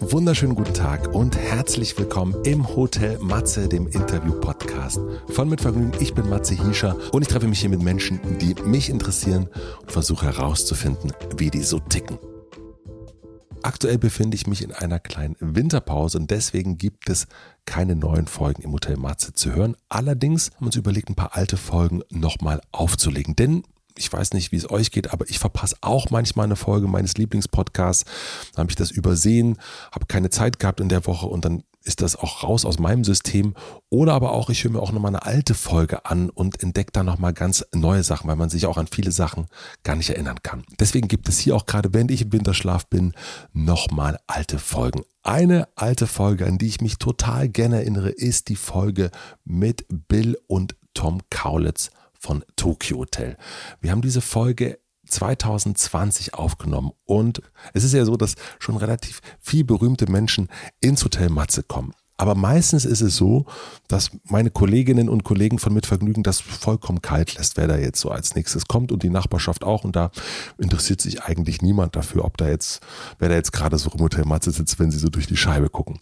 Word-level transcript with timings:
wunderschönen 0.00 0.54
guten 0.54 0.74
Tag 0.74 1.14
und 1.14 1.36
herzlich 1.36 1.98
willkommen 1.98 2.34
im 2.44 2.76
Hotel 2.76 3.18
Matze, 3.18 3.68
dem 3.68 3.88
Interview-Podcast. 3.88 5.00
Von 5.28 5.48
mit 5.48 5.60
Vergnügen, 5.60 5.92
ich 6.00 6.14
bin 6.14 6.28
Matze 6.28 6.54
Hiescher 6.54 6.96
und 7.12 7.22
ich 7.22 7.28
treffe 7.28 7.48
mich 7.48 7.60
hier 7.60 7.70
mit 7.70 7.82
Menschen, 7.82 8.20
die 8.38 8.54
mich 8.62 8.90
interessieren 8.90 9.48
und 9.80 9.90
versuche 9.90 10.26
herauszufinden, 10.26 11.12
wie 11.36 11.50
die 11.50 11.62
so 11.62 11.80
ticken. 11.80 12.18
Aktuell 13.62 13.98
befinde 13.98 14.36
ich 14.36 14.46
mich 14.46 14.62
in 14.62 14.72
einer 14.72 15.00
kleinen 15.00 15.36
Winterpause 15.40 16.18
und 16.18 16.30
deswegen 16.30 16.78
gibt 16.78 17.10
es 17.10 17.26
keine 17.66 17.96
neuen 17.96 18.28
Folgen 18.28 18.62
im 18.62 18.72
Hotel 18.72 18.96
Matze 18.96 19.32
zu 19.32 19.52
hören. 19.52 19.76
Allerdings 19.88 20.52
haben 20.52 20.60
wir 20.60 20.66
uns 20.66 20.76
überlegt, 20.76 21.10
ein 21.10 21.16
paar 21.16 21.36
alte 21.36 21.56
Folgen 21.56 22.02
nochmal 22.10 22.60
aufzulegen, 22.70 23.34
denn 23.34 23.64
ich 23.98 24.12
weiß 24.12 24.32
nicht, 24.32 24.52
wie 24.52 24.56
es 24.56 24.70
euch 24.70 24.90
geht, 24.90 25.12
aber 25.12 25.28
ich 25.28 25.38
verpasse 25.38 25.76
auch 25.80 26.10
manchmal 26.10 26.44
eine 26.44 26.56
Folge 26.56 26.88
meines 26.88 27.16
Lieblingspodcasts. 27.16 28.04
Da 28.54 28.60
habe 28.60 28.70
ich 28.70 28.76
das 28.76 28.90
übersehen, 28.90 29.58
habe 29.92 30.06
keine 30.06 30.30
Zeit 30.30 30.58
gehabt 30.58 30.80
in 30.80 30.88
der 30.88 31.06
Woche 31.06 31.26
und 31.26 31.44
dann 31.44 31.64
ist 31.88 32.02
das 32.02 32.16
auch 32.16 32.42
raus 32.44 32.64
aus 32.64 32.78
meinem 32.78 33.02
System. 33.02 33.54
Oder 33.88 34.12
aber 34.12 34.32
auch, 34.32 34.50
ich 34.50 34.62
höre 34.62 34.72
mir 34.72 34.82
auch 34.82 34.92
nochmal 34.92 35.10
eine 35.10 35.24
alte 35.24 35.54
Folge 35.54 36.04
an 36.04 36.28
und 36.28 36.62
entdecke 36.62 36.92
da 36.92 37.02
nochmal 37.02 37.32
ganz 37.32 37.64
neue 37.74 38.02
Sachen, 38.02 38.28
weil 38.28 38.36
man 38.36 38.50
sich 38.50 38.66
auch 38.66 38.76
an 38.76 38.86
viele 38.86 39.10
Sachen 39.10 39.46
gar 39.84 39.96
nicht 39.96 40.10
erinnern 40.10 40.42
kann. 40.42 40.64
Deswegen 40.78 41.08
gibt 41.08 41.28
es 41.28 41.38
hier 41.38 41.56
auch 41.56 41.66
gerade, 41.66 41.94
wenn 41.94 42.08
ich 42.10 42.22
im 42.22 42.32
Winterschlaf 42.32 42.86
bin, 42.86 43.14
nochmal 43.52 44.18
alte 44.26 44.58
Folgen. 44.58 45.02
Eine 45.22 45.68
alte 45.76 46.06
Folge, 46.06 46.46
an 46.46 46.58
die 46.58 46.66
ich 46.66 46.80
mich 46.80 46.98
total 46.98 47.48
gerne 47.48 47.76
erinnere, 47.76 48.10
ist 48.10 48.48
die 48.48 48.56
Folge 48.56 49.10
mit 49.44 49.86
Bill 49.88 50.38
und 50.46 50.76
Tom 50.92 51.20
Kaulitz 51.30 51.90
von 52.18 52.44
Tokyo 52.56 52.98
Hotel. 52.98 53.36
Wir 53.80 53.90
haben 53.90 54.02
diese 54.02 54.20
Folge 54.20 54.78
2020 55.06 56.34
aufgenommen 56.34 56.92
und 57.04 57.40
es 57.72 57.84
ist 57.84 57.94
ja 57.94 58.04
so, 58.04 58.16
dass 58.16 58.34
schon 58.58 58.76
relativ 58.76 59.20
viel 59.40 59.64
berühmte 59.64 60.10
Menschen 60.10 60.48
ins 60.80 61.04
Hotel 61.04 61.30
Matze 61.30 61.62
kommen. 61.62 61.94
Aber 62.20 62.34
meistens 62.34 62.84
ist 62.84 63.00
es 63.00 63.16
so, 63.16 63.46
dass 63.86 64.10
meine 64.24 64.50
Kolleginnen 64.50 65.08
und 65.08 65.22
Kollegen 65.22 65.60
von 65.60 65.72
Mitvergnügen 65.72 66.24
das 66.24 66.40
vollkommen 66.40 67.00
kalt 67.00 67.36
lässt, 67.36 67.56
wer 67.56 67.68
da 67.68 67.76
jetzt 67.76 68.00
so 68.00 68.10
als 68.10 68.34
nächstes 68.34 68.66
kommt 68.66 68.90
und 68.90 69.04
die 69.04 69.08
Nachbarschaft 69.08 69.62
auch. 69.62 69.84
Und 69.84 69.94
da 69.94 70.10
interessiert 70.58 71.00
sich 71.00 71.22
eigentlich 71.22 71.62
niemand 71.62 71.94
dafür, 71.94 72.24
ob 72.24 72.36
da 72.36 72.48
jetzt, 72.48 72.80
wer 73.20 73.28
da 73.28 73.36
jetzt 73.36 73.52
gerade 73.52 73.78
so 73.78 73.88
im 73.90 74.00
Hotel 74.00 74.24
Matze 74.24 74.50
sitzt, 74.50 74.80
wenn 74.80 74.90
sie 74.90 74.98
so 74.98 75.08
durch 75.08 75.28
die 75.28 75.36
Scheibe 75.36 75.70
gucken. 75.70 76.00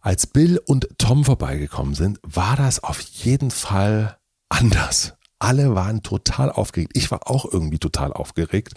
Als 0.00 0.26
Bill 0.26 0.58
und 0.64 0.88
Tom 0.96 1.26
vorbeigekommen 1.26 1.94
sind, 1.94 2.18
war 2.22 2.56
das 2.56 2.82
auf 2.82 3.02
jeden 3.02 3.50
Fall 3.50 4.16
anders. 4.50 5.14
Alle 5.38 5.74
waren 5.74 6.02
total 6.02 6.52
aufgeregt. 6.52 6.92
Ich 6.94 7.10
war 7.10 7.30
auch 7.30 7.46
irgendwie 7.50 7.78
total 7.78 8.12
aufgeregt. 8.12 8.74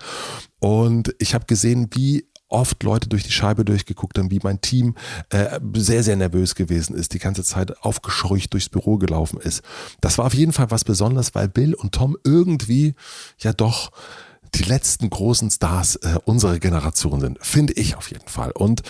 Und 0.60 1.14
ich 1.20 1.34
habe 1.34 1.46
gesehen, 1.46 1.90
wie 1.92 2.26
oft 2.48 2.84
Leute 2.84 3.10
durch 3.10 3.24
die 3.24 3.32
Scheibe 3.32 3.66
durchgeguckt 3.66 4.18
haben, 4.18 4.32
wie 4.32 4.40
mein 4.42 4.62
Team 4.62 4.96
äh, 5.30 5.60
sehr, 5.76 6.04
sehr 6.04 6.16
nervös 6.16 6.56
gewesen 6.56 6.96
ist, 6.96 7.14
die 7.14 7.20
ganze 7.20 7.44
Zeit 7.44 7.84
aufgescheucht 7.84 8.54
durchs 8.54 8.70
Büro 8.70 8.98
gelaufen 8.98 9.40
ist. 9.42 9.64
Das 10.00 10.18
war 10.18 10.26
auf 10.26 10.36
jeden 10.36 10.54
Fall 10.54 10.72
was 10.72 10.86
Besonderes, 10.86 11.36
weil 11.36 11.50
Bill 11.50 11.74
und 11.74 11.94
Tom 11.96 12.16
irgendwie 12.24 12.94
ja 13.40 13.52
doch 13.52 13.92
die 14.54 14.64
letzten 14.64 15.10
großen 15.10 15.50
Stars 15.50 15.96
äh, 15.98 16.20
unserer 16.26 16.60
Generation 16.60 17.20
sind, 17.20 17.40
finde 17.42 17.74
ich 17.74 17.98
auf 17.98 18.12
jeden 18.12 18.28
Fall. 18.28 18.52
Und 18.52 18.84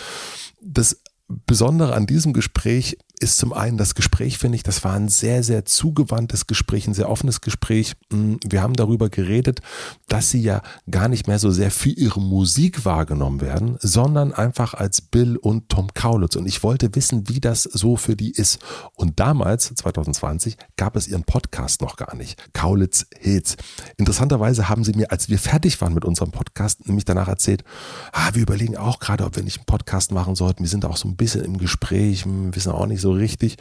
das 0.61 0.98
Besondere 1.28 1.95
an 1.95 2.06
diesem 2.06 2.34
Gespräch 2.34 2.98
ist 3.19 3.38
zum 3.38 3.53
einen 3.53 3.78
das 3.78 3.95
Gespräch, 3.95 4.38
finde 4.38 4.56
ich, 4.56 4.64
das 4.64 4.83
war 4.83 4.94
ein 4.94 5.08
sehr, 5.08 5.44
sehr 5.44 5.66
zugewandtes 5.66 6.47
Gespräch, 6.47 6.88
ein 6.88 6.94
sehr 6.94 7.09
offenes 7.09 7.42
Gespräch. 7.42 7.94
Mm, 8.11 8.36
wir 8.45 8.61
haben 8.61 8.73
darüber 8.73 9.09
geredet, 9.09 9.61
dass 10.08 10.31
sie 10.31 10.42
ja 10.42 10.61
gar 10.89 11.08
nicht 11.08 11.28
mehr 11.28 11.39
so 11.39 11.52
sehr 11.52 11.71
für 11.71 11.89
ihre 11.89 12.20
Musik 12.20 12.86
wahrgenommen 12.86 13.39
werden, 13.39 13.77
sondern 13.80 14.33
einfach 14.33 14.73
als 14.73 15.02
Bill 15.02 15.37
und 15.37 15.70
Tom 15.70 15.93
Kaulitz. 15.93 16.36
Und 16.36 16.48
ich 16.48 16.64
wollte 16.64 16.93
wissen, 16.95 17.30
wie 17.30 17.39
das 17.39 17.64
so 17.64 17.98
für 17.98 18.15
die 18.15 18.32
ist. 18.32 18.60
Und 18.95 19.20
damals, 19.20 19.73
2020, 19.73 20.58
gab 20.76 20.95
es 20.95 21.08
ihren 21.08 21.23
Podcast 21.23 21.82
noch 21.82 21.95
gar 21.95 22.16
nicht. 22.16 22.54
Kaulitz 22.54 23.05
Hits. 23.20 23.58
Interessanterweise 23.98 24.70
haben 24.70 24.83
sie 24.83 24.93
mir, 24.93 25.11
als 25.11 25.30
wir 25.30 25.39
fertig 25.39 25.80
waren 25.82 25.93
mit 25.93 26.04
unserem 26.04 26.32
Podcast, 26.32 26.87
nämlich 26.87 27.05
danach 27.05 27.27
erzählt, 27.27 27.64
ah, 28.11 28.32
wir 28.33 28.42
überlegen 28.42 28.76
auch 28.76 28.99
gerade, 28.99 29.23
ob 29.23 29.36
wir 29.36 29.43
nicht 29.43 29.60
einen 29.60 29.66
Podcast 29.66 30.11
machen 30.11 30.36
sollten. 30.36 30.64
Wir 30.64 30.70
sind 30.70 30.83
auch 30.86 30.98
so 30.98 31.08
ein 31.08 31.16
bisschen 31.16 31.45
im 31.45 31.58
Gespräch, 31.58 32.26
hm, 32.26 32.55
wissen 32.55 32.71
auch 32.71 32.87
nicht 32.87 33.02
so 33.03 33.11
richtig. 33.11 33.58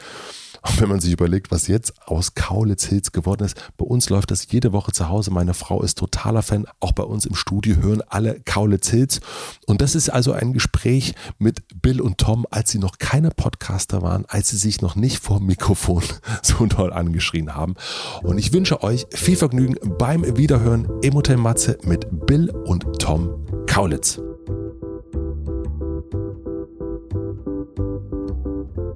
Und 0.65 0.79
wenn 0.79 0.87
man 0.87 1.01
sich 1.01 1.11
überlegt, 1.11 1.51
was 1.51 1.67
jetzt 1.67 1.93
aus 2.05 2.35
Kaulitz 2.35 2.85
Hills 2.85 3.11
geworden 3.11 3.43
ist, 3.43 3.57
bei 3.77 3.85
uns 3.85 4.09
läuft 4.09 4.31
das 4.31 4.49
jede 4.49 4.71
Woche 4.71 4.93
zu 4.93 5.09
Hause. 5.09 5.29
Meine 5.29 5.53
Frau 5.53 5.83
ist 5.83 5.97
totaler 5.97 6.41
Fan. 6.41 6.65
Auch 6.79 6.93
bei 6.93 7.03
uns 7.03 7.25
im 7.25 7.35
Studio 7.35 7.75
hören 7.75 8.01
alle 8.07 8.39
Kaulitz 8.45 8.89
Hills. 8.89 9.19
Und 9.67 9.81
das 9.81 9.93
ist 9.93 10.09
also 10.09 10.31
ein 10.31 10.53
Gespräch 10.53 11.15
mit 11.37 11.63
Bill 11.81 11.99
und 11.99 12.17
Tom, 12.17 12.47
als 12.49 12.71
sie 12.71 12.79
noch 12.79 12.97
keine 12.97 13.29
Podcaster 13.29 14.01
waren, 14.01 14.25
als 14.29 14.49
sie 14.49 14.57
sich 14.57 14.81
noch 14.81 14.95
nicht 14.95 15.21
vor 15.21 15.41
Mikrofon 15.41 16.03
so 16.41 16.65
toll 16.67 16.93
angeschrien 16.93 17.53
haben. 17.53 17.75
Und 18.21 18.37
ich 18.37 18.53
wünsche 18.53 18.83
euch 18.83 19.05
viel 19.11 19.35
Vergnügen 19.35 19.75
beim 19.97 20.37
Wiederhören 20.37 20.87
im 21.01 21.21
Matze 21.41 21.77
mit 21.83 22.07
Bill 22.25 22.49
und 22.49 22.85
Tom 22.99 23.45
Kaulitz. 23.67 24.21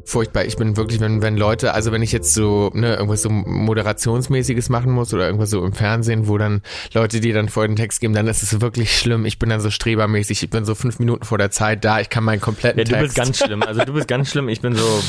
Furchtbar. 0.10 0.46
Ich 0.46 0.58
bin 0.58 0.78
wirklich, 0.78 1.00
wenn, 1.00 1.22
wenn 1.22 1.38
Leute, 1.38 1.74
also 1.74 1.92
wenn 1.92 2.02
ich 2.02 2.12
jetzt 2.12 2.34
so, 2.34 2.72
ne, 2.74 2.96
irgendwas 2.96 3.22
so 3.22 3.30
Moderationsmäßiges 3.30 4.70
machen 4.70 4.92
muss 4.92 5.14
oder 5.14 5.26
irgendwas 5.26 5.50
so 5.50 5.64
im 5.66 5.74
Fernsehen, 5.74 6.28
wo 6.28 6.38
dann 6.38 6.62
Leute, 6.94 7.20
die 7.20 7.32
dann 7.32 7.50
vor 7.50 7.68
den 7.68 7.76
Text 7.76 8.02
geben, 8.02 8.14
dann 8.14 8.28
ist 8.28 8.44
es 8.44 8.62
wirklich 8.62 8.98
schlimm. 8.98 9.26
Ich 9.26 9.40
bin 9.40 9.50
dann 9.50 9.60
so 9.60 9.70
strebermäßig, 9.70 10.44
ich 10.44 10.50
bin 10.50 10.66
so 10.66 10.76
fünf 10.76 11.00
Minuten 11.00 11.26
vor 11.26 11.38
der 11.38 11.52
Zeit 11.52 11.84
da, 11.86 12.00
ich 12.00 12.10
kann 12.10 12.24
meinen 12.24 12.42
kompletten 12.42 12.80
ja, 12.80 12.86
du 12.86 12.92
Text. 12.92 13.04
bist 13.04 13.16
ganz 13.16 13.38
schlimm. 13.38 13.64
Also 13.64 13.84
du 13.84 13.94
bist 13.94 14.08
ganz 14.08 14.30
schlimm, 14.30 14.50
ich 14.50 14.62
bin 14.62 14.76
so, 14.76 15.04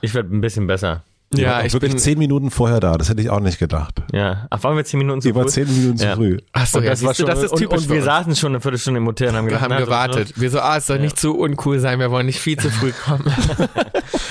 ich 0.00 0.14
werde 0.14 0.34
ein 0.34 0.40
bisschen 0.40 0.66
besser. 0.66 1.04
Ja, 1.34 1.64
ich 1.64 1.72
wirklich 1.72 1.92
bin 1.92 1.98
zehn 1.98 2.18
Minuten 2.18 2.50
vorher 2.50 2.80
da. 2.80 2.96
Das 2.98 3.08
hätte 3.08 3.22
ich 3.22 3.30
auch 3.30 3.40
nicht 3.40 3.58
gedacht. 3.58 4.02
Ja, 4.12 4.46
ach, 4.50 4.62
waren 4.62 4.76
wir 4.76 4.84
zehn 4.84 4.98
Minuten 4.98 5.20
zu 5.20 5.32
früh? 5.32 5.46
zehn 5.46 5.66
Minuten 5.66 5.98
zu 5.98 6.04
ja. 6.04 6.14
früh. 6.14 6.38
Ach 6.52 6.66
so, 6.66 6.78
und 6.78 6.84
ja, 6.84 6.90
das 6.90 7.02
war 7.02 7.14
schon, 7.14 7.26
das 7.26 7.42
ist 7.42 7.54
typisch. 7.56 7.78
Und, 7.78 7.84
und 7.84 7.90
wir 7.90 8.02
saßen 8.02 8.36
schon 8.36 8.52
eine 8.52 8.60
Viertelstunde 8.60 8.98
im 8.98 9.06
Hotel 9.06 9.28
und 9.28 9.36
haben, 9.36 9.44
wir 9.46 9.50
gedacht, 9.50 9.62
haben 9.62 9.74
na, 9.74 9.80
gewartet. 9.80 10.40
Wir 10.40 10.50
so, 10.50 10.60
ah, 10.60 10.76
es 10.76 10.86
soll 10.86 10.96
ja. 10.96 11.02
nicht 11.02 11.18
zu 11.18 11.38
uncool 11.38 11.78
sein. 11.78 11.98
Wir 11.98 12.10
wollen 12.10 12.26
nicht 12.26 12.40
viel 12.40 12.58
zu 12.58 12.70
früh 12.70 12.92
kommen. 13.04 13.24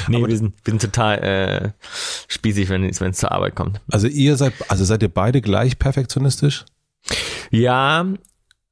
nee, 0.07 0.25
wir 0.25 0.37
sind, 0.37 0.55
wir 0.63 0.71
sind 0.71 0.81
total 0.81 1.17
äh, 1.19 1.69
spießig, 2.27 2.69
wenn 2.69 2.83
es 2.83 3.17
zur 3.17 3.31
Arbeit 3.31 3.55
kommt. 3.55 3.81
Also 3.91 4.07
ihr 4.07 4.35
seid, 4.35 4.53
also 4.67 4.85
seid 4.85 5.01
ihr 5.01 5.09
beide 5.09 5.41
gleich 5.41 5.79
perfektionistisch? 5.79 6.65
Ja, 7.49 8.05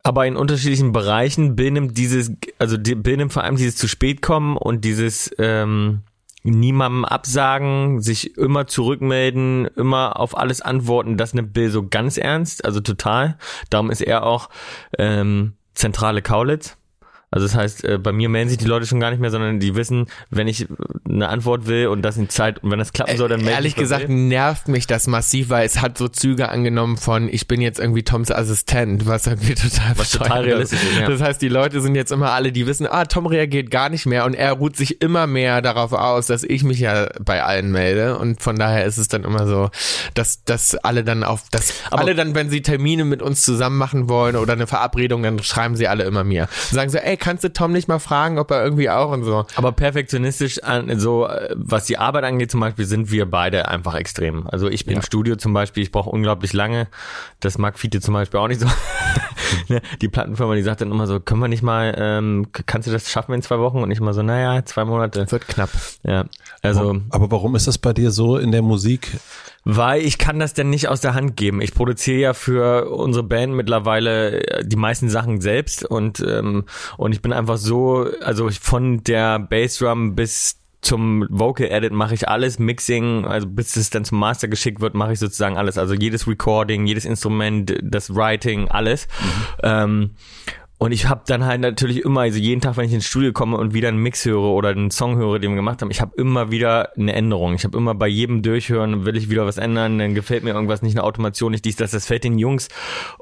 aber 0.04 0.26
in 0.26 0.36
unterschiedlichen 0.36 0.92
Bereichen. 0.92 1.56
Bill 1.56 1.72
nimmt 1.72 1.98
dieses, 1.98 2.32
also 2.58 2.78
Bill 2.80 3.18
nimmt 3.18 3.34
vor 3.34 3.44
allem 3.44 3.58
dieses 3.58 3.76
zu 3.76 3.88
spät 3.88 4.22
kommen 4.22 4.56
und 4.58 4.86
dieses 4.86 5.32
ähm, 5.38 6.02
niemandem 6.44 7.06
absagen, 7.06 8.02
sich 8.02 8.38
immer 8.38 8.68
zurückmelden, 8.68 9.66
immer 9.76 10.20
auf 10.20 10.38
alles 10.38 10.62
antworten, 10.62 11.18
das 11.18 11.34
nimmt 11.34 11.54
Bill 11.54 11.70
so 11.70 11.88
ganz 11.88 12.18
ernst, 12.18 12.66
also 12.66 12.80
total. 12.80 13.38
Darum 13.70 13.92
ist 13.92 14.02
er 14.02 14.24
auch 14.24 14.50
ähm, 14.98 15.54
zentrale 15.74 16.22
Kaulitz. 16.22 16.79
Also 17.32 17.46
das 17.46 17.56
heißt, 17.56 17.84
äh, 17.84 17.98
bei 18.00 18.12
mir 18.12 18.28
melden 18.28 18.50
sich 18.50 18.58
die 18.58 18.66
Leute 18.66 18.88
schon 18.88 19.00
gar 19.00 19.12
nicht 19.12 19.20
mehr, 19.20 19.30
sondern 19.30 19.60
die 19.60 19.76
wissen, 19.76 20.08
wenn 20.32 20.48
ich 20.48 20.68
eine 21.08 21.30
Antwort 21.30 21.68
will 21.68 21.88
und 21.88 22.02
das 22.02 22.18
in 22.18 22.28
Zeit 22.30 22.64
und 22.64 22.72
wenn 22.72 22.80
das 22.80 22.92
klappen 22.92 23.18
soll, 23.18 23.30
dann 23.30 23.40
melden 23.42 23.56
Ehrlich 23.56 23.76
gesagt 23.76 24.08
will. 24.08 24.16
nervt 24.16 24.68
mich 24.68 24.88
das 24.88 25.06
massiv, 25.06 25.50
weil 25.50 25.66
es 25.66 25.80
hat 25.82 25.98
so 25.98 26.08
Züge 26.08 26.50
angenommen 26.50 26.98
von 26.98 27.30
ich 27.30 27.48
bin 27.48 27.62
jetzt 27.62 27.80
irgendwie 27.80 28.04
Toms 28.04 28.32
Assistent, 28.32 29.06
was 29.06 29.28
irgendwie 29.28 29.54
total 29.56 29.94
was 29.96 30.12
total 30.12 30.44
realistisch 30.44 30.82
ist. 30.82 31.00
Ja. 31.00 31.08
Das 31.08 31.22
heißt, 31.22 31.42
die 31.42 31.50
Leute 31.50 31.82
sind 31.82 31.94
jetzt 31.94 32.12
immer 32.12 32.32
alle, 32.32 32.52
die 32.52 32.66
wissen, 32.66 32.88
ah, 32.88 33.06
Tom 33.06 33.28
reagiert 33.28 33.70
gar 33.70 33.90
nicht 33.90 34.08
mehr 34.08 34.26
und 34.26 34.34
er 34.34 34.54
ruht 34.54 34.76
sich 34.76 35.02
immer 35.02 35.28
mehr 35.28 35.62
darauf 35.62 35.94
aus, 35.94 36.26
dass 36.26 36.44
ich 36.44 36.64
mich 36.64 36.80
ja 36.80 37.10
bei 37.24 37.44
allen 37.44 37.72
melde 37.72 38.18
und 38.18 38.42
von 38.42 38.58
daher 38.58 38.86
ist 38.86 38.98
es 38.98 39.08
dann 39.08 39.24
immer 39.24 39.46
so, 39.46 39.70
dass 40.16 40.44
dass 40.46 40.74
alle 40.76 41.04
dann 41.04 41.24
auf 41.24 41.44
dass 41.52 41.74
Aber 41.92 42.02
alle 42.02 42.16
dann, 42.16 42.34
wenn 42.34 42.50
sie 42.50 42.64
Termine 42.64 43.06
mit 43.06 43.22
uns 43.22 43.44
zusammen 43.44 43.78
machen 43.78 44.10
wollen 44.10 44.36
oder 44.36 44.54
eine 44.54 44.66
Verabredung, 44.66 45.22
dann 45.22 45.38
schreiben 45.44 45.76
sie 45.76 45.88
alle 45.88 46.06
immer 46.06 46.24
mir. 46.24 46.48
sagen 46.72 46.90
so, 46.90 46.98
ey, 46.98 47.19
kannst 47.20 47.44
du 47.44 47.54
Tom 47.54 47.72
nicht 47.72 47.88
mal 47.88 48.00
fragen, 48.00 48.40
ob 48.40 48.52
er 48.52 48.64
irgendwie 48.64 48.90
auch 48.90 49.12
und 49.12 49.24
so. 49.24 49.46
Aber 49.56 49.72
perfektionistisch, 49.72 50.64
an, 50.64 51.00
so 51.00 51.30
was 51.54 51.86
die 51.86 51.98
Arbeit 51.98 52.24
angeht 52.24 52.52
zum 52.52 52.60
Beispiel, 52.60 52.86
sind 52.86 53.12
wir 53.12 53.30
beide 53.30 53.68
einfach 53.68 53.96
extrem. 53.96 54.48
Also 54.48 54.68
ich 54.70 54.86
bin 54.86 54.94
ja. 54.94 55.00
im 55.00 55.04
Studio 55.04 55.36
zum 55.36 55.54
Beispiel, 55.54 55.84
ich 55.84 55.92
brauche 55.92 56.10
unglaublich 56.10 56.54
lange. 56.54 56.88
Das 57.40 57.58
mag 57.58 57.78
Fiete 57.78 58.02
zum 58.02 58.14
Beispiel 58.14 58.40
auch 58.40 58.48
nicht 58.48 58.62
so. 58.62 58.68
Ne, 59.68 59.82
die 60.02 60.08
Plattenfirma, 60.08 60.56
die 60.56 60.64
sagt 60.64 60.82
dann 60.82 60.92
immer 60.92 61.06
so, 61.06 61.20
können 61.20 61.42
wir 61.42 61.48
nicht 61.48 61.62
mal, 61.62 61.94
ähm, 61.98 62.48
kannst 62.66 62.88
du 62.88 62.92
das 62.92 63.10
schaffen 63.10 63.34
in 63.34 63.42
zwei 63.42 63.60
Wochen? 63.60 63.84
Und 63.84 63.92
ich 63.92 64.00
immer 64.00 64.14
so, 64.14 64.24
naja, 64.24 64.64
zwei 64.66 64.86
Monate. 64.86 65.32
Wird 65.32 65.48
knapp. 65.48 65.70
Ja. 66.04 66.26
Also. 66.62 67.02
Aber 67.10 67.30
warum 67.32 67.56
ist 67.56 67.68
das 67.68 67.78
bei 67.78 67.94
dir 67.94 68.12
so 68.12 68.38
in 68.38 68.52
der 68.52 68.62
Musik? 68.62 69.20
Weil 69.66 70.02
ich 70.02 70.18
kann 70.18 70.40
das 70.40 70.54
denn 70.54 70.70
nicht 70.70 70.88
aus 70.88 71.02
der 71.02 71.14
Hand 71.14 71.36
geben. 71.36 71.62
Ich 71.62 71.74
produziere 71.74 72.20
ja 72.20 72.34
für 72.34 72.90
unsere 72.90 73.24
Band 73.24 73.54
mittlerweile 73.54 74.42
äh, 74.48 74.66
die 74.66 74.78
meisten 74.78 75.10
Sachen 75.10 75.42
selbst 75.42 75.86
und 75.86 76.22
ähm, 76.22 76.66
und 76.98 77.12
ich 77.12 77.22
bin 77.22 77.34
einfach 77.34 77.58
so, 77.58 78.08
also 78.22 78.50
von 78.50 79.04
der 79.04 79.38
Bassdrum 79.38 80.16
bis 80.16 80.59
zum 80.82 81.26
Vocal 81.30 81.68
Edit 81.68 81.92
mache 81.92 82.14
ich 82.14 82.28
alles, 82.28 82.60
Mixing, 82.60 83.26
also 83.26 83.48
bis 83.48 83.76
es 83.76 83.90
dann 83.90 84.06
zum 84.06 84.20
Master 84.20 84.48
geschickt 84.48 84.82
wird, 84.82 84.96
mache 84.96 85.14
ich 85.14 85.20
sozusagen 85.20 85.58
alles. 85.58 85.78
Also 85.78 85.94
jedes 85.94 86.28
Recording, 86.28 86.86
jedes 86.88 87.06
Instrument, 87.06 87.78
das 87.82 88.16
Writing, 88.16 88.68
alles. 88.70 89.08
Mhm. 89.20 89.60
Ähm, 89.64 90.10
Und 90.82 90.94
ich 90.94 91.10
habe 91.10 91.24
dann 91.28 91.44
halt 91.44 91.60
natürlich 91.60 92.06
immer, 92.06 92.22
also 92.22 92.40
jeden 92.40 92.62
Tag, 92.62 92.78
wenn 92.78 92.86
ich 92.86 92.94
ins 92.94 93.06
Studio 93.06 93.34
komme 93.34 93.58
und 93.58 93.74
wieder 93.74 93.90
einen 93.90 93.98
Mix 93.98 94.24
höre 94.24 94.40
oder 94.40 94.70
einen 94.70 94.92
Song 94.92 95.18
höre, 95.18 95.38
den 95.38 95.52
wir 95.52 95.58
gemacht 95.58 95.82
haben, 95.82 95.92
ich 95.92 96.00
habe 96.00 96.16
immer 96.16 96.52
wieder 96.52 96.98
eine 96.98 97.12
Änderung. 97.12 97.54
Ich 97.54 97.66
habe 97.66 97.78
immer 97.78 97.96
bei 97.96 98.08
jedem 98.08 98.44
Durchhören, 98.44 99.04
will 99.04 99.18
ich 99.18 99.30
wieder 99.30 99.46
was 99.46 99.58
ändern, 99.58 100.00
dann 100.00 100.16
gefällt 100.16 100.46
mir 100.46 100.52
irgendwas 100.52 100.82
nicht, 100.82 100.96
eine 100.96 101.04
Automation 101.04 101.52
nicht 101.52 101.66
dies, 101.66 101.76
das, 101.76 101.92
das 101.92 102.06
fällt 102.06 102.24
den 102.24 102.40
Jungs 102.40 102.70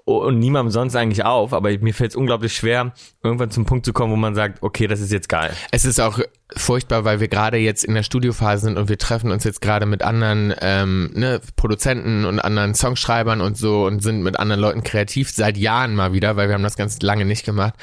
und 0.06 0.38
niemandem 0.38 0.70
sonst 0.70 0.96
eigentlich 0.96 1.26
auf, 1.26 1.52
aber 1.52 1.76
mir 1.80 1.96
fällt 1.96 2.12
es 2.12 2.16
unglaublich 2.16 2.54
schwer, 2.54 2.94
irgendwann 3.24 3.50
zum 3.50 3.66
Punkt 3.66 3.88
zu 3.88 3.92
kommen, 3.92 4.12
wo 4.12 4.18
man 4.18 4.36
sagt, 4.36 4.62
okay, 4.62 4.86
das 4.86 5.00
ist 5.00 5.12
jetzt 5.12 5.28
geil. 5.28 5.52
Es 5.72 5.84
ist 5.84 6.00
auch 6.00 6.20
furchtbar, 6.56 7.04
weil 7.04 7.20
wir 7.20 7.28
gerade 7.28 7.58
jetzt 7.58 7.84
in 7.84 7.94
der 7.94 8.04
Studiophase 8.04 8.66
sind 8.66 8.78
und 8.78 8.88
wir 8.88 8.98
treffen 8.98 9.32
uns 9.32 9.44
jetzt 9.44 9.62
gerade 9.62 9.86
mit 9.86 10.02
anderen 10.02 10.54
ähm, 10.62 11.12
ne, 11.14 11.42
Produzenten 11.58 12.26
und 12.26 12.40
anderen 12.40 12.74
Songschreibern 12.74 13.42
und 13.42 13.58
so 13.58 13.86
und 13.86 14.02
sind 14.02 14.24
mit 14.24 14.40
anderen 14.40 14.62
Leuten 14.62 14.84
kreativ 14.84 15.30
seit 15.30 15.58
Jahren 15.58 15.94
mal 15.94 16.14
wieder, 16.14 16.38
weil 16.38 16.48
wir 16.48 16.56
haben 16.56 16.64
das 16.64 16.78
ganz 16.78 17.02
lange 17.02 17.26
nicht 17.26 17.46
gemacht. 17.46 17.74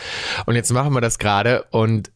Und 0.46 0.55
jetzt 0.55 0.72
machen 0.72 0.94
wir 0.94 1.02
das 1.02 1.19
gerade 1.19 1.64
und 1.70 2.11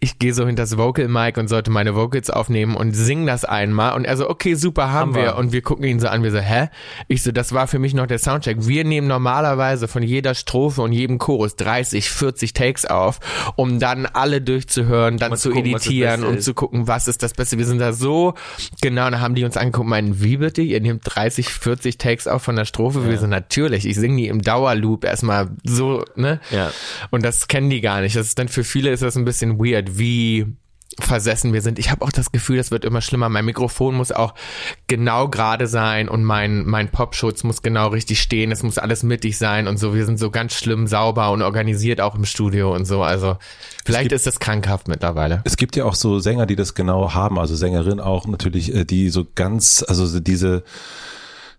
ich 0.00 0.18
gehe 0.18 0.34
so 0.34 0.46
hinter 0.46 0.64
das 0.64 0.76
Vocal 0.76 1.08
Mic 1.08 1.40
und 1.40 1.48
sollte 1.48 1.70
meine 1.70 1.94
Vocals 1.94 2.28
aufnehmen 2.28 2.76
und 2.76 2.92
sing 2.92 3.24
das 3.24 3.46
einmal 3.46 3.94
und 3.94 4.04
er 4.04 4.18
so, 4.18 4.28
okay, 4.28 4.54
super, 4.54 4.92
haben, 4.92 4.94
haben 4.94 5.14
wir. 5.14 5.22
wir. 5.22 5.36
Und 5.36 5.52
wir 5.52 5.62
gucken 5.62 5.86
ihn 5.86 6.00
so 6.00 6.08
an, 6.08 6.22
wir 6.22 6.30
so, 6.30 6.38
hä? 6.38 6.68
Ich 7.08 7.22
so, 7.22 7.32
das 7.32 7.54
war 7.54 7.66
für 7.66 7.78
mich 7.78 7.94
noch 7.94 8.06
der 8.06 8.18
Soundcheck. 8.18 8.66
Wir 8.66 8.84
nehmen 8.84 9.06
normalerweise 9.06 9.88
von 9.88 10.02
jeder 10.02 10.34
Strophe 10.34 10.82
und 10.82 10.92
jedem 10.92 11.16
Chorus 11.16 11.56
30, 11.56 12.10
40 12.10 12.52
Takes 12.52 12.84
auf, 12.84 13.20
um 13.56 13.78
dann 13.78 14.04
alle 14.04 14.42
durchzuhören, 14.42 15.16
dann 15.16 15.34
zu 15.36 15.50
gucken, 15.50 15.70
editieren 15.70 16.24
und 16.24 16.42
zu 16.42 16.52
gucken, 16.52 16.86
was 16.86 17.08
ist 17.08 17.22
das 17.22 17.32
Beste. 17.32 17.56
Wir 17.56 17.66
sind 17.66 17.78
da 17.78 17.94
so, 17.94 18.34
genau, 18.82 19.08
dann 19.08 19.22
haben 19.22 19.34
die 19.34 19.44
uns 19.44 19.56
angeguckt, 19.56 19.88
meinen, 19.88 20.22
wie 20.22 20.36
bitte? 20.36 20.60
Ihr 20.60 20.80
nehmt 20.80 21.02
30, 21.04 21.48
40 21.48 21.96
Takes 21.96 22.28
auf 22.28 22.42
von 22.42 22.56
der 22.56 22.66
Strophe? 22.66 23.00
Ja. 23.00 23.08
Wir 23.08 23.18
so, 23.18 23.26
natürlich, 23.26 23.86
ich 23.86 23.96
singe 23.96 24.18
die 24.18 24.28
im 24.28 24.42
Dauerloop 24.42 25.04
erstmal 25.04 25.48
so, 25.64 26.04
ne? 26.16 26.38
Ja. 26.50 26.70
Und 27.10 27.24
das 27.24 27.48
kennen 27.48 27.70
die 27.70 27.80
gar 27.80 28.02
nicht. 28.02 28.14
Das 28.14 28.26
ist 28.26 28.38
dann 28.38 28.48
für 28.48 28.62
viele 28.62 28.90
ist 28.90 29.02
das 29.02 29.16
ein 29.16 29.24
bisschen 29.24 29.37
bisschen 29.38 29.58
weird, 29.58 29.98
wie 29.98 30.46
versessen 31.00 31.52
wir 31.52 31.62
sind. 31.62 31.78
Ich 31.78 31.92
habe 31.92 32.04
auch 32.04 32.10
das 32.10 32.32
Gefühl, 32.32 32.56
das 32.56 32.72
wird 32.72 32.84
immer 32.84 33.00
schlimmer. 33.00 33.28
Mein 33.28 33.44
Mikrofon 33.44 33.94
muss 33.94 34.10
auch 34.10 34.34
genau 34.88 35.28
gerade 35.28 35.68
sein 35.68 36.08
und 36.08 36.24
mein 36.24 36.64
mein 36.64 36.90
Popschutz 36.90 37.44
muss 37.44 37.62
genau 37.62 37.88
richtig 37.88 38.20
stehen. 38.20 38.50
Es 38.50 38.64
muss 38.64 38.78
alles 38.78 39.04
mittig 39.04 39.38
sein 39.38 39.68
und 39.68 39.78
so. 39.78 39.94
Wir 39.94 40.04
sind 40.06 40.18
so 40.18 40.30
ganz 40.30 40.54
schlimm 40.54 40.88
sauber 40.88 41.30
und 41.30 41.42
organisiert 41.42 42.00
auch 42.00 42.16
im 42.16 42.24
Studio 42.24 42.74
und 42.74 42.84
so. 42.84 43.04
Also 43.04 43.36
vielleicht 43.84 44.04
gibt, 44.04 44.12
ist 44.14 44.26
das 44.26 44.40
krankhaft 44.40 44.88
mittlerweile. 44.88 45.42
Es 45.44 45.56
gibt 45.56 45.76
ja 45.76 45.84
auch 45.84 45.94
so 45.94 46.18
Sänger, 46.18 46.46
die 46.46 46.56
das 46.56 46.74
genau 46.74 47.14
haben. 47.14 47.38
Also 47.38 47.54
Sängerin 47.54 48.00
auch 48.00 48.26
natürlich, 48.26 48.74
äh, 48.74 48.84
die 48.84 49.10
so 49.10 49.24
ganz, 49.36 49.84
also 49.86 50.18
diese 50.18 50.64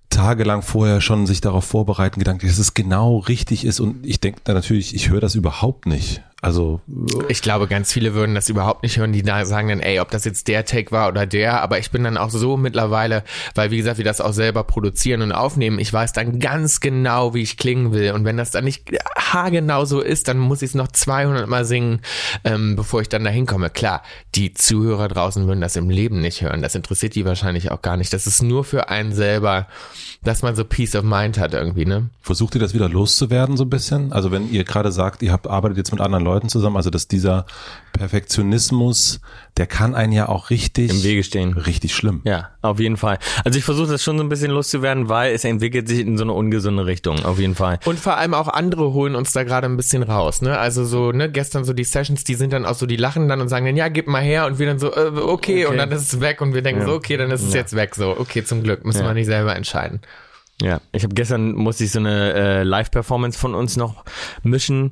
tagelang 0.09 0.63
vorher 0.63 1.01
schon 1.01 1.27
sich 1.27 1.39
darauf 1.39 1.63
vorbereiten, 1.63 2.19
gedanklich, 2.19 2.51
dass 2.51 2.59
es 2.59 2.73
genau 2.73 3.17
richtig 3.17 3.63
ist. 3.63 3.79
Und 3.79 4.05
ich 4.05 4.19
denke 4.19 4.41
da 4.43 4.53
natürlich, 4.53 4.95
ich 4.95 5.09
höre 5.09 5.21
das 5.21 5.35
überhaupt 5.35 5.85
nicht. 5.85 6.23
Also 6.41 6.79
ich 7.27 7.41
glaube, 7.41 7.67
ganz 7.67 7.91
viele 7.91 8.13
würden 8.13 8.33
das 8.33 8.47
überhaupt 8.47 8.83
nicht 8.83 8.97
hören, 8.97 9.11
die 9.11 9.23
da 9.23 9.43
sagen 9.43 9.67
dann, 9.67 9.81
ey, 9.81 9.99
ob 9.99 10.09
das 10.09 10.23
jetzt 10.23 10.47
der 10.47 10.63
Take 10.63 10.91
war 10.91 11.09
oder 11.09 11.25
der, 11.25 11.61
aber 11.61 11.79
ich 11.79 11.91
bin 11.91 12.05
dann 12.05 12.17
auch 12.17 12.29
so 12.29 12.55
mittlerweile, 12.55 13.23
weil 13.55 13.71
wie 13.71 13.77
gesagt, 13.77 13.97
wir 13.97 14.05
das 14.05 14.21
auch 14.21 14.31
selber 14.31 14.63
produzieren 14.63 15.21
und 15.21 15.33
aufnehmen, 15.33 15.79
ich 15.79 15.91
weiß 15.91 16.13
dann 16.13 16.39
ganz 16.39 16.79
genau, 16.79 17.33
wie 17.33 17.41
ich 17.41 17.57
klingen 17.57 17.91
will 17.91 18.13
und 18.13 18.23
wenn 18.23 18.37
das 18.37 18.51
dann 18.51 18.63
nicht 18.63 18.89
haargenau 19.17 19.83
so 19.83 19.99
ist, 19.99 20.29
dann 20.29 20.37
muss 20.37 20.61
ich 20.61 20.69
es 20.69 20.75
noch 20.75 20.87
200 20.87 21.49
Mal 21.49 21.65
singen, 21.65 21.99
ähm, 22.45 22.77
bevor 22.77 23.01
ich 23.01 23.09
dann 23.09 23.25
da 23.25 23.29
hinkomme. 23.29 23.69
Klar, 23.69 24.01
die 24.35 24.53
Zuhörer 24.53 25.09
draußen 25.09 25.45
würden 25.45 25.59
das 25.59 25.75
im 25.75 25.89
Leben 25.89 26.21
nicht 26.21 26.41
hören, 26.41 26.61
das 26.61 26.73
interessiert 26.73 27.15
die 27.15 27.25
wahrscheinlich 27.25 27.69
auch 27.69 27.81
gar 27.81 27.97
nicht. 27.97 28.13
Das 28.13 28.27
ist 28.27 28.41
nur 28.41 28.63
für 28.63 28.87
einen 28.87 29.11
selber, 29.11 29.67
dass 30.23 30.41
man 30.41 30.55
so 30.55 30.63
Peace 30.63 30.95
of 30.95 31.03
Mind 31.03 31.37
hat 31.37 31.53
irgendwie, 31.53 31.85
ne? 31.85 32.09
Versucht 32.21 32.55
ihr 32.55 32.61
das 32.61 32.73
wieder 32.73 32.87
loszuwerden 32.87 33.57
so 33.57 33.65
ein 33.65 33.69
bisschen? 33.69 34.13
Also 34.13 34.31
wenn 34.31 34.49
ihr 34.51 34.63
gerade 34.63 34.93
sagt, 34.93 35.21
ihr 35.21 35.33
habt 35.33 35.47
arbeitet 35.47 35.77
jetzt 35.77 35.91
mit 35.91 35.99
anderen 35.99 36.23
Leuten 36.23 36.28
zusammen, 36.49 36.77
also 36.77 36.89
dass 36.89 37.07
dieser 37.07 37.45
Perfektionismus, 37.93 39.19
der 39.57 39.67
kann 39.67 39.95
einen 39.95 40.13
ja 40.13 40.29
auch 40.29 40.49
richtig 40.49 40.91
im 40.91 41.03
Wege 41.03 41.23
stehen. 41.23 41.53
Richtig 41.53 41.95
schlimm. 41.95 42.21
Ja, 42.23 42.49
auf 42.61 42.79
jeden 42.79 42.97
Fall. 42.97 43.17
Also 43.43 43.57
ich 43.57 43.65
versuche 43.65 43.91
das 43.91 44.03
schon 44.03 44.17
so 44.17 44.23
ein 44.23 44.29
bisschen 44.29 44.51
loszuwerden, 44.51 45.09
weil 45.09 45.33
es 45.33 45.43
entwickelt 45.43 45.87
sich 45.87 45.99
in 45.99 46.17
so 46.17 46.23
eine 46.23 46.33
ungesunde 46.33 46.85
Richtung, 46.85 47.25
auf 47.25 47.39
jeden 47.39 47.55
Fall. 47.55 47.79
Und 47.85 47.99
vor 47.99 48.17
allem 48.17 48.33
auch 48.33 48.47
andere 48.47 48.93
holen 48.93 49.15
uns 49.15 49.31
da 49.31 49.43
gerade 49.43 49.67
ein 49.67 49.77
bisschen 49.77 50.03
raus, 50.03 50.41
ne? 50.41 50.57
Also 50.57 50.85
so, 50.85 51.11
ne, 51.11 51.31
gestern 51.31 51.65
so 51.65 51.73
die 51.73 51.83
Sessions, 51.83 52.23
die 52.23 52.35
sind 52.35 52.53
dann 52.53 52.65
auch 52.65 52.75
so, 52.75 52.85
die 52.85 52.95
lachen 52.95 53.27
dann 53.27 53.41
und 53.41 53.49
sagen 53.49 53.65
dann, 53.65 53.75
ja, 53.75 53.89
gib 53.89 54.07
mal 54.07 54.21
her 54.21 54.45
und 54.45 54.59
wir 54.59 54.67
dann 54.67 54.79
so, 54.79 54.93
äh, 54.93 55.07
okay, 55.07 55.65
okay, 55.65 55.65
und 55.65 55.77
dann 55.77 55.91
ist 55.91 56.13
es 56.13 56.21
weg 56.21 56.41
und 56.41 56.53
wir 56.53 56.61
denken 56.61 56.81
ja. 56.81 56.87
so, 56.87 56.93
okay, 56.93 57.17
dann 57.17 57.31
ist 57.31 57.41
es 57.41 57.53
ja. 57.53 57.59
jetzt 57.59 57.75
weg, 57.75 57.95
so, 57.95 58.17
okay, 58.17 58.43
zum 58.43 58.63
Glück, 58.63 58.85
müssen 58.85 59.01
ja. 59.01 59.07
wir 59.07 59.13
nicht 59.13 59.27
selber 59.27 59.55
entscheiden. 59.55 60.01
Ja, 60.61 60.81
ich 60.91 61.03
habe 61.03 61.15
gestern 61.15 61.53
musste 61.53 61.85
ich 61.85 61.91
so 61.91 61.99
eine 61.99 62.33
äh, 62.33 62.63
Live-Performance 62.63 63.39
von 63.39 63.55
uns 63.55 63.77
noch 63.77 64.03
mischen 64.43 64.91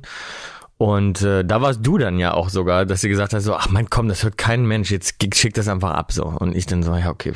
und 0.78 1.22
äh, 1.22 1.44
da 1.44 1.60
warst 1.60 1.84
du 1.84 1.98
dann 1.98 2.18
ja 2.18 2.34
auch 2.34 2.48
sogar, 2.48 2.86
dass 2.86 3.00
sie 3.00 3.08
gesagt 3.08 3.34
hast, 3.34 3.44
so, 3.44 3.54
ach 3.54 3.68
mein, 3.68 3.90
komm, 3.90 4.08
das 4.08 4.22
hört 4.22 4.38
kein 4.38 4.64
Mensch, 4.64 4.92
jetzt 4.92 5.16
schick 5.34 5.54
das 5.54 5.66
einfach 5.66 5.90
ab 5.90 6.12
so. 6.12 6.24
Und 6.24 6.56
ich 6.56 6.66
dann 6.66 6.84
so, 6.84 6.94
ja, 6.94 7.10
okay, 7.10 7.32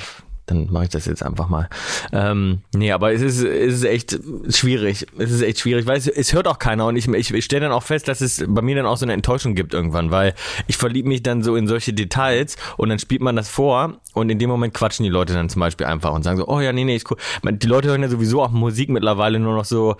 dann 0.52 0.72
mache 0.72 0.84
ich 0.84 0.90
das 0.90 1.06
jetzt 1.06 1.22
einfach 1.22 1.48
mal. 1.48 1.68
Ähm, 2.12 2.60
nee, 2.74 2.92
aber 2.92 3.12
es 3.12 3.22
ist, 3.22 3.42
es 3.42 3.74
ist 3.74 3.84
echt 3.84 4.18
schwierig. 4.48 5.06
Es 5.18 5.30
ist 5.30 5.42
echt 5.42 5.60
schwierig, 5.60 5.86
weil 5.86 5.98
es, 5.98 6.06
es 6.06 6.32
hört 6.32 6.46
auch 6.46 6.58
keiner 6.58 6.86
und 6.86 6.96
ich, 6.96 7.08
ich, 7.08 7.32
ich 7.32 7.44
stelle 7.44 7.62
dann 7.62 7.72
auch 7.72 7.82
fest, 7.82 8.08
dass 8.08 8.20
es 8.20 8.44
bei 8.46 8.62
mir 8.62 8.76
dann 8.76 8.86
auch 8.86 8.96
so 8.96 9.06
eine 9.06 9.12
Enttäuschung 9.12 9.54
gibt 9.54 9.74
irgendwann, 9.74 10.10
weil 10.10 10.34
ich 10.66 10.76
verliebe 10.76 11.08
mich 11.08 11.22
dann 11.22 11.42
so 11.42 11.56
in 11.56 11.66
solche 11.66 11.92
Details 11.92 12.56
und 12.76 12.88
dann 12.88 12.98
spielt 12.98 13.22
man 13.22 13.36
das 13.36 13.48
vor 13.48 14.00
und 14.14 14.30
in 14.30 14.38
dem 14.38 14.50
Moment 14.50 14.74
quatschen 14.74 15.04
die 15.04 15.10
Leute 15.10 15.32
dann 15.32 15.48
zum 15.48 15.60
Beispiel 15.60 15.86
einfach 15.86 16.12
und 16.12 16.22
sagen 16.22 16.38
so, 16.38 16.46
oh 16.48 16.60
ja, 16.60 16.72
nee, 16.72 16.84
nee, 16.84 16.96
ist 16.96 17.10
cool. 17.10 17.16
Die 17.42 17.66
Leute 17.66 17.88
hören 17.88 18.02
ja 18.02 18.08
sowieso 18.08 18.42
auch 18.42 18.50
Musik 18.50 18.90
mittlerweile 18.90 19.38
nur 19.38 19.54
noch 19.54 19.64
so 19.64 19.96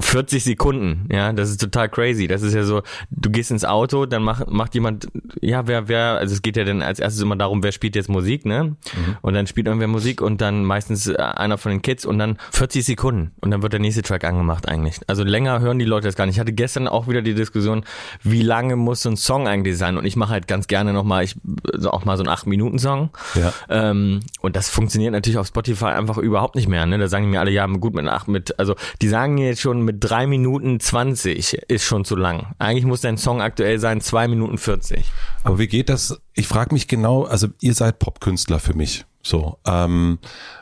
40 0.00 0.42
Sekunden, 0.44 1.08
ja, 1.12 1.32
das 1.32 1.50
ist 1.50 1.60
total 1.60 1.88
crazy. 1.88 2.26
Das 2.26 2.42
ist 2.42 2.54
ja 2.54 2.64
so, 2.64 2.82
du 3.10 3.30
gehst 3.30 3.50
ins 3.50 3.64
Auto, 3.64 4.06
dann 4.06 4.22
macht, 4.22 4.50
macht 4.50 4.74
jemand, 4.74 5.08
ja, 5.40 5.66
wer, 5.66 5.88
wer, 5.88 6.16
also 6.18 6.34
es 6.34 6.42
geht 6.42 6.56
ja 6.56 6.64
dann 6.64 6.82
als 6.82 6.98
erstes 6.98 7.22
immer 7.22 7.36
darum, 7.36 7.62
wer 7.62 7.72
spielt 7.72 7.96
jetzt 7.96 8.08
Musik, 8.08 8.46
ne? 8.46 8.64
Mhm. 8.64 9.16
Und 9.20 9.34
dann 9.34 9.46
spielt 9.46 9.68
irgendwer 9.70 9.88
Musik 9.88 10.20
und 10.20 10.40
dann 10.40 10.64
meistens 10.64 11.06
äh, 11.06 11.16
einer 11.16 11.58
von 11.58 11.72
den 11.72 11.82
Kids 11.82 12.04
und 12.04 12.18
dann 12.18 12.36
40 12.52 12.84
Sekunden 12.84 13.32
und 13.40 13.50
dann 13.50 13.62
wird 13.62 13.72
der 13.72 13.80
nächste 13.80 14.02
Track 14.02 14.24
angemacht 14.24 14.68
eigentlich. 14.68 15.00
Also 15.06 15.24
länger 15.24 15.60
hören 15.60 15.78
die 15.78 15.84
Leute 15.84 16.08
das 16.08 16.16
gar 16.16 16.26
nicht. 16.26 16.36
Ich 16.36 16.40
hatte 16.40 16.52
gestern 16.52 16.88
auch 16.88 17.08
wieder 17.08 17.22
die 17.22 17.34
Diskussion, 17.34 17.84
wie 18.22 18.42
lange 18.42 18.76
muss 18.76 19.02
so 19.02 19.10
ein 19.10 19.16
Song 19.16 19.48
eigentlich 19.48 19.78
sein? 19.78 19.96
Und 19.96 20.04
ich 20.04 20.16
mache 20.16 20.32
halt 20.32 20.46
ganz 20.46 20.66
gerne 20.66 20.92
nochmal, 20.92 21.24
ich 21.24 21.36
auch 21.84 22.04
mal 22.04 22.16
so 22.16 22.24
einen 22.24 22.32
8-Minuten-Song. 22.32 23.10
Ja. 23.34 23.52
Ähm, 23.68 24.20
und 24.40 24.56
das 24.56 24.68
funktioniert 24.68 25.12
natürlich 25.12 25.38
auf 25.38 25.46
Spotify 25.46 25.86
einfach 25.86 26.18
überhaupt 26.18 26.54
nicht 26.54 26.68
mehr. 26.68 26.86
Ne? 26.86 26.98
Da 26.98 27.08
sagen 27.08 27.24
die 27.24 27.30
mir 27.30 27.40
alle, 27.40 27.50
ja, 27.50 27.66
gut 27.66 27.94
mit 27.94 28.06
8, 28.06 28.28
mit, 28.28 28.58
also 28.58 28.74
die 29.00 29.08
sagen 29.08 29.34
mir 29.34 29.48
jetzt 29.48 29.60
schon 29.60 29.82
mit 29.82 29.96
drei 30.00 30.26
Minuten 30.26 30.80
20 30.80 31.54
ist 31.68 31.84
schon 31.84 32.04
zu 32.04 32.16
lang. 32.16 32.54
Eigentlich 32.58 32.84
muss 32.84 33.00
dein 33.00 33.16
Song 33.16 33.40
aktuell 33.40 33.78
sein 33.78 34.00
zwei 34.00 34.28
Minuten 34.28 34.58
40. 34.58 35.04
Aber 35.42 35.58
wie 35.58 35.68
geht 35.68 35.88
das? 35.88 36.20
Ich 36.34 36.46
frage 36.46 36.74
mich 36.74 36.88
genau, 36.88 37.24
also 37.24 37.48
ihr 37.60 37.74
seid 37.74 37.98
Popkünstler 37.98 38.58
für 38.58 38.74
mich. 38.74 39.04
So. 39.22 39.58
Ähm, 39.66 40.18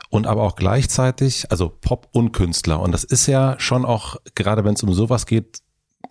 und 0.09 0.25
aber 0.25 0.43
auch 0.43 0.55
gleichzeitig, 0.55 1.51
also 1.51 1.69
Pop 1.69 2.07
und 2.11 2.31
Künstler. 2.31 2.79
Und 2.79 2.91
das 2.91 3.03
ist 3.03 3.27
ja 3.27 3.55
schon 3.59 3.85
auch, 3.85 4.15
gerade 4.35 4.63
wenn 4.63 4.73
es 4.73 4.83
um 4.83 4.93
sowas 4.93 5.25
geht, 5.25 5.59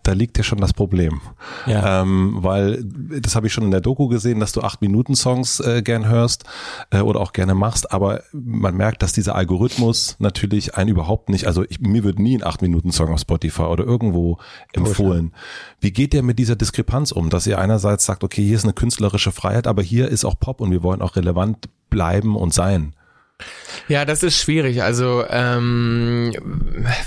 da 0.03 0.13
liegt 0.13 0.37
ja 0.37 0.43
schon 0.43 0.59
das 0.59 0.73
Problem. 0.73 1.21
Ja. 1.65 2.01
Ähm, 2.01 2.37
weil 2.39 2.83
das 2.83 3.35
habe 3.35 3.47
ich 3.47 3.53
schon 3.53 3.63
in 3.63 3.71
der 3.71 3.81
Doku 3.81 4.07
gesehen, 4.07 4.39
dass 4.39 4.51
du 4.51 4.61
acht 4.61 4.81
Minuten 4.81 5.15
Songs 5.15 5.59
äh, 5.59 5.81
gern 5.81 6.07
hörst 6.07 6.45
äh, 6.89 7.01
oder 7.01 7.19
auch 7.19 7.33
gerne 7.33 7.53
machst, 7.53 7.91
aber 7.91 8.23
man 8.31 8.75
merkt, 8.75 9.03
dass 9.03 9.13
dieser 9.13 9.35
Algorithmus 9.35 10.15
natürlich 10.19 10.75
einen 10.75 10.89
überhaupt 10.89 11.29
nicht, 11.29 11.47
also 11.47 11.63
ich, 11.67 11.79
mir 11.81 12.03
wird 12.03 12.19
nie 12.19 12.37
ein 12.37 12.43
acht 12.43 12.61
Minuten 12.61 12.91
Song 12.91 13.11
auf 13.11 13.19
Spotify 13.19 13.63
oder 13.63 13.83
irgendwo 13.83 14.37
empfohlen. 14.73 15.33
Wie 15.81 15.91
geht 15.91 16.13
ihr 16.13 16.23
mit 16.23 16.39
dieser 16.39 16.55
Diskrepanz 16.55 17.11
um, 17.11 17.29
dass 17.29 17.47
ihr 17.47 17.59
einerseits 17.59 18.05
sagt, 18.05 18.23
okay, 18.23 18.43
hier 18.43 18.55
ist 18.55 18.63
eine 18.63 18.73
künstlerische 18.73 19.31
Freiheit, 19.31 19.67
aber 19.67 19.81
hier 19.81 20.07
ist 20.07 20.25
auch 20.25 20.39
Pop 20.39 20.61
und 20.61 20.71
wir 20.71 20.83
wollen 20.83 21.01
auch 21.01 21.15
relevant 21.15 21.69
bleiben 21.89 22.35
und 22.35 22.53
sein? 22.53 22.93
Ja, 23.89 24.05
das 24.05 24.21
ist 24.21 24.39
schwierig. 24.39 24.83
Also 24.83 25.25
ähm, 25.27 26.31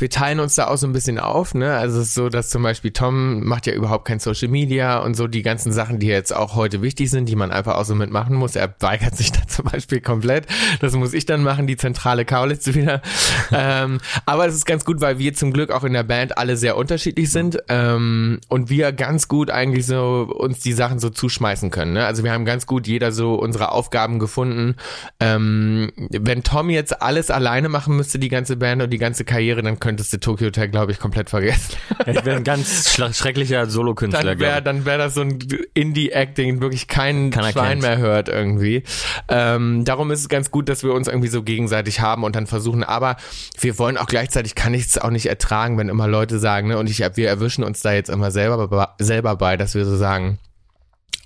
wir 0.00 0.10
teilen 0.10 0.40
uns 0.40 0.56
da 0.56 0.66
auch 0.66 0.76
so 0.76 0.86
ein 0.88 0.92
bisschen 0.92 1.20
auf. 1.20 1.54
Ne? 1.54 1.76
Also 1.76 2.00
es 2.00 2.08
ist 2.08 2.14
so, 2.14 2.28
dass 2.28 2.50
zum 2.50 2.64
Beispiel 2.64 2.90
Tom 2.90 3.44
macht 3.44 3.68
ja 3.68 3.72
überhaupt 3.72 4.04
kein 4.04 4.18
Social 4.18 4.48
Media 4.48 4.98
und 4.98 5.14
so 5.14 5.28
die 5.28 5.42
ganzen 5.42 5.72
Sachen, 5.72 6.00
die 6.00 6.08
jetzt 6.08 6.34
auch 6.34 6.56
heute 6.56 6.82
wichtig 6.82 7.10
sind, 7.10 7.28
die 7.28 7.36
man 7.36 7.52
einfach 7.52 7.76
auch 7.76 7.84
so 7.84 7.94
mitmachen 7.94 8.34
muss. 8.34 8.56
Er 8.56 8.74
weigert 8.80 9.16
sich 9.16 9.30
da 9.32 9.46
zum 9.46 9.66
Beispiel 9.66 10.00
komplett. 10.00 10.46
Das 10.80 10.94
muss 10.94 11.14
ich 11.14 11.24
dann 11.24 11.44
machen, 11.44 11.68
die 11.68 11.76
zentrale 11.76 12.24
Kaulitze 12.24 12.74
wieder. 12.74 13.00
ähm, 13.52 13.98
aber 14.26 14.46
es 14.46 14.54
ist 14.54 14.66
ganz 14.66 14.84
gut, 14.84 15.00
weil 15.00 15.18
wir 15.18 15.34
zum 15.34 15.52
Glück 15.52 15.70
auch 15.70 15.84
in 15.84 15.92
der 15.92 16.02
Band 16.02 16.36
alle 16.36 16.56
sehr 16.56 16.76
unterschiedlich 16.76 17.30
sind 17.30 17.58
ähm, 17.68 18.40
und 18.48 18.70
wir 18.70 18.92
ganz 18.92 19.28
gut 19.28 19.50
eigentlich 19.50 19.86
so 19.86 20.28
uns 20.36 20.58
die 20.58 20.72
Sachen 20.72 20.98
so 20.98 21.10
zuschmeißen 21.10 21.70
können. 21.70 21.92
Ne? 21.92 22.04
Also 22.04 22.24
wir 22.24 22.32
haben 22.32 22.44
ganz 22.44 22.66
gut 22.66 22.88
jeder 22.88 23.12
so 23.12 23.34
unsere 23.34 23.70
Aufgaben 23.70 24.18
gefunden. 24.18 24.74
Ähm, 25.20 25.92
wenn 26.24 26.44
Tom 26.44 26.70
jetzt 26.70 27.02
alles 27.02 27.30
alleine 27.30 27.68
machen 27.68 27.96
müsste, 27.96 28.18
die 28.20 28.28
ganze 28.28 28.56
Band 28.56 28.80
und 28.80 28.90
die 28.90 28.98
ganze 28.98 29.24
Karriere, 29.24 29.60
dann 29.62 29.80
könntest 29.80 30.12
du 30.12 30.20
Tokyo 30.20 30.46
Hotel, 30.46 30.68
glaube 30.68 30.92
ich, 30.92 31.00
komplett 31.00 31.30
vergessen. 31.30 31.74
Ich 32.06 32.24
wäre 32.24 32.36
ein 32.36 32.44
ganz 32.44 32.96
schrecklicher 32.96 33.66
Solokünstler, 33.66 34.22
Dann 34.22 34.38
wäre 34.38 34.62
dann 34.62 34.84
wär 34.84 34.98
das 34.98 35.14
so 35.14 35.22
ein 35.22 35.38
Indie-Acting, 35.74 36.60
wirklich 36.60 36.86
kein 36.86 37.30
Keiner 37.30 37.50
Schwein 37.50 37.80
mehr 37.80 37.98
hört 37.98 38.28
irgendwie. 38.28 38.84
Ähm, 39.28 39.84
darum 39.84 40.10
ist 40.12 40.20
es 40.20 40.28
ganz 40.28 40.50
gut, 40.50 40.68
dass 40.68 40.84
wir 40.84 40.94
uns 40.94 41.08
irgendwie 41.08 41.28
so 41.28 41.42
gegenseitig 41.42 42.00
haben 42.00 42.22
und 42.22 42.36
dann 42.36 42.46
versuchen, 42.46 42.84
aber 42.84 43.16
wir 43.58 43.78
wollen 43.78 43.96
auch 43.96 44.06
gleichzeitig, 44.06 44.54
kann 44.54 44.74
ich 44.74 44.86
es 44.86 44.98
auch 44.98 45.10
nicht 45.10 45.26
ertragen, 45.26 45.76
wenn 45.76 45.88
immer 45.88 46.06
Leute 46.06 46.38
sagen, 46.38 46.68
ne, 46.68 46.78
und 46.78 46.88
ich, 46.88 47.00
wir 47.00 47.28
erwischen 47.28 47.64
uns 47.64 47.80
da 47.80 47.92
jetzt 47.92 48.10
immer 48.10 48.30
selber, 48.30 48.94
selber 49.00 49.36
bei, 49.36 49.56
dass 49.56 49.74
wir 49.74 49.84
so 49.84 49.96
sagen, 49.96 50.38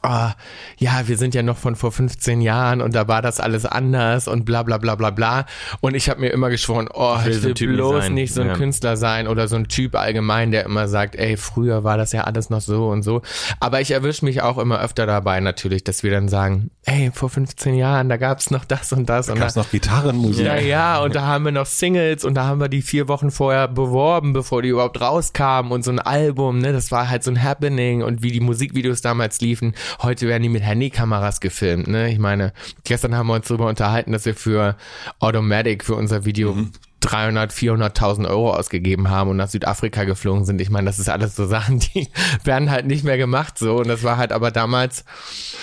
ah, 0.07 0.35
ja, 0.79 1.07
wir 1.07 1.17
sind 1.17 1.35
ja 1.35 1.43
noch 1.43 1.57
von 1.59 1.77
vor 1.77 1.93
15 1.93 2.41
Jahren 2.41 2.81
und 2.81 2.95
da 2.95 3.09
war 3.09 3.23
das 3.23 3.41
alles 3.41 3.67
anders 3.67 4.29
und 4.29 4.45
bla 4.45 4.63
bla 4.63 4.79
bla 4.79 4.95
bla 4.95 5.11
bla. 5.11 5.47
Und 5.81 5.95
ich 5.95 6.09
habe 6.09 6.21
mir 6.21 6.29
immer 6.31 6.51
geschworen, 6.51 6.89
oh, 6.93 7.17
will 7.25 7.31
ich 7.33 7.37
so 7.39 7.43
will 7.45 7.51
ein 7.51 7.55
Typ 7.55 7.69
nicht 7.71 7.77
bloß 7.77 8.05
sein. 8.05 8.15
nicht 8.15 8.35
so 8.35 8.41
ein 8.43 8.49
Ja. 8.49 8.55
Künstler 8.55 8.97
sein 8.97 9.29
oder 9.29 9.49
so 9.49 9.57
ein 9.57 9.69
Typ 9.69 9.95
allgemein, 9.97 10.51
der 10.51 10.65
immer 10.65 10.89
sagt, 10.89 11.17
ey, 11.17 11.37
früher 11.37 11.85
war 11.85 11.97
das 11.97 12.13
ja 12.13 12.25
alles 12.25 12.51
noch 12.51 12.61
so 12.61 12.89
und 12.89 13.03
so. 13.03 13.23
Aber 13.61 13.81
ich 13.81 13.91
erwische 13.91 14.25
mich 14.25 14.43
auch 14.43 14.59
immer 14.59 14.81
öfter 14.81 15.07
dabei 15.07 15.41
natürlich, 15.41 15.85
dass 15.85 16.03
wir 16.03 16.11
dann 16.11 16.29
sagen, 16.29 16.71
ey, 16.85 17.11
vor 17.13 17.31
15 17.31 17.75
Jahren, 17.75 18.09
da 18.09 18.17
gab's 18.17 18.51
noch 18.51 18.65
das 18.65 18.93
und 18.93 19.09
das. 19.09 19.29
und 19.29 19.39
Gab 19.39 19.49
es 19.49 19.57
noch 19.57 19.71
Gitarrenmusik? 19.71 20.47
ja, 20.47 20.57
ja, 20.57 20.99
und 21.03 21.15
da 21.15 21.27
haben 21.27 21.45
wir 21.45 21.53
noch 21.53 21.67
Singles 21.67 22.25
und 22.25 22.35
da 22.35 22.45
haben 22.45 22.61
wir 22.61 22.69
die 22.69 22.83
vier 22.83 23.09
Wochen 23.09 23.31
vorher 23.31 23.69
beworben, 23.69 24.33
bevor 24.33 24.63
die 24.63 24.69
überhaupt 24.69 25.01
rauskamen 25.01 25.73
und 25.73 25.85
so 25.85 25.91
ein 25.91 25.99
Album, 25.99 26.59
ne, 26.59 26.73
das 26.73 26.91
war 26.93 27.09
halt 27.09 27.25
so 27.25 27.31
ein 27.31 27.43
Happening 27.43 28.03
und 28.03 28.23
wie 28.23 28.31
die 28.33 28.41
Musikvideos 28.41 29.01
damals 29.01 29.41
liefen. 29.41 29.75
Heute 30.03 30.29
werden 30.29 30.43
die 30.43 30.49
mit 30.49 30.63
Handykameras 30.63 31.41
gefilmt, 31.41 31.89
ne. 31.89 32.11
Ich 32.13 32.19
meine, 32.19 32.53
gestern 32.85 33.15
haben 33.17 33.27
wir 33.29 33.35
uns 33.35 33.49
darüber 33.49 33.69
unterhalten, 33.69 34.13
dass 34.13 34.25
wir 34.25 34.35
für 34.35 34.77
Automatic, 35.21 35.85
für 35.85 35.95
unser 35.95 36.25
Video 36.25 36.57
300, 37.01 37.53
400.000 37.53 38.29
Euro 38.29 38.53
ausgegeben 38.55 39.11
haben 39.11 39.31
und 39.31 39.37
nach 39.37 39.49
Südafrika 39.49 40.05
geflogen 40.05 40.45
sind. 40.45 40.61
Ich 40.61 40.71
meine, 40.71 40.87
das 40.87 40.99
ist 40.99 41.09
alles 41.09 41.37
so 41.37 41.47
Sachen, 41.47 41.79
die 41.95 42.09
werden 42.45 42.71
halt 42.71 42.87
nicht 42.87 43.05
mehr 43.05 43.19
gemacht 43.19 43.59
so 43.59 43.77
und 43.77 43.89
das 43.89 44.03
war 44.03 44.17
halt 44.17 44.33
aber 44.33 44.51
damals 44.51 45.05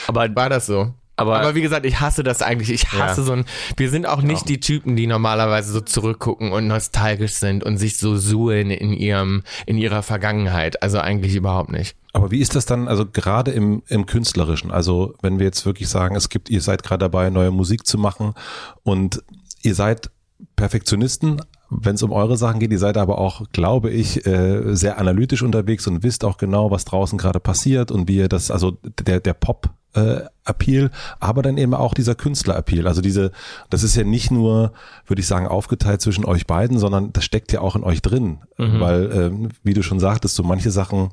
Aber 0.07 0.27
war 0.35 0.49
das 0.49 0.65
so. 0.65 0.93
Aber- 1.15 1.39
Aber, 1.39 1.53
wie 1.53 1.61
gesagt, 1.61 1.85
ich 1.85 1.99
hasse 1.99 2.23
das 2.23 2.41
eigentlich. 2.41 2.71
Ich 2.71 2.91
hasse 2.91 3.21
Ja. 3.21 3.25
so 3.27 3.33
ein. 3.33 3.45
Wir 3.77 3.91
sind 3.91 4.07
auch 4.07 4.23
nicht 4.23 4.49
die 4.49 4.59
Typen, 4.59 4.95
die 4.95 5.05
normalerweise 5.05 5.71
so 5.71 5.79
zurückgucken 5.79 6.51
und 6.51 6.65
nostalgisch 6.65 7.33
sind 7.33 7.63
und 7.63 7.77
sich 7.77 7.97
so 7.97 8.15
suhlen 8.17 8.71
in 8.71 8.93
ihrem, 8.93 9.43
in 9.67 9.77
ihrer 9.77 10.01
Vergangenheit. 10.01 10.81
Also 10.81 10.97
eigentlich 10.99 11.35
überhaupt 11.35 11.71
nicht. 11.71 11.95
Aber 12.13 12.29
wie 12.29 12.39
ist 12.39 12.55
das 12.55 12.65
dann, 12.65 12.87
also 12.87 13.05
gerade 13.05 13.51
im, 13.51 13.81
im 13.87 14.05
Künstlerischen? 14.05 14.71
Also 14.71 15.15
wenn 15.21 15.39
wir 15.39 15.47
jetzt 15.47 15.65
wirklich 15.65 15.89
sagen, 15.89 16.15
es 16.15 16.29
gibt, 16.29 16.49
ihr 16.49 16.61
seid 16.61 16.83
gerade 16.83 16.99
dabei, 16.99 17.31
neue 17.31 17.51
Musik 17.51 17.87
zu 17.87 17.97
machen 17.97 18.35
und 18.83 19.23
ihr 19.63 19.73
seid 19.73 20.11
Perfektionisten, 20.55 21.41
wenn 21.69 21.95
es 21.95 22.03
um 22.03 22.11
eure 22.11 22.37
Sachen 22.37 22.59
geht, 22.59 22.71
ihr 22.71 22.79
seid 22.79 22.97
aber 22.97 23.17
auch, 23.17 23.49
glaube 23.51 23.89
ich, 23.89 24.27
äh, 24.27 24.75
sehr 24.75 24.99
analytisch 24.99 25.41
unterwegs 25.41 25.87
und 25.87 26.03
wisst 26.03 26.23
auch 26.23 26.37
genau, 26.37 26.69
was 26.69 26.85
draußen 26.85 27.17
gerade 27.17 27.39
passiert 27.39 27.91
und 27.91 28.07
wie 28.07 28.17
ihr 28.17 28.29
das, 28.29 28.51
also 28.51 28.77
der, 29.05 29.19
der 29.19 29.33
Pop 29.33 29.71
äh, 29.95 30.21
Appeal, 30.45 30.91
aber 31.19 31.41
dann 31.41 31.57
eben 31.57 31.73
auch 31.73 31.93
dieser 31.93 32.15
Künstler-Appeal. 32.15 32.87
Also 32.87 33.01
diese, 33.01 33.31
das 33.69 33.83
ist 33.83 33.95
ja 33.95 34.03
nicht 34.03 34.31
nur, 34.31 34.73
würde 35.07 35.21
ich 35.21 35.27
sagen, 35.27 35.47
aufgeteilt 35.47 36.01
zwischen 36.01 36.25
euch 36.25 36.45
beiden, 36.45 36.77
sondern 36.77 37.13
das 37.13 37.23
steckt 37.23 37.51
ja 37.51 37.61
auch 37.61 37.75
in 37.75 37.83
euch 37.83 38.01
drin. 38.01 38.39
Weil, 38.79 39.11
ähm, 39.11 39.49
wie 39.63 39.73
du 39.73 39.81
schon 39.81 39.99
sagtest, 39.99 40.35
so 40.35 40.43
manche 40.43 40.71
Sachen 40.71 41.09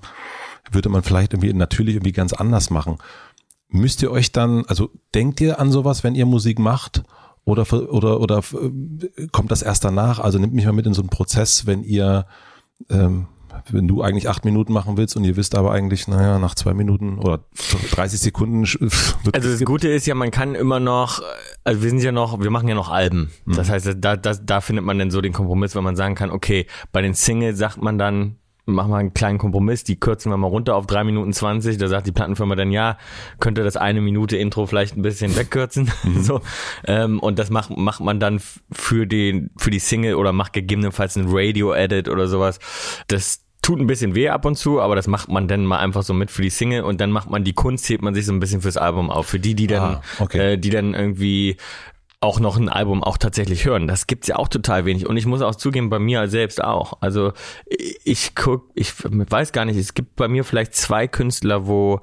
würde 0.73 0.89
man 0.89 1.03
vielleicht 1.03 1.33
irgendwie 1.33 1.53
natürlich 1.53 1.97
irgendwie 1.97 2.13
ganz 2.13 2.33
anders 2.33 2.71
machen. 2.71 2.99
Müsst 3.69 4.03
ihr 4.03 4.11
euch 4.11 4.33
dann, 4.33 4.65
also 4.67 4.91
denkt 5.15 5.41
ihr 5.41 5.61
an 5.61 5.71
sowas, 5.71 6.03
wenn 6.03 6.15
ihr 6.15 6.27
Musik 6.27 6.59
macht? 6.59 7.03
Oder, 7.45 7.73
oder, 7.73 8.21
oder 8.21 8.39
äh, 8.39 9.27
kommt 9.29 9.51
das 9.51 9.63
erst 9.63 9.85
danach? 9.85 10.19
Also 10.19 10.39
nimmt 10.39 10.55
mich 10.55 10.67
mal 10.67 10.73
mit 10.73 10.87
in 10.87 10.95
so 10.95 11.03
einen 11.03 11.09
Prozess, 11.09 11.67
wenn 11.67 11.83
ihr, 11.83 12.27
ähm, 12.91 13.27
wenn 13.71 13.89
du 13.89 14.03
eigentlich 14.03 14.29
acht 14.29 14.45
Minuten 14.45 14.73
machen 14.73 14.97
willst 14.97 15.17
und 15.17 15.25
ihr 15.25 15.37
wisst 15.37 15.55
aber 15.55 15.73
eigentlich, 15.73 16.07
naja, 16.07 16.39
nach 16.39 16.55
zwei 16.55 16.75
Minuten 16.75 17.19
oder 17.19 17.45
30 17.93 18.21
Sekunden 18.21 18.65
Also 19.33 19.51
das 19.51 19.65
Gute 19.65 19.89
ist 19.89 20.07
ja, 20.07 20.15
man 20.15 20.31
kann 20.31 20.55
immer 20.55 20.81
noch, 20.81 21.23
also 21.65 21.83
wir 21.83 21.91
sind 21.91 22.03
ja 22.03 22.13
noch, 22.13 22.41
wir 22.41 22.51
machen 22.51 22.69
ja 22.69 22.75
noch 22.75 22.91
Alben. 22.91 23.31
Das 23.47 23.71
heißt, 23.71 23.97
da, 23.99 24.17
da, 24.17 24.35
da 24.35 24.61
findet 24.61 24.85
man 24.85 24.99
dann 24.99 25.11
so 25.11 25.21
den 25.21 25.33
Kompromiss, 25.33 25.75
wenn 25.75 25.85
man 25.85 25.97
sagen 25.97 26.15
kann, 26.15 26.31
okay, 26.31 26.67
bei 26.93 27.03
den 27.03 27.15
Singles 27.15 27.59
sagt 27.59 27.81
man 27.83 27.99
dann, 27.99 28.37
machen 28.73 28.91
wir 28.91 28.97
einen 28.97 29.15
kleinen 29.15 29.39
Kompromiss, 29.39 29.85
die 29.85 29.99
kürzen 29.99 30.31
wir 30.31 30.37
mal 30.37 30.47
runter 30.49 30.77
auf 30.77 30.87
drei 30.87 31.05
Minuten 31.05 31.33
20, 31.33 31.79
da 31.79 31.89
sagt 31.89 32.07
die 32.07 32.13
Plattenfirma 32.13 32.55
dann, 32.57 32.71
ja, 32.71 32.99
könnte 33.39 33.63
das 33.65 33.77
eine 33.77 34.01
Minute 34.01 34.37
Intro 34.37 34.67
vielleicht 34.67 34.97
ein 34.97 35.03
bisschen 35.03 35.37
wegkürzen, 35.37 35.91
so, 36.21 36.41
ähm, 36.87 37.19
und 37.21 37.39
das 37.39 37.51
macht, 37.51 37.77
macht 37.77 38.01
man 38.01 38.21
dann 38.21 38.41
für 38.73 39.07
den, 39.07 39.51
für 39.57 39.71
die 39.71 39.79
Single 39.79 40.15
oder 40.15 40.33
macht 40.33 40.53
gegebenenfalls 40.53 41.17
ein 41.17 41.27
Radio-Edit 41.29 42.09
oder 42.09 42.27
sowas, 42.29 42.59
das 43.09 43.45
tut 43.63 43.79
ein 43.79 43.87
bisschen 43.87 44.15
weh 44.15 44.31
ab 44.31 44.47
und 44.47 44.57
zu, 44.57 44.81
aber 44.81 44.97
das 44.97 45.07
macht 45.07 45.29
man 45.29 45.47
dann 45.47 45.67
mal 45.67 45.79
einfach 45.81 46.03
so 46.03 46.15
mit 46.15 46.31
für 46.31 46.41
die 46.41 46.49
Single. 46.49 46.83
Und 46.83 46.99
dann 47.03 47.11
macht 47.11 47.29
man 47.29 47.45
die 47.45 47.53
Kunst, 47.53 47.87
hebt 47.91 48.03
man 48.03 48.15
sich 48.15 48.25
so 48.25 48.33
ein 48.33 48.41
bisschen 48.41 48.63
fürs 48.63 48.79
Album 48.79 49.11
auf. 49.11 49.27
Für 49.27 49.39
die, 49.39 49.55
die 49.55 49.67
dann, 49.67 49.97
Ah, 49.97 50.03
okay. 50.19 50.53
äh, 50.55 50.57
die 50.57 50.71
dann 50.71 50.95
irgendwie 50.95 51.59
auch 52.23 52.39
noch 52.39 52.59
ein 52.59 52.69
Album 52.69 53.03
auch 53.03 53.17
tatsächlich 53.17 53.65
hören. 53.65 53.89
Das 53.89 54.07
gibt's 54.07 54.29
ja 54.29 54.37
auch 54.37 54.49
total 54.49 54.85
wenig. 54.85 55.07
Und 55.07 55.17
ich 55.17 55.25
muss 55.25 55.41
auch 55.41 55.55
zugeben, 55.55 55.89
bei 55.89 55.99
mir 55.99 56.29
selbst 56.29 56.63
auch. 56.63 56.99
Also 57.01 57.33
ich 58.05 58.35
guck, 58.35 58.69
ich 58.75 58.93
weiß 59.03 59.53
gar 59.53 59.65
nicht, 59.65 59.79
es 59.79 59.95
gibt 59.95 60.17
bei 60.17 60.29
mir 60.29 60.45
vielleicht 60.45 60.75
zwei 60.75 61.09
Künstler, 61.09 61.67
wo 61.67 62.01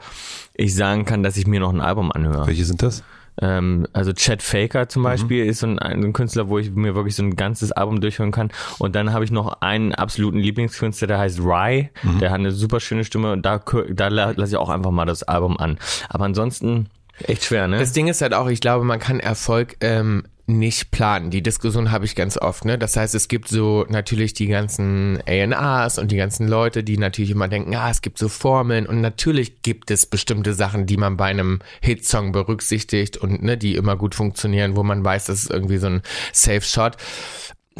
ich 0.55 0.73
sagen 0.73 1.05
kann, 1.05 1.21
dass 1.21 1.37
ich 1.37 1.45
mir 1.45 1.59
noch 1.59 1.71
ein 1.71 1.81
Album 1.81 2.11
anhöre. 2.11 2.47
Welche 2.47 2.65
sind 2.65 2.81
das? 2.81 3.03
Ähm, 3.39 3.85
also 3.93 4.11
Chad 4.13 4.41
Faker 4.41 4.89
zum 4.89 5.03
Beispiel 5.03 5.45
ist 5.45 5.59
so 5.59 5.67
ein, 5.67 5.77
ein 5.77 6.11
Künstler, 6.13 6.49
wo 6.49 6.57
ich 6.57 6.71
mir 6.71 6.95
wirklich 6.95 7.15
so 7.15 7.21
ein 7.21 7.35
ganzes 7.35 7.71
Album 7.71 8.01
durchhören 8.01 8.31
kann. 8.31 8.49
Und 8.79 8.95
dann 8.95 9.13
habe 9.13 9.23
ich 9.23 9.29
noch 9.29 9.61
einen 9.61 9.93
absoluten 9.93 10.39
Lieblingskünstler, 10.39 11.07
der 11.07 11.19
heißt 11.19 11.41
Rye. 11.41 11.89
Der 12.19 12.31
hat 12.31 12.39
eine 12.39 12.51
super 12.51 12.79
schöne 12.79 13.05
Stimme 13.05 13.33
und 13.33 13.45
da, 13.45 13.59
da 13.91 14.07
la- 14.07 14.31
lasse 14.31 14.53
ich 14.53 14.57
auch 14.57 14.69
einfach 14.69 14.89
mal 14.89 15.05
das 15.05 15.21
Album 15.21 15.57
an. 15.57 15.77
Aber 16.09 16.25
ansonsten 16.25 16.87
echt 17.23 17.45
schwer, 17.45 17.67
ne? 17.67 17.79
Das 17.79 17.93
Ding 17.93 18.07
ist 18.07 18.21
halt 18.21 18.33
auch, 18.33 18.47
ich 18.47 18.61
glaube, 18.61 18.85
man 18.85 18.99
kann 18.99 19.19
Erfolg 19.19 19.77
ähm, 19.81 20.23
nicht 20.47 20.91
planen. 20.91 21.29
Die 21.29 21.43
Diskussion 21.43 21.91
habe 21.91 22.05
ich 22.05 22.15
ganz 22.15 22.37
oft, 22.37 22.63
ne? 22.63 22.77
Das 22.77 22.95
heißt, 22.95 23.13
es 23.15 23.27
gibt 23.27 23.49
so 23.49 23.85
natürlich 23.89 24.33
die 24.33 24.47
ganzen 24.47 25.19
A&Rs 25.27 25.97
und 25.97 26.09
die 26.09 26.15
ganzen 26.15 26.47
Leute, 26.47 26.85
die 26.85 26.97
natürlich 26.97 27.31
immer 27.31 27.49
denken, 27.49 27.75
ah, 27.75 27.89
es 27.89 28.01
gibt 28.01 28.17
so 28.17 28.29
Formeln 28.29 28.85
und 28.85 29.01
natürlich 29.01 29.61
gibt 29.61 29.91
es 29.91 30.05
bestimmte 30.05 30.53
Sachen, 30.53 30.85
die 30.85 30.95
man 30.95 31.17
bei 31.17 31.25
einem 31.25 31.59
Hitsong 31.81 32.31
berücksichtigt 32.31 33.17
und 33.17 33.43
ne, 33.43 33.57
die 33.57 33.75
immer 33.75 33.97
gut 33.97 34.15
funktionieren, 34.15 34.77
wo 34.77 34.83
man 34.83 35.03
weiß, 35.03 35.25
das 35.25 35.43
ist 35.43 35.51
irgendwie 35.51 35.77
so 35.77 35.87
ein 35.87 36.01
Safe 36.31 36.61
Shot. 36.61 36.95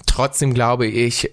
Trotzdem 0.05 0.53
glaube 0.53 0.87
ich, 0.87 1.31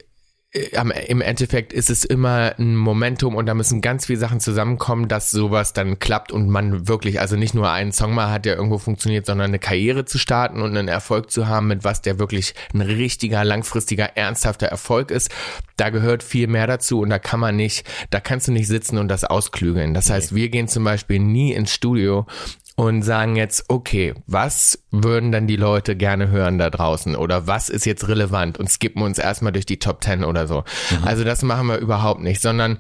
im 0.54 1.20
Endeffekt 1.20 1.73
ist 1.73 1.90
es 1.90 2.04
immer 2.04 2.54
ein 2.58 2.76
Momentum 2.76 3.34
und 3.34 3.46
da 3.46 3.54
müssen 3.54 3.80
ganz 3.80 4.06
viele 4.06 4.20
Sachen 4.20 4.38
zusammenkommen, 4.38 5.08
dass 5.08 5.32
sowas 5.32 5.73
dann 5.73 5.99
klappt 5.99 6.30
und 6.30 6.49
man 6.49 6.87
wirklich, 6.87 7.18
also 7.20 7.34
nicht 7.34 7.54
nur 7.54 7.73
einen 7.73 7.90
Song 7.90 8.14
mal 8.14 8.30
hat, 8.30 8.44
der 8.44 8.54
irgendwo 8.54 8.78
funktioniert, 8.78 9.26
sondern 9.26 9.49
eine 9.49 9.58
Karriere 9.58 10.04
zu 10.04 10.16
starten 10.16 10.62
und 10.62 10.76
einen 10.76 10.87
Erfolg 10.87 11.32
zu 11.32 11.49
haben, 11.49 11.66
mit 11.66 11.82
was 11.82 12.02
der 12.02 12.20
wirklich 12.20 12.54
ein 12.73 12.82
richtiger, 12.82 13.42
langfristiger, 13.42 14.16
ernsthafter 14.16 14.66
Erfolg 14.66 15.11
ist. 15.11 15.28
Da 15.76 15.90
gehört 15.90 16.23
viel 16.23 16.46
mehr 16.46 16.68
dazu 16.68 17.00
und 17.00 17.11
da 17.11 17.18
kann 17.18 17.40
man 17.40 17.56
nicht, 17.56 17.84
da 18.11 18.20
kannst 18.20 18.46
du 18.46 18.52
nicht 18.52 18.68
sitzen 18.68 18.99
und 18.99 19.08
das 19.08 19.25
ausklügeln. 19.25 19.92
Das 19.92 20.08
heißt, 20.08 20.37
wir 20.37 20.50
gehen 20.50 20.68
zum 20.68 20.84
Beispiel 20.84 21.18
nie 21.18 21.52
ins 21.52 21.73
Studio 21.73 22.26
und 22.76 23.02
sagen 23.02 23.36
jetzt, 23.36 23.64
okay, 23.68 24.14
was 24.26 24.84
würden 24.90 25.30
dann 25.30 25.46
die 25.46 25.56
Leute 25.56 25.96
gerne 25.96 26.28
hören 26.28 26.58
da 26.58 26.70
draußen 26.70 27.14
oder 27.14 27.46
was 27.46 27.68
ist 27.68 27.86
jetzt 27.86 28.08
relevant 28.08 28.58
und 28.58 28.68
skippen 28.68 29.02
uns 29.02 29.18
erstmal 29.18 29.52
durch 29.52 29.66
die 29.66 29.78
Top 29.78 30.02
10 30.02 30.24
oder 30.24 30.46
so. 30.48 30.64
Also 31.04 31.22
das 31.24 31.42
machen 31.42 31.68
wir 31.68 31.78
überhaupt 31.78 32.20
nicht, 32.20 32.40
sondern 32.40 32.78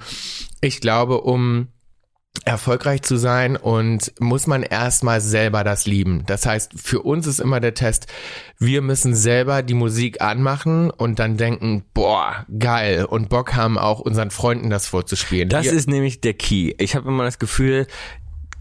ich 0.60 0.80
glaube, 0.80 1.20
um 1.20 1.68
erfolgreich 2.44 3.02
zu 3.02 3.16
sein 3.16 3.56
und 3.56 4.12
muss 4.20 4.46
man 4.46 4.64
erstmal 4.64 5.20
selber 5.20 5.64
das 5.64 5.86
lieben. 5.86 6.24
Das 6.26 6.44
heißt, 6.44 6.72
für 6.76 7.00
uns 7.00 7.26
ist 7.26 7.40
immer 7.40 7.60
der 7.60 7.74
Test, 7.74 8.06
wir 8.58 8.82
müssen 8.82 9.14
selber 9.14 9.62
die 9.62 9.74
Musik 9.74 10.20
anmachen 10.20 10.90
und 10.90 11.20
dann 11.20 11.36
denken, 11.36 11.84
boah, 11.94 12.44
geil 12.58 13.04
und 13.04 13.28
Bock 13.28 13.54
haben 13.54 13.78
auch 13.78 14.00
unseren 14.00 14.30
Freunden 14.30 14.68
das 14.68 14.86
vorzuspielen. 14.86 15.48
Das 15.48 15.66
wir, 15.66 15.72
ist 15.72 15.88
nämlich 15.88 16.20
der 16.20 16.34
Key. 16.34 16.74
Ich 16.78 16.96
habe 16.96 17.08
immer 17.08 17.24
das 17.24 17.38
Gefühl, 17.38 17.86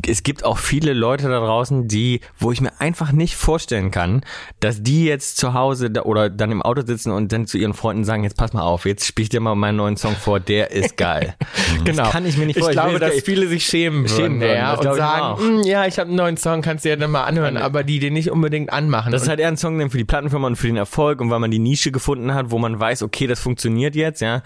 es 0.08 0.24
gibt 0.24 0.44
auch 0.44 0.58
viele 0.58 0.94
Leute 0.94 1.30
da 1.30 1.40
draußen, 1.40 1.88
die, 1.88 2.22
wo 2.40 2.52
ich 2.52 2.62
mir 2.62 2.72
einfach 2.80 3.12
nicht 3.12 3.36
vorstellen 3.36 3.92
kann, 3.92 4.22
dass 4.60 4.82
die 4.84 5.06
jetzt 5.06 5.38
zu 5.38 5.54
Hause 5.54 5.90
da, 5.92 6.02
oder 6.04 6.30
dann 6.30 6.52
im 6.52 6.62
Auto 6.62 6.82
sitzen 6.86 7.12
und 7.12 7.32
dann 7.32 7.46
zu 7.48 7.58
ihren 7.58 7.74
Freunden 7.74 8.04
sagen, 8.04 8.24
jetzt 8.24 8.38
pass 8.38 8.54
mal 8.54 8.62
auf, 8.64 8.86
jetzt 8.86 9.06
spiel 9.06 9.24
ich 9.24 9.30
dir 9.30 9.40
mal 9.40 9.56
meinen 9.56 9.78
neuen 9.78 9.98
Song 9.98 10.16
vor, 10.16 10.40
der 10.40 10.72
ist 10.72 10.98
geil. 10.98 11.36
Genau. 11.84 12.04
Das 12.04 12.12
kann 12.12 12.26
ich 12.26 12.38
mir 12.38 12.46
nicht 12.46 12.58
Ich 12.58 12.64
vorstellen. 12.64 12.88
glaube, 12.90 13.00
will 13.06 13.10
dass 13.16 13.24
viele 13.24 13.48
sich 13.48 13.66
schämen 13.66 14.04
würden, 14.04 14.16
Schämen 14.16 14.42
würden, 14.42 14.56
ja, 14.58 14.72
das 14.72 14.80
und 14.80 14.82
glaube 14.82 14.98
ich 14.98 15.04
sagen, 15.04 15.22
auch. 15.24 15.40
"Mm, 15.40 15.62
ja, 15.68 15.86
ich 15.86 16.00
habe 16.00 16.08
einen 16.08 16.18
neuen 16.18 16.38
Song, 16.38 16.62
kannst 16.62 16.86
du 16.86 16.90
ja 16.90 16.96
dann 16.96 17.12
mal 17.12 17.24
anhören, 17.24 17.58
aber 17.58 17.84
die 17.84 18.00
den 18.00 18.14
nicht 18.14 18.32
unbedingt 18.32 18.72
anmachen. 18.74 19.12
Das 19.12 19.24
ist 19.24 19.28
halt 19.30 19.40
eher 19.40 19.48
ein 19.48 19.58
Song 19.58 19.90
für 19.90 19.98
die 19.98 20.04
Plattenfirma 20.06 20.48
und 20.48 20.56
für 20.56 20.68
den 20.68 20.78
Erfolg 20.78 21.22
und 21.22 21.30
weil 21.30 21.40
man 21.40 21.52
die 21.52 21.60
Nische 21.60 21.92
gefunden 21.92 22.34
hat, 22.34 22.52
wo 22.52 22.60
man 22.60 22.80
weiß, 22.80 23.04
okay, 23.04 23.28
das 23.28 23.40
funktioniert 23.40 23.96
jetzt, 23.96 24.22
ja. 24.22 24.42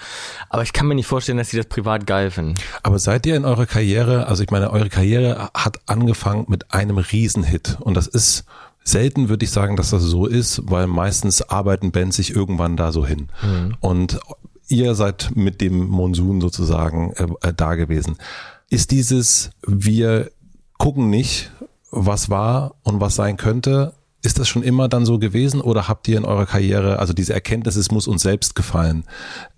Aber 0.49 0.63
ich 0.63 0.73
kann 0.73 0.87
mir 0.87 0.95
nicht 0.95 1.07
vorstellen, 1.07 1.37
dass 1.37 1.49
sie 1.49 1.57
das 1.57 1.65
privat 1.67 2.05
geil 2.07 2.31
finden. 2.31 2.55
Aber 2.83 2.99
seid 2.99 3.25
ihr 3.25 3.35
in 3.35 3.45
eurer 3.45 3.65
Karriere, 3.65 4.27
also 4.27 4.43
ich 4.43 4.49
meine, 4.51 4.71
eure 4.71 4.89
Karriere 4.89 5.36
hat 5.53 5.79
angefangen 5.85 6.45
mit 6.47 6.73
einem 6.73 6.97
Riesenhit 6.97 7.77
und 7.79 7.95
das 7.95 8.07
ist 8.07 8.45
selten 8.87 9.27
würde 9.27 9.43
ich 9.43 9.51
sagen, 9.51 9.75
dass 9.75 9.89
das 9.89 10.03
so 10.03 10.25
ist, 10.25 10.61
weil 10.65 10.87
meistens 10.87 11.41
arbeiten 11.41 11.91
Bands 11.91 12.15
sich 12.15 12.33
irgendwann 12.33 12.77
da 12.77 12.93
so 12.93 13.05
hin. 13.05 13.27
Mhm. 13.41 13.75
Und 13.81 14.19
ihr 14.69 14.95
seid 14.95 15.31
mit 15.35 15.61
dem 15.61 15.87
Monsun 15.87 16.39
sozusagen 16.41 17.11
äh, 17.13 17.27
äh, 17.49 17.53
da 17.53 17.75
gewesen. 17.75 18.17
Ist 18.69 18.91
dieses, 18.91 19.51
wir 19.65 20.31
gucken 20.77 21.09
nicht, 21.09 21.51
was 21.91 22.29
war 22.29 22.75
und 22.83 23.01
was 23.01 23.15
sein 23.15 23.37
könnte, 23.37 23.93
ist 24.23 24.39
das 24.39 24.47
schon 24.47 24.63
immer 24.63 24.87
dann 24.87 25.05
so 25.05 25.19
gewesen 25.19 25.61
oder 25.61 25.87
habt 25.87 26.07
ihr 26.07 26.17
in 26.17 26.25
eurer 26.25 26.45
Karriere, 26.45 26.99
also 26.99 27.13
diese 27.13 27.33
Erkenntnis, 27.33 27.75
es 27.75 27.91
muss 27.91 28.07
uns 28.07 28.23
selbst 28.23 28.55
gefallen, 28.55 29.03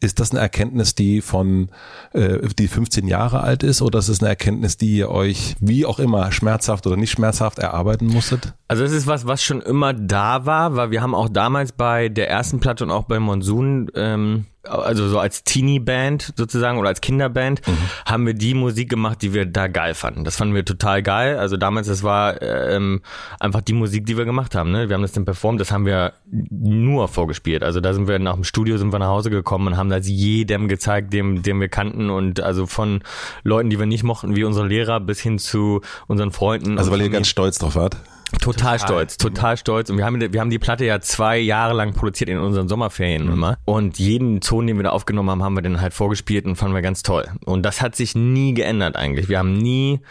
ist 0.02 0.20
das 0.20 0.32
eine 0.32 0.42
Erkenntnis, 0.42 0.96
die 0.96 1.22
von, 1.22 1.70
äh, 2.14 2.40
die 2.58 2.68
15 2.68 3.08
Jahre 3.08 3.42
alt 3.42 3.64
ist 3.64 3.82
oder 3.82 4.00
ist 4.00 4.10
es 4.10 4.20
eine 4.20 4.30
Erkenntnis, 4.30 4.78
die 4.78 4.98
ihr 4.98 5.10
euch 5.10 5.56
wie 5.60 5.86
auch 5.86 6.00
immer 6.00 6.32
schmerzhaft 6.32 6.86
oder 6.88 6.98
nicht 6.98 7.12
schmerzhaft 7.12 7.60
erarbeiten 7.60 8.08
musstet? 8.08 8.54
Also 8.68 8.84
es 8.84 8.92
ist 8.92 9.08
was, 9.08 9.26
was 9.26 9.42
schon 9.42 9.62
immer 9.62 9.94
da 9.94 10.46
war, 10.46 10.76
weil 10.76 10.92
wir 10.92 11.02
haben 11.02 11.16
auch 11.16 11.30
damals 11.30 11.72
bei 11.72 12.10
der 12.10 12.30
ersten 12.30 12.60
Platte 12.60 12.84
und 12.84 12.92
auch 12.92 13.06
bei 13.06 13.20
Monsun 13.20 13.90
ähm, 13.96 14.46
also 14.64 15.08
so 15.08 15.20
als 15.20 15.44
Teenie-Band 15.44 16.34
sozusagen 16.36 16.78
oder 16.78 16.90
als 16.90 17.02
Kinderband, 17.02 17.66
mhm. 17.66 17.78
haben 18.06 18.26
wir 18.26 18.34
die 18.34 18.54
Musik 18.54 18.90
gemacht, 18.90 19.22
die 19.22 19.34
wir 19.34 19.46
da 19.46 19.68
geil 19.68 19.94
fanden. 19.94 20.24
Das 20.24 20.36
fanden 20.36 20.54
wir 20.54 20.66
total 20.66 21.02
geil. 21.02 21.38
Also 21.38 21.58
damals, 21.58 21.88
das 21.88 22.04
war 22.04 22.42
ähm, 22.42 23.02
einfach 23.40 23.62
die 23.62 23.74
Musik, 23.74 24.06
die 24.06 24.18
wir 24.18 24.26
gemacht 24.26 24.56
haben. 24.56 24.72
Ne? 24.72 24.90
Wir 24.90 24.96
haben 24.96 25.02
das 25.02 25.14
dann 25.14 25.26
performt, 25.26 25.62
das 25.62 25.72
haben 25.72 25.86
wir 25.86 26.14
nur 26.30 27.08
vorgespielt. 27.08 27.64
Also 27.64 27.80
da 27.80 27.94
sind 27.94 28.08
wir 28.08 28.20
nach 28.20 28.36
dem 28.36 28.44
Studio, 28.44 28.78
sind 28.78 28.92
wir 28.92 29.00
nach 29.00 29.08
Hause 29.08 29.30
gekommen 29.30 29.68
und 29.68 29.78
haben 29.78 29.90
das 29.90 30.08
jedem 30.08 30.68
gezeigt, 30.68 31.14
dem, 31.14 31.42
dem 31.42 31.60
wir 31.62 31.70
kannten 31.70 32.10
und 32.10 32.42
also 32.42 32.66
von 32.66 33.02
Leuten, 33.44 33.70
die 33.70 33.80
wir 33.80 33.86
nicht 33.86 34.04
mochten, 34.04 34.36
wie 34.36 34.44
unsere 34.44 34.68
Lehrer, 34.68 35.00
bis 35.00 35.20
hin 35.20 35.40
zu 35.40 35.82
unseren 36.08 36.32
Freunden. 36.32 36.78
Also 36.78 36.92
weil 36.92 37.02
ihr 37.02 37.10
ganz 37.10 37.28
stolz 37.28 37.60
drauf 37.60 37.76
wart? 37.76 37.98
Total, 38.34 38.78
total, 38.78 38.80
stolz, 38.80 39.18
total 39.18 39.58
stolz. 39.58 39.90
Und 39.90 39.98
wir 39.98 40.06
haben, 40.06 40.20
wir 40.22 40.40
haben 40.40 40.50
die 40.50 40.60
Platte 40.60 40.86
ja 40.86 41.00
zwei 41.02 41.38
Jahre 41.38 41.74
lang 41.74 41.94
produziert 41.94 42.30
in 42.30 42.38
unseren 42.38 42.68
Sommerferien 42.68 43.26
mhm. 43.26 43.34
immer. 43.34 43.58
Und 43.66 43.98
jeden 44.00 44.42
Ton, 44.42 44.68
den 44.68 44.78
wir 44.78 44.84
da 44.84 44.90
aufgenommen 44.92 45.30
haben, 45.30 45.44
haben 45.44 45.56
wir 45.56 45.62
dann 45.62 45.82
halt 45.82 45.94
vorgespielt 45.94 46.46
und 46.46 46.56
fanden 46.56 46.76
wir 46.76 46.82
ganz 46.82 47.04
toll. 47.04 47.28
Und 47.46 47.64
das 47.64 47.82
hat 47.82 47.96
sich 47.96 48.16
nie 48.16 48.54
geändert 48.54 48.96
eigentlich. 48.96 49.30
Wir 49.30 49.40
haben 49.40 49.58
nie 49.58 50.02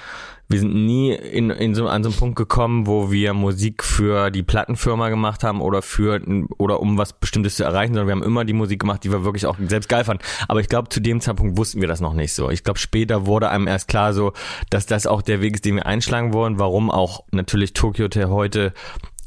wir 0.51 0.61
sind 0.61 0.75
nie 0.75 1.13
in, 1.13 1.51
in 1.51 1.75
so, 1.75 1.89
an 1.89 2.03
so 2.03 2.09
einen 2.09 2.19
Punkt 2.19 2.37
gekommen, 2.37 2.87
wo 2.87 3.11
wir 3.13 3.35
Musik 3.35 3.85
für 3.85 4.31
die 4.31 4.43
Plattenfirma 4.43 5.11
gemacht 5.11 5.45
haben 5.45 5.61
oder 5.61 5.83
für 5.83 6.23
oder 6.57 6.81
um 6.81 6.97
was 6.97 7.13
Bestimmtes 7.13 7.57
zu 7.57 7.65
erreichen, 7.65 7.93
sondern 7.93 8.07
wir 8.09 8.13
haben 8.13 8.23
immer 8.23 8.47
die 8.47 8.55
Musik 8.55 8.81
gemacht, 8.81 9.05
die 9.05 9.13
wir 9.13 9.25
wirklich 9.25 9.45
auch 9.45 9.57
selbst 9.59 9.91
geil 9.91 10.05
fanden. 10.05 10.25
Aber 10.49 10.61
ich 10.61 10.69
glaube, 10.69 10.89
zu 10.89 11.01
dem 11.01 11.21
Zeitpunkt 11.21 11.59
wussten 11.59 11.83
wir 11.83 11.89
das 11.89 12.01
noch 12.01 12.15
nicht 12.15 12.33
so. 12.33 12.49
Ich 12.49 12.65
glaube, 12.65 12.79
später 12.79 13.27
wurde 13.27 13.51
einem 13.51 13.67
erst 13.67 13.89
klar 13.89 14.15
so, 14.15 14.33
dass 14.71 14.87
das 14.87 15.07
auch 15.07 15.21
der 15.21 15.43
Weg 15.43 15.55
ist, 15.55 15.67
den 15.67 15.77
wir 15.77 15.87
einschlagen 15.87 16.33
wollen, 16.33 16.59
warum 16.59 16.91
auch 16.91 17.25
natürlich 17.31 17.75
Tokyo 17.75 18.07
Hotel 18.07 18.29
heute 18.29 18.73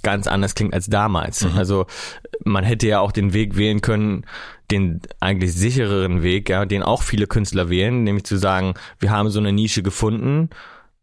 ganz 0.02 0.26
anders 0.26 0.56
klingt 0.56 0.74
als 0.74 0.88
damals. 0.88 1.44
Mhm. 1.44 1.56
Also 1.56 1.86
man 2.44 2.64
hätte 2.64 2.88
ja 2.88 3.00
auch 3.00 3.12
den 3.12 3.34
Weg 3.34 3.58
wählen 3.58 3.82
können, 3.82 4.26
den 4.72 5.02
eigentlich 5.20 5.54
sichereren 5.54 6.24
Weg, 6.24 6.50
ja, 6.50 6.66
den 6.66 6.82
auch 6.82 7.04
viele 7.04 7.28
Künstler 7.28 7.70
wählen, 7.70 8.04
nämlich 8.04 8.24
zu 8.24 8.38
sagen, 8.38 8.74
wir 9.00 9.12
haben 9.12 9.30
so 9.30 9.40
eine 9.40 9.52
Nische 9.52 9.84
gefunden 9.84 10.50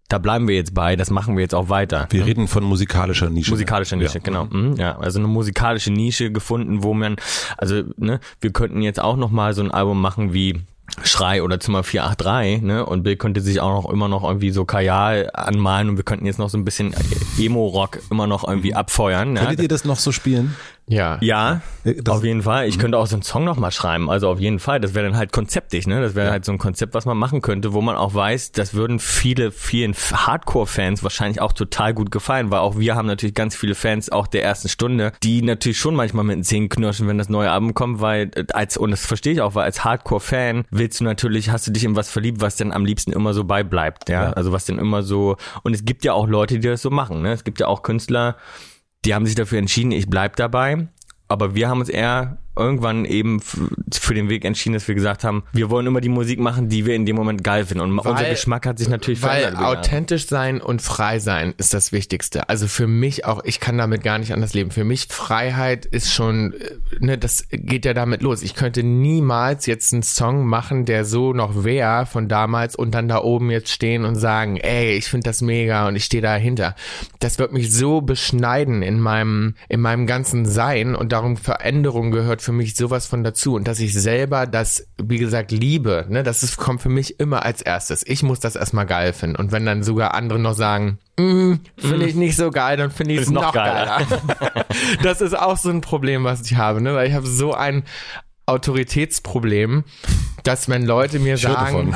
da 0.09 0.19
bleiben 0.19 0.49
wir 0.49 0.55
jetzt 0.55 0.75
bei, 0.75 0.97
das 0.97 1.11
machen 1.11 1.37
wir 1.37 1.43
jetzt 1.43 1.55
auch 1.55 1.69
weiter. 1.69 2.07
Wir 2.11 2.25
reden 2.25 2.49
von 2.49 2.65
musikalischer 2.65 3.29
Nische. 3.29 3.51
Musikalischer 3.51 3.97
Nische, 3.97 4.19
ja. 4.19 4.25
genau. 4.25 4.47
Mhm, 4.47 4.77
ja, 4.77 4.99
also 4.99 5.19
eine 5.19 5.29
musikalische 5.29 5.93
Nische 5.93 6.33
gefunden, 6.33 6.83
wo 6.83 6.95
man, 6.95 7.17
also 7.59 7.83
ne, 7.97 8.21
wir 8.41 8.53
könnten 8.53 8.81
jetzt 8.81 9.01
auch 9.01 9.17
noch 9.17 9.31
mal 9.31 9.53
so 9.53 9.63
ein 9.63 9.71
Album 9.71 10.01
machen 10.01 10.33
wie 10.33 10.61
Schrei 11.03 11.43
oder 11.43 11.61
Zimmer 11.61 11.83
483, 11.83 12.63
ne? 12.63 12.87
Und 12.87 13.03
Bill 13.03 13.17
könnte 13.17 13.43
sich 13.43 13.61
auch 13.61 13.83
noch 13.83 13.91
immer 13.91 14.09
noch 14.09 14.25
irgendwie 14.25 14.51
so 14.51 14.65
Kajal 14.65 15.31
anmalen 15.35 15.91
und 15.91 15.97
wir 15.99 16.05
könnten 16.05 16.25
jetzt 16.25 16.39
noch 16.39 16.49
so 16.49 16.57
ein 16.57 16.65
bisschen 16.65 16.95
Emo-Rock 17.39 18.01
immer 18.11 18.27
noch 18.27 18.49
irgendwie 18.49 18.75
abfeuern. 18.75 19.35
Könntet 19.35 19.59
ja? 19.59 19.63
ihr 19.65 19.69
das 19.69 19.85
noch 19.85 19.99
so 19.99 20.13
spielen? 20.13 20.57
Ja. 20.89 21.19
Ja, 21.21 21.61
das 21.85 22.17
auf 22.17 22.25
jeden 22.25 22.43
Fall. 22.43 22.67
Ich 22.67 22.77
mhm. 22.77 22.81
könnte 22.81 22.99
auch 22.99 23.07
so 23.07 23.17
einen 23.17 23.23
Song 23.23 23.45
nochmal 23.45 23.71
schreiben. 23.71 24.11
Also 24.11 24.29
auf 24.29 24.41
jeden 24.41 24.59
Fall. 24.59 24.81
Das 24.81 24.95
wäre 24.95 25.07
dann 25.07 25.17
halt 25.17 25.33
konzeptig, 25.33 25.87
ne? 25.87 26.01
Das 26.01 26.15
wäre 26.15 26.27
ja. 26.27 26.33
halt 26.33 26.45
so 26.45 26.53
ein 26.53 26.59
Konzept, 26.59 26.95
was 26.95 27.07
man 27.07 27.17
machen 27.17 27.43
könnte, 27.43 27.73
wo 27.73 27.81
man 27.81 27.97
auch 27.97 28.15
weiß, 28.15 28.53
das 28.53 28.75
würden 28.75 28.99
viele, 28.99 29.53
vielen 29.53 29.95
Hardcore-Fans 29.95 31.03
wahrscheinlich 31.03 31.41
auch 31.41 31.53
total 31.53 31.95
gut 31.95 32.11
gefallen, 32.11 32.51
weil 32.51 32.61
auch 32.61 32.79
wir 32.79 32.95
haben 32.95 33.07
natürlich 33.07 33.35
ganz 33.35 33.55
viele 33.55 33.75
Fans 33.75 34.11
auch 34.11 34.27
der 34.27 34.43
ersten 34.43 34.69
Stunde, 34.69 35.13
die 35.23 35.43
natürlich 35.43 35.79
schon 35.79 35.95
manchmal 35.95 36.25
mit 36.25 36.37
den 36.37 36.45
Zähnen 36.45 36.69
knirschen, 36.69 37.07
wenn 37.09 37.19
das 37.19 37.29
neue 37.29 37.51
Album 37.51 37.75
kommt, 37.75 38.01
weil 38.01 38.31
äh, 38.35 38.45
als, 38.53 38.77
und 38.77 38.91
das 38.91 39.05
verstehe 39.07 39.35
ich 39.35 39.41
auch, 39.41 39.55
weil 39.55 39.65
als 39.65 39.85
Hardcore-Fan 39.85 40.65
willst 40.71 41.01
du 41.01 41.05
natürlich, 41.05 41.51
hast 41.51 41.67
du 41.67 41.71
dich 41.71 41.85
in 41.85 41.97
was 41.97 42.11
verliebt, 42.11 42.41
was 42.41 42.57
dann 42.57 42.73
am 42.73 42.85
liebsten 42.85 43.13
immer 43.13 43.35
so 43.35 43.45
beibleibt, 43.45 44.09
ja? 44.09 44.25
ja. 44.25 44.33
Also 44.33 44.53
was 44.53 44.65
dann 44.65 44.79
immer 44.79 45.03
so, 45.03 45.37
und 45.63 45.75
es 45.75 45.85
gibt 45.85 46.05
ja 46.05 46.13
auch 46.13 46.27
Leute, 46.27 46.59
die 46.59 46.69
das 46.69 46.83
so 46.83 46.91
machen, 46.91 47.23
ne? 47.23 47.33
Es 47.33 47.45
gibt 47.45 47.61
ja 47.61 47.67
auch 47.67 47.83
Künstler, 47.83 48.37
die 49.05 49.15
haben 49.15 49.27
sich 49.27 49.35
dafür 49.35 49.59
entschieden, 49.59 49.93
ich 49.93 50.09
bleib 50.09 50.37
dabei. 50.37 50.89
Aber 51.29 51.55
wir 51.55 51.69
haben 51.69 51.81
uns 51.81 51.89
eher 51.89 52.39
irgendwann 52.59 53.05
eben 53.05 53.41
für 53.41 54.15
den 54.15 54.29
Weg 54.29 54.45
entschieden, 54.45 54.75
dass 54.75 54.89
wir 54.89 54.95
gesagt 54.95 55.25
haben, 55.25 55.45
wir 55.53 55.71
wollen 55.71 55.87
immer 55.87 56.01
die 56.01 56.09
Musik 56.09 56.41
machen, 56.41 56.69
die 56.69 56.87
wir 56.87 56.95
in 56.95 57.07
dem 57.07 57.17
Moment 57.17 57.45
geil 57.45 57.65
finden. 57.67 57.83
Und 57.83 57.97
weil, 58.05 58.13
unser 58.13 58.29
Geschmack 58.29 58.67
hat 58.67 58.79
sich 58.79 58.89
natürlich 58.89 59.23
weil 59.23 59.41
verändert. 59.43 59.63
Weil 59.63 59.77
authentisch 59.77 60.27
sein 60.27 60.61
und 60.61 60.83
frei 60.83 61.19
sein 61.19 61.55
ist 61.57 61.75
das 61.75 61.93
Wichtigste. 61.93 62.49
Also 62.49 62.67
für 62.67 62.87
mich 62.87 63.25
auch, 63.25 63.45
ich 63.45 63.61
kann 63.61 63.79
damit 63.79 64.03
gar 64.03 64.19
nicht 64.19 64.33
anders 64.33 64.55
leben. 64.55 64.71
Für 64.71 64.85
mich 64.85 65.07
Freiheit 65.09 65.87
ist 65.87 66.13
schon, 66.13 66.53
äh, 66.55 66.77
ne, 67.01 67.19
das 67.19 67.47
geht 67.51 67.85
ja 67.85 67.95
damit 67.95 68.23
los. 68.23 68.43
Ich 68.43 68.55
könnte 68.55 68.83
niemals 68.83 69.67
jetzt 69.67 69.93
einen 69.93 70.03
Song 70.03 70.47
machen, 70.47 70.85
der 70.85 71.05
so 71.05 71.33
noch 71.33 71.65
wäre 71.65 72.07
von 72.07 72.29
damals 72.29 72.75
und 72.77 72.93
dann 72.93 73.09
da 73.09 73.23
oben 73.23 73.51
jetzt 73.51 73.71
stehen 73.71 74.05
und 74.05 74.17
sagen, 74.17 74.57
ey, 74.57 74.97
ich 74.97 75.07
finde 75.07 75.25
das 75.25 75.43
mega 75.43 75.87
und 75.89 75.97
ich 75.97 76.05
stehe 76.05 76.23
dahinter. 76.23 76.75
Das 77.21 77.39
wird 77.39 77.53
mich 77.53 77.73
so 77.73 78.01
beschneiden 78.01 78.83
in 78.83 79.01
meinem, 79.01 79.55
in 79.69 79.81
meinem 79.81 80.07
ganzen 80.07 80.47
Sein 80.47 80.95
und 80.95 81.13
darum 81.13 81.37
Veränderung 81.37 82.11
gehört 82.11 82.43
für 82.49 82.53
mich 82.53 82.77
sowas 82.77 83.07
von 83.07 83.23
dazu 83.23 83.57
und 83.57 83.69
dass 83.69 83.79
ich 83.79 83.93
selber 83.93 84.47
das, 84.47 84.89
wie 84.97 85.19
gesagt, 85.19 85.51
liebe, 85.51 86.07
ne, 86.09 86.23
das 86.23 86.43
ist, 86.43 86.57
kommt 86.57 86.81
für 86.81 86.89
mich 86.89 87.21
immer 87.21 87.45
als 87.45 87.61
erstes. 87.61 88.03
Ich 88.07 88.23
muss 88.23 88.41
das 88.41 88.57
erstmal 88.57 88.87
geil 88.87 89.13
finden 89.13 89.37
und 89.37 89.53
wenn 89.53 89.67
dann 89.67 89.83
sogar 89.83 90.15
andere 90.15 90.39
noch 90.39 90.55
sagen, 90.55 90.99
mm, 91.19 91.57
finde 91.77 92.07
ich 92.07 92.15
nicht 92.15 92.37
so 92.37 92.51
geil, 92.51 92.79
dann 92.79 92.91
finde 92.91 93.13
ich 93.13 93.21
es 93.21 93.31
noch, 93.31 93.43
noch 93.43 93.53
geiler. 93.53 93.99
geiler. 93.99 94.65
das 95.03 95.21
ist 95.21 95.39
auch 95.39 95.59
so 95.59 95.69
ein 95.69 95.83
Problem, 95.83 96.25
was 96.25 96.41
ich 96.41 96.57
habe, 96.57 96.81
ne, 96.81 96.95
weil 96.95 97.07
ich 97.07 97.13
habe 97.13 97.27
so 97.27 97.53
ein 97.53 97.83
Autoritätsproblem, 98.49 99.85
dass 100.43 100.69
wenn 100.69 100.87
Leute 100.87 101.19
mir 101.19 101.37
sagen, 101.37 101.95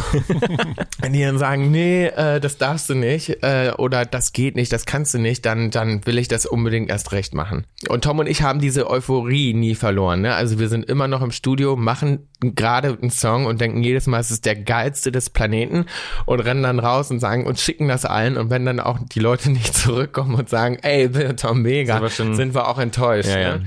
wenn 1.01 1.13
die 1.13 1.23
dann 1.23 1.39
sagen, 1.39 1.71
nee, 1.71 2.07
äh, 2.07 2.41
das 2.41 2.59
darfst 2.59 2.91
du 2.91 2.95
nicht 2.95 3.43
äh, 3.43 3.73
oder 3.79 4.05
das 4.05 4.33
geht 4.33 4.57
nicht, 4.57 4.73
das 4.73 4.85
kannst 4.85 5.15
du 5.15 5.19
nicht, 5.19 5.47
dann 5.47 5.71
dann 5.71 6.05
will 6.07 6.19
ich 6.19 6.29
das 6.29 6.45
unbedingt 6.45 6.91
erst 6.91 7.13
recht 7.13 7.35
machen. 7.35 7.65
Und 7.89 8.05
Tom 8.05 8.19
und 8.19 8.27
ich 8.27 8.43
haben 8.43 8.61
diese 8.61 8.91
Euphorie 8.91 9.55
nie 9.55 9.75
verloren. 9.75 10.21
Ne? 10.21 10.35
Also 10.35 10.59
wir 10.59 10.69
sind 10.69 10.85
immer 10.85 11.09
noch 11.09 11.23
im 11.23 11.31
Studio, 11.31 11.77
machen 11.77 12.29
gerade 12.41 12.99
einen 13.01 13.11
Song 13.11 13.47
und 13.47 13.61
denken 13.61 13.83
jedes 13.83 14.07
Mal, 14.07 14.21
es 14.21 14.31
ist 14.31 14.45
der 14.45 14.57
geilste 14.57 15.13
des 15.13 15.31
Planeten 15.31 15.87
und 16.27 16.41
rennen 16.41 16.63
dann 16.63 16.79
raus 16.79 17.11
und 17.11 17.21
sagen 17.21 17.47
und 17.47 17.59
schicken 17.59 17.89
das 17.89 18.05
allen 18.05 18.37
und 18.37 18.51
wenn 18.51 18.67
dann 18.67 18.81
auch 18.81 18.99
die 19.01 19.21
Leute 19.21 19.51
nicht 19.53 19.75
zurückkommen 19.75 20.35
und 20.35 20.49
sagen, 20.49 20.79
ey, 20.83 21.09
Tom, 21.37 21.63
mega, 21.63 22.07
sind 22.09 22.55
wir 22.55 22.69
auch 22.69 22.79
enttäuscht. 22.79 23.31
Ja, 23.31 23.39
ja. 23.39 23.57
Ne? 23.57 23.65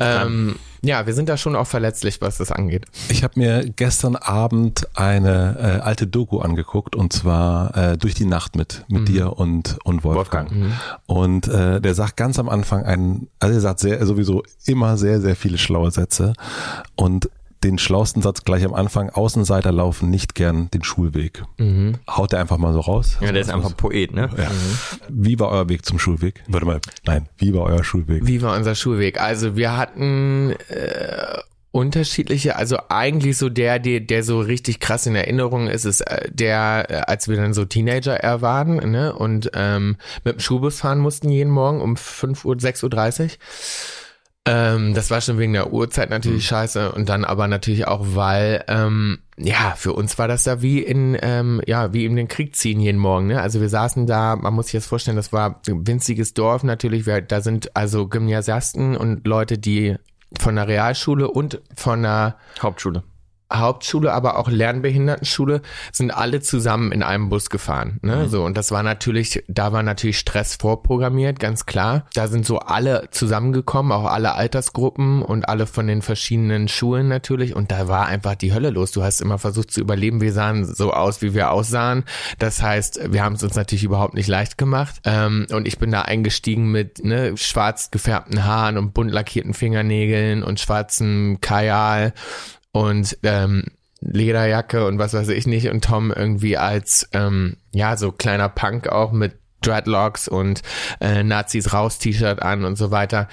Ähm, 0.00 0.56
ja, 0.82 1.06
wir 1.06 1.14
sind 1.14 1.28
da 1.28 1.36
schon 1.36 1.56
auch 1.56 1.66
verletzlich, 1.66 2.20
was 2.20 2.38
das 2.38 2.52
angeht. 2.52 2.86
Ich 3.08 3.24
habe 3.24 3.38
mir 3.38 3.68
gestern 3.68 4.16
Abend 4.16 4.86
eine 4.94 5.56
äh, 5.58 5.80
alte 5.82 6.06
Doku 6.06 6.38
angeguckt 6.38 6.94
und 6.94 7.12
zwar 7.12 7.76
äh, 7.76 7.98
durch 7.98 8.14
die 8.14 8.26
Nacht 8.26 8.56
mit 8.56 8.84
mit 8.88 9.02
mhm. 9.02 9.06
dir 9.06 9.38
und 9.38 9.78
und 9.84 10.04
Wolfgang. 10.04 10.50
Wolfgang. 10.50 10.50
Mhm. 10.52 10.72
Und 11.06 11.48
äh, 11.48 11.80
der 11.80 11.94
sagt 11.94 12.16
ganz 12.16 12.38
am 12.38 12.48
Anfang 12.48 12.84
einen, 12.84 13.28
also 13.40 13.54
er 13.54 13.60
sagt 13.60 13.80
sehr 13.80 14.04
sowieso 14.06 14.42
immer 14.66 14.96
sehr 14.96 15.20
sehr 15.20 15.36
viele 15.36 15.58
schlaue 15.58 15.90
Sätze 15.90 16.34
und 16.94 17.28
den 17.64 17.78
schlausten 17.78 18.22
Satz 18.22 18.44
gleich 18.44 18.64
am 18.64 18.74
Anfang, 18.74 19.10
Außenseiter 19.10 19.72
laufen 19.72 20.10
nicht 20.10 20.34
gern 20.34 20.70
den 20.70 20.84
Schulweg. 20.84 21.42
Mhm. 21.58 21.96
Haut 22.08 22.32
er 22.32 22.40
einfach 22.40 22.58
mal 22.58 22.72
so 22.72 22.80
raus. 22.80 23.16
Ja, 23.20 23.32
der 23.32 23.40
ist 23.40 23.50
einfach 23.50 23.76
Poet, 23.76 24.12
ne? 24.12 24.30
Ja. 24.36 24.48
Mhm. 24.48 25.24
Wie 25.24 25.38
war 25.38 25.50
euer 25.50 25.68
Weg 25.68 25.84
zum 25.84 25.98
Schulweg? 25.98 26.42
Warte 26.48 26.66
mal, 26.66 26.80
nein, 27.06 27.28
wie 27.36 27.54
war 27.54 27.64
euer 27.64 27.82
Schulweg? 27.82 28.26
Wie 28.26 28.42
war 28.42 28.56
unser 28.56 28.74
Schulweg? 28.74 29.20
Also 29.20 29.56
wir 29.56 29.76
hatten 29.76 30.54
äh, 30.68 31.38
unterschiedliche, 31.70 32.56
also 32.56 32.78
eigentlich 32.88 33.36
so 33.36 33.48
der, 33.48 33.78
der, 33.78 34.00
der 34.00 34.22
so 34.22 34.40
richtig 34.40 34.80
krass 34.80 35.06
in 35.06 35.14
Erinnerung 35.14 35.68
ist, 35.68 35.84
ist 35.84 36.00
äh, 36.00 36.30
der, 36.30 36.86
äh, 36.88 36.94
als 37.06 37.28
wir 37.28 37.36
dann 37.36 37.52
so 37.52 37.64
Teenager 37.64 38.14
er 38.14 38.40
waren, 38.40 38.90
ne, 38.90 39.14
und 39.14 39.50
ähm, 39.54 39.96
mit 40.24 40.34
dem 40.34 40.40
Schulbus 40.40 40.80
fahren 40.80 40.98
mussten 40.98 41.28
jeden 41.28 41.50
Morgen 41.50 41.80
um 41.80 41.96
5 41.96 42.44
Uhr, 42.44 42.54
6.30 42.54 43.22
Uhr 43.22 43.30
ähm, 44.48 44.94
das 44.94 45.10
war 45.10 45.20
schon 45.20 45.38
wegen 45.38 45.52
der 45.52 45.72
Uhrzeit 45.72 46.10
natürlich 46.10 46.44
mhm. 46.44 46.48
scheiße 46.48 46.92
und 46.92 47.08
dann 47.08 47.24
aber 47.24 47.48
natürlich 47.48 47.86
auch, 47.86 48.04
weil 48.14 48.64
ähm, 48.68 49.18
ja 49.36 49.74
für 49.76 49.92
uns 49.92 50.18
war 50.18 50.28
das 50.28 50.44
da 50.44 50.62
wie 50.62 50.80
in 50.80 51.16
ähm, 51.20 51.60
ja 51.66 51.92
wie 51.92 52.04
in 52.04 52.16
den 52.16 52.28
Krieg 52.28 52.56
ziehen 52.56 52.80
jeden 52.80 52.98
Morgen. 52.98 53.26
Ne? 53.28 53.40
Also 53.40 53.60
wir 53.60 53.68
saßen 53.68 54.06
da, 54.06 54.36
man 54.36 54.54
muss 54.54 54.66
sich 54.66 54.72
das 54.74 54.86
vorstellen, 54.86 55.16
das 55.16 55.32
war 55.32 55.60
ein 55.68 55.86
winziges 55.86 56.34
Dorf 56.34 56.64
natürlich. 56.64 57.06
Wir, 57.06 57.20
da 57.20 57.40
sind 57.40 57.76
also 57.76 58.08
Gymnasiasten 58.08 58.96
und 58.96 59.26
Leute, 59.26 59.58
die 59.58 59.96
von 60.38 60.56
der 60.56 60.68
Realschule 60.68 61.28
und 61.28 61.60
von 61.74 62.02
der 62.02 62.36
Hauptschule 62.60 63.02
Hauptschule, 63.52 64.12
aber 64.12 64.38
auch 64.38 64.48
Lernbehindertenschule 64.48 65.62
sind 65.92 66.10
alle 66.10 66.40
zusammen 66.40 66.92
in 66.92 67.02
einem 67.02 67.30
Bus 67.30 67.48
gefahren. 67.48 67.98
Ne? 68.02 68.16
Mhm. 68.16 68.28
So 68.28 68.44
und 68.44 68.56
das 68.56 68.70
war 68.70 68.82
natürlich, 68.82 69.42
da 69.48 69.72
war 69.72 69.82
natürlich 69.82 70.18
Stress 70.18 70.56
vorprogrammiert, 70.56 71.40
ganz 71.40 71.64
klar. 71.64 72.06
Da 72.14 72.28
sind 72.28 72.44
so 72.44 72.58
alle 72.58 73.08
zusammengekommen, 73.10 73.92
auch 73.92 74.04
alle 74.04 74.34
Altersgruppen 74.34 75.22
und 75.22 75.48
alle 75.48 75.66
von 75.66 75.86
den 75.86 76.02
verschiedenen 76.02 76.68
Schulen 76.68 77.08
natürlich. 77.08 77.56
Und 77.56 77.72
da 77.72 77.88
war 77.88 78.06
einfach 78.06 78.34
die 78.34 78.52
Hölle 78.52 78.70
los. 78.70 78.92
Du 78.92 79.02
hast 79.02 79.22
immer 79.22 79.38
versucht 79.38 79.70
zu 79.70 79.80
überleben. 79.80 80.20
Wir 80.20 80.32
sahen 80.32 80.64
so 80.64 80.92
aus, 80.92 81.22
wie 81.22 81.32
wir 81.32 81.50
aussahen. 81.50 82.04
Das 82.38 82.62
heißt, 82.62 83.12
wir 83.12 83.24
haben 83.24 83.34
es 83.34 83.42
uns 83.42 83.56
natürlich 83.56 83.84
überhaupt 83.84 84.14
nicht 84.14 84.28
leicht 84.28 84.58
gemacht. 84.58 84.96
Ähm, 85.04 85.46
und 85.50 85.66
ich 85.66 85.78
bin 85.78 85.90
da 85.90 86.02
eingestiegen 86.02 86.70
mit 86.70 87.04
ne, 87.04 87.36
schwarz 87.36 87.90
gefärbten 87.90 88.44
Haaren 88.44 88.76
und 88.76 88.92
bunt 88.92 89.10
lackierten 89.10 89.54
Fingernägeln 89.54 90.42
und 90.42 90.60
schwarzem 90.60 91.38
Kajal 91.40 92.12
und 92.72 93.18
ähm, 93.22 93.64
Lederjacke 94.00 94.86
und 94.86 94.98
was 94.98 95.14
weiß 95.14 95.28
ich 95.28 95.46
nicht. 95.46 95.68
Und 95.68 95.84
Tom 95.84 96.12
irgendwie 96.12 96.56
als 96.56 97.08
ähm, 97.12 97.56
ja 97.72 97.96
so 97.96 98.12
kleiner 98.12 98.48
Punk 98.48 98.88
auch 98.88 99.12
mit 99.12 99.38
Dreadlocks 99.60 100.28
und 100.28 100.62
äh, 101.00 101.22
Nazis 101.22 101.72
raus 101.72 101.98
T-Shirt 101.98 102.42
an 102.42 102.64
und 102.64 102.76
so 102.76 102.90
weiter. 102.90 103.28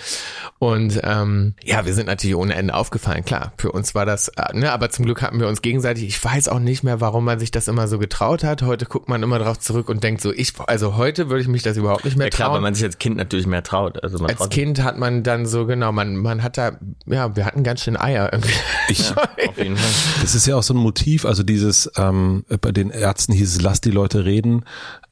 Und 0.59 0.99
ähm, 1.03 1.53
ja, 1.63 1.85
wir 1.85 1.93
sind 1.93 2.07
natürlich 2.07 2.35
ohne 2.35 2.55
Ende 2.55 2.73
aufgefallen. 2.73 3.23
Klar, 3.25 3.53
für 3.57 3.71
uns 3.71 3.93
war 3.95 4.05
das, 4.05 4.29
äh, 4.29 4.57
ne, 4.57 4.71
aber 4.71 4.89
zum 4.89 5.05
Glück 5.05 5.21
hatten 5.21 5.39
wir 5.39 5.47
uns 5.47 5.61
gegenseitig. 5.61 6.05
Ich 6.05 6.23
weiß 6.23 6.49
auch 6.49 6.59
nicht 6.59 6.83
mehr, 6.83 7.01
warum 7.01 7.25
man 7.25 7.39
sich 7.39 7.51
das 7.51 7.67
immer 7.67 7.88
so 7.88 7.99
getraut 7.99 8.43
hat. 8.43 8.61
Heute 8.61 8.85
guckt 8.85 9.09
man 9.09 9.21
immer 9.23 9.39
drauf 9.39 9.59
zurück 9.59 9.89
und 9.89 10.03
denkt 10.03 10.21
so, 10.21 10.31
ich, 10.33 10.53
also 10.67 10.97
heute 10.97 11.29
würde 11.29 11.41
ich 11.41 11.47
mich 11.47 11.63
das 11.63 11.77
überhaupt 11.77 12.05
nicht 12.05 12.17
mehr 12.17 12.29
trauen. 12.29 12.39
Ja 12.39 12.45
klar, 12.45 12.53
weil 12.55 12.61
man 12.61 12.75
sich 12.75 12.83
als 12.83 12.97
Kind 12.97 13.17
natürlich 13.17 13.47
mehr 13.47 13.63
traut. 13.63 14.03
Also 14.03 14.17
man 14.19 14.31
als 14.31 14.49
Kind 14.49 14.83
hat 14.83 14.97
man 14.97 15.23
dann 15.23 15.45
so 15.45 15.65
genau, 15.65 15.91
man 15.91 16.15
man 16.15 16.41
hat 16.43 16.57
da, 16.57 16.77
ja, 17.05 17.35
wir 17.35 17.45
hatten 17.45 17.63
ganz 17.63 17.83
schön 17.83 17.97
Eier 17.97 18.31
irgendwie. 18.31 18.53
Ich, 18.89 19.09
ja, 19.09 19.15
auf 19.49 19.57
jeden 19.57 19.77
Fall. 19.77 20.21
Das 20.21 20.35
ist 20.35 20.47
ja 20.47 20.55
auch 20.55 20.63
so 20.63 20.73
ein 20.73 20.77
Motiv. 20.77 21.25
Also 21.25 21.43
dieses 21.43 21.91
ähm, 21.97 22.45
bei 22.61 22.71
den 22.71 22.89
Ärzten 22.89 23.33
hieß 23.33 23.55
es, 23.55 23.61
lass 23.61 23.81
die 23.81 23.91
Leute 23.91 24.25
reden. 24.25 24.63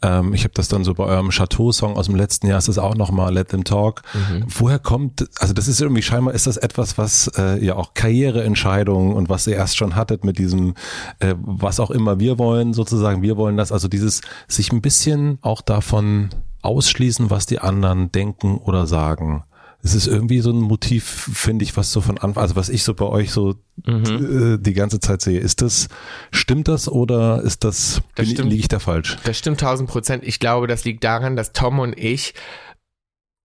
Ähm, 0.03 0.33
ich 0.33 0.43
habe 0.43 0.53
das 0.53 0.67
dann 0.67 0.83
so 0.83 0.93
bei 0.93 1.05
eurem 1.05 1.29
Chateau-Song 1.29 1.95
aus 1.95 2.05
dem 2.05 2.15
letzten 2.15 2.47
Jahr, 2.47 2.59
ist 2.59 2.67
das 2.67 2.77
auch 2.77 2.95
nochmal 2.95 3.33
Let 3.33 3.49
Them 3.49 3.63
Talk. 3.63 4.03
Mhm. 4.13 4.45
Woher 4.47 4.77
kommt, 4.77 5.27
also 5.39 5.53
das 5.53 5.67
ist 5.67 5.81
irgendwie 5.81 6.01
scheinbar, 6.01 6.33
ist 6.33 6.45
das 6.45 6.57
etwas, 6.57 6.97
was 6.97 7.31
äh, 7.37 7.63
ja 7.63 7.75
auch 7.75 7.93
Karriereentscheidungen 7.93 9.13
und 9.13 9.29
was 9.29 9.47
ihr 9.47 9.55
erst 9.55 9.77
schon 9.77 9.95
hattet 9.95 10.25
mit 10.25 10.37
diesem, 10.37 10.75
äh, 11.19 11.33
was 11.39 11.79
auch 11.79 11.89
immer 11.89 12.19
wir 12.19 12.37
wollen, 12.37 12.73
sozusagen, 12.73 13.21
wir 13.21 13.37
wollen 13.37 13.57
das, 13.57 13.71
also 13.71 13.87
dieses 13.87 14.21
sich 14.47 14.71
ein 14.71 14.81
bisschen 14.81 15.39
auch 15.41 15.61
davon 15.61 16.29
ausschließen, 16.61 17.29
was 17.29 17.45
die 17.45 17.59
anderen 17.59 18.11
denken 18.11 18.57
oder 18.57 18.85
sagen 18.85 19.43
es 19.83 19.95
ist 19.95 20.07
irgendwie 20.07 20.39
so 20.39 20.51
ein 20.51 20.61
Motiv, 20.61 21.29
finde 21.33 21.63
ich, 21.65 21.75
was 21.75 21.91
so 21.91 21.99
von 21.99 22.17
Anfang, 22.17 22.41
also 22.41 22.55
was 22.55 22.69
ich 22.69 22.83
so 22.83 22.93
bei 22.93 23.05
euch 23.05 23.31
so 23.31 23.55
mhm. 23.85 24.53
Äh, 24.53 24.57
die 24.57 24.73
ganze 24.73 25.01
Zeit 25.01 25.21
sehe. 25.21 25.39
Ist 25.39 25.61
das, 25.61 25.89
stimmt 26.31 26.69
das 26.69 26.87
oder 26.87 27.41
ist 27.41 27.65
das, 27.65 28.01
das 28.15 28.29
liege 28.29 28.55
ich 28.55 28.69
da 28.69 28.79
falsch? 28.79 29.17
Das 29.25 29.37
stimmt 29.37 29.59
tausend 29.59 29.89
Prozent. 29.89 30.23
Ich 30.23 30.39
glaube, 30.39 30.67
das 30.67 30.85
liegt 30.85 31.03
daran, 31.03 31.35
dass 31.35 31.51
Tom 31.51 31.79
und 31.79 31.97
ich 31.97 32.33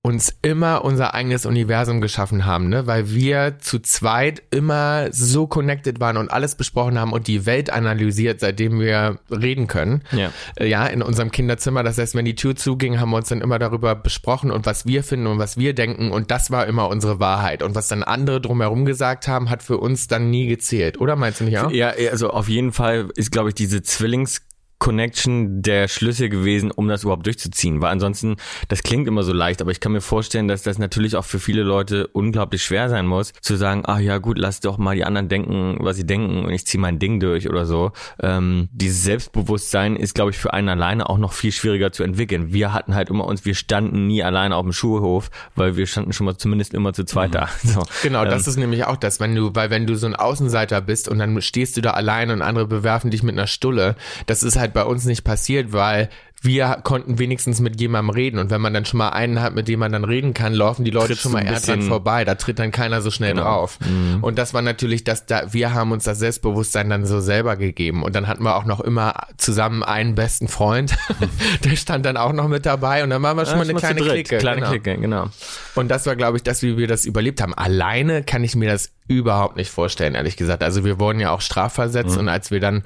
uns 0.09 0.35
immer 0.40 0.87
unser 0.87 1.12
eigenes 1.12 1.44
Universum 1.44 2.01
geschaffen 2.01 2.47
haben, 2.47 2.71
ne? 2.71 2.87
weil 2.87 3.11
wir 3.11 3.59
zu 3.59 3.79
zweit 3.79 4.42
immer 4.51 5.12
so 5.12 5.47
connected 5.47 6.01
waren 6.01 6.16
und 6.16 6.31
alles 6.31 6.55
besprochen 6.55 6.99
haben 6.99 7.12
und 7.12 7.27
die 7.27 7.44
Welt 7.44 7.68
analysiert, 7.68 8.40
seitdem 8.40 8.81
wir 8.81 9.18
reden 9.31 9.66
können. 9.66 10.01
Ja, 10.12 10.33
äh, 10.59 10.66
ja 10.66 10.87
in 10.87 11.03
unserem 11.03 11.31
Kinderzimmer. 11.31 11.83
Das 11.83 11.99
heißt, 11.99 12.14
wenn 12.14 12.25
die 12.25 12.37
Tür 12.37 12.57
zuging, 12.57 12.99
haben 12.99 13.11
wir 13.11 13.18
uns 13.18 13.29
dann 13.29 13.42
immer 13.42 13.59
darüber 13.59 13.94
besprochen 13.94 14.51
und 14.51 14.64
was 14.64 14.87
wir 14.87 15.05
finden 15.05 15.27
und 15.27 15.38
was 15.38 15.59
wir 15.59 15.75
denken 15.75 16.11
und 16.11 16.31
das 16.31 16.51
war 16.51 16.66
immer 16.66 16.88
unsere 16.88 17.21
Wahrheit. 17.21 17.62
Und 17.62 17.75
was 17.75 17.88
dann 17.88 18.03
andere 18.03 18.40
drumherum 18.40 18.87
gesagt 18.87 19.29
haben, 19.29 19.51
hat 19.51 19.62
für 19.62 19.77
uns 19.77 20.09
dann 20.09 20.31
nie 20.31 20.47
gezählt, 20.47 20.99
oder 20.99 21.16
meinst 21.16 21.40
du 21.40 21.44
nicht 21.44 21.59
auch? 21.59 21.71
Ja, 21.71 21.92
also 22.11 22.31
auf 22.31 22.49
jeden 22.49 22.73
Fall 22.73 23.11
ist, 23.14 23.31
glaube 23.31 23.51
ich, 23.51 23.55
diese 23.55 23.83
Zwillings 23.83 24.48
Connection 24.79 25.61
der 25.61 25.88
Schlüssel 25.88 26.29
gewesen, 26.29 26.71
um 26.71 26.88
das 26.88 27.03
überhaupt 27.03 27.27
durchzuziehen. 27.27 27.81
Weil 27.81 27.91
ansonsten, 27.91 28.37
das 28.69 28.83
klingt 28.83 29.09
immer 29.09 29.23
so 29.23 29.33
leicht, 29.33 29.61
aber 29.61 29.71
ich 29.71 29.81
kann 29.81 29.93
mir 29.93 30.01
vorstellen, 30.01 30.49
dass 30.49 30.62
das 30.62 30.79
natürlich 30.79 31.17
auch 31.17 31.25
für 31.25 31.41
viele 31.41 31.62
Leute 31.62 32.07
unglaublich 32.09 32.62
schwer 32.62 32.88
sein 32.88 33.07
muss, 33.07 33.33
zu 33.41 33.57
sagen, 33.57 33.83
ach 33.87 33.99
ja 33.99 34.19
gut, 34.19 34.38
lass 34.38 34.61
doch 34.61 34.79
mal 34.79 34.95
die 34.95 35.05
anderen 35.05 35.29
denken, 35.29 35.79
was 35.81 35.97
sie 35.97 36.07
denken 36.07 36.45
und 36.45 36.51
ich 36.51 36.67
ziehe 36.67 36.81
mein 36.81 36.99
Ding 36.99 37.19
durch 37.19 37.49
oder 37.49 37.67
so. 37.67 37.93
Ähm, 38.21 38.69
dieses 38.73 39.03
Selbstbewusstsein 39.03 39.97
ist, 39.97 40.14
glaube 40.14 40.31
ich, 40.31 40.38
für 40.38 40.53
einen 40.53 40.69
alleine 40.69 41.09
auch 41.09 41.19
noch 41.19 41.33
viel 41.33 41.53
schwieriger 41.53 41.93
zu 41.93 42.05
entwickeln. 42.05 42.53
Wir 42.53 42.73
hatten 42.73 42.95
halt 42.95 43.11
immer 43.11 43.27
uns, 43.27 43.45
wir 43.45 43.55
standen 43.55 44.07
nie 44.07 44.23
alleine 44.23 44.55
auf 44.55 44.64
dem 44.64 44.73
Schulhof, 44.73 45.31
weil 45.57 45.77
wir 45.77 45.87
standen 45.87 46.12
schon 46.12 46.27
mal 46.27 46.37
zumindest 46.37 46.73
immer 46.73 46.93
zu 46.93 47.05
zweit 47.05 47.31
mhm. 47.31 47.35
da. 47.35 47.49
So. 47.69 47.83
Genau, 48.03 48.25
ähm, 48.25 48.31
das 48.31 48.47
ist 48.47 48.57
nämlich 48.57 48.85
auch 48.85 48.97
das, 48.97 49.21
wenn 49.21 49.35
du, 49.35 49.55
weil 49.55 49.69
wenn 49.69 49.87
du 49.87 49.95
so 49.97 50.07
ein 50.07 50.17
Außenseiter 50.17 50.81
bist 50.81 51.09
und 51.09 51.19
dann 51.19 51.43
stehst 51.43 51.77
du 51.77 51.83
da 51.83 51.91
allein 51.91 52.31
und 52.31 52.41
andere 52.41 52.67
bewerfen 52.67 53.11
dich 53.11 53.23
mit 53.23 53.35
einer 53.35 53.47
Stulle, 53.47 53.95
das 54.27 54.43
ist 54.43 54.57
halt 54.57 54.67
halt 54.68 54.74
bei 54.74 54.85
uns 54.85 55.04
nicht 55.04 55.24
passiert, 55.24 55.72
weil 55.72 56.09
wir 56.40 56.79
konnten 56.85 57.18
wenigstens 57.18 57.61
mit 57.61 57.81
jemandem 57.81 58.11
reden 58.11 58.38
und 58.38 58.51
wenn 58.51 58.61
man 58.61 58.72
dann 58.72 58.85
schon 58.85 58.98
mal 58.98 59.09
einen 59.09 59.40
hat, 59.40 59.57
mit 59.57 59.66
dem 59.66 59.81
man 59.81 59.90
dann 59.90 60.05
reden 60.05 60.35
kann, 60.35 60.55
laufen 60.55 60.85
die 60.85 60.92
Leute 60.92 61.16
schon 61.16 61.33
mal 61.33 61.44
eher 61.44 61.59
dran 61.59 61.83
vorbei. 61.83 62.24
Da 62.24 62.37
tritt 62.37 62.61
dann 62.61 62.70
keiner 62.70 63.01
so 63.01 63.11
schnell 63.11 63.33
genau. 63.33 63.42
drauf. 63.42 63.79
Mhm. 63.81 64.22
Und 64.22 64.38
das 64.38 64.55
war 64.55 64.62
natürlich, 64.62 65.03
dass 65.03 65.27
da 65.27 65.53
wir 65.53 65.74
haben 65.74 65.90
uns 65.90 66.05
das 66.05 66.20
Selbstbewusstsein 66.20 66.90
dann 66.90 67.07
so 67.07 67.20
selber 67.20 67.57
gegeben 67.57 68.05
und 68.05 68.14
dann 68.14 68.29
hatten 68.29 68.44
wir 68.44 68.55
auch 68.55 68.64
noch 68.64 68.81
immer 68.81 69.14
zusammen 69.37 69.83
einen 69.83 70.14
besten 70.14 70.46
Freund, 70.46 70.96
der 71.64 71.74
stand 71.74 72.07
dann 72.07 72.16
auch 72.16 72.33
noch 72.33 72.46
mit 72.46 72.66
dabei 72.66 73.03
und 73.03 73.11
dann 73.11 73.22
waren 73.22 73.37
wir 73.37 73.44
schon 73.44 73.59
ja, 73.59 73.64
mal 73.64 73.70
eine 73.70 73.79
kleine 73.79 74.01
Clique. 74.01 74.38
Kleine 74.38 74.61
genau. 74.61 74.70
Clique, 74.70 74.96
genau. 74.98 75.31
Und 75.74 75.88
das 75.88 76.07
war, 76.07 76.14
glaube 76.14 76.37
ich, 76.37 76.44
das, 76.44 76.62
wie 76.62 76.77
wir 76.77 76.87
das 76.87 77.05
überlebt 77.05 77.42
haben. 77.42 77.55
Alleine 77.55 78.22
kann 78.22 78.44
ich 78.44 78.55
mir 78.55 78.70
das 78.70 78.92
überhaupt 79.09 79.57
nicht 79.57 79.70
vorstellen, 79.70 80.14
ehrlich 80.14 80.37
gesagt. 80.37 80.62
Also 80.62 80.85
wir 80.85 81.01
wurden 81.01 81.18
ja 81.18 81.31
auch 81.31 81.40
strafversetzt 81.40 82.14
mhm. 82.14 82.20
und 82.20 82.29
als 82.29 82.51
wir 82.51 82.61
dann 82.61 82.85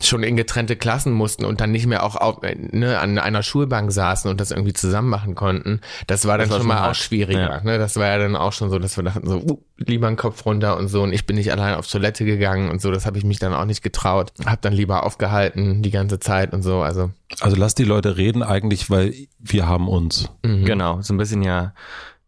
schon 0.00 0.22
in 0.22 0.36
getrennte 0.36 0.76
Klassen 0.76 1.12
mussten 1.12 1.44
und 1.44 1.60
dann 1.60 1.72
nicht 1.72 1.86
mehr 1.86 2.04
auch 2.04 2.16
auf, 2.16 2.42
ne, 2.42 2.93
an 3.00 3.18
einer 3.18 3.42
Schulbank 3.42 3.92
saßen 3.92 4.30
und 4.30 4.40
das 4.40 4.50
irgendwie 4.50 4.72
zusammen 4.72 5.08
machen 5.08 5.34
konnten, 5.34 5.80
das 6.06 6.26
war 6.26 6.38
dann 6.38 6.48
das 6.48 6.54
war 6.54 6.58
schon 6.58 6.68
mal 6.68 6.90
auch 6.90 6.94
schwieriger. 6.94 7.40
Ja. 7.40 7.60
Ne? 7.62 7.78
Das 7.78 7.96
war 7.96 8.06
ja 8.06 8.18
dann 8.18 8.36
auch 8.36 8.52
schon 8.52 8.70
so, 8.70 8.78
dass 8.78 8.96
wir 8.96 9.04
dachten 9.04 9.28
so, 9.28 9.38
uh, 9.38 9.58
lieber 9.78 10.06
einen 10.06 10.16
Kopf 10.16 10.44
runter 10.46 10.76
und 10.76 10.88
so 10.88 11.02
und 11.02 11.12
ich 11.12 11.26
bin 11.26 11.36
nicht 11.36 11.52
allein 11.52 11.74
auf 11.74 11.86
Toilette 11.86 12.24
gegangen 12.24 12.70
und 12.70 12.80
so, 12.80 12.90
das 12.90 13.06
habe 13.06 13.18
ich 13.18 13.24
mich 13.24 13.38
dann 13.38 13.54
auch 13.54 13.64
nicht 13.64 13.82
getraut. 13.82 14.32
Hab 14.44 14.62
dann 14.62 14.72
lieber 14.72 15.04
aufgehalten 15.04 15.82
die 15.82 15.90
ganze 15.90 16.20
Zeit 16.20 16.52
und 16.52 16.62
so, 16.62 16.82
also. 16.82 17.10
Also 17.40 17.56
lass 17.56 17.74
die 17.74 17.84
Leute 17.84 18.16
reden 18.16 18.42
eigentlich, 18.42 18.90
weil 18.90 19.14
wir 19.38 19.66
haben 19.66 19.88
uns. 19.88 20.30
Mhm. 20.44 20.64
Genau, 20.64 21.02
so 21.02 21.14
ein 21.14 21.18
bisschen 21.18 21.42
ja 21.42 21.74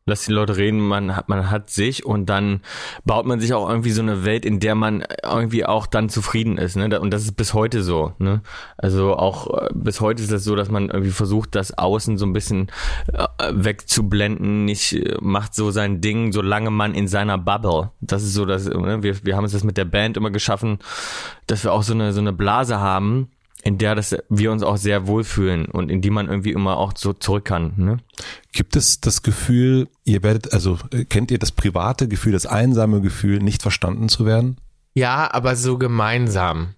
lass 0.08 0.24
die 0.24 0.32
Leute 0.32 0.56
reden, 0.56 0.78
man 0.78 1.16
hat, 1.16 1.28
man 1.28 1.50
hat 1.50 1.68
sich 1.68 2.06
und 2.06 2.26
dann 2.26 2.60
baut 3.04 3.26
man 3.26 3.40
sich 3.40 3.52
auch 3.52 3.68
irgendwie 3.68 3.90
so 3.90 4.02
eine 4.02 4.24
Welt, 4.24 4.44
in 4.44 4.60
der 4.60 4.76
man 4.76 5.04
irgendwie 5.24 5.66
auch 5.66 5.86
dann 5.86 6.08
zufrieden 6.08 6.58
ist, 6.58 6.76
ne? 6.76 7.00
Und 7.00 7.10
das 7.10 7.22
ist 7.22 7.36
bis 7.36 7.54
heute 7.54 7.82
so, 7.82 8.12
ne? 8.18 8.40
Also 8.78 9.16
auch 9.16 9.62
äh, 9.62 9.68
bis 9.74 10.00
heute 10.00 10.22
ist 10.22 10.30
das 10.30 10.44
so, 10.44 10.54
dass 10.54 10.70
man 10.70 10.90
irgendwie 10.90 11.10
versucht, 11.10 11.56
das 11.56 11.76
Außen 11.76 12.18
so 12.18 12.26
ein 12.26 12.32
bisschen 12.32 12.68
äh, 13.12 13.26
wegzublenden, 13.50 14.64
nicht 14.64 14.92
äh, 14.92 15.16
macht 15.20 15.56
so 15.56 15.72
sein 15.72 16.00
Ding, 16.00 16.32
solange 16.32 16.70
man 16.70 16.94
in 16.94 17.08
seiner 17.08 17.36
Bubble. 17.36 17.90
Das 18.00 18.22
ist 18.22 18.34
so, 18.34 18.44
dass 18.46 18.66
ne? 18.66 19.02
wir, 19.02 19.24
wir 19.24 19.36
haben 19.36 19.44
es 19.44 19.52
das 19.52 19.64
mit 19.64 19.76
der 19.76 19.86
Band 19.86 20.16
immer 20.16 20.30
geschaffen, 20.30 20.78
dass 21.48 21.64
wir 21.64 21.72
auch 21.72 21.82
so 21.82 21.94
eine 21.94 22.12
so 22.12 22.20
eine 22.20 22.32
Blase 22.32 22.78
haben, 22.78 23.32
in 23.66 23.78
der 23.78 23.96
das, 23.96 24.14
wir 24.28 24.52
uns 24.52 24.62
auch 24.62 24.76
sehr 24.76 25.08
wohlfühlen 25.08 25.64
und 25.64 25.90
in 25.90 26.00
die 26.00 26.10
man 26.10 26.28
irgendwie 26.28 26.52
immer 26.52 26.76
auch 26.76 26.92
so 26.96 27.12
zurück 27.12 27.46
kann. 27.46 27.72
Ne? 27.76 27.96
Gibt 28.52 28.76
es 28.76 29.00
das 29.00 29.22
Gefühl, 29.22 29.88
ihr 30.04 30.22
werdet, 30.22 30.52
also 30.52 30.78
äh, 30.92 31.04
kennt 31.04 31.32
ihr 31.32 31.40
das 31.40 31.50
private 31.50 32.06
Gefühl, 32.06 32.30
das 32.30 32.46
einsame 32.46 33.00
Gefühl, 33.00 33.40
nicht 33.40 33.62
verstanden 33.62 34.08
zu 34.08 34.24
werden? 34.24 34.58
Ja, 34.94 35.34
aber 35.34 35.56
so 35.56 35.78
gemeinsam. 35.78 36.74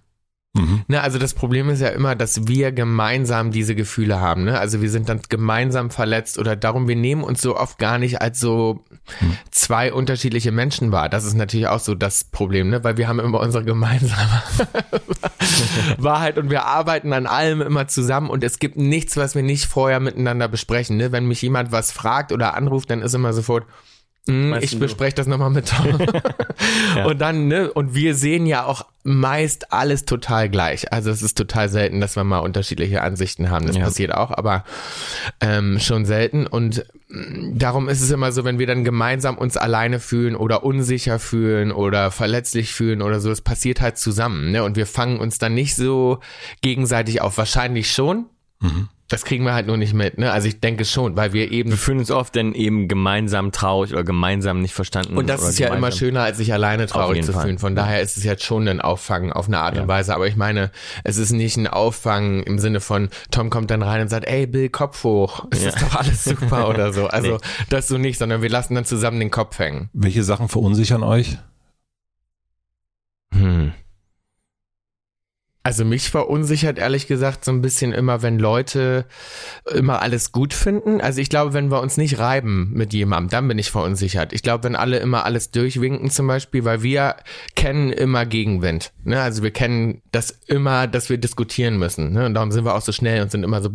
Mhm. 0.53 0.81
Ne, 0.87 0.99
also 1.01 1.19
das 1.19 1.35
Problem 1.35 1.69
ist 1.69 1.79
ja 1.79 1.89
immer, 1.89 2.15
dass 2.15 2.47
wir 2.47 2.71
gemeinsam 2.71 3.51
diese 3.51 3.75
Gefühle 3.75 4.19
haben. 4.19 4.45
Ne? 4.45 4.59
Also 4.59 4.81
wir 4.81 4.89
sind 4.89 5.07
dann 5.07 5.21
gemeinsam 5.29 5.91
verletzt 5.91 6.39
oder 6.39 6.55
darum, 6.55 6.87
wir 6.87 6.95
nehmen 6.95 7.23
uns 7.23 7.41
so 7.41 7.55
oft 7.55 7.77
gar 7.77 7.99
nicht 7.99 8.21
als 8.21 8.39
so 8.39 8.83
mhm. 9.21 9.37
zwei 9.51 9.93
unterschiedliche 9.93 10.51
Menschen 10.51 10.91
wahr. 10.91 11.07
Das 11.07 11.23
ist 11.23 11.35
natürlich 11.35 11.67
auch 11.67 11.79
so 11.79 11.93
das 11.93 12.23
Problem, 12.23 12.71
ne? 12.71 12.83
weil 12.83 12.97
wir 12.97 13.07
haben 13.07 13.19
immer 13.19 13.39
unsere 13.41 13.63
gemeinsame 13.63 14.41
Wahrheit 15.99 16.39
und 16.39 16.49
wir 16.49 16.65
arbeiten 16.65 17.13
an 17.13 17.27
allem 17.27 17.61
immer 17.61 17.87
zusammen 17.87 18.31
und 18.31 18.43
es 18.43 18.57
gibt 18.57 18.75
nichts, 18.75 19.17
was 19.17 19.35
wir 19.35 19.43
nicht 19.43 19.65
vorher 19.65 19.99
miteinander 19.99 20.47
besprechen. 20.47 20.97
Ne? 20.97 21.11
Wenn 21.11 21.27
mich 21.27 21.43
jemand 21.43 21.71
was 21.71 21.91
fragt 21.91 22.31
oder 22.31 22.55
anruft, 22.55 22.89
dann 22.89 23.03
ist 23.03 23.13
immer 23.13 23.33
sofort, 23.33 23.67
hm, 24.29 24.57
ich 24.61 24.79
bespreche 24.79 25.15
das 25.15 25.27
nochmal 25.27 25.49
mit 25.49 25.69
Tom. 25.69 25.87
ja. 26.95 27.05
Und 27.05 27.19
dann, 27.19 27.47
ne, 27.47 27.71
und 27.71 27.95
wir 27.95 28.15
sehen 28.15 28.45
ja 28.45 28.65
auch 28.65 28.85
meist 29.03 29.73
alles 29.73 30.05
total 30.05 30.49
gleich. 30.49 30.93
Also 30.93 31.09
es 31.09 31.21
ist 31.21 31.37
total 31.37 31.67
selten, 31.69 31.99
dass 31.99 32.15
wir 32.15 32.23
mal 32.23 32.39
unterschiedliche 32.39 33.01
Ansichten 33.01 33.49
haben. 33.49 33.65
Das 33.65 33.75
ja. 33.75 33.83
passiert 33.83 34.13
auch, 34.13 34.31
aber 34.31 34.63
ähm, 35.41 35.79
schon 35.79 36.05
selten. 36.05 36.45
Und 36.45 36.85
mm, 37.09 37.57
darum 37.57 37.89
ist 37.89 38.01
es 38.01 38.11
immer 38.11 38.31
so, 38.31 38.43
wenn 38.43 38.59
wir 38.59 38.67
dann 38.67 38.83
gemeinsam 38.83 39.37
uns 39.37 39.57
alleine 39.57 39.99
fühlen 39.99 40.35
oder 40.35 40.63
unsicher 40.63 41.17
fühlen 41.17 41.71
oder 41.71 42.11
verletzlich 42.11 42.73
fühlen 42.73 43.01
oder 43.01 43.19
so, 43.19 43.31
es 43.31 43.41
passiert 43.41 43.81
halt 43.81 43.97
zusammen. 43.97 44.51
Ne? 44.51 44.63
Und 44.63 44.75
wir 44.75 44.85
fangen 44.85 45.19
uns 45.19 45.39
dann 45.39 45.55
nicht 45.55 45.75
so 45.75 46.19
gegenseitig 46.61 47.21
auf. 47.21 47.37
Wahrscheinlich 47.37 47.91
schon. 47.91 48.27
Mhm 48.59 48.89
Das 49.09 49.25
kriegen 49.25 49.43
wir 49.43 49.53
halt 49.53 49.65
nur 49.65 49.75
nicht 49.75 49.95
mit, 49.95 50.19
ne? 50.19 50.31
Also 50.31 50.47
ich 50.47 50.59
denke 50.59 50.85
schon, 50.85 51.17
weil 51.17 51.33
wir 51.33 51.51
eben. 51.51 51.71
Wir 51.71 51.77
fühlen 51.77 51.97
uns 51.97 52.11
oft 52.11 52.35
dann 52.35 52.53
eben 52.53 52.87
gemeinsam 52.87 53.51
traurig 53.51 53.91
oder 53.91 54.03
gemeinsam 54.03 54.61
nicht 54.61 54.75
verstanden. 54.75 55.17
Und 55.17 55.27
das 55.27 55.41
ist 55.41 55.57
ja 55.57 55.73
immer 55.73 55.91
schöner, 55.91 56.21
als 56.21 56.37
sich 56.37 56.53
alleine 56.53 56.85
traurig 56.85 57.25
zu 57.25 57.33
Fall. 57.33 57.45
fühlen. 57.45 57.57
Von 57.57 57.75
daher 57.75 58.01
ist 58.01 58.17
es 58.17 58.23
jetzt 58.23 58.43
schon 58.43 58.67
ein 58.67 58.79
Auffangen 58.79 59.33
auf 59.33 59.47
eine 59.47 59.59
Art 59.59 59.75
ja. 59.75 59.81
und 59.81 59.87
Weise. 59.87 60.13
Aber 60.13 60.27
ich 60.27 60.35
meine, 60.35 60.71
es 61.03 61.17
ist 61.17 61.31
nicht 61.31 61.57
ein 61.57 61.65
Auffangen 61.65 62.43
im 62.43 62.59
Sinne 62.59 62.81
von, 62.81 63.09
Tom 63.31 63.49
kommt 63.49 63.71
dann 63.71 63.81
rein 63.81 64.01
und 64.01 64.09
sagt, 64.09 64.27
ey 64.27 64.45
Bill, 64.45 64.69
Kopf 64.69 65.03
hoch. 65.03 65.45
Es 65.51 65.63
ja. 65.63 65.69
ist 65.69 65.81
doch 65.81 65.95
alles 65.95 66.23
super 66.23 66.69
oder 66.69 66.93
so. 66.93 67.09
Also 67.19 67.33
nee. 67.33 67.65
das 67.69 67.87
so 67.87 67.97
nicht, 67.97 68.19
sondern 68.19 68.43
wir 68.43 68.49
lassen 68.49 68.75
dann 68.75 68.85
zusammen 68.85 69.19
den 69.19 69.31
Kopf 69.31 69.57
hängen. 69.57 69.89
Welche 69.93 70.23
Sachen 70.23 70.47
verunsichern 70.47 71.01
euch? 71.01 71.37
Hm. 73.33 73.73
Also 75.61 75.83
mich 75.83 76.09
verunsichert 76.09 76.79
ehrlich 76.79 77.07
gesagt 77.07 77.43
so 77.43 77.51
ein 77.51 77.61
bisschen 77.61 77.91
immer, 77.91 78.21
wenn 78.21 78.39
Leute 78.39 79.05
immer 79.75 80.01
alles 80.01 80.31
gut 80.31 80.53
finden. 80.53 81.01
Also 81.01 81.19
ich 81.19 81.29
glaube, 81.29 81.53
wenn 81.53 81.69
wir 81.69 81.81
uns 81.81 81.97
nicht 81.97 82.17
reiben 82.17 82.71
mit 82.73 82.93
jemandem, 82.93 83.29
dann 83.29 83.47
bin 83.49 83.59
ich 83.59 83.69
verunsichert. 83.69 84.31
Ich 84.31 84.41
glaube, 84.41 84.63
wenn 84.63 84.77
alle 84.77 84.99
immer 84.99 85.25
alles 85.25 85.51
durchwinken 85.51 86.09
zum 86.11 86.27
Beispiel, 86.27 86.63
weil 86.63 86.81
wir 86.81 87.17
kennen 87.55 87.91
immer 87.91 88.25
Gegenwind. 88.25 88.93
Ne? 89.03 89.21
Also 89.21 89.43
wir 89.43 89.51
kennen 89.51 90.01
das 90.13 90.31
immer, 90.47 90.87
dass 90.87 91.09
wir 91.09 91.17
diskutieren 91.17 91.77
müssen. 91.77 92.13
Ne? 92.13 92.25
Und 92.25 92.35
darum 92.35 92.51
sind 92.51 92.63
wir 92.63 92.73
auch 92.73 92.81
so 92.81 92.93
schnell 92.93 93.21
und 93.21 93.29
sind 93.29 93.43
immer 93.43 93.61
so 93.61 93.69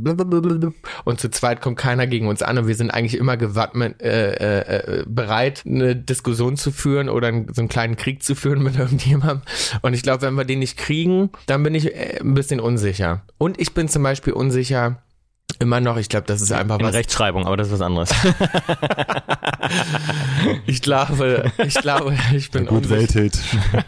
und 1.04 1.20
zu 1.20 1.30
zweit 1.30 1.60
kommt 1.60 1.76
keiner 1.76 2.06
gegen 2.06 2.28
uns 2.28 2.42
an 2.42 2.56
und 2.56 2.66
wir 2.66 2.74
sind 2.74 2.90
eigentlich 2.90 3.18
immer 3.18 3.36
gewappnet, 3.36 4.00
äh, 4.02 4.32
äh, 4.32 5.00
äh, 5.00 5.04
bereit, 5.06 5.64
eine 5.66 5.94
Diskussion 5.94 6.56
zu 6.56 6.72
führen 6.72 7.08
oder 7.08 7.30
so 7.52 7.60
einen 7.60 7.68
kleinen 7.68 7.96
Krieg 7.96 8.22
zu 8.22 8.34
führen 8.34 8.62
mit 8.62 8.76
irgendjemandem. 8.78 9.42
Und 9.82 9.92
ich 9.92 10.02
glaube, 10.02 10.22
wenn 10.22 10.34
wir 10.34 10.44
den 10.44 10.60
nicht 10.60 10.78
kriegen, 10.78 11.30
dann 11.46 11.62
bin 11.62 11.73
ich 11.74 11.86
ich 11.86 11.94
äh, 11.94 12.20
ein 12.20 12.34
bisschen 12.34 12.60
unsicher. 12.60 13.22
Und 13.38 13.60
ich 13.60 13.74
bin 13.74 13.88
zum 13.88 14.02
Beispiel 14.02 14.32
unsicher, 14.32 15.02
Immer 15.60 15.80
noch, 15.80 15.96
ich 15.98 16.08
glaube, 16.08 16.26
das 16.26 16.42
ist 16.42 16.50
einfach 16.50 16.80
In 16.80 16.86
was. 16.86 16.94
Rechtschreibung, 16.94 17.46
aber 17.46 17.56
das 17.56 17.68
ist 17.68 17.74
was 17.74 17.80
anderes. 17.80 18.10
ich 20.66 20.82
glaube, 20.82 21.52
ich 21.64 21.74
glaube, 21.74 22.16
ich 22.34 22.50
bin 22.50 22.64
ja, 22.64 22.70
gut 22.70 22.90
Welthit. 22.90 23.38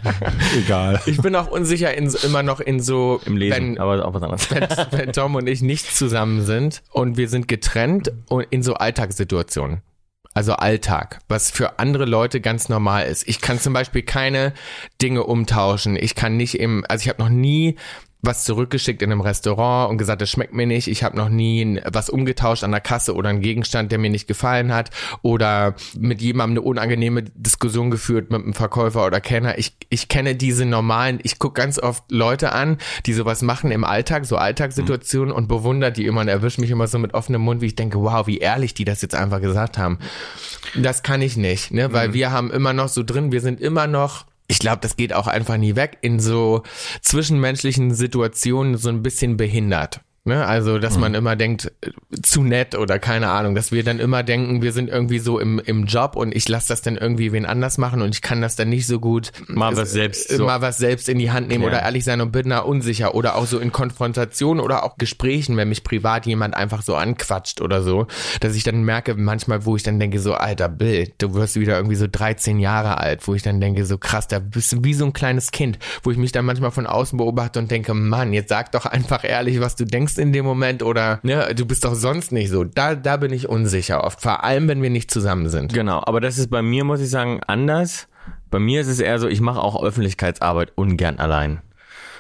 Egal. 0.56 1.00
Ich 1.06 1.20
bin 1.20 1.34
auch 1.34 1.48
unsicher 1.48 1.92
in, 1.92 2.14
immer 2.24 2.44
noch 2.44 2.60
in 2.60 2.78
so 2.78 3.20
im 3.24 3.36
Leben, 3.36 3.56
wenn, 3.56 3.78
aber 3.78 4.06
auch 4.06 4.14
was 4.14 4.22
anderes. 4.22 4.48
Wenn, 4.50 4.68
wenn 4.92 5.12
Tom 5.12 5.34
und 5.34 5.48
ich 5.48 5.60
nicht 5.60 5.92
zusammen 5.94 6.44
sind 6.44 6.84
und 6.92 7.16
wir 7.16 7.28
sind 7.28 7.48
getrennt 7.48 8.12
und 8.28 8.46
in 8.50 8.62
so 8.62 8.74
Alltagssituationen. 8.74 9.82
Also 10.36 10.52
Alltag, 10.52 11.20
was 11.28 11.50
für 11.50 11.78
andere 11.78 12.04
Leute 12.04 12.42
ganz 12.42 12.68
normal 12.68 13.06
ist. 13.06 13.26
Ich 13.26 13.40
kann 13.40 13.58
zum 13.58 13.72
Beispiel 13.72 14.02
keine 14.02 14.52
Dinge 15.00 15.24
umtauschen. 15.24 15.96
Ich 15.96 16.14
kann 16.14 16.36
nicht 16.36 16.60
im, 16.60 16.84
also 16.90 17.04
ich 17.04 17.08
habe 17.08 17.22
noch 17.22 17.30
nie 17.30 17.76
was 18.22 18.44
zurückgeschickt 18.44 19.02
in 19.02 19.12
einem 19.12 19.20
Restaurant 19.20 19.90
und 19.90 19.98
gesagt, 19.98 20.20
das 20.20 20.30
schmeckt 20.30 20.54
mir 20.54 20.66
nicht. 20.66 20.88
Ich 20.88 21.02
habe 21.02 21.16
noch 21.16 21.28
nie 21.28 21.80
was 21.84 22.10
umgetauscht 22.10 22.64
an 22.64 22.72
der 22.72 22.80
Kasse 22.80 23.14
oder 23.14 23.28
einen 23.28 23.40
Gegenstand, 23.40 23.92
der 23.92 23.98
mir 23.98 24.10
nicht 24.10 24.26
gefallen 24.26 24.72
hat 24.72 24.90
oder 25.22 25.74
mit 25.98 26.20
jemandem 26.20 26.58
eine 26.58 26.68
unangenehme 26.68 27.22
Diskussion 27.22 27.90
geführt 27.90 28.30
mit 28.30 28.42
einem 28.42 28.54
Verkäufer 28.54 29.06
oder 29.06 29.20
Kenner. 29.20 29.58
Ich, 29.58 29.76
ich 29.88 30.08
kenne 30.08 30.34
diese 30.34 30.64
normalen, 30.64 31.20
ich 31.22 31.38
gucke 31.38 31.60
ganz 31.60 31.78
oft 31.78 32.10
Leute 32.10 32.52
an, 32.52 32.78
die 33.06 33.12
sowas 33.12 33.42
machen 33.42 33.70
im 33.70 33.84
Alltag, 33.84 34.26
so 34.26 34.36
Alltagssituationen 34.36 35.30
mhm. 35.30 35.36
und 35.36 35.48
bewundert 35.48 35.96
die 35.96 36.06
immer 36.06 36.22
und 36.22 36.28
erwischt 36.28 36.58
mich 36.58 36.70
immer 36.70 36.88
so 36.88 36.98
mit 36.98 37.14
offenem 37.14 37.42
Mund, 37.42 37.60
wie 37.60 37.66
ich 37.66 37.76
denke, 37.76 38.00
wow, 38.00 38.26
wie 38.26 38.38
ehrlich 38.38 38.74
die 38.74 38.84
das 38.84 39.02
jetzt 39.02 39.14
einfach 39.14 39.40
gesagt 39.40 39.78
haben. 39.78 39.98
Das 40.74 41.02
kann 41.02 41.22
ich 41.22 41.36
nicht, 41.36 41.72
ne, 41.72 41.92
weil 41.92 42.08
mhm. 42.08 42.14
wir 42.14 42.32
haben 42.32 42.50
immer 42.50 42.72
noch 42.72 42.88
so 42.88 43.02
drin, 43.02 43.30
wir 43.30 43.40
sind 43.40 43.60
immer 43.60 43.86
noch 43.86 44.24
ich 44.48 44.58
glaube, 44.58 44.78
das 44.80 44.96
geht 44.96 45.12
auch 45.12 45.26
einfach 45.26 45.56
nie 45.56 45.76
weg, 45.76 45.98
in 46.02 46.20
so 46.20 46.62
zwischenmenschlichen 47.02 47.94
Situationen 47.94 48.76
so 48.76 48.88
ein 48.88 49.02
bisschen 49.02 49.36
behindert. 49.36 50.00
Ne? 50.26 50.44
Also, 50.44 50.80
dass 50.80 50.96
mhm. 50.96 51.00
man 51.00 51.14
immer 51.14 51.36
denkt, 51.36 51.72
äh, 51.82 51.90
zu 52.20 52.42
nett 52.42 52.74
oder 52.74 52.98
keine 52.98 53.28
Ahnung, 53.28 53.54
dass 53.54 53.70
wir 53.70 53.84
dann 53.84 54.00
immer 54.00 54.24
denken, 54.24 54.60
wir 54.60 54.72
sind 54.72 54.88
irgendwie 54.88 55.20
so 55.20 55.38
im, 55.38 55.60
im 55.60 55.84
Job 55.86 56.16
und 56.16 56.34
ich 56.34 56.48
lasse 56.48 56.68
das 56.68 56.82
dann 56.82 56.96
irgendwie 56.96 57.30
wen 57.30 57.46
anders 57.46 57.78
machen 57.78 58.02
und 58.02 58.12
ich 58.12 58.22
kann 58.22 58.40
das 58.40 58.56
dann 58.56 58.68
nicht 58.68 58.88
so 58.88 58.98
gut 58.98 59.30
mal 59.46 59.76
was 59.76 59.92
selbst 59.92 60.28
so 60.28 60.46
mal 60.46 60.60
was 60.60 60.78
selbst 60.78 61.08
in 61.08 61.20
die 61.20 61.30
Hand 61.30 61.46
nehmen 61.46 61.62
ja. 61.62 61.68
oder 61.68 61.82
ehrlich 61.82 62.02
sein 62.02 62.20
und 62.20 62.32
bin 62.32 62.50
da 62.50 62.58
unsicher 62.58 63.14
oder 63.14 63.36
auch 63.36 63.46
so 63.46 63.60
in 63.60 63.70
Konfrontation 63.70 64.58
oder 64.58 64.82
auch 64.82 64.98
Gesprächen, 64.98 65.56
wenn 65.56 65.68
mich 65.68 65.84
privat 65.84 66.26
jemand 66.26 66.56
einfach 66.56 66.82
so 66.82 66.96
anquatscht 66.96 67.60
oder 67.60 67.82
so, 67.82 68.08
dass 68.40 68.56
ich 68.56 68.64
dann 68.64 68.82
merke 68.82 69.14
manchmal, 69.14 69.64
wo 69.64 69.76
ich 69.76 69.84
dann 69.84 70.00
denke 70.00 70.18
so, 70.18 70.34
alter 70.34 70.68
Bill, 70.68 71.12
du 71.18 71.34
wirst 71.34 71.54
wieder 71.54 71.76
irgendwie 71.76 71.96
so 71.96 72.08
13 72.10 72.58
Jahre 72.58 72.98
alt, 72.98 73.28
wo 73.28 73.34
ich 73.34 73.42
dann 73.42 73.60
denke 73.60 73.86
so 73.86 73.96
krass, 73.96 74.26
da 74.26 74.40
bist 74.40 74.72
du 74.72 74.82
wie 74.82 74.94
so 74.94 75.04
ein 75.04 75.12
kleines 75.12 75.52
Kind, 75.52 75.78
wo 76.02 76.10
ich 76.10 76.16
mich 76.16 76.32
dann 76.32 76.44
manchmal 76.44 76.72
von 76.72 76.86
außen 76.86 77.16
beobachte 77.16 77.60
und 77.60 77.70
denke, 77.70 77.94
Mann, 77.94 78.32
jetzt 78.32 78.48
sag 78.48 78.72
doch 78.72 78.86
einfach 78.86 79.22
ehrlich, 79.22 79.60
was 79.60 79.76
du 79.76 79.84
denkst 79.84 80.15
in 80.18 80.32
dem 80.32 80.44
Moment 80.44 80.82
oder 80.82 81.20
ne, 81.22 81.54
du 81.54 81.66
bist 81.66 81.84
doch 81.84 81.94
sonst 81.94 82.32
nicht 82.32 82.50
so. 82.50 82.64
Da, 82.64 82.94
da 82.94 83.16
bin 83.16 83.32
ich 83.32 83.48
unsicher 83.48 84.04
oft, 84.04 84.20
vor 84.20 84.44
allem 84.44 84.68
wenn 84.68 84.82
wir 84.82 84.90
nicht 84.90 85.10
zusammen 85.10 85.48
sind. 85.48 85.72
Genau, 85.72 86.02
aber 86.04 86.20
das 86.20 86.38
ist 86.38 86.50
bei 86.50 86.62
mir, 86.62 86.84
muss 86.84 87.00
ich 87.00 87.10
sagen, 87.10 87.40
anders. 87.46 88.08
Bei 88.50 88.58
mir 88.58 88.80
ist 88.80 88.88
es 88.88 89.00
eher 89.00 89.18
so, 89.18 89.28
ich 89.28 89.40
mache 89.40 89.60
auch 89.60 89.82
Öffentlichkeitsarbeit 89.82 90.72
ungern 90.76 91.18
allein. 91.18 91.60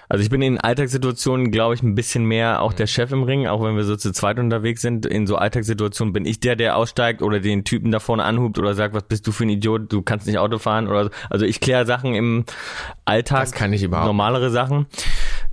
Also 0.08 0.22
ich 0.22 0.30
bin 0.30 0.40
in 0.40 0.60
Alltagssituationen, 0.60 1.50
glaube 1.50 1.74
ich, 1.74 1.82
ein 1.82 1.96
bisschen 1.96 2.24
mehr 2.24 2.62
auch 2.62 2.72
der 2.72 2.86
Chef 2.86 3.10
im 3.10 3.24
Ring, 3.24 3.46
auch 3.48 3.62
wenn 3.62 3.76
wir 3.76 3.82
so 3.82 3.96
zu 3.96 4.12
zweit 4.12 4.38
unterwegs 4.38 4.80
sind. 4.80 5.04
In 5.04 5.26
so 5.26 5.36
Alltagssituationen 5.36 6.12
bin 6.12 6.24
ich 6.24 6.38
der, 6.38 6.54
der 6.54 6.76
aussteigt 6.76 7.22
oder 7.22 7.40
den 7.40 7.64
Typen 7.64 7.90
da 7.90 7.98
vorne 7.98 8.22
anhubt 8.22 8.58
oder 8.58 8.74
sagt, 8.74 8.94
was 8.94 9.02
bist 9.02 9.26
du 9.26 9.32
für 9.32 9.44
ein 9.44 9.48
Idiot, 9.48 9.92
du 9.92 10.02
kannst 10.02 10.26
nicht 10.26 10.38
Auto 10.38 10.58
fahren 10.58 10.86
oder 10.86 11.04
so. 11.04 11.10
Also 11.28 11.44
ich 11.44 11.60
kläre 11.60 11.86
Sachen 11.86 12.14
im 12.14 12.44
Alltag. 13.04 13.40
Das 13.40 13.52
kann 13.52 13.72
ich 13.72 13.82
überhaupt. 13.82 14.06
Normalere 14.06 14.50
Sachen. 14.50 14.86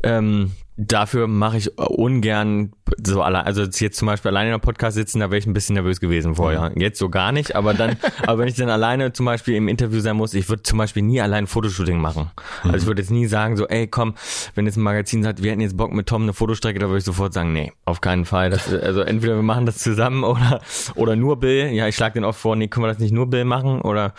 Ähm, 0.03 0.51
dafür 0.75 1.27
mache 1.27 1.57
ich 1.57 1.77
ungern 1.77 2.71
so 3.03 3.21
allein, 3.21 3.45
also 3.45 3.63
jetzt 3.63 3.97
zum 3.97 4.07
Beispiel 4.07 4.29
alleine 4.29 4.49
in 4.49 4.53
einem 4.53 4.61
Podcast 4.61 4.95
sitzen, 4.95 5.19
da 5.19 5.29
wäre 5.29 5.37
ich 5.37 5.45
ein 5.45 5.53
bisschen 5.53 5.75
nervös 5.75 5.99
gewesen 5.99 6.35
vorher. 6.35 6.71
Mhm. 6.71 6.81
Jetzt 6.81 6.99
so 6.99 7.09
gar 7.09 7.31
nicht, 7.31 7.55
aber 7.55 7.73
dann, 7.73 7.97
aber 8.27 8.39
wenn 8.39 8.47
ich 8.47 8.55
dann 8.55 8.69
alleine 8.69 9.13
zum 9.13 9.25
Beispiel 9.25 9.55
im 9.55 9.67
Interview 9.67 9.99
sein 9.99 10.15
muss, 10.15 10.33
ich 10.33 10.49
würde 10.49 10.63
zum 10.63 10.77
Beispiel 10.79 11.03
nie 11.03 11.21
allein 11.21 11.43
ein 11.43 11.47
Fotoshooting 11.47 11.99
machen. 11.99 12.31
Mhm. 12.63 12.71
Also 12.71 12.83
ich 12.83 12.87
würde 12.87 13.01
jetzt 13.01 13.11
nie 13.11 13.27
sagen 13.27 13.55
so, 13.55 13.67
ey 13.67 13.87
komm, 13.87 14.15
wenn 14.55 14.65
jetzt 14.65 14.77
ein 14.77 14.83
Magazin 14.83 15.23
sagt, 15.23 15.43
wir 15.43 15.51
hätten 15.51 15.61
jetzt 15.61 15.77
Bock 15.77 15.93
mit 15.93 16.07
Tom 16.07 16.23
eine 16.23 16.33
Fotostrecke, 16.33 16.79
da 16.79 16.87
würde 16.87 16.99
ich 16.99 17.05
sofort 17.05 17.33
sagen, 17.33 17.53
nee, 17.53 17.71
auf 17.85 18.01
keinen 18.01 18.25
Fall. 18.25 18.49
Das, 18.49 18.67
also 18.73 19.01
entweder 19.01 19.35
wir 19.35 19.43
machen 19.43 19.65
das 19.65 19.77
zusammen 19.77 20.23
oder, 20.23 20.61
oder 20.95 21.15
nur 21.15 21.39
Bill. 21.39 21.69
Ja, 21.71 21.87
ich 21.87 21.95
schlage 21.95 22.15
den 22.15 22.25
oft 22.25 22.39
vor, 22.39 22.55
nee, 22.55 22.67
können 22.67 22.83
wir 22.83 22.89
das 22.89 22.99
nicht 22.99 23.13
nur 23.13 23.29
Bill 23.29 23.45
machen 23.45 23.81
oder 23.81 24.13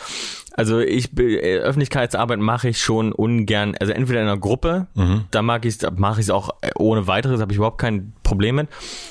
also 0.56 0.78
ich 0.78 1.18
äh, 1.18 1.58
Öffentlichkeitsarbeit 1.58 2.38
mache 2.38 2.68
ich 2.68 2.78
schon 2.78 3.12
ungern. 3.12 3.74
Also 3.80 3.92
entweder 3.92 4.22
in 4.22 4.28
einer 4.28 4.38
Gruppe, 4.38 4.86
mhm. 4.94 5.24
da 5.30 5.42
mag 5.42 5.64
ich 5.64 5.78
mache 5.96 6.20
ich 6.20 6.26
es 6.26 6.30
auch 6.30 6.50
ohne 6.76 7.06
weiteres, 7.06 7.40
habe 7.40 7.52
ich 7.52 7.56
überhaupt 7.56 7.78
kein 7.78 8.12
Problem 8.22 8.56
mit. 8.56 8.68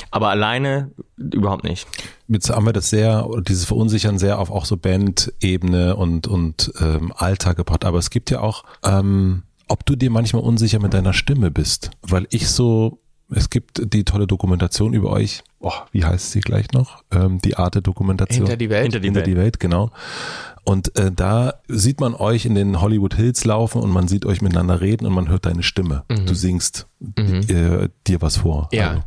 Aber 0.10 0.30
alleine 0.30 0.92
überhaupt 1.18 1.66
nicht. 1.66 1.88
Jetzt 2.30 2.50
haben 2.50 2.66
wir 2.66 2.74
das 2.74 2.90
sehr, 2.90 3.28
dieses 3.48 3.66
Verunsichern 3.66 4.18
sehr 4.18 4.40
auf 4.40 4.50
auch 4.50 4.66
so 4.66 4.78
Band-Ebene 4.78 5.96
und 5.98 6.28
und 6.28 6.72
ähm, 6.80 7.12
Alltag 7.16 7.58
gebracht. 7.58 7.84
Aber 7.84 7.98
es 7.98 8.10
gibt 8.10 8.32
ja 8.32 8.40
auch, 8.40 8.64
ähm, 8.84 9.44
ob 9.68 9.86
du 9.86 9.96
dir 9.96 10.12
manchmal 10.12 10.44
unsicher 10.44 10.80
mit 10.80 10.94
deiner 10.94 11.14
Stimme 11.14 11.52
bist, 11.52 11.92
weil 12.02 12.26
ich 12.30 12.48
so 12.48 13.03
es 13.36 13.50
gibt 13.50 13.93
die 13.93 14.04
tolle 14.04 14.28
Dokumentation 14.28 14.93
über 14.93 15.10
euch. 15.12 15.43
Oh, 15.60 15.72
wie 15.91 16.04
heißt 16.04 16.32
sie 16.32 16.41
gleich 16.41 16.72
noch? 16.72 17.04
Ähm, 17.12 17.39
die 17.39 17.58
Art 17.58 17.76
der 17.76 17.82
Dokumentation. 17.82 18.46
Hinter 18.46 18.58
die 18.58 18.69
Welt. 18.69 18.84
Hinter 18.84 19.00
die, 19.00 19.08
Hinter 19.08 19.19
Welt. 19.22 19.28
die 19.28 19.38
Welt, 19.38 19.60
genau. 19.60 19.91
Und 20.65 20.98
äh, 20.98 21.12
da 21.12 21.56
sieht 21.67 22.00
man 22.00 22.15
euch 22.15 22.46
in 22.46 22.56
den 22.56 22.80
Hollywood 22.80 23.15
Hills 23.15 23.43
laufen 23.43 23.82
und 23.82 23.91
man 23.91 24.08
sieht 24.08 24.26
euch 24.26 24.41
miteinander 24.41 24.80
reden 24.80 25.06
und 25.06 25.13
man 25.13 25.28
hört 25.28 25.46
deine 25.46 25.63
Stimme. 25.63 26.04
Mhm. 26.10 26.26
Du 26.26 26.34
singst 26.34 26.88
mhm. 27.00 27.41
äh, 27.50 27.89
dir 28.08 28.22
was 28.22 28.38
vor. 28.38 28.69
Ja. 28.72 28.89
Also. 28.89 29.04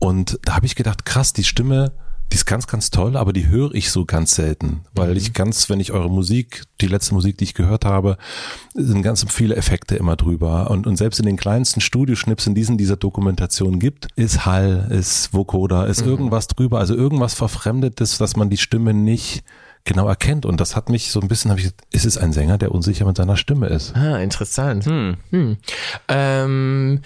Und 0.00 0.40
da 0.44 0.56
habe 0.56 0.66
ich 0.66 0.74
gedacht, 0.74 1.04
krass, 1.04 1.32
die 1.32 1.44
Stimme, 1.44 1.92
die 2.30 2.36
ist 2.36 2.46
ganz, 2.46 2.66
ganz 2.66 2.90
toll, 2.90 3.16
aber 3.16 3.32
die 3.32 3.48
höre 3.48 3.74
ich 3.74 3.90
so 3.90 4.04
ganz 4.04 4.34
selten, 4.34 4.82
weil 4.94 5.10
mhm. 5.10 5.16
ich 5.16 5.32
ganz, 5.32 5.70
wenn 5.70 5.80
ich 5.80 5.92
eure 5.92 6.10
Musik, 6.10 6.64
die 6.80 6.86
letzte 6.86 7.14
Musik, 7.14 7.38
die 7.38 7.44
ich 7.44 7.54
gehört 7.54 7.84
habe, 7.84 8.18
sind 8.74 9.02
ganz 9.02 9.24
viele 9.28 9.56
Effekte 9.56 9.96
immer 9.96 10.16
drüber. 10.16 10.70
Und, 10.70 10.86
und 10.86 10.96
selbst 10.96 11.20
in 11.20 11.26
den 11.26 11.36
kleinsten 11.36 11.80
Studioschnipseln, 11.80 12.54
die 12.54 12.60
es 12.60 12.68
in 12.68 12.78
dieser 12.78 12.96
Dokumentation 12.96 13.78
gibt, 13.78 14.08
ist 14.16 14.44
Hall, 14.44 14.88
ist 14.90 15.32
Vocoder, 15.32 15.86
ist 15.86 16.04
mhm. 16.04 16.10
irgendwas 16.10 16.48
drüber, 16.48 16.78
also 16.78 16.94
irgendwas 16.94 17.34
Verfremdetes, 17.34 18.18
dass 18.18 18.36
man 18.36 18.50
die 18.50 18.58
Stimme 18.58 18.92
nicht 18.92 19.42
genau 19.88 20.06
erkennt. 20.06 20.46
Und 20.46 20.60
das 20.60 20.76
hat 20.76 20.90
mich 20.90 21.10
so 21.10 21.20
ein 21.20 21.26
bisschen, 21.26 21.50
habe 21.50 21.60
ich 21.60 21.64
gesagt, 21.66 21.82
ist 21.90 22.04
es 22.04 22.18
ein 22.18 22.32
Sänger, 22.32 22.58
der 22.58 22.72
unsicher 22.72 23.04
mit 23.06 23.16
seiner 23.16 23.36
Stimme 23.36 23.66
ist? 23.66 23.96
Ah, 23.96 24.18
interessant. 24.18 24.84
Hm. 24.84 25.16
Hm. 25.30 25.56
Ähm, 26.08 27.00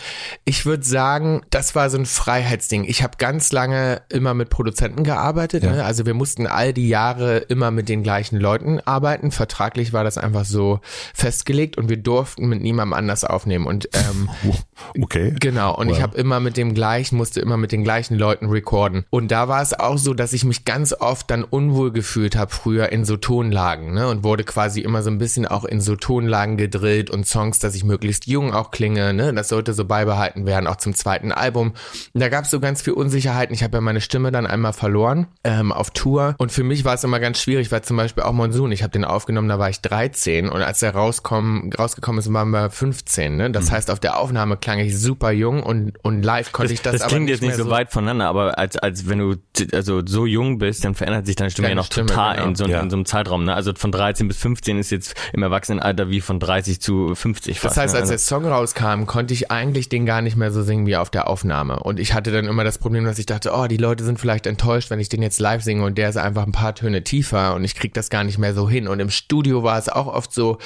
ich 0.45 0.67
würde 0.67 0.85
sagen, 0.85 1.43
das 1.51 1.75
war 1.75 1.89
so 1.89 1.97
ein 1.97 2.07
Freiheitsding. 2.07 2.85
Ich 2.85 3.03
habe 3.03 3.17
ganz 3.17 3.53
lange 3.53 4.03
immer 4.11 4.35
mit 4.35 4.51
Produzenten 4.51 5.05
gearbeitet. 5.05 5.63
Ja. 5.63 5.73
Ne? 5.73 5.85
Also 5.85 6.05
wir 6.05 6.15
mussten 6.15 6.47
all 6.47 6.73
die 6.73 6.89
Jahre 6.89 7.39
immer 7.39 7.71
mit 7.71 7.89
den 7.89 8.03
gleichen 8.03 8.37
Leuten 8.37 8.81
arbeiten. 8.81 9.31
Vertraglich 9.31 9.93
war 9.93 10.05
das 10.05 10.19
einfach 10.19 10.45
so 10.45 10.81
festgelegt 11.15 11.79
und 11.79 11.89
wir 11.89 11.97
durften 11.97 12.49
mit 12.49 12.61
niemandem 12.61 12.95
anders 12.95 13.25
aufnehmen. 13.25 13.67
Und 13.67 13.89
ähm, 13.95 14.29
okay. 15.01 15.35
Genau. 15.39 15.77
Und 15.77 15.89
wow. 15.89 15.97
ich 15.97 16.03
habe 16.03 16.19
immer 16.19 16.41
mit 16.41 16.57
dem 16.57 16.75
gleichen, 16.75 17.17
musste 17.17 17.41
immer 17.41 17.57
mit 17.57 17.71
den 17.71 17.85
gleichen 17.85 18.19
Leuten 18.19 18.51
recorden. 18.51 19.05
Und 19.09 19.31
da 19.31 19.47
war 19.47 19.63
es 19.63 19.73
auch 19.73 19.99
so, 19.99 20.15
dass 20.15 20.33
ich 20.33 20.45
mich 20.45 20.65
ganz 20.65 20.93
oft 20.93 21.31
dann 21.31 21.45
unwohl 21.45 21.93
gefühlt 21.93 22.35
habe 22.35 22.51
früher 22.51 22.72
früher 22.73 22.91
in 22.91 23.05
so 23.05 23.19
Tonlagen, 23.19 23.93
ne? 23.93 24.09
Und 24.09 24.25
wurde 24.25 24.45
quasi 24.45 24.81
immer 24.81 25.03
so 25.03 25.11
ein 25.11 25.19
bisschen 25.19 25.47
auch 25.47 25.65
in 25.65 25.83
so 25.83 25.95
Tonlagen 25.95 26.57
gedrillt 26.57 27.11
und 27.11 27.27
Songs, 27.27 27.59
dass 27.59 27.75
ich 27.75 27.85
möglichst 27.85 28.27
jung 28.27 28.55
auch 28.55 28.71
klinge, 28.71 29.13
ne? 29.13 29.35
Das 29.35 29.49
sollte 29.49 29.75
so 29.75 29.85
beibehalten 29.85 30.47
werden, 30.47 30.67
auch 30.67 30.77
zum 30.77 30.95
zweiten 30.95 31.33
Album. 31.33 31.75
Und 32.15 32.21
da 32.21 32.31
gab 32.31 32.45
es 32.45 32.51
so 32.51 32.61
ganz 32.61 32.81
viel 32.81 32.95
Unsicherheiten. 32.95 33.55
Ich 33.55 33.63
habe 33.63 33.77
ja 33.77 33.81
meine 33.83 34.01
Stimme 34.01 34.33
dann 34.33 34.47
einmal 34.47 34.73
verloren 34.73 35.27
ähm, 35.45 35.71
auf 35.71 35.91
Tour. 35.91 36.35
Und 36.39 36.51
für 36.51 36.65
mich 36.65 36.87
war 36.87 36.95
es 36.95 37.05
immer 37.05 37.21
ganz 37.21 37.41
schwierig, 37.41 37.71
weil 37.71 37.83
zum 37.83 37.99
Beispiel 37.99 38.23
auch 38.23 38.33
Monsun, 38.33 38.73
ich 38.73 38.83
habe 38.83 38.93
den 38.93 39.05
aufgenommen, 39.05 39.49
da 39.49 39.59
war 39.59 39.69
ich 39.69 39.83
13 39.83 40.49
und 40.49 40.63
als 40.63 40.81
er 40.83 40.95
rauskommen, 40.95 41.73
rausgekommen 41.75 42.21
ist, 42.21 42.33
waren 42.33 42.51
wir 42.51 42.71
15. 42.71 43.37
Ne? 43.37 43.51
Das 43.51 43.67
mhm. 43.67 43.73
heißt, 43.73 43.91
auf 43.91 44.01
der 44.01 44.19
Aufnahme 44.19 44.57
klang 44.57 44.79
ich 44.79 44.99
super 44.99 45.31
jung 45.31 45.63
und, 45.63 45.93
und 46.03 46.23
live 46.23 46.53
konnte 46.53 46.73
das, 46.73 46.79
ich 46.79 46.83
das, 46.83 46.93
das 46.93 47.03
aber 47.03 47.11
klingt 47.11 47.25
nicht 47.27 47.43
jetzt 47.43 47.43
nicht 47.43 47.57
so 47.57 47.69
weit 47.69 47.91
voneinander, 47.91 48.29
aber 48.29 48.59
als, 48.59 48.79
als 48.79 49.09
wenn 49.09 49.19
du 49.19 49.35
also 49.73 50.01
so 50.07 50.25
jung 50.25 50.57
bist, 50.57 50.85
dann 50.87 50.95
verändert 50.95 51.27
sich 51.27 51.37
deine 51.37 51.51
Stimme 51.51 51.69
ja 51.69 51.75
noch 51.75 51.87
Stimme, 51.87 52.07
total 52.07 52.37
genau. 52.37 52.47
In, 52.53 52.57
so, 52.57 52.67
ja. 52.67 52.81
in 52.81 52.91
so 52.91 52.97
einem 52.97 53.05
Zeitraum. 53.05 53.45
Ne? 53.45 53.55
Also 53.55 53.73
von 53.75 53.93
13 53.93 54.29
bis 54.29 54.37
15 54.39 54.79
ist 54.79 54.91
jetzt 54.91 55.15
im 55.33 55.43
Erwachsenenalter 55.43 56.11
wie 56.11 56.21
von 56.21 56.39
30 56.39 56.81
zu 56.81 57.15
50 57.15 57.61
fast. 57.61 57.77
Das 57.77 57.83
heißt, 57.83 57.95
ne? 57.95 58.01
als 58.01 58.11
also 58.11 58.13
der 58.13 58.19
Song 58.19 58.47
rauskam, 58.47 59.07
konnte 59.07 59.35
ich 59.35 59.51
eigentlich 59.51 59.89
den 59.89 60.07
gar 60.07 60.23
nicht 60.23 60.37
mehr 60.37 60.51
so 60.51 60.63
singen 60.63 60.87
wie 60.87 60.97
auf 60.97 61.11
der 61.11 61.29
Aufnahme. 61.29 61.81
Und 61.81 61.99
ich 61.99 62.15
hatte 62.15 62.31
dann 62.31 62.47
immer 62.47 62.65
das 62.65 62.79
Problem, 62.79 63.05
dass 63.05 63.19
ich 63.19 63.27
dachte, 63.27 63.53
oh, 63.55 63.67
die 63.67 63.77
Leute 63.77 64.05
sind 64.05 64.21
vielleicht 64.21 64.47
enttäuscht, 64.47 64.91
wenn 64.91 65.01
ich 65.01 65.09
den 65.09 65.23
jetzt 65.23 65.41
live 65.41 65.63
singe 65.63 65.85
und 65.85 65.99
der 65.99 66.09
ist 66.09 66.17
einfach 66.17 66.47
ein 66.47 66.53
paar 66.53 66.75
Töne 66.75 67.03
tiefer 67.03 67.55
und 67.55 67.65
ich 67.65 67.75
krieg 67.75 67.95
das 67.95 68.11
gar 68.11 68.25
nicht 68.25 68.39
mehr 68.39 68.55
so 68.55 68.69
hin. 68.69 68.89
Und 68.89 69.01
im 69.01 69.11
Studio 69.11 69.63
war 69.63 69.79
es 69.79 69.89
auch 69.89 70.07
oft 70.07 70.33
so, 70.33 70.59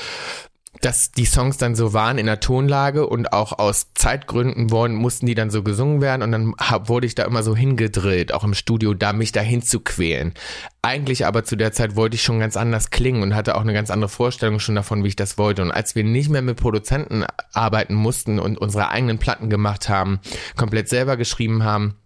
dass 0.80 1.12
die 1.12 1.24
Songs 1.24 1.56
dann 1.56 1.74
so 1.74 1.92
waren 1.92 2.18
in 2.18 2.26
der 2.26 2.40
Tonlage 2.40 3.06
und 3.06 3.32
auch 3.32 3.58
aus 3.58 3.92
Zeitgründen 3.94 4.70
wurden, 4.70 4.94
mussten 4.94 5.26
die 5.26 5.34
dann 5.34 5.50
so 5.50 5.62
gesungen 5.62 6.00
werden 6.00 6.22
und 6.22 6.32
dann 6.32 6.54
hab, 6.58 6.88
wurde 6.88 7.06
ich 7.06 7.14
da 7.14 7.24
immer 7.24 7.42
so 7.42 7.56
hingedrillt, 7.56 8.32
auch 8.32 8.44
im 8.44 8.54
Studio, 8.54 8.94
da 8.94 9.12
mich 9.12 9.32
dahin 9.32 9.62
zu 9.62 9.80
quälen. 9.80 10.34
Eigentlich 10.82 11.26
aber 11.26 11.44
zu 11.44 11.56
der 11.56 11.72
Zeit 11.72 11.96
wollte 11.96 12.16
ich 12.16 12.22
schon 12.22 12.38
ganz 12.38 12.56
anders 12.56 12.90
klingen 12.90 13.22
und 13.22 13.34
hatte 13.34 13.56
auch 13.56 13.62
eine 13.62 13.72
ganz 13.72 13.90
andere 13.90 14.08
Vorstellung 14.08 14.60
schon 14.60 14.74
davon, 14.74 15.02
wie 15.02 15.08
ich 15.08 15.16
das 15.16 15.38
wollte. 15.38 15.62
Und 15.62 15.72
als 15.72 15.94
wir 15.94 16.04
nicht 16.04 16.30
mehr 16.30 16.42
mit 16.42 16.56
Produzenten 16.56 17.24
arbeiten 17.52 17.94
mussten 17.94 18.38
und 18.38 18.58
unsere 18.58 18.90
eigenen 18.90 19.18
Platten 19.18 19.50
gemacht 19.50 19.88
haben, 19.88 20.20
komplett 20.56 20.88
selber 20.88 21.16
geschrieben 21.16 21.64
haben, 21.64 21.96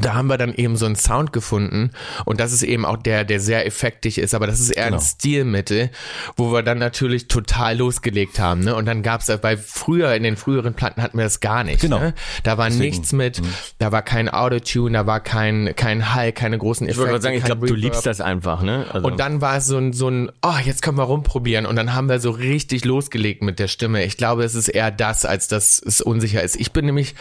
da 0.00 0.14
haben 0.14 0.28
wir 0.28 0.38
dann 0.38 0.54
eben 0.54 0.76
so 0.76 0.86
einen 0.86 0.96
Sound 0.96 1.32
gefunden 1.32 1.90
und 2.24 2.40
das 2.40 2.52
ist 2.52 2.62
eben 2.62 2.84
auch 2.84 2.96
der, 2.96 3.24
der 3.24 3.40
sehr 3.40 3.66
effektig 3.66 4.18
ist, 4.18 4.34
aber 4.34 4.46
das 4.46 4.60
ist 4.60 4.70
eher 4.70 4.86
genau. 4.86 4.98
ein 4.98 5.02
Stilmittel, 5.02 5.90
wo 6.36 6.52
wir 6.52 6.62
dann 6.62 6.78
natürlich 6.78 7.28
total 7.28 7.78
losgelegt 7.78 8.38
haben. 8.38 8.60
Ne? 8.60 8.74
Und 8.74 8.86
dann 8.86 9.02
gab's 9.02 9.26
bei 9.40 9.56
früher, 9.56 10.14
in 10.14 10.22
den 10.22 10.36
früheren 10.36 10.74
Platten 10.74 11.02
hatten 11.02 11.16
wir 11.18 11.24
das 11.24 11.40
gar 11.40 11.64
nicht. 11.64 11.80
Genau. 11.80 11.98
Ne? 11.98 12.14
Da 12.42 12.58
war 12.58 12.66
Deswegen. 12.66 12.90
nichts 12.90 13.12
mit, 13.12 13.40
mhm. 13.40 13.48
da 13.78 13.92
war 13.92 14.02
kein 14.02 14.28
Autotune, 14.28 14.98
da 14.98 15.06
war 15.06 15.20
kein, 15.20 15.74
kein 15.76 16.14
Hall, 16.14 16.32
keine 16.32 16.58
großen 16.58 16.86
Effekte. 16.86 17.04
Ich 17.04 17.10
würde 17.10 17.22
sagen, 17.22 17.36
ich 17.36 17.44
glaube, 17.44 17.66
du 17.66 17.74
liebst 17.74 18.06
das 18.06 18.20
einfach, 18.20 18.62
ne? 18.62 18.86
Also. 18.90 19.06
Und 19.06 19.18
dann 19.18 19.40
war 19.40 19.56
es 19.56 19.66
so 19.66 19.78
ein, 19.78 19.92
so 19.92 20.08
ein, 20.08 20.30
oh, 20.42 20.58
jetzt 20.64 20.82
können 20.82 20.98
wir 20.98 21.04
rumprobieren 21.04 21.66
und 21.66 21.76
dann 21.76 21.94
haben 21.94 22.08
wir 22.08 22.20
so 22.20 22.30
richtig 22.30 22.84
losgelegt 22.84 23.42
mit 23.42 23.58
der 23.58 23.68
Stimme. 23.68 24.04
Ich 24.04 24.16
glaube, 24.16 24.44
es 24.44 24.54
ist 24.54 24.68
eher 24.68 24.90
das, 24.90 25.24
als 25.24 25.48
dass 25.48 25.80
es 25.84 26.00
unsicher 26.00 26.42
ist. 26.42 26.56
Ich 26.56 26.72
bin 26.72 26.86
nämlich 26.86 27.14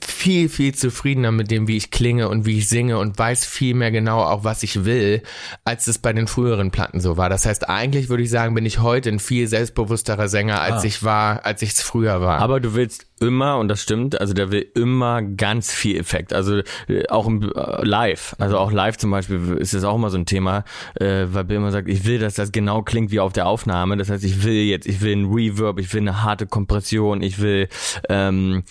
viel, 0.00 0.48
viel 0.48 0.74
zufriedener 0.74 1.30
mit 1.30 1.50
dem, 1.50 1.68
wie 1.68 1.76
ich 1.76 1.90
klinge 1.90 2.28
und 2.28 2.46
wie 2.46 2.58
ich 2.58 2.68
singe 2.68 2.98
und 2.98 3.18
weiß 3.18 3.44
viel 3.46 3.74
mehr 3.74 3.90
genau 3.90 4.22
auch, 4.22 4.44
was 4.44 4.62
ich 4.62 4.84
will, 4.84 5.22
als 5.64 5.86
es 5.86 5.98
bei 5.98 6.12
den 6.12 6.26
früheren 6.26 6.70
Platten 6.70 7.00
so 7.00 7.16
war. 7.16 7.28
Das 7.28 7.46
heißt, 7.46 7.68
eigentlich 7.68 8.08
würde 8.08 8.22
ich 8.22 8.30
sagen, 8.30 8.54
bin 8.54 8.66
ich 8.66 8.80
heute 8.80 9.10
ein 9.10 9.20
viel 9.20 9.46
selbstbewussterer 9.46 10.28
Sänger, 10.28 10.60
als 10.60 10.82
ah. 10.82 10.86
ich 10.86 11.02
war, 11.02 11.44
als 11.44 11.62
ich 11.62 11.70
es 11.70 11.82
früher 11.82 12.20
war. 12.20 12.40
Aber 12.40 12.60
du 12.60 12.74
willst 12.74 13.06
immer, 13.26 13.58
und 13.58 13.68
das 13.68 13.82
stimmt, 13.82 14.20
also 14.20 14.34
der 14.34 14.50
will 14.50 14.66
immer 14.74 15.22
ganz 15.22 15.72
viel 15.72 15.98
Effekt. 15.98 16.32
Also 16.32 16.60
äh, 16.88 17.06
auch 17.08 17.26
im, 17.26 17.42
äh, 17.42 17.84
live, 17.84 18.34
also 18.38 18.58
auch 18.58 18.72
live 18.72 18.96
zum 18.96 19.10
Beispiel 19.10 19.56
ist 19.58 19.74
das 19.74 19.84
auch 19.84 19.96
immer 19.96 20.10
so 20.10 20.18
ein 20.18 20.26
Thema, 20.26 20.64
äh, 20.94 21.26
weil 21.30 21.44
Bill 21.44 21.56
immer 21.58 21.70
sagt, 21.70 21.88
ich 21.88 22.04
will, 22.04 22.18
dass 22.18 22.34
das 22.34 22.52
genau 22.52 22.82
klingt 22.82 23.10
wie 23.10 23.20
auf 23.20 23.32
der 23.32 23.46
Aufnahme. 23.46 23.96
Das 23.96 24.10
heißt, 24.10 24.24
ich 24.24 24.44
will 24.44 24.62
jetzt, 24.64 24.86
ich 24.86 25.00
will 25.00 25.12
ein 25.12 25.32
Reverb, 25.32 25.78
ich 25.78 25.92
will 25.92 26.00
eine 26.00 26.22
harte 26.22 26.46
Kompression, 26.46 27.22
ich 27.22 27.40
will 27.40 27.68
ähm, 28.08 28.62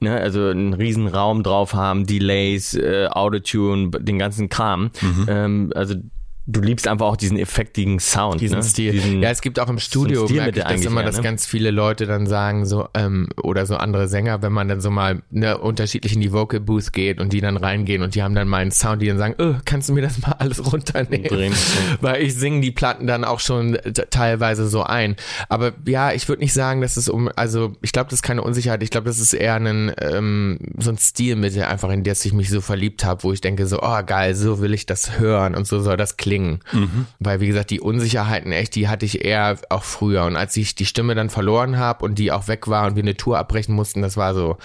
ne, 0.00 0.16
also 0.16 0.48
einen 0.48 0.74
riesen 0.74 1.06
Raum 1.06 1.42
drauf 1.42 1.74
haben, 1.74 2.06
Delays, 2.06 2.74
äh, 2.74 3.06
Autotune, 3.10 3.90
den 3.90 4.18
ganzen 4.18 4.48
Kram. 4.48 4.90
Mhm. 5.00 5.26
Ähm, 5.28 5.72
also 5.74 5.94
du 6.52 6.60
liebst 6.60 6.88
einfach 6.88 7.06
auch 7.06 7.16
diesen 7.16 7.38
effektigen 7.38 8.00
Sound. 8.00 8.40
Diesen 8.40 8.58
ne? 8.58 8.62
Stil. 8.62 8.92
Diesen, 8.92 9.22
ja, 9.22 9.30
es 9.30 9.40
gibt 9.40 9.58
auch 9.60 9.68
im 9.68 9.78
Studio, 9.78 10.26
so 10.26 10.34
merke 10.34 10.58
ich 10.58 10.64
das 10.64 10.84
immer, 10.84 11.02
dass 11.02 11.16
ne? 11.16 11.22
ganz 11.22 11.46
viele 11.46 11.70
Leute 11.70 12.06
dann 12.06 12.26
sagen, 12.26 12.66
so, 12.66 12.88
ähm, 12.94 13.28
oder 13.42 13.66
so 13.66 13.76
andere 13.76 14.08
Sänger, 14.08 14.42
wenn 14.42 14.52
man 14.52 14.68
dann 14.68 14.80
so 14.80 14.90
mal 14.90 15.22
ne, 15.30 15.58
unterschiedlich 15.58 16.14
in 16.14 16.20
die 16.20 16.32
Vocal 16.32 16.60
Booth 16.60 16.92
geht 16.92 17.20
und 17.20 17.32
die 17.32 17.40
dann 17.40 17.56
reingehen 17.56 18.02
und 18.02 18.14
die 18.14 18.22
haben 18.22 18.34
dann 18.34 18.48
mal 18.48 18.58
einen 18.58 18.72
Sound, 18.72 19.02
die 19.02 19.06
dann 19.06 19.18
sagen, 19.18 19.34
oh, 19.38 19.54
kannst 19.64 19.88
du 19.88 19.92
mir 19.92 20.02
das 20.02 20.20
mal 20.20 20.32
alles 20.32 20.72
runternehmen? 20.72 21.52
Weil 22.00 22.22
ich 22.22 22.34
singe 22.34 22.60
die 22.60 22.70
Platten 22.70 23.06
dann 23.06 23.24
auch 23.24 23.40
schon 23.40 23.78
teilweise 24.10 24.68
so 24.68 24.82
ein. 24.82 25.16
Aber 25.48 25.72
ja, 25.86 26.12
ich 26.12 26.28
würde 26.28 26.42
nicht 26.42 26.52
sagen, 26.52 26.80
dass 26.80 26.96
es 26.96 27.08
um, 27.08 27.30
also 27.36 27.76
ich 27.82 27.92
glaube, 27.92 28.10
das 28.10 28.18
ist 28.18 28.22
keine 28.22 28.42
Unsicherheit. 28.42 28.82
Ich 28.82 28.90
glaube, 28.90 29.06
das 29.06 29.20
ist 29.20 29.34
eher 29.34 29.54
ein, 29.54 29.92
ähm, 30.00 30.58
so 30.78 30.90
ein 30.90 30.98
Stilmittel 30.98 31.64
einfach, 31.64 31.90
in 31.90 32.02
das 32.02 32.24
ich 32.24 32.32
mich 32.32 32.50
so 32.50 32.60
verliebt 32.60 33.04
habe, 33.04 33.22
wo 33.22 33.32
ich 33.32 33.40
denke 33.40 33.66
so, 33.66 33.80
oh 33.82 34.02
geil, 34.04 34.34
so 34.34 34.60
will 34.60 34.74
ich 34.74 34.86
das 34.86 35.18
hören 35.18 35.54
und 35.54 35.66
so 35.66 35.80
soll 35.80 35.96
das 35.96 36.16
klingen 36.16 36.39
klingen. 36.40 36.60
Mhm. 36.72 37.06
Weil, 37.18 37.40
wie 37.40 37.46
gesagt, 37.46 37.70
die 37.70 37.80
Unsicherheiten 37.80 38.52
echt, 38.52 38.74
die 38.74 38.88
hatte 38.88 39.06
ich 39.06 39.24
eher 39.24 39.58
auch 39.68 39.84
früher. 39.84 40.24
Und 40.24 40.36
als 40.36 40.56
ich 40.56 40.74
die 40.74 40.86
Stimme 40.86 41.14
dann 41.14 41.30
verloren 41.30 41.78
habe 41.78 42.04
und 42.04 42.18
die 42.18 42.32
auch 42.32 42.48
weg 42.48 42.68
war 42.68 42.86
und 42.86 42.96
wir 42.96 43.02
eine 43.02 43.16
Tour 43.16 43.38
abbrechen 43.38 43.74
mussten, 43.74 44.02
das 44.02 44.16
war 44.16 44.34
so 44.34 44.56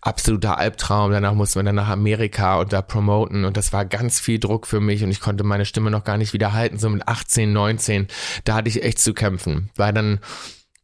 absoluter 0.00 0.58
Albtraum. 0.58 1.12
Danach 1.12 1.34
mussten 1.34 1.60
wir 1.60 1.64
dann 1.64 1.74
nach 1.74 1.88
Amerika 1.88 2.58
und 2.60 2.72
da 2.72 2.82
promoten 2.82 3.44
und 3.44 3.56
das 3.56 3.72
war 3.72 3.84
ganz 3.84 4.20
viel 4.20 4.38
Druck 4.38 4.66
für 4.66 4.80
mich 4.80 5.02
und 5.02 5.10
ich 5.10 5.20
konnte 5.20 5.44
meine 5.44 5.64
Stimme 5.64 5.90
noch 5.90 6.04
gar 6.04 6.18
nicht 6.18 6.32
wieder 6.32 6.52
halten. 6.52 6.78
So 6.78 6.88
mit 6.88 7.06
18, 7.08 7.52
19, 7.52 8.06
da 8.44 8.54
hatte 8.54 8.68
ich 8.68 8.82
echt 8.82 8.98
zu 8.98 9.14
kämpfen. 9.14 9.70
Weil 9.76 9.92
dann 9.92 10.20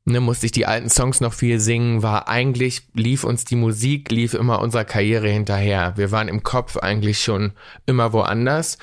ne, 0.05 0.21
musste 0.21 0.47
ich 0.47 0.53
die 0.53 0.67
alten 0.67 0.91
Songs 0.91 1.21
noch 1.21 1.33
viel 1.33 1.61
singen, 1.61 2.03
war 2.03 2.29
eigentlich, 2.29 2.83
lief 2.95 3.25
uns 3.25 3.45
die 3.45 3.57
Musik, 3.57 4.11
lief 4.11 4.35
immer 4.35 4.61
unserer 4.61 4.85
Karriere 4.85 5.29
hinterher. 5.29 5.93
Wir 5.97 6.11
waren 6.11 6.29
im 6.29 6.43
Kopf 6.43 6.77
eigentlich 6.77 7.23
schon 7.23 7.53
immer 7.87 8.13
woanders 8.13 8.79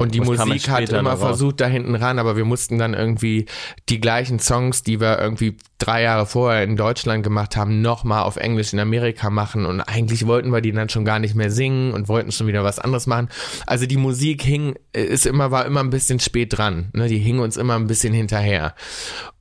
und 0.00 0.14
die 0.14 0.20
Musik 0.20 0.70
hat 0.70 0.88
immer 0.88 1.18
versucht 1.18 1.60
da 1.60 1.66
hinten 1.66 1.94
ran, 1.94 2.18
aber 2.18 2.34
wir 2.34 2.46
mussten 2.46 2.78
dann 2.78 2.94
irgendwie 2.94 3.44
die 3.90 4.00
gleichen 4.00 4.38
Songs, 4.38 4.82
die 4.82 4.98
wir 4.98 5.18
irgendwie 5.18 5.58
drei 5.76 6.00
Jahre 6.00 6.24
vorher 6.24 6.64
in 6.64 6.76
Deutschland 6.76 7.22
gemacht 7.22 7.54
haben, 7.54 7.82
nochmal 7.82 8.22
auf 8.22 8.36
Englisch 8.36 8.72
in 8.72 8.80
Amerika 8.80 9.28
machen. 9.28 9.66
Und 9.66 9.82
eigentlich 9.82 10.26
wollten 10.26 10.52
wir 10.52 10.62
die 10.62 10.72
dann 10.72 10.88
schon 10.88 11.04
gar 11.04 11.18
nicht 11.18 11.34
mehr 11.34 11.50
singen 11.50 11.92
und 11.92 12.08
wollten 12.08 12.32
schon 12.32 12.46
wieder 12.46 12.64
was 12.64 12.78
anderes 12.78 13.06
machen. 13.06 13.28
Also 13.66 13.84
die 13.84 13.98
Musik 13.98 14.42
hing, 14.42 14.74
ist 14.94 15.26
immer, 15.26 15.50
war 15.50 15.66
immer 15.66 15.80
ein 15.80 15.90
bisschen 15.90 16.18
spät 16.18 16.56
dran. 16.56 16.88
Ne? 16.94 17.08
Die 17.08 17.18
hing 17.18 17.38
uns 17.38 17.58
immer 17.58 17.74
ein 17.74 17.86
bisschen 17.86 18.14
hinterher. 18.14 18.74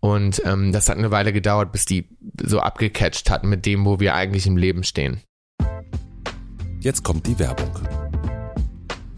Und 0.02 0.42
ähm, 0.44 0.74
das 0.74 0.90
hat 0.90 0.98
eine 0.98 1.10
Weile 1.10 1.32
gedauert, 1.32 1.72
bis 1.72 1.86
die 1.86 2.10
so 2.44 2.60
abgecatcht 2.60 3.30
hatten 3.30 3.48
mit 3.48 3.66
dem, 3.66 3.86
wo 3.86 4.02
wir 4.02 4.14
eigentlich 4.14 4.46
im 4.46 4.58
Leben 4.58 4.84
stehen. 4.84 5.22
Jetzt 6.82 7.06
kommt 7.06 7.28
die 7.28 7.40
Werbung. 7.40 7.72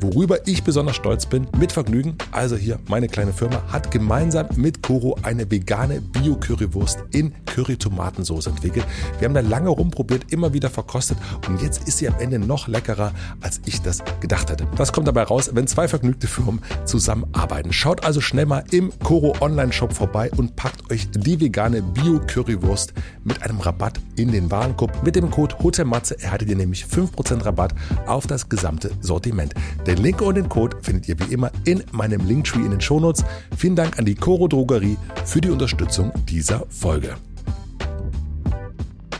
Worüber 0.00 0.46
ich 0.46 0.62
besonders 0.62 0.94
stolz 0.94 1.26
bin, 1.26 1.48
mit 1.58 1.72
Vergnügen, 1.72 2.16
also 2.30 2.54
hier 2.54 2.78
meine 2.88 3.08
kleine 3.08 3.32
Firma, 3.32 3.60
hat 3.66 3.90
gemeinsam 3.90 4.46
mit 4.54 4.80
Koro 4.80 5.18
eine 5.22 5.50
vegane 5.50 6.00
Bio-Currywurst 6.00 7.02
in 7.10 7.34
Curry-Tomatensauce 7.46 8.46
entwickelt. 8.46 8.86
Wir 9.18 9.26
haben 9.26 9.34
da 9.34 9.40
lange 9.40 9.70
rumprobiert, 9.70 10.32
immer 10.32 10.52
wieder 10.52 10.70
verkostet 10.70 11.18
und 11.48 11.60
jetzt 11.60 11.88
ist 11.88 11.98
sie 11.98 12.06
am 12.06 12.14
Ende 12.20 12.38
noch 12.38 12.68
leckerer, 12.68 13.12
als 13.40 13.60
ich 13.64 13.82
das 13.82 13.98
gedacht 14.20 14.50
hätte. 14.50 14.68
Das 14.76 14.92
kommt 14.92 15.08
dabei 15.08 15.24
raus, 15.24 15.50
wenn 15.52 15.66
zwei 15.66 15.88
vergnügte 15.88 16.28
Firmen 16.28 16.60
zusammenarbeiten. 16.84 17.72
Schaut 17.72 18.04
also 18.04 18.20
schnell 18.20 18.46
mal 18.46 18.62
im 18.70 18.92
Koro 19.00 19.34
Online-Shop 19.40 19.92
vorbei 19.92 20.30
und 20.36 20.54
packt 20.54 20.92
euch 20.92 21.10
die 21.10 21.40
vegane 21.40 21.82
Bio-Currywurst 21.82 22.94
mit 23.24 23.42
einem 23.42 23.58
Rabatt 23.58 23.98
in 24.14 24.30
den 24.30 24.48
Warenkorb. 24.48 25.02
Mit 25.02 25.16
dem 25.16 25.30
Code 25.30 25.56
HOTELMATZE 25.58 26.20
erhaltet 26.20 26.50
ihr 26.50 26.56
nämlich 26.56 26.84
5% 26.84 27.44
Rabatt 27.44 27.74
auf 28.06 28.28
das 28.28 28.48
gesamte 28.48 28.92
Sortiment. 29.00 29.54
Den 29.88 30.02
Link 30.02 30.20
und 30.20 30.34
den 30.34 30.50
Code 30.50 30.76
findet 30.82 31.08
ihr 31.08 31.18
wie 31.18 31.32
immer 31.32 31.50
in 31.64 31.82
meinem 31.92 32.26
Linktree 32.26 32.60
in 32.60 32.72
den 32.72 32.80
Shownotes. 32.82 33.24
Vielen 33.56 33.74
Dank 33.74 33.98
an 33.98 34.04
die 34.04 34.14
Coro 34.14 34.46
Drogerie 34.46 34.98
für 35.24 35.40
die 35.40 35.48
Unterstützung 35.48 36.12
dieser 36.28 36.66
Folge. 36.68 37.16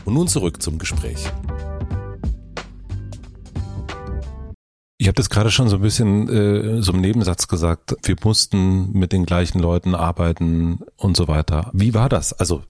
Und 0.05 0.13
nun 0.13 0.27
zurück 0.27 0.61
zum 0.61 0.77
Gespräch. 0.77 1.25
Ich 4.99 5.07
habe 5.07 5.15
das 5.15 5.31
gerade 5.31 5.49
schon 5.49 5.69
so 5.69 5.77
ein 5.77 5.81
bisschen 5.81 6.29
äh, 6.29 6.83
so 6.83 6.93
im 6.93 7.01
Nebensatz 7.01 7.47
gesagt. 7.47 7.95
Wir 8.03 8.15
mussten 8.23 8.91
mit 8.91 9.11
den 9.11 9.25
gleichen 9.25 9.57
Leuten 9.57 9.95
arbeiten 9.95 10.81
und 10.97 11.17
so 11.17 11.27
weiter. 11.27 11.71
Wie 11.73 11.95
war 11.95 12.09
das? 12.09 12.31
Also 12.33 12.61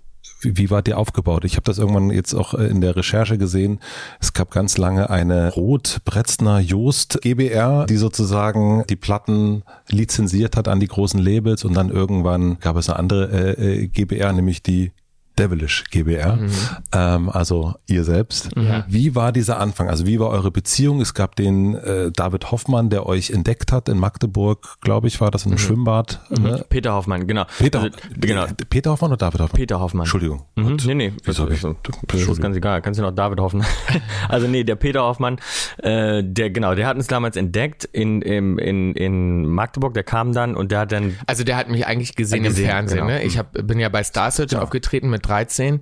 wie, 0.42 0.58
wie 0.58 0.70
war 0.70 0.82
der 0.82 0.98
aufgebaut? 0.98 1.46
Ich 1.46 1.56
habe 1.56 1.64
das 1.64 1.78
irgendwann 1.78 2.12
jetzt 2.12 2.34
auch 2.34 2.54
äh, 2.54 2.68
in 2.68 2.82
der 2.82 2.96
Recherche 2.96 3.38
gesehen. 3.38 3.80
Es 4.20 4.34
gab 4.34 4.52
ganz 4.52 4.78
lange 4.78 5.10
eine 5.10 5.54
Rot-Bretzner 5.54 6.60
Joost 6.60 7.20
GBR, 7.22 7.86
die 7.86 7.98
sozusagen 7.98 8.84
die 8.90 8.96
Platten 8.96 9.64
lizenziert 9.90 10.56
hat 10.56 10.68
an 10.68 10.80
die 10.80 10.88
großen 10.88 11.20
Labels 11.20 11.64
und 11.64 11.74
dann 11.74 11.90
irgendwann 11.90 12.60
gab 12.60 12.78
es 12.78 12.90
eine 12.90 13.00
andere 13.00 13.58
äh, 13.58 13.84
äh 13.84 13.88
GBR, 13.88 14.34
nämlich 14.34 14.64
die 14.64 14.92
Devilish 15.40 15.86
GBR, 15.90 16.36
mhm. 16.36 16.52
ähm, 16.94 17.30
also 17.30 17.76
ihr 17.88 18.04
selbst. 18.04 18.56
Mhm. 18.56 18.84
Wie 18.88 19.16
war 19.16 19.32
dieser 19.32 19.60
Anfang? 19.60 19.90
Also 19.90 20.06
wie 20.06 20.20
war 20.20 20.30
eure 20.30 20.52
Beziehung? 20.52 21.00
Es 21.02 21.14
gab 21.14 21.36
den 21.36 21.76
äh, 21.76 22.12
David 22.12 22.52
Hoffmann, 22.52 22.90
der 22.90 23.06
euch 23.06 23.32
entdeckt 23.32 23.72
hat 23.72 23.90
in 23.90 23.98
Magdeburg, 23.98 24.78
glaube 24.82 25.08
ich, 25.08 25.22
war 25.22 25.32
das 25.32 25.46
in 25.46 25.52
einem 25.52 25.60
mhm. 25.60 25.66
Schwimmbad. 25.66 26.22
Mhm. 26.30 26.44
Ne? 26.44 26.66
Peter 26.70 26.94
Hoffmann, 26.94 27.26
genau. 27.26 27.46
Peter, 27.58 27.82
also, 27.82 27.98
genau. 28.18 28.46
Peter 28.70 28.92
Hoffmann 28.92 29.12
oder 29.12 29.18
David 29.18 29.42
Hoffmann? 29.42 29.58
Peter 29.58 29.80
Hoffmann. 29.80 30.02
Entschuldigung. 30.02 30.44
Mhm. 30.56 30.78
Nee, 30.86 30.96
nee, 30.96 31.14
das, 31.26 31.40
ist, 31.40 31.66
das 32.08 32.22
ist 32.22 32.42
ganz 32.42 32.58
egal. 32.58 32.82
Kannst 32.82 33.00
du 33.00 33.04
noch 33.04 33.12
David 33.16 33.40
Hoffmann. 33.40 33.66
also 34.30 34.48
nee, 34.48 34.64
der 34.64 34.76
Peter 34.76 35.04
Hoffmann, 35.04 35.40
äh, 35.78 36.22
der 36.24 36.50
genau, 36.50 36.76
der 36.76 36.88
hat 36.88 36.98
uns 36.98 37.08
damals 37.08 37.38
entdeckt 37.38 37.86
in, 37.86 38.22
in, 38.22 38.58
in, 38.58 38.94
in 38.94 39.46
Magdeburg, 39.46 39.94
der 39.94 40.04
kam 40.04 40.34
dann 40.34 40.56
und 40.56 40.72
der 40.72 40.80
hat 40.80 40.92
dann... 40.92 41.16
Also 41.28 41.44
der 41.46 41.56
hat 41.56 41.70
mich 41.70 41.88
eigentlich 41.88 42.16
gesehen, 42.16 42.44
gesehen 42.44 42.66
im 42.66 42.70
Fernsehen. 42.70 43.08
Genau. 43.08 43.20
Ne? 43.20 43.24
Ich 43.24 43.38
hab, 43.38 43.54
bin 43.54 43.80
ja 43.80 43.88
bei 43.88 44.04
Star 44.04 44.32
Search 44.32 44.52
ja. 44.52 44.62
aufgetreten 44.62 45.10
mit 45.10 45.29
13, 45.30 45.82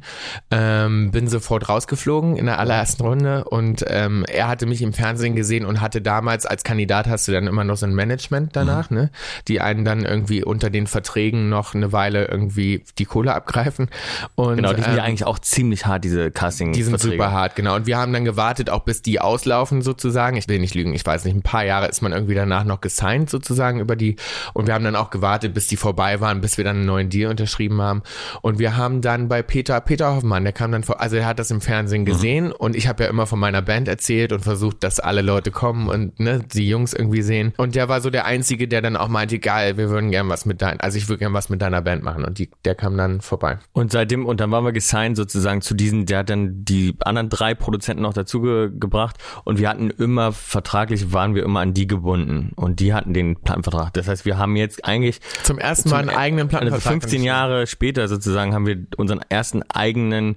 ähm, 0.51 1.11
bin 1.11 1.27
sofort 1.27 1.69
rausgeflogen 1.69 2.35
in 2.35 2.45
der 2.45 2.59
allerersten 2.59 3.03
Runde 3.03 3.45
und 3.45 3.85
ähm, 3.87 4.25
er 4.27 4.47
hatte 4.47 4.65
mich 4.65 4.81
im 4.81 4.93
Fernsehen 4.93 5.35
gesehen 5.35 5.65
und 5.65 5.81
hatte 5.81 6.01
damals 6.01 6.45
als 6.45 6.63
Kandidat 6.63 7.07
hast 7.07 7.27
du 7.27 7.31
dann 7.31 7.47
immer 7.47 7.63
noch 7.63 7.77
so 7.77 7.85
ein 7.85 7.95
Management 7.95 8.55
danach, 8.55 8.89
mhm. 8.89 8.97
ne? 8.97 9.11
Die 9.47 9.61
einen 9.61 9.85
dann 9.85 10.03
irgendwie 10.03 10.43
unter 10.43 10.69
den 10.69 10.87
Verträgen 10.87 11.49
noch 11.49 11.73
eine 11.73 11.91
Weile 11.91 12.25
irgendwie 12.25 12.83
die 12.97 13.05
Kohle 13.05 13.33
abgreifen. 13.33 13.89
Und, 14.35 14.57
genau, 14.57 14.73
die 14.73 14.81
sind 14.81 14.91
ähm, 14.91 14.97
ja 14.97 15.03
eigentlich 15.03 15.25
auch 15.25 15.39
ziemlich 15.39 15.85
hart, 15.85 16.03
diese 16.03 16.31
casting 16.31 16.73
Die 16.73 16.83
sind 16.83 16.99
super 16.99 17.31
hart, 17.31 17.55
genau. 17.55 17.75
Und 17.75 17.87
wir 17.87 17.97
haben 17.97 18.13
dann 18.13 18.25
gewartet, 18.25 18.69
auch 18.69 18.81
bis 18.81 19.01
die 19.01 19.19
auslaufen 19.19 19.81
sozusagen. 19.81 20.37
Ich 20.37 20.47
will 20.47 20.59
nicht 20.59 20.75
lügen, 20.75 20.93
ich 20.93 21.05
weiß 21.05 21.25
nicht, 21.25 21.35
ein 21.35 21.41
paar 21.41 21.63
Jahre 21.63 21.87
ist 21.87 22.01
man 22.01 22.11
irgendwie 22.11 22.35
danach 22.35 22.65
noch 22.65 22.81
gesigned 22.81 23.29
sozusagen 23.29 23.79
über 23.79 23.95
die 23.95 24.17
und 24.53 24.67
wir 24.67 24.73
haben 24.73 24.83
dann 24.83 24.95
auch 24.95 25.09
gewartet, 25.09 25.53
bis 25.53 25.67
die 25.67 25.77
vorbei 25.77 26.19
waren, 26.19 26.41
bis 26.41 26.57
wir 26.57 26.63
dann 26.63 26.77
einen 26.77 26.85
neuen 26.85 27.09
Deal 27.09 27.29
unterschrieben 27.29 27.81
haben. 27.81 28.03
Und 28.41 28.59
wir 28.59 28.77
haben 28.77 29.01
dann 29.01 29.27
bei 29.27 29.36
Peter, 29.43 29.79
Peter 29.81 30.15
Hoffmann, 30.15 30.43
der 30.43 30.53
kam 30.53 30.71
dann 30.71 30.83
vor, 30.83 31.01
also 31.01 31.15
er 31.15 31.25
hat 31.25 31.39
das 31.39 31.51
im 31.51 31.61
Fernsehen 31.61 32.01
mhm. 32.01 32.05
gesehen 32.05 32.45
mhm. 32.45 32.53
und 32.53 32.75
ich 32.75 32.87
habe 32.87 33.03
ja 33.03 33.09
immer 33.09 33.25
von 33.25 33.39
meiner 33.39 33.61
Band 33.61 33.87
erzählt 33.87 34.31
und 34.31 34.41
versucht, 34.41 34.83
dass 34.83 34.99
alle 34.99 35.21
Leute 35.21 35.51
kommen 35.51 35.89
und 35.89 36.19
ne, 36.19 36.43
die 36.53 36.67
Jungs 36.67 36.93
irgendwie 36.93 37.21
sehen. 37.21 37.53
Und 37.57 37.75
der 37.75 37.89
war 37.89 38.01
so 38.01 38.09
der 38.09 38.25
Einzige, 38.25 38.67
der 38.67 38.81
dann 38.81 38.95
auch 38.95 39.07
meinte, 39.07 39.39
geil, 39.39 39.77
wir 39.77 39.89
würden 39.89 40.11
gern 40.11 40.29
was 40.29 40.45
mit 40.45 40.61
dein, 40.61 40.79
also 40.79 40.97
ich 40.97 41.07
würde 41.09 41.19
gern 41.19 41.33
was 41.33 41.49
mit 41.49 41.61
deiner 41.61 41.81
Band 41.81 42.03
machen 42.03 42.25
und 42.25 42.39
die, 42.39 42.49
der 42.65 42.75
kam 42.75 42.97
dann 42.97 43.21
vorbei. 43.21 43.59
Und 43.73 43.91
seitdem, 43.91 44.25
und 44.25 44.39
dann 44.39 44.51
waren 44.51 44.63
wir 44.63 44.71
gesigned 44.71 45.17
sozusagen 45.17 45.61
zu 45.61 45.73
diesen, 45.73 46.05
der 46.05 46.19
hat 46.19 46.29
dann 46.29 46.65
die 46.65 46.95
anderen 46.99 47.29
drei 47.29 47.55
Produzenten 47.55 48.03
noch 48.03 48.13
dazu 48.13 48.41
ge 48.41 48.71
gebracht 48.73 49.17
und 49.43 49.59
wir 49.59 49.69
hatten 49.69 49.89
immer, 49.89 50.31
vertraglich 50.31 51.13
waren 51.13 51.35
wir 51.35 51.43
immer 51.43 51.61
an 51.61 51.73
die 51.73 51.87
gebunden 51.87 52.51
und 52.55 52.79
die 52.79 52.93
hatten 52.93 53.13
den 53.13 53.35
Plattenvertrag. 53.35 53.93
Das 53.93 54.07
heißt, 54.07 54.25
wir 54.25 54.37
haben 54.37 54.55
jetzt 54.55 54.85
eigentlich 54.85 55.19
zum 55.43 55.57
ersten 55.57 55.89
Mal 55.89 55.99
einen 55.99 56.09
eigenen 56.09 56.47
Plattenvertrag. 56.47 56.93
Also 56.93 56.99
15 57.01 57.23
Jahre 57.23 57.67
später 57.67 58.07
sozusagen 58.07 58.53
haben 58.53 58.65
wir 58.65 58.77
unseren 58.97 59.16
ersten 59.29 59.63
eigenen 59.69 60.35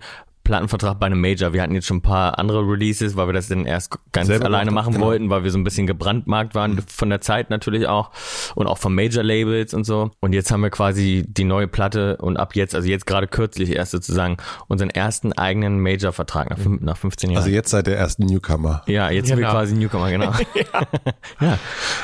Plattenvertrag 0.51 0.99
bei 0.99 1.07
einem 1.07 1.21
Major. 1.21 1.53
Wir 1.53 1.63
hatten 1.63 1.75
jetzt 1.77 1.87
schon 1.87 1.99
ein 1.99 2.03
paar 2.03 2.37
andere 2.41 2.63
Releases, 2.63 3.17
weil 3.17 3.29
wir 3.29 3.33
das 3.33 3.47
dann 3.47 3.67
erst 3.67 3.97
ganz 4.11 4.27
Selber 4.27 4.47
alleine 4.47 4.73
machen 4.73 4.95
genau. 4.95 5.07
wollten, 5.07 5.31
weil 5.31 5.45
wir 5.45 5.53
so 5.53 5.59
ein 5.59 5.63
bisschen 5.63 5.87
gebrandmarkt 5.87 6.57
waren 6.57 6.73
mhm. 6.73 6.83
von 6.89 7.09
der 7.09 7.21
Zeit 7.21 7.51
natürlich 7.51 7.87
auch 7.87 8.11
und 8.57 8.67
auch 8.67 8.77
von 8.77 8.93
Major 8.93 9.23
Labels 9.23 9.75
und 9.75 9.85
so. 9.85 10.11
Und 10.19 10.33
jetzt 10.33 10.51
haben 10.51 10.63
wir 10.63 10.71
quasi 10.71 11.25
die 11.25 11.45
neue 11.45 11.69
Platte 11.69 12.17
und 12.17 12.37
ab 12.37 12.57
jetzt, 12.57 12.75
also 12.75 12.89
jetzt 12.89 13.07
gerade 13.07 13.29
kürzlich 13.29 13.77
erst 13.77 13.93
sozusagen 13.93 14.39
unseren 14.67 14.91
ersten 14.91 15.33
eigenen 15.33 15.79
Major-Vertrag 15.79 16.51
nach, 16.51 16.59
nach 16.81 16.97
15 16.97 17.31
Jahren. 17.31 17.45
Also 17.45 17.55
jetzt 17.55 17.71
seid 17.71 17.87
ihr 17.87 17.95
ersten 17.95 18.27
Newcomer. 18.27 18.83
Ja, 18.89 19.09
jetzt 19.09 19.27
genau. 19.27 19.29
sind 19.29 19.39
wir 19.39 19.43
genau. 19.43 19.53
quasi 19.53 19.75
Newcomer, 19.77 20.11
genau. 20.11 20.33
ja. 20.57 20.87
ja. 21.41 21.59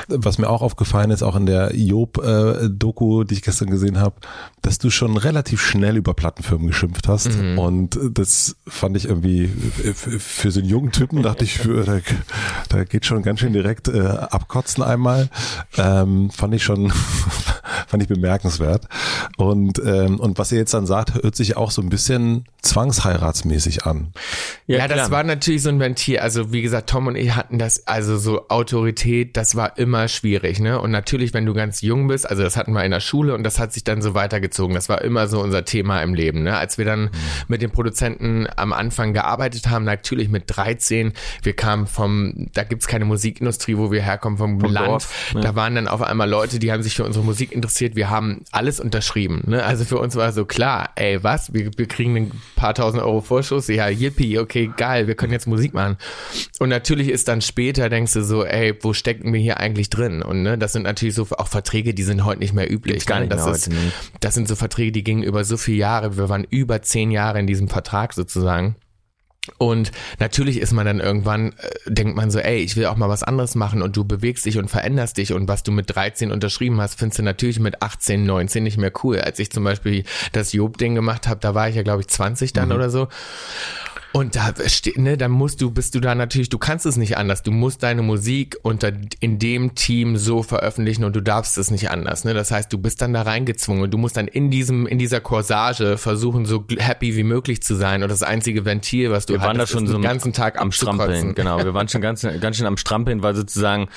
Was 0.07 0.39
mir 0.39 0.49
auch 0.49 0.63
aufgefallen 0.63 1.11
ist, 1.11 1.25
auch 1.25 1.35
in 1.35 1.47
der 1.47 1.75
Job-Doku, 1.75 3.25
die 3.25 3.35
ich 3.35 3.43
gestern 3.43 3.71
gesehen 3.71 3.99
habe, 3.99 4.15
dass 4.63 4.79
du 4.79 4.91
schon 4.91 5.17
relativ 5.17 5.61
schnell 5.61 5.97
über 5.97 6.15
Plattenfirmen 6.15 6.69
geschimpft 6.69 7.09
hast 7.09 7.37
mhm. 7.37 7.59
und 7.59 7.99
das 8.13 8.36
fand 8.67 8.97
ich 8.97 9.07
irgendwie 9.07 9.49
für 9.49 10.51
so 10.51 10.61
einen 10.61 10.69
jungen 10.69 10.93
Typen, 10.93 11.23
dachte 11.23 11.45
ich, 11.45 11.59
für, 11.59 11.85
da, 11.85 12.01
da 12.69 12.85
geht 12.85 13.07
schon 13.07 13.23
ganz 13.23 13.41
schön 13.41 13.53
direkt 13.53 13.89
äh, 13.89 14.01
abkotzen 14.01 14.83
einmal. 14.83 15.29
Ähm, 15.77 16.31
fand 16.31 16.55
ich 16.55 16.65
schon, 16.65 16.91
fand 17.87 18.03
ich 18.03 18.09
bemerkenswert. 18.09 18.87
Und, 19.37 19.81
ähm, 19.85 20.21
und 20.21 20.39
was 20.39 20.53
ihr 20.53 20.59
jetzt 20.59 20.75
dann 20.75 20.87
sagt, 20.87 21.15
hört 21.15 21.37
sich 21.37 21.57
auch 21.57 21.71
so 21.71 21.83
ein 21.83 21.89
bisschen 21.89 22.47
zwangsheiratsmäßig 22.63 23.85
an. 23.85 24.13
Ja, 24.67 24.79
ja 24.79 24.89
das 24.89 25.11
war 25.11 25.23
natürlich 25.23 25.63
so 25.63 25.69
ein 25.69 25.79
Ventil. 25.79 26.19
Also 26.19 26.53
wie 26.53 26.63
gesagt, 26.63 26.91
Tom 26.91 27.07
und 27.07 27.17
ich 27.17 27.35
hatten 27.35 27.59
das, 27.59 27.87
also 27.87 28.19
so 28.19 28.49
Autorität, 28.49 29.37
das 29.37 29.55
war 29.55 29.79
immer 29.79 30.09
schwierig. 30.09 30.61
Ne? 30.61 30.81
Und 30.81 30.91
natürlich, 30.91 31.35
wenn 31.35 31.47
du 31.47 31.55
ganz 31.55 31.81
jung 31.81 32.09
bist, 32.09 32.29
also 32.29 32.43
das 32.43 32.57
hatten 32.57 32.73
wir 32.73 32.85
in 32.85 32.91
der 32.91 33.01
Schule 33.01 33.35
und 33.35 33.45
das 33.45 33.59
hat 33.59 33.73
sich 33.73 33.85
dann 33.85 34.03
so 34.03 34.15
weitergezogen. 34.15 34.75
Das 34.75 34.89
war 34.89 35.03
immer 35.03 35.29
so 35.29 35.41
unser 35.41 35.65
Thema 35.65 36.03
im 36.03 36.15
Leben. 36.15 36.43
Ne? 36.43 36.57
Als 36.57 36.79
wir 36.79 36.85
dann 36.85 37.03
mhm. 37.03 37.11
mit 37.49 37.63
den 37.63 37.71
Produzenten 37.71 38.16
am 38.57 38.73
Anfang 38.73 39.13
gearbeitet 39.13 39.69
haben, 39.69 39.85
natürlich 39.85 40.29
mit 40.29 40.45
13, 40.47 41.13
wir 41.43 41.55
kamen 41.55 41.87
vom, 41.87 42.49
da 42.55 42.65
gibt's 42.65 42.87
keine 42.87 43.05
Musikindustrie, 43.05 43.77
wo 43.77 43.91
wir 43.91 44.03
herkommen, 44.03 44.39
vom, 44.39 44.61
vom 44.61 44.73
Land. 44.73 44.87
Dorf, 44.87 45.35
ne? 45.35 45.41
Da 45.41 45.55
waren 45.55 45.75
dann 45.75 45.89
auf 45.89 46.03
einmal 46.03 46.29
Leute, 46.29 46.59
die 46.59 46.73
haben 46.73 46.83
sich 46.83 46.95
für 46.95 47.05
unsere 47.05 47.25
Musik 47.25 47.53
interessiert. 47.53 47.97
Wir 47.97 48.11
haben 48.11 48.43
alles 48.53 48.81
unterschrieben. 48.81 49.43
Ne? 49.47 49.65
Also 49.65 49.85
für 49.85 49.99
uns 49.99 50.17
war 50.17 50.33
so 50.33 50.45
klar, 50.45 50.91
ey, 50.97 51.23
was? 51.23 51.53
Wir, 51.53 51.71
wir 51.77 51.87
kriegen 51.87 52.17
einen 52.17 52.43
paar 52.55 52.75
tausend 52.75 53.03
Euro 53.03 53.21
Vorschuss, 53.21 53.69
ja, 53.69 53.89
yippie, 53.89 54.39
okay, 54.39 54.71
geil, 54.77 55.07
wir 55.07 55.15
können 55.15 55.33
jetzt 55.33 55.47
Musik 55.47 55.75
machen. 55.75 55.97
Und 56.59 56.69
natürlich 56.69 57.09
ist 57.09 57.29
dann 57.29 57.41
später, 57.41 57.89
denkst 57.89 58.13
du 58.13 58.23
so, 58.23 58.45
ey, 58.45 58.75
wo 58.81 58.93
stecken 58.93 59.33
wir 59.33 59.41
hier 59.41 59.59
eigentlich 59.59 59.91
drin? 59.91 60.23
Und 60.23 60.43
ne, 60.43 60.59
das 60.59 60.73
sind 60.73 60.83
natürlich 60.83 61.15
so 61.15 61.27
auch 61.37 61.49
Verträge, 61.49 61.95
die 61.95 62.03
sind 62.03 62.25
heute 62.25 62.41
nicht 62.41 62.55
mehr 62.55 62.71
üblich. 62.71 63.07
gar 63.07 63.17
ne? 63.17 63.27
nicht 63.27 63.33
das, 63.33 63.47
ist, 63.47 63.69
heute, 63.69 63.77
das 64.21 64.35
sind 64.35 64.49
so 64.49 64.57
Verträge, 64.57 64.93
die 64.93 65.05
gingen 65.05 65.23
über 65.23 65.45
so 65.45 65.57
viele 65.57 65.79
Jahre. 65.79 66.17
Wir 66.17 66.29
waren 66.29 66.47
über 66.49 66.83
zehn 66.83 67.11
Jahre 67.11 67.39
in 67.39 67.47
diesem 67.47 67.69
Vertrag 67.69 68.06
sozusagen. 68.13 68.77
Und 69.59 69.93
natürlich 70.19 70.61
ist 70.61 70.73
man 70.73 70.87
dann 70.87 71.01
irgendwann, 71.01 71.53
äh, 71.53 71.71
denkt 71.87 72.17
man 72.17 72.31
so, 72.31 72.39
ey, 72.39 72.59
ich 72.59 72.77
will 72.77 72.87
auch 72.87 72.97
mal 72.97 73.09
was 73.09 73.23
anderes 73.23 73.55
machen 73.55 73.83
und 73.83 73.97
du 73.97 74.05
bewegst 74.05 74.45
dich 74.45 74.59
und 74.59 74.69
veränderst 74.69 75.17
dich 75.17 75.33
und 75.33 75.49
was 75.49 75.63
du 75.63 75.73
mit 75.73 75.95
13 75.95 76.33
unterschrieben 76.33 76.81
hast, 76.81 76.99
findest 76.99 77.21
du 77.21 77.23
natürlich 77.23 77.61
mit 77.61 77.83
18, 77.83 78.25
19 78.25 78.63
nicht 78.63 78.79
mehr 78.79 78.93
cool. 79.05 79.21
Als 79.21 79.39
ich 79.39 79.51
zum 79.51 79.65
Beispiel 79.65 80.05
das 80.33 80.53
Job-Ding 80.53 80.95
gemacht 80.95 81.29
habe, 81.29 81.41
da 81.41 81.55
war 81.55 81.69
ich 81.69 81.77
ja, 81.77 81.83
glaube 81.83 82.01
ich, 82.01 82.09
20 82.09 82.53
dann 82.53 82.71
mhm. 82.71 82.75
oder 82.75 82.91
so. 82.91 83.09
Und 84.17 84.35
da 84.35 84.55
steht, 84.67 84.97
ne, 84.97 85.19
dann 85.19 85.31
musst 85.31 85.61
du, 85.61 85.71
bist 85.71 85.95
du 85.95 86.01
da 86.01 86.15
natürlich, 86.15 86.49
du 86.49 86.57
kannst 86.57 86.87
es 86.87 86.97
nicht 86.97 87.19
anders. 87.19 87.43
Du 87.43 87.51
musst 87.51 87.83
deine 87.83 88.01
Musik 88.01 88.57
unter 88.63 88.91
in 89.21 89.39
dem 89.39 89.75
Team 89.75 90.17
so 90.17 90.43
veröffentlichen 90.43 91.05
und 91.05 91.15
du 91.15 91.21
darfst 91.21 91.59
es 91.59 91.71
nicht 91.71 91.91
anders. 91.91 92.25
Ne? 92.25 92.33
Das 92.33 92.51
heißt, 92.51 92.73
du 92.73 92.79
bist 92.79 93.03
dann 93.03 93.13
da 93.13 93.21
reingezwungen 93.21 93.91
du 93.91 93.99
musst 93.99 94.17
dann 94.17 94.27
in 94.27 94.51
diesem, 94.51 94.87
in 94.87 94.99
dieser 94.99 95.21
Corsage 95.21 95.99
versuchen, 95.99 96.47
so 96.47 96.65
happy 96.79 97.15
wie 97.15 97.25
möglich 97.25 97.63
zu 97.63 97.75
sein. 97.75 98.03
Und 98.03 98.09
das 98.09 98.23
einzige 98.23 98.65
Ventil, 98.65 99.11
was 99.11 99.27
du 99.27 99.35
wir 99.35 99.43
waren 99.43 99.59
da 99.59 99.67
schon 99.67 99.87
so 99.87 99.93
den 99.93 100.03
ganzen 100.03 100.33
Tag 100.33 100.59
am 100.59 100.73
Strampeln. 100.73 101.35
Genau, 101.35 101.59
wir 101.63 101.75
waren 101.75 101.89
schon 101.89 102.01
ganz, 102.01 102.27
ganz 102.41 102.57
schön 102.57 102.67
am 102.67 102.79
Strampeln, 102.79 103.23
weil 103.23 103.35
sozusagen, 103.35 103.89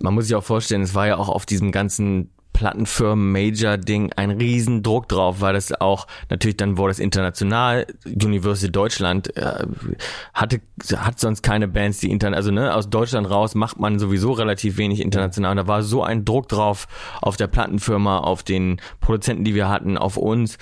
man 0.00 0.14
muss 0.14 0.26
sich 0.26 0.36
auch 0.36 0.44
vorstellen, 0.44 0.82
es 0.82 0.94
war 0.94 1.08
ja 1.08 1.16
auch 1.16 1.28
auf 1.28 1.46
diesem 1.46 1.72
ganzen 1.72 2.30
Plattenfirmen-Major-Ding 2.54 4.12
ein 4.14 4.30
riesen 4.30 4.82
Druck 4.82 5.08
drauf, 5.08 5.40
weil 5.40 5.52
das 5.52 5.78
auch 5.78 6.06
natürlich 6.30 6.56
dann 6.56 6.78
wurde 6.78 6.92
es 6.92 6.98
international. 6.98 7.86
University 8.06 8.72
Deutschland 8.72 9.36
äh, 9.36 9.66
hatte 10.32 10.62
hat 10.96 11.20
sonst 11.20 11.42
keine 11.42 11.68
Bands, 11.68 11.98
die 11.98 12.10
intern 12.10 12.32
also 12.32 12.50
ne 12.50 12.74
aus 12.74 12.88
Deutschland 12.88 13.28
raus 13.28 13.54
macht 13.54 13.78
man 13.78 13.98
sowieso 13.98 14.32
relativ 14.32 14.78
wenig 14.78 15.00
international. 15.00 15.50
Und 15.50 15.56
da 15.58 15.66
war 15.66 15.82
so 15.82 16.02
ein 16.02 16.24
Druck 16.24 16.48
drauf 16.48 16.86
auf 17.20 17.36
der 17.36 17.48
Plattenfirma, 17.48 18.18
auf 18.18 18.42
den 18.42 18.80
Produzenten, 19.00 19.44
die 19.44 19.54
wir 19.54 19.68
hatten, 19.68 19.98
auf 19.98 20.16
uns, 20.16 20.56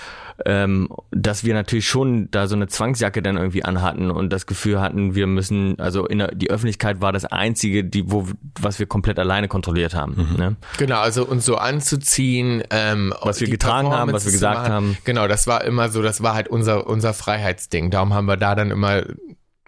ähm, 0.47 0.88
dass 1.11 1.45
wir 1.45 1.55
natürlich 1.55 1.88
schon 1.88 2.30
da 2.30 2.47
so 2.47 2.55
eine 2.55 2.68
Zwangsjacke 2.68 3.22
dann 3.22 3.36
irgendwie 3.36 3.64
anhatten 3.64 4.11
und 4.11 4.32
das 4.32 4.47
Gefühl 4.47 4.80
hatten, 4.80 5.14
wir 5.14 5.26
müssen 5.26 5.78
also 5.80 6.07
in 6.07 6.18
der, 6.18 6.28
die 6.34 6.51
Öffentlichkeit 6.51 7.01
war 7.01 7.12
das 7.12 7.24
einzige, 7.24 7.84
die 7.84 8.11
wo 8.11 8.28
was 8.61 8.78
wir 8.78 8.86
komplett 8.86 9.18
alleine 9.18 9.49
kontrolliert 9.49 9.95
haben. 9.95 10.28
Mhm. 10.30 10.36
Ne? 10.36 10.57
Genau, 10.78 11.01
also 11.01 11.26
uns 11.26 11.45
so 11.45 11.57
an 11.57 11.72
anzuziehen, 11.72 12.62
ähm, 12.70 13.14
was 13.22 13.40
wir 13.40 13.49
getragen 13.49 13.90
haben, 13.90 14.12
was 14.12 14.24
wir 14.24 14.32
gesagt 14.32 14.68
haben. 14.68 14.97
Genau, 15.05 15.26
das 15.26 15.47
war 15.47 15.64
immer 15.64 15.88
so, 15.88 16.03
das 16.03 16.22
war 16.22 16.34
halt 16.34 16.49
unser 16.49 16.86
unser 16.86 17.14
Freiheitsding. 17.14 17.90
Darum 17.90 18.14
haben 18.14 18.26
wir 18.26 18.36
da 18.36 18.55
dann 18.55 18.70
immer 18.70 19.03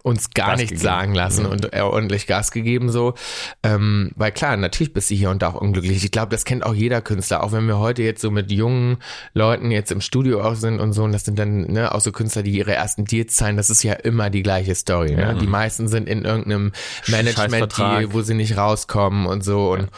uns 0.05 0.34
gar 0.34 0.50
Gas 0.50 0.59
nichts 0.59 0.70
gegeben. 0.72 0.84
sagen 0.84 1.14
lassen 1.14 1.46
und 1.46 1.72
äh, 1.72 1.80
ordentlich 1.80 2.26
Gas 2.26 2.50
gegeben 2.50 2.90
so. 2.90 3.14
Ähm, 3.62 4.12
weil 4.16 4.32
klar, 4.32 4.55
natürlich 4.59 4.92
bist 4.92 5.11
du 5.11 5.14
hier 5.14 5.30
und 5.30 5.40
da 5.40 5.48
auch 5.48 5.55
unglücklich. 5.55 6.05
Ich 6.05 6.11
glaube, 6.11 6.28
das 6.28 6.44
kennt 6.44 6.62
auch 6.62 6.74
jeder 6.74 7.00
Künstler. 7.00 7.42
Auch 7.42 7.52
wenn 7.52 7.66
wir 7.66 7.78
heute 7.78 8.02
jetzt 8.02 8.20
so 8.20 8.30
mit 8.30 8.52
jungen 8.52 8.98
Leuten 9.32 9.70
jetzt 9.70 9.90
im 9.90 10.02
Studio 10.02 10.42
auch 10.42 10.57
sind 10.57 10.78
und 10.78 10.92
so, 10.92 11.05
und 11.05 11.12
das 11.12 11.24
sind 11.24 11.38
dann 11.38 11.72
ne, 11.72 11.94
auch 11.94 12.02
so 12.02 12.12
Künstler, 12.12 12.42
die 12.42 12.50
ihre 12.50 12.74
ersten 12.74 13.07
Deals 13.07 13.34
zahlen, 13.34 13.57
das 13.57 13.70
ist 13.70 13.82
ja 13.82 13.94
immer 13.94 14.28
die 14.28 14.42
gleiche 14.42 14.74
Story. 14.74 15.16
Ne? 15.16 15.38
Die 15.40 15.46
meisten 15.46 15.88
sind 15.88 16.07
in 16.07 16.26
irgendeinem 16.26 16.72
Management, 17.07 17.52
Scheißvertrag. 17.52 18.00
die, 18.00 18.12
wo 18.12 18.20
sie 18.20 18.34
nicht 18.34 18.59
rauskommen 18.59 19.24
und 19.24 19.42
so. 19.42 19.72
Und 19.72 19.88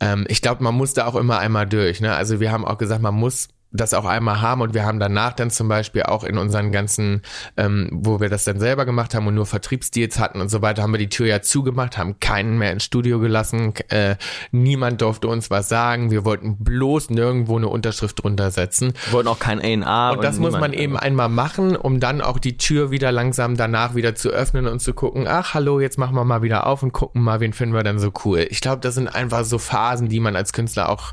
ähm, 0.00 0.24
ich 0.28 0.40
glaube, 0.40 0.64
man 0.64 0.74
muss 0.74 0.94
da 0.94 1.06
auch 1.06 1.14
immer 1.14 1.40
einmal 1.40 1.66
durch. 1.66 2.00
Ne? 2.00 2.14
Also 2.14 2.40
wir 2.40 2.52
haben 2.52 2.64
auch 2.64 2.78
gesagt, 2.78 3.02
man 3.02 3.14
muss 3.14 3.48
das 3.72 3.94
auch 3.94 4.04
einmal 4.04 4.40
haben 4.40 4.60
und 4.60 4.74
wir 4.74 4.84
haben 4.84 5.00
danach 5.00 5.32
dann 5.32 5.50
zum 5.50 5.68
Beispiel 5.68 6.02
auch 6.02 6.24
in 6.24 6.38
unseren 6.38 6.72
ganzen, 6.72 7.22
ähm, 7.56 7.88
wo 7.92 8.20
wir 8.20 8.28
das 8.28 8.44
dann 8.44 8.60
selber 8.60 8.84
gemacht 8.84 9.14
haben 9.14 9.26
und 9.26 9.34
nur 9.34 9.46
Vertriebsdeals 9.46 10.18
hatten 10.18 10.40
und 10.40 10.48
so 10.48 10.62
weiter, 10.62 10.82
haben 10.82 10.92
wir 10.92 10.98
die 10.98 11.08
Tür 11.08 11.26
ja 11.26 11.42
zugemacht, 11.42 11.96
haben 11.96 12.20
keinen 12.20 12.58
mehr 12.58 12.72
ins 12.72 12.84
Studio 12.84 13.18
gelassen, 13.18 13.72
äh, 13.88 14.16
niemand 14.50 15.00
durfte 15.00 15.28
uns 15.28 15.50
was 15.50 15.68
sagen, 15.68 16.10
wir 16.10 16.24
wollten 16.24 16.58
bloß 16.58 17.10
nirgendwo 17.10 17.56
eine 17.56 17.68
Unterschrift 17.68 18.22
drunter 18.22 18.50
setzen. 18.50 18.92
Wir 19.06 19.14
wollten 19.14 19.28
auch 19.28 19.38
kein 19.38 19.60
A&A. 19.60 20.10
Und 20.10 20.24
das 20.24 20.38
muss 20.38 20.52
man 20.52 20.72
eben 20.72 20.96
einmal 20.96 21.28
machen, 21.28 21.76
um 21.76 22.00
dann 22.00 22.20
auch 22.20 22.38
die 22.38 22.56
Tür 22.58 22.90
wieder 22.90 23.10
langsam 23.12 23.56
danach 23.56 23.94
wieder 23.94 24.14
zu 24.14 24.30
öffnen 24.30 24.66
und 24.66 24.80
zu 24.80 24.92
gucken, 24.92 25.26
ach 25.26 25.54
hallo, 25.54 25.80
jetzt 25.80 25.98
machen 25.98 26.14
wir 26.14 26.24
mal 26.24 26.42
wieder 26.42 26.66
auf 26.66 26.82
und 26.82 26.92
gucken 26.92 27.22
mal, 27.22 27.40
wen 27.40 27.52
finden 27.52 27.74
wir 27.74 27.82
dann 27.82 27.98
so 27.98 28.12
cool. 28.24 28.46
Ich 28.50 28.60
glaube, 28.60 28.80
das 28.80 28.94
sind 28.94 29.08
einfach 29.08 29.44
so 29.44 29.58
Phasen, 29.58 30.08
die 30.08 30.20
man 30.20 30.36
als 30.36 30.52
Künstler 30.52 30.88
auch 30.88 31.12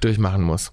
durchmachen 0.00 0.42
muss. 0.42 0.72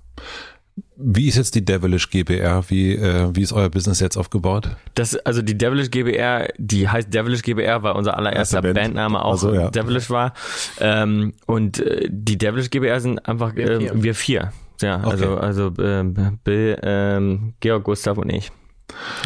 Wie 0.97 1.27
ist 1.27 1.35
jetzt 1.35 1.55
die 1.55 1.65
Devilish 1.65 2.09
GBR? 2.09 2.63
Wie, 2.69 2.93
äh, 2.95 3.29
wie 3.33 3.41
ist 3.41 3.51
euer 3.51 3.69
Business 3.69 3.99
jetzt 3.99 4.17
aufgebaut? 4.17 4.77
Das, 4.93 5.15
also 5.17 5.41
die 5.41 5.57
Devilish 5.57 5.91
GBR, 5.91 6.47
die 6.57 6.87
heißt 6.87 7.13
Devilish 7.13 7.41
GBR, 7.41 7.83
weil 7.83 7.93
unser 7.93 8.17
allererster 8.17 8.57
Erste 8.57 8.61
Band. 8.61 8.75
Bandname 8.75 9.23
auch 9.23 9.33
Ach 9.33 9.39
so, 9.39 9.53
ja. 9.53 9.69
Devilish 9.69 10.09
war. 10.09 10.33
Ähm, 10.79 11.33
und 11.47 11.79
äh, 11.79 12.07
die 12.09 12.37
Devilish 12.37 12.69
GBR 12.69 13.01
sind 13.01 13.27
einfach 13.27 13.55
wir, 13.55 13.79
vier. 13.79 13.91
äh, 13.91 14.03
wir 14.03 14.15
vier. 14.15 14.53
Ja, 14.81 15.01
also, 15.01 15.37
also 15.37 15.71
ähm, 15.79 16.39
Bill, 16.43 16.77
ähm, 16.83 17.53
Georg, 17.59 17.83
Gustav 17.83 18.17
und 18.17 18.29
ich. 18.29 18.51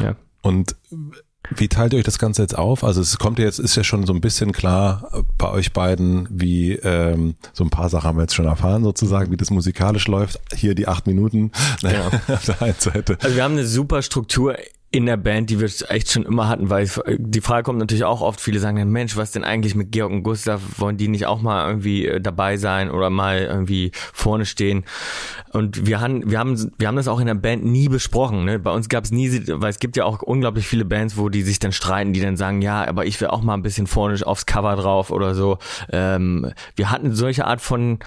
Ja. 0.02 0.16
Und 0.42 0.76
wie 1.56 1.68
teilt 1.68 1.94
ihr 1.94 2.00
euch 2.00 2.06
das 2.06 2.20
Ganze 2.20 2.42
jetzt 2.42 2.58
auf? 2.58 2.84
Also 2.84 3.02
es 3.02 3.18
kommt 3.18 3.40
ja 3.40 3.46
jetzt, 3.46 3.60
ist 3.60 3.76
ja 3.76 3.84
schon 3.84 4.06
so 4.06 4.14
ein 4.14 4.22
bisschen 4.22 4.52
klar 4.52 5.24
bei 5.38 5.50
euch 5.50 5.74
beiden, 5.74 6.28
wie 6.30 6.74
ähm, 6.74 7.36
so 7.54 7.64
ein 7.64 7.70
paar 7.70 7.90
Sachen 7.90 8.08
haben 8.08 8.18
wir 8.18 8.24
jetzt 8.24 8.36
schon 8.36 8.46
erfahren, 8.46 8.84
sozusagen, 8.84 9.32
wie 9.32 9.38
das 9.38 9.50
musikalisch 9.50 10.08
läuft. 10.08 10.40
Hier 10.54 10.76
die 10.76 10.88
acht 10.88 11.08
Minuten 11.08 11.52
naja, 11.82 12.08
auf 12.28 12.46
der 12.46 12.62
einen 12.62 12.76
Seite. 12.78 13.18
Also 13.22 13.36
wir 13.36 13.44
haben 13.44 13.54
eine 13.54 13.66
super 13.66 14.02
Struktur 14.02 14.56
in 14.92 15.06
der 15.06 15.18
Band, 15.18 15.52
die 15.52 15.60
wir 15.60 15.70
echt 15.90 16.12
schon 16.12 16.24
immer 16.24 16.50
hatten, 16.50 16.72
weil 16.72 16.90
die 17.18 17.42
Frage 17.42 17.64
kommt 17.64 17.78
natürlich 17.78 18.06
auch 18.06 18.22
oft, 18.22 18.42
viele 18.42 18.60
sagen 18.60 18.78
dann, 18.78 18.90
Mensch, 18.90 19.16
was 19.18 19.32
denn 19.32 19.44
eigentlich 19.44 19.76
mit 19.76 19.92
Georg 19.92 20.12
und 20.12 20.24
Gustav, 20.24 20.62
wollen 20.78 20.98
die 20.98 21.08
nicht 21.08 21.28
auch 21.28 21.42
mal 21.42 21.68
irgendwie 21.68 22.08
äh, 22.08 22.20
dabei 22.20 22.58
sein 22.58 22.90
oder 22.90 23.12
mal 23.12 23.42
irgendwie 23.42 23.92
vorne 23.94 24.46
stehen? 24.48 24.86
Und 25.52 25.86
wir 25.86 26.02
haben, 26.02 26.32
wir 26.32 26.40
haben, 26.40 26.72
wir 26.80 26.88
haben 26.88 26.96
das 26.96 27.08
auch 27.08 27.20
in 27.20 27.28
der 27.28 27.36
Band 27.36 27.64
nie 27.66 27.88
besprochen. 27.88 28.46
Ne? 28.46 28.58
Bei 28.58 28.72
uns 28.72 28.90
gab 28.90 29.04
es 29.04 29.12
nie, 29.12 29.30
weil 29.48 29.70
es 29.70 29.80
gibt 29.80 29.96
ja 29.96 30.06
auch 30.06 30.24
unglaublich 30.24 30.68
viele 30.68 30.86
Bands, 30.86 31.18
wo 31.18 31.30
die 31.30 31.44
sich 31.44 31.60
dann 31.60 31.72
streiten, 31.72 32.14
die 32.14 32.22
dann 32.22 32.38
sagen, 32.38 32.64
ja, 32.64 32.88
aber 32.88 33.06
ich 33.06 33.22
will 33.22 33.28
auch 33.28 33.44
mal 33.44 33.54
ein 33.54 33.62
bisschen 33.62 33.86
vorne 33.86 34.20
aufs 34.26 34.48
Cover 34.48 34.76
drauf 34.76 35.12
oder 35.12 35.36
so. 35.36 35.60
Ähm, 35.92 36.52
wir 36.76 36.90
hatten 36.90 37.14
solche 37.14 37.46
Art 37.46 37.62
von 37.62 38.00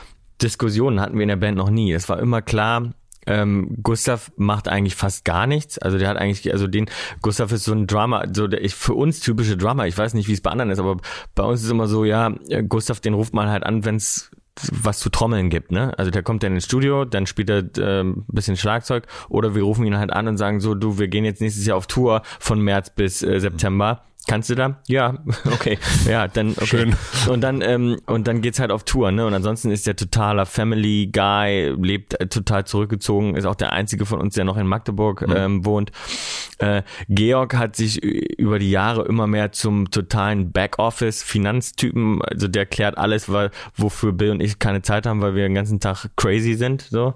Diskussionen 0.42 1.00
hatten 1.00 1.14
wir 1.14 1.22
in 1.22 1.28
der 1.28 1.36
Band 1.36 1.56
noch 1.56 1.70
nie. 1.70 1.92
Es 1.92 2.08
war 2.08 2.18
immer 2.18 2.42
klar, 2.42 2.90
ähm, 3.26 3.76
Gustav 3.82 4.32
macht 4.36 4.68
eigentlich 4.68 4.94
fast 4.94 5.24
gar 5.24 5.46
nichts. 5.46 5.78
Also 5.78 5.98
der 5.98 6.08
hat 6.08 6.16
eigentlich, 6.16 6.52
also 6.52 6.66
den, 6.66 6.86
Gustav 7.20 7.52
ist 7.52 7.64
so 7.64 7.72
ein 7.72 7.86
Drummer, 7.86 8.24
so 8.32 8.46
der 8.48 8.62
ich, 8.64 8.74
für 8.74 8.94
uns 8.94 9.20
typische 9.20 9.56
Drummer. 9.56 9.86
Ich 9.86 9.96
weiß 9.96 10.14
nicht, 10.14 10.28
wie 10.28 10.32
es 10.32 10.40
bei 10.40 10.50
anderen 10.50 10.70
ist, 10.70 10.78
aber 10.78 10.96
bei 11.34 11.42
uns 11.44 11.62
ist 11.62 11.70
immer 11.70 11.86
so, 11.86 12.04
ja, 12.04 12.34
äh, 12.48 12.62
Gustav, 12.62 13.00
den 13.00 13.14
ruft 13.14 13.34
man 13.34 13.48
halt 13.48 13.64
an, 13.64 13.84
wenn's 13.84 14.30
was 14.70 14.98
zu 14.98 15.08
trommeln 15.08 15.48
gibt, 15.48 15.72
ne? 15.72 15.98
Also 15.98 16.10
der 16.10 16.22
kommt 16.22 16.42
dann 16.42 16.54
ins 16.54 16.64
Studio, 16.64 17.04
dann 17.04 17.26
spielt 17.26 17.48
er 17.48 17.64
ähm, 17.78 18.24
bisschen 18.28 18.56
Schlagzeug 18.56 19.06
oder 19.28 19.54
wir 19.54 19.62
rufen 19.62 19.86
ihn 19.86 19.96
halt 19.96 20.12
an 20.12 20.28
und 20.28 20.36
sagen 20.36 20.60
so, 20.60 20.74
du, 20.74 20.98
wir 20.98 21.08
gehen 21.08 21.24
jetzt 21.24 21.40
nächstes 21.40 21.64
Jahr 21.64 21.78
auf 21.78 21.86
Tour 21.86 22.22
von 22.38 22.60
März 22.60 22.90
bis 22.90 23.22
äh, 23.22 23.40
September. 23.40 24.02
Kannst 24.28 24.50
du 24.50 24.54
da? 24.54 24.78
Ja, 24.86 25.18
okay. 25.52 25.78
Ja, 26.08 26.28
dann 26.28 26.52
okay. 26.52 26.66
Schön. 26.66 26.96
Und 27.28 27.40
dann 27.40 27.60
ähm, 27.60 27.98
und 28.06 28.28
dann 28.28 28.40
geht's 28.40 28.60
halt 28.60 28.70
auf 28.70 28.84
Tour, 28.84 29.10
ne? 29.10 29.26
Und 29.26 29.34
ansonsten 29.34 29.70
ist 29.70 29.86
der 29.86 29.96
totaler 29.96 30.46
Family 30.46 31.10
Guy, 31.12 31.74
lebt 31.80 32.20
äh, 32.20 32.28
total 32.28 32.64
zurückgezogen, 32.64 33.34
ist 33.34 33.46
auch 33.46 33.56
der 33.56 33.72
einzige 33.72 34.06
von 34.06 34.20
uns, 34.20 34.34
der 34.34 34.44
noch 34.44 34.56
in 34.56 34.66
Magdeburg 34.66 35.26
ähm, 35.34 35.64
wohnt. 35.64 35.90
Äh, 36.58 36.82
Georg 37.08 37.56
hat 37.56 37.74
sich 37.74 38.02
über 38.02 38.58
die 38.60 38.70
Jahre 38.70 39.04
immer 39.06 39.26
mehr 39.26 39.50
zum 39.50 39.90
totalen 39.90 40.52
Backoffice 40.52 41.22
Finanztypen, 41.22 42.22
also 42.22 42.46
der 42.46 42.66
klärt 42.66 42.98
alles, 42.98 43.30
weil 43.30 43.50
wofür 43.76 44.12
Bill 44.12 44.30
und 44.30 44.40
ich 44.40 44.58
keine 44.60 44.82
Zeit 44.82 45.06
haben, 45.06 45.20
weil 45.20 45.34
wir 45.34 45.42
den 45.42 45.54
ganzen 45.54 45.80
Tag 45.80 46.06
crazy 46.16 46.54
sind, 46.54 46.82
so. 46.82 47.14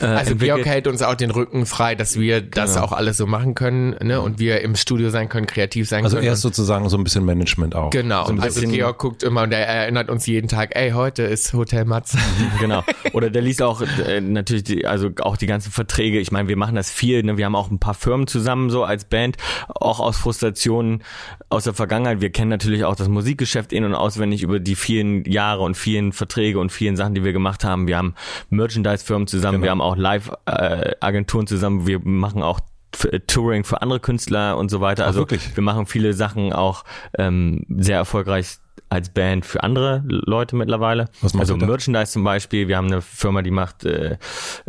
Äh, 0.00 0.06
Also 0.06 0.32
entwickelt- 0.32 0.56
Georg 0.56 0.66
hält 0.66 0.86
uns 0.86 1.02
auch 1.02 1.14
den 1.14 1.30
Rücken 1.30 1.66
frei, 1.66 1.94
dass 1.94 2.18
wir 2.18 2.40
das 2.40 2.74
Genau. 2.74 2.86
auch 2.86 2.92
alles 2.92 3.16
so 3.16 3.26
machen 3.26 3.54
können 3.54 3.96
ne? 4.02 4.20
und 4.20 4.38
wir 4.38 4.60
im 4.62 4.76
Studio 4.76 5.10
sein 5.10 5.28
können, 5.28 5.46
kreativ 5.46 5.88
sein 5.88 6.04
Also 6.04 6.16
können. 6.16 6.26
er 6.28 6.34
ist 6.34 6.40
sozusagen 6.42 6.88
so 6.88 6.96
ein 6.96 7.04
bisschen 7.04 7.24
Management 7.24 7.74
auch. 7.74 7.90
Genau, 7.90 8.26
So 8.26 8.34
also 8.34 8.60
Georg 8.68 8.98
guckt 8.98 9.22
immer 9.22 9.42
und 9.42 9.52
er 9.52 9.66
erinnert 9.66 10.08
uns 10.10 10.26
jeden 10.26 10.48
Tag, 10.48 10.76
ey, 10.76 10.90
heute 10.92 11.22
ist 11.22 11.52
Hotel 11.52 11.84
Matze. 11.84 12.18
genau. 12.60 12.82
Oder 13.12 13.30
der 13.30 13.42
liest 13.42 13.62
auch 13.62 13.82
äh, 14.06 14.20
natürlich 14.20 14.64
die, 14.64 14.86
also 14.86 15.10
auch 15.20 15.36
die 15.36 15.46
ganzen 15.46 15.72
Verträge. 15.72 16.18
Ich 16.20 16.30
meine, 16.32 16.48
wir 16.48 16.56
machen 16.56 16.74
das 16.74 16.90
viel. 16.90 17.22
Ne? 17.22 17.36
Wir 17.36 17.44
haben 17.44 17.56
auch 17.56 17.70
ein 17.70 17.78
paar 17.78 17.94
Firmen 17.94 18.26
zusammen 18.26 18.70
so 18.70 18.84
als 18.84 19.04
Band, 19.04 19.36
auch 19.68 20.00
aus 20.00 20.16
Frustrationen 20.16 21.02
aus 21.48 21.64
der 21.64 21.74
Vergangenheit. 21.74 22.20
Wir 22.20 22.30
kennen 22.30 22.50
natürlich 22.50 22.84
auch 22.84 22.96
das 22.96 23.08
Musikgeschäft 23.08 23.72
in 23.72 23.84
und 23.84 23.94
auswendig 23.94 24.42
über 24.42 24.60
die 24.60 24.74
vielen 24.74 25.24
Jahre 25.24 25.62
und 25.62 25.76
vielen 25.76 26.12
Verträge 26.12 26.58
und 26.58 26.70
vielen 26.70 26.96
Sachen, 26.96 27.14
die 27.14 27.24
wir 27.24 27.32
gemacht 27.32 27.64
haben. 27.64 27.86
Wir 27.86 27.96
haben 27.96 28.14
Merchandise-Firmen 28.50 29.26
zusammen. 29.26 29.56
Genau. 29.56 29.64
Wir 29.64 29.70
haben 29.70 29.80
auch 29.80 29.87
Live-Agenturen 29.96 31.46
zusammen. 31.46 31.86
Wir 31.86 32.00
machen 32.00 32.42
auch 32.42 32.60
f- 32.94 33.08
Touring 33.26 33.64
für 33.64 33.82
andere 33.82 34.00
Künstler 34.00 34.56
und 34.56 34.70
so 34.70 34.80
weiter. 34.80 35.04
Ach, 35.04 35.08
Also 35.08 35.20
wirklich? 35.20 35.56
wir 35.56 35.62
machen 35.62 35.86
viele 35.86 36.12
Sachen 36.12 36.52
auch 36.52 36.84
ähm, 37.18 37.64
sehr 37.68 37.96
erfolgreich 37.96 38.58
als 38.90 39.10
Band 39.10 39.44
für 39.44 39.62
andere 39.62 40.02
Leute 40.06 40.56
mittlerweile. 40.56 41.10
Was 41.20 41.36
also? 41.36 41.56
Merchandise 41.58 42.12
zum 42.12 42.24
Beispiel. 42.24 42.68
Wir 42.68 42.78
haben 42.78 42.86
eine 42.86 43.02
Firma, 43.02 43.42
die 43.42 43.50
macht 43.50 43.84
äh, 43.84 44.16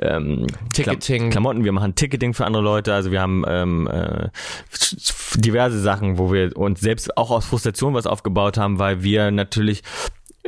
ähm, 0.02 0.46
Ticketing. 0.74 1.20
Klam 1.20 1.30
Klamotten. 1.30 1.64
Wir 1.64 1.72
machen 1.72 1.96
Ticketing 1.96 2.34
für 2.34 2.46
andere 2.46 2.62
Leute. 2.64 2.94
Also 2.94 3.12
wir 3.12 3.22
haben 3.22 3.46
ähm, 3.48 3.88
äh, 3.88 4.28
diverse 5.36 5.80
Sachen, 5.80 6.18
wo 6.18 6.34
wir 6.34 6.58
uns 6.58 6.82
selbst 6.82 7.16
auch 7.18 7.32
aus 7.32 7.46
Frustration 7.46 7.94
was 7.94 8.08
aufgebaut 8.08 8.58
haben, 8.58 8.78
weil 8.78 9.04
wir 9.04 9.32
natürlich 9.32 9.80
äh, 9.80 9.84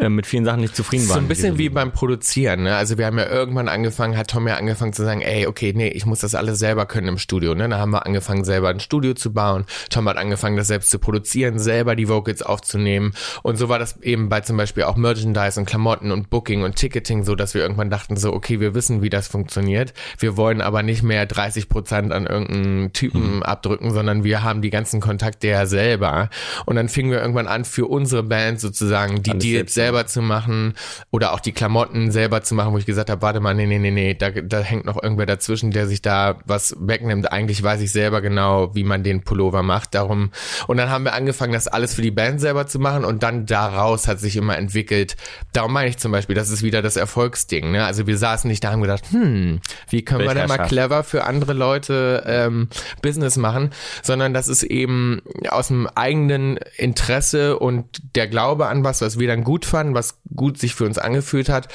mit 0.10 0.26
vielen 0.26 0.46
Sachen 0.46 0.62
nicht 0.62 0.76
zufrieden 0.76 1.04
So 1.04 1.14
waren. 1.14 1.26
ein 1.26 1.28
bisschen 1.28 1.58
wie 1.58 1.70
beim 1.70 1.92
Produzieren, 1.92 2.64
ne? 2.64 2.76
Also 2.76 2.98
wir 2.98 3.06
haben 3.06 3.18
ja 3.18 3.28
irgendwann 3.28 3.68
angefangen, 3.68 4.18
hat 4.18 4.30
Tom 4.30 4.48
ja 4.48 4.56
angefangen 4.56 4.94
zu 4.94 5.04
sagen, 5.04 5.22
ey, 5.22 5.48
okay, 5.48 5.74
nee, 5.76 5.90
ich 5.90 6.06
muss 6.06 6.20
das 6.20 6.34
alles 6.34 6.60
selber 6.60 6.86
können 6.86 7.08
im 7.10 7.18
Studio, 7.18 7.54
ne? 7.56 7.68
Da 7.68 7.78
haben 7.78 7.92
wir 7.92 8.06
angefangen, 8.06 8.46
selber 8.46 8.70
ein 8.70 8.80
Studio 8.80 9.14
zu 9.14 9.34
bauen. 9.34 9.66
Tom 9.90 10.08
hat 10.08 10.18
angefangen, 10.18 10.56
das 10.56 10.68
selbst 10.68 10.92
zu 10.92 10.98
produzieren, 10.98 11.60
selber 11.60 11.96
die 11.96 12.08
Vocals 12.08 12.42
aufzunehmen. 12.42 13.14
Und 13.44 13.58
so 13.58 13.68
war 13.70 13.80
das 13.80 14.02
eben 14.02 14.30
bei 14.30 14.40
zum 14.42 14.58
Beispiel 14.58 14.84
auch 14.84 14.96
Merchandise 14.96 15.60
und 15.60 15.66
Klamotten 15.66 16.12
und 16.12 16.30
Booking 16.30 16.64
und 16.64 16.78
Ticketing, 16.78 17.24
so 17.24 17.36
dass 17.36 17.54
wir 17.54 17.62
irgendwann 17.62 17.90
dachten 17.90 18.16
so, 18.16 18.34
okay, 18.34 18.60
wir 18.60 18.74
wissen, 18.74 19.02
wie 19.02 19.10
das 19.10 19.28
funktioniert. 19.28 19.94
Wir 20.18 20.38
wollen 20.38 20.62
aber 20.62 20.84
nicht 20.84 21.04
mehr 21.04 21.26
30 21.26 21.68
Prozent 21.68 22.14
an 22.14 22.28
irgendeinen 22.28 22.94
Typen 22.94 23.44
abdrücken, 23.44 23.92
sondern 23.92 24.24
wir 24.24 24.42
haben 24.42 24.62
die 24.62 24.70
ganzen 24.70 25.02
Kontakte 25.02 25.48
ja 25.48 25.66
selber. 25.66 26.30
Und 26.66 26.78
dann 26.78 26.88
fingen 26.88 27.12
wir 27.12 27.20
irgendwann 27.20 27.48
an, 27.48 27.66
für 27.66 27.88
unsere 27.88 28.24
Band 28.24 28.60
sozusagen 28.62 29.22
die 29.22 29.32
Alles 29.32 29.44
Deals 29.44 29.74
selber 29.82 30.06
zu 30.06 30.22
machen 30.22 30.76
oder 31.10 31.34
auch 31.34 31.40
die 31.40 31.54
Klamotten 31.54 32.12
selber 32.12 32.44
zu 32.44 32.54
machen, 32.54 32.72
wo 32.72 32.78
ich 32.78 32.86
gesagt 32.86 33.10
habe, 33.10 33.24
warte 33.24 33.40
mal, 33.40 33.56
nee, 33.56 33.66
nee, 33.66 33.80
nee, 33.80 33.90
nee, 33.90 34.14
da, 34.14 34.30
da 34.30 34.60
hängt 34.60 34.86
noch 34.86 35.02
irgendwer 35.02 35.26
dazwischen, 35.26 35.72
der 35.72 35.88
sich 35.88 36.04
da 36.04 36.38
was 36.46 36.76
wegnimmt. 36.80 37.32
Eigentlich 37.32 37.64
weiß 37.64 37.82
ich 37.82 37.92
selber 37.92 38.22
genau, 38.22 38.76
wie 38.76 38.84
man 38.84 39.04
den 39.04 39.24
Pullover 39.24 39.64
macht. 39.64 39.96
Darum 39.96 40.30
und 40.68 40.78
dann 40.78 40.90
haben 40.90 41.04
wir 41.04 41.14
angefangen, 41.14 41.54
das 41.54 41.68
alles 41.68 41.96
für 41.96 42.04
die 42.04 42.12
Band 42.12 42.40
selber 42.40 42.68
zu 42.68 42.78
machen 42.78 43.04
und 43.04 43.24
dann 43.24 43.48
daraus 43.48 44.08
hat 44.08 44.20
sich 44.20 44.36
immer 44.38 44.56
entwickelt. 44.56 45.16
Darum 45.52 45.74
meine 45.74 45.90
ich 45.90 45.98
zum 45.98 46.12
Beispiel, 46.12 46.36
das 46.36 46.52
ist 46.52 46.62
wieder 46.62 46.84
das 46.84 46.96
Erfolgsding. 46.96 47.72
Ne? 47.72 47.84
Also 47.84 48.06
wir 48.06 48.18
saßen 48.18 48.48
nicht 48.48 48.64
da 48.64 48.72
haben 48.72 48.82
gedacht, 48.82 49.06
hm, 49.12 49.62
wie 49.90 50.06
können 50.06 50.28
wir 50.28 50.36
denn 50.36 50.48
mal 50.48 50.60
clever 50.60 51.04
für 51.04 51.24
andere 51.24 51.54
Leute 51.54 52.24
ähm, 52.28 52.70
Business 53.02 53.36
machen, 53.36 53.72
sondern 54.04 54.34
das 54.34 54.48
ist 54.48 54.62
eben 54.62 55.22
aus 55.50 55.70
dem 55.70 55.88
eigenen 55.88 56.58
Interesse 56.78 57.58
und 57.58 57.86
der 58.16 58.28
Glaube 58.28 58.68
an 58.68 58.84
was, 58.84 59.02
was 59.02 59.18
wir 59.18 59.28
dann 59.28 59.44
gut 59.44 59.66
fanden, 59.72 59.96
was 59.96 60.20
gut 60.36 60.58
sich 60.58 60.76
für 60.76 60.86
uns 60.86 60.98
angefühlt 60.98 61.50
hat. 61.50 61.68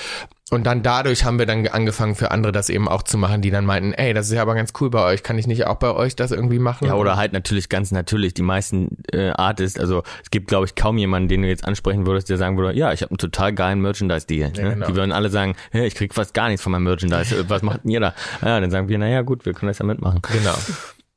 Und 0.48 0.64
dann 0.64 0.84
dadurch 0.84 1.24
haben 1.24 1.40
wir 1.40 1.46
dann 1.46 1.66
angefangen 1.66 2.14
für 2.14 2.30
andere 2.30 2.52
das 2.52 2.68
eben 2.68 2.86
auch 2.86 3.02
zu 3.02 3.18
machen, 3.18 3.42
die 3.42 3.50
dann 3.50 3.66
meinten, 3.66 3.92
ey, 3.92 4.14
das 4.14 4.28
ist 4.28 4.34
ja 4.34 4.42
aber 4.42 4.54
ganz 4.54 4.72
cool 4.80 4.90
bei 4.90 5.02
euch, 5.02 5.24
kann 5.24 5.36
ich 5.38 5.48
nicht 5.48 5.66
auch 5.66 5.74
bei 5.74 5.92
euch 5.92 6.14
das 6.14 6.30
irgendwie 6.30 6.60
machen? 6.60 6.86
Ja, 6.86 6.94
oder 6.94 7.16
halt 7.16 7.32
natürlich 7.32 7.68
ganz 7.68 7.90
natürlich. 7.90 8.32
Die 8.32 8.42
meisten 8.42 8.98
äh, 9.12 9.30
Artists, 9.30 9.80
also 9.80 10.04
es 10.22 10.30
gibt, 10.30 10.46
glaube 10.46 10.66
ich, 10.66 10.76
kaum 10.76 10.98
jemanden, 10.98 11.28
den 11.28 11.42
du 11.42 11.48
jetzt 11.48 11.64
ansprechen 11.64 12.06
würdest, 12.06 12.30
der 12.30 12.36
sagen 12.36 12.56
würde, 12.56 12.78
ja, 12.78 12.92
ich 12.92 13.02
habe 13.02 13.10
einen 13.10 13.18
total 13.18 13.54
geilen 13.54 13.80
Merchandise-Deal. 13.80 14.52
Ja, 14.54 14.62
ne? 14.62 14.70
genau. 14.74 14.86
Die 14.86 14.94
würden 14.94 15.10
alle 15.10 15.30
sagen, 15.30 15.56
hey, 15.72 15.84
ich 15.84 15.96
krieg 15.96 16.14
fast 16.14 16.32
gar 16.32 16.46
nichts 16.46 16.62
von 16.62 16.70
meinem 16.70 16.84
Merchandise. 16.84 17.34
Äh, 17.34 17.44
Was 17.48 17.62
macht 17.62 17.82
denn 17.82 17.90
ihr 17.90 18.00
da? 18.00 18.14
Ja, 18.40 18.60
dann 18.60 18.70
sagen 18.70 18.88
wir, 18.88 18.98
naja 18.98 19.22
gut, 19.22 19.46
wir 19.46 19.52
können 19.52 19.68
das 19.68 19.80
ja 19.80 19.84
mitmachen. 19.84 20.20
Genau. 20.22 20.54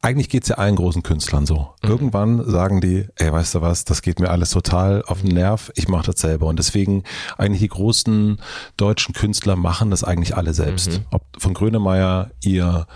Eigentlich 0.02 0.30
geht's 0.30 0.48
ja 0.48 0.56
allen 0.56 0.76
großen 0.78 1.04
Künstlern 1.04 1.46
so. 1.46 1.74
Mhm. 1.84 1.90
Irgendwann 1.90 2.50
sagen 2.50 2.80
die, 2.80 3.08
ey, 3.16 3.32
weißt 3.34 3.56
du 3.56 3.62
was, 3.62 3.84
das 3.84 4.02
geht 4.02 4.20
mir 4.20 4.30
alles 4.30 4.52
total 4.52 5.04
auf 5.06 5.22
den 5.22 5.34
Nerv, 5.34 5.72
ich 5.76 5.88
mache 5.90 6.06
das 6.12 6.22
selber. 6.22 6.46
Und 6.48 6.58
deswegen 6.58 7.04
eigentlich 7.38 7.60
die 7.62 7.68
großen 7.68 8.40
deutschen 8.78 9.14
Künstler 9.14 9.56
machen 9.58 9.92
das 9.92 10.04
eigentlich 10.06 10.38
alle 10.38 10.54
selbst. 10.54 10.92
Mhm. 10.92 11.06
Ob 11.12 11.24
von 11.38 11.54
Grönemeyer, 11.54 12.32
ihr 12.42 12.88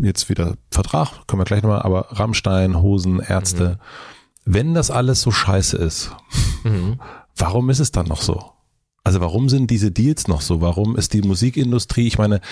jetzt 0.00 0.28
wieder 0.28 0.54
Vertrag, 0.70 1.26
können 1.28 1.40
wir 1.40 1.44
gleich 1.44 1.62
nochmal, 1.62 1.82
aber 1.82 2.06
Rammstein, 2.10 2.80
Hosen, 2.82 3.20
Ärzte. 3.20 3.78
Wenn 4.44 4.74
das 4.74 4.90
alles 4.90 5.20
so 5.20 5.30
scheiße 5.30 5.76
ist, 5.76 6.10
Mhm. 6.64 6.98
warum 7.36 7.70
ist 7.70 7.78
es 7.78 7.92
dann 7.92 8.06
noch 8.06 8.20
so? 8.22 8.52
Also 9.08 9.22
warum 9.22 9.48
sind 9.48 9.70
diese 9.70 9.90
Deals 9.90 10.28
noch 10.28 10.42
so? 10.42 10.60
Warum 10.60 10.94
ist 10.94 11.14
die 11.14 11.22
Musikindustrie, 11.22 12.06
ich 12.06 12.18
meine, 12.18 12.42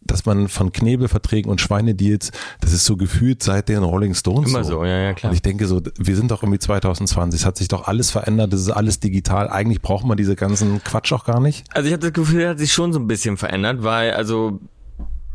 dass 0.00 0.24
man 0.24 0.46
von 0.46 0.70
Knebelverträgen 0.70 1.50
und 1.50 1.60
Schweinedeals, 1.60 2.30
das 2.60 2.72
ist 2.72 2.84
so 2.84 2.96
gefühlt 2.96 3.42
seit 3.42 3.68
den 3.68 3.82
Rolling 3.82 4.14
Stones 4.14 4.50
Immer 4.50 4.62
so, 4.62 4.84
ja, 4.84 4.98
ja, 4.98 5.14
klar. 5.14 5.30
Und 5.30 5.34
ich 5.34 5.42
denke 5.42 5.66
so, 5.66 5.82
wir 5.98 6.14
sind 6.14 6.30
doch 6.30 6.44
irgendwie 6.44 6.60
2020, 6.60 7.40
es 7.40 7.44
hat 7.44 7.56
sich 7.56 7.66
doch 7.66 7.88
alles 7.88 8.12
verändert, 8.12 8.52
das 8.52 8.60
ist 8.60 8.70
alles 8.70 9.00
digital. 9.00 9.48
Eigentlich 9.48 9.82
braucht 9.82 10.06
man 10.06 10.16
diese 10.16 10.36
ganzen 10.36 10.80
Quatsch 10.84 11.12
auch 11.12 11.24
gar 11.24 11.40
nicht. 11.40 11.66
Also 11.74 11.88
ich 11.88 11.92
habe 11.92 12.02
das 12.02 12.12
Gefühl, 12.12 12.42
er 12.42 12.50
hat 12.50 12.60
sich 12.60 12.72
schon 12.72 12.92
so 12.92 13.00
ein 13.00 13.08
bisschen 13.08 13.36
verändert, 13.36 13.82
weil 13.82 14.12
also 14.12 14.60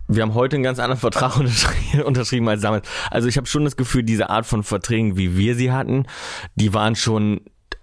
wir 0.08 0.24
haben 0.24 0.36
heute 0.36 0.56
einen 0.56 0.64
ganz 0.64 0.80
anderen 0.80 1.02
Vertrag 1.02 1.36
unterschrieben, 1.38 2.04
unterschrieben 2.04 2.48
als 2.48 2.62
damals. 2.62 2.88
Also 3.10 3.28
ich 3.28 3.36
habe 3.36 3.48
schon 3.48 3.66
das 3.66 3.76
Gefühl, 3.76 4.04
diese 4.04 4.30
Art 4.30 4.46
von 4.46 4.64
Verträgen, 4.64 5.18
wie 5.18 5.36
wir 5.36 5.56
sie 5.56 5.74
hatten, 5.74 6.06
die 6.56 6.74
waren 6.74 6.96
schon 6.96 7.42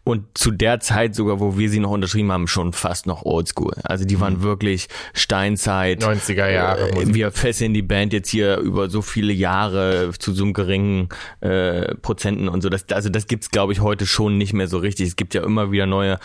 und 0.09 0.24
zu 0.32 0.50
der 0.50 0.80
Zeit 0.80 1.14
sogar, 1.14 1.38
wo 1.38 1.59
wir 1.59 1.68
sie 1.68 1.80
noch 1.80 1.90
unterschrieben 1.90 2.32
haben, 2.32 2.48
schon 2.48 2.72
fast 2.72 3.06
noch 3.06 3.24
oldschool. 3.24 3.74
Also 3.82 4.06
die 4.06 4.18
waren 4.20 4.42
wirklich 4.42 4.88
Steinzeit. 5.12 6.02
90er 6.02 6.50
Jahre 6.50 6.90
Äh, 6.90 7.14
wir 7.14 7.30
fesseln 7.30 7.74
die 7.74 7.82
Band 7.82 8.14
jetzt 8.14 8.30
hier 8.30 8.56
über 8.56 8.88
so 8.88 9.02
viele 9.02 9.34
Jahre 9.34 10.11
zu 10.18 10.32
so 10.32 10.44
einem 10.44 10.54
geringen 10.54 11.11
äh, 11.40 11.94
Prozenten 11.96 12.48
und 12.48 12.62
so. 12.62 12.70
Das, 12.70 12.86
also 12.90 13.11
das 13.11 13.26
gibt's 13.26 13.50
glaube 13.50 13.74
ich, 13.74 13.80
heute 13.80 14.06
schon 14.06 14.38
nicht 14.38 14.54
mehr 14.54 14.66
so 14.66 14.78
richtig. 14.78 15.09
Es 15.09 15.16
gibt 15.16 15.34
ja 15.34 15.44
immer 15.44 15.72
wieder 15.72 15.84
neue 15.84 16.18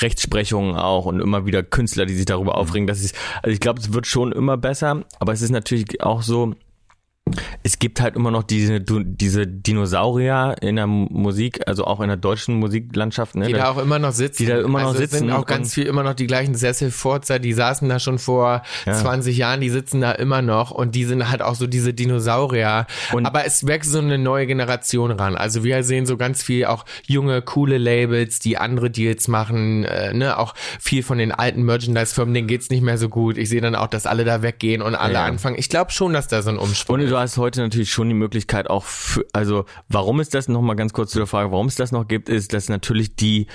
Rechtsprechungen 0.00 0.76
auch 0.76 1.06
und 1.06 1.20
immer 1.20 1.46
wieder 1.46 1.62
Künstler, 1.62 2.04
die 2.04 2.14
sich 2.14 2.26
darüber 2.26 2.58
aufregen. 2.58 2.86
Das 2.86 3.02
ist, 3.02 3.16
also 3.42 3.54
ich 3.54 3.60
glaube, 3.60 3.80
es 3.80 3.94
wird 3.94 4.06
schon 4.06 4.32
immer 4.32 4.58
besser, 4.58 5.04
aber 5.18 5.32
es 5.32 5.40
ist 5.40 5.50
natürlich 5.50 6.02
auch 6.02 6.20
so, 6.20 6.54
es 7.62 7.78
gibt 7.78 8.00
halt 8.00 8.16
immer 8.16 8.30
noch 8.30 8.42
diese, 8.42 8.80
diese 8.80 9.46
Dinosaurier 9.46 10.56
in 10.60 10.76
der 10.76 10.86
Musik, 10.86 11.60
also 11.66 11.84
auch 11.84 12.00
in 12.00 12.08
der 12.08 12.16
deutschen 12.16 12.56
Musiklandschaft. 12.56 13.34
Ne? 13.34 13.46
Die 13.46 13.52
da 13.52 13.70
auch 13.70 13.78
immer 13.78 13.98
noch 13.98 14.12
sitzen. 14.12 14.42
Die 14.44 14.46
da 14.48 14.60
immer 14.60 14.80
noch 14.80 14.88
also 14.88 15.02
es 15.02 15.10
sitzen 15.10 15.26
sind 15.28 15.32
auch 15.32 15.46
ganz 15.46 15.74
viel 15.74 15.86
immer 15.86 16.02
noch 16.02 16.14
die 16.14 16.26
gleichen 16.26 16.54
Sesselfurzer, 16.54 17.38
die 17.38 17.52
saßen 17.52 17.88
da 17.88 17.98
schon 17.98 18.18
vor 18.18 18.62
Ja. 18.86 18.92
20 18.94 19.36
Jahren, 19.36 19.60
die 19.60 19.70
sitzen 19.70 20.00
da 20.00 20.12
immer 20.12 20.42
noch 20.42 20.70
und 20.70 20.94
die 20.94 21.04
sind 21.04 21.28
halt 21.30 21.42
auch 21.42 21.54
so 21.54 21.66
diese 21.66 21.92
Dinosaurier. 21.94 22.86
Und- 23.12 23.26
Aber 23.26 23.44
es 23.44 23.66
wächst 23.66 23.90
so 23.90 23.98
eine 23.98 24.18
neue 24.18 24.46
Generation 24.46 25.10
ran. 25.10 25.36
Also 25.36 25.64
wir 25.64 25.82
sehen 25.84 26.06
so 26.06 26.16
ganz 26.16 26.42
viel 26.42 26.66
auch 26.66 26.84
junge, 27.06 27.42
coole 27.42 27.78
Labels, 27.78 28.38
die 28.38 28.56
andere 28.58 28.90
Deals 28.90 29.28
machen, 29.28 29.84
äh, 29.84 30.12
ne, 30.12 30.38
auch 30.38 30.54
viel 30.80 31.02
von 31.02 31.18
den 31.18 31.32
alten 31.32 31.62
Merchandise-Firmen, 31.62 32.34
denen 32.34 32.46
geht's 32.48 32.70
nicht 32.70 32.82
mehr 32.82 32.98
so 32.98 33.08
gut. 33.08 33.38
Ich 33.38 33.48
sehe 33.48 33.60
dann 33.60 33.74
auch, 33.74 33.86
dass 33.86 34.06
alle 34.06 34.24
da 34.24 34.42
weggehen 34.42 34.82
und 34.82 34.94
alle 34.94 35.14
Ja. 35.14 35.24
anfangen. 35.24 35.56
Ich 35.58 35.68
glaube 35.68 35.90
schon, 35.92 36.12
dass 36.12 36.28
da 36.28 36.42
so 36.42 36.50
ein 36.50 36.58
Umschwung 36.58 36.94
Und 36.94 37.00
ist. 37.02 37.10
Hast 37.22 37.38
heute 37.38 37.60
natürlich 37.60 37.90
schon 37.90 38.08
die 38.08 38.14
Möglichkeit 38.14 38.68
auch 38.68 38.84
für, 38.84 39.24
also 39.32 39.64
warum 39.88 40.20
es 40.20 40.28
das 40.28 40.48
noch 40.48 40.60
mal 40.60 40.74
ganz 40.74 40.92
kurz 40.92 41.12
zu 41.12 41.18
der 41.18 41.26
Frage, 41.26 41.50
warum 41.52 41.66
es 41.66 41.76
das 41.76 41.92
noch 41.92 42.06
gibt, 42.06 42.28
ist, 42.28 42.52
dass 42.52 42.68
natürlich 42.68 43.16
die 43.16 43.46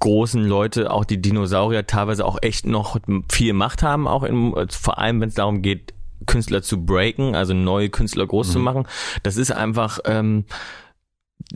großen 0.00 0.42
Leute, 0.44 0.90
auch 0.90 1.04
die 1.04 1.20
Dinosaurier 1.20 1.86
teilweise 1.86 2.24
auch 2.24 2.38
echt 2.42 2.66
noch 2.66 2.98
viel 3.30 3.52
Macht 3.52 3.82
haben, 3.82 4.06
auch 4.06 4.24
in, 4.24 4.52
vor 4.70 4.98
allem 4.98 5.20
wenn 5.20 5.28
es 5.28 5.34
darum 5.34 5.62
geht, 5.62 5.94
Künstler 6.26 6.62
zu 6.62 6.84
breaken, 6.84 7.34
also 7.34 7.54
neue 7.54 7.90
Künstler 7.90 8.26
groß 8.26 8.52
zu 8.52 8.58
machen. 8.58 8.86
Das 9.22 9.36
ist 9.36 9.52
einfach 9.52 9.98
ähm, 10.06 10.44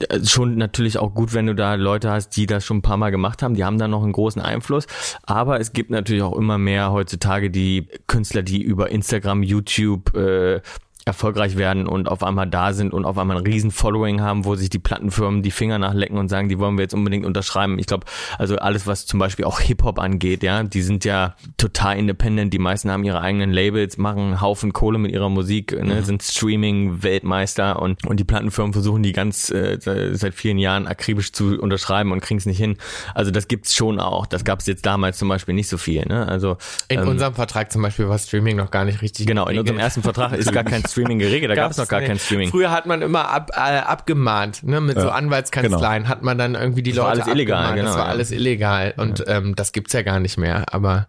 äh, 0.09 0.25
schon 0.25 0.57
natürlich 0.57 0.99
auch 0.99 1.15
gut, 1.15 1.33
wenn 1.33 1.47
du 1.47 1.55
da 1.55 1.75
Leute 1.75 2.11
hast, 2.11 2.31
die 2.31 2.47
das 2.47 2.65
schon 2.65 2.79
ein 2.79 2.83
paar 2.83 2.97
Mal 2.99 3.11
gemacht 3.11 3.43
haben, 3.43 3.55
die 3.55 3.65
haben 3.65 3.79
da 3.79 3.89
noch 3.89 4.03
einen 4.03 4.13
großen 4.13 4.43
Einfluss, 4.43 4.87
aber 5.23 5.61
es 5.61 5.73
gibt 5.73 5.91
natürlich 5.91 6.23
auch 6.23 6.37
immer 6.37 6.59
mehr 6.59 6.93
heutzutage 6.93 7.51
die 7.51 7.89
Künstler, 8.07 8.43
die 8.43 8.63
über 8.63 8.91
Instagram, 8.91 9.43
YouTube 9.43 10.15
äh, 10.15 10.61
erfolgreich 11.09 11.57
werden 11.57 11.89
und 11.89 12.09
auf 12.09 12.23
einmal 12.23 12.47
da 12.47 12.73
sind 12.73 12.93
und 12.93 13.05
auf 13.05 13.19
einmal 13.19 13.39
ein 13.39 13.43
riesen 13.43 13.71
Following 13.71 14.21
haben, 14.21 14.45
wo 14.45 14.55
sich 14.55 14.71
die 14.71 14.79
Plattenfirmen 14.79 15.43
die 15.43 15.51
Finger 15.51 15.79
nachlecken 15.79 16.19
und 16.19 16.29
sagen, 16.29 16.49
die 16.49 16.59
wollen 16.59 16.77
wir 16.77 16.83
jetzt 16.83 16.95
unbedingt 16.95 17.27
unterschreiben. 17.27 17.79
Ich 17.79 17.87
glaube, 17.87 18.07
also 18.39 18.57
alles, 18.57 18.87
was 18.87 19.07
zum 19.07 19.19
Beispiel 19.19 19.45
auch 19.45 19.61
Hip-Hop 19.61 19.99
angeht, 19.99 20.43
ja, 20.43 20.63
die 20.63 20.83
sind 20.83 21.05
ja 21.05 21.35
total 21.57 21.99
independent, 21.99 22.53
die 22.55 22.59
meisten 22.59 22.91
haben 22.91 23.03
ihre 23.05 23.21
eigenen 23.21 23.51
Labels, 23.51 23.99
machen 23.99 24.21
einen 24.21 24.41
Haufen 24.41 24.73
Kohle 24.73 24.99
mit 24.99 25.13
ihrer 25.13 25.29
Musik, 25.29 25.73
ne, 25.73 26.03
sind 26.03 26.23
Streaming-Weltmeister 26.23 27.81
und, 27.81 28.07
und 28.07 28.21
die 28.21 28.25
Plattenfirmen 28.25 28.73
versuchen 28.73 29.03
die 29.03 29.13
ganz 29.13 29.51
äh, 29.51 29.79
seit 29.81 30.35
vielen 30.35 30.59
Jahren 30.59 30.87
akribisch 30.87 31.33
zu 31.33 31.59
unterschreiben 31.61 32.13
und 32.13 32.21
kriegen 32.21 32.39
es 32.39 32.47
nicht 32.47 32.59
hin. 32.59 32.77
Also 33.15 33.31
das 33.31 33.49
gibt's 33.49 33.75
schon 33.75 33.99
auch. 33.99 34.27
Das 34.27 34.45
gab's 34.45 34.67
jetzt 34.67 34.85
damals 34.87 35.19
zum 35.19 35.29
Beispiel 35.29 35.55
nicht 35.55 35.69
so 35.69 35.79
viel. 35.79 36.05
Ne? 36.07 36.29
Also 36.29 36.59
In 36.89 37.01
ähm, 37.01 37.09
unserem 37.09 37.35
Vertrag 37.35 37.73
zum 37.73 37.83
Beispiel 37.83 38.09
war 38.09 38.19
Streaming 38.19 38.57
noch 38.57 38.71
gar 38.71 38.85
nicht 38.85 39.03
richtig 39.03 39.27
Genau, 39.27 39.47
in 39.49 39.59
unserem 39.59 39.79
ersten 39.79 40.03
Vertrag 40.03 40.33
ist 40.33 40.53
gar 40.53 40.65
kein 40.65 40.83
Streaming 40.85 40.98
geregelt, 41.05 41.51
da 41.51 41.55
gab 41.55 41.71
es 41.71 41.77
noch 41.79 41.89
gar 41.89 42.01
nicht. 42.01 42.09
kein 42.09 42.19
Streaming. 42.19 42.51
Früher 42.51 42.71
hat 42.71 42.87
man 42.87 43.03
immer 43.03 43.29
ab, 43.31 43.51
äh, 43.55 43.59
abgemahnt, 43.79 44.63
ne, 44.65 44.81
mit 44.81 45.01
so 45.01 45.09
Anwaltskanzleien 45.11 46.09
hat 46.09 46.23
man 46.23 46.39
dann 46.39 46.55
irgendwie 46.55 46.83
die 46.83 46.93
Das 46.93 47.05
war 47.05 47.11
Leute 47.15 47.23
alles 47.25 47.35
illegal, 47.35 47.57
abgemahnt. 47.59 47.77
genau, 47.77 47.89
Das 47.91 47.97
war 47.99 48.05
ja. 48.07 48.11
alles 48.11 48.31
illegal 48.31 48.95
und 48.97 49.25
ähm, 49.27 49.55
das 49.57 49.73
gibt's 49.73 49.93
ja 49.93 50.03
gar 50.03 50.21
nicht 50.21 50.37
mehr, 50.39 50.65
aber 50.75 51.09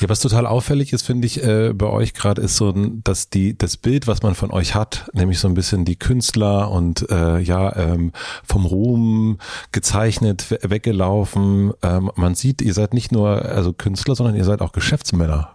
Ja, 0.00 0.08
was 0.08 0.18
total 0.18 0.44
auffällig 0.46 0.92
ist, 0.92 1.06
finde 1.06 1.26
ich, 1.26 1.42
äh, 1.44 1.72
bei 1.72 1.86
euch 1.86 2.14
gerade 2.14 2.42
ist 2.42 2.56
so, 2.56 2.70
ein- 2.70 3.02
dass 3.04 3.30
die 3.30 3.56
das 3.56 3.76
Bild, 3.76 4.08
was 4.08 4.22
man 4.22 4.34
von 4.34 4.50
euch 4.50 4.74
hat, 4.74 5.08
nämlich 5.12 5.38
so 5.38 5.46
ein 5.46 5.54
bisschen 5.54 5.84
die 5.84 5.96
Künstler 5.96 6.70
und 6.72 7.08
äh, 7.10 7.38
ja 7.38 7.74
ähm, 7.76 8.10
vom 8.44 8.66
Ruhm 8.66 9.38
gezeichnet, 9.70 10.50
we 10.50 10.58
weggelaufen. 10.62 11.72
Ähm, 11.82 12.10
man 12.16 12.34
sieht, 12.34 12.60
ihr 12.60 12.74
seid 12.74 12.92
nicht 12.92 13.12
nur 13.12 13.44
also 13.44 13.72
Künstler, 13.72 14.16
sondern 14.16 14.34
ihr 14.34 14.44
seid 14.44 14.60
auch 14.62 14.72
Geschäftsmänner. 14.72 15.54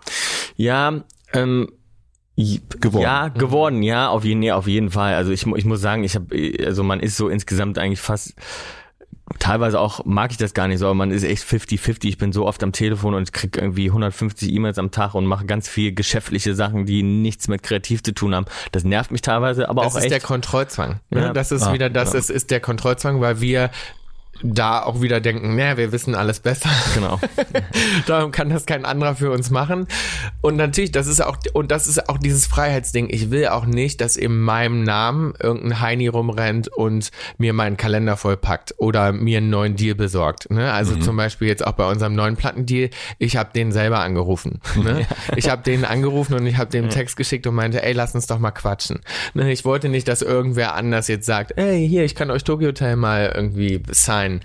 Ja, 0.55 0.93
ähm, 1.33 1.69
Geworden. 2.79 3.03
Ja, 3.03 3.27
geworden, 3.27 3.83
ja, 3.83 4.09
auf 4.09 4.23
jeden, 4.23 4.39
nee, 4.39 4.51
auf 4.51 4.67
jeden 4.67 4.91
Fall. 4.91 5.15
Also 5.15 5.31
ich, 5.31 5.45
ich 5.45 5.65
muss 5.65 5.81
sagen, 5.81 6.03
ich 6.03 6.15
habe, 6.15 6.27
also 6.65 6.83
man 6.83 6.99
ist 7.01 7.17
so 7.17 7.27
insgesamt 7.27 7.77
eigentlich 7.77 7.99
fast 7.99 8.33
teilweise 9.37 9.79
auch 9.79 10.05
mag 10.05 10.31
ich 10.31 10.37
das 10.37 10.53
gar 10.53 10.67
nicht 10.67 10.79
so, 10.79 10.85
aber 10.85 10.95
man 10.95 11.11
ist 11.11 11.23
echt 11.23 11.43
50-50. 11.43 12.05
Ich 12.05 12.17
bin 12.17 12.31
so 12.31 12.47
oft 12.47 12.63
am 12.63 12.71
Telefon 12.71 13.13
und 13.13 13.31
krieg 13.31 13.57
irgendwie 13.57 13.87
150 13.87 14.51
E-Mails 14.51 14.79
am 14.79 14.89
Tag 14.89 15.13
und 15.13 15.25
mache 15.25 15.45
ganz 15.45 15.69
viel 15.69 15.93
geschäftliche 15.93 16.55
Sachen, 16.55 16.85
die 16.85 17.03
nichts 17.03 17.47
mit 17.47 17.61
kreativ 17.61 18.01
zu 18.01 18.13
tun 18.13 18.33
haben. 18.33 18.47
Das 18.71 18.83
nervt 18.83 19.11
mich 19.11 19.21
teilweise, 19.21 19.69
aber 19.69 19.83
das 19.83 19.93
auch 19.93 19.97
ist 19.97 20.05
echt. 20.05 20.13
der 20.13 20.19
Kontrollzwang. 20.21 20.99
Ne? 21.11 21.21
Ja. 21.21 21.33
Das 21.33 21.51
ist 21.51 21.63
Ah, 21.63 21.73
wieder, 21.73 21.89
das 21.89 22.13
ja. 22.13 22.19
ist, 22.19 22.29
ist 22.31 22.49
der 22.49 22.59
Kontrollzwang, 22.59 23.21
weil 23.21 23.39
wir 23.41 23.69
da 24.43 24.83
auch 24.83 25.01
wieder 25.01 25.19
denken, 25.19 25.55
naja, 25.55 25.77
wir 25.77 25.91
wissen 25.91 26.15
alles 26.15 26.39
besser. 26.39 26.69
genau. 26.93 27.19
Darum 28.07 28.31
kann 28.31 28.49
das 28.49 28.65
kein 28.65 28.85
anderer 28.85 29.15
für 29.15 29.31
uns 29.31 29.49
machen. 29.49 29.87
Und 30.41 30.55
natürlich, 30.55 30.91
das 30.91 31.07
ist 31.07 31.21
auch, 31.21 31.37
und 31.53 31.71
das 31.71 31.87
ist 31.87 32.09
auch 32.09 32.17
dieses 32.17 32.45
Freiheitsding. 32.45 33.09
Ich 33.09 33.31
will 33.31 33.47
auch 33.47 33.65
nicht, 33.65 34.01
dass 34.01 34.17
in 34.17 34.39
meinem 34.39 34.83
Namen 34.83 35.33
irgendein 35.39 35.81
Heini 35.81 36.07
rumrennt 36.07 36.67
und 36.69 37.11
mir 37.37 37.53
meinen 37.53 37.77
Kalender 37.77 38.17
vollpackt 38.17 38.75
oder 38.77 39.11
mir 39.11 39.37
einen 39.37 39.49
neuen 39.49 39.75
Deal 39.75 39.95
besorgt. 39.95 40.49
Ne? 40.49 40.71
Also 40.71 40.95
zum 40.95 41.17
Beispiel 41.17 41.47
jetzt 41.47 41.65
auch 41.65 41.73
bei 41.73 41.89
unserem 41.89 42.15
neuen 42.15 42.35
Plattendeal. 42.35 42.89
Ich 43.17 43.37
habe 43.37 43.51
den 43.53 43.71
selber 43.71 43.99
angerufen. 43.99 44.61
Ne? 44.75 45.05
Ich 45.35 45.49
habe 45.49 45.61
den 45.63 45.85
angerufen 45.85 46.33
und 46.33 46.45
ich 46.47 46.57
habe 46.57 46.69
dem 46.69 46.89
Text 46.89 47.15
geschickt 47.15 47.45
und 47.47 47.55
meinte, 47.55 47.83
ey, 47.83 47.93
lass 47.93 48.15
uns 48.15 48.27
doch 48.27 48.39
mal 48.39 48.51
quatschen. 48.51 48.99
Ne? 49.33 49.51
Ich 49.51 49.63
wollte 49.63 49.89
nicht, 49.89 50.07
dass 50.07 50.21
irgendwer 50.21 50.75
anders 50.75 51.07
jetzt 51.07 51.25
sagt, 51.25 51.57
ey, 51.57 51.87
hier, 51.87 52.03
ich 52.03 52.15
kann 52.15 52.31
euch 52.31 52.43
Tokyo 52.43 52.69
Hotel 52.69 52.95
mal 52.95 53.31
irgendwie 53.33 53.81
signen. 54.29 54.41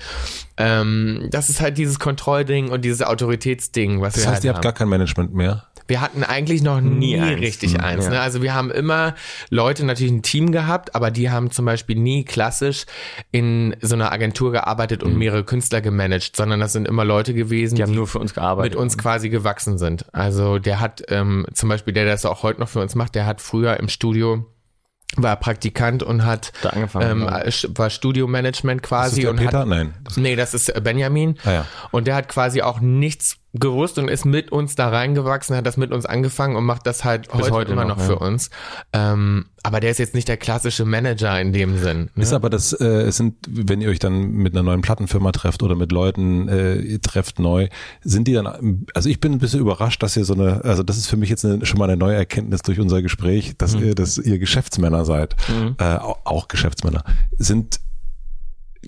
Ähm, 0.56 1.28
das 1.30 1.50
ist 1.50 1.60
halt 1.60 1.78
dieses 1.78 1.98
Kontrollding 1.98 2.70
und 2.70 2.84
dieses 2.84 3.02
Autoritätsding, 3.02 4.00
was 4.00 4.14
Das 4.14 4.22
wir 4.22 4.26
heißt, 4.28 4.34
halt 4.36 4.44
ihr 4.44 4.48
habt 4.50 4.56
haben. 4.58 4.62
gar 4.62 4.72
kein 4.72 4.88
Management 4.88 5.34
mehr. 5.34 5.64
Wir 5.86 6.00
hatten 6.00 6.24
eigentlich 6.24 6.62
noch 6.62 6.80
nie, 6.80 7.20
eins. 7.20 7.42
richtig 7.42 7.74
Mhm, 7.74 7.80
eins. 7.80 8.04
ja. 8.06 8.12
Ne? 8.12 8.20
Also 8.20 8.40
wir 8.40 8.54
haben 8.54 8.70
immer 8.70 9.14
Leute 9.50 9.84
natürlich 9.84 10.12
ein 10.14 10.22
Team 10.22 10.50
gehabt, 10.50 10.94
aber 10.94 11.10
die 11.10 11.28
haben 11.30 11.50
zum 11.50 11.66
Beispiel 11.66 11.96
nie 11.96 12.24
klassisch 12.24 12.86
in 13.32 13.76
so 13.82 13.94
einer 13.94 14.10
Agentur 14.10 14.50
gearbeitet 14.50 15.02
und 15.02 15.18
mehrere 15.18 15.44
Künstler 15.44 15.82
gemanagt, 15.82 16.36
sondern 16.36 16.58
das 16.60 16.72
sind 16.72 16.88
immer 16.88 17.04
Leute 17.04 17.34
gewesen, 17.34 17.74
Die 17.74 17.82
haben 17.82 17.94
nur 17.94 18.06
für 18.06 18.18
uns 18.18 18.32
gearbeitet. 18.32 18.72
mit 18.72 18.80
uns 18.80 18.96
quasi 18.96 19.28
gewachsen 19.28 19.76
sind. 19.76 20.06
Also 20.14 20.58
der 20.58 20.80
hat 20.80 21.02
ähm, 21.08 21.44
zum 21.52 21.68
Beispiel, 21.68 21.92
der 21.92 22.06
das 22.06 22.24
auch 22.24 22.42
heute 22.42 22.60
noch 22.60 22.68
für 22.70 22.80
uns 22.80 22.94
macht, 22.94 23.14
der 23.14 23.26
hat 23.26 23.42
früher 23.42 23.78
im 23.78 23.90
Studio 23.90 24.46
war 25.16 25.36
Praktikant 25.36 26.02
und 26.02 26.24
hat 26.24 26.52
Da 26.62 26.70
angefangen, 26.70 27.22
ähm, 27.22 27.22
ja. 27.22 27.44
war 27.76 27.90
Studiomanagement 27.90 28.82
Ist 28.82 28.90
das 28.90 28.98
quasi 29.12 29.26
und 29.26 29.36
Peter? 29.36 29.60
hat 29.60 29.68
Nein. 29.68 29.94
Das, 30.02 30.16
Nee, 30.16 30.36
das 30.36 30.54
ist 30.54 30.72
Benjamin. 30.82 31.38
Ah 31.44 31.52
ja. 31.52 31.66
Und 31.90 32.06
der 32.06 32.16
hat 32.16 32.28
quasi 32.28 32.62
auch 32.62 32.80
nichts 32.80 33.36
gewusst 33.56 33.98
und 33.98 34.08
ist 34.08 34.24
mit 34.24 34.50
uns 34.50 34.74
da 34.74 34.88
reingewachsen, 34.88 35.56
hat 35.56 35.64
das 35.64 35.76
mit 35.76 35.92
uns 35.92 36.06
angefangen 36.06 36.56
und 36.56 36.64
macht 36.64 36.86
das 36.88 37.04
halt 37.04 37.32
heute, 37.32 37.52
heute 37.52 37.72
immer 37.72 37.84
noch, 37.84 37.96
noch, 37.98 38.04
für 38.04 38.14
ja. 38.14 38.18
uns. 38.18 38.50
Ähm, 38.92 39.46
aber 39.62 39.78
der 39.78 39.92
ist 39.92 39.98
jetzt 39.98 40.12
nicht 40.14 40.26
der 40.26 40.36
klassische 40.36 40.84
Manager 40.84 41.40
in 41.40 41.52
dem 41.52 41.78
Sinn. 41.78 42.10
Ne? 42.16 42.22
Ist 42.24 42.32
aber 42.32 42.50
das, 42.50 42.72
äh, 42.72 42.84
es 42.84 43.16
sind, 43.16 43.36
wenn 43.48 43.80
ihr 43.80 43.90
euch 43.90 44.00
dann 44.00 44.32
mit 44.32 44.54
einer 44.54 44.64
neuen 44.64 44.80
Plattenfirma 44.80 45.30
trefft 45.30 45.62
oder 45.62 45.76
mit 45.76 45.92
Leuten 45.92 46.48
äh, 46.48 46.76
ihr 46.80 47.00
trefft 47.00 47.38
neu, 47.38 47.68
sind 48.02 48.26
die 48.26 48.32
dann, 48.32 48.86
also 48.92 49.08
ich 49.08 49.20
bin 49.20 49.32
ein 49.32 49.38
bisschen 49.38 49.60
überrascht, 49.60 50.02
dass 50.02 50.16
ihr 50.16 50.24
so 50.24 50.34
eine, 50.34 50.64
also 50.64 50.82
das 50.82 50.96
ist 50.96 51.06
für 51.06 51.16
mich 51.16 51.30
jetzt 51.30 51.44
eine, 51.44 51.64
schon 51.64 51.78
mal 51.78 51.84
eine 51.88 51.96
neue 51.96 52.16
Erkenntnis 52.16 52.62
durch 52.62 52.80
unser 52.80 53.02
Gespräch, 53.02 53.56
dass, 53.56 53.74
ihr, 53.74 53.94
dass 53.94 54.18
ihr 54.18 54.40
Geschäftsmänner 54.40 55.04
seid, 55.04 55.36
äh, 55.78 55.84
au- 55.84 56.18
auch 56.24 56.48
Geschäftsmänner, 56.48 57.04
sind 57.38 57.78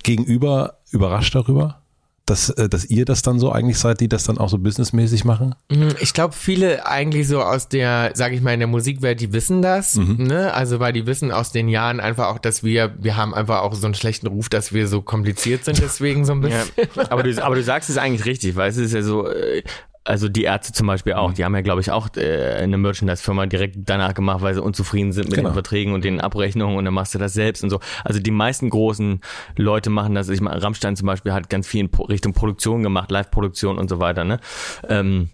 gegenüber 0.03 0.79
überrascht 0.91 1.35
darüber, 1.35 1.83
dass, 2.27 2.51
äh, 2.51 2.69
dass 2.69 2.85
ihr 2.85 3.05
das 3.05 3.23
dann 3.23 3.39
so 3.39 3.51
eigentlich 3.53 3.79
seid, 3.79 4.01
die 4.01 4.09
das 4.09 4.25
dann 4.25 4.37
auch 4.39 4.49
so 4.49 4.59
businessmäßig 4.59 5.25
machen? 5.25 5.55
Mhm, 5.71 5.95
Ich 6.01 6.13
glaube, 6.13 6.35
viele 6.35 6.87
eigentlich 6.87 7.29
so 7.29 7.41
aus 7.41 7.69
der, 7.69 8.11
sage 8.15 8.35
ich 8.35 8.43
mal, 8.43 8.53
in 8.53 8.61
der 8.61 8.67
Musikwelt, 8.67 9.21
die 9.21 9.33
wissen 9.33 9.63
das, 9.63 9.97
ne? 9.97 10.53
Also 10.53 10.81
weil 10.81 10.93
die 10.93 11.07
wissen 11.07 11.31
aus 11.33 11.53
den 11.53 11.69
Jahren 11.69 12.01
einfach 12.01 12.27
auch, 12.29 12.39
dass 12.39 12.63
wir, 12.65 12.95
wir 12.99 13.17
haben 13.17 13.33
einfach 13.35 13.63
auch 13.63 13.75
so 13.75 13.87
einen 13.87 13.95
schlechten 13.95 14.27
Ruf, 14.27 14.49
dass 14.49 14.73
wir 14.73 14.89
so 14.89 15.03
kompliziert 15.03 15.65
sind, 15.65 15.81
deswegen 15.81 16.25
so 16.25 16.33
ein 16.33 16.43
Ja, 16.47 16.65
bisschen. 16.65 17.11
aber 17.11 17.23
du, 17.23 17.45
aber 17.45 17.55
du 17.55 17.63
sagst 17.63 17.89
es 17.91 17.97
eigentlich 17.97 18.25
richtig, 18.27 18.57
weil 18.57 18.69
es 18.71 18.77
ist 18.77 18.93
ja 18.93 19.03
so, 19.03 19.29
äh, 19.29 19.63
also 20.07 20.29
die 20.29 20.45
Ärzte 20.45 20.73
zum 20.73 20.87
Beispiel 20.87 21.15
auch, 21.15 21.33
die 21.33 21.45
haben 21.45 21.55
ja, 21.55 21.61
glaube 21.61 21.81
ich, 21.81 21.91
auch 21.91 22.09
äh, 22.17 22.55
eine 22.55 22.79
Merchandise-Firma 22.79 23.47
direkt 23.47 23.77
danach 23.79 24.15
gemacht, 24.15 24.41
weil 24.43 24.55
sie 24.55 24.63
unzufrieden 24.63 25.13
sind 25.13 25.27
mit 25.27 25.37
Genau. 25.37 25.51
den 25.51 25.55
Verträgen 25.55 25.93
und 25.93 26.05
den 26.05 26.21
Abrechnungen 26.21 26.77
und 26.77 26.85
dann 26.85 26.95
machst 26.95 27.15
du 27.15 27.19
das 27.19 27.35
selbst 27.35 27.63
und 27.65 27.71
so. 27.71 27.81
Also 28.05 28.21
die 28.21 28.31
meisten 28.31 28.71
großen 28.71 29.21
Leute 29.57 29.91
machen 29.91 30.15
das. 30.15 30.29
Ich 30.29 30.41
meine, 30.41 30.63
Rammstein 30.63 30.97
zum 30.97 31.07
Beispiel 31.07 31.33
hat 31.33 31.51
ganz 31.51 31.67
viel 31.67 31.81
in 31.81 31.91
Richtung 32.09 32.33
Produktion 32.33 32.83
gemacht, 32.83 33.11
Live-Produktion 33.11 33.79
und 33.79 33.89
so 33.89 33.99
weiter, 34.01 34.25
ne? 34.25 34.41
Ähm, 34.89 35.31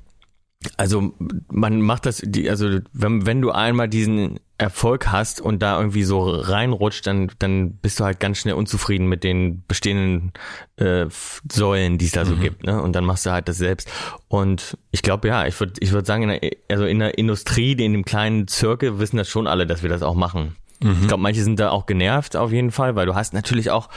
also 0.76 1.12
man 1.50 1.80
macht 1.80 2.06
das, 2.06 2.22
die, 2.24 2.48
also 2.48 2.78
wenn, 2.92 3.26
wenn 3.26 3.40
du 3.40 3.50
einmal 3.50 3.88
diesen 3.88 4.40
Erfolg 4.58 5.08
hast 5.10 5.40
und 5.40 5.60
da 5.60 5.78
irgendwie 5.78 6.04
so 6.04 6.22
reinrutscht, 6.22 7.06
dann, 7.06 7.30
dann 7.38 7.72
bist 7.72 7.98
du 7.98 8.04
halt 8.04 8.20
ganz 8.20 8.38
schnell 8.38 8.54
unzufrieden 8.54 9.06
mit 9.08 9.24
den 9.24 9.64
bestehenden 9.66 10.32
äh, 10.76 11.06
Säulen, 11.50 11.98
die 11.98 12.06
es 12.06 12.12
da 12.12 12.24
so 12.24 12.36
gibt, 12.36 12.64
ne? 12.64 12.80
Und 12.80 12.92
dann 12.92 13.04
machst 13.04 13.26
du 13.26 13.30
halt 13.30 13.48
das 13.48 13.58
selbst. 13.58 13.90
Und 14.28 14.78
ich 14.90 15.02
glaube, 15.02 15.28
ja, 15.28 15.46
ich 15.46 15.58
würde 15.58 15.74
ich 15.80 15.92
würd 15.92 16.06
sagen, 16.06 16.24
in 16.24 16.28
der, 16.28 16.50
also 16.70 16.84
in 16.84 17.00
der 17.00 17.18
Industrie, 17.18 17.72
in 17.72 17.92
dem 17.92 18.04
kleinen 18.04 18.46
Zirkel, 18.46 18.98
wissen 18.98 19.16
das 19.16 19.28
schon 19.28 19.46
alle, 19.46 19.66
dass 19.66 19.82
wir 19.82 19.90
das 19.90 20.02
auch 20.02 20.14
machen. 20.14 20.56
Ich 21.02 21.06
glaube, 21.06 21.22
manche 21.22 21.44
sind 21.44 21.60
da 21.60 21.70
auch 21.70 21.86
genervt 21.86 22.36
auf 22.36 22.50
jeden 22.50 22.72
Fall, 22.72 22.96
weil 22.96 23.06
du 23.06 23.14
hast 23.14 23.34
natürlich 23.34 23.70
auch 23.70 23.88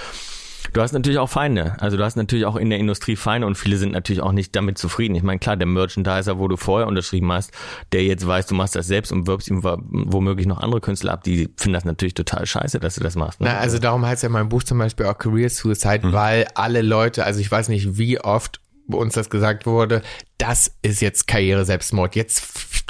Du 0.76 0.82
hast 0.82 0.92
natürlich 0.92 1.20
auch 1.20 1.30
Feinde. 1.30 1.78
Also 1.80 1.96
du 1.96 2.04
hast 2.04 2.18
natürlich 2.18 2.46
auch 2.46 2.58
in 2.58 2.70
der 2.70 2.80
Industrie 2.80 3.16
Feinde 3.16 3.48
und 3.48 3.56
viele 3.56 3.78
sind 3.78 3.94
natürlich 3.94 4.22
auch 4.22 4.34
nicht 4.34 4.54
damit 4.58 4.78
zufrieden. 4.78 5.16
Ich 5.16 5.24
meine, 5.24 5.40
klar, 5.40 5.56
der 5.56 5.68
Merchandiser, 5.68 6.38
wo 6.38 6.50
du 6.50 6.58
vorher 6.58 6.86
unterschrieben 6.86 7.32
hast, 7.32 7.54
der 7.94 8.04
jetzt 8.04 8.28
weiß, 8.28 8.48
du 8.48 8.56
machst 8.56 8.76
das 8.76 8.86
selbst 8.86 9.14
und 9.14 9.26
wirbst 9.26 9.48
ihm 9.48 9.64
womöglich 9.64 10.48
noch 10.48 10.60
andere 10.60 10.82
Künstler 10.82 11.14
ab, 11.14 11.24
die 11.24 11.48
finden 11.56 11.76
das 11.76 11.86
natürlich 11.86 12.14
total 12.14 12.46
scheiße, 12.46 12.82
dass 12.82 12.96
du 12.96 13.04
das 13.04 13.16
machst. 13.16 13.40
Ne? 13.40 13.48
Na, 13.48 13.60
also 13.60 13.80
darum 13.80 14.06
heißt 14.06 14.24
ja 14.24 14.28
mein 14.28 14.50
Buch 14.50 14.64
zum 14.64 14.78
Beispiel 14.78 15.06
auch 15.06 15.18
Career 15.18 15.50
Suicide, 15.50 16.12
weil 16.12 16.46
alle 16.56 16.82
Leute, 16.82 17.24
also 17.24 17.40
ich 17.40 17.50
weiß 17.50 17.70
nicht, 17.70 17.98
wie 17.98 18.20
oft 18.20 18.60
uns 18.88 19.14
das 19.14 19.30
gesagt 19.30 19.66
wurde, 19.66 20.02
das 20.38 20.74
ist 20.82 21.02
jetzt 21.02 21.26
Karriere 21.26 21.64
Selbstmord. 21.64 22.18
Jetzt 22.18 22.44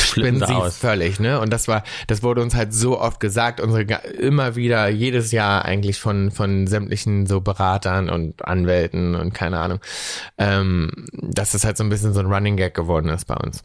spinnen 0.06 0.45
sie 0.45 0.53
aus. 0.53 0.78
völlig, 0.78 1.20
ne? 1.20 1.39
Und 1.39 1.51
das 1.51 1.68
war, 1.68 1.84
das 2.08 2.24
wurde 2.24 2.41
uns 2.41 2.56
halt 2.56 2.74
so 2.74 2.99
oft 2.99 3.20
gesagt, 3.20 3.60
unsere 3.60 3.84
immer 3.84 4.56
wieder 4.56 4.88
jedes 4.89 5.32
Jahr 5.32 5.66
eigentlich 5.66 5.99
von 5.99 6.32
von 6.32 6.68
sämtlichen 6.68 7.26
so 7.26 7.41
Beratern 7.41 8.10
und 8.10 8.45
Anwälten 8.45 9.16
und 9.16 9.34
keine 9.34 9.60
Ahnung, 9.60 9.80
ähm, 10.38 10.91
dass 11.14 11.51
das 11.51 11.66
halt 11.66 11.78
so 11.78 11.84
ein 11.84 11.89
bisschen 11.89 12.14
so 12.14 12.20
ein 12.20 12.28
Running 12.28 12.58
Gag 12.58 12.74
geworden 12.74 13.10
ist 13.10 13.26
bei 13.26 13.36
uns. 13.36 13.64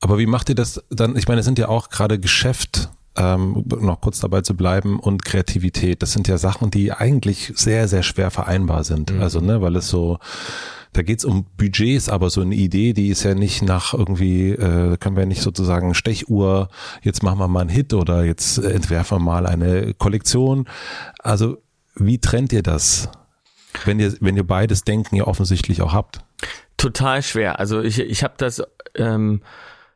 Aber 0.00 0.18
wie 0.18 0.26
macht 0.26 0.48
ihr 0.48 0.54
das 0.54 0.82
dann? 0.90 1.16
Ich 1.16 1.28
meine, 1.28 1.40
es 1.40 1.46
sind 1.46 1.58
ja 1.58 1.68
auch 1.68 1.88
gerade 1.88 2.18
Geschäft, 2.18 2.90
ähm, 3.16 3.64
noch 3.80 4.00
kurz 4.00 4.20
dabei 4.20 4.40
zu 4.40 4.56
bleiben 4.56 4.98
und 4.98 5.24
Kreativität. 5.24 6.02
Das 6.02 6.12
sind 6.12 6.28
ja 6.28 6.38
Sachen, 6.38 6.70
die 6.70 6.92
eigentlich 6.92 7.52
sehr, 7.54 7.86
sehr 7.88 8.02
schwer 8.02 8.30
vereinbar 8.30 8.84
sind. 8.84 9.12
Also, 9.12 9.40
ne, 9.40 9.60
weil 9.60 9.76
es 9.76 9.88
so, 9.88 10.18
da 10.92 11.02
geht's 11.02 11.24
um 11.24 11.46
Budgets, 11.56 12.08
aber 12.08 12.28
so 12.28 12.42
eine 12.42 12.54
Idee, 12.54 12.92
die 12.92 13.08
ist 13.08 13.22
ja 13.22 13.34
nicht 13.34 13.62
nach 13.62 13.94
irgendwie, 13.94 14.50
äh, 14.50 14.96
können 14.98 15.16
wir 15.16 15.26
nicht 15.26 15.42
sozusagen 15.42 15.94
Stechuhr, 15.94 16.68
jetzt 17.02 17.22
machen 17.22 17.38
wir 17.38 17.48
mal 17.48 17.60
einen 17.60 17.70
Hit 17.70 17.94
oder 17.94 18.24
jetzt 18.24 18.58
entwerfen 18.58 19.18
wir 19.18 19.24
mal 19.24 19.46
eine 19.46 19.94
Kollektion. 19.94 20.68
Also, 21.18 21.58
wie 21.94 22.18
trennt 22.18 22.52
ihr 22.52 22.62
das? 22.62 23.08
Wenn 23.84 24.00
ihr, 24.00 24.14
wenn 24.20 24.36
ihr 24.36 24.46
beides 24.46 24.84
Denken 24.84 25.16
ja 25.16 25.26
offensichtlich 25.26 25.80
auch 25.80 25.94
habt. 25.94 26.20
Total 26.76 27.22
schwer. 27.22 27.58
Also 27.58 27.80
ich, 27.80 27.98
ich 27.98 28.22
habe 28.22 28.34
das, 28.36 28.62
ähm, 28.96 29.40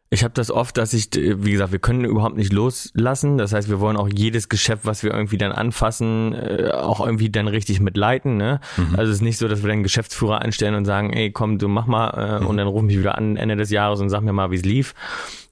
ich 0.09 0.23
habe 0.23 0.35
das 0.35 0.51
oft, 0.51 0.77
dass 0.79 0.93
ich, 0.93 1.15
äh, 1.17 1.45
wie 1.45 1.53
gesagt, 1.53 1.73
wir 1.73 1.79
können 1.79 2.05
überhaupt 2.05 2.37
nicht 2.37 2.53
loslassen. 2.53 3.39
Das 3.39 3.53
heißt, 3.53 3.69
wir 3.69 3.81
wollen 3.81 3.97
auch 3.97 4.09
jedes 4.09 4.49
Geschäft, 4.49 4.85
was 4.85 5.03
wir 5.03 5.13
irgendwie 5.13 5.39
dann 5.39 5.53
anfassen, 5.53 6.33
äh, 6.33 6.71
auch 6.73 7.05
irgendwie 7.05 7.29
dann 7.29 7.49
richtig 7.49 7.81
mitleiten. 7.81 8.37
Ne? 8.37 8.61
Also 8.97 9.11
es 9.11 9.19
ist 9.19 9.23
nicht 9.23 9.39
so, 9.39 9.49
dass 9.49 9.63
wir 9.63 9.69
dann 9.69 9.77
einen 9.77 9.83
Geschäftsführer 9.83 10.43
einstellen 10.43 10.75
und 10.75 10.85
sagen, 10.85 11.13
ey, 11.13 11.33
komm, 11.33 11.59
du 11.59 11.67
mach 11.69 11.87
mal 11.87 12.41
äh, 12.41 12.45
und 12.45 12.57
dann 12.57 12.69
ruf 12.69 12.83
mich 12.83 12.99
wieder 12.99 13.19
an 13.19 13.37
Ende 13.37 13.57
des 13.57 13.71
Jahres 13.71 14.01
und 14.01 14.09
sag 14.09 14.23
mir 14.23 14.33
mal, 14.33 14.51
wie 14.51 14.57
es 14.57 14.65
lief. 14.65 14.95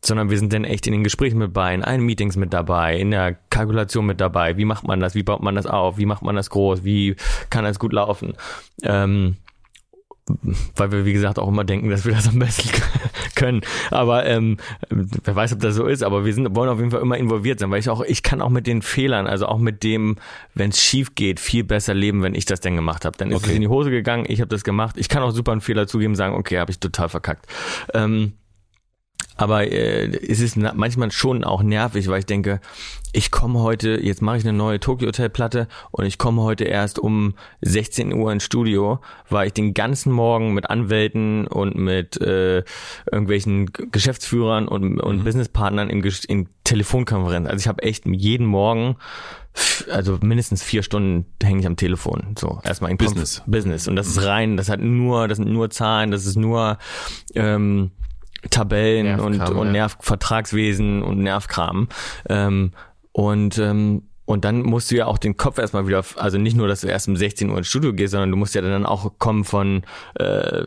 Sondern 0.05 0.31
wir 0.31 0.39
sind 0.39 0.53
dann 0.53 0.65
echt 0.65 0.87
in 0.87 0.93
den 0.93 1.03
Gesprächen 1.03 1.39
mit 1.39 1.53
bei, 1.53 1.75
in 1.75 1.83
allen 1.83 2.03
Meetings 2.03 2.37
mit 2.37 2.53
dabei, 2.53 2.99
in 2.99 3.11
der 3.11 3.37
Kalkulation 3.49 4.05
mit 4.05 4.21
dabei. 4.21 4.57
Wie 4.59 4.67
macht 4.67 4.87
man 4.87 5.01
das? 5.01 5.15
Wie 5.15 5.23
baut 5.23 5.43
man 5.43 5.55
das 5.55 5.67
auf? 5.67 5.97
Wie 5.97 6.05
macht 6.05 6.23
man 6.23 6.37
das 6.37 6.51
groß? 6.51 6.85
Wie 6.85 7.17
kann 7.49 7.65
das 7.65 7.79
gut 7.79 7.95
laufen? 7.95 8.35
Ähm, 8.83 9.37
weil 10.77 10.91
wir, 10.91 11.05
wie 11.05 11.13
gesagt, 11.13 11.39
auch 11.39 11.49
immer 11.49 11.65
denken, 11.65 11.91
dass 11.91 12.05
wir 12.07 12.13
das 12.15 12.29
am 12.29 12.39
besten 12.39 12.71
können. 13.35 13.61
Aber 13.91 14.25
ähm, 14.25 14.57
wer 14.89 15.37
weiß, 15.37 15.53
ob 15.53 15.61
das 15.61 15.75
so 15.75 15.87
ist, 15.87 16.03
aber 16.03 16.25
wir 16.25 16.33
sind, 16.33 16.55
wollen 16.57 16.71
auf 16.71 16.79
jeden 16.79 16.91
Fall 16.91 17.03
immer 17.03 17.19
involviert 17.19 17.61
sein, 17.61 17.71
weil 17.71 17.81
ich 17.81 17.91
auch, 17.91 18.03
ich 18.03 18.23
kann 18.23 18.41
auch 18.41 18.49
mit 18.51 18.67
den 18.67 18.81
Fehlern, 18.83 19.27
also 19.27 19.47
auch 19.47 19.59
mit 19.59 19.83
dem, 19.83 20.17
wenn 20.55 20.71
es 20.71 20.81
schief 20.81 21.15
geht, 21.15 21.41
viel 21.41 21.65
besser 21.65 21.93
leben, 21.95 22.23
wenn 22.23 22.35
ich 22.35 22.47
das 22.47 22.61
denn 22.61 22.75
gemacht 22.77 23.05
habe. 23.05 23.17
Dann 23.19 23.31
ist 23.31 23.37
Okay. 23.39 23.51
es 23.51 23.57
in 23.57 23.61
die 23.63 23.69
Hose 23.69 23.91
gegangen, 23.91 24.25
ich 24.29 24.41
habe 24.41 24.49
das 24.49 24.65
gemacht. 24.65 24.97
Ich 24.99 25.09
kann 25.09 25.23
auch 25.23 25.31
super 25.31 25.53
einen 25.53 25.61
Fehler 25.61 25.87
zugeben, 25.87 26.15
sagen, 26.15 26.35
okay, 26.35 26.59
habe 26.59 26.71
ich 26.71 26.79
total 26.79 27.09
verkackt. 27.09 27.47
Ähm, 27.93 28.33
aber 29.37 29.71
äh, 29.71 30.07
es 30.27 30.41
ist 30.41 30.57
manchmal 30.57 31.11
schon 31.11 31.45
auch 31.45 31.63
nervig, 31.63 32.09
weil 32.09 32.21
ich 32.21 32.27
denke, 32.27 32.61
ich 33.13 33.31
komme 33.31 33.61
heute, 33.61 34.01
jetzt 34.03 34.23
mache 34.23 34.39
ich 34.39 34.45
eine 34.45 34.57
neue 34.57 34.81
Tokyo 34.81 35.09
Hotel 35.09 35.29
Platte 35.31 35.69
und 35.93 36.05
ich 36.05 36.19
komme 36.19 36.43
heute 36.43 36.65
erst 36.65 36.99
um 36.99 37.35
16 37.61 38.13
Uhr 38.13 38.33
ins 38.33 38.45
Studio, 38.45 39.01
weil 39.31 39.47
ich 39.49 39.53
den 39.53 39.73
ganzen 39.75 40.13
Morgen 40.13 40.53
mit 40.55 40.69
Anwälten 40.69 41.47
und 41.47 41.77
mit 41.77 42.21
äh, 42.21 42.65
irgendwelchen 43.11 43.71
Geschäftsführern 43.73 44.67
und, 44.69 45.01
und 45.01 45.25
Businesspartnern 45.25 45.91
in, 45.91 46.03
in 46.29 46.49
Telefonkonferenz. 46.65 47.49
Also 47.49 47.61
ich 47.63 47.69
habe 47.69 47.83
echt 47.83 48.07
jeden 48.07 48.47
Morgen 48.47 48.97
also 49.93 50.19
mindestens 50.21 50.65
vier 50.65 50.83
Stunden 50.83 51.27
hänge 51.41 51.61
ich 51.61 51.67
am 51.67 51.77
Telefon. 51.77 52.35
So 52.37 52.59
erstmal 52.65 52.91
in 52.91 52.99
Konf- 52.99 53.05
Business. 53.11 53.43
Business 53.47 53.87
und 53.87 53.95
das 53.95 54.09
ist 54.09 54.25
rein, 54.25 54.57
das 54.57 54.69
hat 54.69 54.81
nur, 54.81 55.29
das 55.29 55.39
sind 55.39 55.53
nur 55.53 55.71
Zahlen, 55.71 56.11
das 56.11 56.27
ist 56.27 56.37
nur 56.37 56.79
ähm, 57.37 57.93
Tabellen 58.51 59.21
und, 59.21 59.39
Nervkram, 59.39 59.59
und 59.59 59.67
ja. 59.67 59.73
Nervvertragswesen 59.73 61.03
und 61.03 61.19
Nervkram. 61.19 61.89
Ähm, 62.29 62.73
und 63.13 63.59
ähm, 63.59 64.03
und 64.27 64.45
dann 64.45 64.63
musst 64.63 64.91
du 64.91 64.97
ja 64.97 65.07
auch 65.07 65.19
den 65.19 65.37
Kopf 65.37 65.59
erstmal 65.59 65.87
wieder, 65.87 66.03
also 66.17 66.39
nicht 66.39 66.57
nur, 66.57 66.67
dass 66.67 66.81
du 66.81 66.89
erst 66.89 67.09
um 67.09 67.17
16 67.17 67.51
Uhr 67.51 67.59
ins 67.59 67.69
Studio 67.69 67.93
gehst, 67.93 68.13
sondern 68.13 68.31
du 68.31 68.37
musst 68.37 68.55
ja 68.55 68.63
dann 68.63 68.87
auch 68.87 69.13
kommen 69.19 69.45
von, 69.45 69.83
äh, 70.15 70.63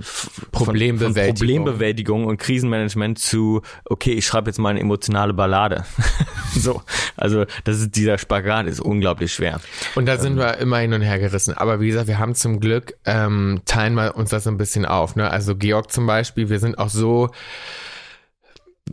Problembewältigung. 0.52 1.14
Von, 1.14 1.16
von 1.16 1.36
Problembewältigung 1.36 2.26
und 2.26 2.38
Krisenmanagement 2.38 3.18
zu, 3.18 3.62
okay, 3.86 4.12
ich 4.12 4.26
schreibe 4.26 4.50
jetzt 4.50 4.60
mal 4.60 4.70
eine 4.70 4.80
emotionale 4.80 5.34
Ballade. 5.34 5.86
so, 6.56 6.84
also 7.16 7.46
das 7.64 7.80
ist 7.80 7.96
dieser 7.96 8.18
Spagat 8.18 8.68
ist 8.68 8.80
unglaublich 8.80 9.34
schwer. 9.34 9.60
Und 9.96 10.06
da 10.06 10.18
sind 10.18 10.38
wir 10.38 10.58
immer 10.58 10.78
hin 10.78 10.94
und 10.94 11.02
her 11.02 11.18
gerissen. 11.18 11.56
Aber 11.56 11.80
wie 11.80 11.88
gesagt, 11.88 12.08
wir 12.08 12.20
haben 12.20 12.36
zum 12.36 12.60
Glück, 12.60 12.96
ähm, 13.06 13.62
teilen 13.66 13.96
wir 13.96 14.16
uns 14.16 14.30
das 14.30 14.44
so 14.44 14.52
ein 14.52 14.58
bisschen 14.58 14.86
auf. 14.86 15.16
Ne? 15.16 15.30
Also 15.30 15.56
Georg 15.56 15.92
zum 15.92 16.06
Beispiel, 16.06 16.50
wir 16.50 16.60
sind 16.60 16.78
auch 16.78 16.90
so 16.90 17.32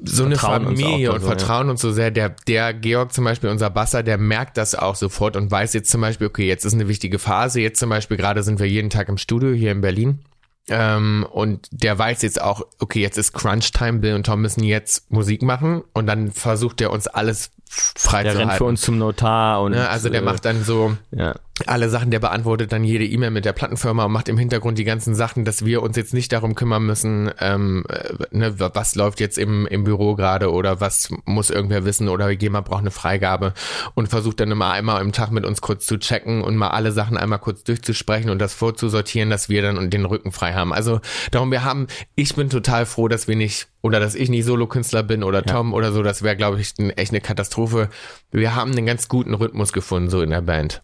so 0.03 0.25
eine 0.25 0.37
Vertrauen 0.37 0.65
Familie 0.65 1.13
und 1.13 1.21
so, 1.21 1.29
ja. 1.29 1.37
vertrauen 1.37 1.71
uns 1.71 1.81
so 1.81 1.93
sehr. 1.93 2.11
Der, 2.11 2.31
der 2.31 2.75
Georg 2.75 3.13
zum 3.13 3.25
Beispiel, 3.25 3.51
unser 3.51 3.71
Basser, 3.71 4.03
der 4.03 4.19
merkt 4.19 4.57
das 4.57 4.75
auch 4.75 4.95
sofort 4.95 5.37
und 5.37 5.51
weiß 5.51 5.73
jetzt 5.75 5.91
zum 5.91 6.01
Beispiel, 6.01 6.27
okay, 6.27 6.47
jetzt 6.47 6.65
ist 6.65 6.75
eine 6.75 6.89
wichtige 6.89 7.19
Phase. 7.19 7.61
Jetzt 7.61 7.79
zum 7.79 7.91
Beispiel 7.91 8.17
gerade 8.17 8.43
sind 8.43 8.59
wir 8.59 8.69
jeden 8.69 8.91
Tag 8.91 9.09
im 9.09 9.19
Studio 9.19 9.53
hier 9.53 9.73
in 9.73 9.81
Berlin. 9.81 10.21
Ähm, 10.69 11.27
und 11.31 11.69
der 11.73 11.99
weiß 11.99 12.23
jetzt 12.23 12.41
auch, 12.41 12.63
okay, 12.79 13.01
jetzt 13.01 13.19
ist 13.19 13.33
Crunch 13.35 13.73
Time, 13.73 13.99
Bill 13.99 14.15
und 14.15 14.25
Tom 14.25 14.41
müssen 14.41 14.65
jetzt 14.65 15.11
Musik 15.11 15.43
machen 15.43 15.83
und 15.93 16.07
dann 16.07 16.33
versucht 16.33 16.81
er 16.81 16.91
uns 16.91 17.07
alles 17.07 17.51
frei 17.67 18.23
Der 18.23 18.33
zu 18.33 18.39
rennt 18.39 18.53
für 18.55 18.65
uns 18.65 18.81
zum 18.81 18.97
Notar 18.97 19.61
und 19.61 19.73
ne? 19.73 19.89
Also 19.89 20.09
der 20.09 20.23
äh, 20.23 20.25
macht 20.25 20.45
dann 20.47 20.65
so, 20.65 20.97
ja. 21.11 21.35
Alle 21.67 21.89
Sachen, 21.89 22.11
der 22.11 22.19
beantwortet 22.19 22.73
dann 22.73 22.83
jede 22.83 23.05
E-Mail 23.05 23.31
mit 23.31 23.45
der 23.45 23.53
Plattenfirma 23.53 24.07
und 24.07 24.13
macht 24.13 24.29
im 24.29 24.37
Hintergrund 24.37 24.77
die 24.77 24.85
ganzen 24.85 25.15
Sachen, 25.15 25.45
dass 25.45 25.65
wir 25.65 25.83
uns 25.83 25.97
jetzt 25.97 26.13
nicht 26.13 26.33
darum 26.33 26.57
kümmern 26.57 26.85
müssen, 26.85 27.31
ähm, 27.39 27.85
äh, 27.89 28.15
ne, 28.33 28.55
was 28.59 28.97
läuft 28.97 29.21
jetzt 29.21 29.39
im, 29.39 29.67
im 29.69 29.85
Büro 29.85 30.17
gerade 30.17 30.51
oder 30.51 30.81
was 30.81 31.11
muss 31.25 31.51
irgendwer 31.51 31.85
wissen 31.85 32.09
oder 32.09 32.31
jemand 32.31 32.67
braucht 32.67 32.81
eine 32.81 32.91
Freigabe 32.91 33.55
und 33.95 34.09
versucht 34.09 34.41
dann 34.41 34.51
immer 34.51 34.73
einmal 34.73 35.01
im 35.01 35.13
Tag 35.13 35.31
mit 35.31 35.47
uns 35.47 35.61
kurz 35.61 35.87
zu 35.87 35.97
checken 35.97 36.43
und 36.43 36.57
mal 36.57 36.71
alle 36.71 36.91
Sachen 36.91 37.17
einmal 37.17 37.39
kurz 37.39 37.63
durchzusprechen 37.63 38.31
und 38.31 38.41
das 38.41 38.53
vorzusortieren, 38.53 39.31
dass 39.31 39.49
wir 39.49 39.63
dann 39.63 39.91
den 39.91 40.07
Rücken 40.07 40.33
frei 40.33 40.55
haben. 40.55 40.73
Also 40.73 41.01
darum, 41.31 41.53
wir 41.53 41.63
haben, 41.63 41.87
ich 42.17 42.35
bin 42.35 42.51
total 42.51 42.85
froh, 42.85 43.07
dass 43.07 43.29
wir 43.29 43.37
nicht 43.37 43.69
oder 43.81 44.01
dass 44.01 44.17
ich 44.17 44.29
nicht 44.29 44.45
Solokünstler 44.45 45.05
bin 45.05 45.23
oder 45.23 45.45
Tom 45.45 45.71
ja. 45.71 45.77
oder 45.77 45.93
so, 45.93 46.03
das 46.03 46.23
wäre, 46.23 46.37
glaube 46.37 46.61
ich, 46.61 46.75
echt 46.97 47.13
eine 47.13 47.21
Katastrophe. 47.21 47.91
Wir 48.33 48.57
haben 48.57 48.73
einen 48.73 48.87
ganz 48.87 49.09
guten 49.09 49.35
Rhythmus 49.35 49.73
gefunden, 49.73 50.11
so 50.11 50.21
in 50.21 50.31
der 50.31 50.41
Band. 50.41 50.83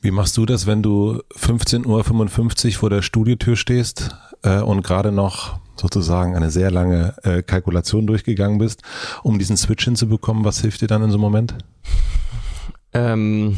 Wie 0.00 0.10
machst 0.10 0.36
du 0.36 0.46
das, 0.46 0.66
wenn 0.66 0.82
du 0.82 1.22
15.55 1.34 2.66
Uhr 2.66 2.72
vor 2.72 2.90
der 2.90 3.02
Studiotür 3.02 3.56
stehst 3.56 4.16
äh, 4.42 4.60
und 4.60 4.82
gerade 4.82 5.12
noch 5.12 5.58
sozusagen 5.76 6.36
eine 6.36 6.50
sehr 6.50 6.70
lange 6.70 7.14
äh, 7.22 7.42
Kalkulation 7.42 8.06
durchgegangen 8.06 8.58
bist, 8.58 8.82
um 9.22 9.38
diesen 9.38 9.56
Switch 9.56 9.84
hinzubekommen? 9.84 10.44
Was 10.44 10.60
hilft 10.60 10.80
dir 10.80 10.88
dann 10.88 11.02
in 11.02 11.10
so 11.10 11.16
einem 11.16 11.22
Moment? 11.22 11.54
Ähm, 12.92 13.56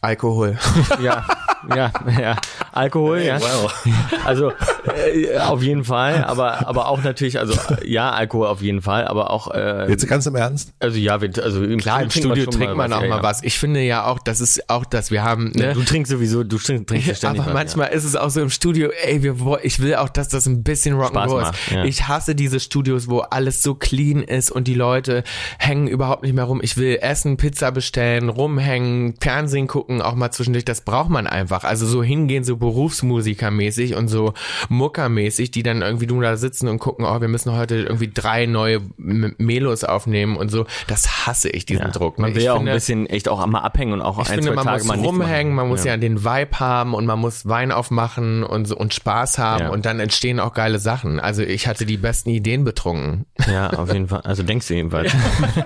Alkohol. 0.00 0.58
ja, 1.00 1.26
ja, 1.74 1.90
ja. 2.20 2.36
Alkohol, 2.72 3.20
ja. 3.20 3.40
Wow. 3.40 3.72
Also 4.24 4.52
äh, 4.86 5.38
auf 5.38 5.62
jeden 5.62 5.84
Fall, 5.84 6.24
aber 6.24 6.66
aber 6.66 6.88
auch 6.88 7.02
natürlich, 7.02 7.38
also 7.38 7.54
ja, 7.84 8.10
Alkohol 8.10 8.48
auf 8.48 8.60
jeden 8.60 8.82
Fall, 8.82 9.06
aber 9.06 9.30
auch. 9.30 9.52
Äh, 9.52 9.88
Jetzt 9.88 10.06
ganz 10.08 10.26
im 10.26 10.34
Ernst? 10.34 10.72
Also 10.80 10.98
ja, 10.98 11.20
wir, 11.20 11.30
also 11.42 11.62
im 11.62 11.78
klar 11.78 12.02
im 12.02 12.10
Studio 12.10 12.46
trinkt 12.46 12.76
man, 12.76 12.92
auch 12.92 13.06
mal 13.06 13.22
was. 13.22 13.42
Ich 13.42 13.58
finde 13.58 13.80
ja 13.80 14.06
auch, 14.06 14.18
das 14.18 14.40
ist 14.40 14.68
auch, 14.68 14.84
dass 14.84 15.10
wir 15.10 15.22
haben. 15.22 15.52
Ne? 15.54 15.74
Du 15.74 15.82
trinkst 15.82 16.10
sowieso, 16.10 16.44
du 16.44 16.58
trinkst, 16.58 16.88
trinkst 16.88 17.16
ständig. 17.16 17.40
Aber 17.40 17.48
was, 17.48 17.54
manchmal 17.54 17.88
ja. 17.88 17.94
ist 17.94 18.04
es 18.04 18.16
auch 18.16 18.30
so 18.30 18.40
im 18.40 18.50
Studio. 18.50 18.90
Ey, 19.04 19.22
wir, 19.22 19.36
ich 19.62 19.80
will 19.80 19.96
auch, 19.96 20.08
dass 20.08 20.28
das 20.28 20.46
ein 20.46 20.62
bisschen 20.62 20.96
Rock'n'Roll 20.96 21.50
ist. 21.50 21.70
Ja. 21.70 21.84
Ich 21.84 22.08
hasse 22.08 22.34
diese 22.34 22.60
Studios, 22.60 23.08
wo 23.08 23.20
alles 23.20 23.62
so 23.62 23.74
clean 23.74 24.22
ist 24.22 24.50
und 24.50 24.68
die 24.68 24.74
Leute 24.74 25.24
hängen 25.58 25.86
überhaupt 25.86 26.22
nicht 26.22 26.34
mehr 26.34 26.44
rum. 26.44 26.60
Ich 26.62 26.76
will 26.76 26.98
essen, 27.00 27.36
Pizza 27.36 27.70
bestellen, 27.70 28.28
rumhängen, 28.28 29.14
Fernsehen 29.20 29.66
gucken, 29.66 30.02
auch 30.02 30.14
mal 30.14 30.30
zwischendurch. 30.30 30.64
Das 30.64 30.80
braucht 30.80 31.10
man 31.10 31.26
einfach. 31.26 31.55
Also 31.64 31.86
so 31.86 32.02
hingehen, 32.02 32.44
so 32.44 32.56
Berufsmusikermäßig 32.56 33.94
und 33.94 34.08
so 34.08 34.34
Muckermäßig, 34.68 35.50
die 35.50 35.62
dann 35.62 35.82
irgendwie 35.82 36.06
du 36.06 36.20
da 36.20 36.36
sitzen 36.36 36.68
und 36.68 36.78
gucken, 36.78 37.04
oh, 37.04 37.20
wir 37.20 37.28
müssen 37.28 37.52
heute 37.52 37.76
irgendwie 37.76 38.10
drei 38.12 38.46
neue 38.46 38.80
Melos 38.96 39.84
aufnehmen 39.84 40.36
und 40.36 40.50
so. 40.50 40.66
Das 40.86 41.26
hasse 41.26 41.48
ich, 41.48 41.66
diesen 41.66 41.86
ja, 41.86 41.90
Druck. 41.90 42.18
Man 42.18 42.34
will 42.34 42.42
ja 42.42 42.54
auch 42.54 42.60
ein 42.60 42.66
bisschen 42.66 43.06
echt 43.06 43.28
auch 43.28 43.44
mal 43.46 43.60
abhängen 43.60 43.92
und 43.92 44.02
auch 44.02 44.20
ich 44.20 44.28
ein, 44.28 44.42
finde, 44.42 44.52
man 44.52 44.64
Tage 44.64 44.84
muss 44.84 44.96
rumhängen, 44.96 45.54
man 45.54 45.68
muss 45.68 45.84
ja. 45.84 45.92
ja. 45.92 45.96
den 45.96 46.24
Vibe 46.24 46.60
haben 46.60 46.94
und 46.94 47.06
man 47.06 47.18
muss 47.18 47.46
Wein 47.46 47.72
aufmachen 47.72 48.42
und 48.42 48.66
so 48.66 48.76
und 48.76 48.94
Spaß 48.94 49.38
haben 49.38 49.64
ja. 49.64 49.70
und 49.70 49.86
dann 49.86 50.00
entstehen 50.00 50.40
auch 50.40 50.52
geile 50.52 50.78
Sachen. 50.78 51.20
Also 51.20 51.42
ich 51.42 51.66
hatte 51.66 51.86
die 51.86 51.96
besten 51.96 52.30
Ideen 52.30 52.64
betrunken. 52.64 53.26
Ja, 53.46 53.70
auf 53.70 53.92
jeden 53.92 54.08
Fall. 54.08 54.22
Also 54.22 54.42
denkst 54.42 54.66
du 54.66 54.74
jedenfalls. 54.74 55.12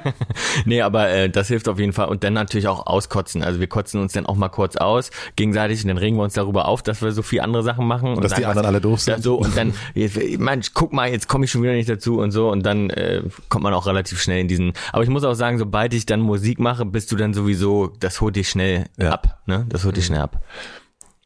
nee, 0.66 0.82
aber 0.82 1.09
äh, 1.09 1.30
das 1.30 1.49
hilft 1.49 1.66
auf 1.66 1.78
jeden 1.78 1.95
Fall. 1.95 2.09
Und 2.09 2.24
dann 2.24 2.34
natürlich 2.34 2.68
auch 2.68 2.86
auskotzen. 2.86 3.43
Also 3.43 3.59
wir 3.59 3.68
kotzen 3.68 4.01
uns 4.01 4.12
dann 4.12 4.26
auch 4.26 4.36
mal 4.36 4.51
kurz 4.51 4.76
aus, 4.76 5.11
gegenseitig, 5.34 5.80
und 5.85 5.89
dann 5.89 5.99
regen 5.99 6.16
wir 6.16 6.22
uns 6.22 6.35
darüber 6.35 6.66
auf, 6.66 6.83
dass 6.83 7.03
wir 7.03 7.12
so 7.12 7.22
viel 7.22 7.41
andere 7.41 7.62
Sachen 7.62 7.87
machen. 7.87 8.11
Und, 8.11 8.16
und 8.16 8.24
dass 8.24 8.35
die 8.35 8.47
anderen 8.47 8.66
alle 8.66 8.81
doof 8.81 9.01
sind. 9.01 9.22
So, 9.22 9.37
und 9.37 9.57
dann, 9.57 9.74
Mensch, 10.39 10.72
guck 10.74 10.93
mal, 10.93 11.11
jetzt 11.11 11.28
komme 11.28 11.45
ich 11.45 11.51
schon 11.51 11.62
wieder 11.62 11.72
nicht 11.72 11.89
dazu 11.89 12.18
und 12.18 12.31
so. 12.31 12.51
Und 12.51 12.64
dann 12.64 12.91
äh, 12.91 13.22
kommt 13.49 13.62
man 13.62 13.74
auch 13.74 13.87
relativ 13.87 14.20
schnell 14.20 14.41
in 14.41 14.49
diesen. 14.49 14.72
Aber 14.93 15.03
ich 15.03 15.09
muss 15.09 15.24
auch 15.24 15.35
sagen, 15.35 15.59
sobald 15.59 15.95
ich 15.95 16.07
dann 16.07 16.20
Musik 16.20 16.59
mache, 16.59 16.85
bist 16.85 17.11
du 17.12 17.16
dann 17.16 17.35
sowieso, 17.35 17.89
das 18.01 18.20
holt 18.20 18.37
dich 18.37 18.49
schnell 18.49 18.87
ja. 18.99 19.11
ab. 19.11 19.41
Ne? 19.47 19.66
Das 19.68 19.85
holt 19.85 19.97
dich 19.97 20.07
schnell 20.07 20.20
ab. 20.20 20.41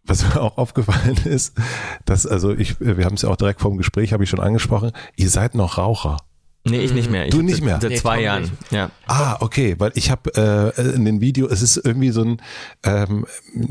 Was 0.07 0.23
mir 0.23 0.41
auch 0.41 0.59
aufgefallen 0.59 1.17
ist, 1.25 1.55
dass, 2.05 2.27
also 2.27 2.53
ich, 2.53 2.79
wir 2.79 3.05
haben 3.05 3.15
es 3.15 3.23
ja 3.23 3.31
auch 3.31 3.37
direkt 3.37 3.61
vor 3.61 3.71
dem 3.71 3.79
Gespräch, 3.79 4.13
habe 4.13 4.25
ich 4.25 4.31
schon 4.31 4.41
angesprochen, 4.41 4.93
ihr 5.17 5.31
seid 5.31 5.55
noch 5.55 5.79
Raucher. 5.79 6.19
Nee, 6.67 6.79
ich 6.79 6.95
nicht 6.95 7.11
mehr. 7.11 7.27
Ich 7.27 7.31
du 7.31 7.43
nicht 7.43 7.62
mehr? 7.62 7.79
Seit, 7.81 7.99
zwei 7.99 8.17
nee, 8.17 8.25
Jahren. 8.25 8.51
Ja. 8.71 8.91
Ah, 9.07 9.37
okay, 9.41 9.75
weil 9.79 9.93
ich 9.97 10.11
habe 10.11 10.31
äh, 10.35 10.95
in 10.95 11.05
den 11.05 11.21
Video, 11.21 11.47
es 11.47 11.61
ist 11.61 11.77
irgendwie 11.77 12.11
so 12.11 12.23
ein 12.23 12.41
ähm, 12.85 13.27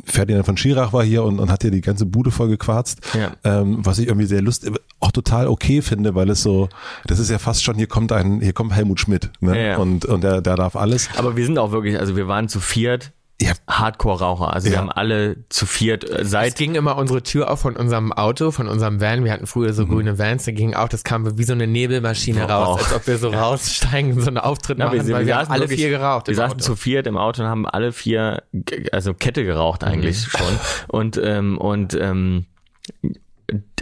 Ferdinand 0.06 0.46
von 0.46 0.58
Schirach 0.58 0.94
war 0.94 1.04
hier 1.04 1.24
und, 1.24 1.40
und 1.40 1.50
hat 1.50 1.64
hier 1.64 1.72
die 1.72 1.82
ganze 1.82 2.06
Bude 2.06 2.30
voll 2.30 2.50
gequarzt, 2.50 3.02
ja. 3.16 3.32
ähm, 3.44 3.80
was 3.80 3.98
ich 3.98 4.08
irgendwie 4.08 4.28
sehr 4.28 4.44
lustig, 4.44 4.74
auch 5.00 5.12
total 5.12 5.48
okay 5.48 5.82
finde, 5.82 6.14
weil 6.14 6.30
es 6.30 6.44
so, 6.44 6.70
das 7.08 7.18
ist 7.18 7.32
ja 7.32 7.40
fast 7.40 7.64
schon, 7.64 7.76
hier 7.78 7.88
kommt 7.88 8.12
ein, 8.12 8.42
hier 8.42 8.54
kommt 8.54 8.74
Helmut 8.74 9.00
Schmidt, 9.00 9.32
ne? 9.40 9.58
Ja, 9.58 9.68
ja. 9.70 9.78
Und, 9.78 10.06
und 10.06 10.24
der, 10.24 10.42
der 10.42 10.56
darf 10.56 10.76
alles. 10.76 11.10
Aber 11.18 11.36
wir 11.36 11.46
sind 11.46 11.58
auch 11.58 11.72
wirklich, 11.72 11.98
also 11.98 12.16
wir 12.16 12.28
waren 12.28 12.48
zu 12.48 12.60
viert, 12.60 13.12
ja. 13.46 13.54
Hardcore-Raucher. 13.68 14.54
Also 14.54 14.68
ja. 14.68 14.74
wir 14.74 14.80
haben 14.80 14.92
alle 14.92 15.38
zu 15.50 15.66
viert 15.66 16.10
äh, 16.10 16.26
seit. 16.26 16.50
Es 16.50 16.56
ging 16.56 16.76
immer 16.76 16.98
unsere 16.98 17.24
Tür 17.24 17.52
auf 17.52 17.60
von 17.62 17.76
unserem 17.76 18.12
Auto, 18.12 18.52
von 18.52 18.68
unserem 18.68 19.00
Van. 19.02 19.24
Wir 19.24 19.32
hatten 19.32 19.48
früher 19.48 19.74
so 19.74 19.86
mhm. 19.86 19.92
grüne 19.92 20.20
Vans, 20.20 20.46
da 20.46 20.52
ging 20.52 20.74
auch, 20.74 20.90
das 20.90 21.04
kam 21.04 21.38
wie 21.38 21.44
so 21.44 21.54
eine 21.54 21.68
Nebelmaschine 21.68 22.46
oh. 22.46 22.52
raus, 22.52 22.84
als 22.84 22.94
ob 22.94 23.08
wir 23.08 23.18
so 23.18 23.30
raussteigen, 23.30 24.20
so 24.20 24.28
einen 24.28 24.38
Auftritt 24.38 24.78
Na, 24.78 24.86
machen, 24.86 25.08
wir, 25.08 25.14
weil 25.14 25.22
wir, 25.22 25.28
wir 25.28 25.38
haben 25.38 25.50
alle 25.50 25.62
wirklich, 25.62 25.80
vier 25.80 25.90
geraucht. 25.90 26.28
Wir 26.28 26.36
saßen 26.36 26.60
zu 26.60 26.76
viert 26.76 27.08
im 27.08 27.18
Auto 27.18 27.42
und 27.42 27.48
haben 27.48 27.68
alle 27.68 27.92
vier, 27.92 28.44
also 28.92 29.14
Kette 29.14 29.44
geraucht 29.44 29.84
eigentlich 29.84 30.26
mhm. 30.26 30.38
schon. 30.38 30.60
Und, 30.88 31.18
ähm, 31.24 31.58
und 31.58 31.94
ähm, 32.00 32.46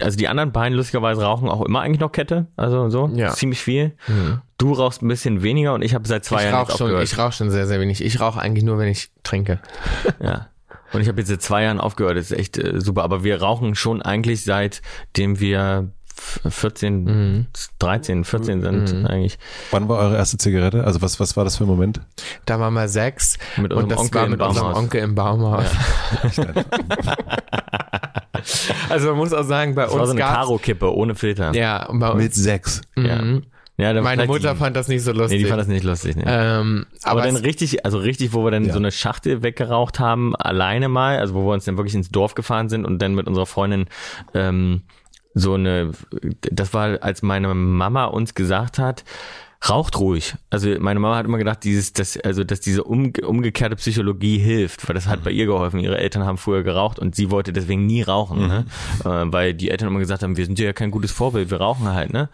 also 0.00 0.16
die 0.16 0.28
anderen 0.28 0.52
beiden 0.52 0.76
lustigerweise 0.76 1.22
rauchen 1.22 1.48
auch 1.48 1.62
immer 1.62 1.80
eigentlich 1.80 2.00
noch 2.00 2.12
Kette, 2.12 2.46
also 2.56 2.88
so 2.90 3.08
ja. 3.14 3.30
ziemlich 3.30 3.60
viel. 3.60 3.92
Mhm. 4.06 4.40
Du 4.58 4.72
rauchst 4.72 5.02
ein 5.02 5.08
bisschen 5.08 5.42
weniger 5.42 5.74
und 5.74 5.82
ich 5.82 5.94
habe 5.94 6.06
seit 6.06 6.24
zwei 6.24 6.44
ich 6.44 6.50
Jahren 6.50 6.54
rauch 6.54 6.76
schon, 6.76 6.86
aufgehört. 6.86 7.04
Ich 7.04 7.18
rauche 7.18 7.32
schon 7.32 7.50
sehr, 7.50 7.66
sehr 7.66 7.80
wenig. 7.80 8.04
Ich 8.04 8.20
rauche 8.20 8.40
eigentlich 8.40 8.64
nur, 8.64 8.78
wenn 8.78 8.88
ich 8.88 9.10
trinke. 9.22 9.60
ja. 10.22 10.48
Und 10.92 11.00
ich 11.00 11.08
habe 11.08 11.20
jetzt 11.20 11.28
seit 11.28 11.42
zwei 11.42 11.62
Jahren 11.62 11.80
aufgehört. 11.80 12.16
Das 12.16 12.30
ist 12.30 12.38
echt 12.38 12.58
äh, 12.58 12.80
super. 12.80 13.02
Aber 13.02 13.24
wir 13.24 13.40
rauchen 13.40 13.74
schon 13.74 14.02
eigentlich 14.02 14.44
seitdem 14.44 15.40
wir 15.40 15.90
14, 16.48 17.04
mhm. 17.04 17.46
13, 17.78 18.24
14 18.24 18.60
sind 18.62 18.92
mhm. 18.92 19.06
eigentlich. 19.06 19.38
Wann 19.70 19.88
war 19.88 19.98
eure 19.98 20.16
erste 20.16 20.38
Zigarette? 20.38 20.84
Also 20.84 21.02
was, 21.02 21.18
was 21.18 21.36
war 21.36 21.44
das 21.44 21.56
für 21.56 21.64
ein 21.64 21.68
Moment? 21.68 22.00
Da 22.44 22.60
waren 22.60 22.74
wir 22.74 22.88
sechs. 22.88 23.38
Mit 23.56 23.72
unserem 23.72 23.82
und 23.82 23.90
das 23.90 23.98
Onkel 23.98 24.20
war 24.20 24.28
mit 24.28 24.40
im 24.40 24.46
unserem 24.46 24.74
Onkel 24.74 25.02
im 25.02 25.14
Baumhaus. 25.14 25.66
Ja. 26.36 26.52
also 28.88 29.08
man 29.08 29.16
muss 29.16 29.32
auch 29.32 29.44
sagen, 29.44 29.74
bei 29.74 29.84
das 29.84 29.92
uns 29.92 30.00
war 30.00 30.06
so 30.06 30.12
eine 30.12 30.20
Karo-Kippe 30.20 30.94
ohne 30.94 31.14
Filter. 31.14 31.54
Ja, 31.54 31.88
bei 31.92 32.10
uns. 32.10 32.22
Mit 32.22 32.34
sechs. 32.34 32.80
Mhm. 32.96 33.06
Ja. 33.06 33.40
Ja, 33.78 34.00
Meine 34.00 34.26
Mutter 34.26 34.52
die, 34.52 34.58
fand 34.58 34.76
das 34.76 34.86
nicht 34.88 35.02
so 35.02 35.12
lustig. 35.12 35.38
Nee, 35.38 35.44
die 35.44 35.48
fand 35.48 35.60
das 35.60 35.66
nicht 35.66 35.82
lustig. 35.82 36.14
Nee. 36.14 36.24
Ähm, 36.26 36.86
aber, 37.02 37.22
aber 37.22 37.32
dann 37.32 37.36
richtig, 37.36 37.84
also 37.84 37.98
richtig, 37.98 38.32
wo 38.32 38.44
wir 38.44 38.50
dann 38.50 38.66
ja. 38.66 38.72
so 38.72 38.78
eine 38.78 38.92
Schachtel 38.92 39.42
weggeraucht 39.42 39.98
haben, 39.98 40.36
alleine 40.36 40.88
mal, 40.88 41.18
also 41.18 41.34
wo 41.34 41.46
wir 41.46 41.54
uns 41.54 41.64
dann 41.64 41.78
wirklich 41.78 41.94
ins 41.94 42.10
Dorf 42.10 42.34
gefahren 42.34 42.68
sind 42.68 42.84
und 42.84 43.00
dann 43.00 43.14
mit 43.14 43.26
unserer 43.26 43.46
Freundin 43.46 43.86
ähm, 44.34 44.82
so 45.34 45.54
eine, 45.54 45.92
das 46.42 46.74
war, 46.74 47.02
als 47.02 47.22
meine 47.22 47.52
Mama 47.54 48.04
uns 48.04 48.34
gesagt 48.34 48.78
hat, 48.78 49.04
raucht 49.68 49.98
ruhig. 49.98 50.34
Also 50.50 50.68
meine 50.78 50.98
Mama 50.98 51.16
hat 51.16 51.26
immer 51.26 51.38
gedacht, 51.38 51.62
dieses, 51.64 51.92
dass, 51.92 52.18
also 52.18 52.44
dass 52.44 52.60
diese 52.60 52.84
um, 52.84 53.12
umgekehrte 53.24 53.76
Psychologie 53.76 54.38
hilft, 54.38 54.88
weil 54.88 54.94
das 54.94 55.06
hat 55.06 55.20
mhm. 55.20 55.24
bei 55.24 55.30
ihr 55.30 55.46
geholfen. 55.46 55.80
Ihre 55.80 55.98
Eltern 55.98 56.24
haben 56.24 56.38
früher 56.38 56.62
geraucht 56.62 56.98
und 56.98 57.14
sie 57.14 57.30
wollte 57.30 57.52
deswegen 57.52 57.86
nie 57.86 58.02
rauchen, 58.02 58.40
ne? 58.40 58.66
mhm. 59.04 59.10
ne? 59.10 59.22
äh, 59.22 59.32
weil 59.32 59.54
die 59.54 59.70
Eltern 59.70 59.88
immer 59.88 60.00
gesagt 60.00 60.22
haben, 60.22 60.36
wir 60.36 60.46
sind 60.46 60.58
ja 60.58 60.72
kein 60.72 60.90
gutes 60.90 61.12
Vorbild, 61.12 61.50
wir 61.50 61.58
rauchen 61.58 61.88
halt, 61.88 62.12
ne? 62.12 62.28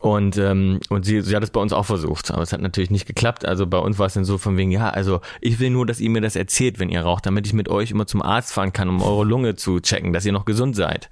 Und, 0.00 0.38
ähm, 0.38 0.80
und 0.88 1.04
sie, 1.04 1.20
sie 1.20 1.36
hat 1.36 1.42
es 1.42 1.50
bei 1.50 1.60
uns 1.60 1.74
auch 1.74 1.84
versucht, 1.84 2.30
aber 2.30 2.40
es 2.40 2.54
hat 2.54 2.62
natürlich 2.62 2.90
nicht 2.90 3.04
geklappt. 3.04 3.44
Also 3.44 3.66
bei 3.66 3.76
uns 3.76 3.98
war 3.98 4.06
es 4.06 4.14
dann 4.14 4.24
so 4.24 4.38
von 4.38 4.56
wegen, 4.56 4.70
ja, 4.70 4.88
also 4.88 5.20
ich 5.42 5.60
will 5.60 5.68
nur, 5.68 5.84
dass 5.84 6.00
ihr 6.00 6.08
mir 6.08 6.22
das 6.22 6.36
erzählt, 6.36 6.78
wenn 6.78 6.88
ihr 6.88 7.02
raucht, 7.02 7.26
damit 7.26 7.46
ich 7.46 7.52
mit 7.52 7.68
euch 7.68 7.90
immer 7.90 8.06
zum 8.06 8.22
Arzt 8.22 8.54
fahren 8.54 8.72
kann, 8.72 8.88
um 8.88 9.02
eure 9.02 9.24
Lunge 9.24 9.56
zu 9.56 9.78
checken, 9.78 10.14
dass 10.14 10.24
ihr 10.24 10.32
noch 10.32 10.46
gesund 10.46 10.74
seid. 10.74 11.10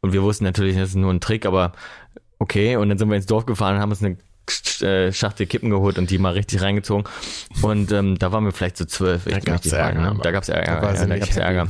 Und 0.00 0.12
wir 0.12 0.22
wussten 0.22 0.44
natürlich, 0.44 0.76
das 0.76 0.90
ist 0.90 0.94
nur 0.94 1.12
ein 1.12 1.18
Trick, 1.18 1.44
aber 1.44 1.72
okay. 2.38 2.76
Und 2.76 2.88
dann 2.88 2.98
sind 2.98 3.08
wir 3.08 3.16
ins 3.16 3.26
Dorf 3.26 3.46
gefahren 3.46 3.74
und 3.74 3.82
haben 3.82 3.90
uns 3.90 4.02
eine 4.02 4.16
Schachtel 5.12 5.46
Kippen 5.46 5.70
geholt 5.70 5.98
und 5.98 6.10
die 6.10 6.18
mal 6.18 6.32
richtig 6.32 6.62
reingezogen. 6.62 7.04
Und 7.62 7.92
ähm, 7.92 8.18
da 8.18 8.32
waren 8.32 8.44
wir 8.44 8.52
vielleicht 8.52 8.76
so 8.76 8.84
zwölf. 8.84 9.24
Da 9.24 9.38
gab 9.38 9.64
es 9.64 9.72
Ärger. 9.72 10.00
Ne? 10.00 10.20
Da 10.22 10.30
gab 10.30 10.42
es 10.42 10.48
Ärger. 10.48 10.80
Da, 10.80 10.94
ja, 10.94 11.06
da 11.06 11.18
gab's 11.18 11.36
Ärger. 11.36 11.68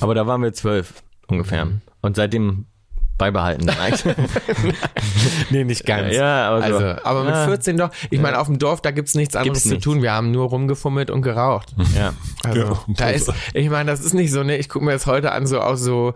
aber 0.00 0.14
da 0.14 0.26
waren 0.26 0.42
wir 0.42 0.52
zwölf 0.52 0.94
ungefähr. 1.26 1.68
Und 2.00 2.16
seitdem 2.16 2.66
beibehalten 3.18 3.66
dann 3.66 3.78
eigentlich. 3.80 4.16
nee, 5.50 5.64
nicht 5.64 5.84
ganz. 5.84 6.14
Ja, 6.14 6.48
aber, 6.48 6.58
so. 6.58 6.76
also, 6.76 7.02
aber 7.02 7.24
mit 7.24 7.34
ja. 7.34 7.44
14 7.46 7.76
doch. 7.76 7.90
Ich 8.10 8.20
meine, 8.20 8.38
auf 8.38 8.46
dem 8.46 8.58
Dorf, 8.58 8.80
da 8.80 8.90
gibt's 8.90 9.14
nichts 9.14 9.36
anderes 9.36 9.64
gibt's 9.64 9.68
zu 9.68 9.80
tun. 9.80 10.02
Wir 10.02 10.12
haben 10.12 10.30
nur 10.30 10.48
rumgefummelt 10.48 11.10
und 11.10 11.22
geraucht. 11.22 11.74
Ja. 11.98 12.12
Also, 12.44 12.60
ja, 12.60 12.78
da 12.86 13.08
ist, 13.08 13.32
ich 13.54 13.70
meine, 13.70 13.90
das 13.90 14.00
ist 14.00 14.12
nicht 14.12 14.30
so, 14.30 14.44
ne, 14.44 14.56
ich 14.56 14.68
gucke 14.68 14.84
mir 14.84 14.92
das 14.92 15.06
heute 15.06 15.32
an, 15.32 15.48
so 15.48 15.60
auch 15.60 15.74
so 15.74 16.14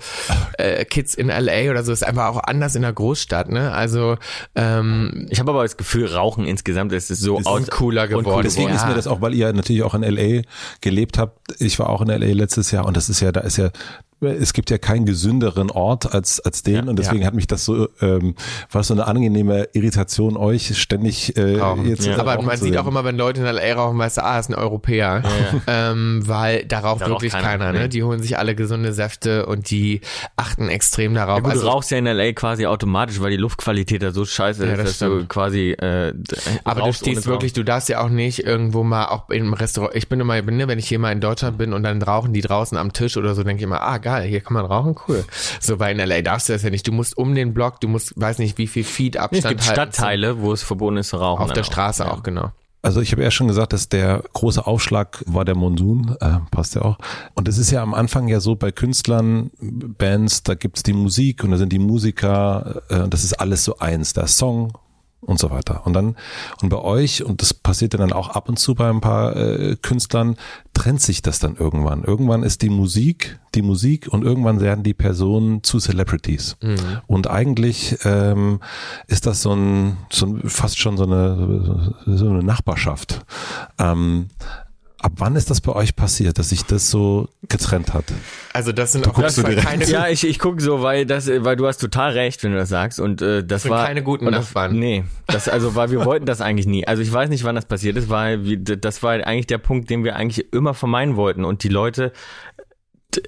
äh, 0.58 0.84
Kids 0.84 1.14
in 1.14 1.26
LA 1.26 1.70
oder 1.70 1.82
so, 1.82 1.90
ist 1.90 2.06
einfach 2.06 2.26
auch 2.26 2.38
anders 2.44 2.76
in 2.76 2.82
der 2.82 2.92
Großstadt, 2.92 3.50
ne? 3.50 3.72
Also, 3.72 4.16
ähm, 4.54 5.26
Ich 5.30 5.40
habe 5.40 5.50
aber 5.50 5.62
das 5.62 5.76
Gefühl, 5.76 6.06
Rauchen 6.06 6.44
insgesamt 6.44 6.92
ist 6.92 7.08
so 7.08 7.38
ist 7.38 7.70
cooler 7.72 8.06
geworden. 8.06 8.42
Deswegen 8.44 8.68
ja. 8.68 8.76
ist 8.76 8.86
mir 8.86 8.94
das 8.94 9.08
auch, 9.08 9.20
weil 9.20 9.34
ihr 9.34 9.52
natürlich 9.52 9.82
auch 9.82 9.94
in 9.94 10.02
LA 10.02 10.42
gelebt 10.80 11.18
habt. 11.18 11.60
Ich 11.60 11.78
war 11.78 11.88
auch 11.88 12.02
in 12.02 12.08
LA 12.08 12.32
letztes 12.34 12.70
Jahr 12.70 12.84
und 12.84 12.96
das 12.96 13.08
ist 13.08 13.20
ja, 13.20 13.32
da 13.32 13.40
ist 13.40 13.56
ja 13.56 13.70
es 14.22 14.52
gibt 14.52 14.70
ja 14.70 14.78
keinen 14.78 15.04
gesünderen 15.04 15.70
Ort 15.70 16.14
als, 16.14 16.40
als 16.40 16.62
den 16.62 16.88
und 16.88 16.98
deswegen 16.98 17.26
hat 17.26 17.34
mich 17.34 17.46
das 17.46 17.64
so, 17.64 17.88
ähm, 18.00 18.34
war 18.70 18.82
so 18.82 18.94
eine 18.94 19.06
angenehme 19.06 19.68
Irritation, 19.72 20.36
euch 20.36 20.78
ständig 20.78 21.36
äh, 21.36 21.56
jetzt 21.84 22.06
Ja. 22.06 22.18
Aber 22.18 22.34
rauchen 22.34 22.46
man 22.46 22.56
zu 22.56 22.64
sieht 22.64 22.76
auch 22.76 22.86
immer, 22.86 23.04
wenn 23.04 23.16
Leute 23.16 23.40
in 23.40 23.46
L.A. 23.46 23.74
rauchen, 23.74 23.98
weißt 23.98 24.18
du, 24.18 24.24
ah, 24.24 24.38
ist 24.38 24.50
ein 24.50 24.54
Europäer. 24.54 25.22
Ähm, 25.66 26.22
weil 26.26 26.64
da 26.64 26.80
raucht 26.80 27.02
Da 27.02 27.06
raucht 27.06 27.22
wirklich 27.22 27.32
keiner, 27.32 27.66
keiner, 27.66 27.72
ne? 27.72 27.88
Die 27.88 28.02
holen 28.02 28.20
sich 28.20 28.36
alle 28.38 28.54
gesunde 28.54 28.92
Säfte 28.92 29.46
und 29.46 29.70
die 29.70 30.00
achten 30.36 30.68
extrem 30.68 31.14
darauf. 31.14 31.36
Ja, 31.36 31.42
gut, 31.42 31.52
also, 31.52 31.64
du 31.64 31.68
rauchst 31.68 31.90
ja 31.90 31.98
in 31.98 32.06
L.A. 32.06 32.32
quasi 32.32 32.66
automatisch, 32.66 33.20
weil 33.20 33.30
die 33.30 33.36
Luftqualität 33.36 34.02
da 34.02 34.10
so 34.10 34.24
scheiße 34.24 34.64
Ja, 34.66 34.72
ist, 34.72 34.78
das 34.78 34.86
dass 34.86 34.98
du 34.98 35.16
stimmt. 35.16 35.28
quasi 35.28 35.70
äh, 35.72 36.12
aber 36.64 36.82
du 36.82 36.92
stehst 36.92 37.26
wirklich, 37.26 37.52
du 37.52 37.64
darfst 37.64 37.88
ja 37.88 38.00
auch 38.02 38.08
nicht 38.08 38.44
irgendwo 38.44 38.82
mal 38.82 39.06
auch 39.06 39.30
im 39.30 39.52
Restaurant, 39.54 39.94
ich 39.94 40.08
bin 40.08 40.20
immer, 40.20 40.40
ne, 40.42 40.68
wenn 40.68 40.78
ich 40.78 40.88
hier 40.88 40.98
mal 40.98 41.12
in 41.12 41.20
Deutschland 41.20 41.58
bin 41.58 41.72
und 41.72 41.82
dann 41.82 42.02
rauchen 42.02 42.32
die 42.32 42.40
draußen 42.40 42.76
am 42.76 42.92
Tisch 42.92 43.16
oder 43.16 43.34
so, 43.34 43.42
denke 43.42 43.60
ich 43.60 43.64
immer, 43.64 43.80
ah 43.80 43.98
geil, 43.98 44.11
hier 44.20 44.40
kann 44.40 44.54
man 44.54 44.64
rauchen, 44.66 44.96
cool. 45.08 45.24
So 45.60 45.76
bei 45.78 45.90
in 45.92 45.98
L.A. 45.98 46.22
darfst 46.22 46.48
du 46.48 46.52
das 46.52 46.62
ja 46.62 46.70
nicht. 46.70 46.86
Du 46.86 46.92
musst 46.92 47.16
um 47.16 47.34
den 47.34 47.54
Block, 47.54 47.80
du 47.80 47.88
musst, 47.88 48.12
weiß 48.20 48.38
nicht, 48.38 48.58
wie 48.58 48.66
viel 48.66 48.84
Feet 48.84 49.16
rauchen. 49.16 49.24
Abstand 49.24 49.44
Es 49.44 49.48
gibt 49.48 49.60
halten 49.78 49.92
Stadtteile, 49.92 50.40
wo 50.40 50.52
es 50.52 50.62
verboten 50.62 50.98
ist 50.98 51.08
zu 51.08 51.16
rauchen. 51.16 51.42
Auf 51.42 51.52
der 51.52 51.62
auch. 51.62 51.66
Straße 51.66 52.04
Ja. 52.04 52.10
auch, 52.12 52.22
genau. 52.22 52.52
Also 52.84 53.00
ich 53.00 53.12
habe 53.12 53.22
ja 53.22 53.30
schon 53.30 53.46
gesagt, 53.46 53.72
dass 53.72 53.88
der 53.88 54.24
große 54.32 54.66
Aufschlag 54.66 55.22
war 55.26 55.44
der 55.44 55.54
Monsun, 55.54 56.16
äh, 56.20 56.38
passt 56.50 56.74
ja 56.74 56.82
auch. 56.82 56.98
Und 57.34 57.46
es 57.46 57.56
ist 57.56 57.70
ja 57.70 57.80
am 57.80 57.94
Anfang 57.94 58.26
ja 58.26 58.40
so 58.40 58.56
bei 58.56 58.72
Künstlern, 58.72 59.52
Bands, 59.60 60.42
da 60.42 60.54
gibt's 60.54 60.82
die 60.82 60.92
Musik 60.92 61.44
und 61.44 61.52
da 61.52 61.58
sind 61.58 61.72
die 61.72 61.78
Musiker, 61.78 62.82
äh, 62.88 63.08
das 63.08 63.22
ist 63.22 63.34
alles 63.34 63.64
so 63.64 63.78
eins, 63.78 64.14
der 64.14 64.26
Song 64.26 64.72
und 65.22 65.38
so 65.38 65.50
weiter. 65.50 65.86
Und 65.86 65.94
dann, 65.94 66.16
und 66.60 66.68
bei 66.68 66.78
euch, 66.78 67.24
und 67.24 67.40
das 67.40 67.54
passiert 67.54 67.94
dann 67.94 68.12
auch 68.12 68.30
ab 68.30 68.48
und 68.48 68.58
zu 68.58 68.74
bei 68.74 68.90
ein 68.90 69.00
paar 69.00 69.36
äh, 69.36 69.76
Künstlern, 69.76 70.36
trennt 70.74 71.00
sich 71.00 71.22
das 71.22 71.38
dann 71.38 71.56
irgendwann. 71.56 72.04
Irgendwann 72.04 72.42
ist 72.42 72.62
die 72.62 72.70
Musik 72.70 73.38
die 73.54 73.62
Musik 73.62 74.08
und 74.10 74.24
irgendwann 74.24 74.60
werden 74.60 74.82
die 74.82 74.94
Personen 74.94 75.62
zu 75.62 75.78
Celebrities. 75.78 76.56
Und 77.06 77.28
eigentlich 77.28 77.98
ähm, 78.04 78.60
ist 79.06 79.26
das 79.26 79.42
so 79.42 79.52
ein, 79.54 79.98
so 80.10 80.26
ein 80.26 80.48
fast 80.48 80.78
schon 80.78 80.96
so 80.96 81.04
eine, 81.04 81.94
so 82.06 82.28
eine 82.28 82.42
Nachbarschaft. 82.42 83.24
Ähm, 83.78 84.28
ab 85.02 85.12
wann 85.16 85.36
ist 85.36 85.50
das 85.50 85.60
bei 85.60 85.72
euch 85.72 85.96
passiert, 85.96 86.38
dass 86.38 86.50
sich 86.50 86.64
das 86.64 86.90
so 86.90 87.28
getrennt 87.48 87.92
hat? 87.92 88.04
Also 88.52 88.72
das 88.72 88.92
sind 88.92 89.06
auf 89.06 89.14
guckst 89.14 89.36
jeden 89.36 89.50
so 89.50 89.56
Fall 89.56 89.64
keine 89.64 89.84
Ja, 89.84 90.08
ich, 90.08 90.26
ich 90.26 90.38
gucke 90.38 90.62
so, 90.62 90.82
weil 90.82 91.04
das, 91.06 91.28
weil 91.28 91.56
du 91.56 91.66
hast 91.66 91.78
total 91.78 92.12
recht, 92.12 92.42
wenn 92.44 92.52
du 92.52 92.58
das 92.58 92.68
sagst. 92.68 93.00
Und 93.00 93.20
äh, 93.20 93.44
das 93.44 93.62
sind 93.62 93.72
war 93.72 93.86
keine 93.86 94.02
guten 94.02 94.26
das, 94.26 94.34
Nachbarn. 94.34 94.78
Nee, 94.78 95.04
das 95.26 95.48
also, 95.48 95.74
weil 95.74 95.90
wir 95.90 96.04
wollten 96.04 96.24
das 96.24 96.40
eigentlich 96.40 96.66
nie. 96.66 96.86
Also 96.86 97.02
ich 97.02 97.12
weiß 97.12 97.28
nicht, 97.28 97.44
wann 97.44 97.56
das 97.56 97.66
passiert 97.66 97.96
ist, 97.96 98.08
weil 98.08 98.44
wir, 98.44 98.58
das 98.58 99.02
war 99.02 99.12
eigentlich 99.12 99.48
der 99.48 99.58
Punkt, 99.58 99.90
den 99.90 100.04
wir 100.04 100.16
eigentlich 100.16 100.52
immer 100.52 100.72
vermeiden 100.72 101.16
wollten. 101.16 101.44
Und 101.44 101.64
die 101.64 101.68
Leute 101.68 102.12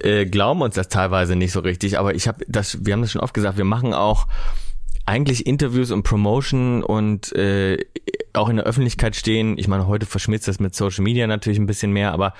äh, 0.01 0.25
glauben 0.25 0.61
uns 0.61 0.75
das 0.75 0.87
teilweise 0.87 1.35
nicht 1.35 1.51
so 1.51 1.59
richtig. 1.59 1.99
Aber 1.99 2.15
ich 2.15 2.27
habe 2.27 2.45
das, 2.47 2.85
wir 2.85 2.93
haben 2.93 3.01
das 3.01 3.11
schon 3.11 3.21
oft 3.21 3.33
gesagt. 3.33 3.57
Wir 3.57 3.65
machen 3.65 3.93
auch 3.93 4.27
eigentlich 5.05 5.45
Interviews 5.45 5.91
und 5.91 6.03
Promotion 6.03 6.83
und 6.83 7.33
äh, 7.33 7.77
auch 8.33 8.49
in 8.49 8.57
der 8.57 8.65
Öffentlichkeit 8.65 9.15
stehen. 9.15 9.57
Ich 9.57 9.67
meine, 9.67 9.87
heute 9.87 10.05
verschmilzt 10.05 10.47
das 10.47 10.59
mit 10.59 10.75
Social 10.75 11.03
Media 11.03 11.27
natürlich 11.27 11.59
ein 11.59 11.67
bisschen 11.67 11.91
mehr, 11.91 12.11
aber 12.11 12.33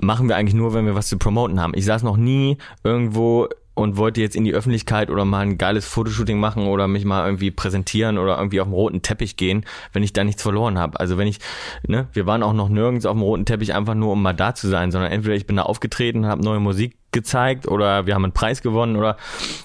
machen 0.00 0.28
wir 0.28 0.36
eigentlich 0.36 0.54
nur, 0.54 0.74
wenn 0.74 0.86
wir 0.86 0.94
was 0.94 1.08
zu 1.08 1.18
promoten 1.18 1.60
haben. 1.60 1.72
Ich 1.74 1.84
saß 1.84 2.02
noch 2.02 2.16
nie 2.16 2.58
irgendwo 2.84 3.48
und 3.76 3.98
wollte 3.98 4.22
jetzt 4.22 4.36
in 4.36 4.44
die 4.44 4.54
Öffentlichkeit 4.54 5.10
oder 5.10 5.26
mal 5.26 5.40
ein 5.40 5.58
geiles 5.58 5.86
Fotoshooting 5.86 6.38
machen 6.38 6.66
oder 6.66 6.88
mich 6.88 7.04
mal 7.04 7.26
irgendwie 7.26 7.50
präsentieren 7.50 8.16
oder 8.16 8.38
irgendwie 8.38 8.60
auf 8.60 8.68
dem 8.68 8.72
roten 8.72 9.02
Teppich 9.02 9.36
gehen, 9.36 9.66
wenn 9.92 10.02
ich 10.02 10.14
da 10.14 10.24
nichts 10.24 10.42
verloren 10.42 10.78
habe. 10.78 10.98
Also 10.98 11.18
wenn 11.18 11.28
ich, 11.28 11.40
ne, 11.86 12.08
wir 12.14 12.24
waren 12.24 12.42
auch 12.42 12.54
noch 12.54 12.70
nirgends 12.70 13.04
auf 13.04 13.14
dem 13.14 13.22
roten 13.22 13.44
Teppich 13.44 13.74
einfach 13.74 13.94
nur, 13.94 14.12
um 14.12 14.22
mal 14.22 14.32
da 14.32 14.54
zu 14.54 14.68
sein, 14.68 14.90
sondern 14.90 15.12
entweder 15.12 15.34
ich 15.34 15.46
bin 15.46 15.56
da 15.56 15.64
aufgetreten, 15.64 16.24
habe 16.24 16.42
neue 16.42 16.58
Musik 16.60 16.96
gezeigt 17.12 17.68
oder 17.68 18.06
wir 18.06 18.14
haben 18.14 18.24
einen 18.24 18.32
Preis 18.32 18.62
gewonnen 18.62 18.96
oder 18.96 19.18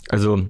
also 0.09 0.41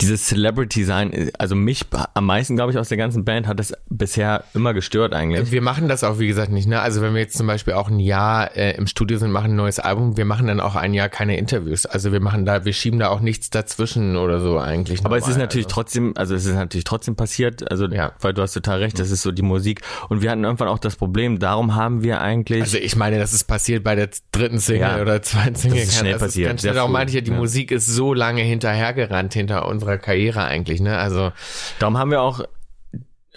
dieses 0.00 0.26
Celebrity 0.26 0.84
sein, 0.84 1.30
also 1.38 1.54
mich 1.54 1.86
am 2.14 2.26
meisten, 2.26 2.54
glaube 2.54 2.70
ich, 2.70 2.78
aus 2.78 2.88
der 2.88 2.98
ganzen 2.98 3.24
Band 3.24 3.46
hat 3.46 3.58
das 3.58 3.72
bisher 3.88 4.44
immer 4.54 4.74
gestört 4.74 5.14
eigentlich. 5.14 5.50
Wir 5.50 5.62
machen 5.62 5.88
das 5.88 6.04
auch, 6.04 6.18
wie 6.18 6.26
gesagt, 6.26 6.52
nicht. 6.52 6.68
Ne? 6.68 6.80
Also 6.80 7.00
wenn 7.00 7.14
wir 7.14 7.20
jetzt 7.20 7.36
zum 7.36 7.46
Beispiel 7.46 7.72
auch 7.72 7.88
ein 7.88 7.98
Jahr 7.98 8.54
äh, 8.56 8.76
im 8.76 8.86
Studio 8.86 9.16
sind, 9.18 9.30
machen 9.32 9.52
ein 9.52 9.56
neues 9.56 9.78
Album, 9.78 10.18
wir 10.18 10.26
machen 10.26 10.46
dann 10.48 10.60
auch 10.60 10.76
ein 10.76 10.92
Jahr 10.92 11.08
keine 11.08 11.38
Interviews. 11.38 11.86
Also 11.86 12.12
wir 12.12 12.20
machen 12.20 12.44
da, 12.44 12.64
wir 12.66 12.74
schieben 12.74 12.98
da 12.98 13.08
auch 13.08 13.20
nichts 13.20 13.48
dazwischen 13.48 14.16
oder 14.16 14.40
so 14.40 14.58
eigentlich. 14.58 15.04
Aber 15.04 15.16
es 15.16 15.22
ist 15.24 15.30
normal. 15.30 15.44
natürlich 15.46 15.66
trotzdem, 15.66 16.12
also 16.14 16.34
es 16.34 16.44
ist 16.44 16.54
natürlich 16.54 16.84
trotzdem 16.84 17.16
passiert, 17.16 17.70
also 17.70 17.86
Ja. 17.88 18.12
weil 18.20 18.34
du 18.34 18.42
hast 18.42 18.52
total 18.52 18.80
recht, 18.80 18.98
das 18.98 19.10
ist 19.10 19.22
so 19.22 19.32
die 19.32 19.42
Musik. 19.42 19.80
Und 20.10 20.20
wir 20.20 20.30
hatten 20.30 20.44
irgendwann 20.44 20.68
auch 20.68 20.78
das 20.78 20.96
Problem, 20.96 21.38
darum 21.38 21.74
haben 21.74 22.02
wir 22.02 22.20
eigentlich. 22.20 22.60
Also 22.62 22.76
ich 22.76 22.96
meine, 22.96 23.18
das 23.18 23.32
ist 23.32 23.44
passiert 23.44 23.82
bei 23.82 23.94
der 23.94 24.10
dritten 24.32 24.58
Single 24.58 24.82
Ja. 24.82 25.00
oder 25.00 25.22
zweiten 25.22 25.54
Single. 25.56 25.78
Das 25.80 25.88
ist 25.88 25.98
schnell 25.98 26.12
das 26.12 26.22
passiert, 26.22 26.48
ganz 26.50 26.60
schnell. 26.60 26.74
Darum 26.74 26.92
meinte 26.92 27.10
ich 27.12 27.14
ja, 27.14 27.22
die 27.22 27.30
ja. 27.30 27.36
Musik 27.36 27.70
ist 27.70 27.86
so 27.86 28.12
lange 28.12 28.42
hinterhergerannt 28.42 29.32
hinter 29.32 29.70
unserer 29.80 29.98
Karriere 29.98 30.44
eigentlich. 30.44 30.80
Ne? 30.80 30.96
Also 30.98 31.32
darum 31.78 31.98
haben 31.98 32.10
wir 32.10 32.20
auch, 32.22 32.40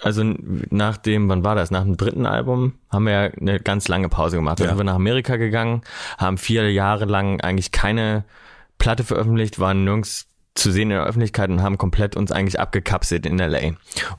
also 0.01 0.23
nach 0.23 0.97
dem, 0.97 1.29
wann 1.29 1.43
war 1.43 1.55
das? 1.55 1.71
Nach 1.71 1.83
dem 1.83 1.97
dritten 1.97 2.25
Album 2.25 2.73
haben 2.89 3.05
wir 3.05 3.13
ja 3.13 3.21
eine 3.39 3.59
ganz 3.59 3.87
lange 3.87 4.09
Pause 4.09 4.35
gemacht. 4.35 4.59
Dann 4.59 4.65
Ja. 4.65 4.71
sind 4.71 4.79
wir 4.79 4.83
nach 4.83 4.95
Amerika 4.95 5.37
gegangen, 5.37 5.81
haben 6.17 6.37
vier 6.37 6.71
Jahre 6.71 7.05
lang 7.05 7.39
eigentlich 7.41 7.71
keine 7.71 8.25
Platte 8.77 9.03
veröffentlicht, 9.03 9.59
waren 9.59 9.83
nirgends 9.85 10.27
zu 10.55 10.71
sehen 10.71 10.83
in 10.91 10.97
der 10.97 11.05
Öffentlichkeit 11.05 11.49
und 11.49 11.63
haben 11.63 11.77
komplett 11.79 12.15
uns 12.15 12.31
eigentlich 12.31 12.59
abgekapselt 12.59 13.25
in 13.25 13.39
LA. 13.39 13.69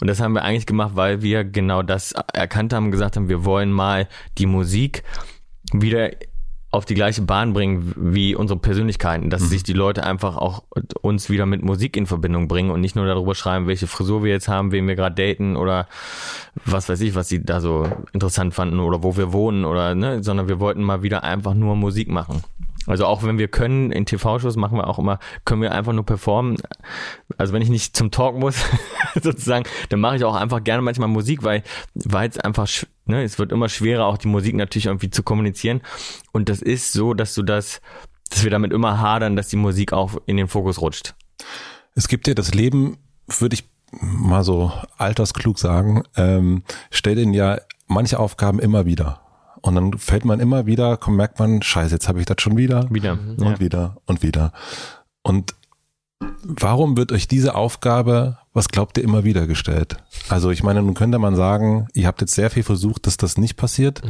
Und 0.00 0.06
das 0.08 0.20
haben 0.20 0.32
wir 0.32 0.42
eigentlich 0.42 0.66
gemacht, 0.66 0.92
weil 0.94 1.22
wir 1.22 1.44
genau 1.44 1.82
das 1.82 2.12
erkannt 2.32 2.72
haben 2.72 2.86
und 2.86 2.90
gesagt 2.90 3.16
haben, 3.16 3.28
wir 3.28 3.44
wollen 3.44 3.70
mal 3.70 4.08
die 4.38 4.46
Musik 4.46 5.04
wieder 5.72 6.10
auf 6.74 6.84
die 6.84 6.94
gleiche 6.94 7.22
Bahn 7.22 7.52
bringen 7.52 7.94
wie 7.96 8.34
unsere 8.34 8.58
Persönlichkeiten, 8.58 9.30
dass 9.30 9.48
sich 9.48 9.62
die 9.62 9.72
Leute 9.72 10.02
einfach 10.02 10.36
auch 10.36 10.64
uns 11.00 11.30
wieder 11.30 11.46
mit 11.46 11.62
Musik 11.62 11.96
in 11.96 12.06
Verbindung 12.06 12.48
bringen 12.48 12.70
und 12.70 12.80
nicht 12.80 12.96
nur 12.96 13.06
darüber 13.06 13.36
schreiben, 13.36 13.68
welche 13.68 13.86
Frisur 13.86 14.24
wir 14.24 14.32
jetzt 14.32 14.48
haben, 14.48 14.72
wen 14.72 14.88
wir 14.88 14.96
gerade 14.96 15.14
daten 15.14 15.54
oder 15.56 15.86
was 16.64 16.88
weiß 16.88 17.00
ich, 17.02 17.14
was 17.14 17.28
sie 17.28 17.44
da 17.44 17.60
so 17.60 17.86
interessant 18.12 18.54
fanden 18.54 18.80
oder 18.80 19.04
wo 19.04 19.16
wir 19.16 19.32
wohnen 19.32 19.64
oder 19.64 19.94
ne, 19.94 20.24
sondern 20.24 20.48
wir 20.48 20.58
wollten 20.58 20.82
mal 20.82 21.04
wieder 21.04 21.22
einfach 21.22 21.54
nur 21.54 21.76
Musik 21.76 22.08
machen. 22.08 22.42
Also 22.86 23.06
auch 23.06 23.22
wenn 23.22 23.38
wir 23.38 23.48
können, 23.48 23.90
in 23.90 24.06
TV-Shows 24.06 24.56
machen 24.56 24.76
wir 24.76 24.86
auch 24.86 24.98
immer, 24.98 25.18
können 25.44 25.62
wir 25.62 25.72
einfach 25.72 25.92
nur 25.92 26.04
performen. 26.04 26.56
Also 27.38 27.52
wenn 27.52 27.62
ich 27.62 27.68
nicht 27.68 27.96
zum 27.96 28.10
Talk 28.10 28.36
muss, 28.36 28.56
sozusagen, 29.22 29.64
dann 29.88 30.00
mache 30.00 30.16
ich 30.16 30.24
auch 30.24 30.34
einfach 30.34 30.62
gerne 30.62 30.82
manchmal 30.82 31.08
Musik, 31.08 31.42
weil, 31.42 31.62
weil 31.94 32.28
es 32.28 32.38
einfach, 32.38 32.68
ne, 33.06 33.22
es 33.22 33.38
wird 33.38 33.52
immer 33.52 33.68
schwerer, 33.68 34.06
auch 34.06 34.18
die 34.18 34.28
Musik 34.28 34.54
natürlich 34.54 34.86
irgendwie 34.86 35.10
zu 35.10 35.22
kommunizieren. 35.22 35.80
Und 36.32 36.48
das 36.48 36.62
ist 36.62 36.92
so, 36.92 37.14
dass 37.14 37.34
du 37.34 37.42
das, 37.42 37.80
dass 38.30 38.44
wir 38.44 38.50
damit 38.50 38.72
immer 38.72 39.00
hadern, 39.00 39.36
dass 39.36 39.48
die 39.48 39.56
Musik 39.56 39.92
auch 39.92 40.16
in 40.26 40.36
den 40.36 40.48
Fokus 40.48 40.80
rutscht. 40.80 41.14
Es 41.94 42.08
gibt 42.08 42.26
ja 42.26 42.34
das 42.34 42.54
Leben, 42.54 42.98
würde 43.26 43.54
ich 43.54 43.64
mal 44.00 44.42
so 44.42 44.72
altersklug 44.98 45.58
sagen, 45.58 46.02
ähm, 46.16 46.64
stellt 46.90 47.18
ihnen 47.18 47.34
ja 47.34 47.58
manche 47.86 48.18
Aufgaben 48.18 48.58
immer 48.58 48.86
wieder. 48.86 49.20
Und 49.64 49.76
dann 49.76 49.94
fällt 49.98 50.26
man 50.26 50.40
immer 50.40 50.66
wieder, 50.66 50.98
komm, 50.98 51.16
merkt 51.16 51.38
man, 51.38 51.62
scheiße, 51.62 51.94
jetzt 51.94 52.06
habe 52.06 52.20
ich 52.20 52.26
das 52.26 52.36
schon 52.40 52.58
wieder. 52.58 52.86
Wieder. 52.90 53.12
Und 53.12 53.40
Ja. 53.40 53.60
wieder 53.60 53.96
und 54.04 54.22
wieder. 54.22 54.52
Und 55.22 55.54
warum 56.42 56.98
wird 56.98 57.12
euch 57.12 57.28
diese 57.28 57.54
Aufgabe, 57.54 58.36
was 58.52 58.68
glaubt 58.68 58.98
ihr, 58.98 59.04
immer 59.04 59.24
wieder 59.24 59.46
gestellt? 59.46 59.96
Also 60.28 60.50
ich 60.50 60.62
meine, 60.62 60.82
nun 60.82 60.92
könnte 60.92 61.18
man 61.18 61.34
sagen, 61.34 61.88
ihr 61.94 62.06
habt 62.06 62.20
jetzt 62.20 62.34
sehr 62.34 62.50
viel 62.50 62.62
versucht, 62.62 63.06
dass 63.06 63.16
das 63.16 63.38
nicht 63.38 63.56
passiert. 63.56 64.02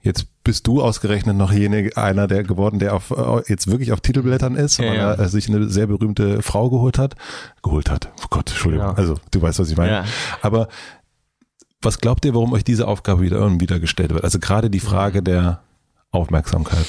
Jetzt 0.00 0.26
bist 0.42 0.66
du 0.66 0.80
ausgerechnet 0.82 1.36
noch 1.36 1.52
jene, 1.52 1.90
einer 1.96 2.26
der 2.26 2.42
geworden, 2.42 2.78
der 2.78 2.94
auf, 2.94 3.12
jetzt 3.46 3.66
wirklich 3.70 3.92
auf 3.92 4.00
Titelblättern 4.00 4.56
ist, 4.56 4.78
Ja, 4.78 4.88
weil 4.88 4.96
ja. 4.96 5.12
er 5.12 5.28
sich 5.28 5.48
eine 5.50 5.68
sehr 5.68 5.86
berühmte 5.86 6.40
Frau 6.40 6.70
geholt 6.70 6.96
hat. 6.98 7.14
Geholt 7.62 7.90
hat. 7.90 8.08
Oh 8.22 8.26
Gott, 8.30 8.48
Entschuldigung. 8.48 8.86
Ja. 8.88 8.94
Also 8.94 9.16
du 9.32 9.42
weißt, 9.42 9.58
was 9.58 9.70
ich 9.70 9.76
meine. 9.76 9.92
Ja. 9.92 10.04
Aber 10.40 10.68
was 11.84 11.98
glaubt 11.98 12.24
ihr, 12.24 12.34
warum 12.34 12.52
euch 12.52 12.64
diese 12.64 12.88
Aufgabe 12.88 13.22
wieder 13.22 13.44
und 13.44 13.60
wieder 13.60 13.78
gestellt 13.78 14.12
wird? 14.12 14.24
Also 14.24 14.38
gerade 14.38 14.70
die 14.70 14.80
Frage 14.80 15.22
der 15.22 15.60
Aufmerksamkeit. 16.14 16.86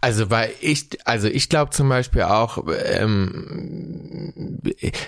Also 0.00 0.30
weil 0.30 0.50
ich, 0.60 0.88
also 1.04 1.28
ich 1.28 1.48
glaube 1.48 1.70
zum 1.70 1.88
Beispiel 1.88 2.22
auch, 2.22 2.64
ähm, 2.94 4.32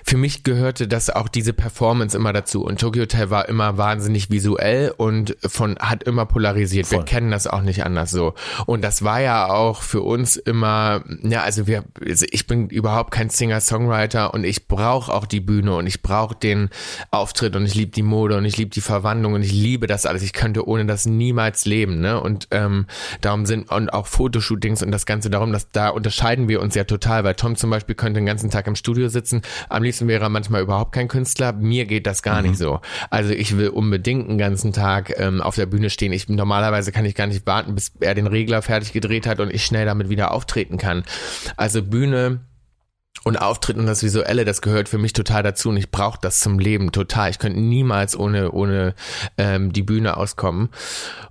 für 0.05 0.17
mich 0.17 0.45
gehörte 0.45 0.87
das 0.89 1.11
auch 1.11 1.29
diese 1.29 1.53
Performance 1.53 2.17
immer 2.17 2.33
dazu 2.33 2.65
und 2.65 2.81
Tokyo 2.81 3.03
Hotel 3.03 3.31
war 3.31 3.49
immer 3.49 3.79
wahnsinnig 3.79 4.31
visuell 4.31 4.93
und 4.97 5.37
von 5.45 5.79
hat 5.79 6.05
immer 6.05 6.27
polarisiert. 6.27 6.91
Wir 6.91 6.99
Voll. 6.99 7.05
kennen 7.07 7.31
das 7.31 7.47
auch 7.47 7.63
nicht 7.63 7.85
anders 7.85 8.11
so 8.11 8.35
und 8.67 8.83
das 8.83 9.03
war 9.03 9.21
ja 9.21 9.49
auch 9.49 9.83
für 9.83 10.03
uns 10.03 10.37
immer, 10.37 11.03
ja 11.23 11.43
also 11.43 11.67
wir, 11.67 11.85
also 12.05 12.27
ich 12.31 12.47
bin 12.47 12.69
überhaupt 12.69 13.11
kein 13.11 13.31
Singer-Songwriter 13.31 14.35
und 14.35 14.45
ich 14.45 14.69
brauche 14.69 15.13
auch 15.13 15.27
die 15.27 15.41
Bühne 15.41 15.75
und 15.77 15.87
ich 15.87 16.03
brauche 16.03 16.35
den 16.35 16.71
Auftritt 17.11 17.57
und 17.57 17.65
ich 17.65 17.75
liebe 17.75 17.93
die 17.93 18.03
Mode 18.03 18.37
und 18.37 18.45
ich 18.45 18.57
liebe 18.57 18.71
die 18.71 18.81
Verwandlung 18.81 19.35
und 19.35 19.43
ich 19.43 19.53
liebe 19.53 19.87
das 19.87 20.07
alles. 20.07 20.23
Ich 20.23 20.33
könnte 20.33 20.67
ohne 20.67 20.87
das 20.87 21.07
niemals 21.07 21.65
leben, 21.65 22.01
ne? 22.01 22.21
Und 22.21 22.49
ähm, 22.51 22.87
darum 23.21 23.47
sind 23.47 23.54
sind 23.55 23.71
und 23.71 23.93
auch 23.93 24.07
Fotoshootings 24.07 24.83
und 24.83 24.91
das 24.91 25.07
Ganze 25.07 25.31
darum, 25.31 25.53
dass 25.53 25.71
da 25.71 25.89
unterscheiden 25.89 26.49
wir 26.49 26.61
uns 26.61 26.75
ja 26.75 26.85
total, 26.85 27.25
weil 27.25 27.35
Tom 27.35 27.57
zum 27.57 27.71
Beispiel 27.71 27.95
könnte 27.95 28.21
den 28.21 28.27
ganzen 28.27 28.51
Tag 28.51 28.67
im 28.67 28.77
Studio 28.77 29.09
sitzen, 29.09 29.43
am 29.69 29.83
liebsten 29.83 30.09
wäre 30.09 30.25
er 30.25 30.29
manchmal 30.29 30.63
überhaupt 30.63 30.93
kein 30.93 31.09
Künstler, 31.09 31.53
mir 31.53 31.87
geht 31.87 32.07
das 32.07 32.23
gar 32.23 32.43
mhm. 32.43 32.49
nicht 32.49 32.59
so. 32.59 32.81
Also 33.11 33.33
ich 33.33 33.57
will 33.57 33.69
unbedingt 33.69 34.29
einen 34.29 34.39
ganzen 34.39 34.73
Tag 34.73 35.19
ähm, 35.19 35.41
auf 35.41 35.55
der 35.55 35.67
Bühne 35.67 35.91
stehen. 35.91 36.13
Ich 36.13 36.29
normalerweise 36.29 36.93
kann 36.93 37.05
ich 37.05 37.15
gar 37.15 37.27
nicht 37.27 37.47
warten, 37.47 37.75
bis 37.75 37.93
er 38.01 38.15
den 38.15 38.27
Regler 38.27 38.63
fertig 38.63 38.93
gedreht 38.93 39.27
hat 39.27 39.41
und 39.41 39.53
ich 39.53 39.65
schnell 39.65 39.87
damit 39.87 40.09
wieder 40.09 40.33
auftreten 40.33 40.79
kann. 40.79 41.05
Also 41.57 41.83
Bühne 41.83 42.41
und 43.25 43.39
Auftritt 43.39 43.77
und 43.77 43.87
das 43.87 44.03
Visuelle, 44.03 44.45
das 44.45 44.63
gehört 44.63 44.89
für 44.89 44.99
mich 44.99 45.15
total 45.15 45.43
dazu 45.43 45.71
und 45.71 45.77
ich 45.77 45.91
brauche 45.91 46.19
das 46.21 46.41
zum 46.41 46.59
Leben 46.59 46.93
total. 46.93 47.31
Ich 47.31 47.39
könnte 47.39 47.59
niemals 47.59 48.17
ohne, 48.19 48.53
ohne 48.53 48.95
ähm, 49.39 49.73
die 49.73 49.83
Bühne 49.83 50.17
auskommen. 50.17 50.69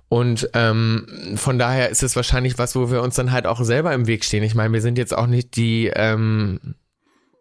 Und 0.08 0.50
ähm, 0.54 1.06
von 1.36 1.58
daher 1.58 1.90
ist 1.90 2.02
es 2.02 2.16
wahrscheinlich 2.16 2.58
was, 2.58 2.76
wo 2.76 2.90
wir 2.90 3.02
uns 3.02 3.14
dann 3.14 3.32
halt 3.32 3.46
auch 3.46 3.62
selber 3.62 3.92
im 3.94 4.06
Weg 4.06 4.24
stehen. 4.24 4.42
Ich 4.42 4.54
meine, 4.54 4.72
wir 4.72 4.82
sind 4.82 4.98
jetzt 4.98 5.16
auch 5.16 5.26
nicht 5.26 5.56
die 5.56 5.90
ähm, 5.94 6.74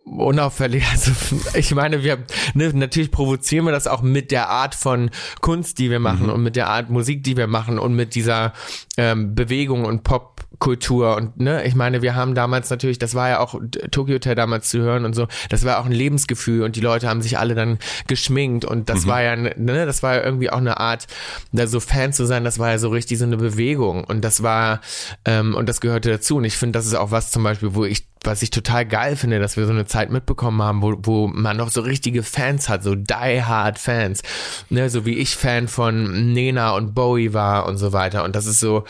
unauffällig. 0.05 0.83
Also 0.93 1.11
ich 1.55 1.73
meine, 1.73 2.03
wir 2.03 2.19
ne, 2.53 2.71
natürlich 2.73 3.09
provozieren 3.09 3.65
wir 3.65 3.71
das 3.71 3.87
auch 3.87 4.01
mit 4.01 4.31
der 4.31 4.49
Art 4.49 4.75
von 4.75 5.09
Kunst, 5.41 5.79
die 5.79 5.89
wir 5.89 5.99
machen 5.99 6.27
mhm. 6.27 6.33
und 6.33 6.43
mit 6.43 6.55
der 6.55 6.69
Art 6.69 6.89
Musik, 6.89 7.23
die 7.23 7.35
wir 7.35 7.47
machen 7.47 7.79
und 7.79 7.95
mit 7.95 8.15
dieser 8.15 8.53
ähm, 8.95 9.33
Bewegung 9.33 9.85
und 9.85 10.03
Popkultur 10.03 11.15
und 11.15 11.39
ne, 11.39 11.65
ich 11.65 11.73
meine, 11.73 12.01
wir 12.01 12.15
haben 12.15 12.35
damals 12.35 12.69
natürlich, 12.69 12.99
das 12.99 13.15
war 13.15 13.29
ja 13.29 13.39
auch 13.39 13.59
Tokyo 13.91 14.15
Hotel 14.15 14.35
damals 14.35 14.69
zu 14.69 14.79
hören 14.79 15.05
und 15.05 15.15
so, 15.15 15.27
das 15.49 15.65
war 15.65 15.79
auch 15.79 15.85
ein 15.85 15.91
Lebensgefühl 15.91 16.61
und 16.61 16.75
die 16.75 16.81
Leute 16.81 17.09
haben 17.09 17.21
sich 17.21 17.39
alle 17.39 17.55
dann 17.55 17.79
geschminkt 18.07 18.65
und 18.65 18.89
das 18.89 19.05
mhm. 19.05 19.09
war 19.09 19.23
ja 19.23 19.35
ne, 19.35 19.85
das 19.85 20.03
war 20.03 20.15
ja 20.15 20.23
irgendwie 20.23 20.51
auch 20.51 20.57
eine 20.57 20.79
Art, 20.79 21.07
da 21.53 21.65
so 21.65 21.79
Fan 21.79 22.13
zu 22.13 22.25
sein, 22.25 22.43
das 22.43 22.59
war 22.59 22.69
ja 22.69 22.77
so 22.77 22.89
richtig 22.89 23.17
so 23.17 23.25
eine 23.25 23.37
Bewegung 23.37 24.03
und 24.03 24.21
das 24.21 24.43
war 24.43 24.81
ähm, 25.25 25.55
und 25.55 25.67
das 25.67 25.81
gehörte 25.81 26.11
dazu 26.11 26.37
und 26.37 26.45
ich 26.45 26.55
finde, 26.55 26.77
das 26.77 26.85
ist 26.85 26.95
auch 26.95 27.11
was 27.11 27.31
zum 27.31 27.43
Beispiel, 27.43 27.73
wo 27.73 27.83
ich 27.83 28.05
was 28.23 28.41
ich 28.41 28.49
total 28.51 28.85
geil 28.85 29.15
finde, 29.15 29.39
dass 29.39 29.57
wir 29.57 29.65
so 29.65 29.71
eine 29.71 29.85
Zeit 29.93 30.09
mitbekommen 30.09 30.59
haben, 30.63 30.81
wo, 30.81 30.95
wo 31.03 31.27
man 31.27 31.55
noch 31.55 31.69
so 31.69 31.81
richtige 31.81 32.23
Fans 32.23 32.67
hat, 32.67 32.81
so 32.81 32.95
die-hard 32.95 33.77
Fans, 33.77 34.23
ne, 34.71 34.89
so 34.89 35.05
wie 35.05 35.19
ich 35.19 35.35
Fan 35.35 35.67
von 35.67 36.33
Nena 36.33 36.75
und 36.75 36.95
Bowie 36.95 37.33
war 37.33 37.67
und 37.67 37.77
so 37.77 37.93
weiter. 37.93 38.23
Und 38.23 38.35
das 38.35 38.47
ist 38.47 38.59
so, 38.59 38.85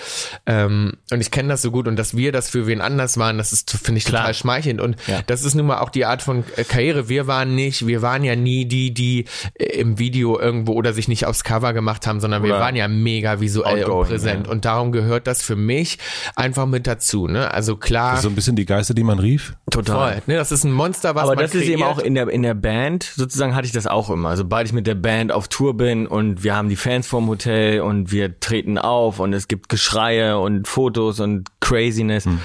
ähm, 0.46 0.94
und 1.12 1.20
ich 1.20 1.30
kenne 1.30 1.50
das 1.50 1.62
so 1.62 1.72
gut 1.72 1.90
und 1.90 1.98
dass 1.98 2.16
wir 2.16 2.32
das 2.32 2.50
für 2.50 2.68
wen 2.68 2.80
anders 2.80 3.18
waren, 3.18 3.38
das 3.38 3.52
ist, 3.52 3.70
finde 3.72 3.98
ich, 3.98 4.06
total 4.06 4.34
schmeichelnd. 4.34 4.80
Und 4.80 4.96
ja. 5.08 5.22
das 5.28 5.44
ist 5.44 5.56
nun 5.56 5.66
mal 5.66 5.80
auch 5.80 5.90
die 5.90 6.06
Art 6.06 6.22
von 6.22 6.46
äh, 6.56 6.64
Karriere. 6.64 7.10
Wir 7.10 7.28
waren 7.28 7.54
nicht, 7.54 7.86
wir 7.86 8.02
waren 8.02 8.24
ja 8.24 8.38
nie 8.38 8.64
die, 8.64 8.94
die 8.94 9.26
äh, 9.56 9.66
im 9.80 10.00
Video 10.00 10.40
irgendwo 10.40 10.72
oder 10.72 10.94
sich 10.94 11.10
nicht 11.10 11.26
aufs 11.26 11.44
Cover 11.44 11.74
gemacht 11.74 12.08
haben, 12.08 12.22
sondern 12.22 12.44
oder 12.44 12.54
wir 12.54 12.60
waren 12.62 12.78
ja 12.78 12.88
mega 12.88 13.42
visuell 13.42 13.84
und 13.84 14.08
präsent. 14.08 14.46
Ja. 14.46 14.54
Und 14.54 14.64
darum 14.64 14.94
gehört 14.94 15.28
das 15.28 15.42
für 15.42 15.58
mich 15.58 15.98
einfach 16.38 16.66
mit 16.66 16.88
dazu, 16.88 17.28
ne? 17.28 17.54
Also 17.54 17.76
klar. 17.76 18.22
so 18.22 18.30
ein 18.30 18.36
bisschen 18.36 18.56
die 18.56 18.66
Geister, 18.66 18.94
die 18.94 19.04
man 19.04 19.20
rief. 19.20 19.58
Total. 19.70 20.14
Voll, 20.14 20.22
ne, 20.28 20.36
das 20.36 20.54
ist 20.54 20.64
ein 20.64 20.72
Monster, 20.72 20.93
was 21.02 21.24
Aber 21.24 21.36
man 21.36 21.38
das 21.38 21.52
kreiert. 21.52 21.66
ist 21.66 21.70
eben 21.72 21.84
auch 21.84 22.00
in 22.00 22.16
der, 22.16 22.28
in 22.30 22.44
der 22.44 22.54
Band, 22.54 23.04
sozusagen 23.04 23.56
hatte 23.56 23.66
ich 23.66 23.72
das 23.72 23.88
auch 23.88 24.10
immer. 24.10 24.36
Sobald 24.38 24.68
ich 24.68 24.74
mit 24.74 24.88
der 24.88 24.96
Band 24.96 25.32
auf 25.32 25.48
Tour 25.48 25.76
bin 25.76 26.08
und 26.08 26.44
wir 26.44 26.56
haben 26.56 26.70
die 26.70 26.76
Fans 26.76 27.08
vorm 27.08 27.28
Hotel 27.28 27.82
und 27.82 28.12
wir 28.12 28.40
treten 28.40 28.78
auf 28.78 29.20
und 29.20 29.34
es 29.34 29.48
gibt 29.48 29.70
Geschreie 29.70 30.40
und 30.40 30.68
Fotos 30.68 31.20
und 31.20 31.50
Craziness. 31.60 32.26
Hm. 32.26 32.42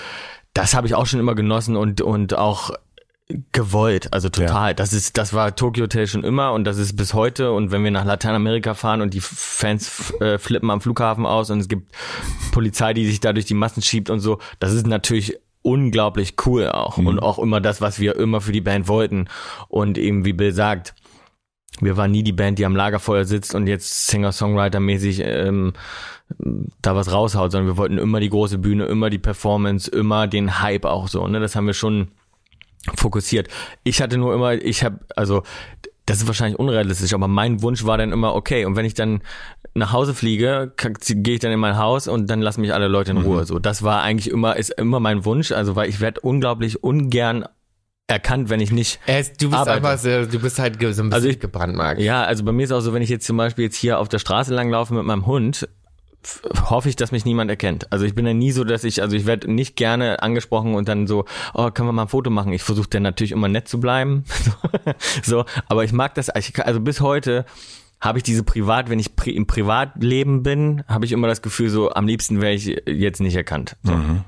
Das 0.54 0.74
habe 0.74 0.86
ich 0.86 0.94
auch 0.94 1.06
schon 1.06 1.20
immer 1.20 1.34
genossen 1.34 1.76
und, 1.76 2.00
und 2.00 2.34
auch 2.34 2.70
gewollt, 3.52 4.12
also 4.12 4.30
total. 4.30 4.70
Ja. 4.70 4.74
Das 4.74 4.92
ist, 4.92 5.18
das 5.18 5.34
war 5.34 5.54
Tokyo 5.54 5.84
Hotel 5.84 6.06
schon 6.06 6.24
immer 6.24 6.52
und 6.52 6.64
das 6.64 6.78
ist 6.78 6.96
bis 6.96 7.12
heute. 7.12 7.52
Und 7.52 7.70
wenn 7.70 7.84
wir 7.84 7.90
nach 7.90 8.04
Lateinamerika 8.04 8.74
fahren 8.74 9.02
und 9.02 9.12
die 9.12 9.20
Fans 9.20 10.14
äh, 10.20 10.38
flippen 10.38 10.70
am 10.70 10.80
Flughafen 10.80 11.26
aus 11.26 11.50
und 11.50 11.60
es 11.60 11.68
gibt 11.68 11.92
Polizei, 12.52 12.94
die 12.94 13.06
sich 13.06 13.20
da 13.20 13.32
durch 13.32 13.44
die 13.44 13.54
Massen 13.54 13.82
schiebt 13.82 14.08
und 14.08 14.20
so, 14.20 14.38
das 14.60 14.72
ist 14.72 14.86
natürlich 14.86 15.38
unglaublich 15.68 16.34
cool 16.46 16.68
auch 16.68 16.96
mhm. 16.96 17.06
und 17.06 17.18
auch 17.20 17.38
immer 17.38 17.60
das, 17.60 17.80
was 17.80 18.00
wir 18.00 18.16
immer 18.16 18.40
für 18.40 18.52
die 18.52 18.62
Band 18.62 18.88
wollten. 18.88 19.28
Und 19.68 19.98
eben, 19.98 20.24
wie 20.24 20.32
Bill 20.32 20.52
sagt, 20.52 20.94
wir 21.80 21.96
waren 21.96 22.10
nie 22.10 22.22
die 22.22 22.32
Band, 22.32 22.58
die 22.58 22.64
am 22.64 22.74
Lagerfeuer 22.74 23.24
sitzt 23.24 23.54
und 23.54 23.66
jetzt 23.66 24.08
Singer-Songwriter-mäßig 24.08 25.20
ähm, 25.22 25.74
da 26.82 26.96
was 26.96 27.12
raushaut, 27.12 27.52
sondern 27.52 27.68
wir 27.68 27.76
wollten 27.76 27.98
immer 27.98 28.20
die 28.20 28.30
große 28.30 28.58
Bühne, 28.58 28.86
immer 28.86 29.10
die 29.10 29.18
Performance, 29.18 29.90
immer 29.90 30.26
den 30.26 30.60
Hype 30.60 30.86
auch 30.86 31.08
so. 31.08 31.26
Ne? 31.26 31.38
Das 31.38 31.54
haben 31.54 31.66
wir 31.66 31.74
schon 31.74 32.08
fokussiert. 32.96 33.48
Ich 33.84 34.00
hatte 34.00 34.16
nur 34.16 34.34
immer, 34.34 34.54
ich 34.54 34.82
habe, 34.82 35.00
also 35.14 35.42
das 36.06 36.18
ist 36.18 36.26
wahrscheinlich 36.26 36.58
unrealistisch, 36.58 37.12
aber 37.12 37.28
mein 37.28 37.60
Wunsch 37.60 37.84
war 37.84 37.98
dann 37.98 38.12
immer, 38.12 38.34
okay, 38.34 38.64
und 38.64 38.76
wenn 38.76 38.86
ich 38.86 38.94
dann 38.94 39.20
nach 39.78 39.92
Hause 39.92 40.14
fliege, 40.14 40.72
gehe 40.76 41.34
ich 41.34 41.40
dann 41.40 41.52
in 41.52 41.60
mein 41.60 41.78
Haus 41.78 42.08
und 42.08 42.28
dann 42.28 42.40
lassen 42.40 42.60
mich 42.60 42.74
alle 42.74 42.88
Leute 42.88 43.12
in 43.12 43.18
Ruhe. 43.18 43.42
Mhm. 43.42 43.46
So, 43.46 43.58
das 43.58 43.82
war 43.82 44.02
eigentlich 44.02 44.30
immer, 44.30 44.56
ist 44.56 44.70
immer 44.70 45.00
mein 45.00 45.24
Wunsch, 45.24 45.52
also 45.52 45.76
weil 45.76 45.88
ich 45.88 46.00
werde 46.00 46.20
unglaublich 46.20 46.82
ungern 46.82 47.46
erkannt, 48.08 48.48
wenn 48.50 48.60
ich 48.60 48.72
nicht. 48.72 48.98
Äh, 49.06 49.22
du 49.38 49.50
bist 49.50 49.54
arbeite. 49.54 49.76
einfach 49.76 49.98
sehr, 49.98 50.26
du 50.26 50.40
bist 50.40 50.58
halt 50.58 50.80
so 50.80 50.86
ein 50.86 50.90
bisschen 50.90 51.12
also 51.12 51.28
ich, 51.28 51.40
gebrandmarkt. 51.40 52.00
Ja, 52.00 52.24
also 52.24 52.44
bei 52.44 52.52
mir 52.52 52.64
ist 52.64 52.72
auch 52.72 52.80
so, 52.80 52.92
wenn 52.92 53.02
ich 53.02 53.10
jetzt 53.10 53.26
zum 53.26 53.36
Beispiel 53.36 53.64
jetzt 53.64 53.76
hier 53.76 53.98
auf 53.98 54.08
der 54.08 54.18
Straße 54.18 54.52
langlaufe 54.54 54.94
mit 54.94 55.04
meinem 55.04 55.26
Hund, 55.26 55.68
hoffe 56.68 56.88
ich, 56.88 56.96
dass 56.96 57.12
mich 57.12 57.24
niemand 57.24 57.50
erkennt. 57.50 57.92
Also 57.92 58.04
ich 58.04 58.14
bin 58.14 58.26
ja 58.26 58.34
nie 58.34 58.50
so, 58.50 58.64
dass 58.64 58.84
ich, 58.84 59.02
also 59.02 59.14
ich 59.16 59.26
werde 59.26 59.50
nicht 59.52 59.76
gerne 59.76 60.22
angesprochen 60.22 60.74
und 60.74 60.88
dann 60.88 61.06
so, 61.06 61.26
oh, 61.54 61.70
können 61.70 61.88
wir 61.88 61.92
mal 61.92 62.02
ein 62.02 62.08
Foto 62.08 62.30
machen? 62.30 62.52
Ich 62.52 62.62
versuche 62.62 62.88
dann 62.88 63.02
natürlich 63.02 63.32
immer 63.32 63.48
nett 63.48 63.68
zu 63.68 63.78
bleiben. 63.78 64.24
so, 65.22 65.44
aber 65.68 65.84
ich 65.84 65.92
mag 65.92 66.14
das, 66.14 66.28
also 66.28 66.80
bis 66.80 67.00
heute 67.00 67.44
habe 68.00 68.18
ich 68.18 68.24
diese 68.24 68.44
Privat, 68.44 68.90
wenn 68.90 68.98
ich 68.98 69.16
pri 69.16 69.30
im 69.30 69.46
Privatleben 69.46 70.42
bin, 70.42 70.84
habe 70.86 71.04
ich 71.04 71.12
immer 71.12 71.26
das 71.26 71.42
Gefühl, 71.42 71.68
so 71.68 71.90
am 71.90 72.06
liebsten 72.06 72.40
wäre 72.40 72.52
ich 72.52 72.82
jetzt 72.86 73.20
nicht 73.20 73.34
erkannt. 73.34 73.76
So. 73.82 73.94
Mhm. 73.94 74.24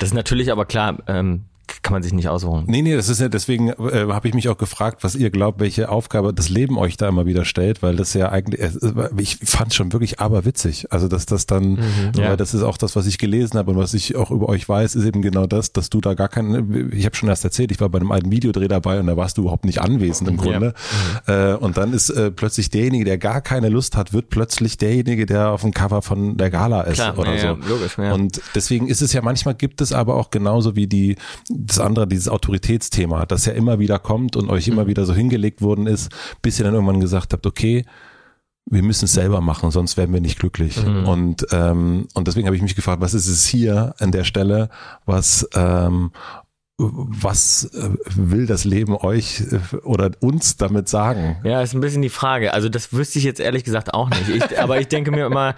Das 0.00 0.10
ist 0.10 0.14
natürlich 0.14 0.52
aber 0.52 0.66
klar, 0.66 0.98
ähm, 1.06 1.44
kann 1.82 1.92
man 1.92 2.02
sich 2.02 2.12
nicht 2.12 2.28
ausruhen. 2.28 2.64
Nee, 2.66 2.82
nee, 2.82 2.94
das 2.94 3.08
ist 3.08 3.20
ja, 3.20 3.28
deswegen 3.28 3.70
äh, 3.70 4.06
habe 4.10 4.28
ich 4.28 4.34
mich 4.34 4.48
auch 4.48 4.58
gefragt, 4.58 5.02
was 5.02 5.14
ihr 5.14 5.30
glaubt, 5.30 5.60
welche 5.60 5.88
Aufgabe 5.88 6.34
das 6.34 6.48
Leben 6.48 6.78
euch 6.78 6.96
da 6.96 7.08
immer 7.08 7.26
wieder 7.26 7.44
stellt, 7.44 7.82
weil 7.82 7.96
das 7.96 8.14
ja 8.14 8.30
eigentlich, 8.30 8.60
äh, 8.60 9.08
ich 9.18 9.38
fand 9.44 9.74
schon 9.74 9.92
wirklich 9.92 10.20
aberwitzig. 10.20 10.86
Also, 10.90 11.08
dass 11.08 11.26
das 11.26 11.46
dann, 11.46 11.72
mhm, 11.72 12.12
ja. 12.16 12.30
weil 12.30 12.36
das 12.36 12.54
ist 12.54 12.62
auch 12.62 12.76
das, 12.76 12.96
was 12.96 13.06
ich 13.06 13.18
gelesen 13.18 13.58
habe 13.58 13.70
und 13.70 13.78
was 13.78 13.94
ich 13.94 14.16
auch 14.16 14.30
über 14.30 14.48
euch 14.48 14.68
weiß, 14.68 14.94
ist 14.94 15.04
eben 15.04 15.22
genau 15.22 15.46
das, 15.46 15.72
dass 15.72 15.88
du 15.90 16.00
da 16.00 16.14
gar 16.14 16.28
keinen, 16.28 16.92
ich 16.92 17.04
habe 17.06 17.16
schon 17.16 17.28
erst 17.28 17.44
erzählt, 17.44 17.72
ich 17.72 17.80
war 17.80 17.88
bei 17.88 17.98
einem 17.98 18.12
alten 18.12 18.30
Videodreh 18.30 18.68
dabei 18.68 19.00
und 19.00 19.06
da 19.06 19.16
warst 19.16 19.38
du 19.38 19.42
überhaupt 19.42 19.64
nicht 19.64 19.80
anwesend 19.80 20.28
im 20.28 20.36
Grunde. 20.36 20.74
Ja. 21.26 21.52
Mhm. 21.52 21.54
Äh, 21.54 21.64
und 21.64 21.76
dann 21.76 21.92
ist 21.92 22.10
äh, 22.10 22.30
plötzlich 22.30 22.70
derjenige, 22.70 23.04
der 23.04 23.18
gar 23.18 23.40
keine 23.40 23.68
Lust 23.68 23.96
hat, 23.96 24.12
wird 24.12 24.28
plötzlich 24.28 24.76
derjenige, 24.76 25.26
der 25.26 25.50
auf 25.50 25.62
dem 25.62 25.72
Cover 25.72 26.02
von 26.02 26.36
der 26.36 26.50
Gala 26.50 26.82
ist 26.82 26.94
Klar, 26.94 27.18
oder 27.18 27.34
ja, 27.34 27.56
so. 27.56 27.68
logisch, 27.68 27.96
ja. 27.98 28.12
Und 28.12 28.40
deswegen 28.54 28.88
ist 28.88 29.02
es 29.02 29.12
ja 29.12 29.22
manchmal 29.22 29.54
gibt 29.54 29.80
es 29.80 29.92
aber 29.92 30.16
auch 30.16 30.30
genauso 30.30 30.76
wie 30.76 30.86
die 30.86 31.16
das 31.66 31.78
andere, 31.78 32.06
dieses 32.06 32.28
Autoritätsthema, 32.28 33.26
das 33.26 33.46
ja 33.46 33.52
immer 33.52 33.78
wieder 33.78 33.98
kommt 33.98 34.36
und 34.36 34.50
euch 34.50 34.68
immer 34.68 34.84
mhm. 34.84 34.88
wieder 34.88 35.04
so 35.04 35.14
hingelegt 35.14 35.62
worden 35.62 35.86
ist, 35.86 36.10
bis 36.42 36.58
ihr 36.58 36.64
dann 36.64 36.74
irgendwann 36.74 37.00
gesagt 37.00 37.32
habt, 37.32 37.46
okay, 37.46 37.84
wir 38.66 38.82
müssen 38.82 39.06
es 39.06 39.12
selber 39.12 39.40
machen, 39.40 39.70
sonst 39.70 39.96
werden 39.96 40.12
wir 40.12 40.20
nicht 40.20 40.38
glücklich. 40.38 40.84
Mhm. 40.84 41.06
Und, 41.06 41.46
ähm, 41.50 42.06
und 42.14 42.28
deswegen 42.28 42.46
habe 42.46 42.56
ich 42.56 42.62
mich 42.62 42.76
gefragt, 42.76 43.00
was 43.00 43.14
ist 43.14 43.26
es 43.26 43.44
hier 43.46 43.94
an 43.98 44.12
der 44.12 44.24
Stelle, 44.24 44.70
was 45.04 45.48
ähm, 45.54 46.12
was 46.78 47.64
äh, 47.74 47.90
will 48.16 48.46
das 48.46 48.64
Leben 48.64 48.96
euch 48.96 49.40
äh, 49.40 49.76
oder 49.82 50.10
uns 50.20 50.56
damit 50.56 50.88
sagen? 50.88 51.36
Ja, 51.44 51.62
ist 51.62 51.74
ein 51.74 51.80
bisschen 51.80 52.02
die 52.02 52.08
Frage. 52.08 52.54
Also 52.54 52.68
das 52.68 52.92
wüsste 52.92 53.18
ich 53.18 53.24
jetzt 53.24 53.40
ehrlich 53.40 53.64
gesagt 53.64 53.94
auch 53.94 54.08
nicht. 54.08 54.28
Ich, 54.28 54.58
aber 54.60 54.80
ich 54.80 54.88
denke 54.88 55.10
mir 55.10 55.26
immer, 55.26 55.54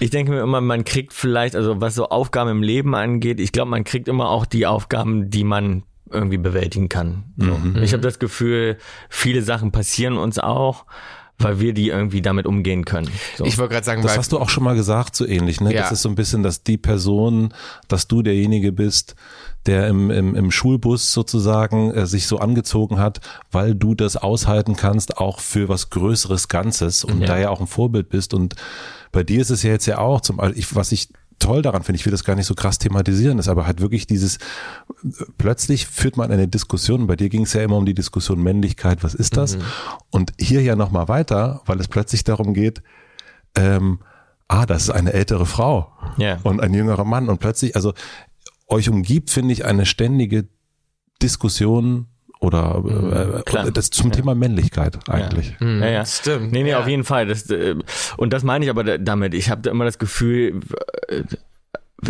ich 0.00 0.10
denke 0.10 0.32
mir 0.32 0.40
immer, 0.40 0.60
man 0.60 0.84
kriegt 0.84 1.12
vielleicht, 1.12 1.54
also 1.54 1.80
was 1.80 1.94
so 1.94 2.08
Aufgaben 2.08 2.50
im 2.50 2.62
Leben 2.62 2.94
angeht, 2.94 3.40
ich 3.40 3.52
glaube, 3.52 3.70
man 3.70 3.84
kriegt 3.84 4.08
immer 4.08 4.30
auch 4.30 4.46
die 4.46 4.66
Aufgaben, 4.66 5.28
die 5.30 5.44
man 5.44 5.82
irgendwie 6.10 6.38
bewältigen 6.38 6.88
kann. 6.88 7.24
So. 7.36 7.52
Mhm. 7.52 7.82
Ich 7.82 7.92
habe 7.92 8.02
das 8.02 8.18
Gefühl, 8.18 8.78
viele 9.10 9.42
Sachen 9.42 9.72
passieren 9.72 10.16
uns 10.16 10.38
auch 10.38 10.86
weil 11.38 11.60
wir 11.60 11.72
die 11.72 11.88
irgendwie 11.88 12.20
damit 12.20 12.46
umgehen 12.46 12.84
können. 12.84 13.08
So. 13.36 13.44
Ich 13.44 13.58
wollte 13.58 13.74
gerade 13.74 13.86
sagen, 13.86 14.02
das 14.02 14.18
hast 14.18 14.32
du 14.32 14.38
auch 14.38 14.48
schon 14.48 14.64
mal 14.64 14.74
gesagt, 14.74 15.14
so 15.14 15.26
ähnlich. 15.26 15.60
Ne? 15.60 15.72
Ja. 15.72 15.82
Das 15.82 15.92
ist 15.92 16.02
so 16.02 16.08
ein 16.08 16.16
bisschen, 16.16 16.42
dass 16.42 16.64
die 16.64 16.76
Person, 16.76 17.54
dass 17.86 18.08
du 18.08 18.22
derjenige 18.22 18.72
bist, 18.72 19.14
der 19.66 19.86
im, 19.88 20.10
im, 20.10 20.34
im 20.34 20.50
Schulbus 20.50 21.12
sozusagen 21.12 21.92
äh, 21.92 22.06
sich 22.06 22.26
so 22.26 22.38
angezogen 22.38 22.98
hat, 22.98 23.20
weil 23.52 23.74
du 23.74 23.94
das 23.94 24.16
aushalten 24.16 24.76
kannst, 24.76 25.18
auch 25.18 25.40
für 25.40 25.68
was 25.68 25.90
Größeres 25.90 26.48
Ganzes 26.48 27.04
und 27.04 27.20
ja. 27.20 27.26
da 27.26 27.38
ja 27.38 27.50
auch 27.50 27.60
ein 27.60 27.66
Vorbild 27.66 28.08
bist. 28.08 28.34
Und 28.34 28.56
bei 29.12 29.22
dir 29.22 29.40
ist 29.40 29.50
es 29.50 29.62
ja 29.62 29.70
jetzt 29.70 29.86
ja 29.86 29.98
auch, 29.98 30.20
zum, 30.20 30.40
ich, 30.54 30.74
was 30.74 30.90
ich 30.92 31.08
toll 31.38 31.62
daran 31.62 31.82
finde, 31.82 31.98
ich 31.98 32.06
will 32.06 32.10
das 32.10 32.24
gar 32.24 32.34
nicht 32.34 32.46
so 32.46 32.54
krass 32.54 32.78
thematisieren, 32.78 33.38
ist 33.38 33.48
aber 33.48 33.66
halt 33.66 33.80
wirklich 33.80 34.06
dieses, 34.06 34.38
plötzlich 35.36 35.86
führt 35.86 36.16
man 36.16 36.30
eine 36.30 36.48
Diskussion, 36.48 37.06
bei 37.06 37.16
dir 37.16 37.28
ging 37.28 37.42
es 37.42 37.52
ja 37.52 37.62
immer 37.62 37.76
um 37.76 37.86
die 37.86 37.94
Diskussion 37.94 38.42
Männlichkeit, 38.42 39.04
was 39.04 39.14
ist 39.14 39.36
das? 39.36 39.56
Mhm. 39.56 39.62
Und 40.10 40.32
hier 40.38 40.62
ja 40.62 40.76
nochmal 40.76 41.08
weiter, 41.08 41.62
weil 41.66 41.80
es 41.80 41.88
plötzlich 41.88 42.24
darum 42.24 42.54
geht, 42.54 42.82
ähm, 43.54 44.00
ah, 44.48 44.66
das 44.66 44.84
ist 44.84 44.90
eine 44.90 45.12
ältere 45.12 45.46
Frau 45.46 45.92
yeah. 46.18 46.38
und 46.42 46.60
ein 46.60 46.74
jüngerer 46.74 47.04
Mann 47.04 47.28
und 47.28 47.38
plötzlich, 47.38 47.76
also 47.76 47.94
euch 48.66 48.88
umgibt, 48.88 49.30
finde 49.30 49.52
ich, 49.52 49.64
eine 49.64 49.86
ständige 49.86 50.48
Diskussion 51.22 52.06
oder 52.48 52.80
mhm, 52.80 53.12
äh, 53.66 53.72
das 53.72 53.90
zum 53.90 54.10
ja. 54.10 54.16
Thema 54.16 54.34
Männlichkeit 54.34 54.98
eigentlich. 55.08 55.54
Ja. 55.60 55.66
Mhm. 55.66 55.82
ja, 55.82 55.88
ja, 55.88 56.06
stimmt. 56.06 56.52
Nee, 56.52 56.64
nee, 56.64 56.70
ja. 56.70 56.80
auf 56.80 56.88
jeden 56.88 57.04
Fall. 57.04 57.26
Das, 57.26 57.48
äh, 57.50 57.76
und 58.16 58.32
das 58.32 58.42
meine 58.42 58.64
ich 58.64 58.70
aber 58.70 58.98
damit. 58.98 59.34
Ich 59.34 59.50
habe 59.50 59.68
immer 59.68 59.84
das 59.84 59.98
Gefühl, 59.98 60.60
äh, 61.08 61.22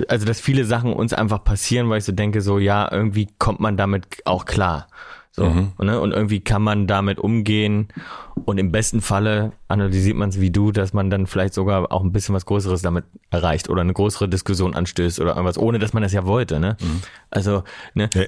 also 0.08 0.26
dass 0.26 0.40
viele 0.40 0.64
Sachen 0.64 0.92
uns 0.92 1.12
einfach 1.12 1.44
passieren, 1.44 1.88
weil 1.90 1.98
ich 1.98 2.04
so 2.04 2.12
denke, 2.12 2.40
so 2.40 2.58
ja, 2.58 2.90
irgendwie 2.90 3.28
kommt 3.38 3.60
man 3.60 3.76
damit 3.76 4.06
auch 4.24 4.44
klar. 4.44 4.86
So, 5.30 5.44
mhm. 5.46 5.72
ne? 5.78 6.00
Und 6.00 6.12
irgendwie 6.12 6.40
kann 6.40 6.62
man 6.62 6.86
damit 6.86 7.18
umgehen 7.18 7.88
und 8.44 8.58
im 8.58 8.72
besten 8.72 9.00
Falle 9.00 9.52
analysiert 9.68 10.16
man 10.16 10.30
es 10.30 10.40
wie 10.40 10.50
du, 10.50 10.72
dass 10.72 10.94
man 10.94 11.10
dann 11.10 11.26
vielleicht 11.26 11.52
sogar 11.52 11.92
auch 11.92 12.02
ein 12.02 12.10
bisschen 12.10 12.34
was 12.34 12.46
Größeres 12.46 12.80
damit 12.80 13.04
erreicht 13.30 13.68
oder 13.68 13.82
eine 13.82 13.92
größere 13.92 14.26
Diskussion 14.26 14.74
anstößt 14.74 15.20
oder 15.20 15.32
irgendwas, 15.32 15.58
ohne 15.58 15.78
dass 15.78 15.92
man 15.92 16.02
das 16.02 16.14
ja 16.14 16.24
wollte. 16.24 16.58
Ne? 16.58 16.78
Mhm. 16.80 17.02
Also 17.30 17.64
ne, 17.92 18.08
ja, 18.14 18.24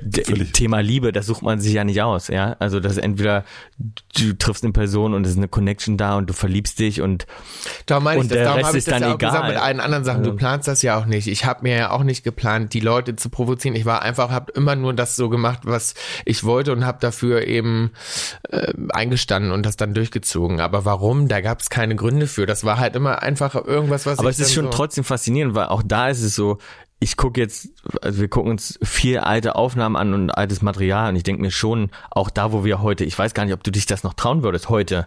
Thema 0.53 0.81
Liebe, 0.81 1.13
das 1.13 1.25
sucht 1.25 1.43
man 1.43 1.59
sich 1.59 1.73
ja 1.73 1.85
nicht 1.85 2.03
aus. 2.03 2.29
Ja, 2.29 2.57
also 2.59 2.79
das 2.79 2.93
ist 2.93 2.99
entweder 2.99 3.45
du 3.79 4.37
triffst 4.37 4.65
eine 4.65 4.75
Person 4.75 5.15
und 5.15 5.25
es 5.25 5.33
ist 5.33 5.39
eine 5.39 5.49
Connection 5.49 5.97
da 5.97 6.19
und 6.19 6.29
du 6.29 6.35
verliebst 6.35 6.79
dich 6.79 7.01
und 7.01 7.27
da 7.87 8.01
meine 8.01 8.19
ich, 8.19 8.25
und 8.25 8.31
das, 8.31 8.39
der 8.39 8.57
Rest 8.57 8.75
ist 8.75 8.91
dann 8.91 9.03
ja 9.03 9.15
egal. 9.15 9.49
mit 9.49 9.57
allen 9.57 9.81
anderen 9.81 10.05
Sachen. 10.05 10.23
Du 10.23 10.35
planst 10.35 10.69
das 10.69 10.83
ja 10.83 10.99
auch 10.99 11.07
nicht. 11.07 11.27
Ich 11.27 11.47
habe 11.47 11.63
mir 11.63 11.77
ja 11.77 11.91
auch 11.91 12.03
nicht 12.03 12.23
geplant, 12.23 12.75
die 12.75 12.81
Leute 12.81 13.17
zu 13.17 13.31
provozieren. 13.31 13.75
Ich 13.77 13.87
war 13.87 14.03
einfach, 14.03 14.31
habe 14.31 14.53
immer 14.53 14.77
nur 14.77 14.93
das 14.93 15.17
so 15.17 15.31
gemacht, 15.31 15.61
was 15.63 15.95
ich 16.27 16.45
wollte 16.45 16.73
und 16.73 16.85
habe 16.85 16.99
dafür 17.01 17.47
eben 17.47 17.93
äh, 18.51 18.75
eingestanden 18.91 19.53
und 19.53 19.65
das 19.65 19.77
dann 19.77 19.95
durchgezogen. 19.95 20.61
Aber 20.61 20.85
warum? 20.85 21.30
Da 21.31 21.41
gab 21.41 21.61
es 21.61 21.71
keine 21.71 21.95
Gründe 21.95 22.27
für. 22.27 22.45
Das 22.45 22.65
war 22.65 22.79
halt 22.79 22.97
immer 22.97 23.23
einfach 23.23 23.55
irgendwas, 23.55 24.05
was. 24.05 24.19
Aber 24.19 24.31
es 24.31 24.41
ist 24.41 24.53
schon 24.53 24.65
so 24.65 24.71
trotzdem 24.71 25.05
faszinierend, 25.05 25.55
weil 25.55 25.67
auch 25.67 25.83
da 25.85 26.09
ist 26.09 26.23
es 26.23 26.35
so, 26.35 26.59
ich 26.99 27.17
gucke 27.17 27.41
jetzt, 27.41 27.69
also 28.03 28.21
wir 28.21 28.27
gucken 28.27 28.51
uns 28.51 28.81
vier 28.83 29.29
alte 29.29 29.55
Aufnahmen 29.55 29.95
an 29.95 30.13
und 30.13 30.31
altes 30.31 30.61
Material 30.61 31.11
und 31.11 31.15
ich 31.15 31.23
denke 31.23 31.41
mir 31.41 31.53
schon, 31.53 31.91
auch 32.11 32.31
da, 32.31 32.51
wo 32.51 32.65
wir 32.65 32.83
heute, 32.83 33.05
ich 33.05 33.17
weiß 33.17 33.33
gar 33.33 33.45
nicht, 33.45 33.55
ob 33.55 33.63
du 33.63 33.71
dich 33.71 33.87
das 33.87 34.03
noch 34.03 34.15
trauen 34.15 34.43
würdest, 34.43 34.69
heute 34.71 35.07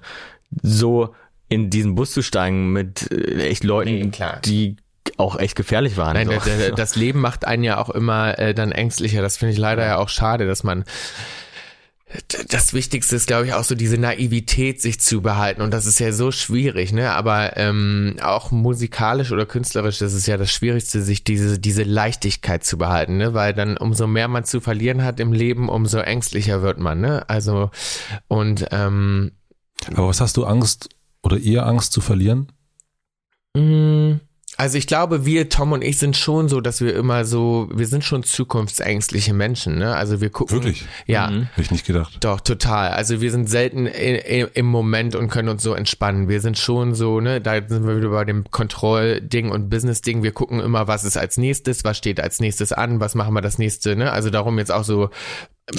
so 0.61 1.13
in 1.49 1.69
diesen 1.69 1.95
Bus 1.95 2.11
zu 2.13 2.21
steigen 2.21 2.71
mit 2.71 3.11
äh, 3.11 3.49
echt 3.49 3.65
Leuten, 3.65 3.91
nee, 3.91 4.11
die 4.45 4.77
auch 5.17 5.37
echt 5.37 5.57
gefährlich 5.57 5.97
waren. 5.97 6.13
Nein, 6.13 6.39
so. 6.39 6.71
das 6.75 6.95
Leben 6.95 7.19
macht 7.19 7.43
einen 7.43 7.65
ja 7.65 7.79
auch 7.79 7.89
immer 7.89 8.39
äh, 8.39 8.53
dann 8.53 8.71
ängstlicher. 8.71 9.21
Das 9.21 9.35
finde 9.35 9.51
ich 9.51 9.59
leider 9.59 9.85
ja 9.85 9.97
auch 9.97 10.09
schade, 10.09 10.47
dass 10.47 10.63
man 10.63 10.85
das 12.49 12.73
Wichtigste 12.73 13.15
ist, 13.15 13.27
glaube 13.27 13.48
ich, 13.48 13.53
auch 13.53 13.64
so 13.64 13.76
diese 13.76 13.98
Naivität 13.98 14.81
sich 14.81 14.99
zu 14.99 15.22
behalten. 15.22 15.61
Und 15.61 15.72
das 15.72 15.85
ist 15.85 15.99
ja 15.99 16.11
so 16.11 16.31
schwierig, 16.31 16.94
ne? 16.94 17.11
Aber 17.11 17.57
ähm, 17.57 18.18
auch 18.22 18.52
musikalisch 18.52 19.31
oder 19.31 19.45
künstlerisch, 19.45 19.98
das 19.98 20.14
ist 20.14 20.27
ja 20.27 20.38
das 20.38 20.52
Schwierigste, 20.52 21.02
sich 21.02 21.23
diese, 21.23 21.60
diese 21.60 21.84
Leichtigkeit 21.84 22.64
zu 22.64 22.77
behalten, 22.77 23.18
ne? 23.18 23.34
Weil 23.34 23.53
dann 23.53 23.77
umso 23.77 24.06
mehr 24.06 24.27
man 24.27 24.44
zu 24.44 24.61
verlieren 24.61 25.03
hat 25.03 25.19
im 25.19 25.34
Leben, 25.34 25.69
umso 25.69 25.99
ängstlicher 25.99 26.61
wird 26.61 26.80
man, 26.80 27.02
ne? 27.02 27.27
Also 27.30 27.72
und 28.27 28.68
ähm, 28.72 29.31
Aber 29.95 30.07
was 30.07 30.22
hast 30.22 30.38
du 30.38 30.45
Angst 30.45 30.90
oder 31.23 31.38
ihr 31.38 31.65
Angst 31.65 31.94
zu 31.94 32.02
verlieren? 32.02 32.52
Mh, 33.56 33.61
mm, 33.61 34.19
also 34.57 34.77
ich 34.77 34.88
glaube, 34.88 35.25
wir, 35.25 35.49
Tom 35.49 35.71
und 35.71 35.84
ich, 35.84 35.97
sind 35.97 36.15
schon 36.15 36.49
so, 36.49 36.61
dass 36.61 36.81
wir 36.81 36.95
immer 36.95 37.25
so, 37.25 37.69
wir 37.73 37.88
sind 37.88 38.03
schon 38.03 38.23
zukunftsängstliche 38.23 39.34
Menschen, 39.34 39.77
ne? 39.77 39.95
Also 39.95 40.21
wir 40.21 40.30
gucken. 40.30 40.57
Wirklich? 40.57 40.85
Ja. 41.05 41.30
Mhm. 41.30 41.43
Hätte 41.51 41.61
ich 41.61 41.71
nicht 41.71 41.85
gedacht. 41.85 42.17
Doch, 42.21 42.39
total. 42.39 42.91
Also 42.91 43.21
wir 43.21 43.31
sind 43.31 43.49
selten 43.49 43.88
im 43.88 44.65
Moment 44.65 45.15
und 45.15 45.30
können 45.30 45.49
uns 45.49 45.63
so 45.63 45.73
entspannen. 45.73 46.27
Wir 46.27 46.41
sind 46.41 46.57
schon 46.57 46.93
so, 46.93 47.19
ne, 47.19 47.41
da 47.41 47.55
sind 47.67 47.88
wir 47.88 47.97
wieder 47.97 48.09
bei 48.09 48.25
dem 48.25 48.49
Kontrollding 48.51 49.49
und 49.49 49.69
Business-Ding. 49.69 50.23
Wir 50.23 50.31
gucken 50.31 50.59
immer, 50.59 50.88
was 50.88 51.03
ist 51.03 51.17
als 51.17 51.38
nächstes, 51.38 51.84
was 51.84 51.97
steht 51.97 52.19
als 52.19 52.39
nächstes 52.39 52.73
an, 52.73 52.99
was 52.99 53.15
machen 53.15 53.34
wir 53.34 53.41
das 53.41 53.57
nächste, 53.57 53.95
ne? 53.95 54.11
Also 54.11 54.30
darum 54.30 54.59
jetzt 54.59 54.71
auch 54.71 54.84
so 54.84 55.09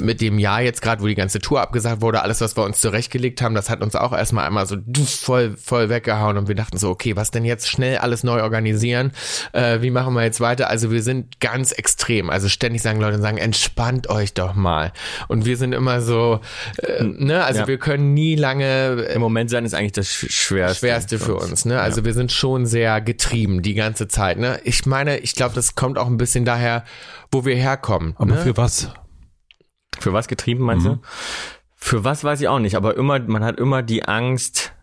mit 0.01 0.19
dem 0.19 0.39
Jahr 0.39 0.61
jetzt 0.61 0.81
gerade, 0.81 1.03
wo 1.03 1.07
die 1.07 1.13
ganze 1.13 1.39
Tour 1.39 1.61
abgesagt 1.61 2.01
wurde, 2.01 2.23
alles, 2.23 2.41
was 2.41 2.57
wir 2.57 2.63
uns 2.63 2.81
zurechtgelegt 2.81 3.41
haben, 3.43 3.53
das 3.53 3.69
hat 3.69 3.83
uns 3.83 3.95
auch 3.95 4.13
erstmal 4.13 4.47
einmal 4.47 4.65
so 4.65 4.77
voll, 5.05 5.55
voll 5.57 5.89
weggehauen 5.89 6.37
und 6.37 6.47
wir 6.47 6.55
dachten 6.55 6.77
so, 6.77 6.89
okay, 6.89 7.15
was 7.15 7.29
denn 7.29 7.45
jetzt 7.45 7.69
schnell 7.69 7.99
alles 7.99 8.23
neu 8.23 8.41
organisieren? 8.41 9.11
Äh, 9.53 9.81
wie 9.81 9.91
machen 9.91 10.15
wir 10.15 10.23
jetzt 10.23 10.41
weiter? 10.41 10.71
Also 10.71 10.89
wir 10.89 11.03
sind 11.03 11.39
ganz 11.39 11.71
extrem. 11.71 12.31
Also 12.31 12.49
ständig 12.49 12.81
sagen 12.81 12.99
Leute 12.99 13.21
sagen, 13.21 13.37
entspannt 13.37 14.09
euch 14.09 14.33
doch 14.33 14.55
mal. 14.55 14.91
Und 15.27 15.45
wir 15.45 15.55
sind 15.55 15.73
immer 15.73 16.01
so, 16.01 16.39
äh, 16.77 17.03
ne, 17.03 17.43
also 17.43 17.61
ja. 17.61 17.67
wir 17.67 17.77
können 17.77 18.15
nie 18.15 18.35
lange. 18.35 19.03
Im 19.13 19.21
Moment 19.21 19.51
sein 19.51 19.65
ist 19.65 19.75
eigentlich 19.75 19.91
das 19.91 20.09
Schwerste. 20.09 20.79
Schwerste 20.79 21.19
für 21.19 21.35
uns, 21.35 21.65
ne? 21.65 21.79
Also 21.79 22.01
ja. 22.01 22.05
wir 22.05 22.13
sind 22.13 22.31
schon 22.31 22.65
sehr 22.65 23.01
getrieben 23.01 23.61
die 23.61 23.75
ganze 23.75 24.07
Zeit, 24.07 24.39
ne? 24.39 24.59
Ich 24.63 24.87
meine, 24.87 25.19
ich 25.19 25.35
glaube, 25.35 25.53
das 25.53 25.75
kommt 25.75 25.99
auch 25.99 26.07
ein 26.07 26.17
bisschen 26.17 26.43
daher, 26.43 26.85
wo 27.31 27.45
wir 27.45 27.55
herkommen. 27.55 28.15
Aber 28.17 28.33
ne? 28.33 28.41
für 28.41 28.57
was? 28.57 28.89
Für 29.99 30.13
was 30.13 30.27
getrieben, 30.27 30.63
meinst 30.63 30.85
mhm. 30.85 30.95
du? 30.95 30.99
Für 31.75 32.03
was 32.03 32.23
weiß 32.23 32.41
ich 32.41 32.47
auch 32.47 32.59
nicht, 32.59 32.75
aber 32.75 32.97
immer, 32.97 33.19
man 33.19 33.43
hat 33.43 33.59
immer 33.59 33.83
die 33.83 34.05
Angst, 34.05 34.73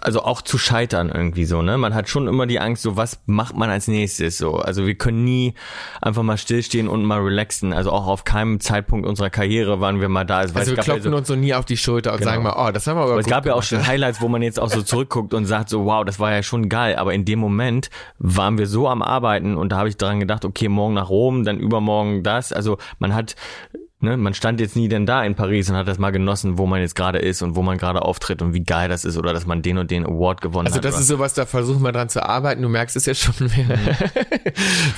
also 0.00 0.22
auch 0.22 0.42
zu 0.42 0.58
scheitern 0.58 1.10
irgendwie 1.12 1.44
so, 1.44 1.62
ne? 1.62 1.76
Man 1.78 1.94
hat 1.94 2.08
schon 2.08 2.28
immer 2.28 2.46
die 2.46 2.60
Angst, 2.60 2.82
so 2.82 2.96
was 2.96 3.20
macht 3.26 3.56
man 3.56 3.70
als 3.70 3.88
nächstes 3.88 4.38
so. 4.38 4.56
Also 4.56 4.86
wir 4.86 4.94
können 4.94 5.24
nie 5.24 5.54
einfach 6.00 6.22
mal 6.22 6.38
stillstehen 6.38 6.88
und 6.88 7.04
mal 7.04 7.20
relaxen. 7.20 7.72
Also 7.72 7.90
auch 7.90 8.06
auf 8.06 8.24
keinem 8.24 8.60
Zeitpunkt 8.60 9.06
unserer 9.06 9.30
Karriere 9.30 9.80
waren 9.80 10.00
wir 10.00 10.08
mal 10.08 10.24
da. 10.24 10.38
Also, 10.38 10.54
also 10.54 10.76
wir 10.76 10.82
klopfen 10.82 11.06
also, 11.06 11.16
uns 11.16 11.28
so 11.28 11.36
nie 11.36 11.54
auf 11.54 11.64
die 11.64 11.76
Schulter 11.76 12.12
und 12.12 12.18
genau. 12.18 12.30
sagen 12.30 12.42
mal, 12.42 12.54
oh, 12.56 12.70
das 12.70 12.86
haben 12.86 12.96
wir 12.96 13.02
aber, 13.02 13.12
aber 13.12 13.20
Es 13.20 13.26
gab 13.26 13.46
ja 13.46 13.54
auch 13.54 13.62
schon 13.62 13.86
Highlights, 13.86 14.20
wo 14.20 14.28
man 14.28 14.42
jetzt 14.42 14.60
auch 14.60 14.70
so 14.70 14.82
zurückguckt 14.82 15.34
und 15.34 15.46
sagt 15.46 15.68
so, 15.68 15.84
wow, 15.84 16.04
das 16.04 16.18
war 16.18 16.32
ja 16.32 16.42
schon 16.42 16.68
geil. 16.68 16.96
Aber 16.96 17.12
in 17.12 17.24
dem 17.24 17.38
Moment 17.38 17.90
waren 18.18 18.58
wir 18.58 18.66
so 18.66 18.88
am 18.88 19.02
Arbeiten 19.02 19.56
und 19.56 19.72
da 19.72 19.78
habe 19.78 19.88
ich 19.88 19.96
dran 19.96 20.20
gedacht, 20.20 20.44
okay, 20.44 20.68
morgen 20.68 20.94
nach 20.94 21.08
Rom, 21.08 21.44
dann 21.44 21.58
übermorgen 21.58 22.22
das. 22.22 22.52
Also 22.52 22.78
man 22.98 23.14
hat 23.14 23.34
Ne, 24.02 24.16
man 24.16 24.32
stand 24.32 24.60
jetzt 24.60 24.76
nie 24.76 24.88
denn 24.88 25.04
da 25.04 25.22
in 25.22 25.34
Paris 25.34 25.68
und 25.68 25.76
hat 25.76 25.86
das 25.86 25.98
mal 25.98 26.10
genossen, 26.10 26.56
wo 26.56 26.66
man 26.66 26.80
jetzt 26.80 26.94
gerade 26.94 27.18
ist 27.18 27.42
und 27.42 27.54
wo 27.54 27.60
man 27.60 27.76
gerade 27.76 28.00
auftritt 28.00 28.40
und 28.40 28.54
wie 28.54 28.64
geil 28.64 28.88
das 28.88 29.04
ist 29.04 29.18
oder 29.18 29.34
dass 29.34 29.44
man 29.44 29.60
den 29.60 29.76
und 29.76 29.90
den 29.90 30.06
Award 30.06 30.40
gewonnen 30.40 30.68
also 30.68 30.78
hat. 30.78 30.86
Also 30.86 30.96
das 30.96 31.02
ist 31.02 31.08
sowas, 31.08 31.34
da 31.34 31.44
versuchen 31.44 31.82
wir 31.82 31.92
dran 31.92 32.08
zu 32.08 32.26
arbeiten. 32.26 32.62
Du 32.62 32.70
merkst 32.70 32.96
es 32.96 33.04
ja 33.04 33.12
schon. 33.12 33.34
Wir, 33.40 33.64
mhm. 33.64 33.78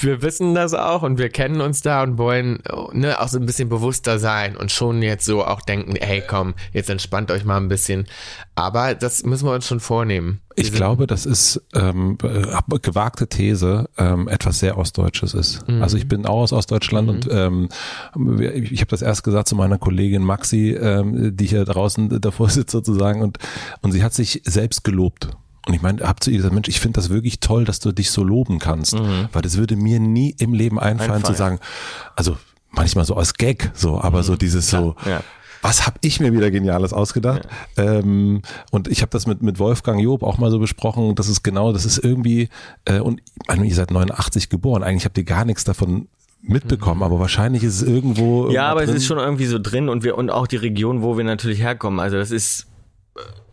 wir 0.00 0.22
wissen 0.22 0.54
das 0.54 0.74
auch 0.74 1.02
und 1.02 1.18
wir 1.18 1.30
kennen 1.30 1.60
uns 1.60 1.80
da 1.80 2.02
und 2.02 2.18
wollen 2.18 2.62
ne, 2.92 3.20
auch 3.20 3.28
so 3.28 3.38
ein 3.38 3.46
bisschen 3.46 3.68
bewusster 3.68 4.18
sein 4.18 4.56
und 4.56 4.70
schon 4.70 5.02
jetzt 5.02 5.24
so 5.24 5.44
auch 5.44 5.62
denken, 5.62 5.94
hey 5.98 6.22
komm, 6.26 6.54
jetzt 6.72 6.90
entspannt 6.90 7.30
euch 7.30 7.44
mal 7.44 7.56
ein 7.56 7.68
bisschen. 7.68 8.06
Aber 8.54 8.94
das 8.94 9.24
müssen 9.24 9.46
wir 9.46 9.54
uns 9.54 9.66
schon 9.66 9.80
vornehmen. 9.80 10.40
Ich 10.56 10.72
glaube, 10.72 11.06
das 11.06 11.26
ist 11.26 11.62
ähm, 11.74 12.18
äh, 12.22 12.78
gewagte 12.80 13.28
These, 13.28 13.88
ähm, 13.98 14.28
etwas 14.28 14.58
sehr 14.58 14.78
Ostdeutsches 14.78 15.34
ist. 15.34 15.68
Mhm. 15.68 15.82
Also 15.82 15.96
ich 15.96 16.08
bin 16.08 16.26
auch 16.26 16.42
aus 16.42 16.52
Ostdeutschland 16.52 17.08
mhm. 17.08 17.14
und 17.14 17.28
ähm, 17.30 17.68
ich 18.50 18.80
habe 18.80 18.90
das 18.90 19.02
erst 19.02 19.24
gesagt 19.24 19.48
zu 19.48 19.56
meiner 19.56 19.78
Kollegin 19.78 20.22
Maxi, 20.22 20.72
ähm, 20.72 21.36
die 21.36 21.46
hier 21.46 21.64
draußen 21.64 22.20
davor 22.20 22.48
sitzt 22.50 22.72
sozusagen 22.72 23.22
und 23.22 23.38
und 23.80 23.92
sie 23.92 24.02
hat 24.02 24.14
sich 24.14 24.42
selbst 24.44 24.84
gelobt. 24.84 25.28
Und 25.66 25.74
ich 25.74 25.82
meine, 25.82 26.02
hab 26.02 26.22
zu 26.22 26.30
ihr 26.30 26.38
gesagt, 26.38 26.54
Mensch, 26.54 26.68
ich 26.68 26.80
finde 26.80 26.98
das 27.00 27.08
wirklich 27.08 27.38
toll, 27.38 27.64
dass 27.64 27.78
du 27.78 27.92
dich 27.92 28.10
so 28.10 28.24
loben 28.24 28.58
kannst, 28.58 28.94
mhm. 28.94 29.28
weil 29.32 29.42
das 29.42 29.56
würde 29.56 29.76
mir 29.76 30.00
nie 30.00 30.34
im 30.38 30.54
Leben 30.54 30.78
einfallen 30.78 31.12
Einfall. 31.12 31.34
zu 31.34 31.38
sagen, 31.38 31.58
also 32.16 32.36
manchmal 32.70 33.04
so 33.04 33.14
als 33.14 33.34
Gag, 33.34 33.70
so, 33.74 34.00
aber 34.00 34.18
mhm. 34.18 34.22
so 34.24 34.36
dieses 34.36 34.68
Klar. 34.68 34.82
so. 34.82 34.96
Ja 35.08 35.22
was 35.62 35.86
habe 35.86 35.96
ich 36.02 36.20
mir 36.20 36.32
wieder 36.32 36.50
Geniales 36.50 36.92
ausgedacht? 36.92 37.48
Ja. 37.78 37.98
Ähm, 38.00 38.42
und 38.70 38.88
ich 38.88 39.00
habe 39.00 39.10
das 39.10 39.26
mit, 39.26 39.42
mit 39.42 39.58
Wolfgang 39.58 40.02
Job 40.02 40.22
auch 40.22 40.36
mal 40.38 40.50
so 40.50 40.58
besprochen, 40.58 41.14
das 41.14 41.28
ist 41.28 41.42
genau, 41.42 41.72
das 41.72 41.86
ist 41.86 41.98
irgendwie, 41.98 42.48
äh, 42.84 42.98
und 42.98 43.22
meine, 43.48 43.64
ihr 43.66 43.74
seid 43.74 43.90
89 43.90 44.48
geboren, 44.48 44.82
eigentlich 44.82 45.04
habt 45.04 45.16
ihr 45.16 45.24
gar 45.24 45.44
nichts 45.44 45.64
davon 45.64 46.08
mitbekommen, 46.42 46.98
mhm. 46.98 47.04
aber 47.04 47.20
wahrscheinlich 47.20 47.62
ist 47.62 47.76
es 47.80 47.88
irgendwo. 47.88 48.50
Ja, 48.50 48.68
aber 48.68 48.80
drin. 48.80 48.90
es 48.90 49.02
ist 49.02 49.06
schon 49.06 49.18
irgendwie 49.18 49.46
so 49.46 49.58
drin 49.60 49.88
und 49.88 50.02
wir 50.02 50.18
und 50.18 50.30
auch 50.30 50.48
die 50.48 50.56
Region, 50.56 51.02
wo 51.02 51.16
wir 51.16 51.24
natürlich 51.24 51.60
herkommen. 51.60 52.00
Also 52.00 52.16
das 52.16 52.32
ist 52.32 52.66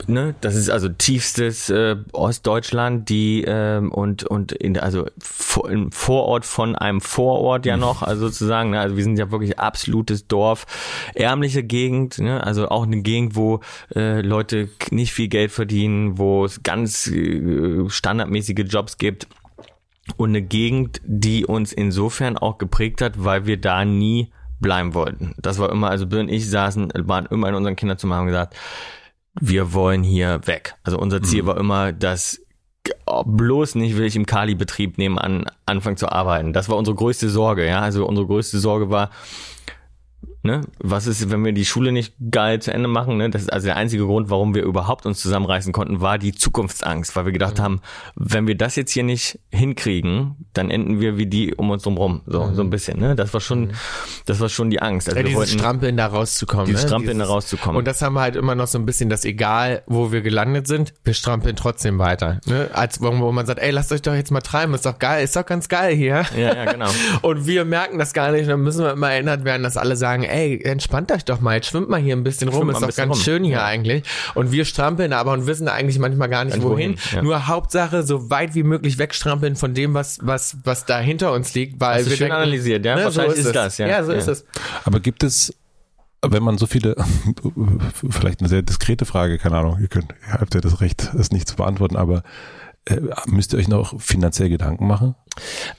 ne, 0.07 0.35
das 0.41 0.55
ist 0.55 0.69
also 0.69 0.89
tiefstes 0.89 1.69
äh, 1.69 1.97
Ostdeutschland, 2.11 3.09
die 3.09 3.43
ähm, 3.45 3.91
und 3.91 4.23
und 4.23 4.51
in 4.51 4.77
also 4.77 5.05
vor, 5.19 5.69
im 5.69 5.91
Vorort 5.91 6.45
von 6.45 6.75
einem 6.75 7.01
Vorort 7.01 7.65
ja 7.65 7.77
noch, 7.77 8.01
also 8.01 8.27
sozusagen, 8.27 8.71
ne, 8.71 8.79
also 8.79 8.97
wir 8.97 9.03
sind 9.03 9.17
ja 9.17 9.31
wirklich 9.31 9.59
absolutes 9.59 10.27
Dorf, 10.27 10.65
ärmliche 11.13 11.63
Gegend, 11.63 12.19
ne, 12.19 12.43
also 12.43 12.69
auch 12.69 12.83
eine 12.83 13.01
Gegend, 13.01 13.35
wo 13.35 13.61
äh, 13.95 14.21
Leute 14.21 14.69
nicht 14.91 15.13
viel 15.13 15.27
Geld 15.27 15.51
verdienen, 15.51 16.17
wo 16.17 16.45
es 16.45 16.63
ganz 16.63 17.07
äh, 17.07 17.89
standardmäßige 17.89 18.65
Jobs 18.67 18.97
gibt 18.97 19.27
und 20.17 20.29
eine 20.29 20.41
Gegend, 20.41 21.01
die 21.05 21.45
uns 21.45 21.71
insofern 21.73 22.37
auch 22.37 22.57
geprägt 22.57 23.01
hat, 23.01 23.23
weil 23.23 23.45
wir 23.45 23.57
da 23.57 23.85
nie 23.85 24.31
bleiben 24.59 24.93
wollten. 24.93 25.35
Das 25.37 25.59
war 25.59 25.71
immer, 25.71 25.89
also 25.89 26.07
Bill 26.07 26.19
und 26.19 26.29
ich 26.29 26.49
saßen, 26.49 26.91
waren 26.95 27.27
immer 27.27 27.47
in 27.49 27.55
unseren 27.55 27.75
Kinderzimmer 27.75 28.15
haben 28.15 28.27
gesagt, 28.27 28.55
wir 29.39 29.73
wollen 29.73 30.03
hier 30.03 30.41
weg. 30.45 30.75
Also 30.83 30.97
unser 30.97 31.21
Ziel 31.21 31.43
mhm. 31.43 31.47
war 31.47 31.57
immer, 31.57 31.91
dass 31.91 32.41
bloß 33.25 33.75
nicht 33.75 33.97
will 33.97 34.05
ich 34.05 34.15
im 34.15 34.25
Kali-Betrieb 34.25 34.97
nebenan 34.97 35.45
anfangen 35.65 35.97
zu 35.97 36.11
arbeiten. 36.11 36.53
Das 36.53 36.69
war 36.69 36.77
unsere 36.77 36.95
größte 36.95 37.29
Sorge, 37.29 37.65
ja. 37.65 37.81
Also 37.81 38.05
unsere 38.05 38.27
größte 38.27 38.59
Sorge 38.59 38.89
war, 38.89 39.11
ne, 40.43 40.61
was 40.79 41.07
ist, 41.07 41.29
wenn 41.31 41.43
wir 41.43 41.51
die 41.51 41.65
Schule 41.65 41.91
nicht 41.91 42.13
geil 42.31 42.61
zu 42.61 42.73
Ende 42.73 42.87
machen, 42.87 43.17
ne? 43.17 43.29
Das 43.29 43.41
ist 43.41 43.51
also 43.51 43.65
der 43.65 43.75
einzige 43.75 44.05
Grund, 44.05 44.29
warum 44.29 44.55
wir 44.55 44.63
überhaupt 44.63 45.05
uns 45.05 45.19
zusammenreißen 45.19 45.73
konnten, 45.73 46.01
war 46.01 46.17
die 46.17 46.33
Zukunftsangst, 46.33 47.15
weil 47.15 47.25
wir 47.25 47.31
gedacht 47.31 47.57
mhm. 47.57 47.63
haben, 47.63 47.81
wenn 48.15 48.47
wir 48.47 48.55
das 48.55 48.75
jetzt 48.75 48.91
hier 48.91 49.03
nicht 49.03 49.39
hinkriegen, 49.51 50.47
dann 50.53 50.71
enden 50.71 50.99
wir 50.99 51.17
wie 51.17 51.25
die 51.25 51.55
um 51.55 51.69
uns 51.69 51.85
rum, 51.85 52.21
so 52.25 52.45
mhm. 52.45 52.55
so 52.55 52.61
ein 52.61 52.69
bisschen, 52.69 52.99
ne? 52.99 53.15
Das 53.15 53.33
war 53.33 53.41
schon, 53.41 53.67
mhm. 53.67 53.71
das 54.25 54.39
war 54.39 54.49
schon 54.49 54.69
die 54.69 54.81
Angst. 54.81 55.09
Also 55.09 55.17
ja, 55.17 55.23
dieses 55.23 55.37
wollten, 55.37 55.59
Strampeln 55.59 55.97
da 55.97 56.07
rauszukommen, 56.07 56.65
dieses 56.67 56.83
ne? 56.83 56.87
Strampeln 56.87 57.17
dieses, 57.17 57.27
da 57.27 57.33
rauszukommen. 57.33 57.77
Und 57.77 57.87
das 57.87 58.01
haben 58.01 58.13
wir 58.13 58.21
halt 58.21 58.35
immer 58.35 58.55
noch 58.55 58.67
so 58.67 58.77
ein 58.77 58.85
bisschen, 58.85 59.09
dass 59.09 59.25
egal, 59.25 59.83
wo 59.87 60.11
wir 60.11 60.21
gelandet 60.21 60.67
sind, 60.67 60.93
wir 61.03 61.13
strampeln 61.13 61.55
trotzdem 61.55 61.99
weiter, 61.99 62.39
ne? 62.45 62.69
Als 62.73 63.01
wo 63.01 63.31
man 63.31 63.45
sagt, 63.45 63.59
ey, 63.59 63.71
lasst 63.71 63.91
euch 63.91 64.01
doch 64.01 64.13
jetzt 64.13 64.31
mal 64.31 64.41
treiben, 64.41 64.73
ist 64.73 64.85
doch 64.85 64.99
geil, 64.99 65.23
ist 65.23 65.35
doch 65.35 65.45
ganz 65.45 65.67
geil 65.67 65.95
hier. 65.95 66.25
Ja, 66.37 66.55
ja, 66.55 66.71
genau. 66.71 66.89
und 67.21 67.45
wir 67.45 67.65
merken 67.65 67.99
das 67.99 68.13
gar 68.13 68.31
nicht, 68.31 68.49
dann 68.49 68.61
müssen 68.61 68.83
wir 68.83 68.91
immer 68.91 69.11
erinnert 69.11 69.43
werden, 69.43 69.63
dass 69.63 69.75
alle 69.77 69.95
sagen, 69.95 70.23
ey, 70.29 70.61
entspannt 70.63 71.11
euch 71.11 71.25
doch 71.25 71.41
mal, 71.41 71.55
jetzt 71.55 71.67
schwimmt 71.67 71.89
mal 71.89 71.99
hier 71.99 72.15
ein 72.15 72.23
bisschen 72.23 72.49
rum, 72.49 72.69
ist 72.69 72.81
doch 72.81 72.95
ganz 72.95 73.15
rum. 73.15 73.21
schön 73.21 73.43
hier 73.43 73.57
ja. 73.57 73.65
eigentlich. 73.65 74.03
Und 74.35 74.51
wir 74.51 74.65
strampeln 74.65 75.13
aber 75.13 75.33
und 75.33 75.47
wissen 75.47 75.67
eigentlich 75.67 75.99
manchmal 75.99 76.29
gar 76.29 76.45
nicht 76.45 76.61
wohin. 76.61 76.95
Ja. 77.13 77.21
Nur 77.21 77.47
Hauptsache 77.47 78.03
so 78.03 78.29
weit 78.29 78.55
wie 78.55 78.63
möglich 78.63 78.97
wegstrampeln 78.97 79.55
von 79.55 79.73
dem, 79.73 79.93
was 79.93 80.19
was 80.21 80.57
was 80.63 80.85
da 80.85 80.99
hinter 80.99 81.33
uns 81.33 81.53
liegt, 81.53 81.79
weil 81.79 81.99
Hast 81.99 82.09
wir 82.09 82.17
schön 82.17 82.27
denken, 82.27 82.35
analysiert, 82.35 82.85
ja, 82.85 82.95
ne, 82.95 83.05
wahrscheinlich 83.05 83.35
so 83.35 83.39
ist, 83.41 83.45
ist 83.47 83.55
das, 83.55 83.77
ja. 83.77 83.87
Ja, 83.87 84.03
so 84.03 84.11
ist 84.11 84.27
es. 84.27 84.45
Aber 84.85 84.99
gibt 84.99 85.23
es 85.23 85.53
wenn 86.21 86.43
man 86.43 86.57
so 86.57 86.67
viele, 86.67 86.95
vielleicht 87.93 88.41
eine 88.41 88.49
sehr 88.49 88.61
diskrete 88.61 89.05
Frage, 89.05 89.37
keine 89.37 89.57
Ahnung, 89.57 89.79
ihr 89.79 89.87
könnt, 89.87 90.13
ihr 90.27 90.33
habt 90.33 90.53
ja 90.53 90.59
das 90.59 90.81
Recht, 90.81 91.13
es 91.17 91.31
nicht 91.31 91.47
zu 91.47 91.55
beantworten, 91.55 91.95
aber 91.95 92.17
äh, 92.17 92.21
müsst 93.27 93.53
ihr 93.53 93.59
euch 93.59 93.67
noch 93.67 93.99
finanziell 93.99 94.49
Gedanken 94.49 94.87
machen? 94.87 95.15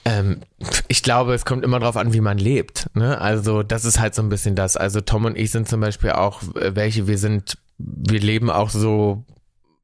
Ähm, 0.05 0.41
ich 0.89 1.03
glaube, 1.03 1.35
es 1.35 1.45
kommt 1.45 1.65
immer 1.65 1.81
darauf 1.81 1.97
an, 1.97 2.12
wie 2.12 2.20
man 2.20 2.39
lebt. 2.39 2.89
Ne? 2.95 3.20
Also 3.20 3.62
das 3.62 3.85
ist 3.85 4.01
halt 4.01 4.15
so 4.15 4.23
ein 4.23 4.28
bisschen 4.28 4.55
das. 4.55 4.77
Also 4.77 5.01
Tom 5.01 5.24
und 5.24 5.37
ich 5.37 5.51
sind 5.51 5.69
zum 5.69 5.81
Beispiel 5.81 6.12
auch 6.12 6.43
äh, 6.55 6.74
welche, 6.74 7.07
wir 7.07 7.19
sind, 7.19 7.59
wir 7.78 8.20
leben 8.20 8.51
auch 8.51 8.70
so 8.70 9.24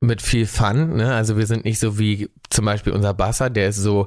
mit 0.07 0.23
viel 0.23 0.47
Fun. 0.47 0.97
Ne? 0.97 1.13
Also 1.13 1.37
wir 1.37 1.47
sind 1.47 1.65
nicht 1.65 1.79
so 1.79 1.99
wie 1.99 2.31
zum 2.49 2.65
Beispiel 2.65 2.93
unser 2.93 3.13
Basser, 3.13 3.51
der 3.51 3.69
ist 3.69 3.77
so 3.77 4.07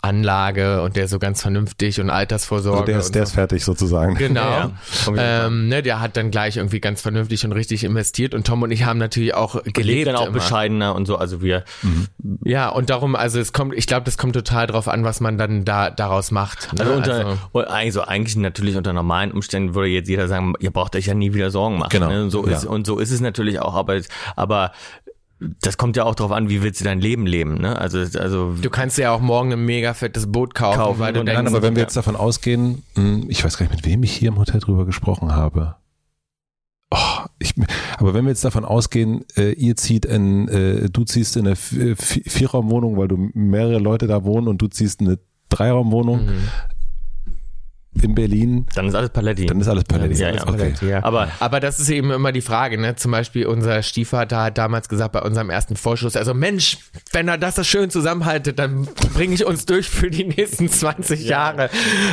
Anlage 0.00 0.82
und 0.82 0.96
der 0.96 1.04
ist 1.04 1.10
so 1.10 1.18
ganz 1.18 1.42
vernünftig 1.42 2.00
und 2.00 2.10
Altersvorsorge. 2.10 2.78
Also 2.78 2.86
der 2.86 2.98
ist, 2.98 3.14
der 3.14 3.22
so. 3.22 3.30
ist 3.30 3.34
fertig 3.34 3.64
sozusagen. 3.64 4.14
Genau. 4.14 4.42
Ja, 5.14 5.46
ähm, 5.46 5.68
ne, 5.68 5.82
der 5.82 6.00
hat 6.00 6.16
dann 6.16 6.30
gleich 6.30 6.56
irgendwie 6.56 6.80
ganz 6.80 7.00
vernünftig 7.00 7.44
und 7.44 7.52
richtig 7.52 7.84
investiert 7.84 8.34
und 8.34 8.46
Tom 8.46 8.62
und 8.62 8.70
ich 8.70 8.84
haben 8.84 8.98
natürlich 8.98 9.34
auch 9.34 9.62
gelebt. 9.64 10.06
dann 10.06 10.16
auch 10.16 10.26
immer. 10.26 10.34
bescheidener 10.34 10.94
und 10.94 11.06
so, 11.06 11.16
also 11.16 11.42
wir. 11.42 11.64
Mhm. 11.82 12.08
Ja, 12.44 12.68
und 12.68 12.90
darum, 12.90 13.16
also 13.16 13.40
es 13.40 13.52
kommt, 13.52 13.74
ich 13.74 13.86
glaube, 13.86 14.04
das 14.04 14.18
kommt 14.18 14.34
total 14.34 14.66
drauf 14.66 14.88
an, 14.88 15.04
was 15.04 15.20
man 15.20 15.38
dann 15.38 15.64
da 15.64 15.90
daraus 15.90 16.30
macht. 16.30 16.72
Ne? 16.72 16.82
Also, 16.82 16.92
unter, 16.92 17.38
also, 17.52 17.66
also 17.66 18.02
eigentlich 18.02 18.36
natürlich 18.36 18.76
unter 18.76 18.92
normalen 18.92 19.32
Umständen 19.32 19.74
würde 19.74 19.88
jetzt 19.88 20.08
jeder 20.08 20.28
sagen, 20.28 20.54
ihr 20.60 20.70
braucht 20.70 20.94
euch 20.94 21.06
ja 21.06 21.14
nie 21.14 21.34
wieder 21.34 21.50
Sorgen 21.50 21.78
machen. 21.78 21.90
Genau. 21.90 22.08
Ne? 22.08 22.22
Und 22.22 22.30
so 22.30 22.44
ist, 22.44 22.64
und 22.64 22.86
so 22.86 22.98
ist 22.98 23.10
es 23.10 23.20
natürlich 23.20 23.60
auch, 23.60 23.74
aber, 23.74 24.00
aber 24.36 24.72
das 25.60 25.76
kommt 25.76 25.96
ja 25.96 26.04
auch 26.04 26.14
darauf 26.14 26.32
an, 26.32 26.48
wie 26.48 26.62
willst 26.62 26.80
du 26.80 26.84
dein 26.84 27.00
Leben 27.00 27.26
leben, 27.26 27.54
ne? 27.54 27.78
Also, 27.78 27.98
also 28.18 28.54
du 28.60 28.70
kannst 28.70 28.98
ja 28.98 29.12
auch 29.12 29.20
morgen 29.20 29.52
ein 29.52 29.64
mega 29.64 29.94
fettes 29.94 30.30
Boot 30.30 30.54
kaufen, 30.54 30.78
kaufen 30.78 31.00
weil 31.00 31.12
du 31.12 31.24
denkst, 31.24 31.36
nein, 31.36 31.46
aber 31.46 31.62
wenn 31.62 31.74
wir 31.74 31.82
jetzt 31.82 31.96
davon 31.96 32.16
ausgehen, 32.16 32.82
hm, 32.94 33.26
ich 33.28 33.44
weiß 33.44 33.56
gar 33.56 33.66
nicht, 33.66 33.74
mit 33.74 33.86
wem 33.86 34.02
ich 34.02 34.12
hier 34.12 34.28
im 34.28 34.38
Hotel 34.38 34.60
drüber 34.60 34.84
gesprochen 34.84 35.34
habe. 35.34 35.76
Oh, 36.90 37.24
ich, 37.38 37.54
aber 37.96 38.12
wenn 38.12 38.24
wir 38.24 38.30
jetzt 38.30 38.44
davon 38.44 38.64
ausgehen, 38.64 39.24
äh, 39.36 39.52
ihr 39.52 39.76
zieht 39.76 40.04
in, 40.04 40.48
äh, 40.48 40.90
du 40.90 41.04
ziehst 41.04 41.36
in 41.36 41.46
eine 41.46 41.56
Vierraumwohnung, 41.56 42.98
weil 42.98 43.08
du 43.08 43.30
mehrere 43.32 43.78
Leute 43.78 44.06
da 44.06 44.24
wohnen 44.24 44.46
und 44.48 44.60
du 44.60 44.68
ziehst 44.68 45.00
in 45.00 45.08
eine 45.08 45.18
Dreiraumwohnung, 45.48 46.26
mhm 46.26 46.48
in 48.00 48.14
Berlin. 48.14 48.66
Dann 48.74 48.86
ist 48.88 48.94
alles 48.94 49.10
Paletti. 49.10 49.46
Dann 49.46 49.60
ist 49.60 49.68
alles 49.68 49.84
Paletti. 49.84 50.20
Ja, 50.20 50.30
ja, 50.30 50.46
okay. 50.46 50.72
ja. 50.80 51.04
Aber, 51.04 51.28
aber 51.40 51.60
das 51.60 51.78
ist 51.78 51.90
eben 51.90 52.10
immer 52.10 52.32
die 52.32 52.40
Frage, 52.40 52.80
ne? 52.80 52.96
Zum 52.96 53.12
Beispiel 53.12 53.46
unser 53.46 53.82
Stiefvater 53.82 54.44
hat 54.44 54.58
damals 54.58 54.88
gesagt 54.88 55.12
bei 55.12 55.20
unserem 55.20 55.50
ersten 55.50 55.76
Vorschuss, 55.76 56.16
also 56.16 56.32
Mensch, 56.32 56.78
wenn 57.12 57.28
er 57.28 57.36
das 57.36 57.56
so 57.56 57.64
schön 57.64 57.90
zusammenhaltet, 57.90 58.58
dann 58.58 58.88
bringe 59.14 59.34
ich 59.34 59.44
uns 59.44 59.66
durch 59.66 59.88
für 59.88 60.10
die 60.10 60.24
nächsten 60.24 60.68
20 60.68 61.24
Jahre. 61.26 61.68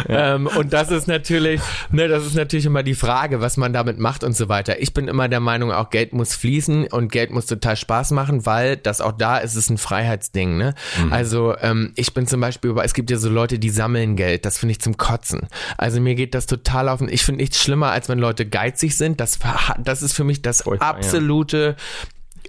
Ja. 0.08 0.36
Ähm, 0.36 0.48
und 0.48 0.74
das 0.74 0.92
ist 0.92 1.08
natürlich, 1.08 1.62
ne, 1.92 2.08
das 2.08 2.26
ist 2.26 2.36
natürlich 2.36 2.66
immer 2.66 2.84
die 2.84 2.96
Frage, 2.96 3.40
was 3.40 3.56
man 3.56 3.72
damit 3.72 4.00
macht 4.00 4.24
und 4.24 4.36
so 4.36 4.50
weiter. 4.50 4.82
Ich 4.82 4.94
bin 4.94 5.08
immer 5.08 5.30
der 5.30 5.40
Meinung, 5.40 5.72
auch 5.72 5.90
Geld 5.90 6.12
muss 6.14 6.36
fließen 6.36 6.88
und 6.88 7.12
Geld 7.12 7.32
muss 7.32 7.46
total 7.46 7.78
Spaß 7.78 8.12
machen, 8.12 8.46
weil 8.46 8.76
das 8.76 9.00
auch 9.00 9.14
da 9.14 9.38
ist, 9.38 9.56
ist 9.56 9.70
ein 9.70 9.78
Freiheitsding, 9.78 10.58
ne? 10.58 10.76
Mhm. 11.02 11.14
Also, 11.14 11.56
ähm, 11.62 11.94
ich 11.96 12.14
bin 12.14 12.28
zum 12.28 12.42
Beispiel, 12.42 12.76
es 12.84 12.94
gibt 12.94 13.10
ja 13.12 13.18
so 13.18 13.30
Leute, 13.30 13.60
die 13.60 13.70
sammeln 13.70 14.16
Geld, 14.16 14.46
das 14.46 14.58
finde 14.58 14.72
ich 14.72 14.82
zum 14.82 14.98
Kotzen. 14.98 15.48
Also 15.78 16.02
mir 16.02 16.16
geht 16.16 16.36
das 16.36 16.46
total 16.46 16.90
auf. 16.90 17.02
Ich 17.02 17.24
finde 17.24 17.42
nichts 17.42 17.62
schlimmer, 17.62 17.92
als 17.92 18.10
wenn 18.10 18.20
Leute 18.20 18.46
geizig 18.46 18.98
sind. 18.98 19.20
Das, 19.20 19.40
das 19.84 20.02
ist 20.02 20.14
für 20.14 20.24
mich 20.24 20.42
das 20.42 20.64
Furchtbar, 20.64 20.90
absolute 20.90 21.76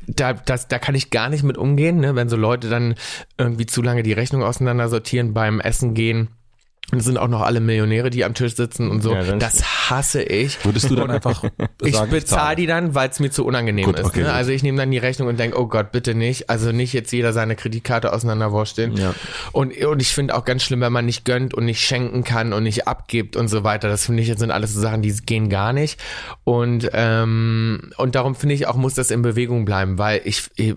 da, 0.07 0.33
das, 0.33 0.67
da 0.69 0.79
kann 0.79 0.95
ich 0.95 1.11
gar 1.11 1.29
nicht 1.29 1.43
mit 1.43 1.59
umgehen, 1.59 1.99
ne? 1.99 2.15
wenn 2.17 2.29
so 2.29 2.37
Leute 2.37 2.69
dann 2.69 2.95
irgendwie 3.39 3.67
zu 3.67 3.83
lange 3.83 4.03
die 4.03 4.13
Rechnung 4.13 4.43
auseinander 4.43 4.89
sortieren 4.89 5.35
beim 5.35 5.61
Essen 5.61 5.95
gehen 5.95 6.29
und 6.93 6.98
es 6.98 7.05
sind 7.05 7.19
auch 7.19 7.28
noch 7.28 7.43
alle 7.43 7.61
Millionäre, 7.61 8.11
die 8.11 8.24
am 8.24 8.35
Tisch 8.35 8.57
sitzen 8.57 8.90
und 8.90 9.01
so. 9.01 9.15
Ja, 9.15 9.36
das 9.36 9.90
hasse 9.90 10.23
ich. 10.23 10.65
Würdest 10.65 10.90
du 10.90 10.97
dann 10.97 11.11
einfach 11.11 11.43
sagen, 11.43 11.69
Ich 11.85 12.01
bezahle 12.01 12.57
die 12.57 12.66
dann, 12.66 12.97
weil 12.97 13.09
es 13.11 13.20
mir 13.20 13.31
zu 13.31 13.44
unangenehm 13.44 13.86
gut, 13.86 13.98
ist. 13.98 14.07
Okay, 14.07 14.23
ne? 14.23 14.32
Also 14.32 14.51
ich 14.51 14.65
nehme 14.65 14.78
dann 14.78 14.90
die 14.90 14.98
Rechnung 14.98 15.28
und 15.28 15.39
denke, 15.39 15.61
oh 15.61 15.66
Gott, 15.66 15.93
bitte 15.93 16.15
nicht. 16.16 16.51
Also 16.51 16.73
nicht 16.73 16.93
jetzt 16.93 17.12
jeder 17.12 17.32
seine 17.32 17.55
Kreditkarte 17.55 18.12
auseinanderwursteln. 18.12 18.97
Ja. 18.97 19.15
Und, 19.52 19.77
und 19.77 20.02
ich 20.02 20.09
finde 20.09 20.35
auch 20.35 20.44
ganz 20.44 20.65
schlimm, 20.65 20.81
wenn 20.81 20.93
man 20.93 21.07
nicht 21.07 21.24
gönnt 21.24 21.55
und 21.55 21.65
nicht 21.65 21.81
schenken 21.81 22.24
kann 22.24 22.52
und 22.52 22.65
nicht 22.65 22.89
abgibt 22.89 23.36
und 23.36 23.47
so 23.47 23.62
weiter. 23.62 23.89
Das 23.89 24.07
finde 24.07 24.23
ich 24.23 24.28
jetzt 24.28 24.40
sind 24.40 24.51
alles 24.51 24.74
so 24.74 24.81
Sachen, 24.81 25.02
die 25.02 25.12
gehen 25.12 25.48
gar 25.48 25.73
nicht. 25.73 26.01
Und, 26.43 26.90
ähm, 26.93 27.93
und 27.98 28.16
darum 28.16 28.35
finde 28.35 28.57
ich 28.57 28.66
auch, 28.66 28.74
muss 28.74 28.94
das 28.94 29.12
in 29.12 29.23
Bewegung 29.23 29.65
bleiben, 29.65 29.98
weil 29.98 30.23
ich, 30.24 30.51
ich 30.57 30.74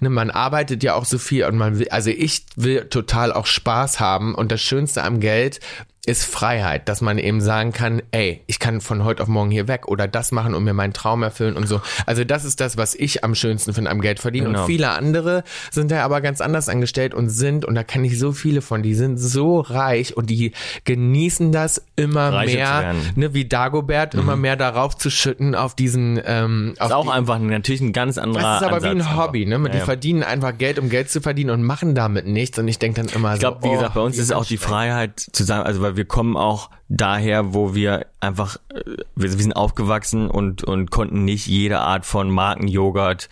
ne, 0.00 0.10
man 0.10 0.30
arbeitet 0.30 0.82
ja 0.82 0.94
auch 0.94 1.06
so 1.06 1.16
viel 1.16 1.46
und 1.46 1.56
man 1.56 1.78
will, 1.78 1.88
also 1.88 2.10
ich 2.10 2.44
will 2.56 2.86
total 2.90 3.32
auch 3.32 3.46
Spaß 3.46 3.98
haben 3.98 4.34
und 4.34 4.52
das 4.52 4.60
Schönste 4.60 5.02
am 5.02 5.20
Geld 5.20 5.43
Geld 5.44 5.60
ist 6.06 6.24
Freiheit, 6.24 6.88
dass 6.88 7.00
man 7.00 7.18
eben 7.18 7.40
sagen 7.40 7.72
kann, 7.72 8.02
ey, 8.10 8.42
ich 8.46 8.58
kann 8.58 8.80
von 8.80 9.04
heute 9.04 9.22
auf 9.22 9.28
morgen 9.28 9.50
hier 9.50 9.68
weg 9.68 9.88
oder 9.88 10.06
das 10.06 10.32
machen 10.32 10.54
und 10.54 10.64
mir 10.64 10.74
meinen 10.74 10.92
Traum 10.92 11.22
erfüllen 11.22 11.56
und 11.56 11.66
so. 11.66 11.80
Also 12.06 12.24
das 12.24 12.44
ist 12.44 12.60
das, 12.60 12.76
was 12.76 12.94
ich 12.94 13.24
am 13.24 13.34
schönsten 13.34 13.72
finde 13.72 13.90
am 13.90 14.00
Geld 14.00 14.20
verdienen. 14.20 14.48
Genau. 14.48 14.60
Und 14.60 14.66
viele 14.66 14.90
andere 14.90 15.44
sind 15.70 15.90
da 15.90 16.04
aber 16.04 16.20
ganz 16.20 16.40
anders 16.40 16.68
angestellt 16.68 17.14
und 17.14 17.30
sind, 17.30 17.64
und 17.64 17.74
da 17.74 17.82
kenne 17.82 18.06
ich 18.06 18.18
so 18.18 18.32
viele 18.32 18.60
von, 18.60 18.82
die 18.82 18.94
sind 18.94 19.18
so 19.18 19.60
reich 19.60 20.16
und 20.16 20.30
die 20.30 20.52
genießen 20.84 21.52
das 21.52 21.82
immer 21.96 22.32
Reiche 22.32 22.56
mehr, 22.56 22.94
ne, 23.14 23.34
wie 23.34 23.44
Dagobert, 23.44 24.14
mhm. 24.14 24.20
immer 24.20 24.36
mehr 24.36 24.56
darauf 24.56 24.96
zu 24.96 25.10
schütten 25.10 25.54
auf 25.54 25.74
diesen, 25.74 26.20
ähm, 26.24 26.74
auf 26.78 26.88
ist 26.88 26.94
auch 26.94 27.04
die, 27.04 27.10
einfach 27.10 27.38
natürlich 27.38 27.80
ein 27.80 27.92
ganz 27.92 28.18
anderer 28.18 28.42
Das 28.42 28.60
ist 28.60 28.66
aber 28.66 28.76
Ansatz 28.76 28.92
wie 28.92 29.00
ein 29.00 29.16
Hobby, 29.16 29.46
ne? 29.46 29.60
Ja, 29.62 29.68
die 29.68 29.78
ja. 29.78 29.84
verdienen 29.84 30.22
einfach 30.22 30.56
Geld, 30.56 30.78
um 30.78 30.88
Geld 30.88 31.10
zu 31.10 31.20
verdienen 31.20 31.50
und 31.50 31.62
machen 31.62 31.94
damit 31.94 32.26
nichts. 32.26 32.58
Und 32.58 32.68
ich 32.68 32.78
denke 32.78 33.02
dann 33.02 33.14
immer 33.14 33.34
ich 33.34 33.40
glaub, 33.40 33.54
so. 33.54 33.56
Ich 33.56 33.60
glaube, 33.60 33.64
wie 33.64 33.68
oh, 33.68 33.78
gesagt, 33.78 33.94
bei 33.94 34.00
uns 34.00 34.18
ist 34.18 34.32
auch 34.32 34.44
die 34.44 34.56
Freiheit 34.56 35.18
zu 35.18 35.44
sagen, 35.44 35.64
also 35.64 35.80
weil 35.80 35.93
wir 35.96 36.04
kommen 36.04 36.36
auch 36.36 36.70
daher, 36.88 37.54
wo 37.54 37.74
wir 37.74 38.06
einfach, 38.20 38.56
äh, 38.74 38.96
wir, 39.14 39.30
sind 39.30 39.54
aufgewachsen 39.54 40.28
und, 40.30 40.64
und 40.64 40.90
konnten 40.90 41.24
nicht 41.24 41.46
jede 41.46 41.80
Art 41.80 42.06
von 42.06 42.30
Markenjoghurt 42.30 43.28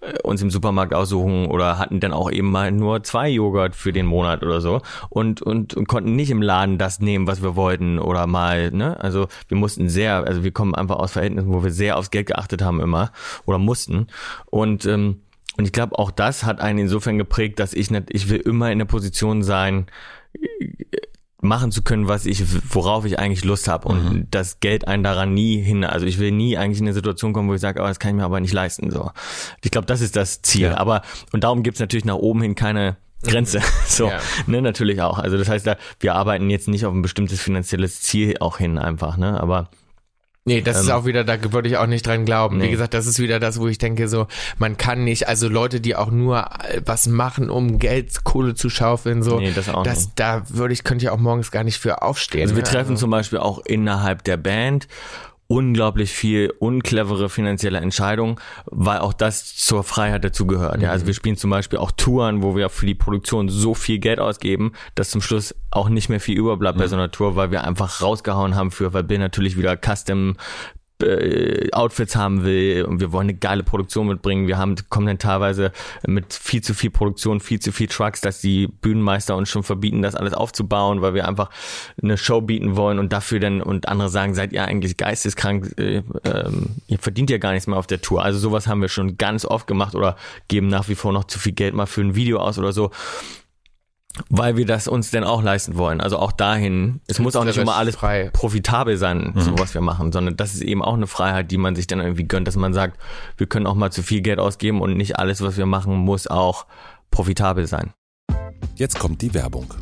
äh, 0.00 0.18
uns 0.22 0.42
im 0.42 0.50
Supermarkt 0.50 0.94
aussuchen 0.94 1.46
oder 1.46 1.78
hatten 1.78 2.00
dann 2.00 2.12
auch 2.12 2.30
eben 2.30 2.50
mal 2.50 2.72
nur 2.72 3.02
zwei 3.02 3.28
Joghurt 3.28 3.76
für 3.76 3.92
den 3.92 4.06
Monat 4.06 4.42
oder 4.42 4.60
so 4.60 4.80
und, 5.10 5.42
und, 5.42 5.74
und 5.74 5.88
konnten 5.88 6.16
nicht 6.16 6.30
im 6.30 6.42
Laden 6.42 6.78
das 6.78 7.00
nehmen, 7.00 7.26
was 7.26 7.42
wir 7.42 7.56
wollten 7.56 7.98
oder 7.98 8.26
mal, 8.26 8.70
ne? 8.70 8.98
Also 9.00 9.28
wir 9.48 9.56
mussten 9.56 9.88
sehr, 9.88 10.24
also 10.24 10.44
wir 10.44 10.52
kommen 10.52 10.74
einfach 10.74 10.96
aus 10.96 11.12
Verhältnissen, 11.12 11.52
wo 11.52 11.62
wir 11.62 11.70
sehr 11.70 11.96
aufs 11.96 12.10
Geld 12.10 12.26
geachtet 12.26 12.62
haben 12.62 12.80
immer 12.80 13.12
oder 13.46 13.58
mussten 13.58 14.08
und 14.46 14.86
ähm, 14.86 15.20
und 15.56 15.66
ich 15.66 15.72
glaube, 15.72 15.98
auch 16.00 16.10
das 16.10 16.42
hat 16.42 16.60
einen 16.60 16.80
insofern 16.80 17.16
geprägt, 17.16 17.60
dass 17.60 17.74
ich 17.74 17.88
nicht, 17.88 18.06
ich 18.10 18.28
will 18.28 18.40
immer 18.40 18.72
in 18.72 18.78
der 18.80 18.86
Position 18.86 19.44
sein, 19.44 19.86
machen 21.44 21.70
zu 21.70 21.82
können, 21.82 22.08
was 22.08 22.26
ich, 22.26 22.42
worauf 22.72 23.04
ich 23.04 23.18
eigentlich 23.18 23.44
Lust 23.44 23.68
habe 23.68 23.88
und 23.88 24.04
mhm. 24.04 24.26
das 24.30 24.60
Geld 24.60 24.88
einen 24.88 25.02
daran 25.02 25.34
nie 25.34 25.60
hin. 25.60 25.84
Also 25.84 26.06
ich 26.06 26.18
will 26.18 26.32
nie 26.32 26.56
eigentlich 26.56 26.80
in 26.80 26.86
eine 26.86 26.94
Situation 26.94 27.32
kommen, 27.32 27.48
wo 27.48 27.54
ich 27.54 27.60
sage, 27.60 27.80
oh, 27.80 27.86
das 27.86 27.98
kann 27.98 28.10
ich 28.10 28.16
mir 28.16 28.24
aber 28.24 28.40
nicht 28.40 28.52
leisten. 28.52 28.90
So, 28.90 29.10
ich 29.62 29.70
glaube, 29.70 29.86
das 29.86 30.00
ist 30.00 30.16
das 30.16 30.42
Ziel. 30.42 30.68
Ja. 30.68 30.78
Aber 30.78 31.02
und 31.32 31.44
darum 31.44 31.62
gibt's 31.62 31.80
natürlich 31.80 32.04
nach 32.04 32.16
oben 32.16 32.42
hin 32.42 32.54
keine 32.54 32.96
Grenze. 33.22 33.60
So, 33.86 34.08
ja. 34.08 34.18
ne, 34.46 34.60
natürlich 34.60 35.00
auch. 35.02 35.18
Also 35.18 35.38
das 35.38 35.48
heißt, 35.48 35.66
da, 35.66 35.76
wir 36.00 36.16
arbeiten 36.16 36.50
jetzt 36.50 36.66
nicht 36.66 36.84
auf 36.84 36.92
ein 36.92 37.02
bestimmtes 37.02 37.40
finanzielles 37.40 38.00
Ziel 38.00 38.36
auch 38.40 38.58
hin, 38.58 38.76
einfach. 38.76 39.16
Ne, 39.16 39.40
aber 39.40 39.68
Nee, 40.46 40.60
das 40.60 40.76
ähm, 40.76 40.82
ist 40.82 40.90
auch 40.90 41.06
wieder, 41.06 41.24
da 41.24 41.38
würde 41.52 41.68
ich 41.68 41.78
auch 41.78 41.86
nicht 41.86 42.06
dran 42.06 42.26
glauben. 42.26 42.58
Nee. 42.58 42.66
Wie 42.66 42.70
gesagt, 42.70 42.92
das 42.92 43.06
ist 43.06 43.18
wieder 43.18 43.40
das, 43.40 43.58
wo 43.58 43.66
ich 43.66 43.78
denke, 43.78 44.08
so, 44.08 44.26
man 44.58 44.76
kann 44.76 45.02
nicht, 45.02 45.26
also 45.26 45.48
Leute, 45.48 45.80
die 45.80 45.96
auch 45.96 46.10
nur 46.10 46.38
äh, 46.38 46.82
was 46.84 47.06
machen, 47.06 47.48
um 47.48 47.78
Geld, 47.78 48.24
Kohle 48.24 48.54
zu 48.54 48.68
schaufeln, 48.68 49.22
so, 49.22 49.38
nee, 49.38 49.52
das 49.54 49.70
auch 49.70 49.84
das, 49.84 50.06
nicht. 50.06 50.12
da 50.16 50.42
würde 50.50 50.74
ich, 50.74 50.84
könnte 50.84 51.06
ich 51.06 51.10
auch 51.10 51.18
morgens 51.18 51.50
gar 51.50 51.64
nicht 51.64 51.78
für 51.78 52.02
aufstehen. 52.02 52.42
Also 52.42 52.56
wir 52.56 52.64
treffen 52.64 52.90
also. 52.90 53.00
zum 53.00 53.10
Beispiel 53.10 53.38
auch 53.38 53.64
innerhalb 53.64 54.22
der 54.24 54.36
Band 54.36 54.86
unglaublich 55.54 56.10
viel 56.10 56.52
unclevere 56.58 57.28
finanzielle 57.28 57.78
Entscheidungen, 57.78 58.40
weil 58.66 58.98
auch 58.98 59.12
das 59.12 59.54
zur 59.54 59.84
Freiheit 59.84 60.24
dazugehört. 60.24 60.82
Ja, 60.82 60.90
also 60.90 61.06
wir 61.06 61.14
spielen 61.14 61.36
zum 61.36 61.50
Beispiel 61.50 61.78
auch 61.78 61.92
Touren, 61.92 62.42
wo 62.42 62.56
wir 62.56 62.68
für 62.70 62.86
die 62.86 62.96
Produktion 62.96 63.48
so 63.48 63.72
viel 63.72 64.00
Geld 64.00 64.18
ausgeben, 64.18 64.72
dass 64.96 65.10
zum 65.10 65.20
Schluss 65.20 65.54
auch 65.70 65.88
nicht 65.88 66.08
mehr 66.08 66.18
viel 66.18 66.36
überbleibt 66.36 66.76
bei 66.76 66.88
so 66.88 66.96
einer 66.96 67.12
Tour, 67.12 67.36
weil 67.36 67.52
wir 67.52 67.62
einfach 67.62 68.02
rausgehauen 68.02 68.56
haben 68.56 68.72
für, 68.72 68.92
weil 68.94 69.04
Bill 69.04 69.18
natürlich 69.18 69.56
wieder 69.56 69.76
Custom 69.76 70.36
äh, 71.02 71.70
Outfits 71.72 72.14
haben 72.14 72.44
will 72.44 72.84
und 72.84 73.00
wir 73.00 73.12
wollen 73.12 73.28
eine 73.28 73.38
geile 73.38 73.62
Produktion 73.62 74.06
mitbringen. 74.06 74.46
Wir 74.46 74.58
haben 74.58 74.76
kommen 74.88 75.06
dann 75.06 75.18
teilweise 75.18 75.72
mit 76.06 76.32
viel 76.32 76.62
zu 76.62 76.74
viel 76.74 76.90
Produktion, 76.90 77.40
viel 77.40 77.60
zu 77.60 77.72
viel 77.72 77.88
Trucks, 77.88 78.20
dass 78.20 78.40
die 78.40 78.68
Bühnenmeister 78.68 79.36
uns 79.36 79.48
schon 79.48 79.62
verbieten, 79.62 80.02
das 80.02 80.14
alles 80.14 80.34
aufzubauen, 80.34 81.02
weil 81.02 81.14
wir 81.14 81.26
einfach 81.26 81.50
eine 82.02 82.16
Show 82.16 82.40
bieten 82.40 82.76
wollen 82.76 82.98
und 82.98 83.12
dafür 83.12 83.40
dann 83.40 83.60
und 83.60 83.88
andere 83.88 84.08
sagen, 84.08 84.34
seid 84.34 84.52
ihr 84.52 84.64
eigentlich 84.64 84.96
geisteskrank, 84.96 85.74
äh, 85.78 86.02
ähm, 86.24 86.76
ihr 86.86 86.98
verdient 86.98 87.30
ja 87.30 87.38
gar 87.38 87.52
nichts 87.52 87.66
mehr 87.66 87.78
auf 87.78 87.86
der 87.86 88.00
Tour. 88.00 88.22
Also 88.22 88.38
sowas 88.38 88.66
haben 88.66 88.80
wir 88.80 88.88
schon 88.88 89.18
ganz 89.18 89.44
oft 89.44 89.66
gemacht 89.66 89.94
oder 89.94 90.16
geben 90.48 90.68
nach 90.68 90.88
wie 90.88 90.94
vor 90.94 91.12
noch 91.12 91.24
zu 91.24 91.38
viel 91.38 91.52
Geld 91.52 91.74
mal 91.74 91.86
für 91.86 92.02
ein 92.02 92.14
Video 92.14 92.38
aus 92.38 92.58
oder 92.58 92.72
so 92.72 92.90
weil 94.28 94.56
wir 94.56 94.66
das 94.66 94.88
uns 94.88 95.10
denn 95.10 95.24
auch 95.24 95.42
leisten 95.42 95.76
wollen. 95.76 96.00
Also 96.00 96.18
auch 96.18 96.32
dahin, 96.32 97.00
es 97.06 97.18
muss 97.18 97.36
auch 97.36 97.44
nicht 97.44 97.58
immer 97.58 97.74
alles 97.76 97.96
frei. 97.96 98.30
profitabel 98.32 98.96
sein, 98.96 99.32
mhm. 99.34 99.40
so 99.40 99.58
was 99.58 99.74
wir 99.74 99.80
machen, 99.80 100.12
sondern 100.12 100.36
das 100.36 100.54
ist 100.54 100.62
eben 100.62 100.82
auch 100.82 100.94
eine 100.94 101.06
Freiheit, 101.06 101.50
die 101.50 101.58
man 101.58 101.74
sich 101.74 101.86
dann 101.86 102.00
irgendwie 102.00 102.24
gönnt, 102.24 102.46
dass 102.46 102.56
man 102.56 102.72
sagt, 102.72 102.98
wir 103.36 103.46
können 103.46 103.66
auch 103.66 103.74
mal 103.74 103.90
zu 103.90 104.02
viel 104.02 104.20
Geld 104.20 104.38
ausgeben 104.38 104.80
und 104.80 104.96
nicht 104.96 105.18
alles, 105.18 105.40
was 105.42 105.56
wir 105.56 105.66
machen, 105.66 105.96
muss 105.96 106.26
auch 106.26 106.66
profitabel 107.10 107.66
sein. 107.66 107.92
Jetzt 108.76 108.98
kommt 108.98 109.22
die 109.22 109.34
Werbung. 109.34 109.74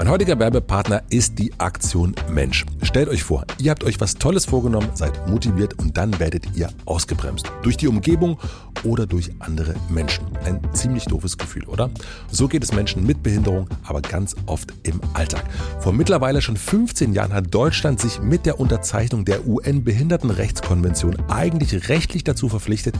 Mein 0.00 0.08
heutiger 0.08 0.38
Werbepartner 0.38 1.02
ist 1.10 1.38
die 1.38 1.52
Aktion 1.58 2.14
Mensch. 2.30 2.64
Stellt 2.80 3.10
euch 3.10 3.22
vor, 3.22 3.44
ihr 3.58 3.70
habt 3.70 3.84
euch 3.84 4.00
was 4.00 4.14
Tolles 4.14 4.46
vorgenommen, 4.46 4.88
seid 4.94 5.28
motiviert 5.28 5.78
und 5.78 5.94
dann 5.98 6.18
werdet 6.18 6.56
ihr 6.56 6.70
ausgebremst. 6.86 7.52
Durch 7.60 7.76
die 7.76 7.86
Umgebung 7.86 8.38
oder 8.82 9.06
durch 9.06 9.30
andere 9.40 9.74
Menschen. 9.90 10.24
Ein 10.42 10.58
ziemlich 10.72 11.04
doofes 11.04 11.36
Gefühl, 11.36 11.66
oder? 11.66 11.90
So 12.30 12.48
geht 12.48 12.64
es 12.64 12.72
Menschen 12.72 13.06
mit 13.06 13.22
Behinderung, 13.22 13.68
aber 13.84 14.00
ganz 14.00 14.34
oft 14.46 14.72
im 14.84 15.02
Alltag. 15.12 15.44
Vor 15.80 15.92
mittlerweile 15.92 16.40
schon 16.40 16.56
15 16.56 17.12
Jahren 17.12 17.34
hat 17.34 17.52
Deutschland 17.52 18.00
sich 18.00 18.22
mit 18.22 18.46
der 18.46 18.58
Unterzeichnung 18.58 19.26
der 19.26 19.46
UN-Behindertenrechtskonvention 19.46 21.18
eigentlich 21.28 21.90
rechtlich 21.90 22.24
dazu 22.24 22.48
verpflichtet, 22.48 22.94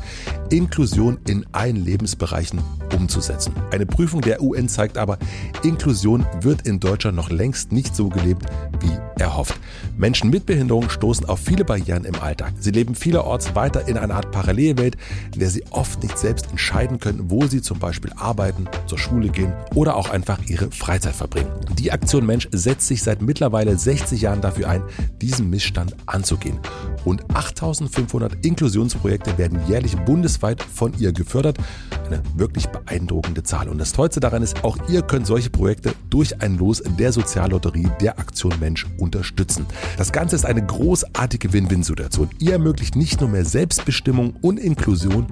Inklusion 0.50 1.16
in 1.26 1.46
allen 1.52 1.76
Lebensbereichen 1.76 2.60
umzusetzen. 2.94 3.54
Eine 3.70 3.86
Prüfung 3.86 4.20
der 4.20 4.42
UN 4.42 4.68
zeigt 4.68 4.98
aber, 4.98 5.18
Inklusion 5.62 6.26
wird 6.42 6.66
in 6.66 6.78
Deutschland 6.78 6.89
noch 7.12 7.30
längst 7.30 7.72
nicht 7.72 7.94
so 7.94 8.08
gelebt, 8.08 8.46
wie 8.80 9.20
erhofft. 9.20 9.58
Menschen 9.96 10.30
mit 10.30 10.46
Behinderung 10.46 10.88
stoßen 10.88 11.26
auf 11.26 11.40
viele 11.40 11.64
Barrieren 11.64 12.04
im 12.04 12.14
Alltag. 12.16 12.52
Sie 12.58 12.70
leben 12.70 12.94
vielerorts 12.94 13.54
weiter 13.54 13.86
in 13.86 13.96
einer 13.96 14.14
Art 14.14 14.32
Parallelwelt, 14.32 14.96
in 15.34 15.40
der 15.40 15.50
sie 15.50 15.64
oft 15.70 16.02
nicht 16.02 16.18
selbst 16.18 16.50
entscheiden 16.50 16.98
können, 16.98 17.30
wo 17.30 17.46
sie 17.46 17.62
zum 17.62 17.78
Beispiel 17.78 18.12
arbeiten, 18.16 18.66
zur 18.86 18.98
Schule 18.98 19.28
gehen 19.28 19.52
oder 19.74 19.96
auch 19.96 20.10
einfach 20.10 20.38
ihre 20.46 20.70
Freizeit 20.70 21.14
verbringen. 21.14 21.50
Die 21.78 21.92
Aktion 21.92 22.26
Mensch 22.26 22.48
setzt 22.52 22.88
sich 22.88 23.02
seit 23.02 23.22
mittlerweile 23.22 23.76
60 23.76 24.20
Jahren 24.20 24.40
dafür 24.40 24.68
ein, 24.68 24.82
diesen 25.20 25.50
Missstand 25.50 25.94
anzugehen. 26.06 26.58
Rund 27.04 27.22
8500 27.34 28.44
Inklusionsprojekte 28.44 29.38
werden 29.38 29.60
jährlich 29.68 29.96
bundesweit 29.96 30.62
von 30.62 30.92
ihr 30.98 31.12
gefördert. 31.12 31.58
Eine 32.06 32.22
wirklich 32.36 32.68
beeindruckende 32.68 33.42
Zahl. 33.42 33.68
Und 33.68 33.78
das 33.78 33.92
Tollste 33.92 34.20
daran 34.20 34.42
ist, 34.42 34.64
auch 34.64 34.76
ihr 34.88 35.02
könnt 35.02 35.26
solche 35.26 35.50
Projekte 35.50 35.92
durch 36.10 36.40
ein 36.42 36.58
Los 36.58 36.69
der 36.78 37.12
Soziallotterie 37.12 37.88
der 38.00 38.18
Aktion 38.18 38.52
Mensch 38.60 38.86
unterstützen. 38.98 39.66
Das 39.96 40.12
Ganze 40.12 40.36
ist 40.36 40.46
eine 40.46 40.64
großartige 40.64 41.52
Win-Win-Situation. 41.52 42.30
Ihr 42.38 42.52
ermöglicht 42.52 42.96
nicht 42.96 43.20
nur 43.20 43.28
mehr 43.28 43.44
Selbstbestimmung 43.44 44.34
und 44.40 44.58
Inklusion, 44.58 45.26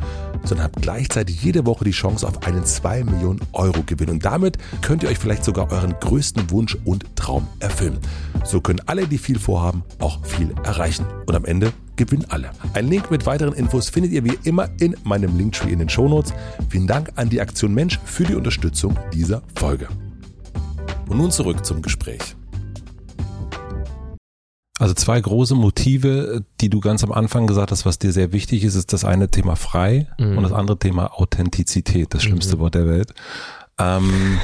sondern 0.44 0.64
habt 0.64 0.82
gleichzeitig 0.82 1.42
jede 1.42 1.66
Woche 1.66 1.84
die 1.84 1.92
Chance 1.92 2.26
auf 2.26 2.46
einen 2.46 2.64
2 2.64 3.04
Millionen 3.04 3.40
Euro 3.52 3.82
Gewinn. 3.84 4.10
Und 4.10 4.24
damit 4.24 4.58
könnt 4.82 5.02
ihr 5.02 5.08
euch 5.08 5.18
vielleicht 5.18 5.44
sogar 5.44 5.70
euren 5.70 5.94
größten 6.00 6.50
Wunsch 6.50 6.76
und 6.84 7.04
Traum 7.16 7.46
erfüllen. 7.60 7.98
So 8.44 8.60
können 8.60 8.80
alle, 8.86 9.06
die 9.06 9.18
viel 9.18 9.38
vorhaben, 9.38 9.84
auch 9.98 10.24
viel 10.24 10.54
erreichen. 10.64 11.06
Und 11.26 11.34
am 11.34 11.44
Ende 11.44 11.72
gewinnen 11.96 12.24
alle. 12.30 12.50
Ein 12.72 12.88
Link 12.88 13.10
mit 13.10 13.26
weiteren 13.26 13.52
Infos 13.52 13.90
findet 13.90 14.12
ihr 14.12 14.24
wie 14.24 14.38
immer 14.44 14.68
in 14.80 14.96
meinem 15.04 15.36
Linktree 15.36 15.72
in 15.72 15.80
den 15.80 15.88
Shownotes. 15.88 16.32
Vielen 16.70 16.86
Dank 16.86 17.12
an 17.16 17.28
die 17.28 17.40
Aktion 17.40 17.74
Mensch 17.74 17.98
für 18.04 18.24
die 18.24 18.34
Unterstützung 18.34 18.96
dieser 19.12 19.42
Folge. 19.54 19.88
Und 21.08 21.16
nun 21.16 21.30
zurück 21.30 21.64
zum 21.64 21.82
Gespräch. 21.82 22.36
Also 24.78 24.94
zwei 24.94 25.20
große 25.20 25.56
Motive, 25.56 26.44
die 26.60 26.70
du 26.70 26.78
ganz 26.78 27.02
am 27.02 27.10
Anfang 27.10 27.48
gesagt 27.48 27.72
hast, 27.72 27.84
was 27.84 27.98
dir 27.98 28.12
sehr 28.12 28.32
wichtig 28.32 28.62
ist, 28.62 28.76
ist 28.76 28.92
das 28.92 29.04
eine 29.04 29.28
Thema 29.28 29.56
frei 29.56 30.06
mhm. 30.18 30.38
und 30.38 30.44
das 30.44 30.52
andere 30.52 30.78
Thema 30.78 31.18
Authentizität, 31.18 32.14
das 32.14 32.22
schlimmste 32.22 32.56
mhm. 32.56 32.60
Wort 32.60 32.74
der 32.76 32.86
Welt. 32.86 33.12
Ähm, 33.78 34.38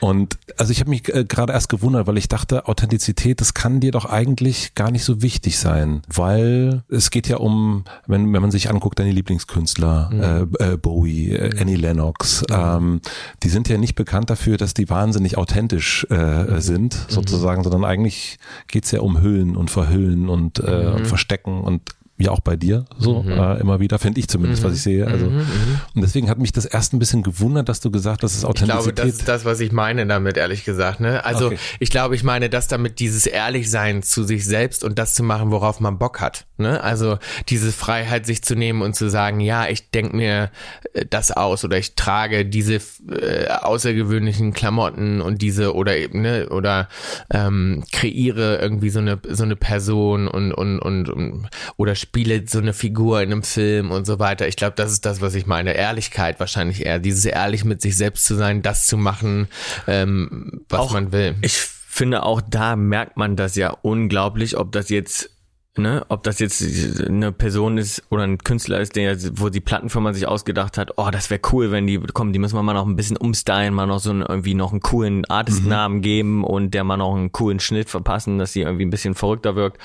und 0.00 0.38
also 0.56 0.72
ich 0.72 0.80
habe 0.80 0.90
mich 0.90 1.12
äh, 1.14 1.24
gerade 1.24 1.52
erst 1.52 1.68
gewundert, 1.68 2.06
weil 2.06 2.16
ich 2.18 2.28
dachte, 2.28 2.68
Authentizität, 2.68 3.40
das 3.40 3.54
kann 3.54 3.80
dir 3.80 3.92
doch 3.92 4.04
eigentlich 4.04 4.74
gar 4.74 4.90
nicht 4.90 5.04
so 5.04 5.22
wichtig 5.22 5.58
sein, 5.58 6.02
weil 6.12 6.82
es 6.88 7.10
geht 7.10 7.28
ja 7.28 7.38
um, 7.38 7.84
wenn, 8.06 8.32
wenn 8.32 8.42
man 8.42 8.50
sich 8.50 8.70
anguckt, 8.70 8.98
deine 8.98 9.10
Lieblingskünstler, 9.12 10.10
mhm. 10.12 10.54
äh, 10.60 10.72
äh, 10.72 10.76
Bowie, 10.76 11.32
äh, 11.32 11.54
mhm. 11.54 11.60
Annie 11.60 11.76
Lennox, 11.76 12.42
mhm. 12.42 12.56
ähm, 12.56 13.00
die 13.42 13.48
sind 13.48 13.68
ja 13.68 13.78
nicht 13.78 13.94
bekannt 13.94 14.30
dafür, 14.30 14.56
dass 14.56 14.74
die 14.74 14.88
wahnsinnig 14.88 15.38
authentisch 15.38 16.06
äh, 16.10 16.14
mhm. 16.14 16.60
sind, 16.60 16.94
mhm. 16.94 17.12
sozusagen, 17.12 17.62
sondern 17.62 17.84
eigentlich 17.84 18.38
geht's 18.68 18.90
ja 18.90 19.00
um 19.00 19.20
Hüllen 19.20 19.56
und 19.56 19.70
Verhüllen 19.70 20.28
und, 20.28 20.58
äh, 20.58 20.92
und 20.94 21.06
Verstecken 21.06 21.60
und 21.60 21.82
ja 22.18 22.30
auch 22.30 22.40
bei 22.40 22.56
dir 22.56 22.86
so 22.98 23.22
mhm. 23.22 23.32
äh, 23.32 23.60
immer 23.60 23.80
wieder, 23.80 23.98
finde 23.98 24.20
ich 24.20 24.28
zumindest, 24.28 24.62
mhm. 24.62 24.68
was 24.68 24.76
ich 24.76 24.82
sehe. 24.82 25.06
Also 25.06 25.26
mhm, 25.26 25.36
mhm. 25.36 25.80
und 25.94 26.02
deswegen 26.02 26.30
hat 26.30 26.38
mich 26.38 26.52
das 26.52 26.64
erst 26.64 26.94
ein 26.94 26.98
bisschen 26.98 27.22
gewundert, 27.22 27.68
dass 27.68 27.80
du 27.80 27.90
gesagt 27.90 28.22
hast, 28.22 28.32
das 28.32 28.38
ist 28.38 28.44
Authentizität. 28.44 28.88
Ich 28.88 28.94
glaube, 28.94 29.10
das 29.10 29.18
ist 29.18 29.28
das, 29.28 29.44
was 29.44 29.60
ich 29.60 29.72
meine 29.72 30.06
damit, 30.06 30.36
ehrlich 30.36 30.64
gesagt. 30.64 31.00
Ne? 31.00 31.24
Also 31.24 31.46
okay. 31.46 31.58
ich 31.78 31.90
glaube, 31.90 32.14
ich 32.14 32.24
meine, 32.24 32.48
dass 32.48 32.68
damit 32.68 33.00
dieses 33.00 33.26
Ehrlichsein 33.26 34.02
zu 34.02 34.24
sich 34.24 34.46
selbst 34.46 34.82
und 34.84 34.98
das 34.98 35.14
zu 35.14 35.22
machen, 35.22 35.50
worauf 35.50 35.80
man 35.80 35.98
Bock 35.98 36.20
hat. 36.20 36.46
Ne? 36.58 36.82
Also 36.82 37.18
diese 37.48 37.70
Freiheit, 37.72 38.24
sich 38.24 38.42
zu 38.42 38.54
nehmen 38.54 38.80
und 38.80 38.96
zu 38.96 39.10
sagen, 39.10 39.40
ja, 39.40 39.68
ich 39.68 39.90
denke 39.90 40.16
mir 40.16 40.50
äh, 40.94 41.04
das 41.08 41.32
aus 41.32 41.64
oder 41.64 41.76
ich 41.76 41.96
trage 41.96 42.46
diese 42.46 42.80
äh, 43.10 43.48
außergewöhnlichen 43.48 44.54
Klamotten 44.54 45.20
und 45.20 45.42
diese 45.42 45.74
oder 45.74 45.96
eben 45.96 46.22
ne 46.22 46.48
oder 46.48 46.88
ähm, 47.30 47.84
kreiere 47.92 48.58
irgendwie 48.60 48.88
so 48.88 49.00
eine 49.00 49.18
so 49.28 49.44
eine 49.44 49.56
Person 49.56 50.28
und 50.28 50.52
und 50.52 50.78
und, 50.78 51.08
und 51.08 51.48
oder 51.76 51.94
spiele 52.06 52.44
so 52.46 52.58
eine 52.58 52.72
Figur 52.72 53.20
in 53.20 53.32
einem 53.32 53.42
Film 53.42 53.90
und 53.90 54.06
so 54.06 54.18
weiter. 54.18 54.46
Ich 54.46 54.56
glaube, 54.56 54.74
das 54.76 54.92
ist 54.92 55.04
das, 55.04 55.20
was 55.20 55.34
ich 55.34 55.46
meine. 55.46 55.74
Ehrlichkeit 55.74 56.38
wahrscheinlich 56.38 56.86
eher. 56.86 56.98
Dieses 56.98 57.24
ehrlich 57.24 57.64
mit 57.64 57.82
sich 57.82 57.96
selbst 57.96 58.24
zu 58.24 58.36
sein, 58.36 58.62
das 58.62 58.86
zu 58.86 58.96
machen, 58.96 59.48
ähm, 59.86 60.62
was 60.68 60.80
auch, 60.80 60.92
man 60.92 61.12
will. 61.12 61.34
Ich 61.42 61.58
finde 61.58 62.22
auch 62.22 62.40
da 62.40 62.76
merkt 62.76 63.16
man 63.16 63.36
das 63.36 63.56
ja 63.56 63.70
unglaublich, 63.70 64.56
ob 64.56 64.72
das 64.72 64.88
jetzt 64.88 65.30
Ne, 65.78 66.06
ob 66.08 66.22
das 66.22 66.38
jetzt 66.38 66.62
eine 67.06 67.32
Person 67.32 67.76
ist 67.76 68.02
oder 68.08 68.22
ein 68.22 68.38
Künstler 68.38 68.80
ist, 68.80 68.96
der, 68.96 69.14
wo 69.38 69.50
die 69.50 69.60
Plattenfirma 69.60 70.14
sich 70.14 70.26
ausgedacht 70.26 70.78
hat, 70.78 70.92
oh, 70.96 71.10
das 71.12 71.28
wäre 71.28 71.42
cool, 71.52 71.70
wenn 71.70 71.86
die 71.86 71.98
kommen, 71.98 72.32
die 72.32 72.38
müssen 72.38 72.56
wir 72.56 72.62
mal 72.62 72.72
noch 72.72 72.86
ein 72.86 72.96
bisschen 72.96 73.18
umstylen, 73.18 73.74
mal 73.74 73.86
noch 73.86 73.98
so 73.98 74.08
einen, 74.08 74.22
irgendwie 74.22 74.54
noch 74.54 74.70
einen 74.70 74.80
coolen 74.80 75.26
Artistnamen 75.26 75.98
mhm. 75.98 76.02
geben 76.02 76.44
und 76.44 76.72
der 76.72 76.82
mal 76.82 76.96
noch 76.96 77.14
einen 77.14 77.30
coolen 77.30 77.60
Schnitt 77.60 77.90
verpassen, 77.90 78.38
dass 78.38 78.54
sie 78.54 78.62
irgendwie 78.62 78.86
ein 78.86 78.90
bisschen 78.90 79.14
verrückter 79.14 79.54
wirkt 79.54 79.78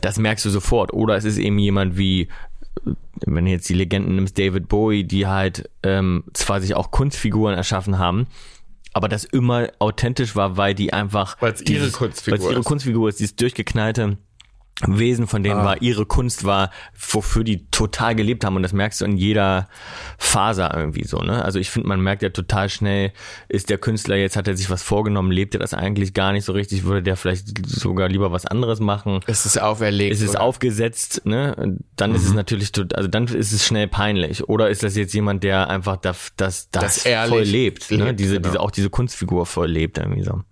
das 0.00 0.18
merkst 0.18 0.44
du 0.44 0.50
sofort. 0.50 0.92
Oder 0.92 1.16
es 1.16 1.24
ist 1.24 1.38
eben 1.38 1.58
jemand 1.58 1.96
wie, 1.98 2.28
wenn 3.26 3.44
du 3.44 3.50
jetzt 3.50 3.68
die 3.68 3.74
Legenden 3.74 4.16
nimmst, 4.16 4.38
David 4.38 4.68
Bowie, 4.68 5.04
die 5.04 5.26
halt 5.26 5.68
ähm, 5.82 6.24
zwar 6.32 6.60
sich 6.60 6.74
auch 6.74 6.90
Kunstfiguren 6.90 7.54
erschaffen 7.54 7.98
haben, 7.98 8.26
aber 8.94 9.08
das 9.08 9.24
immer 9.24 9.68
authentisch 9.78 10.36
war, 10.36 10.56
weil 10.56 10.74
die 10.74 10.92
einfach 10.92 11.40
weil 11.40 11.52
es 11.52 11.62
ihre 11.62 11.90
Kunstfigur 11.90 12.38
ist. 12.38 12.50
ihre 12.50 12.62
Kunstfigur 12.62 13.08
ist, 13.08 13.20
dieses 13.20 13.36
durchgeknallte 13.36 14.18
Wesen 14.86 15.26
von 15.26 15.42
denen 15.42 15.60
ah. 15.60 15.64
war, 15.64 15.82
ihre 15.82 16.06
Kunst 16.06 16.44
war, 16.44 16.70
wofür 17.10 17.44
die 17.44 17.66
total 17.70 18.14
gelebt 18.14 18.44
haben 18.44 18.56
und 18.56 18.62
das 18.62 18.72
merkst 18.72 19.00
du 19.00 19.04
in 19.04 19.16
jeder 19.16 19.68
Faser 20.18 20.74
irgendwie 20.76 21.04
so, 21.04 21.18
ne? 21.18 21.44
Also 21.44 21.58
ich 21.58 21.70
finde, 21.70 21.88
man 21.88 22.00
merkt 22.00 22.22
ja 22.22 22.30
total 22.30 22.68
schnell, 22.68 23.12
ist 23.48 23.70
der 23.70 23.78
Künstler 23.78 24.16
jetzt, 24.16 24.36
hat 24.36 24.48
er 24.48 24.56
sich 24.56 24.70
was 24.70 24.82
vorgenommen, 24.82 25.30
lebt 25.30 25.54
er 25.54 25.60
das 25.60 25.74
eigentlich 25.74 26.14
gar 26.14 26.32
nicht 26.32 26.44
so 26.44 26.52
richtig, 26.52 26.84
würde 26.84 27.02
der 27.02 27.16
vielleicht 27.16 27.66
sogar 27.66 28.08
lieber 28.08 28.32
was 28.32 28.46
anderes 28.46 28.80
machen. 28.80 29.20
Ist 29.26 29.46
es 29.46 29.58
auferlegt? 29.58 30.12
Ist 30.12 30.22
es 30.22 30.30
oder? 30.30 30.42
aufgesetzt, 30.42 31.22
ne? 31.24 31.78
Dann 31.96 32.10
mhm. 32.10 32.16
ist 32.16 32.22
es 32.24 32.30
mhm. 32.30 32.36
natürlich, 32.36 32.72
also 32.94 33.08
dann 33.08 33.26
ist 33.26 33.52
es 33.52 33.64
schnell 33.64 33.88
peinlich. 33.88 34.48
Oder 34.48 34.70
ist 34.70 34.82
das 34.82 34.96
jetzt 34.96 35.14
jemand, 35.14 35.44
der 35.44 35.70
einfach 35.70 35.96
das, 35.96 36.32
das, 36.36 36.70
das, 36.70 37.04
das 37.04 37.28
voll 37.28 37.42
lebt, 37.42 37.90
ne? 37.90 38.14
Diese, 38.14 38.36
genau. 38.36 38.48
diese, 38.48 38.60
auch 38.60 38.70
diese 38.70 38.90
Kunstfigur 38.90 39.46
voll 39.46 39.70
lebt 39.70 39.98
irgendwie 39.98 40.22
so. 40.22 40.42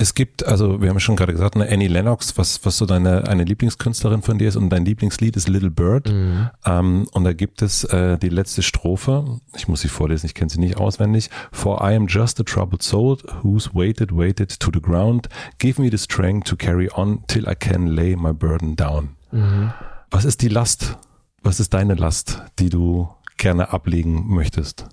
Es 0.00 0.14
gibt, 0.14 0.46
also 0.46 0.80
wir 0.80 0.88
haben 0.88 0.96
ja 0.96 1.00
schon 1.00 1.14
gerade 1.14 1.34
gesagt, 1.34 1.56
eine 1.56 1.70
Annie 1.70 1.86
Lennox, 1.86 2.38
was, 2.38 2.64
was 2.64 2.78
so 2.78 2.86
deine 2.86 3.28
eine 3.28 3.44
Lieblingskünstlerin 3.44 4.22
von 4.22 4.38
dir 4.38 4.48
ist 4.48 4.56
und 4.56 4.70
dein 4.70 4.86
Lieblingslied 4.86 5.36
ist 5.36 5.46
Little 5.46 5.70
Bird. 5.70 6.08
Mhm. 6.10 6.48
Ähm, 6.64 7.06
und 7.12 7.24
da 7.24 7.34
gibt 7.34 7.60
es 7.60 7.84
äh, 7.84 8.16
die 8.16 8.30
letzte 8.30 8.62
Strophe, 8.62 9.40
ich 9.54 9.68
muss 9.68 9.82
sie 9.82 9.88
vorlesen, 9.88 10.24
ich 10.24 10.32
kenne 10.32 10.48
sie 10.48 10.58
nicht 10.58 10.78
auswendig. 10.78 11.28
For 11.52 11.82
I 11.86 11.94
am 11.94 12.06
just 12.06 12.40
a 12.40 12.44
troubled 12.44 12.82
soul 12.82 13.18
who's 13.42 13.74
waited, 13.74 14.16
waited 14.16 14.58
to 14.60 14.70
the 14.72 14.80
ground. 14.80 15.28
Give 15.58 15.78
me 15.78 15.90
the 15.90 15.98
strength 15.98 16.48
to 16.48 16.56
carry 16.56 16.88
on 16.90 17.22
till 17.26 17.46
I 17.46 17.54
can 17.54 17.88
lay 17.88 18.16
my 18.16 18.32
burden 18.32 18.76
down. 18.76 19.10
Mhm. 19.32 19.74
Was 20.10 20.24
ist 20.24 20.40
die 20.40 20.48
Last? 20.48 20.96
Was 21.42 21.60
ist 21.60 21.74
deine 21.74 21.94
Last, 21.94 22.42
die 22.58 22.70
du 22.70 23.10
gerne 23.36 23.70
ablegen 23.70 24.28
möchtest? 24.28 24.86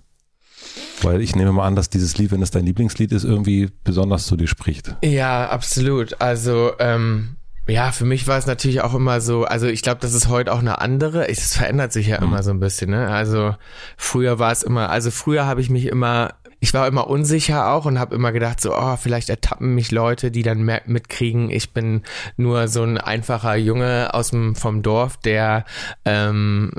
Weil 1.02 1.22
ich 1.22 1.36
nehme 1.36 1.52
mal 1.52 1.66
an, 1.66 1.76
dass 1.76 1.90
dieses 1.90 2.18
Lied, 2.18 2.32
wenn 2.32 2.42
es 2.42 2.52
dein 2.52 2.66
Lieblingslied 2.66 3.12
ist, 3.12 3.24
irgendwie 3.24 3.70
besonders 3.84 4.26
zu 4.26 4.36
dir 4.36 4.48
spricht. 4.48 4.96
Ja, 5.04 5.50
absolut. 5.50 6.20
Also, 6.22 6.72
ähm, 6.80 7.38
ja, 7.68 7.92
für 7.92 8.06
mich 8.06 8.28
war 8.28 8.38
es 8.38 8.46
natürlich 8.46 8.82
auch 8.82 8.94
immer 8.94 9.20
so, 9.20 9.44
also 9.44 9.68
ich 9.68 9.82
glaube, 9.82 10.00
das 10.00 10.14
ist 10.14 10.30
heute 10.30 10.54
auch 10.54 10.60
eine 10.60 10.80
andere, 10.80 11.28
es 11.28 11.56
verändert 11.56 11.92
sich 11.92 12.08
ja 12.08 12.18
mhm. 12.20 12.28
immer 12.28 12.44
so 12.44 12.52
ein 12.52 12.60
bisschen, 12.60 12.92
ne? 12.92 13.10
Also 13.10 13.56
früher 13.98 14.40
war 14.40 14.52
es 14.52 14.64
immer, 14.64 14.90
also 14.90 15.12
früher 15.12 15.46
habe 15.46 15.60
ich 15.60 15.70
mich 15.70 15.86
immer 15.88 16.34
ich 16.60 16.74
war 16.74 16.88
immer 16.88 17.08
unsicher 17.08 17.72
auch 17.72 17.86
und 17.86 18.00
habe 18.00 18.16
immer 18.16 18.32
gedacht, 18.32 18.62
so, 18.62 18.76
oh, 18.76 18.98
vielleicht 18.98 19.30
ertappen 19.30 19.76
mich 19.76 19.92
Leute, 19.92 20.32
die 20.32 20.44
dann 20.44 20.64
mitkriegen, 20.86 21.50
ich 21.50 21.74
bin 21.74 22.02
nur 22.36 22.68
so 22.68 22.84
ein 22.84 22.98
einfacher 22.98 23.56
Junge 23.56 24.14
aus 24.14 24.32
dem 24.32 24.56
vom 24.56 24.82
Dorf, 24.82 25.18
der 25.18 25.66
ähm, 26.06 26.72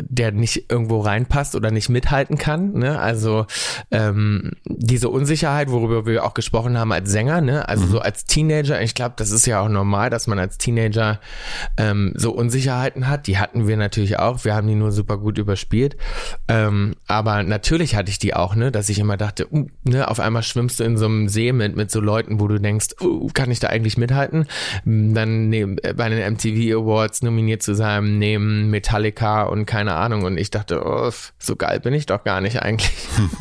der 0.00 0.32
nicht 0.32 0.70
irgendwo 0.70 1.00
reinpasst 1.00 1.54
oder 1.54 1.70
nicht 1.70 1.88
mithalten 1.88 2.38
kann. 2.38 2.72
Ne? 2.72 2.98
Also 2.98 3.46
ähm, 3.90 4.52
diese 4.64 5.08
Unsicherheit, 5.08 5.70
worüber 5.70 6.06
wir 6.06 6.24
auch 6.24 6.34
gesprochen 6.34 6.78
haben 6.78 6.92
als 6.92 7.10
Sänger, 7.10 7.40
ne? 7.40 7.68
also 7.68 7.86
mhm. 7.86 7.90
so 7.90 8.00
als 8.00 8.24
Teenager, 8.24 8.80
ich 8.82 8.94
glaube, 8.94 9.14
das 9.16 9.30
ist 9.30 9.46
ja 9.46 9.60
auch 9.60 9.68
normal, 9.68 10.10
dass 10.10 10.26
man 10.26 10.38
als 10.38 10.58
Teenager 10.58 11.20
ähm, 11.76 12.12
so 12.16 12.32
Unsicherheiten 12.32 13.08
hat. 13.08 13.26
Die 13.26 13.38
hatten 13.38 13.66
wir 13.66 13.76
natürlich 13.76 14.18
auch. 14.18 14.44
Wir 14.44 14.54
haben 14.54 14.66
die 14.66 14.74
nur 14.74 14.92
super 14.92 15.18
gut 15.18 15.38
überspielt. 15.38 15.96
Ähm, 16.46 16.94
aber 17.06 17.42
natürlich 17.42 17.96
hatte 17.96 18.10
ich 18.10 18.18
die 18.18 18.34
auch, 18.34 18.54
ne, 18.54 18.70
dass 18.70 18.88
ich 18.88 18.97
ich 18.98 19.02
immer 19.02 19.16
dachte, 19.16 19.46
uh, 19.52 19.66
ne, 19.84 20.08
auf 20.08 20.20
einmal 20.20 20.42
schwimmst 20.42 20.80
du 20.80 20.84
in 20.84 20.96
so 20.96 21.06
einem 21.06 21.28
See 21.28 21.52
mit, 21.52 21.76
mit 21.76 21.90
so 21.90 22.00
Leuten, 22.00 22.40
wo 22.40 22.48
du 22.48 22.58
denkst, 22.58 22.88
uh, 23.00 23.28
kann 23.32 23.50
ich 23.50 23.60
da 23.60 23.68
eigentlich 23.68 23.96
mithalten? 23.96 24.46
Dann 24.84 25.48
ne, 25.48 25.76
bei 25.96 26.08
den 26.08 26.34
MTV 26.34 26.76
Awards 26.76 27.22
nominiert 27.22 27.62
zu 27.62 27.74
sein, 27.74 28.18
neben 28.18 28.70
Metallica 28.70 29.44
und 29.44 29.66
keine 29.66 29.94
Ahnung. 29.94 30.24
Und 30.24 30.38
ich 30.38 30.50
dachte, 30.50 30.82
oh, 30.84 31.10
so 31.38 31.56
geil 31.56 31.80
bin 31.80 31.94
ich 31.94 32.06
doch 32.06 32.24
gar 32.24 32.40
nicht 32.40 32.60
eigentlich. 32.60 32.92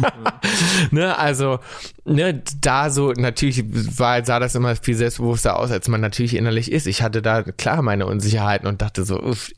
ne, 0.92 1.18
also, 1.18 1.60
ne, 2.08 2.44
da 2.62 2.90
so, 2.90 3.14
natürlich 3.14 3.64
war, 3.98 4.24
sah 4.26 4.40
das 4.40 4.56
immer 4.56 4.76
viel 4.76 4.96
selbstbewusster 4.96 5.58
aus, 5.58 5.72
als 5.72 5.88
man 5.88 6.02
natürlich 6.02 6.36
innerlich 6.36 6.72
ist. 6.72 6.88
Ich 6.88 7.02
hatte 7.02 7.22
da 7.22 7.44
klar 7.44 7.82
meine 7.82 8.06
Unsicherheiten 8.06 8.68
und 8.68 8.82
dachte 8.82 9.06
so, 9.06 9.22
uff, 9.22 9.52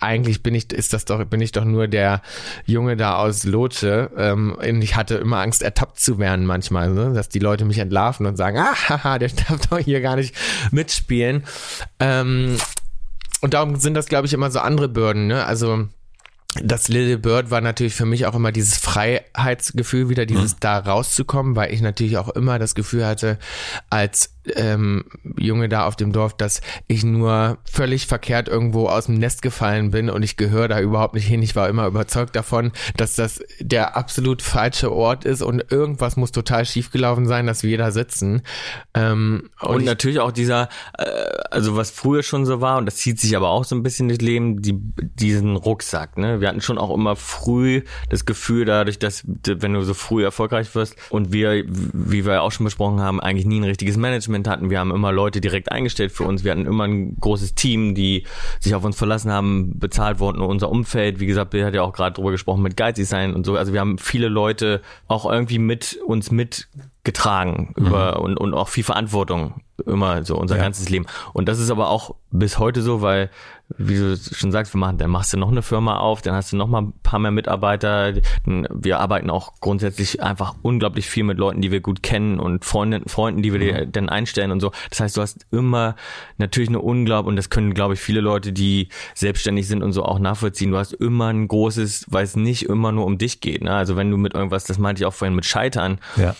eigentlich 0.00 0.42
bin 0.42 0.54
ich, 0.54 0.72
ist 0.72 0.92
das 0.92 1.04
doch, 1.04 1.24
bin 1.24 1.40
ich 1.40 1.52
doch 1.52 1.64
nur 1.64 1.88
der 1.88 2.20
Junge 2.66 2.96
da 2.96 3.16
aus 3.16 3.44
Lotsche. 3.44 4.10
Ähm, 4.16 4.56
und 4.58 4.82
ich 4.82 4.96
hatte 4.96 5.04
hatte 5.04 5.16
immer 5.16 5.38
Angst, 5.38 5.62
ertappt 5.62 5.98
zu 5.98 6.18
werden 6.18 6.46
manchmal, 6.46 6.90
ne? 6.90 7.12
dass 7.12 7.28
die 7.28 7.38
Leute 7.38 7.64
mich 7.64 7.78
entlarven 7.78 8.26
und 8.26 8.36
sagen, 8.36 8.58
ah, 8.58 8.74
haha, 8.88 9.18
der 9.18 9.28
darf 9.48 9.66
doch 9.68 9.78
hier 9.78 10.00
gar 10.00 10.16
nicht 10.16 10.34
mitspielen. 10.70 11.44
Ähm, 12.00 12.56
und 13.40 13.54
darum 13.54 13.76
sind 13.76 13.94
das, 13.94 14.06
glaube 14.06 14.26
ich, 14.26 14.32
immer 14.32 14.50
so 14.50 14.60
andere 14.60 14.88
Bürden. 14.88 15.26
Ne? 15.26 15.44
Also 15.44 15.88
das 16.62 16.88
Little 16.88 17.18
Bird 17.18 17.50
war 17.50 17.60
natürlich 17.60 17.94
für 17.94 18.06
mich 18.06 18.26
auch 18.26 18.34
immer 18.34 18.52
dieses 18.52 18.78
Freiheitsgefühl, 18.78 20.08
wieder 20.08 20.26
dieses 20.26 20.52
mhm. 20.54 20.60
da 20.60 20.78
rauszukommen, 20.78 21.56
weil 21.56 21.72
ich 21.72 21.80
natürlich 21.80 22.16
auch 22.18 22.28
immer 22.28 22.58
das 22.58 22.74
Gefühl 22.74 23.06
hatte, 23.06 23.38
als 23.90 24.30
ähm, 24.56 25.04
Junge 25.38 25.68
da 25.68 25.86
auf 25.86 25.96
dem 25.96 26.12
Dorf, 26.12 26.36
dass 26.36 26.60
ich 26.86 27.04
nur 27.04 27.58
völlig 27.64 28.06
verkehrt 28.06 28.48
irgendwo 28.48 28.88
aus 28.88 29.06
dem 29.06 29.14
Nest 29.14 29.42
gefallen 29.42 29.90
bin 29.90 30.10
und 30.10 30.22
ich 30.22 30.36
gehöre 30.36 30.68
da 30.68 30.80
überhaupt 30.80 31.14
nicht 31.14 31.26
hin. 31.26 31.42
Ich 31.42 31.56
war 31.56 31.68
immer 31.68 31.86
überzeugt 31.86 32.36
davon, 32.36 32.72
dass 32.96 33.16
das 33.16 33.42
der 33.60 33.96
absolut 33.96 34.42
falsche 34.42 34.92
Ort 34.92 35.24
ist 35.24 35.42
und 35.42 35.72
irgendwas 35.72 36.16
muss 36.16 36.32
total 36.32 36.64
schiefgelaufen 36.64 37.26
sein, 37.26 37.46
dass 37.46 37.62
wir 37.62 37.78
da 37.78 37.90
sitzen. 37.90 38.42
Ähm, 38.94 39.50
und, 39.60 39.76
und 39.76 39.84
natürlich 39.84 40.20
auch 40.20 40.32
dieser, 40.32 40.68
äh, 40.98 41.04
also 41.50 41.76
was 41.76 41.90
früher 41.90 42.22
schon 42.22 42.46
so 42.46 42.60
war 42.60 42.78
und 42.78 42.86
das 42.86 42.96
zieht 42.96 43.18
sich 43.20 43.36
aber 43.36 43.48
auch 43.48 43.64
so 43.64 43.74
ein 43.74 43.82
bisschen 43.82 44.08
das 44.08 44.18
Leben, 44.18 44.62
die, 44.62 44.74
diesen 44.76 45.56
Rucksack. 45.56 46.18
Ne? 46.18 46.40
Wir 46.40 46.48
hatten 46.48 46.60
schon 46.60 46.78
auch 46.78 46.94
immer 46.94 47.16
früh 47.16 47.82
das 48.10 48.24
Gefühl, 48.24 48.64
dadurch, 48.64 48.98
dass 48.98 49.24
wenn 49.26 49.72
du 49.72 49.82
so 49.82 49.94
früh 49.94 50.24
erfolgreich 50.24 50.74
wirst 50.74 50.96
und 51.10 51.32
wir, 51.32 51.64
wie 51.66 52.26
wir 52.26 52.42
auch 52.42 52.52
schon 52.52 52.64
besprochen 52.64 53.00
haben, 53.00 53.20
eigentlich 53.20 53.46
nie 53.46 53.60
ein 53.60 53.64
richtiges 53.64 53.96
Management 53.96 54.33
Management 54.34 54.48
hatten. 54.48 54.70
Wir 54.70 54.80
haben 54.80 54.90
immer 54.90 55.12
Leute 55.12 55.40
direkt 55.40 55.70
eingestellt 55.70 56.12
für 56.12 56.24
uns. 56.24 56.44
Wir 56.44 56.52
hatten 56.52 56.66
immer 56.66 56.84
ein 56.84 57.16
großes 57.20 57.54
Team, 57.54 57.94
die 57.94 58.24
sich 58.60 58.74
auf 58.74 58.84
uns 58.84 58.96
verlassen 58.96 59.30
haben, 59.30 59.78
bezahlt 59.78 60.18
wurden. 60.18 60.40
Und 60.40 60.50
unser 60.50 60.70
Umfeld, 60.70 61.20
wie 61.20 61.26
gesagt, 61.26 61.50
Bill 61.50 61.64
hat 61.64 61.74
ja 61.74 61.82
auch 61.82 61.92
gerade 61.92 62.14
drüber 62.14 62.30
gesprochen, 62.30 62.62
mit 62.62 62.76
geizig 62.76 63.08
sein 63.08 63.34
und 63.34 63.46
so. 63.46 63.56
Also 63.56 63.72
wir 63.72 63.80
haben 63.80 63.98
viele 63.98 64.28
Leute 64.28 64.82
auch 65.08 65.30
irgendwie 65.30 65.58
mit 65.58 65.98
uns 66.06 66.30
mitgetragen 66.30 67.74
mhm. 67.76 67.86
über 67.86 68.20
und, 68.20 68.36
und 68.36 68.54
auch 68.54 68.68
viel 68.68 68.84
Verantwortung 68.84 69.62
immer 69.86 70.24
so 70.24 70.36
unser 70.36 70.56
ja. 70.56 70.62
ganzes 70.62 70.88
Leben. 70.88 71.06
Und 71.32 71.48
das 71.48 71.58
ist 71.58 71.70
aber 71.70 71.88
auch 71.88 72.14
bis 72.30 72.58
heute 72.58 72.80
so, 72.82 73.02
weil 73.02 73.30
wie 73.78 73.96
du 73.96 74.16
schon 74.16 74.52
sagst, 74.52 74.74
wir 74.74 74.78
machen, 74.78 74.98
dann 74.98 75.10
machst 75.10 75.32
du 75.32 75.38
noch 75.38 75.50
eine 75.50 75.62
Firma 75.62 75.96
auf, 75.96 76.22
dann 76.22 76.34
hast 76.34 76.52
du 76.52 76.56
noch 76.56 76.68
mal 76.68 76.82
ein 76.82 76.92
paar 77.02 77.18
mehr 77.18 77.30
Mitarbeiter. 77.30 78.12
Wir 78.44 79.00
arbeiten 79.00 79.30
auch 79.30 79.54
grundsätzlich 79.60 80.22
einfach 80.22 80.54
unglaublich 80.62 81.08
viel 81.08 81.24
mit 81.24 81.38
Leuten, 81.38 81.60
die 81.60 81.70
wir 81.70 81.80
gut 81.80 82.02
kennen 82.02 82.38
und 82.38 82.64
Freunden, 82.64 83.08
Freunden, 83.08 83.42
die 83.42 83.52
wir 83.52 83.58
dir 83.58 83.86
mhm. 83.86 83.92
dann 83.92 84.08
einstellen 84.08 84.50
und 84.50 84.60
so. 84.60 84.70
Das 84.90 85.00
heißt, 85.00 85.16
du 85.16 85.22
hast 85.22 85.46
immer 85.50 85.96
natürlich 86.36 86.68
eine 86.68 86.80
Unglaub 86.80 87.26
und 87.26 87.36
das 87.36 87.50
können, 87.50 87.74
glaube 87.74 87.94
ich, 87.94 88.00
viele 88.00 88.20
Leute, 88.20 88.52
die 88.52 88.88
selbstständig 89.14 89.66
sind 89.66 89.82
und 89.82 89.92
so 89.92 90.04
auch 90.04 90.18
nachvollziehen. 90.18 90.70
Du 90.70 90.78
hast 90.78 90.92
immer 90.92 91.28
ein 91.28 91.48
großes, 91.48 92.06
weil 92.08 92.24
es 92.24 92.36
nicht 92.36 92.64
immer 92.64 92.92
nur 92.92 93.06
um 93.06 93.18
dich 93.18 93.40
geht. 93.40 93.64
Ne? 93.64 93.74
Also 93.74 93.96
wenn 93.96 94.10
du 94.10 94.16
mit 94.18 94.34
irgendwas, 94.34 94.64
das 94.64 94.78
meinte 94.78 95.02
ich 95.02 95.06
auch 95.06 95.14
vorhin 95.14 95.34
mit 95.34 95.46
Scheitern. 95.46 95.98
Ja 96.16 96.36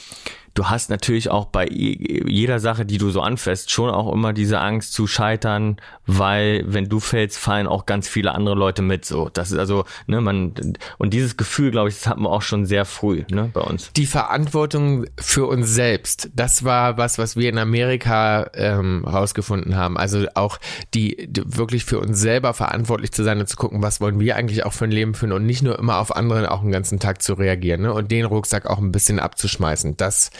du 0.55 0.67
hast 0.67 0.89
natürlich 0.89 1.31
auch 1.31 1.47
bei 1.47 1.67
jeder 1.69 2.61
Sache, 2.61 2.87
die 2.87 2.99
du 2.99 3.11
so 3.11 3.21
anfasst, 3.21 3.71
schon 3.71 3.91
auch 3.91 4.13
immer 4.13 4.33
diese 4.33 4.61
Angst 4.61 4.93
zu 4.93 5.07
scheitern, 5.07 5.77
weil 6.07 6.65
wenn 6.67 6.89
du 6.89 7.01
fällst, 7.01 7.39
fallen 7.39 7.67
auch 7.67 7.87
ganz 7.87 8.09
viele 8.09 8.33
andere 8.33 8.55
Leute 8.55 8.83
mit. 8.83 9.05
So, 9.05 9.29
das 9.29 9.51
ist 9.51 9.59
also, 9.59 9.85
ne, 10.07 10.21
man 10.21 10.55
und 10.99 11.13
dieses 11.13 11.37
Gefühl, 11.37 11.73
glaube 11.73 11.89
ich, 11.89 11.97
das 11.97 12.07
hat 12.07 12.19
man 12.19 12.33
auch 12.33 12.43
schon 12.43 12.67
sehr 12.67 12.85
früh, 12.85 13.25
ne, 13.31 13.51
bei 13.53 13.61
uns. 13.61 13.91
Die 13.97 14.07
Verantwortung 14.07 15.07
für 15.19 15.47
uns 15.47 15.69
selbst, 15.69 16.31
das 16.35 16.65
war 16.65 16.97
was, 16.97 17.19
was 17.19 17.37
wir 17.37 17.49
in 17.49 17.59
Amerika 17.59 18.51
ähm, 18.55 19.05
rausgefunden 19.05 19.77
haben. 19.77 19.99
Also 19.99 20.27
auch 20.35 20.59
die, 20.95 21.27
die 21.29 21.43
wirklich 21.57 21.85
für 21.85 21.99
uns 21.99 22.21
selber 22.21 22.55
verantwortlich 22.55 23.13
zu 23.13 23.25
sein 23.25 23.41
und 23.41 23.49
zu 23.49 23.57
gucken, 23.57 23.83
was 23.83 24.01
wollen 24.01 24.21
wir 24.21 24.37
eigentlich 24.37 24.65
auch 24.65 24.73
für 24.73 24.85
ein 24.85 24.93
Leben 24.93 25.15
führen 25.15 25.33
und 25.33 25.47
nicht 25.47 25.63
nur 25.63 25.79
immer 25.79 25.99
auf 25.99 26.15
andere 26.15 26.51
auch 26.51 26.61
einen 26.61 26.73
ganzen 26.73 27.01
Tag 27.01 27.23
zu 27.23 27.35
reagieren, 27.35 27.83
ne, 27.83 27.93
und 27.93 28.13
den 28.13 28.25
Rucksack 28.25 28.67
auch 28.67 28.79
ein 28.79 28.93
bisschen 28.93 29.19
abzuschmeißen. 29.19 29.97
Das 29.97 30.31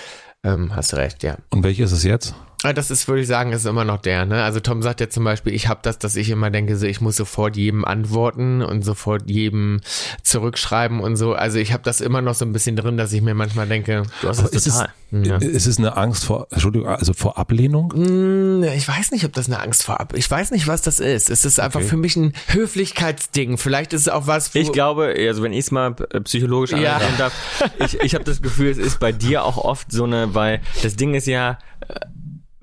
ähm, 0.45 0.77
hast 0.77 0.95
recht, 0.95 1.23
ja. 1.23 1.37
Und 1.51 1.65
welche 1.65 1.85
ist 1.85 1.93
es 1.93 2.05
jetzt? 2.05 2.35
Ah, 2.65 2.73
das 2.73 2.91
ist, 2.91 3.09
würde 3.09 3.21
ich 3.21 3.29
sagen, 3.29 3.53
ist 3.53 3.67
immer 3.67 3.85
noch 3.85 4.01
der. 4.01 4.25
Ne? 4.25 4.43
Also 4.43 4.59
Tom 4.59 4.81
sagt 4.81 4.99
ja 5.03 5.11
zum 5.11 5.23
Beispiel, 5.23 5.53
ich 5.53 5.69
habe 5.69 5.81
das, 5.83 5.99
dass 5.99 6.17
ich 6.17 6.31
immer 6.31 6.51
denke, 6.51 6.79
so 6.79 6.87
ich 6.87 7.03
muss 7.03 7.15
sofort 7.15 7.59
jedem 7.59 7.85
antworten 7.85 8.63
und 8.63 8.81
sofort 8.83 9.29
jedem 9.29 9.83
zurückschreiben 10.23 11.01
und 11.01 11.17
so. 11.17 11.35
Also 11.35 11.59
ich 11.59 11.75
habe 11.75 11.83
das 11.83 12.01
immer 12.01 12.23
noch 12.23 12.33
so 12.33 12.47
ein 12.47 12.55
bisschen 12.55 12.75
drin, 12.75 12.97
dass 12.97 13.13
ich 13.13 13.21
mir 13.21 13.35
manchmal 13.35 13.69
denke, 13.69 14.05
du 14.23 14.29
hast 14.29 14.39
es 14.39 14.65
total. 14.65 14.89
Es, 15.13 15.29
ja. 15.29 15.37
Ist 15.37 15.67
es 15.67 15.77
eine 15.77 15.99
Angst 15.99 16.25
vor, 16.25 16.47
Entschuldigung, 16.51 16.89
also 16.89 17.13
vor 17.13 17.37
Ablehnung? 17.37 17.93
Hm, 17.93 18.63
ich 18.75 18.89
weiß 18.89 19.11
nicht, 19.11 19.27
ob 19.27 19.35
das 19.35 19.47
eine 19.47 19.61
Angst 19.61 19.85
vor 19.85 20.01
Ab. 20.01 20.15
Ich 20.17 20.31
weiß 20.31 20.51
nicht, 20.51 20.67
was 20.67 20.81
das 20.81 21.01
ist. 21.01 21.29
Es 21.29 21.45
ist 21.45 21.61
einfach 21.61 21.81
okay. 21.81 21.91
für 21.91 21.97
mich 21.99 22.17
ein 22.17 22.33
Höflichkeitsding. 22.49 23.59
Vielleicht 23.59 23.93
ist 23.93 24.01
es 24.01 24.09
auch 24.09 24.27
was. 24.27 24.55
ich 24.55 24.73
glaube, 24.73 25.15
also 25.19 25.43
wenn 25.43 25.53
ich 25.53 25.67
es 25.67 25.71
mal 25.71 25.93
psychologisch 25.93 26.73
ja. 26.73 26.99
darf, 27.19 27.35
ich, 27.79 28.01
ich 28.01 28.15
habe 28.15 28.25
das 28.25 28.41
Gefühl, 28.41 28.71
es 28.71 28.79
ist 28.79 29.01
bei 29.01 29.13
dir 29.13 29.45
auch 29.45 29.59
oft 29.59 29.93
so 29.93 30.05
eine, 30.05 30.35
weil 30.35 30.63
das 30.83 30.97
Ding 30.97 31.13
ist 31.13 31.27
ja 31.27 31.59
äh, 31.87 31.95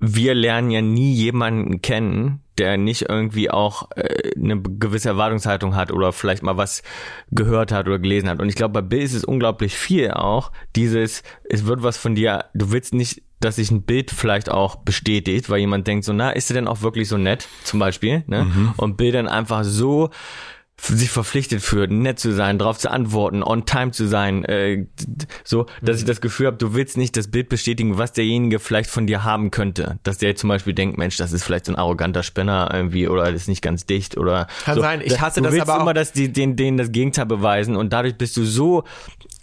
wir 0.02 0.34
lernen 0.34 0.72
ja 0.72 0.82
nie 0.82 1.14
jemanden 1.14 1.82
kennen, 1.82 2.42
der 2.58 2.78
nicht 2.78 3.08
irgendwie 3.08 3.52
auch 3.52 3.92
äh, 3.96 4.32
eine 4.36 4.60
gewisse 4.60 5.10
Erwartungshaltung 5.10 5.76
hat 5.76 5.92
oder 5.92 6.12
vielleicht 6.12 6.42
mal 6.42 6.58
was 6.58 6.82
gehört 7.30 7.72
hat 7.72 7.88
oder 7.88 8.00
gelesen 8.00 8.28
hat. 8.28 8.40
Und 8.40 8.50
ich 8.50 8.56
glaube, 8.56 8.74
bei 8.74 8.82
Bill 8.82 9.02
ist 9.02 9.14
es 9.14 9.24
unglaublich 9.24 9.76
viel 9.76 10.12
auch 10.12 10.52
dieses, 10.76 11.22
es 11.48 11.66
wird 11.66 11.84
was 11.84 11.98
von 11.98 12.16
dir, 12.16 12.46
du 12.54 12.72
willst 12.72 12.94
nicht 12.94 13.24
dass 13.40 13.56
sich 13.56 13.72
ein 13.72 13.82
Bild 13.82 14.12
vielleicht 14.12 14.52
auch 14.52 14.76
bestätigt, 14.76 15.50
weil 15.50 15.60
jemand 15.60 15.88
denkt 15.88 16.06
so, 16.06 16.14
na, 16.14 16.30
ist 16.30 16.52
er 16.52 16.54
denn 16.54 16.68
auch 16.68 16.84
wirklich 16.84 17.08
so 17.08 17.18
nett, 17.18 17.48
zum 17.64 17.80
Beispiel, 17.80 18.24
ne? 18.28 18.44
Mhm. 18.44 18.74
Und 18.78 18.98
Bill 18.98 19.12
dann 19.12 19.28
einfach 19.28 19.64
so 19.64 20.12
sich 20.82 21.10
verpflichtet 21.10 21.62
fühlt, 21.62 21.92
nett 21.92 22.20
zu 22.20 22.34
sein, 22.34 22.58
darauf 22.58 22.78
zu 22.78 22.90
antworten, 22.90 23.44
on 23.44 23.66
time 23.66 23.92
zu 23.92 24.08
sein, 24.08 24.44
äh, 24.46 24.86
so, 25.44 25.66
dass 25.82 26.00
ich 26.00 26.06
das 26.06 26.22
Gefühl 26.22 26.48
habe, 26.48 26.58
du 26.58 26.74
willst 26.74 26.98
nicht 26.98 27.16
das 27.16 27.30
Bild 27.30 27.50
bestätigen, 27.50 27.98
was 27.98 28.14
derjenige 28.14 28.60
vielleicht 28.60 28.90
von 28.90 29.08
dir 29.08 29.24
haben 29.24 29.52
könnte. 29.52 30.00
Dass 30.04 30.18
der 30.18 30.36
zum 30.36 30.50
Beispiel 30.50 30.74
denkt, 30.74 30.98
Mensch, 30.98 31.18
das 31.18 31.34
ist 31.34 31.44
vielleicht 31.44 31.66
so 31.66 31.74
ein 31.74 31.78
arroganter 31.78 32.24
Spinner 32.24 32.70
irgendwie 32.74 33.08
oder 33.08 33.30
ist 33.30 33.48
nicht 33.48 33.62
ganz 33.62 33.86
dicht 33.86 34.18
oder 34.18 34.48
kann 34.66 34.76
so. 34.76 34.82
sein. 34.82 35.02
Ich 35.04 35.22
hasse 35.22 35.40
du 35.40 35.46
das 35.46 35.54
willst 35.54 35.70
aber 35.70 35.82
immer, 35.82 35.94
dass 35.94 36.12
die 36.12 36.32
den 36.32 36.56
denen 36.56 36.78
das 36.78 36.92
Gegenteil 36.92 37.26
beweisen 37.26 37.76
und 37.76 37.94
dadurch 37.94 38.16
bist 38.16 38.36
du 38.38 38.44
so 38.44 38.84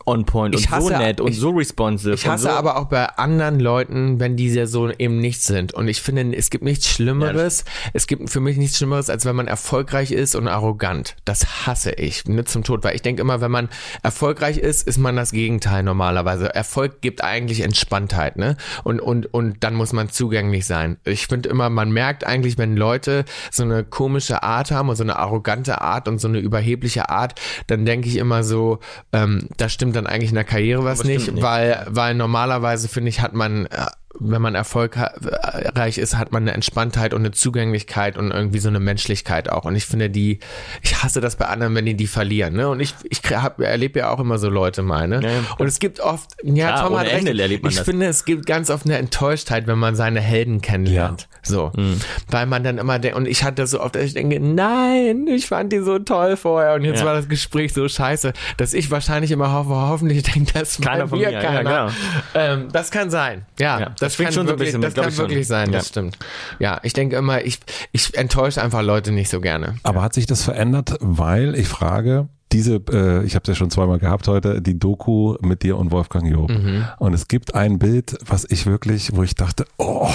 on 0.08 0.24
point 0.24 0.54
Ich 0.54 0.70
und 0.72 0.82
so 0.82 0.88
nett 0.88 1.20
und 1.20 1.28
ich- 1.30 1.38
so 1.38 1.50
responsive. 1.50 2.14
Ich 2.14 2.26
hasse 2.26 2.44
so, 2.44 2.48
aber 2.50 2.76
auch 2.78 2.86
bei 2.86 3.04
anderen 3.06 3.60
Leuten, 3.60 4.18
wenn 4.18 4.36
die 4.36 4.48
ja 4.48 4.66
so 4.66 4.90
eben 4.90 5.20
nicht 5.20 5.42
sind. 5.42 5.74
Und 5.74 5.88
ich 5.88 6.00
finde, 6.02 6.34
es 6.36 6.50
gibt 6.50 6.64
nichts 6.64 6.88
Schlimmeres. 6.88 7.64
es 7.92 8.06
gibt 8.06 8.30
für 8.30 8.40
mich 8.40 8.56
nichts 8.56 8.78
Schlimmeres, 8.78 9.10
als 9.10 9.24
wenn 9.24 9.36
man 9.36 9.46
erfolgreich 9.48 10.10
ist 10.12 10.34
und 10.34 10.48
arrogant. 10.48 11.14
Das 11.24 11.66
hasse 11.66 11.92
ich. 11.92 12.24
Nicht 12.26 12.48
zum 12.48 12.64
Tod, 12.64 12.82
weil 12.84 12.94
ich 12.96 13.02
denke 13.02 13.20
immer, 13.22 13.40
wenn 13.40 13.50
man 13.50 13.68
erfolgreich 14.02 14.58
ist, 14.58 14.86
ist 14.88 14.98
man 14.98 15.16
das 15.16 15.32
Gegenteil 15.32 15.82
normalerweise. 15.82 16.54
Erfolg 16.54 17.00
gibt 17.00 17.22
eigentlich 17.22 17.60
Entspanntheit, 17.60 18.36
ne? 18.36 18.56
Und, 18.84 19.00
und, 19.00 19.32
und 19.34 19.62
dann 19.62 19.74
muss 19.74 19.92
man 19.92 20.08
zugänglich 20.08 20.66
sein. 20.66 20.96
Ich 21.04 21.26
finde 21.26 21.48
immer, 21.50 21.68
man 21.70 21.90
merkt 21.92 22.24
eigentlich, 22.24 22.56
wenn 22.58 22.76
Leute 22.76 23.24
so 23.50 23.62
eine 23.62 23.84
komische 23.84 24.42
Art 24.42 24.70
haben 24.70 24.88
und 24.88 24.96
so 24.96 25.02
eine 25.02 25.16
arrogante 25.18 25.80
Art 25.80 26.08
und 26.08 26.18
so 26.20 26.28
eine 26.28 26.38
überhebliche 26.38 27.08
Art, 27.10 27.34
dann 27.66 27.84
denke 27.84 28.08
ich 28.08 28.16
immer 28.16 28.42
so, 28.44 28.78
ähm, 29.12 29.48
da 29.58 29.68
stimmt 29.68 29.96
dann 29.98 30.06
eigentlich 30.06 30.30
in 30.30 30.36
der 30.36 30.44
Karriere 30.44 30.84
was 30.84 31.04
nicht, 31.04 31.30
nicht. 31.32 31.42
weil, 31.42 31.84
weil 31.88 32.14
normalerweise 32.14 32.88
finde 32.88 33.10
ich, 33.10 33.20
hat 33.20 33.34
man, 33.34 33.66
äh, 33.66 33.86
wenn 34.20 34.42
man 34.42 34.54
erfolgreich 34.54 35.98
ist, 35.98 36.16
hat 36.16 36.32
man 36.32 36.42
eine 36.44 36.52
Entspanntheit 36.52 37.14
und 37.14 37.20
eine 37.20 37.30
Zugänglichkeit 37.30 38.16
und 38.16 38.30
irgendwie 38.30 38.58
so 38.58 38.68
eine 38.68 38.80
Menschlichkeit 38.80 39.50
auch. 39.50 39.64
Und 39.64 39.76
ich 39.76 39.86
finde 39.86 40.10
die, 40.10 40.38
ich 40.82 41.02
hasse 41.02 41.20
das 41.20 41.36
bei 41.36 41.46
anderen, 41.46 41.74
wenn 41.74 41.86
die 41.86 41.94
die 41.94 42.06
verlieren. 42.06 42.54
Ne? 42.54 42.68
Und 42.68 42.80
ich, 42.80 42.94
ich 43.08 43.20
erlebe 43.58 44.00
ja 44.00 44.10
auch 44.10 44.20
immer 44.20 44.38
so 44.38 44.48
Leute 44.48 44.82
mal. 44.82 45.08
Ne? 45.08 45.20
Ja, 45.22 45.28
ja. 45.30 45.38
Und 45.58 45.66
es 45.66 45.78
gibt 45.78 46.00
oft, 46.00 46.30
ja, 46.42 46.68
Klar, 46.72 46.88
Tom 46.88 46.98
hat 46.98 47.06
recht. 47.06 47.28
Ich 47.28 47.76
das. 47.76 47.80
finde, 47.80 48.06
es 48.06 48.24
gibt 48.24 48.46
ganz 48.46 48.70
oft 48.70 48.86
eine 48.86 48.98
Enttäuschtheit, 48.98 49.66
wenn 49.66 49.78
man 49.78 49.94
seine 49.94 50.20
Helden 50.20 50.60
kennenlernt. 50.60 51.28
So. 51.42 51.72
Mhm. 51.76 52.00
Weil 52.30 52.46
man 52.46 52.64
dann 52.64 52.78
immer 52.78 52.98
denkt, 52.98 53.16
und 53.16 53.26
ich 53.26 53.44
hatte 53.44 53.66
so 53.66 53.80
oft, 53.80 53.94
dass 53.94 54.02
ich 54.04 54.14
denke, 54.14 54.40
nein, 54.40 55.26
ich 55.28 55.46
fand 55.46 55.72
die 55.72 55.80
so 55.80 55.98
toll 55.98 56.36
vorher 56.36 56.74
und 56.74 56.84
jetzt 56.84 57.00
Ja. 57.00 57.06
war 57.06 57.14
das 57.14 57.28
Gespräch 57.28 57.72
so 57.72 57.88
scheiße, 57.88 58.32
dass 58.56 58.74
ich 58.74 58.90
wahrscheinlich 58.90 59.30
immer 59.30 59.52
hoffe, 59.52 59.70
hoffentlich 59.70 60.22
denkt 60.34 60.54
das 60.54 60.80
Keiner 60.80 61.08
von 61.08 61.18
mir 61.18 61.30
ja, 61.30 61.40
keiner. 61.40 61.62
genau. 61.62 61.90
ähm, 62.34 62.68
das 62.72 62.90
kann 62.90 63.10
sein. 63.10 63.46
Ja, 63.58 63.80
Ja, 63.80 63.92
das, 64.16 64.26
das 64.26 64.34
schon 64.34 64.46
so 64.46 64.52
ein 64.54 64.58
wirklich, 64.58 64.68
bisschen 64.68 64.80
das 64.82 64.94
kann 64.94 65.08
ich 65.08 65.14
schon. 65.16 65.24
wirklich 65.28 65.46
sein, 65.46 65.70
Ja. 65.72 65.78
das 65.78 65.88
stimmt. 65.88 66.18
Ja, 66.58 66.80
ich 66.82 66.92
denke 66.92 67.16
immer, 67.16 67.44
ich, 67.44 67.60
ich 67.92 68.16
enttäusche 68.16 68.62
einfach 68.62 68.82
Leute 68.82 69.12
nicht 69.12 69.28
so 69.30 69.40
gerne. 69.40 69.76
Aber 69.82 70.02
hat 70.02 70.14
sich 70.14 70.26
das 70.26 70.42
verändert, 70.42 70.96
weil 71.00 71.54
ich 71.54 71.68
frage, 71.68 72.28
diese, 72.52 72.76
äh, 72.90 73.24
ich 73.24 73.34
habe 73.34 73.42
es 73.42 73.48
ja 73.48 73.54
schon 73.54 73.70
zweimal 73.70 73.98
gehabt 73.98 74.26
heute, 74.26 74.62
die 74.62 74.78
Doku 74.78 75.36
mit 75.42 75.62
dir 75.62 75.76
und 75.76 75.90
Wolfgang 75.90 76.26
Job. 76.32 76.50
Und 76.98 77.12
es 77.12 77.28
gibt 77.28 77.54
ein 77.54 77.78
Bild, 77.78 78.16
was 78.26 78.46
ich 78.48 78.64
wirklich, 78.64 79.14
wo 79.14 79.22
ich 79.22 79.34
dachte, 79.34 79.66
oh. 79.76 80.08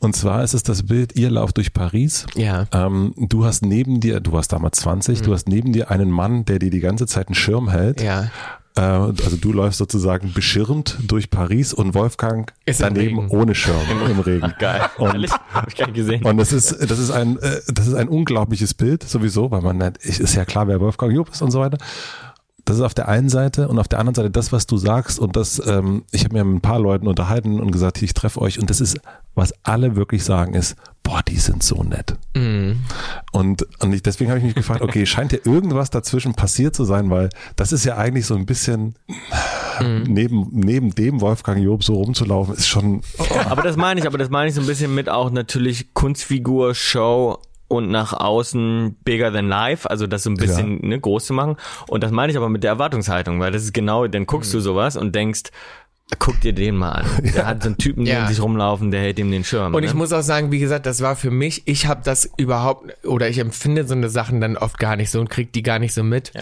Und 0.00 0.16
zwar 0.16 0.42
ist 0.42 0.52
es 0.52 0.64
das 0.64 0.82
Bild, 0.84 1.14
ihr 1.16 1.30
lauft 1.30 1.58
durch 1.58 1.72
Paris. 1.72 2.26
Ja. 2.34 2.66
Ähm, 2.72 3.14
du 3.16 3.44
hast 3.44 3.64
neben 3.64 4.00
dir, 4.00 4.18
du 4.18 4.32
warst 4.32 4.52
damals 4.52 4.78
20, 4.80 5.22
du 5.22 5.32
hast 5.32 5.48
neben 5.48 5.72
dir 5.72 5.92
einen 5.92 6.10
Mann, 6.10 6.44
der 6.44 6.58
dir 6.58 6.70
die 6.70 6.80
ganze 6.80 7.06
Zeit 7.06 7.28
einen 7.28 7.36
Schirm 7.36 7.70
hält. 7.70 8.00
Ja. 8.02 8.30
Äh, 8.74 8.80
also 8.80 9.36
du 9.36 9.52
läufst 9.52 9.78
sozusagen 9.78 10.32
beschirmt 10.32 10.98
durch 11.06 11.30
Paris 11.30 11.74
und 11.74 11.94
Wolfgang 11.94 12.52
Ist 12.64 12.80
daneben 12.80 13.28
ohne 13.28 13.54
Schirm 13.54 13.76
im 14.08 14.20
Regen. 14.20 14.54
Geil. 14.58 14.82
Und? 14.98 15.30
Hab 15.52 15.68
ich 15.68 15.76
gar 15.76 15.86
nicht 15.86 15.96
gesehen. 15.96 16.24
und 16.24 16.36
das 16.38 16.52
ist, 16.52 16.72
das 16.90 16.98
ist 16.98 17.10
ein, 17.10 17.38
äh, 17.38 17.60
das 17.68 17.86
ist 17.86 17.94
ein 17.94 18.08
unglaubliches 18.08 18.74
Bild 18.74 19.02
sowieso, 19.02 19.50
weil 19.50 19.60
man, 19.60 19.80
ist 20.02 20.34
ja 20.34 20.44
klar, 20.44 20.68
wer 20.68 20.80
Wolfgang 20.80 21.12
Job 21.12 21.28
ist 21.30 21.42
und 21.42 21.50
so 21.50 21.60
weiter. 21.60 21.78
Das 22.64 22.76
ist 22.76 22.82
auf 22.82 22.94
der 22.94 23.08
einen 23.08 23.28
Seite 23.28 23.68
und 23.68 23.78
auf 23.78 23.88
der 23.88 23.98
anderen 23.98 24.14
Seite 24.14 24.30
das, 24.30 24.52
was 24.52 24.66
du 24.66 24.76
sagst 24.76 25.18
und 25.18 25.36
das, 25.36 25.60
ähm, 25.66 26.04
ich 26.12 26.24
habe 26.24 26.34
mir 26.34 26.44
mit 26.44 26.58
ein 26.58 26.60
paar 26.60 26.78
Leuten 26.78 27.08
unterhalten 27.08 27.60
und 27.60 27.72
gesagt, 27.72 28.00
ich 28.02 28.14
treffe 28.14 28.40
euch 28.40 28.60
und 28.60 28.70
das 28.70 28.80
ist, 28.80 28.98
was 29.34 29.52
alle 29.64 29.96
wirklich 29.96 30.22
sagen, 30.22 30.54
ist, 30.54 30.76
boah, 31.02 31.22
die 31.26 31.36
sind 31.36 31.62
so 31.62 31.82
nett. 31.82 32.16
Und, 33.32 33.66
und 33.80 33.92
ich, 33.92 34.02
deswegen 34.02 34.30
habe 34.30 34.38
ich 34.38 34.44
mich 34.44 34.54
gefragt, 34.54 34.82
okay, 34.82 35.04
scheint 35.06 35.32
dir 35.32 35.40
irgendwas 35.44 35.90
dazwischen 35.90 36.34
passiert 36.34 36.74
zu 36.74 36.84
sein, 36.84 37.10
weil 37.10 37.30
das 37.56 37.72
ist 37.72 37.84
ja 37.84 37.96
eigentlich 37.96 38.26
so 38.26 38.34
ein 38.34 38.46
bisschen 38.46 38.94
neben, 39.80 40.48
neben 40.52 40.94
dem 40.94 41.20
Wolfgang 41.20 41.62
Job 41.62 41.84
so 41.84 41.94
rumzulaufen, 41.94 42.54
ist 42.54 42.68
schon, 42.68 43.02
oh, 43.18 43.24
Aber 43.48 43.62
das 43.62 43.76
meine 43.76 44.00
ich, 44.00 44.06
aber 44.06 44.18
das 44.18 44.30
meine 44.30 44.48
ich 44.48 44.54
so 44.54 44.60
ein 44.60 44.66
bisschen 44.66 44.94
mit 44.94 45.08
auch 45.08 45.30
natürlich 45.30 45.94
Kunstfigur, 45.94 46.74
Show 46.74 47.38
und 47.68 47.90
nach 47.90 48.12
außen 48.12 48.96
bigger 49.02 49.32
than 49.32 49.48
life, 49.48 49.88
also 49.88 50.06
das 50.06 50.24
so 50.24 50.30
ein 50.30 50.36
bisschen 50.36 50.86
ne, 50.86 51.00
groß 51.00 51.24
zu 51.24 51.32
machen. 51.32 51.56
Und 51.88 52.02
das 52.02 52.12
meine 52.12 52.30
ich 52.30 52.36
aber 52.36 52.50
mit 52.50 52.62
der 52.62 52.72
Erwartungshaltung, 52.72 53.40
weil 53.40 53.50
das 53.50 53.62
ist 53.62 53.72
genau, 53.72 54.06
dann 54.06 54.26
guckst 54.26 54.52
du 54.52 54.60
sowas 54.60 54.96
und 54.96 55.14
denkst, 55.14 55.44
guck 56.18 56.40
dir 56.40 56.52
den 56.52 56.76
mal 56.76 56.92
an. 56.92 57.06
Der 57.34 57.46
hat 57.46 57.62
so 57.62 57.68
einen 57.68 57.78
Typen 57.78 58.06
Ja. 58.06 58.20
neben 58.20 58.28
sich 58.28 58.42
rumlaufen, 58.42 58.90
der 58.90 59.00
hält 59.00 59.18
ihm 59.18 59.30
den 59.30 59.44
Schirm. 59.44 59.74
Und 59.74 59.82
ne? 59.82 59.86
ich 59.86 59.94
muss 59.94 60.12
auch 60.12 60.22
sagen, 60.22 60.52
wie 60.52 60.58
gesagt, 60.58 60.86
das 60.86 61.00
war 61.02 61.16
für 61.16 61.30
mich, 61.30 61.62
ich 61.66 61.86
habe 61.86 62.02
das 62.04 62.30
überhaupt, 62.36 62.92
oder 63.06 63.28
ich 63.28 63.38
empfinde 63.38 63.86
so 63.86 63.94
eine 63.94 64.08
Sachen 64.08 64.40
dann 64.40 64.56
oft 64.56 64.78
gar 64.78 64.96
nicht 64.96 65.10
so 65.10 65.20
und 65.20 65.30
krieg 65.30 65.52
die 65.52 65.62
gar 65.62 65.78
nicht 65.78 65.94
so 65.94 66.02
mit. 66.02 66.32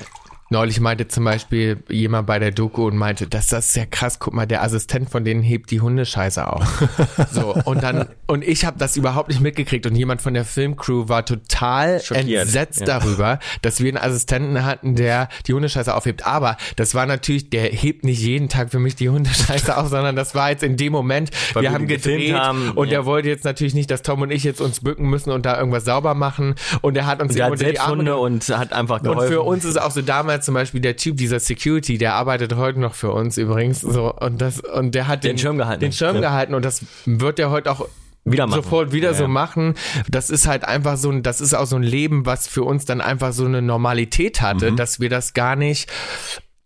Neulich 0.53 0.81
meinte 0.81 1.07
zum 1.07 1.23
Beispiel 1.23 1.85
jemand 1.89 2.27
bei 2.27 2.41
der 2.41 2.51
Doku 2.51 2.85
und 2.85 2.97
meinte, 2.97 3.29
das, 3.29 3.47
das 3.47 3.69
ist 3.69 3.77
ja 3.77 3.87
krass, 3.87 4.19
guck 4.19 4.35
mal, 4.35 4.47
der 4.47 4.65
Assistent 4.65 5.09
von 5.09 5.25
denen 5.25 5.43
hebt 5.43 5.71
die 5.71 5.81
Hundescheiße 5.81 6.45
auf. 6.45 6.89
so, 7.31 7.55
und 7.65 7.85
dann, 7.85 8.09
und 8.27 8.43
ich 8.43 8.65
habe 8.65 8.77
das 8.77 8.97
überhaupt 8.97 9.29
nicht 9.29 9.41
mitgekriegt 9.41 9.87
und 9.87 9.95
jemand 9.95 10.21
von 10.23 10.35
der 10.35 10.45
Filmcrew 10.45 11.09
war 11.09 11.25
total 11.25 12.01
Schockiert, 12.01 12.43
entsetzt 12.43 12.81
ja. 12.81 12.87
darüber, 12.87 13.39
dass 13.63 13.79
wir 13.81 13.91
einen 13.91 13.99
Assistenten 13.99 14.65
hatten, 14.65 14.97
der 14.97 15.29
die 15.47 15.55
Hundescheiße 15.55 15.95
aufhebt. 15.95 16.27
Aber 16.27 16.57
das 16.75 16.97
war 16.97 17.07
natürlich, 17.07 17.49
der 17.51 17.63
hebt 17.67 18.03
nicht 18.05 18.21
jeden 18.21 18.49
Tag 18.49 18.73
für 18.73 18.81
mich 18.81 18.97
die 18.97 19.09
Hundescheiße 19.09 19.77
auf, 19.77 19.87
sondern 19.87 20.17
das 20.17 20.35
war 20.35 20.51
jetzt 20.51 20.65
in 20.65 20.77
dem 20.77 20.93
Moment, 20.93 21.31
Weil 21.53 21.63
wir 21.63 21.71
wir 21.71 21.75
haben 21.75 21.87
die 21.87 21.95
gedreht 21.95 22.35
haben, 22.35 22.73
und 22.73 22.89
ja. 22.89 22.95
er 22.95 23.07
wollte 23.07 23.29
jetzt 23.29 23.45
natürlich 23.45 23.75
nicht, 23.75 23.89
dass 23.89 24.03
Tom 24.03 24.21
und 24.23 24.33
ich 24.33 24.43
jetzt 24.43 24.61
uns 24.61 24.81
bücken 24.81 25.09
müssen 25.09 25.31
und 25.31 25.47
da 25.47 25.57
irgendwas 25.57 25.85
sauber 25.85 26.15
machen 26.15 26.57
und 26.81 26.97
er 26.97 27.07
hat 27.07 27.23
uns 27.23 27.35
der 27.35 27.47
eben 27.47 27.53
hat 27.53 27.61
die 27.61 27.65
selbst 27.67 27.83
Arme 27.83 27.99
Hunde 27.99 28.17
und 28.17 28.49
hat 28.49 28.73
einfach 28.73 28.97
und 28.97 29.05
geholfen. 29.05 29.33
für 29.33 29.43
uns 29.43 29.65
ist 29.65 29.81
auch 29.81 29.93
so 29.93 30.03
damals 30.03 30.40
zum 30.41 30.55
Beispiel 30.55 30.81
der 30.81 30.97
Typ, 30.97 31.17
dieser 31.17 31.41
Security, 31.41 31.99
der 31.99 32.15
arbeitet 32.15 32.55
heute 32.57 32.81
noch 32.81 32.95
für 32.95 33.11
uns 33.13 33.37
übrigens 33.39 33.81
so 33.81 34.13
und 34.15 34.41
das 34.41 34.61
und 34.61 34.95
der 34.95 35.07
hat 35.09 35.25
Den 35.25 35.39
Schirm 35.39 35.59
gehalten. 35.59 35.81
den 35.81 35.93
Schirm 35.93 36.17
Ja. 36.17 36.21
gehalten 36.23 36.55
und 36.55 36.65
das 36.65 36.85
wird 37.07 37.39
er 37.39 37.51
heute 37.51 37.71
auch 37.71 37.87
Wieder 38.25 38.47
machen. 38.47 38.63
sofort 38.63 38.93
wieder 38.93 39.09
Ja, 39.13 39.15
so 39.15 39.23
ja. 39.25 39.29
machen. 39.29 39.75
Das 40.09 40.29
ist 40.31 40.47
halt 40.47 40.65
einfach 40.65 40.97
so 40.99 41.11
ein, 41.11 41.23
das 41.23 41.41
ist 41.41 41.55
auch 41.55 41.65
so 41.67 41.77
ein 41.77 41.83
Leben, 41.83 42.27
was 42.27 42.47
für 42.49 42.63
uns 42.65 42.85
dann 42.85 43.01
einfach 43.01 43.33
so 43.33 43.45
eine 43.47 43.63
Normalität 43.63 44.41
Mhm. 44.41 44.47
hatte, 44.47 44.73
dass 44.73 45.01
wir 45.01 45.09
das 45.09 45.33
gar 45.33 45.57
nicht 45.57 45.91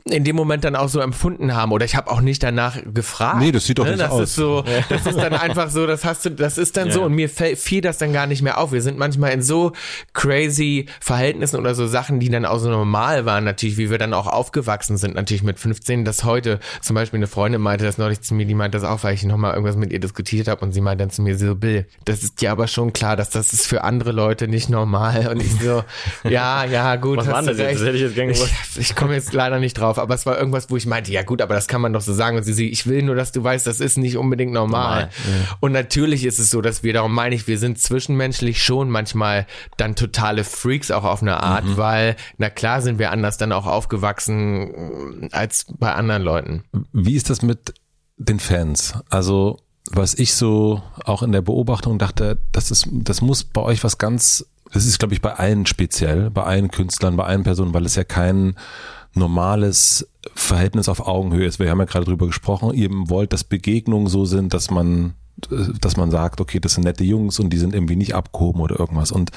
in 0.07 0.23
dem 0.23 0.37
Moment 0.37 0.65
dann 0.65 0.77
auch 0.77 0.89
so 0.91 1.01
empfunden 1.01 1.55
haben 1.55 1.73
oder 1.73 1.87
ich 1.87 1.97
habe 1.97 2.11
auch 2.11 2.21
nicht 2.21 2.43
danach 2.43 2.77
gefragt. 2.93 3.39
Nee, 3.39 3.53
das 3.53 3.65
sieht 3.65 3.79
doch 3.79 3.87
nicht 3.87 4.01
das 4.01 4.11
aus. 4.11 4.23
Ist 4.25 4.35
so, 4.35 4.63
das 4.91 5.07
ist 5.07 5.17
dann 5.17 5.33
einfach 5.33 5.71
so, 5.71 5.87
das 5.87 6.05
hast 6.05 6.27
du, 6.27 6.31
das 6.31 6.59
ist 6.59 6.77
dann 6.77 6.89
Ja. 6.89 6.93
so 6.95 7.03
und 7.05 7.15
mir 7.15 7.31
fiel 7.31 7.81
das 7.81 7.97
dann 7.97 8.13
gar 8.13 8.27
nicht 8.27 8.43
mehr 8.43 8.59
auf. 8.59 8.71
Wir 8.73 8.83
sind 8.83 8.99
manchmal 8.99 9.33
in 9.33 9.41
so 9.41 9.73
crazy 10.13 10.87
Verhältnissen 11.01 11.59
oder 11.59 11.75
so 11.75 11.87
Sachen, 11.87 12.21
die 12.21 12.29
dann 12.29 12.45
auch 12.45 12.59
so 12.59 12.69
normal 12.69 13.25
waren, 13.25 13.45
natürlich, 13.45 13.79
wie 13.79 13.91
wir 13.91 13.99
dann 13.99 14.13
auch 14.15 14.27
aufgewachsen 14.27 14.97
sind, 14.97 15.15
natürlich 15.15 15.43
mit 15.43 15.59
15, 15.59 16.05
dass 16.05 16.25
heute 16.25 16.61
zum 16.83 16.95
Beispiel 16.95 17.19
eine 17.19 17.27
Freundin 17.27 17.61
meinte 17.61 17.85
das 17.85 17.99
neulich 17.99 18.21
zu 18.21 18.35
mir, 18.35 18.47
die 18.47 18.55
meinte 18.55 18.79
das 18.79 18.87
auch, 18.89 19.03
weil 19.05 19.15
ich 19.15 19.25
nochmal 19.25 19.53
irgendwas 19.55 19.77
mit 19.77 19.91
ihr 19.93 20.01
diskutiert 20.01 20.49
habe 20.49 20.65
und 20.65 20.73
sie 20.73 20.81
meinte 20.83 21.03
dann 21.05 21.11
zu 21.11 21.23
mir 21.23 21.37
so, 21.39 21.55
Bill, 21.55 21.87
das 22.05 22.23
ist 22.23 22.41
dir 22.43 22.53
aber 22.53 22.69
schon 22.69 22.93
klar, 22.93 23.17
dass 23.17 23.31
das 23.31 23.53
ist 23.53 23.67
für 23.67 23.85
andere 23.85 24.13
Leute 24.13 24.49
nicht 24.49 24.69
normal 24.69 25.29
und 25.29 25.41
ich 25.43 25.53
so, 25.63 25.83
ja, 26.29 26.65
ja, 26.65 26.97
gut, 26.97 27.19
Was 27.19 27.27
war 27.27 27.37
hast 27.39 27.47
denn 27.49 27.57
du 27.57 27.63
das 27.63 27.73
jetzt? 27.73 27.81
recht. 27.81 27.81
Das 27.81 27.87
hätte 27.87 27.97
ich 27.97 28.03
jetzt 28.03 28.15
gern 28.15 28.29
gewusst. 28.29 28.53
Ich, 28.75 28.91
ich 28.91 28.97
komme 28.97 29.15
jetzt 29.15 29.33
leider 29.33 29.59
nicht 29.59 29.75
drauf, 29.75 29.94
aber 29.99 30.15
es 30.15 30.27
war 30.27 30.39
irgendwas, 30.39 30.71
wo 30.71 30.77
ich 30.77 30.87
meinte, 30.87 31.13
ja 31.13 31.23
gut, 31.23 31.41
aber 31.43 31.55
das 31.55 31.69
kann 31.69 31.81
man 31.81 31.93
doch 31.93 32.01
so 32.01 32.13
sagen. 32.13 32.37
Und 32.37 32.43
sie, 32.45 32.53
sie 32.53 32.69
ich 32.71 32.87
will 32.87 33.03
nur, 33.03 33.15
dass 33.15 33.33
du 33.33 33.43
weißt, 33.43 33.67
das 33.67 33.81
ist 33.81 33.99
nicht 33.99 34.17
unbedingt 34.17 34.53
normal. 34.53 35.11
Normal, 35.25 35.57
Und 35.61 35.73
natürlich 35.73 36.25
ist 36.25 36.39
es 36.39 36.51
so, 36.51 36.61
dass 36.61 36.83
wir, 36.83 36.93
darum 36.93 37.13
meine 37.15 37.35
ich, 37.35 37.47
wir 37.47 37.59
sind 37.59 37.79
zwischenmenschlich 37.79 38.63
schon 38.63 38.91
manchmal 38.91 39.47
dann 39.77 39.95
totale 39.97 40.45
Freaks 40.45 40.91
auch 40.91 41.05
auf 41.05 41.23
eine 41.23 41.43
Art, 41.43 41.65
Mhm. 41.65 41.77
weil, 41.77 42.17
na 42.39 42.51
klar 42.51 42.83
sind 42.83 42.99
wir 42.99 43.11
anders 43.13 43.39
dann 43.39 43.53
auch 43.53 43.67
aufgewachsen 43.67 45.23
äh, 45.23 45.29
als 45.33 45.67
bei 45.79 45.93
anderen 45.93 46.23
Leuten. 46.23 46.65
Wie 46.93 47.15
ist 47.15 47.31
das 47.31 47.43
mit 47.43 47.75
den 48.17 48.41
Fans? 48.41 48.95
Also, 49.11 49.59
was 49.91 50.15
ich 50.15 50.35
so 50.35 50.83
auch 51.05 51.23
in 51.23 51.33
der 51.33 51.43
Beobachtung 51.43 51.99
dachte, 51.99 52.39
das 52.53 52.71
ist, 52.71 52.89
das 52.91 53.21
muss 53.21 53.45
bei 53.45 53.61
euch 53.61 53.85
was 53.85 53.99
ganz, 53.99 54.47
das 54.73 54.87
ist, 54.87 54.99
glaube 54.99 55.15
ich, 55.15 55.21
bei 55.21 55.35
allen 55.35 55.67
speziell, 55.67 56.31
bei 56.31 56.43
allen 56.43 56.71
Künstlern, 56.71 57.17
bei 57.17 57.25
allen 57.25 57.43
Personen, 57.45 57.75
weil 57.75 57.85
es 57.85 57.95
ja 57.95 58.05
kein 58.05 58.57
normales 59.17 60.09
Verhältnis 60.35 60.89
auf 60.89 61.07
Augenhöhe 61.07 61.47
ist. 61.47 61.59
Wir 61.59 61.71
haben 61.71 61.79
ja 61.79 61.85
gerade 61.85 62.07
drüber 62.07 62.27
gesprochen, 62.27 62.75
ihr 62.75 62.89
wollt, 62.91 63.33
dass 63.33 63.45
Begegnungen 63.45 64.09
so 64.09 64.25
sind, 64.25 64.55
dass 64.55 64.71
man, 64.71 65.15
dass 65.81 65.97
man 65.97 66.11
sagt, 66.11 66.41
okay, 66.41 66.61
das 66.61 66.75
sind 66.75 66.85
nette 66.85 67.05
Jungs 67.05 67.39
und 67.39 67.51
die 67.51 67.59
sind 67.59 67.75
irgendwie 67.75 67.97
nicht 67.97 68.15
abgehoben 68.15 68.61
oder 68.61 68.79
irgendwas. 68.79 69.13
Und 69.13 69.31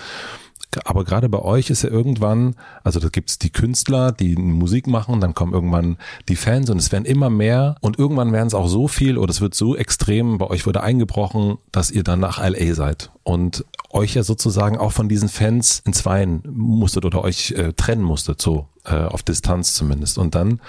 aber 0.85 1.03
gerade 1.05 1.29
bei 1.29 1.39
euch 1.39 1.69
ist 1.69 1.83
ja 1.83 1.89
irgendwann, 1.89 2.55
also 2.83 2.99
da 2.99 3.09
gibt's 3.09 3.39
die 3.39 3.49
Künstler, 3.49 4.11
die 4.11 4.35
Musik 4.35 4.87
machen, 4.87 5.21
dann 5.21 5.33
kommen 5.33 5.53
irgendwann 5.53 5.97
die 6.27 6.35
Fans 6.35 6.69
und 6.69 6.77
es 6.77 6.91
werden 6.91 7.05
immer 7.05 7.29
mehr 7.29 7.75
und 7.81 7.97
irgendwann 7.97 8.33
werden 8.33 8.47
es 8.47 8.53
auch 8.53 8.67
so 8.67 8.87
viel 8.87 9.17
oder 9.17 9.31
es 9.31 9.41
wird 9.41 9.55
so 9.55 9.75
extrem, 9.75 10.37
bei 10.37 10.47
euch 10.47 10.65
wurde 10.65 10.83
eingebrochen, 10.83 11.57
dass 11.71 11.89
ihr 11.89 12.03
dann 12.03 12.19
nach 12.19 12.39
LA 12.39 12.73
seid 12.73 13.11
und 13.23 13.65
euch 13.89 14.15
ja 14.15 14.23
sozusagen 14.23 14.77
auch 14.77 14.91
von 14.91 15.09
diesen 15.09 15.29
Fans 15.29 15.81
entzweien 15.85 16.43
musstet 16.45 17.05
oder 17.05 17.23
euch 17.23 17.51
äh, 17.51 17.73
trennen 17.73 18.03
musstet, 18.03 18.41
so 18.41 18.67
äh, 18.76 18.76
auf 18.93 19.23
Distanz 19.23 19.73
zumindest. 19.73 20.17
Und 20.17 20.35
dann 20.35 20.61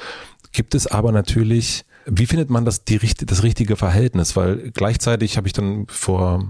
gibt 0.52 0.74
es 0.74 0.86
aber 0.86 1.12
natürlich 1.12 1.84
Wie 2.06 2.26
findet 2.26 2.50
man 2.50 2.64
das, 2.64 2.84
die, 2.84 2.98
das 2.98 3.42
richtige 3.42 3.76
Verhältnis? 3.76 4.36
Weil 4.36 4.70
gleichzeitig 4.72 5.36
habe 5.36 5.46
ich 5.46 5.52
dann 5.52 5.86
vor, 5.88 6.44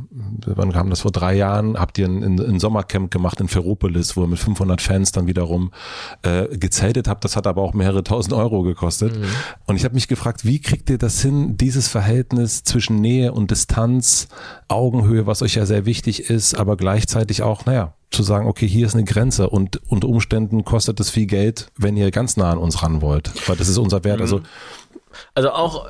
wann 0.47 0.73
kam 0.73 0.91
das, 0.91 1.01
vor 1.01 1.11
drei 1.11 1.35
Jahren, 1.35 1.79
habt 1.79 1.99
ihr 1.99 2.07
ein, 2.07 2.39
ein 2.39 2.61
Sommercamp 2.61 3.11
gemacht 3.11 3.41
in 3.41 3.49
Ferropolis, 3.49 4.17
wo 4.17 4.23
ihr 4.23 4.29
mit 4.29 4.39
500 4.39 4.81
Fans 4.81 5.13
dann 5.13 5.27
wiederum 5.27 5.73
äh, 6.23 6.57
gezeltet 6.57 7.09
habt. 7.09 7.25
Das 7.25 7.37
hat 7.37 7.47
aber 7.47 7.63
auch 7.63 7.75
mehrere 7.75 8.05
tausend 8.05 8.35
Euro 8.35 8.63
gekostet. 8.63 9.19
Mhm. 9.19 9.25
Und 9.67 9.77
ich 9.77 9.85
habe 9.85 9.95
mich 9.95 10.09
gefragt, 10.09 10.45
wie 10.45 10.61
kriegt 10.61 10.91
ihr 10.91 10.99
das 10.99 11.21
hin, 11.21 11.57
dieses 11.57 11.89
Verhältnis 11.89 12.63
zwischen 12.63 13.01
Nähe 13.01 13.33
und 13.33 13.51
Distanz, 13.51 14.29
Augenhöhe, 14.69 15.27
was 15.27 15.43
euch 15.43 15.55
ja 15.55 15.67
sehr 15.67 15.87
wichtig 15.87 16.31
ist, 16.31 16.55
aber 16.55 16.77
gleichzeitig 16.77 17.43
auch, 17.43 17.67
naja, 17.67 17.95
zu 18.11 18.23
sagen, 18.23 18.47
okay, 18.47 18.67
hier 18.67 18.87
ist 18.87 18.95
eine 18.95 19.05
Grenze 19.05 19.51
und 19.51 19.81
unter 19.91 20.09
Umständen 20.09 20.65
kostet 20.65 20.99
es 21.01 21.11
viel 21.11 21.27
Geld, 21.27 21.71
wenn 21.77 21.97
ihr 21.97 22.11
ganz 22.11 22.37
nah 22.37 22.51
an 22.51 22.59
uns 22.59 22.83
ran 22.83 23.03
wollt, 23.03 23.31
weil 23.49 23.57
das 23.57 23.69
ist 23.69 23.77
unser 23.77 24.03
Wert. 24.05 24.21
Also 24.21 24.39
mhm. 24.39 24.45
Also 25.35 25.51
auch, 25.51 25.87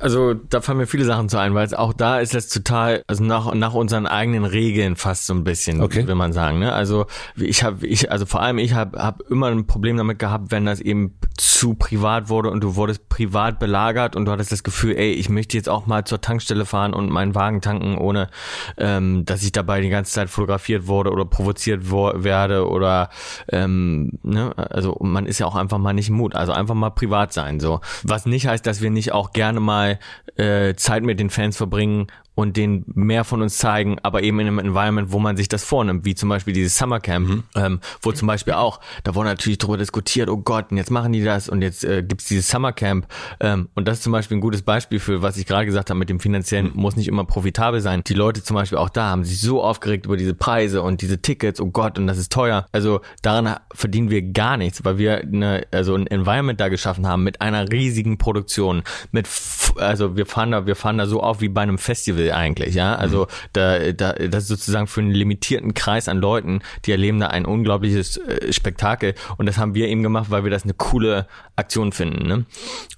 also 0.00 0.34
da 0.34 0.60
fallen 0.60 0.78
mir 0.78 0.86
viele 0.86 1.04
Sachen 1.04 1.28
zu 1.28 1.38
ein, 1.38 1.54
weil 1.54 1.72
auch 1.74 1.92
da 1.92 2.20
ist 2.20 2.34
es 2.34 2.48
total, 2.48 3.02
also 3.06 3.22
nach, 3.24 3.54
nach 3.54 3.74
unseren 3.74 4.06
eigenen 4.06 4.44
Regeln 4.44 4.96
fast 4.96 5.26
so 5.26 5.34
ein 5.34 5.44
bisschen, 5.44 5.80
okay. 5.80 6.06
will 6.06 6.14
man 6.14 6.32
sagen. 6.32 6.58
Ne? 6.58 6.72
Also 6.72 7.06
ich 7.36 7.62
habe, 7.62 7.86
ich, 7.86 8.10
also 8.10 8.26
vor 8.26 8.42
allem 8.42 8.58
ich 8.58 8.74
habe 8.74 9.02
hab 9.02 9.22
immer 9.30 9.48
ein 9.48 9.66
Problem 9.66 9.96
damit 9.96 10.18
gehabt, 10.18 10.50
wenn 10.50 10.66
das 10.66 10.80
eben 10.80 11.14
zu 11.36 11.74
privat 11.74 12.28
wurde 12.28 12.50
und 12.50 12.62
du 12.62 12.76
wurdest 12.76 13.08
privat 13.08 13.58
belagert 13.58 14.16
und 14.16 14.24
du 14.24 14.32
hattest 14.32 14.52
das 14.52 14.62
Gefühl, 14.62 14.96
ey, 14.96 15.12
ich 15.12 15.28
möchte 15.28 15.56
jetzt 15.56 15.68
auch 15.68 15.86
mal 15.86 16.04
zur 16.04 16.20
Tankstelle 16.20 16.66
fahren 16.66 16.92
und 16.92 17.10
meinen 17.10 17.34
Wagen 17.34 17.60
tanken, 17.60 17.96
ohne 17.98 18.28
ähm, 18.76 19.24
dass 19.24 19.42
ich 19.42 19.52
dabei 19.52 19.80
die 19.80 19.88
ganze 19.88 20.12
Zeit 20.12 20.28
fotografiert 20.28 20.86
wurde 20.86 21.10
oder 21.10 21.24
provoziert 21.24 21.90
werde 21.90 22.68
oder 22.68 23.10
ähm, 23.48 24.18
ne? 24.22 24.52
also 24.56 24.96
man 25.00 25.26
ist 25.26 25.38
ja 25.38 25.46
auch 25.46 25.56
einfach 25.56 25.78
mal 25.78 25.92
nicht 25.92 26.08
im 26.08 26.16
Mut, 26.16 26.34
also 26.34 26.52
einfach 26.52 26.74
mal 26.74 26.90
privat 26.90 27.32
sein. 27.32 27.60
So. 27.60 27.80
Was 28.02 28.26
nicht 28.26 28.46
heißt, 28.46 28.61
dass 28.66 28.80
wir 28.80 28.90
nicht 28.90 29.12
auch 29.12 29.32
gerne 29.32 29.60
mal 29.60 29.98
äh, 30.36 30.74
Zeit 30.74 31.02
mit 31.02 31.20
den 31.20 31.30
Fans 31.30 31.56
verbringen 31.56 32.06
und 32.34 32.56
denen 32.56 32.84
mehr 32.86 33.24
von 33.24 33.42
uns 33.42 33.58
zeigen, 33.58 33.98
aber 34.02 34.22
eben 34.22 34.40
in 34.40 34.46
einem 34.46 34.58
Environment, 34.58 35.12
wo 35.12 35.18
man 35.18 35.36
sich 35.36 35.48
das 35.48 35.64
vornimmt, 35.64 36.04
wie 36.04 36.14
zum 36.14 36.28
Beispiel 36.28 36.54
dieses 36.54 36.78
Summercamp, 36.78 37.28
mhm. 37.28 37.44
ähm, 37.54 37.80
wo 38.00 38.12
zum 38.12 38.26
Beispiel 38.26 38.54
auch, 38.54 38.80
da 39.04 39.14
wurde 39.14 39.28
natürlich 39.28 39.58
darüber 39.58 39.76
diskutiert, 39.76 40.30
oh 40.30 40.38
Gott, 40.38 40.70
und 40.70 40.78
jetzt 40.78 40.90
machen 40.90 41.12
die 41.12 41.22
das 41.22 41.48
und 41.48 41.62
jetzt 41.62 41.84
äh, 41.84 42.02
gibt's 42.02 42.24
dieses 42.24 42.48
Summercamp 42.48 43.06
ähm, 43.40 43.68
und 43.74 43.86
das 43.86 43.98
ist 43.98 44.04
zum 44.04 44.12
Beispiel 44.12 44.38
ein 44.38 44.40
gutes 44.40 44.62
Beispiel 44.62 44.98
für, 44.98 45.20
was 45.22 45.36
ich 45.36 45.46
gerade 45.46 45.66
gesagt 45.66 45.90
habe, 45.90 45.98
mit 45.98 46.08
dem 46.08 46.20
finanziellen 46.20 46.72
mhm. 46.72 46.80
muss 46.80 46.96
nicht 46.96 47.08
immer 47.08 47.24
profitabel 47.24 47.80
sein. 47.80 48.02
Die 48.06 48.14
Leute 48.14 48.42
zum 48.42 48.54
Beispiel 48.56 48.78
auch 48.78 48.90
da 48.90 49.10
haben 49.10 49.24
sich 49.24 49.40
so 49.40 49.62
aufgeregt 49.62 50.06
über 50.06 50.16
diese 50.16 50.34
Preise 50.34 50.82
und 50.82 51.02
diese 51.02 51.20
Tickets, 51.20 51.60
oh 51.60 51.70
Gott, 51.70 51.98
und 51.98 52.06
das 52.06 52.16
ist 52.16 52.32
teuer. 52.32 52.66
Also 52.72 53.02
daran 53.20 53.56
verdienen 53.74 54.10
wir 54.10 54.22
gar 54.22 54.56
nichts, 54.56 54.84
weil 54.84 54.96
wir 54.96 55.18
eine, 55.18 55.66
also 55.70 55.94
ein 55.94 56.06
Environment 56.06 56.58
da 56.58 56.68
geschaffen 56.68 57.06
haben 57.06 57.24
mit 57.24 57.40
einer 57.42 57.70
riesigen 57.70 58.16
Produktion, 58.16 58.82
mit, 59.10 59.28
also 59.76 60.16
wir 60.16 60.26
fahren 60.26 60.52
da, 60.52 60.66
wir 60.66 60.76
fahren 60.76 60.98
da 60.98 61.06
so 61.06 61.22
auf 61.22 61.40
wie 61.40 61.48
bei 61.48 61.62
einem 61.62 61.78
Festival 61.78 62.21
will 62.22 62.32
eigentlich, 62.32 62.74
ja. 62.74 62.94
Also 62.94 63.22
mhm. 63.22 63.26
da, 63.52 63.92
da, 63.92 64.12
das 64.12 64.44
ist 64.44 64.48
sozusagen 64.48 64.86
für 64.86 65.00
einen 65.00 65.10
limitierten 65.10 65.74
Kreis 65.74 66.08
an 66.08 66.18
Leuten, 66.18 66.60
die 66.84 66.92
erleben 66.92 67.20
da 67.20 67.26
ein 67.28 67.44
unglaubliches 67.44 68.16
äh, 68.16 68.52
Spektakel. 68.52 69.14
Und 69.36 69.46
das 69.46 69.58
haben 69.58 69.74
wir 69.74 69.88
eben 69.88 70.02
gemacht, 70.02 70.30
weil 70.30 70.44
wir 70.44 70.50
das 70.50 70.64
eine 70.64 70.74
coole 70.74 71.26
Aktion 71.56 71.92
finden. 71.92 72.26
Ne? 72.26 72.46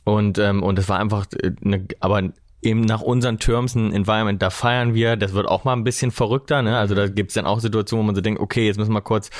Und, 0.04 0.38
ähm, 0.38 0.62
und 0.62 0.76
das 0.76 0.88
war 0.88 0.98
einfach 0.98 1.26
äh, 1.42 1.52
eine, 1.64 1.86
aber 2.00 2.22
eben 2.64 2.80
nach 2.80 3.00
unseren 3.00 3.38
Terms 3.38 3.74
ein 3.74 3.92
Environment, 3.92 4.40
da 4.40 4.50
feiern 4.50 4.94
wir, 4.94 5.16
das 5.16 5.32
wird 5.32 5.46
auch 5.46 5.64
mal 5.64 5.72
ein 5.72 5.84
bisschen 5.84 6.10
verrückter, 6.10 6.62
ne? 6.62 6.78
Also 6.78 6.94
da 6.94 7.08
gibt's 7.08 7.34
dann 7.34 7.46
auch 7.46 7.60
Situationen, 7.60 8.02
wo 8.02 8.06
man 8.06 8.14
so 8.14 8.20
denkt, 8.20 8.40
okay, 8.40 8.66
jetzt 8.66 8.78
müssen 8.78 8.92
wir 8.92 9.02
kurz 9.02 9.30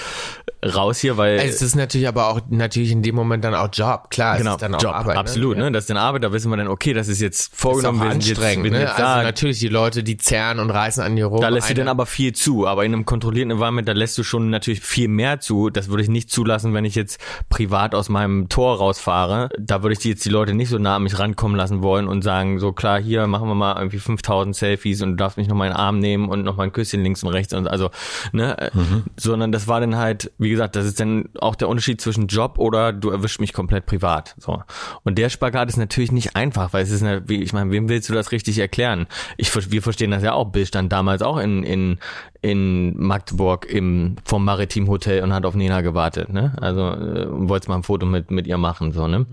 raus 0.64 0.98
hier, 0.98 1.16
weil. 1.16 1.36
Es 1.38 1.62
ist 1.62 1.74
natürlich 1.74 2.08
aber 2.08 2.28
auch 2.28 2.40
natürlich 2.48 2.90
in 2.90 3.02
dem 3.02 3.14
Moment 3.14 3.44
dann 3.44 3.54
auch 3.54 3.68
Job, 3.72 4.10
klar, 4.10 4.38
genau, 4.38 4.50
es 4.50 4.56
ist 4.56 4.62
dann 4.62 4.74
auch 4.74 4.82
Job, 4.82 4.94
Arbeit. 4.94 5.14
Ne? 5.14 5.20
Absolut, 5.20 5.56
ne? 5.56 5.72
Das 5.72 5.84
ist 5.84 5.90
dann 5.90 5.96
Arbeit, 5.96 6.24
da 6.24 6.32
wissen 6.32 6.50
wir 6.50 6.56
dann, 6.56 6.68
okay, 6.68 6.92
das 6.92 7.08
ist 7.08 7.20
jetzt 7.20 7.54
vorgenommen, 7.54 8.00
ist 8.00 8.06
auch 8.06 8.10
anstrengend, 8.10 8.66
jetzt, 8.66 8.72
ne? 8.72 8.80
Jetzt 8.80 9.00
also 9.00 9.22
natürlich 9.22 9.58
die 9.58 9.68
Leute, 9.68 10.02
die 10.02 10.16
zerren 10.16 10.58
und 10.58 10.70
reißen 10.70 11.02
an 11.02 11.16
dir 11.16 11.26
rum. 11.26 11.40
Da 11.40 11.48
lässt 11.48 11.70
du 11.70 11.74
dann 11.74 11.88
aber 11.88 12.06
viel 12.06 12.32
zu, 12.32 12.66
aber 12.66 12.84
in 12.84 12.92
einem 12.92 13.04
kontrollierten 13.04 13.52
Environment, 13.52 13.88
da 13.88 13.92
lässt 13.92 14.16
du 14.18 14.22
schon 14.22 14.50
natürlich 14.50 14.80
viel 14.80 15.08
mehr 15.08 15.40
zu. 15.40 15.70
Das 15.70 15.88
würde 15.88 16.02
ich 16.02 16.08
nicht 16.08 16.30
zulassen, 16.30 16.74
wenn 16.74 16.84
ich 16.84 16.94
jetzt 16.94 17.18
privat 17.48 17.94
aus 17.94 18.08
meinem 18.08 18.48
Tor 18.48 18.78
rausfahre. 18.78 19.48
Da 19.58 19.82
würde 19.82 19.94
ich 19.94 20.04
jetzt 20.04 20.24
die 20.24 20.30
Leute 20.30 20.54
nicht 20.54 20.68
so 20.68 20.78
nah 20.78 20.96
an 20.96 21.02
mich 21.02 21.18
rankommen 21.18 21.56
lassen 21.56 21.82
wollen 21.82 22.08
und 22.08 22.22
sagen, 22.22 22.58
so 22.58 22.72
klar, 22.72 23.00
hier 23.00 23.13
machen 23.26 23.48
wir 23.48 23.54
mal 23.54 23.76
irgendwie 23.76 23.94
irgendwie 23.94 23.98
5000 23.98 24.56
Selfies 24.56 25.02
und 25.02 25.10
du 25.10 25.16
darfst 25.16 25.38
mich 25.38 25.48
noch 25.48 25.56
mal 25.56 25.66
in 25.66 25.72
den 25.72 25.78
Arm 25.78 25.98
nehmen 25.98 26.28
und 26.28 26.42
noch 26.42 26.56
mal 26.56 26.64
ein 26.64 26.72
Küsschen 26.72 27.02
links 27.02 27.22
und 27.22 27.30
rechts 27.30 27.52
und 27.52 27.68
also, 27.68 27.90
ne, 28.32 28.70
mhm. 28.72 29.04
sondern 29.16 29.52
das 29.52 29.68
war 29.68 29.80
dann 29.80 29.96
halt, 29.96 30.32
wie 30.38 30.50
gesagt, 30.50 30.76
das 30.76 30.86
ist 30.86 31.00
dann 31.00 31.28
auch 31.38 31.54
der 31.54 31.68
Unterschied 31.68 32.00
zwischen 32.00 32.26
Job 32.26 32.58
oder 32.58 32.92
du 32.92 33.10
erwischst 33.10 33.40
mich 33.40 33.52
komplett 33.52 33.86
privat, 33.86 34.34
so. 34.38 34.62
Und 35.02 35.18
der 35.18 35.28
Spagat 35.30 35.68
ist 35.68 35.76
natürlich 35.76 36.12
nicht 36.12 36.36
einfach, 36.36 36.72
weil 36.72 36.82
es 36.82 36.90
ist, 36.90 37.02
eine, 37.02 37.28
wie, 37.28 37.42
ich 37.42 37.52
meine, 37.52 37.70
wem 37.70 37.88
willst 37.88 38.08
du 38.08 38.14
das 38.14 38.32
richtig 38.32 38.58
erklären? 38.58 39.06
Ich, 39.36 39.54
wir 39.70 39.82
verstehen 39.82 40.10
das 40.10 40.22
ja 40.22 40.32
auch. 40.32 40.50
Bill 40.50 40.66
stand 40.66 40.92
damals 40.92 41.22
auch 41.22 41.38
in, 41.38 41.62
in, 41.62 41.98
in 42.42 42.96
Magdeburg 43.00 43.66
im, 43.66 44.16
vom 44.24 44.44
Maritim 44.44 44.88
Hotel 44.88 45.22
und 45.22 45.32
hat 45.32 45.46
auf 45.46 45.54
Nena 45.54 45.80
gewartet, 45.80 46.32
ne? 46.32 46.54
Also, 46.60 46.90
äh, 46.90 47.26
wollte 47.30 47.68
mal 47.68 47.76
ein 47.76 47.82
Foto 47.82 48.06
mit, 48.06 48.30
mit 48.30 48.46
ihr 48.46 48.58
machen, 48.58 48.92
so, 48.92 49.06
ne? 49.06 49.20
Mhm. 49.20 49.26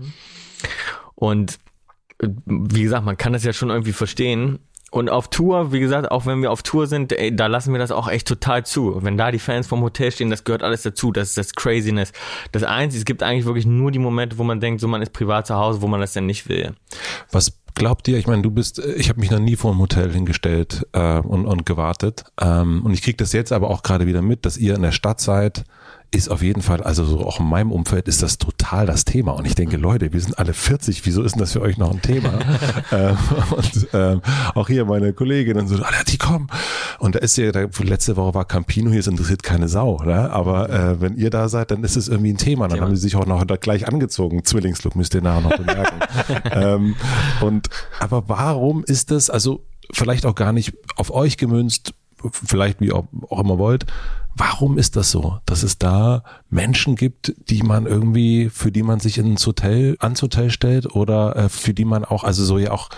Und 1.14 1.58
wie 2.46 2.82
gesagt, 2.82 3.04
man 3.04 3.16
kann 3.16 3.32
das 3.32 3.44
ja 3.44 3.52
schon 3.52 3.70
irgendwie 3.70 3.92
verstehen. 3.92 4.58
Und 4.90 5.08
auf 5.08 5.28
Tour, 5.28 5.72
wie 5.72 5.80
gesagt, 5.80 6.10
auch 6.10 6.26
wenn 6.26 6.42
wir 6.42 6.52
auf 6.52 6.62
Tour 6.62 6.86
sind, 6.86 7.12
ey, 7.12 7.34
da 7.34 7.46
lassen 7.46 7.72
wir 7.72 7.78
das 7.78 7.90
auch 7.90 8.08
echt 8.08 8.28
total 8.28 8.66
zu. 8.66 8.98
Wenn 9.00 9.16
da 9.16 9.30
die 9.30 9.38
Fans 9.38 9.66
vom 9.66 9.80
Hotel 9.80 10.12
stehen, 10.12 10.28
das 10.28 10.44
gehört 10.44 10.62
alles 10.62 10.82
dazu. 10.82 11.12
Das 11.12 11.30
ist 11.30 11.38
das 11.38 11.54
Craziness. 11.54 12.12
Das 12.52 12.62
Einzige, 12.62 12.98
es 12.98 13.04
gibt 13.06 13.22
eigentlich 13.22 13.46
wirklich 13.46 13.64
nur 13.64 13.90
die 13.90 13.98
Momente, 13.98 14.36
wo 14.36 14.44
man 14.44 14.60
denkt, 14.60 14.82
so 14.82 14.88
man 14.88 15.00
ist 15.00 15.14
privat 15.14 15.46
zu 15.46 15.54
Hause, 15.54 15.80
wo 15.80 15.88
man 15.88 16.02
das 16.02 16.12
denn 16.12 16.26
nicht 16.26 16.46
will. 16.46 16.74
Was 17.30 17.54
glaubt 17.74 18.06
ihr, 18.06 18.18
ich 18.18 18.26
meine, 18.26 18.42
du 18.42 18.50
bist, 18.50 18.80
ich 18.80 19.08
habe 19.08 19.18
mich 19.18 19.30
noch 19.30 19.38
nie 19.38 19.56
vor 19.56 19.70
einem 19.70 19.80
Hotel 19.80 20.12
hingestellt 20.12 20.86
äh, 20.92 21.20
und, 21.20 21.46
und 21.46 21.64
gewartet. 21.64 22.24
Ähm, 22.38 22.82
und 22.84 22.92
ich 22.92 23.00
kriege 23.00 23.16
das 23.16 23.32
jetzt 23.32 23.50
aber 23.50 23.70
auch 23.70 23.82
gerade 23.82 24.06
wieder 24.06 24.20
mit, 24.20 24.44
dass 24.44 24.58
ihr 24.58 24.74
in 24.74 24.82
der 24.82 24.92
Stadt 24.92 25.22
seid, 25.22 25.64
ist 26.14 26.28
auf 26.28 26.42
jeden 26.42 26.60
Fall, 26.60 26.82
also 26.82 27.04
so 27.04 27.20
auch 27.20 27.40
in 27.40 27.46
meinem 27.46 27.72
Umfeld 27.72 28.06
ist 28.06 28.22
das 28.22 28.36
total 28.36 28.86
das 28.86 29.06
Thema. 29.06 29.32
Und 29.32 29.46
ich 29.46 29.54
denke, 29.54 29.78
Leute, 29.78 30.12
wir 30.12 30.20
sind 30.20 30.38
alle 30.38 30.52
40, 30.52 31.04
wieso 31.06 31.22
ist 31.22 31.32
denn 31.32 31.40
das 31.40 31.52
für 31.52 31.62
euch 31.62 31.78
noch 31.78 31.90
ein 31.90 32.02
Thema? 32.02 32.34
ähm, 32.92 33.16
und 33.50 33.88
ähm, 33.94 34.22
auch 34.54 34.68
hier 34.68 34.84
meine 34.84 35.14
Kollegin 35.14 35.58
und 35.58 35.68
so, 35.68 35.76
Alter, 35.76 36.04
die 36.06 36.18
kommen. 36.18 36.48
Und 36.98 37.14
da 37.14 37.20
ist 37.20 37.38
ja, 37.38 37.50
da, 37.50 37.66
letzte 37.80 38.16
Woche 38.16 38.34
war 38.34 38.44
Campino, 38.44 38.90
hier 38.90 39.00
ist 39.00 39.08
interessiert 39.08 39.42
keine 39.42 39.68
Sau. 39.68 40.02
Ne? 40.04 40.30
Aber 40.30 40.68
äh, 40.68 41.00
wenn 41.00 41.16
ihr 41.16 41.30
da 41.30 41.48
seid, 41.48 41.70
dann 41.70 41.82
ist 41.82 41.96
es 41.96 42.08
irgendwie 42.08 42.34
ein 42.34 42.38
Thema. 42.38 42.68
Dann 42.68 42.76
Thema. 42.76 42.86
haben 42.88 42.96
sie 42.96 43.02
sich 43.02 43.16
auch 43.16 43.26
noch 43.26 43.44
gleich 43.60 43.88
angezogen. 43.88 44.44
Zwillingslook 44.44 44.94
müsst 44.96 45.14
ihr 45.14 45.22
nachher 45.22 45.40
noch 45.40 45.56
bemerken. 45.56 46.00
ähm, 46.52 46.96
und 47.40 47.70
aber 48.00 48.28
warum 48.28 48.84
ist 48.84 49.10
das, 49.10 49.30
also 49.30 49.64
vielleicht 49.90 50.26
auch 50.26 50.34
gar 50.34 50.52
nicht 50.52 50.74
auf 50.96 51.10
euch 51.10 51.38
gemünzt, 51.38 51.94
vielleicht 52.30 52.80
wie 52.80 52.92
auch, 52.92 53.04
auch 53.30 53.40
immer 53.40 53.58
wollt, 53.58 53.86
Warum 54.34 54.78
ist 54.78 54.96
das 54.96 55.10
so, 55.10 55.38
dass 55.44 55.62
es 55.62 55.78
da 55.78 56.22
Menschen 56.48 56.96
gibt, 56.96 57.34
die 57.50 57.62
man 57.62 57.86
irgendwie, 57.86 58.48
für 58.48 58.72
die 58.72 58.82
man 58.82 58.98
sich 58.98 59.18
ins 59.18 59.46
Hotel, 59.46 59.96
ans 60.00 60.22
Hotel 60.22 60.50
stellt 60.50 60.94
oder 60.94 61.36
äh, 61.36 61.48
für 61.48 61.74
die 61.74 61.84
man 61.84 62.04
auch, 62.04 62.24
also 62.24 62.44
so 62.44 62.58
ja 62.58 62.70
auch 62.70 62.88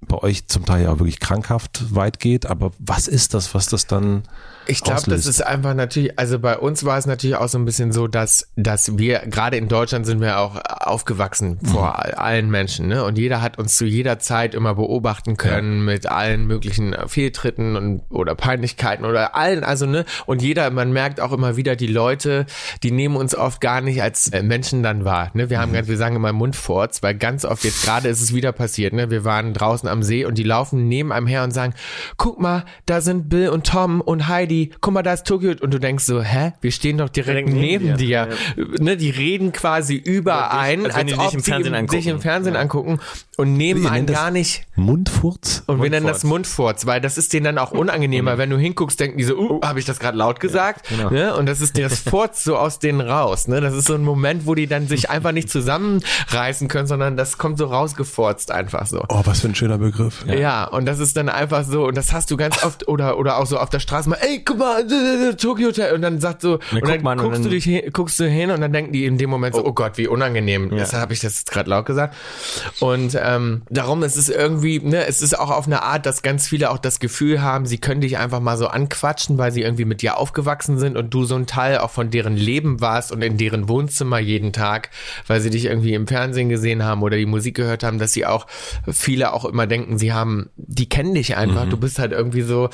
bei 0.00 0.16
euch 0.18 0.46
zum 0.46 0.64
Teil 0.64 0.84
ja 0.84 0.98
wirklich 0.98 1.20
krankhaft 1.20 1.94
weit 1.94 2.20
geht, 2.20 2.46
aber 2.46 2.72
was 2.78 3.08
ist 3.08 3.34
das, 3.34 3.54
was 3.54 3.66
das 3.66 3.86
dann 3.86 4.22
ich 4.70 4.82
glaube, 4.82 5.02
das 5.06 5.24
ist 5.24 5.40
einfach 5.40 5.72
natürlich, 5.72 6.18
also 6.18 6.38
bei 6.38 6.58
uns 6.58 6.84
war 6.84 6.98
es 6.98 7.06
natürlich 7.06 7.36
auch 7.36 7.48
so 7.48 7.58
ein 7.58 7.64
bisschen 7.64 7.90
so, 7.90 8.06
dass, 8.06 8.48
dass 8.54 8.98
wir, 8.98 9.20
gerade 9.20 9.56
in 9.56 9.66
Deutschland 9.66 10.04
sind 10.04 10.20
wir 10.20 10.38
auch 10.38 10.60
aufgewachsen 10.64 11.58
vor 11.64 11.94
mhm. 12.06 12.14
allen 12.16 12.50
Menschen, 12.50 12.86
ne? 12.86 13.02
Und 13.02 13.16
jeder 13.16 13.40
hat 13.40 13.58
uns 13.58 13.76
zu 13.76 13.86
jeder 13.86 14.18
Zeit 14.18 14.54
immer 14.54 14.74
beobachten 14.74 15.38
können 15.38 15.78
ja. 15.78 15.84
mit 15.84 16.06
allen 16.06 16.46
möglichen 16.46 16.94
Fehltritten 17.06 17.76
und 17.76 18.02
oder 18.10 18.34
Peinlichkeiten 18.34 19.06
oder 19.06 19.34
allen, 19.34 19.64
also 19.64 19.86
ne? 19.86 20.04
Und 20.26 20.42
jeder, 20.42 20.70
man 20.70 20.92
merkt 20.92 21.22
auch 21.22 21.32
immer 21.32 21.56
wieder, 21.56 21.74
die 21.74 21.86
Leute, 21.86 22.44
die 22.82 22.90
nehmen 22.90 23.16
uns 23.16 23.34
oft 23.34 23.62
gar 23.62 23.80
nicht 23.80 24.02
als 24.02 24.28
äh, 24.28 24.42
Menschen 24.42 24.82
dann 24.82 25.06
wahr, 25.06 25.30
ne? 25.32 25.48
Wir 25.48 25.60
haben 25.60 25.70
mhm. 25.70 25.76
ganz, 25.76 25.88
wir 25.88 25.96
sagen 25.96 26.14
immer 26.14 26.34
Mundfurz, 26.34 27.02
weil 27.02 27.14
ganz 27.14 27.46
oft 27.46 27.64
jetzt 27.64 27.84
gerade 27.84 28.08
ist 28.08 28.20
es 28.20 28.34
wieder 28.34 28.52
passiert, 28.52 28.92
ne? 28.92 29.10
Wir 29.10 29.24
waren 29.24 29.54
draußen 29.54 29.88
am 29.88 30.02
See 30.02 30.26
und 30.26 30.36
die 30.36 30.44
laufen 30.44 30.88
neben 30.88 31.10
einem 31.10 31.26
her 31.26 31.42
und 31.42 31.52
sagen, 31.52 31.72
guck 32.18 32.38
mal, 32.38 32.66
da 32.84 33.00
sind 33.00 33.30
Bill 33.30 33.48
und 33.48 33.66
Tom 33.66 34.02
und 34.02 34.28
Heidi 34.28 34.57
guck 34.80 34.92
mal, 34.92 35.02
da 35.02 35.14
ist 35.14 35.26
Tokio. 35.26 35.54
Und 35.60 35.72
du 35.72 35.78
denkst 35.78 36.04
so, 36.04 36.22
hä? 36.22 36.52
Wir 36.60 36.70
stehen 36.70 36.98
doch 36.98 37.08
direkt, 37.08 37.48
direkt 37.48 37.48
neben, 37.48 37.84
neben 37.86 37.96
dir. 37.98 38.26
dir. 38.26 38.64
Ja. 38.64 38.64
Ne, 38.80 38.96
die 38.96 39.10
reden 39.10 39.52
quasi 39.52 39.94
über 39.94 40.52
ein, 40.52 40.84
als, 40.90 41.18
ob 41.18 41.40
sie 41.40 41.52
im, 41.52 41.88
sich 41.88 42.06
im 42.06 42.20
Fernsehen 42.20 42.56
angucken 42.56 43.00
und 43.38 43.52
nehmen 43.52 43.86
einen 43.86 44.06
gar 44.06 44.32
nicht. 44.32 44.66
Mundfurz? 44.74 45.62
Und 45.66 45.80
wir 45.80 45.90
nennen 45.90 46.06
das 46.06 46.24
Mundfurz, 46.24 46.86
weil 46.86 47.00
das 47.00 47.16
ist 47.16 47.32
denen 47.32 47.44
dann 47.44 47.58
auch 47.58 47.70
unangenehmer. 47.70 48.34
Mhm. 48.34 48.38
Wenn 48.38 48.50
du 48.50 48.58
hinguckst, 48.58 48.98
denken 48.98 49.16
die 49.16 49.24
so, 49.24 49.38
uh, 49.38 49.60
habe 49.62 49.78
ich 49.78 49.84
das 49.84 50.00
gerade 50.00 50.18
laut 50.18 50.40
gesagt? 50.40 50.90
Ja, 50.90 50.96
genau. 50.96 51.10
ne? 51.10 51.36
Und 51.36 51.46
das 51.46 51.60
ist 51.60 51.78
das 51.78 52.00
Furz 52.00 52.42
so 52.42 52.56
aus 52.56 52.80
denen 52.80 53.00
raus. 53.00 53.46
Ne? 53.46 53.60
Das 53.60 53.74
ist 53.74 53.86
so 53.86 53.94
ein 53.94 54.02
Moment, 54.02 54.46
wo 54.46 54.56
die 54.56 54.66
dann 54.66 54.88
sich 54.88 55.08
einfach 55.08 55.30
nicht 55.30 55.50
zusammenreißen 55.50 56.66
können, 56.66 56.88
sondern 56.88 57.16
das 57.16 57.38
kommt 57.38 57.58
so 57.58 57.66
rausgefurzt 57.66 58.50
einfach 58.50 58.86
so. 58.86 59.04
Oh, 59.08 59.22
was 59.24 59.40
für 59.40 59.48
ein 59.48 59.54
schöner 59.54 59.78
Begriff. 59.78 60.24
Ja, 60.26 60.34
ja 60.34 60.64
und 60.64 60.86
das 60.86 60.98
ist 60.98 61.16
dann 61.16 61.28
einfach 61.28 61.62
so, 61.62 61.86
und 61.86 61.96
das 61.96 62.12
hast 62.12 62.32
du 62.32 62.36
ganz 62.36 62.64
oft, 62.64 62.88
oder, 62.88 63.18
oder 63.18 63.38
auch 63.38 63.46
so 63.46 63.58
auf 63.58 63.70
der 63.70 63.78
Straße 63.78 64.08
mal, 64.08 64.18
ey, 64.20 64.42
guck 64.44 64.58
mal, 64.58 64.84
Tokyo 65.36 65.68
Hotel, 65.68 65.94
und 65.94 66.02
dann 66.02 66.20
sagt 66.20 66.42
so, 66.42 66.54
und 66.54 66.88
dann 66.88 67.02
guckst 67.02 67.24
und 67.24 67.32
dann, 67.32 67.42
du 67.44 67.50
dich 67.50 67.64
hin, 67.64 67.82
guckst 67.92 68.18
du 68.18 68.28
hin 68.28 68.50
und 68.50 68.60
dann 68.60 68.72
denken 68.72 68.92
die 68.92 69.04
in 69.04 69.16
dem 69.16 69.30
Moment 69.30 69.54
so, 69.54 69.64
oh, 69.64 69.68
oh 69.68 69.72
Gott, 69.72 69.96
wie 69.96 70.08
unangenehm. 70.08 70.72
Ja. 70.72 70.78
Deshalb 70.78 71.02
habe 71.02 71.12
ich 71.12 71.20
das 71.20 71.44
gerade 71.44 71.70
laut 71.70 71.86
gesagt. 71.86 72.16
Und 72.80 73.14
ähm, 73.28 73.62
darum 73.68 74.02
ist 74.02 74.16
es 74.16 74.30
irgendwie, 74.30 74.80
ne, 74.80 75.06
es 75.06 75.20
ist 75.20 75.38
auch 75.38 75.50
auf 75.50 75.66
eine 75.66 75.82
Art, 75.82 76.06
dass 76.06 76.22
ganz 76.22 76.48
viele 76.48 76.70
auch 76.70 76.78
das 76.78 76.98
Gefühl 76.98 77.42
haben, 77.42 77.66
sie 77.66 77.76
können 77.76 78.00
dich 78.00 78.16
einfach 78.16 78.40
mal 78.40 78.56
so 78.56 78.68
anquatschen, 78.68 79.36
weil 79.36 79.52
sie 79.52 79.60
irgendwie 79.60 79.84
mit 79.84 80.00
dir 80.00 80.16
aufgewachsen 80.16 80.78
sind 80.78 80.96
und 80.96 81.12
du 81.12 81.24
so 81.24 81.34
ein 81.34 81.46
Teil 81.46 81.78
auch 81.78 81.90
von 81.90 82.10
deren 82.10 82.36
Leben 82.36 82.80
warst 82.80 83.12
und 83.12 83.20
in 83.20 83.36
deren 83.36 83.68
Wohnzimmer 83.68 84.18
jeden 84.18 84.54
Tag, 84.54 84.88
weil 85.26 85.42
sie 85.42 85.50
dich 85.50 85.66
irgendwie 85.66 85.92
im 85.92 86.06
Fernsehen 86.06 86.48
gesehen 86.48 86.84
haben 86.84 87.02
oder 87.02 87.18
die 87.18 87.26
Musik 87.26 87.54
gehört 87.54 87.82
haben, 87.82 87.98
dass 87.98 88.14
sie 88.14 88.24
auch 88.24 88.46
viele 88.90 89.34
auch 89.34 89.44
immer 89.44 89.66
denken, 89.66 89.98
sie 89.98 90.14
haben, 90.14 90.48
die 90.56 90.88
kennen 90.88 91.14
dich 91.14 91.36
einfach, 91.36 91.66
mhm. 91.66 91.70
du 91.70 91.76
bist 91.76 91.98
halt 91.98 92.12
irgendwie 92.12 92.42
so 92.42 92.70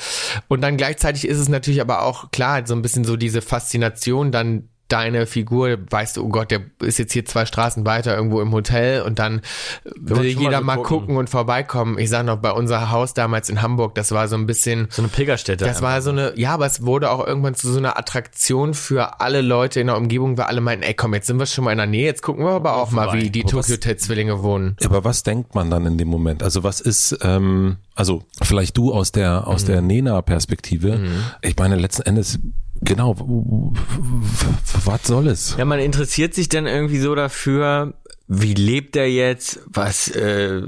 und 0.47 0.61
dann 0.61 0.77
gleichzeitig 0.77 1.27
ist 1.27 1.39
es 1.39 1.49
natürlich 1.49 1.81
aber 1.81 2.03
auch 2.03 2.31
klar, 2.31 2.65
so 2.65 2.75
ein 2.75 2.81
bisschen 2.81 3.03
so 3.03 3.17
diese 3.17 3.41
Faszination 3.41 4.31
dann 4.31 4.69
deine 4.87 5.25
Figur, 5.25 5.77
weißt 5.89 6.17
du, 6.17 6.25
oh 6.25 6.29
Gott, 6.29 6.51
der 6.51 6.61
ist 6.79 6.99
jetzt 6.99 7.13
hier 7.13 7.25
zwei 7.25 7.45
Straßen 7.45 7.85
weiter 7.85 8.15
irgendwo 8.15 8.39
im 8.41 8.51
Hotel 8.51 9.01
und 9.01 9.17
dann 9.17 9.41
will 9.95 10.25
jeder 10.25 10.61
mal, 10.61 10.75
so 10.75 10.81
mal 10.81 10.87
gucken. 10.87 11.17
und 11.17 11.29
vorbeikommen. 11.29 11.97
Ich 11.97 12.09
sag 12.09 12.25
noch, 12.25 12.37
bei 12.37 12.51
unser 12.51 12.91
Haus 12.91 13.13
damals 13.13 13.49
in 13.49 13.61
Hamburg, 13.61 13.95
das 13.95 14.11
war 14.11 14.27
so 14.27 14.35
ein 14.35 14.45
bisschen. 14.45 14.87
So 14.91 15.01
eine 15.01 15.09
Pilgerstätte. 15.09 15.65
Das 15.65 15.81
war 15.81 16.01
so 16.01 16.11
eine, 16.11 16.33
ja, 16.37 16.53
aber 16.53 16.67
es 16.67 16.85
wurde 16.85 17.09
auch 17.09 17.25
irgendwann 17.25 17.55
zu 17.55 17.71
so 17.71 17.79
einer 17.79 17.97
Attraktion 17.97 18.73
für 18.73 19.21
alle 19.21 19.41
Leute 19.41 19.79
in 19.79 19.87
der 19.87 19.97
Umgebung, 19.97 20.37
weil 20.37 20.45
alle 20.45 20.61
meinten, 20.61 20.83
ey 20.83 20.93
komm, 20.93 21.13
jetzt 21.15 21.27
sind 21.27 21.39
wir 21.39 21.47
schon 21.47 21.63
mal 21.63 21.71
in 21.71 21.77
der 21.77 21.87
Nähe, 21.87 22.05
jetzt 22.05 22.21
gucken 22.21 22.45
wir 22.45 22.51
aber 22.51 22.77
auch 22.77 22.91
mal, 22.91 23.13
wie 23.13 23.29
die 23.31 23.43
Tokyo 23.43 23.73
Hotel 23.73 23.97
Zwillinge 23.97 24.43
wohnen. 24.43 24.77
Aber 24.85 25.03
was 25.03 25.23
denkt 25.23 25.55
man 25.55 25.71
dann 25.71 25.85
in 25.85 25.97
dem 25.97 26.09
Moment? 26.09 26.43
Also 26.43 26.63
was 26.63 26.79
ist, 26.79 27.17
ähm, 27.21 27.77
also 27.95 28.23
vielleicht 28.41 28.77
du 28.77 28.93
aus 28.93 29.11
der, 29.11 29.47
aus 29.47 29.63
mhm. 29.63 29.67
der 29.67 29.81
Nena-Perspektive. 29.81 30.97
Mhm. 30.97 31.23
Ich 31.41 31.57
meine, 31.57 31.75
letzten 31.75 32.03
Endes 32.03 32.39
Genau, 32.81 33.15
was 34.85 35.03
soll 35.03 35.27
es? 35.27 35.55
Ja, 35.57 35.65
man 35.65 35.79
interessiert 35.79 36.33
sich 36.33 36.49
dann 36.49 36.67
irgendwie 36.67 36.99
so 36.99 37.15
dafür, 37.15 37.93
wie 38.27 38.55
lebt 38.55 38.95
er 38.95 39.07
jetzt? 39.07 39.59
Was, 39.67 40.07
äh, 40.07 40.61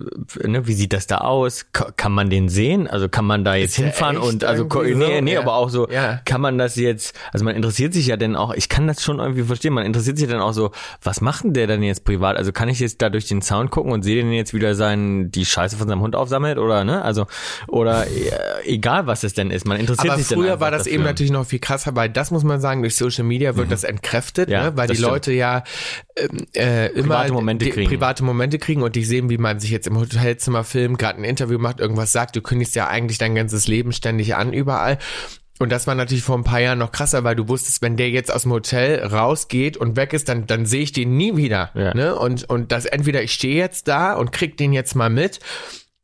ne, 0.43 0.67
wie 0.67 0.73
sieht 0.73 0.93
das 0.93 1.07
da 1.07 1.19
aus? 1.19 1.65
K 1.73 1.91
kann 1.97 2.11
man 2.11 2.29
den 2.29 2.49
sehen? 2.49 2.87
Also 2.87 3.09
kann 3.09 3.25
man 3.25 3.43
da 3.43 3.55
jetzt 3.55 3.75
hinfahren 3.75 4.17
und 4.17 4.43
also 4.43 4.67
nee, 4.83 5.21
nee, 5.21 5.33
ja. 5.33 5.41
aber 5.41 5.55
auch 5.55 5.69
so, 5.69 5.89
ja. 5.89 6.21
kann 6.23 6.39
man 6.39 6.59
das 6.59 6.75
jetzt, 6.75 7.17
also 7.33 7.45
man 7.45 7.55
interessiert 7.55 7.93
sich 7.93 8.07
ja 8.07 8.17
denn 8.17 8.35
auch, 8.35 8.53
ich 8.53 8.69
kann 8.69 8.85
das 8.85 9.01
schon 9.01 9.17
irgendwie 9.17 9.41
verstehen, 9.41 9.73
man 9.73 9.85
interessiert 9.85 10.19
sich 10.19 10.27
dann 10.27 10.39
auch 10.39 10.53
so, 10.53 10.71
was 11.01 11.19
macht 11.21 11.45
denn 11.45 11.53
der 11.53 11.65
denn 11.65 11.81
jetzt 11.81 12.05
privat? 12.05 12.37
Also 12.37 12.51
kann 12.51 12.69
ich 12.69 12.79
jetzt 12.79 13.01
da 13.01 13.09
durch 13.09 13.27
den 13.27 13.41
Sound 13.41 13.71
gucken 13.71 13.91
und 13.91 14.03
sehe 14.03 14.15
den 14.15 14.31
jetzt 14.31 14.53
wieder 14.53 14.75
sein, 14.75 15.31
die 15.31 15.45
Scheiße 15.45 15.77
von 15.77 15.87
seinem 15.87 16.01
Hund 16.01 16.15
aufsammelt 16.15 16.59
oder 16.59 16.83
ne? 16.83 17.01
Also, 17.01 17.25
oder 17.67 18.05
äh, 18.05 18.65
egal 18.65 19.07
was 19.07 19.23
es 19.23 19.33
denn 19.33 19.49
ist, 19.49 19.65
man 19.65 19.79
interessiert 19.79 20.11
aber 20.11 20.19
sich 20.19 20.27
dann 20.27 20.39
früher 20.39 20.59
war 20.59 20.69
das 20.69 20.83
dafür. 20.83 20.93
eben 20.93 21.03
natürlich 21.03 21.31
noch 21.31 21.45
viel 21.45 21.59
krasser, 21.59 21.95
weil 21.95 22.09
das 22.09 22.29
muss 22.29 22.43
man 22.43 22.61
sagen, 22.61 22.81
durch 22.81 22.95
Social 22.95 23.23
Media 23.23 23.55
wird 23.55 23.67
mhm. 23.67 23.71
das 23.71 23.83
entkräftet, 23.83 24.49
ja, 24.49 24.65
ne? 24.65 24.77
weil 24.77 24.87
die 24.87 24.95
stimmt. 24.95 25.11
Leute 25.11 25.31
ja 25.31 25.63
ähm, 26.15 26.45
äh, 26.55 26.87
immer 26.91 27.25
Momente 27.47 27.69
kriegen. 27.69 27.89
private 27.89 28.23
Momente 28.23 28.59
kriegen 28.59 28.83
und 28.83 28.95
dich 28.95 29.07
sehen, 29.07 29.29
wie 29.29 29.37
man 29.37 29.59
sich 29.59 29.71
jetzt 29.71 29.87
im 29.87 29.97
Hotelzimmer 29.97 30.63
filmt, 30.63 30.99
gerade 30.99 31.19
ein 31.19 31.23
Interview 31.23 31.57
macht, 31.57 31.79
irgendwas 31.79 32.11
sagt. 32.11 32.35
Du 32.35 32.41
kündigst 32.41 32.75
ja 32.75 32.87
eigentlich 32.87 33.17
dein 33.17 33.35
ganzes 33.35 33.67
Leben 33.67 33.91
ständig 33.91 34.35
an 34.35 34.53
überall. 34.53 34.97
Und 35.59 35.71
das 35.71 35.87
war 35.87 35.95
natürlich 35.95 36.23
vor 36.23 36.37
ein 36.37 36.43
paar 36.43 36.59
Jahren 36.59 36.77
noch 36.77 36.91
krasser, 36.91 37.23
weil 37.23 37.35
du 37.35 37.47
wusstest, 37.47 37.81
wenn 37.81 37.97
der 37.97 38.09
jetzt 38.09 38.31
aus 38.31 38.43
dem 38.43 38.51
Hotel 38.51 39.03
rausgeht 39.03 39.75
und 39.75 39.95
weg 39.95 40.13
ist, 40.13 40.29
dann, 40.29 40.45
dann 40.45 40.65
sehe 40.65 40.83
ich 40.83 40.91
den 40.91 41.17
nie 41.17 41.35
wieder. 41.35 41.71
Ja. 41.73 41.93
Ne? 41.95 42.15
Und, 42.15 42.47
und 42.49 42.71
das 42.71 42.85
entweder 42.85 43.23
ich 43.23 43.33
stehe 43.33 43.55
jetzt 43.55 43.87
da 43.87 44.13
und 44.13 44.31
krieg 44.31 44.57
den 44.57 44.71
jetzt 44.71 44.95
mal 44.95 45.09
mit 45.09 45.39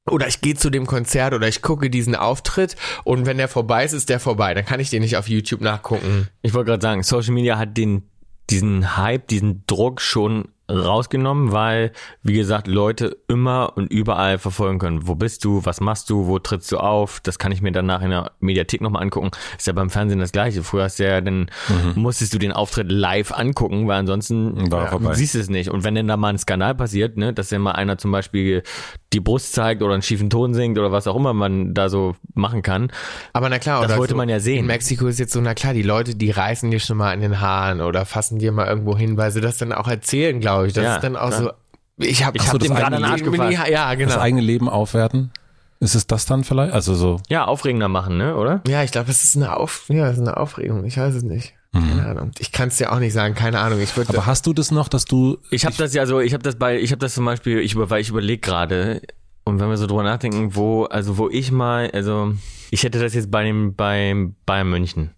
oder 0.10 0.28
ich 0.28 0.42
gehe 0.42 0.56
zu 0.56 0.70
dem 0.70 0.86
Konzert 0.86 1.34
oder 1.34 1.48
ich 1.48 1.62
gucke 1.62 1.90
diesen 1.90 2.16
Auftritt 2.16 2.76
und 3.04 3.26
wenn 3.26 3.38
der 3.38 3.48
vorbei 3.48 3.86
ist, 3.86 3.94
ist 3.94 4.10
der 4.10 4.20
vorbei. 4.20 4.54
Dann 4.54 4.66
kann 4.66 4.80
ich 4.80 4.90
den 4.90 5.02
nicht 5.02 5.18
auf 5.18 5.30
YouTube 5.30 5.62
nachgucken. 5.62 6.28
Ich 6.42 6.54
wollte 6.54 6.72
gerade 6.72 6.82
sagen, 6.82 7.04
Social 7.04 7.34
Media 7.34 7.58
hat 7.58 7.78
den 7.78 8.10
diesen 8.50 8.98
Hype, 8.98 9.28
diesen 9.28 9.64
Druck 9.68 10.02
schon 10.02 10.50
rausgenommen, 10.70 11.52
weil, 11.52 11.92
wie 12.22 12.34
gesagt, 12.34 12.68
Leute 12.68 13.18
immer 13.28 13.74
und 13.76 13.92
überall 13.92 14.38
verfolgen 14.38 14.80
können. 14.80 15.08
Wo 15.08 15.16
bist 15.16 15.44
du? 15.44 15.66
Was 15.66 15.82
machst 15.82 16.10
du? 16.10 16.28
Wo 16.28 16.40
trittst 16.40 16.72
du 16.72 16.78
auf? 16.78 17.20
Das 17.22 17.38
kann 17.38 17.52
ich 17.52 17.62
mir 17.62 17.72
danach 17.72 18.02
in 18.02 18.12
der 18.12 18.32
Mediathek 18.40 18.82
nochmal 18.82 19.04
angucken. 19.04 19.32
Ist 19.58 19.68
ja 19.68 19.74
beim 19.74 19.90
Fernsehen 19.90 20.20
das 20.20 20.32
Gleiche. 20.32 20.64
Früher 20.64 20.84
hast 20.84 21.00
du 21.00 21.06
ja, 21.06 21.20
dann 21.20 21.50
mhm. 21.68 22.02
musstest 22.02 22.34
du 22.34 22.40
den 22.40 22.54
Auftritt 22.54 22.92
live 22.92 23.32
angucken, 23.34 23.88
weil 23.88 24.00
ansonsten 24.00 24.70
ja, 24.72 25.14
siehst 25.14 25.36
du 25.36 25.40
es 25.40 25.50
nicht. 25.50 25.70
Und 25.70 25.84
wenn 25.84 25.96
denn 25.96 26.08
da 26.08 26.16
mal 26.16 26.30
ein 26.30 26.38
Skandal 26.38 26.76
passiert, 26.76 27.18
ne, 27.18 27.34
dass 27.34 27.52
ja 27.52 27.60
mal 27.60 27.74
einer 27.74 27.98
zum 27.98 28.12
Beispiel 28.12 28.64
die 29.12 29.20
Brust 29.20 29.54
zeigt 29.54 29.82
oder 29.84 29.94
einen 29.94 30.02
schiefen 30.02 30.30
Ton 30.30 30.54
singt 30.54 30.80
oder 30.80 30.92
was 30.92 31.08
auch 31.08 31.16
immer 31.16 31.34
man 31.34 31.74
da 31.74 31.90
so 31.90 32.16
machen 32.34 32.62
kann. 32.62 32.92
Aber 33.34 33.50
na 33.50 33.60
klar, 33.60 33.86
das 33.86 33.98
wollte 33.98 34.14
so 34.14 34.18
man 34.18 34.30
ja 34.30 34.40
sehen. 34.40 34.60
In 34.60 34.66
Mexiko 34.66 35.08
ist 35.08 35.20
jetzt 35.20 35.34
so, 35.34 35.42
na 35.42 35.54
klar, 35.54 35.74
die 35.74 35.84
Leute, 35.84 36.16
die 36.16 36.32
reißen 36.32 36.72
dir 36.72 36.80
schon 36.80 36.98
mal 36.98 37.12
an 37.12 37.20
den 37.20 37.40
Haaren 37.40 37.82
oder 37.82 38.06
fassen 38.06 38.40
dir 38.40 38.52
mal 38.52 38.68
irgendwo 38.68 38.98
hin, 38.98 39.18
weil 39.18 39.32
sie 39.32 39.42
das 39.42 39.58
dann 39.58 39.72
auch 39.72 39.88
erzählen, 39.88 40.40
glaube 40.40 40.53
ich. 40.62 40.74
Das 40.74 40.84
ja, 40.84 40.96
ist 40.96 41.04
dann 41.04 41.16
auch 41.16 41.30
klar. 41.30 41.42
so, 41.42 41.52
ich 41.98 42.24
habe 42.26 42.38
ich 42.38 42.48
hab 42.48 42.60
dem 42.60 42.76
gerade 42.76 43.00
nachgefasst. 43.00 43.70
Ja, 43.70 43.94
genau. 43.96 44.14
Das 44.14 44.22
eigene 44.22 44.42
Leben 44.42 44.70
aufwerten. 44.70 45.32
Ist 45.80 45.96
es 45.96 46.08
das 46.08 46.26
dann 46.26 46.44
vielleicht? 46.46 46.74
Also 46.74 46.96
so. 46.96 47.20
Ja, 47.28 47.46
aufregender 47.46 47.90
machen, 47.90 48.18
ne, 48.18 48.38
oder? 48.38 48.62
Ja, 48.68 48.84
ich 48.84 48.92
glaube, 48.92 49.12
es 49.12 49.24
ist 49.24 49.36
eine 49.36 49.58
Auf, 49.58 49.86
ja, 49.90 50.08
es 50.08 50.14
ist 50.18 50.22
eine 50.22 50.38
Aufregung. 50.38 50.86
Ich 50.86 50.98
weiß 50.98 51.14
es 51.14 51.24
nicht. 51.24 51.54
Mhm. 51.74 51.90
Keine 51.90 52.06
Ahnung. 52.06 52.32
Ich 52.40 52.52
kann 52.52 52.70
es 52.70 52.78
dir 52.78 52.94
auch 52.94 53.00
nicht 53.00 53.14
sagen, 53.14 53.36
keine 53.36 53.60
Ahnung. 53.60 53.82
Ich 53.82 53.98
würde. 53.98 54.10
Aber 54.10 54.26
hast 54.26 54.46
du 54.46 54.54
das 54.54 54.72
noch, 54.72 54.88
dass 54.88 55.06
du? 55.06 55.40
Ich 55.50 55.66
habe 55.66 55.76
das 55.76 55.94
ja 55.94 56.06
so. 56.06 56.22
Ich 56.22 56.34
habe 56.34 56.44
das 56.44 56.56
bei. 56.56 56.80
Ich 56.80 56.92
habe 56.92 57.00
das 57.00 57.16
zum 57.16 57.26
Beispiel. 57.26 57.60
Ich 57.60 57.74
über, 57.74 57.90
weil 57.90 58.00
ich 58.00 58.10
überlege 58.10 58.40
gerade. 58.40 59.02
Und 59.44 59.60
wenn 59.60 59.70
wir 59.70 59.76
so 59.76 59.88
drüber 59.88 60.04
nachdenken, 60.04 60.56
wo, 60.56 60.86
also 60.86 61.18
wo 61.18 61.30
ich 61.30 61.52
mal, 61.52 61.92
also 61.92 62.34
ich 62.72 62.84
hätte 62.84 63.00
das 63.00 63.14
jetzt 63.14 63.30
bei 63.30 63.44
dem, 63.44 63.76
beim 63.76 64.36
Bayern 64.46 64.70
München. 64.70 65.12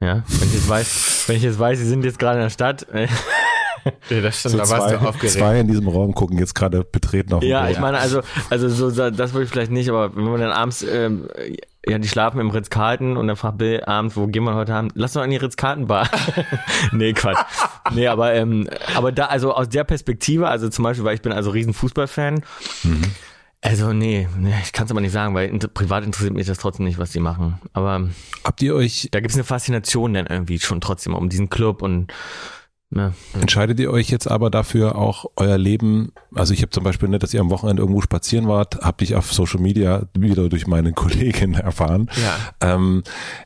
Ja, 0.00 0.24
wenn 0.26 0.48
ich 0.48 0.54
jetzt 0.54 0.68
weiß, 0.68 1.24
wenn 1.26 1.36
ich 1.36 1.42
jetzt 1.42 1.58
weiß, 1.58 1.78
sie 1.78 1.86
sind 1.86 2.04
jetzt 2.04 2.18
gerade 2.18 2.38
in 2.38 2.44
der 2.44 2.50
Stadt. 2.50 2.86
Ja, 4.10 4.20
das 4.20 4.40
stimmt, 4.40 4.52
so 4.52 4.58
da 4.58 4.68
warst 4.68 4.88
zwei, 4.88 4.96
du 4.96 5.08
aufgeregt. 5.08 5.34
Zwei 5.34 5.60
in 5.60 5.68
diesem 5.68 5.88
Raum 5.88 6.14
gucken 6.14 6.38
jetzt 6.38 6.54
gerade 6.54 6.84
betreten 6.84 7.34
auf 7.34 7.42
Ja, 7.42 7.68
ich 7.68 7.78
meine, 7.78 7.98
also, 7.98 8.20
also 8.50 8.68
so, 8.68 9.10
das 9.10 9.32
würde 9.32 9.44
ich 9.44 9.50
vielleicht 9.50 9.70
nicht, 9.70 9.88
aber 9.88 10.14
wenn 10.14 10.24
man 10.24 10.40
dann 10.40 10.52
abends, 10.52 10.82
ähm, 10.82 11.28
ja, 11.86 11.98
die 11.98 12.08
schlafen 12.08 12.40
im 12.40 12.50
Ritz-Carlton 12.50 13.16
und 13.16 13.26
dann 13.26 13.36
fragt 13.36 13.58
Bill 13.58 13.82
abends, 13.84 14.16
wo 14.16 14.26
gehen 14.26 14.44
wir 14.44 14.54
heute 14.54 14.74
Abend? 14.74 14.92
Lass 14.94 15.14
doch 15.14 15.22
an 15.22 15.30
die 15.30 15.36
Ritz-Carlton-Bar. 15.36 16.08
nee, 16.92 17.12
Quatsch. 17.12 17.38
Nee, 17.92 18.06
aber, 18.06 18.34
ähm, 18.34 18.68
aber 18.94 19.10
da, 19.10 19.26
also 19.26 19.52
aus 19.52 19.68
der 19.68 19.84
Perspektive, 19.84 20.48
also 20.48 20.68
zum 20.68 20.84
Beispiel, 20.84 21.04
weil 21.04 21.14
ich 21.14 21.22
bin 21.22 21.32
also 21.32 21.50
riesen 21.50 21.74
Fußballfan, 21.74 22.42
mhm. 22.84 23.02
Also 23.64 23.92
nee, 23.92 24.28
nee 24.36 24.54
ich 24.64 24.72
kann 24.72 24.86
es 24.86 24.90
aber 24.90 25.00
nicht 25.00 25.12
sagen, 25.12 25.36
weil 25.36 25.48
inter 25.48 25.68
privat 25.68 26.04
interessiert 26.04 26.34
mich 26.34 26.48
das 26.48 26.58
trotzdem 26.58 26.84
nicht, 26.84 26.98
was 26.98 27.12
die 27.12 27.20
machen. 27.20 27.60
Aber 27.72 28.08
habt 28.42 28.60
ihr 28.60 28.74
euch 28.74 29.08
da 29.12 29.20
gibt's 29.20 29.36
eine 29.36 29.44
Faszination 29.44 30.14
dann 30.14 30.26
irgendwie 30.26 30.58
schon 30.58 30.80
trotzdem 30.80 31.14
um 31.14 31.28
diesen 31.28 31.48
Club 31.48 31.80
und 31.80 32.12
ja. 32.94 33.12
Entscheidet 33.40 33.80
ihr 33.80 33.90
euch 33.90 34.10
jetzt 34.10 34.30
aber 34.30 34.50
dafür 34.50 34.96
auch 34.96 35.24
euer 35.36 35.56
Leben, 35.56 36.12
also 36.34 36.52
ich 36.52 36.60
habe 36.62 36.70
zum 36.70 36.84
Beispiel 36.84 37.08
nicht, 37.08 37.22
dass 37.22 37.32
ihr 37.32 37.40
am 37.40 37.50
Wochenende 37.50 37.82
irgendwo 37.82 38.00
spazieren 38.00 38.48
wart, 38.48 38.80
habe 38.82 39.02
ich 39.04 39.14
auf 39.14 39.32
Social 39.32 39.60
Media 39.60 40.02
wieder 40.14 40.48
durch 40.48 40.66
meine 40.66 40.92
Kollegin 40.92 41.54
erfahren. 41.54 42.10
Ja. 42.60 42.74
Ähm, 42.74 43.02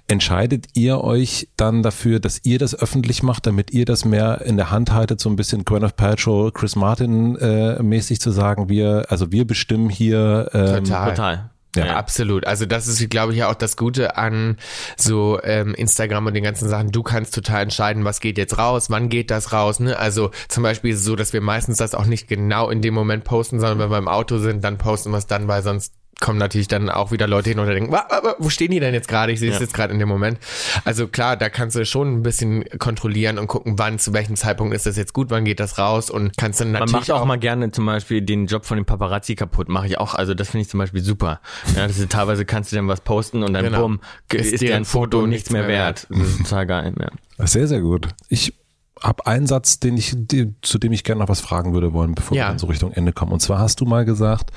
entscheidet 0.09 0.67
ihr 0.75 1.01
euch 1.01 1.49
dann 1.57 1.83
dafür, 1.83 2.19
dass 2.19 2.41
ihr 2.45 2.59
das 2.59 2.75
öffentlich 2.75 3.23
macht, 3.23 3.47
damit 3.47 3.71
ihr 3.71 3.85
das 3.85 4.05
mehr 4.05 4.41
in 4.43 4.57
der 4.57 4.71
Hand 4.71 4.93
haltet, 4.93 5.21
so 5.21 5.29
ein 5.29 5.37
bisschen 5.37 5.65
Gwyneth 5.65 5.97
Paltrow, 5.97 6.53
Chris 6.53 6.75
Martin 6.77 7.37
äh, 7.37 7.83
mäßig 7.83 8.21
zu 8.21 8.31
sagen, 8.31 8.69
wir, 8.69 9.07
also 9.09 9.31
wir 9.31 9.47
bestimmen 9.47 9.91
hier. 9.91 10.51
Ähm, 10.53 10.85
Total. 10.85 11.11
Total. 11.11 11.51
Ja, 11.77 11.87
ja, 11.87 11.97
absolut. 11.97 12.47
Also 12.47 12.67
das 12.67 12.87
ist, 12.87 13.09
glaube 13.11 13.33
ich, 13.33 13.39
ja 13.39 13.51
auch 13.51 13.55
das 13.55 13.77
Gute 13.77 14.17
an 14.17 14.57
so 14.97 15.41
ähm, 15.43 15.75
Instagram 15.75 16.27
und 16.27 16.35
den 16.35 16.45
ganzen 16.45 16.69
Sachen. 16.69 16.91
Du 16.91 17.03
kannst 17.03 17.35
total 17.35 17.63
entscheiden, 17.63 18.05
was 18.05 18.21
geht 18.21 18.39
jetzt 18.39 18.59
raus, 18.59 18.91
wann 18.91 19.09
geht 19.09 19.31
das 19.31 19.53
raus. 19.53 19.81
Ne? 19.81 19.99
Also 19.99 20.31
zum 20.49 20.63
Beispiel 20.63 20.93
ist 20.93 21.01
es 21.01 21.05
so, 21.05 21.17
dass 21.17 21.33
wir 21.33 21.41
meistens 21.41 21.79
das 21.79 21.95
auch 21.95 22.07
nicht 22.07 22.29
genau 22.29 22.71
in 22.71 22.83
dem 22.83 22.95
Moment 22.95 23.25
posten, 23.25 23.61
sondern 23.61 23.79
wenn 23.79 23.91
wir 23.91 23.99
im 23.99 24.09
Auto 24.09 24.39
sind, 24.39 24.65
dann 24.65 24.79
posten 24.79 25.11
wir 25.11 25.19
es 25.19 25.27
dann, 25.27 25.49
weil 25.49 25.63
sonst 25.63 25.93
kommen 26.21 26.39
natürlich 26.39 26.69
dann 26.69 26.89
auch 26.89 27.13
wieder 27.13 27.27
Leute 27.27 27.51
hin 27.51 27.59
und 27.59 27.67
denken, 27.67 27.95
wo 28.39 28.49
stehen 28.49 28.71
die 28.71 28.81
denn 28.81 28.95
jetzt 28.95 29.09
gerade? 29.09 29.33
Ich 29.33 29.41
sehe 29.41 29.51
es 29.51 29.57
ja. 29.57 29.63
jetzt 29.63 29.75
gerade 29.75 29.93
in 29.93 29.99
dem 29.99 30.09
Moment. 30.09 30.39
Also 30.85 31.09
klar, 31.09 31.37
da 31.37 31.51
kannst 31.51 31.77
du 31.77 31.85
schon 31.85 32.15
ein 32.15 32.23
bisschen 32.23 32.65
kontrollieren 32.79 33.39
und 33.39 33.49
gucken, 33.49 33.79
wann, 33.79 33.99
zu 33.99 34.13
welchem 34.15 34.35
Zeitpunkt 34.37 34.75
ist 34.75 34.87
das 34.87 34.97
jetzt 34.97 35.13
gut, 35.13 35.31
wann 35.31 35.45
geht 35.45 35.61
das 35.61 35.79
raus 35.79 36.11
und 36.11 36.37
kannst 36.37 36.61
dann 36.61 36.73
natürlich 36.73 36.93
Man 36.93 37.01
macht 37.01 37.11
auch, 37.11 37.21
auch 37.21 37.27
mal 37.27 37.39
gerne 37.39 37.71
zum 37.71 37.85
Beispiel 37.85 38.23
den 38.23 38.47
Job 38.47 38.65
von 38.65 38.79
den 38.79 38.87
Paparazzi 38.87 39.35
kaputt, 39.35 39.69
mache 39.69 39.87
ich 39.87 39.99
auch. 39.99 40.15
Also 40.15 40.33
das 40.33 40.49
finde 40.51 40.63
ich 40.63 40.69
zum 40.71 40.79
Beispiel 40.79 41.03
super. 41.03 41.41
Ja, 41.75 41.87
das 41.87 41.99
ist, 41.99 42.11
teilweise 42.11 42.45
kannst 42.47 42.73
du 42.73 42.77
dann 42.77 42.89
was 42.89 43.03
posten 43.03 43.43
und 43.43 43.53
dann 43.53 43.65
genau. 43.65 43.83
bumm, 43.83 44.01
ist, 44.33 44.53
ist 44.53 44.61
dir 44.63 44.77
ein 44.77 44.85
Foto 44.87 45.27
nichts 45.27 45.51
mehr 45.51 45.69
wert. 45.69 46.09
wert. 46.11 46.21
Das 46.21 46.29
ist 46.29 46.39
total 46.39 46.67
geil. 46.67 46.95
Ja. 46.99 47.47
Sehr, 47.47 47.67
sehr 47.67 47.81
gut. 47.81 48.09
Ich 48.29 48.55
habe 49.03 49.27
einen 49.27 49.47
Satz, 49.47 49.79
den 49.79 49.97
ich, 49.97 50.15
die, 50.17 50.55
zu 50.63 50.79
dem 50.79 50.93
ich 50.93 51.05
gerne 51.05 51.21
noch 51.21 51.29
was 51.29 51.41
fragen 51.41 51.75
würde 51.75 51.93
wollen, 51.93 52.15
bevor 52.15 52.37
ja. 52.37 52.45
wir 52.45 52.49
dann 52.49 52.59
so 52.59 52.67
Richtung 52.67 52.93
Ende 52.93 53.13
kommen. 53.13 53.33
Und 53.33 53.41
zwar 53.41 53.59
hast 53.59 53.81
du 53.81 53.85
mal 53.85 54.05
gesagt, 54.05 54.51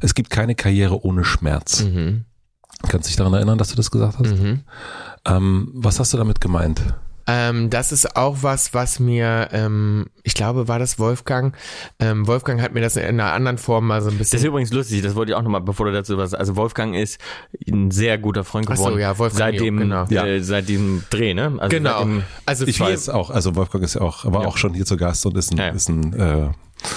es 0.00 0.14
gibt 0.14 0.30
keine 0.30 0.54
Karriere 0.54 1.04
ohne 1.04 1.24
Schmerz. 1.24 1.82
Mhm. 1.82 2.24
Kannst 2.88 3.06
du 3.06 3.10
dich 3.10 3.16
daran 3.16 3.34
erinnern, 3.34 3.58
dass 3.58 3.68
du 3.68 3.76
das 3.76 3.90
gesagt 3.90 4.18
hast? 4.18 4.34
Mhm. 4.34 4.60
Ähm, 5.26 5.70
was 5.74 6.00
hast 6.00 6.12
du 6.14 6.16
damit 6.16 6.40
gemeint? 6.40 6.82
Ähm, 7.30 7.70
das 7.70 7.92
ist 7.92 8.16
auch 8.16 8.38
was, 8.40 8.74
was 8.74 8.98
mir, 8.98 9.48
ähm, 9.52 10.06
ich 10.24 10.34
glaube, 10.34 10.66
war 10.66 10.80
das 10.80 10.98
Wolfgang. 10.98 11.56
Ähm, 12.00 12.26
Wolfgang 12.26 12.60
hat 12.60 12.74
mir 12.74 12.80
das 12.80 12.96
in 12.96 13.04
einer 13.04 13.32
anderen 13.32 13.56
Form 13.56 13.86
mal 13.86 14.02
so 14.02 14.10
ein 14.10 14.18
bisschen. 14.18 14.36
Das 14.36 14.40
ist 14.40 14.46
übrigens 14.46 14.72
lustig, 14.72 15.02
das 15.02 15.14
wollte 15.14 15.32
ich 15.32 15.36
auch 15.36 15.42
nochmal, 15.42 15.60
bevor 15.60 15.86
du 15.86 15.92
dazu 15.92 16.18
was. 16.18 16.34
Also 16.34 16.56
Wolfgang 16.56 16.96
ist 16.96 17.20
ein 17.70 17.92
sehr 17.92 18.18
guter 18.18 18.42
Freund 18.42 18.66
geworden. 18.66 18.88
Ach 18.88 18.92
so, 18.92 18.98
ja, 18.98 19.18
Wolfgang. 19.18 19.52
Seit 19.52 19.60
dem, 19.60 19.76
genau. 19.78 20.06
äh, 20.06 20.40
seit 20.42 20.68
diesem 20.68 21.04
Dreh, 21.10 21.34
ne? 21.34 21.54
Also 21.58 21.76
genau. 21.76 22.00
Dem, 22.00 22.24
also 22.46 22.66
ich 22.66 22.80
weiß 22.80 23.10
auch, 23.10 23.30
also 23.30 23.54
Wolfgang 23.54 23.84
ist 23.84 23.94
ja 23.94 24.00
auch, 24.00 24.24
war 24.24 24.42
ja. 24.42 24.48
auch 24.48 24.56
schon 24.56 24.74
hier 24.74 24.86
zu 24.86 24.96
Gast 24.96 25.24
und 25.24 25.36
ist 25.36 25.52
ein, 25.52 25.58
ja. 25.58 25.68
ist 25.68 25.88
ein 25.88 26.12
äh, 26.14 26.48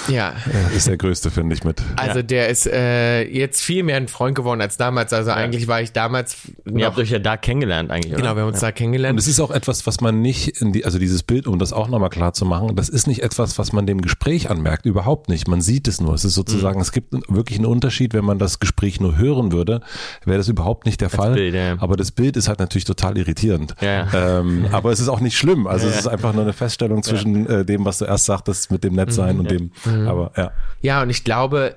Ja. 0.08 0.34
Äh, 0.72 0.76
ist 0.76 0.86
der 0.86 0.96
größte, 0.96 1.30
finde 1.30 1.54
ich 1.54 1.64
mit. 1.64 1.82
Also 1.96 2.22
der 2.22 2.48
ist 2.48 2.66
äh, 2.66 3.22
jetzt 3.24 3.62
viel 3.62 3.82
mehr 3.82 3.96
ein 3.96 4.08
Freund 4.08 4.34
geworden 4.34 4.60
als 4.60 4.76
damals. 4.76 5.12
Also 5.12 5.30
eigentlich 5.30 5.68
war 5.68 5.80
ich 5.82 5.92
damals 5.92 6.36
noch, 6.64 6.78
Ihr 6.78 6.86
habt 6.86 6.98
euch 6.98 7.10
ja 7.10 7.18
da 7.18 7.36
kennengelernt 7.36 7.90
eigentlich, 7.90 8.12
oder? 8.12 8.22
genau, 8.22 8.34
wir 8.36 8.42
haben 8.42 8.48
uns 8.48 8.60
da 8.60 8.68
Und 8.68 8.74
kennengelernt. 8.76 9.18
es 9.18 9.26
ist 9.28 9.40
auch 9.40 9.50
etwas, 9.50 9.86
was 9.86 10.00
man 10.00 10.20
nicht 10.20 10.60
in 10.60 10.72
die, 10.72 10.84
also 10.84 10.98
dieses 10.98 11.22
Bild, 11.22 11.46
um 11.46 11.58
das 11.58 11.72
auch 11.72 11.88
nochmal 11.88 12.10
klar 12.10 12.32
zu 12.32 12.44
machen, 12.44 12.74
das 12.76 12.88
ist 12.88 13.06
nicht 13.06 13.22
etwas, 13.22 13.58
was 13.58 13.72
man 13.72 13.86
dem 13.86 14.00
Gespräch 14.00 14.50
anmerkt, 14.50 14.86
überhaupt 14.86 15.28
nicht. 15.28 15.48
Man 15.48 15.60
sieht 15.60 15.88
es 15.88 16.00
nur. 16.00 16.14
Es 16.14 16.24
ist 16.24 16.34
sozusagen, 16.34 16.80
es 16.80 16.92
gibt 16.92 17.12
wirklich 17.28 17.58
einen 17.58 17.66
Unterschied, 17.66 18.14
wenn 18.14 18.24
man 18.24 18.38
das 18.38 18.60
Gespräch 18.60 19.00
nur 19.00 19.16
hören 19.18 19.52
würde, 19.52 19.80
wäre 20.24 20.38
das 20.38 20.48
überhaupt 20.48 20.86
nicht 20.86 21.00
der 21.00 21.10
Fall. 21.10 21.34
Bild, 21.34 21.54
ja. 21.54 21.76
Aber 21.78 21.96
das 21.96 22.10
Bild 22.10 22.36
ist 22.36 22.48
halt 22.48 22.58
natürlich 22.58 22.84
total 22.84 23.18
irritierend. 23.18 23.74
Ja, 23.80 24.06
Ähm, 24.14 24.66
aber 24.72 24.92
es 24.92 25.00
ist 25.00 25.08
auch 25.08 25.20
nicht 25.20 25.36
schlimm. 25.36 25.66
Also 25.66 25.88
es 25.88 25.98
ist 26.00 26.06
einfach 26.06 26.32
nur 26.32 26.42
eine 26.42 26.52
Feststellung 26.52 27.02
zwischen 27.02 27.46
äh, 27.46 27.64
dem, 27.64 27.84
was 27.84 27.98
du 27.98 28.04
erst 28.04 28.26
sagtest, 28.26 28.70
mit 28.70 28.84
dem 28.84 28.94
Nettsein 28.94 29.38
und 29.38 29.50
dem. 29.50 29.70
Aber 29.84 30.32
ja. 30.36 30.52
Ja, 30.80 31.02
und 31.02 31.10
ich 31.10 31.24
glaube, 31.24 31.76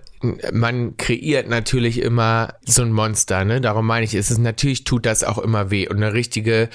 man 0.51 0.97
kreiert 0.97 1.49
natürlich 1.49 2.01
immer 2.01 2.55
so 2.65 2.81
ein 2.81 2.91
Monster, 2.91 3.45
ne? 3.45 3.61
Darum 3.61 3.85
meine 3.85 4.05
ich, 4.05 4.13
es 4.13 4.31
ist 4.31 4.39
natürlich 4.39 4.83
tut 4.83 5.05
das 5.05 5.23
auch 5.23 5.37
immer 5.37 5.71
weh 5.71 5.87
und 5.87 5.97
eine 5.97 6.13
richtige 6.13 6.69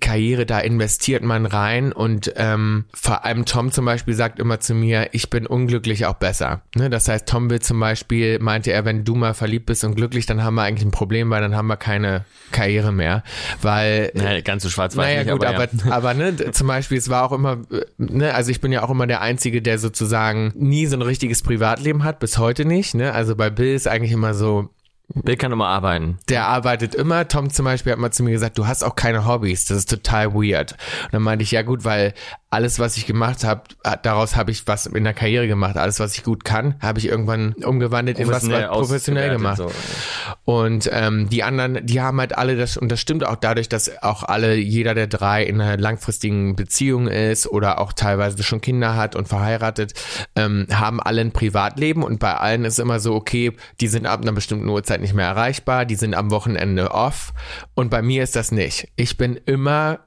Karriere, 0.00 0.46
da 0.46 0.60
investiert 0.60 1.22
man 1.22 1.46
rein 1.46 1.92
und 1.92 2.32
ähm, 2.36 2.84
vor 2.94 3.24
allem 3.24 3.44
Tom 3.44 3.70
zum 3.70 3.84
Beispiel 3.84 4.14
sagt 4.14 4.38
immer 4.38 4.60
zu 4.60 4.74
mir, 4.74 5.08
ich 5.12 5.30
bin 5.30 5.46
unglücklich 5.46 6.06
auch 6.06 6.14
besser. 6.14 6.62
Ne? 6.74 6.90
Das 6.90 7.08
heißt, 7.08 7.26
Tom 7.26 7.50
will 7.50 7.60
zum 7.60 7.80
Beispiel, 7.80 8.38
meinte 8.38 8.72
er, 8.72 8.84
wenn 8.84 9.04
du 9.04 9.14
mal 9.14 9.34
verliebt 9.34 9.66
bist 9.66 9.84
und 9.84 9.94
glücklich, 9.94 10.26
dann 10.26 10.42
haben 10.42 10.54
wir 10.54 10.62
eigentlich 10.62 10.86
ein 10.86 10.90
Problem, 10.90 11.30
weil 11.30 11.42
dann 11.42 11.54
haben 11.54 11.66
wir 11.66 11.76
keine 11.76 12.24
Karriere 12.50 12.92
mehr, 12.92 13.22
weil 13.60 14.10
Naja, 14.14 14.40
ganz 14.40 14.62
so 14.62 14.70
schwarz-weiß 14.70 15.06
naja, 15.06 15.24
nicht, 15.24 15.32
gut, 15.32 15.44
aber, 15.44 15.64
aber, 15.64 15.68
ja. 15.84 15.92
aber 15.92 16.14
ne, 16.14 16.52
zum 16.52 16.66
Beispiel, 16.66 16.98
es 16.98 17.08
war 17.08 17.24
auch 17.24 17.32
immer, 17.32 17.58
ne, 17.98 18.34
also 18.34 18.50
ich 18.50 18.60
bin 18.60 18.72
ja 18.72 18.82
auch 18.82 18.90
immer 18.90 19.06
der 19.06 19.20
Einzige, 19.20 19.60
der 19.60 19.78
sozusagen 19.78 20.52
nie 20.56 20.86
so 20.86 20.96
ein 20.96 21.02
richtiges 21.02 21.42
Privatleben 21.42 22.04
hat, 22.04 22.20
bis 22.20 22.38
heute 22.38 22.64
nicht, 22.64 22.73
ne, 22.94 23.12
also 23.12 23.36
bei 23.36 23.50
Bill 23.50 23.74
ist 23.74 23.86
eigentlich 23.88 24.12
immer 24.12 24.34
so, 24.34 24.70
Bill 25.08 25.36
kann 25.36 25.52
immer 25.52 25.68
arbeiten. 25.68 26.18
der 26.28 26.46
arbeitet 26.46 26.94
immer. 26.94 27.28
Tom 27.28 27.50
zum 27.50 27.66
Beispiel 27.66 27.92
hat 27.92 27.98
mal 27.98 28.10
zu 28.10 28.22
mir 28.22 28.32
gesagt, 28.32 28.56
du 28.56 28.66
hast 28.66 28.82
auch 28.82 28.96
keine 28.96 29.26
Hobbys. 29.26 29.66
Das 29.66 29.76
ist 29.78 29.90
total 29.90 30.34
weird. 30.34 30.72
Und 31.04 31.12
dann 31.12 31.22
meinte 31.22 31.42
ich, 31.42 31.50
ja 31.50 31.62
gut, 31.62 31.84
weil 31.84 32.14
alles, 32.54 32.78
was 32.78 32.96
ich 32.96 33.04
gemacht 33.04 33.42
habe, 33.42 33.62
daraus 34.02 34.36
habe 34.36 34.52
ich 34.52 34.66
was 34.68 34.86
in 34.86 35.02
der 35.02 35.12
Karriere 35.12 35.48
gemacht. 35.48 35.76
Alles, 35.76 35.98
was 35.98 36.16
ich 36.16 36.22
gut 36.22 36.44
kann, 36.44 36.76
habe 36.80 37.00
ich 37.00 37.08
irgendwann 37.08 37.52
umgewandelt 37.54 38.20
in 38.20 38.28
was, 38.28 38.48
was 38.48 38.68
professionell 38.68 39.30
gemacht. 39.30 39.56
So. 39.56 39.70
Und 40.44 40.88
ähm, 40.92 41.28
die 41.28 41.42
anderen, 41.42 41.84
die 41.84 42.00
haben 42.00 42.20
halt 42.20 42.38
alle 42.38 42.56
das, 42.56 42.76
und 42.76 42.92
das 42.92 43.00
stimmt 43.00 43.26
auch 43.26 43.36
dadurch, 43.36 43.68
dass 43.68 44.00
auch 44.02 44.22
alle, 44.22 44.54
jeder 44.54 44.94
der 44.94 45.08
drei 45.08 45.42
in 45.42 45.60
einer 45.60 45.76
langfristigen 45.76 46.54
Beziehung 46.54 47.08
ist 47.08 47.48
oder 47.48 47.80
auch 47.80 47.92
teilweise 47.92 48.40
schon 48.44 48.60
Kinder 48.60 48.94
hat 48.94 49.16
und 49.16 49.26
verheiratet, 49.26 49.94
ähm, 50.36 50.68
haben 50.72 51.00
alle 51.00 51.22
ein 51.22 51.32
Privatleben 51.32 52.04
und 52.04 52.20
bei 52.20 52.34
allen 52.34 52.64
ist 52.64 52.78
immer 52.78 53.00
so, 53.00 53.14
okay, 53.14 53.52
die 53.80 53.88
sind 53.88 54.06
ab 54.06 54.22
einer 54.22 54.32
bestimmten 54.32 54.68
Uhrzeit 54.68 54.93
nicht 55.00 55.14
mehr 55.14 55.26
erreichbar, 55.26 55.84
die 55.84 55.96
sind 55.96 56.14
am 56.14 56.30
Wochenende 56.30 56.90
off 56.90 57.32
und 57.74 57.90
bei 57.90 58.02
mir 58.02 58.22
ist 58.22 58.36
das 58.36 58.52
nicht. 58.52 58.88
Ich 58.96 59.16
bin 59.16 59.36
immer 59.46 60.00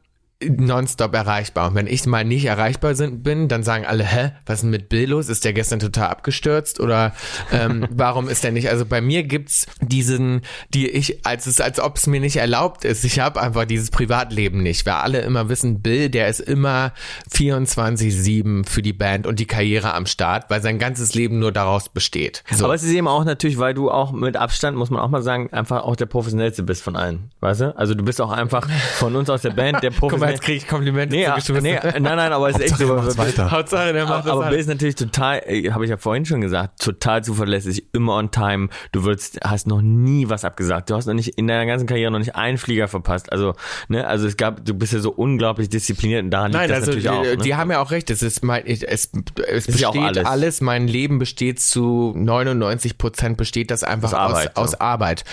nonstop 0.43 1.15
erreichbar. 1.15 1.69
Und 1.69 1.75
wenn 1.75 1.87
ich 1.87 2.05
mal 2.05 2.23
nicht 2.23 2.45
erreichbar 2.45 2.93
sind, 2.93 3.23
bin, 3.23 3.47
dann 3.47 3.63
sagen 3.63 3.85
alle, 3.85 4.03
hä, 4.03 4.31
was 4.45 4.57
ist 4.57 4.61
denn 4.61 4.69
mit 4.69 4.89
Bill 4.89 5.09
los? 5.09 5.29
Ist 5.29 5.45
der 5.45 5.53
gestern 5.53 5.79
total 5.79 6.09
abgestürzt? 6.09 6.79
Oder 6.79 7.13
ähm, 7.51 7.87
warum 7.91 8.29
ist 8.29 8.43
der 8.43 8.51
nicht? 8.51 8.69
Also 8.69 8.85
bei 8.85 9.01
mir 9.01 9.23
gibt's 9.23 9.65
diesen, 9.81 10.41
die 10.73 10.87
ich, 10.89 11.25
als 11.25 11.47
es, 11.47 11.59
als 11.59 11.79
ob 11.79 11.97
es 11.97 12.05
mir 12.05 12.19
nicht 12.19 12.37
erlaubt 12.37 12.85
ist. 12.85 13.03
Ich 13.03 13.19
habe 13.19 13.41
einfach 13.41 13.65
dieses 13.65 13.89
Privatleben 13.89 14.61
nicht. 14.61 14.85
Weil 14.85 14.93
alle 14.93 15.21
immer 15.21 15.49
wissen, 15.49 15.81
Bill, 15.81 16.09
der 16.09 16.27
ist 16.27 16.39
immer 16.39 16.93
24-7 17.31 18.67
für 18.67 18.83
die 18.83 18.93
Band 18.93 19.25
und 19.25 19.39
die 19.39 19.47
Karriere 19.47 19.95
am 19.95 20.05
Start, 20.05 20.49
weil 20.49 20.61
sein 20.61 20.77
ganzes 20.77 21.15
Leben 21.15 21.39
nur 21.39 21.51
daraus 21.51 21.89
besteht. 21.89 22.43
So. 22.51 22.65
Aber 22.65 22.75
es 22.75 22.83
ist 22.83 22.91
eben 22.91 23.07
auch 23.07 23.25
natürlich, 23.25 23.57
weil 23.57 23.73
du 23.73 23.89
auch 23.89 24.11
mit 24.11 24.37
Abstand, 24.37 24.77
muss 24.77 24.91
man 24.91 25.01
auch 25.01 25.09
mal 25.09 25.23
sagen, 25.23 25.51
einfach 25.51 25.83
auch 25.83 25.95
der 25.95 26.05
professionellste 26.05 26.61
bist 26.61 26.83
von 26.83 26.95
allen. 26.95 27.31
Weißt 27.39 27.61
du? 27.61 27.75
Also 27.75 27.95
du 27.95 28.03
bist 28.03 28.21
auch 28.21 28.31
einfach 28.31 28.67
von 28.97 29.15
uns 29.15 29.31
aus 29.31 29.41
der 29.41 29.51
Band 29.51 29.81
der 29.81 29.91
Guck 29.99 30.26
professionellste. 30.27 30.33
jetzt 30.33 30.41
kriege 30.43 30.57
ich 30.57 30.67
Komplimente 30.67 31.15
Nee, 31.15 31.23
ja, 31.23 31.37
nee, 31.61 31.99
nein, 31.99 32.17
nein, 32.17 32.31
aber 32.31 32.49
es 32.49 32.57
ist 32.57 32.63
echt 32.63 32.77
so. 32.77 32.95
er 32.95 33.17
weiter. 33.17 33.51
Hauptsache, 33.51 33.93
der 33.93 34.05
macht 34.05 34.25
das 34.25 34.31
aber 34.31 34.49
Bill 34.49 34.59
ist 34.59 34.67
natürlich 34.67 34.95
total, 34.95 35.41
äh, 35.45 35.71
habe 35.71 35.83
ich 35.85 35.89
ja 35.89 35.97
vorhin 35.97 36.25
schon 36.25 36.41
gesagt, 36.41 36.81
total 36.81 37.23
zuverlässig, 37.23 37.85
immer 37.93 38.15
on 38.15 38.31
time. 38.31 38.69
Du 38.91 39.03
würdest, 39.03 39.39
hast 39.43 39.67
noch 39.67 39.81
nie 39.81 40.29
was 40.29 40.45
abgesagt. 40.45 40.89
Du 40.89 40.95
hast 40.95 41.05
noch 41.05 41.13
nicht 41.13 41.37
in 41.37 41.47
deiner 41.47 41.65
ganzen 41.65 41.87
Karriere 41.87 42.11
noch 42.11 42.19
nicht 42.19 42.35
einen 42.35 42.57
Flieger 42.57 42.87
verpasst. 42.87 43.31
Also, 43.31 43.53
ne, 43.87 44.05
also 44.05 44.27
es 44.27 44.37
gab, 44.37 44.65
du 44.65 44.73
bist 44.73 44.93
ja 44.93 44.99
so 44.99 45.11
unglaublich 45.11 45.69
diszipliniert 45.69 46.23
und 46.23 46.31
daran 46.31 46.51
Nein, 46.51 46.69
liegt 46.69 46.71
das 46.71 46.87
also 46.87 46.91
natürlich 46.91 47.03
die, 47.03 47.31
auch. 47.31 47.37
Ne? 47.37 47.43
die 47.43 47.55
haben 47.55 47.71
ja 47.71 47.81
auch 47.81 47.91
recht. 47.91 48.09
Es 48.09 48.21
ist 48.21 48.43
mein, 48.43 48.65
es, 48.65 48.83
es 48.83 49.09
ja 49.13 49.71
besteht 49.71 49.85
auch 49.85 49.95
alles. 49.95 50.25
alles. 50.25 50.61
Mein 50.61 50.87
Leben 50.87 51.19
besteht 51.19 51.59
zu 51.59 52.13
99 52.15 52.97
Prozent 52.97 53.37
besteht 53.37 53.71
das 53.71 53.83
einfach 53.83 54.13
Aus 54.13 54.17
aus, 54.17 54.31
Arbeit, 54.31 54.57
aus 54.57 54.71
so. 54.71 54.79
Arbeit, 54.79 55.23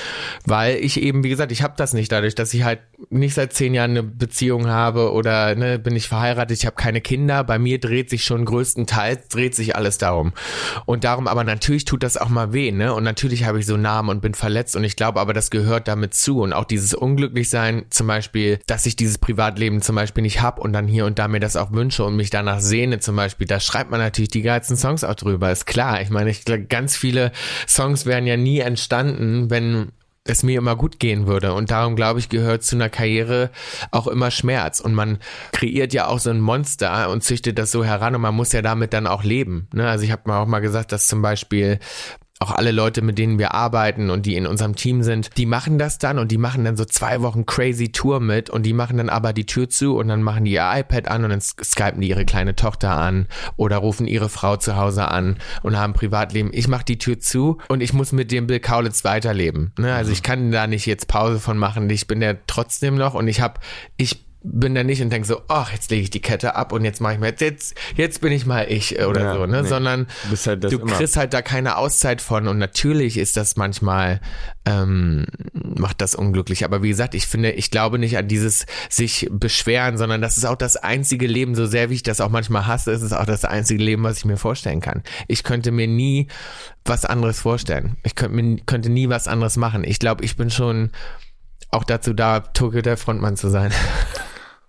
weil 0.46 0.76
ich 0.76 1.00
eben, 1.00 1.24
wie 1.24 1.28
gesagt, 1.28 1.52
ich 1.52 1.62
habe 1.62 1.74
das 1.76 1.92
nicht 1.92 2.10
dadurch, 2.12 2.34
dass 2.34 2.52
ich 2.54 2.64
halt 2.64 2.80
nicht 3.10 3.35
seit 3.35 3.52
zehn 3.52 3.74
Jahren 3.74 3.90
eine 3.90 4.02
Beziehung 4.02 4.68
habe 4.68 5.12
oder 5.12 5.55
ne, 5.55 5.78
bin 5.78 5.97
ich 5.97 6.09
verheiratet, 6.09 6.59
ich 6.59 6.66
habe 6.66 6.76
keine 6.76 7.01
Kinder. 7.01 7.44
Bei 7.44 7.59
mir 7.59 7.78
dreht 7.81 8.10
sich 8.10 8.24
schon 8.24 8.44
größtenteils 8.44 9.28
dreht 9.28 9.55
sich 9.55 9.76
alles 9.76 9.98
darum 9.98 10.32
und 10.86 11.05
darum. 11.05 11.28
Aber 11.28 11.44
natürlich 11.44 11.85
tut 11.85 12.02
das 12.02 12.16
auch 12.16 12.28
mal 12.28 12.52
weh, 12.52 12.70
ne? 12.72 12.94
Und 12.94 13.05
natürlich 13.05 13.44
habe 13.44 13.59
ich 13.59 13.66
so 13.66 13.76
Namen 13.76 14.09
und 14.09 14.20
bin 14.20 14.35
verletzt 14.35 14.76
und 14.76 14.85
ich 14.85 14.97
glaube, 14.97 15.20
aber 15.20 15.32
das 15.32 15.51
gehört 15.51 15.89
damit 15.89 16.14
zu 16.14 16.40
und 16.40 16.52
auch 16.52 16.64
dieses 16.64 16.94
Unglücklichsein, 16.94 17.86
zum 17.90 18.06
Beispiel, 18.06 18.59
dass 18.66 18.86
ich 18.86 18.97
dieses 18.97 19.18
Privatleben 19.18 19.82
zum 19.82 19.97
Beispiel 19.97 20.22
nicht 20.22 20.43
hab 20.43 20.59
und 20.59 20.72
dann 20.72 20.86
hier 20.86 21.06
und 21.06 21.18
da 21.18 21.28
mir 21.28 21.40
das 21.40 21.56
auch 21.56 21.72
wünsche 21.72 22.05
und 22.05 22.16
mich 22.16 22.31
danach 22.31 22.60
sehne 22.60 23.01
zum 23.01 23.16
Beispiel, 23.16 23.47
da 23.47 23.60
schreibt 23.60 23.90
man 23.90 24.01
natürlich 24.01 24.31
die 24.31 24.43
geilsten 24.43 24.76
Songs 24.76 25.05
auch 25.05 25.14
drüber, 25.14 25.51
ist 25.51 25.66
klar. 25.66 26.01
Ich 26.01 26.10
meine, 26.10 26.31
ich 26.31 26.44
glaube, 26.44 26.64
ganz 26.64 26.97
viele 26.97 27.32
Songs 27.68 28.06
wären 28.06 28.26
ja 28.26 28.36
nie 28.36 28.60
entstanden, 28.60 29.51
wenn 29.51 29.93
es 30.26 30.42
mir 30.42 30.59
immer 30.59 30.74
gut 30.74 30.98
gehen 30.98 31.26
würde. 31.26 31.52
Und 31.52 31.70
darum, 31.70 31.96
glaube 31.96 32.18
ich, 32.18 32.30
gehört 32.30 32.62
zu 32.64 32.76
einer 32.76 32.88
Karriere 32.88 33.51
auch 33.90 34.06
immer 34.06 34.30
Schmerz. 34.30 34.80
Und 34.80 34.94
man 34.94 35.18
kreiert 35.52 35.92
ja 35.92 36.06
auch 36.06 36.18
so 36.18 36.30
ein 36.30 36.40
Monster 36.40 37.10
und 37.10 37.22
züchtet 37.22 37.59
das 37.59 37.70
so 37.70 37.84
heran 37.84 38.14
und 38.14 38.22
man 38.22 38.34
muss 38.34 38.52
ja 38.52 38.62
damit 38.62 38.94
dann 38.94 39.06
auch 39.06 39.22
leben. 39.22 39.68
Ne? 39.74 39.88
Also 39.88 40.05
ich 40.05 40.12
habe 40.12 40.22
mal 40.26 40.40
auch 40.40 40.46
mal 40.46 40.60
gesagt, 40.60 40.92
dass 40.92 41.09
zum 41.09 41.20
Beispiel 41.20 41.78
auch 42.40 42.51
alle 42.51 42.73
Leute, 42.73 43.01
mit 43.01 43.16
denen 43.16 43.39
wir 43.39 43.55
arbeiten 43.55 44.11
und 44.11 44.27
die 44.27 44.35
in 44.35 44.47
unserem 44.47 44.74
Team 44.74 45.02
sind, 45.02 45.31
die 45.36 45.47
machen 45.47 45.78
das 45.78 45.98
dann 45.98 46.19
und 46.19 46.32
die 46.32 46.39
machen 46.39 46.65
dann 46.65 46.77
so 46.77 46.85
zwei 46.85 47.23
Wochen 47.23 47.47
crazy 47.47 47.93
Tour 47.93 48.19
mit 48.19 48.51
und 48.51 48.65
die 48.65 48.73
machen 48.73 48.97
dann 48.97 49.09
aber 49.09 49.32
die 49.32 49.47
Tür 49.47 49.69
zu 49.69 49.97
und 49.97 50.09
dann 50.09 50.23
machen 50.23 50.44
die 50.44 50.52
ihr 50.52 50.69
iPad 50.74 51.09
an 51.09 51.24
und 51.24 51.31
dann 51.31 51.40
skypen 51.40 52.01
die 52.01 52.09
ihre 52.09 52.24
kleine 52.24 52.56
Tochter 52.56 52.90
an 52.90 53.28
oder 53.56 53.77
rufen 53.78 54.09
ihre 54.09 54.28
Frau 54.28 54.56
zu 54.56 54.77
Hause 54.77 55.09
an 55.09 55.39
und 55.62 55.78
haben 55.78 55.93
Privatleben. 55.93 56.51
Ich 56.52 56.66
mache 56.66 56.85
die 56.85 56.98
Tür 56.98 57.20
zu 57.20 57.59
und 57.69 57.81
ich 57.81 57.93
muss 57.93 58.11
mit 58.11 58.32
dem 58.32 58.48
Bill 58.48 58.61
Kaulitz 58.61 59.05
weiterleben. 59.05 59.73
Ne? 59.78 59.94
Also 59.94 60.11
ich 60.11 60.24
kann 60.24 60.51
da 60.51 60.66
nicht 60.66 60.86
jetzt 60.86 61.06
Pause 61.06 61.39
von 61.39 61.56
machen. 61.56 61.89
Ich 61.89 62.09
bin 62.09 62.20
ja 62.20 62.35
trotzdem 62.48 62.97
noch 62.97 63.15
und 63.15 63.28
ich 63.28 63.40
habe, 63.40 63.61
ich 63.97 64.23
bin 64.46 64.74
da 64.74 64.84
nicht 64.84 65.00
und 65.00 65.10
denke 65.10 65.26
so, 65.26 65.40
ach, 65.48 65.72
jetzt 65.72 65.90
lege 65.90 66.02
ich 66.02 66.10
die 66.10 66.20
Kette 66.20 66.54
ab 66.54 66.72
und 66.72 66.84
jetzt 66.84 67.00
mache 67.00 67.14
ich 67.14 67.18
mir 67.18 67.28
jetzt, 67.28 67.40
jetzt, 67.40 67.74
jetzt 67.96 68.20
bin 68.20 68.30
ich 68.30 68.44
mal 68.44 68.66
ich 68.70 68.98
äh, 68.98 69.04
oder 69.04 69.22
Ja, 69.22 69.34
so, 69.34 69.46
ne? 69.46 69.62
nee. 69.62 69.68
Sondern 69.68 70.06
Du 70.30 70.36
halt 70.36 70.64
du 70.64 70.78
kriegst 70.80 71.16
halt 71.16 71.32
da 71.32 71.40
keine 71.40 71.78
Auszeit 71.78 72.20
von 72.20 72.46
und 72.46 72.58
natürlich 72.58 73.16
ist 73.16 73.38
das 73.38 73.56
manchmal 73.56 74.20
ähm, 74.66 75.24
macht 75.52 76.02
das 76.02 76.14
unglücklich. 76.14 76.64
Aber 76.64 76.82
wie 76.82 76.88
gesagt, 76.88 77.14
ich 77.14 77.26
finde, 77.26 77.52
ich 77.52 77.70
glaube 77.70 77.98
nicht 77.98 78.18
an 78.18 78.28
dieses 78.28 78.66
sich 78.90 79.28
beschweren, 79.30 79.96
sondern 79.96 80.20
das 80.20 80.36
ist 80.36 80.44
auch 80.44 80.56
das 80.56 80.76
einzige 80.76 81.26
Leben, 81.26 81.54
so 81.54 81.64
sehr 81.66 81.88
wie 81.88 81.94
ich 81.94 82.02
das 82.02 82.20
auch 82.20 82.30
manchmal 82.30 82.66
hasse, 82.66 82.92
ist 82.92 83.02
es 83.02 83.14
auch 83.14 83.26
das 83.26 83.46
einzige 83.46 83.82
Leben, 83.82 84.02
was 84.02 84.18
ich 84.18 84.24
mir 84.26 84.36
vorstellen 84.36 84.80
kann. 84.80 85.02
Ich 85.26 85.42
könnte 85.42 85.70
mir 85.70 85.88
nie 85.88 86.28
was 86.84 87.06
anderes 87.06 87.40
vorstellen. 87.40 87.96
Ich 88.04 88.14
könnte, 88.14 88.36
mir, 88.36 88.58
könnte 88.66 88.90
nie 88.90 89.08
was 89.08 89.26
anderes 89.26 89.56
machen. 89.56 89.84
Ich 89.84 89.98
glaube, 89.98 90.22
ich 90.22 90.36
bin 90.36 90.50
schon 90.50 90.90
auch 91.70 91.84
dazu 91.84 92.12
da, 92.12 92.40
Tokyo 92.40 92.82
der 92.82 92.98
Frontmann 92.98 93.36
zu 93.36 93.48
sein. 93.48 93.72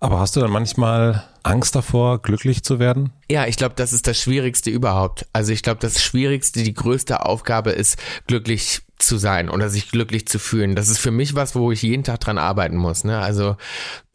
Aber 0.00 0.20
hast 0.20 0.36
du 0.36 0.40
dann 0.40 0.50
manchmal 0.50 1.24
Angst 1.42 1.74
davor, 1.74 2.20
glücklich 2.20 2.62
zu 2.62 2.78
werden? 2.78 3.12
Ja, 3.30 3.46
ich 3.46 3.56
glaube, 3.56 3.74
das 3.76 3.92
ist 3.92 4.06
das 4.06 4.20
Schwierigste 4.20 4.70
überhaupt. 4.70 5.26
Also 5.32 5.52
ich 5.52 5.62
glaube, 5.62 5.80
das 5.80 6.02
Schwierigste, 6.02 6.62
die 6.62 6.74
größte 6.74 7.24
Aufgabe 7.24 7.70
ist, 7.70 7.98
glücklich 8.26 8.82
zu 8.98 9.18
sein 9.18 9.48
oder 9.50 9.68
sich 9.68 9.90
glücklich 9.90 10.26
zu 10.26 10.38
fühlen. 10.38 10.74
Das 10.74 10.88
ist 10.88 10.98
für 10.98 11.10
mich 11.10 11.34
was, 11.34 11.54
wo 11.54 11.70
ich 11.70 11.82
jeden 11.82 12.04
Tag 12.04 12.20
dran 12.20 12.38
arbeiten 12.38 12.76
muss. 12.76 13.04
Ne? 13.04 13.18
Also 13.18 13.56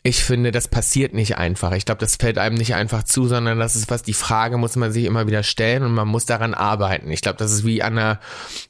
ich 0.04 0.24
finde, 0.24 0.52
das 0.52 0.68
passiert 0.68 1.14
nicht 1.14 1.38
einfach. 1.38 1.74
Ich 1.74 1.86
glaube, 1.86 2.00
das 2.00 2.16
fällt 2.16 2.40
einem 2.40 2.56
nicht 2.56 2.74
einfach 2.74 3.04
zu, 3.04 3.28
sondern 3.28 3.60
das 3.60 3.76
ist 3.76 3.92
was, 3.92 4.02
die 4.02 4.16
Frage 4.16 4.58
muss 4.58 4.76
man 4.76 4.92
sich 4.92 5.06
immer 5.06 5.28
wieder 5.28 5.44
stellen 5.44 5.84
und 5.84 5.94
man 5.94 6.08
muss 6.08 6.26
daran 6.26 6.56
arbeiten. 6.56 7.12
Ich 7.12 7.22
glaube, 7.22 7.38
das 7.38 7.52
ist 7.52 7.66
wie 7.66 7.84
an 7.84 8.00
einer 8.00 8.20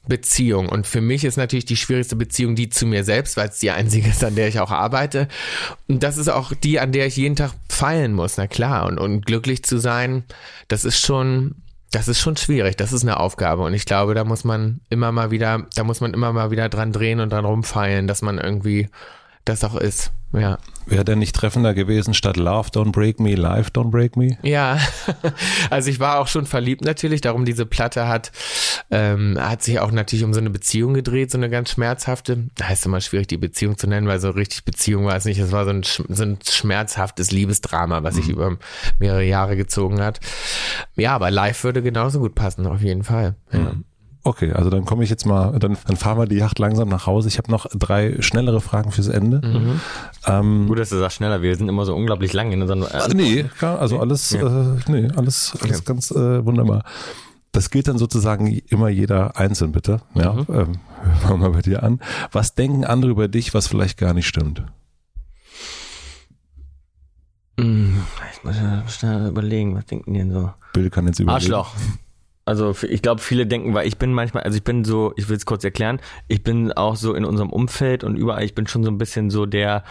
Beziehung. 0.06 0.68
Und 0.68 0.86
für 0.86 1.00
mich 1.00 1.24
ist 1.24 1.38
natürlich 1.38 1.64
die 1.64 1.78
schwierigste 1.78 2.16
Beziehung 2.16 2.54
die 2.54 2.68
zu 2.68 2.84
mir 2.84 3.02
selbst, 3.02 3.38
weil 3.38 3.48
es 3.48 3.60
die 3.60 3.70
einzige 3.70 4.10
ist, 4.10 4.22
an 4.22 4.34
der 4.34 4.48
ich 4.48 4.60
auch 4.60 4.70
arbeite. 4.70 5.26
Und 5.88 6.02
das 6.02 6.18
ist 6.18 6.28
auch 6.28 6.52
die, 6.52 6.78
an 6.80 6.92
der 6.92 7.06
ich 7.06 7.16
jeden 7.16 7.36
Tag 7.36 7.52
feilen 7.66 8.12
muss, 8.12 8.36
na 8.36 8.46
klar. 8.46 8.84
Und, 8.84 8.98
und 8.98 9.24
glücklich 9.24 9.64
zu 9.64 9.78
sein, 9.78 10.24
das 10.68 10.84
ist 10.84 11.00
schon, 11.00 11.54
das 11.90 12.08
ist 12.08 12.20
schon 12.20 12.36
schwierig. 12.36 12.76
Das 12.76 12.92
ist 12.92 13.04
eine 13.04 13.18
Aufgabe. 13.18 13.62
Und 13.62 13.72
ich 13.72 13.86
glaube, 13.86 14.12
da 14.12 14.24
muss 14.24 14.44
man 14.44 14.80
immer 14.90 15.12
mal 15.12 15.30
wieder, 15.30 15.66
da 15.76 15.82
muss 15.82 16.02
man 16.02 16.12
immer 16.12 16.34
mal 16.34 16.50
wieder 16.50 16.68
dran 16.68 16.92
drehen 16.92 17.20
und 17.20 17.32
dran 17.32 17.46
rumfeilen, 17.46 18.06
dass 18.06 18.20
man 18.20 18.36
irgendwie 18.36 18.90
das 19.44 19.64
auch 19.64 19.76
ist. 19.76 20.12
Ja. 20.32 20.58
Wäre 20.86 21.04
denn 21.04 21.18
nicht 21.18 21.36
treffender 21.36 21.74
gewesen 21.74 22.14
statt 22.14 22.36
Love 22.36 22.70
Don't 22.70 22.90
Break 22.90 23.20
Me, 23.20 23.34
Life 23.34 23.70
Don't 23.70 23.90
Break 23.90 24.16
Me? 24.16 24.38
Ja, 24.42 24.78
also 25.70 25.90
ich 25.90 26.00
war 26.00 26.18
auch 26.18 26.26
schon 26.26 26.46
verliebt 26.46 26.84
natürlich, 26.84 27.20
darum 27.20 27.44
diese 27.44 27.66
Platte 27.66 28.08
hat, 28.08 28.32
ähm, 28.90 29.38
hat 29.38 29.62
sich 29.62 29.78
auch 29.78 29.92
natürlich 29.92 30.24
um 30.24 30.32
so 30.32 30.40
eine 30.40 30.50
Beziehung 30.50 30.94
gedreht, 30.94 31.30
so 31.30 31.38
eine 31.38 31.50
ganz 31.50 31.70
schmerzhafte. 31.70 32.48
Da 32.56 32.68
heißt 32.68 32.86
immer 32.86 33.00
schwierig, 33.00 33.28
die 33.28 33.36
Beziehung 33.36 33.76
zu 33.76 33.86
nennen, 33.86 34.08
weil 34.08 34.20
so 34.20 34.30
richtig 34.30 34.64
Beziehung 34.64 35.04
war 35.04 35.16
es 35.16 35.24
nicht. 35.24 35.38
Es 35.38 35.52
war 35.52 35.64
so 35.64 35.70
ein, 35.70 35.82
so 35.82 36.22
ein 36.22 36.38
schmerzhaftes 36.48 37.30
Liebesdrama, 37.30 38.02
was 38.02 38.14
sich 38.16 38.26
mhm. 38.26 38.32
über 38.32 38.56
mehrere 38.98 39.24
Jahre 39.24 39.56
gezogen 39.56 40.00
hat. 40.00 40.20
Ja, 40.96 41.14
aber 41.14 41.30
live 41.30 41.62
würde 41.62 41.82
genauso 41.82 42.18
gut 42.20 42.34
passen, 42.34 42.66
auf 42.66 42.80
jeden 42.80 43.04
Fall. 43.04 43.36
Ja. 43.52 43.58
Mhm. 43.58 43.84
Okay, 44.24 44.52
also 44.52 44.70
dann 44.70 44.84
komme 44.84 45.02
ich 45.02 45.10
jetzt 45.10 45.26
mal, 45.26 45.58
dann, 45.58 45.76
dann 45.86 45.96
fahren 45.96 46.16
wir 46.16 46.26
die 46.26 46.36
Yacht 46.36 46.60
langsam 46.60 46.88
nach 46.88 47.06
Hause. 47.06 47.26
Ich 47.26 47.38
habe 47.38 47.50
noch 47.50 47.66
drei 47.74 48.20
schnellere 48.20 48.60
Fragen 48.60 48.92
fürs 48.92 49.08
Ende. 49.08 49.40
Mhm. 49.44 49.80
Ähm, 50.26 50.68
Gut, 50.68 50.78
dass 50.78 50.90
du 50.90 50.98
sagst 50.98 51.16
schneller, 51.16 51.42
wir 51.42 51.56
sind 51.56 51.68
immer 51.68 51.84
so 51.84 51.94
unglaublich 51.94 52.32
lang 52.32 52.52
in 52.52 52.62
unseren. 52.62 52.82
Äh, 52.82 53.08
nee, 53.14 53.44
klar, 53.58 53.80
also 53.80 53.98
alles, 53.98 54.30
ja. 54.30 54.74
äh, 54.74 54.78
nee, 54.86 55.08
alles, 55.16 55.54
alles 55.60 55.78
okay. 55.78 55.84
ganz 55.84 56.10
äh, 56.12 56.44
wunderbar. 56.44 56.84
Das 57.50 57.70
gilt 57.70 57.88
dann 57.88 57.98
sozusagen 57.98 58.46
immer 58.46 58.88
jeder 58.88 59.36
einzeln, 59.36 59.72
bitte. 59.72 60.00
Ja, 60.14 60.34
mhm. 60.34 60.46
ähm, 60.50 60.78
fangen 61.22 61.42
wir 61.42 61.50
bei 61.50 61.62
dir 61.62 61.82
an. 61.82 62.00
Was 62.30 62.54
denken 62.54 62.84
andere 62.84 63.10
über 63.10 63.26
dich, 63.26 63.54
was 63.54 63.66
vielleicht 63.66 63.98
gar 63.98 64.14
nicht 64.14 64.28
stimmt? 64.28 64.62
Hm, 67.58 68.04
ich 68.32 68.44
muss 68.44 68.56
ja 68.56 68.88
schnell 68.88 69.28
überlegen, 69.28 69.74
was 69.74 69.84
denken 69.86 70.14
die 70.14 70.20
denn 70.20 70.32
so? 70.32 70.52
Bill 70.72 70.90
kann 70.90 71.06
jetzt 71.06 71.18
überlegen. 71.18 71.52
Arschloch. 71.52 71.74
Also 72.44 72.74
ich 72.82 73.02
glaube, 73.02 73.20
viele 73.20 73.46
denken, 73.46 73.72
weil 73.72 73.86
ich 73.86 73.98
bin 73.98 74.12
manchmal, 74.12 74.42
also 74.42 74.56
ich 74.56 74.64
bin 74.64 74.84
so, 74.84 75.12
ich 75.16 75.28
will 75.28 75.36
es 75.36 75.46
kurz 75.46 75.62
erklären, 75.62 76.00
ich 76.26 76.42
bin 76.42 76.72
auch 76.72 76.96
so 76.96 77.14
in 77.14 77.24
unserem 77.24 77.50
Umfeld 77.50 78.02
und 78.02 78.16
überall, 78.16 78.42
ich 78.42 78.54
bin 78.54 78.66
schon 78.66 78.82
so 78.82 78.90
ein 78.90 78.98
bisschen 78.98 79.30
so 79.30 79.46
der, 79.46 79.84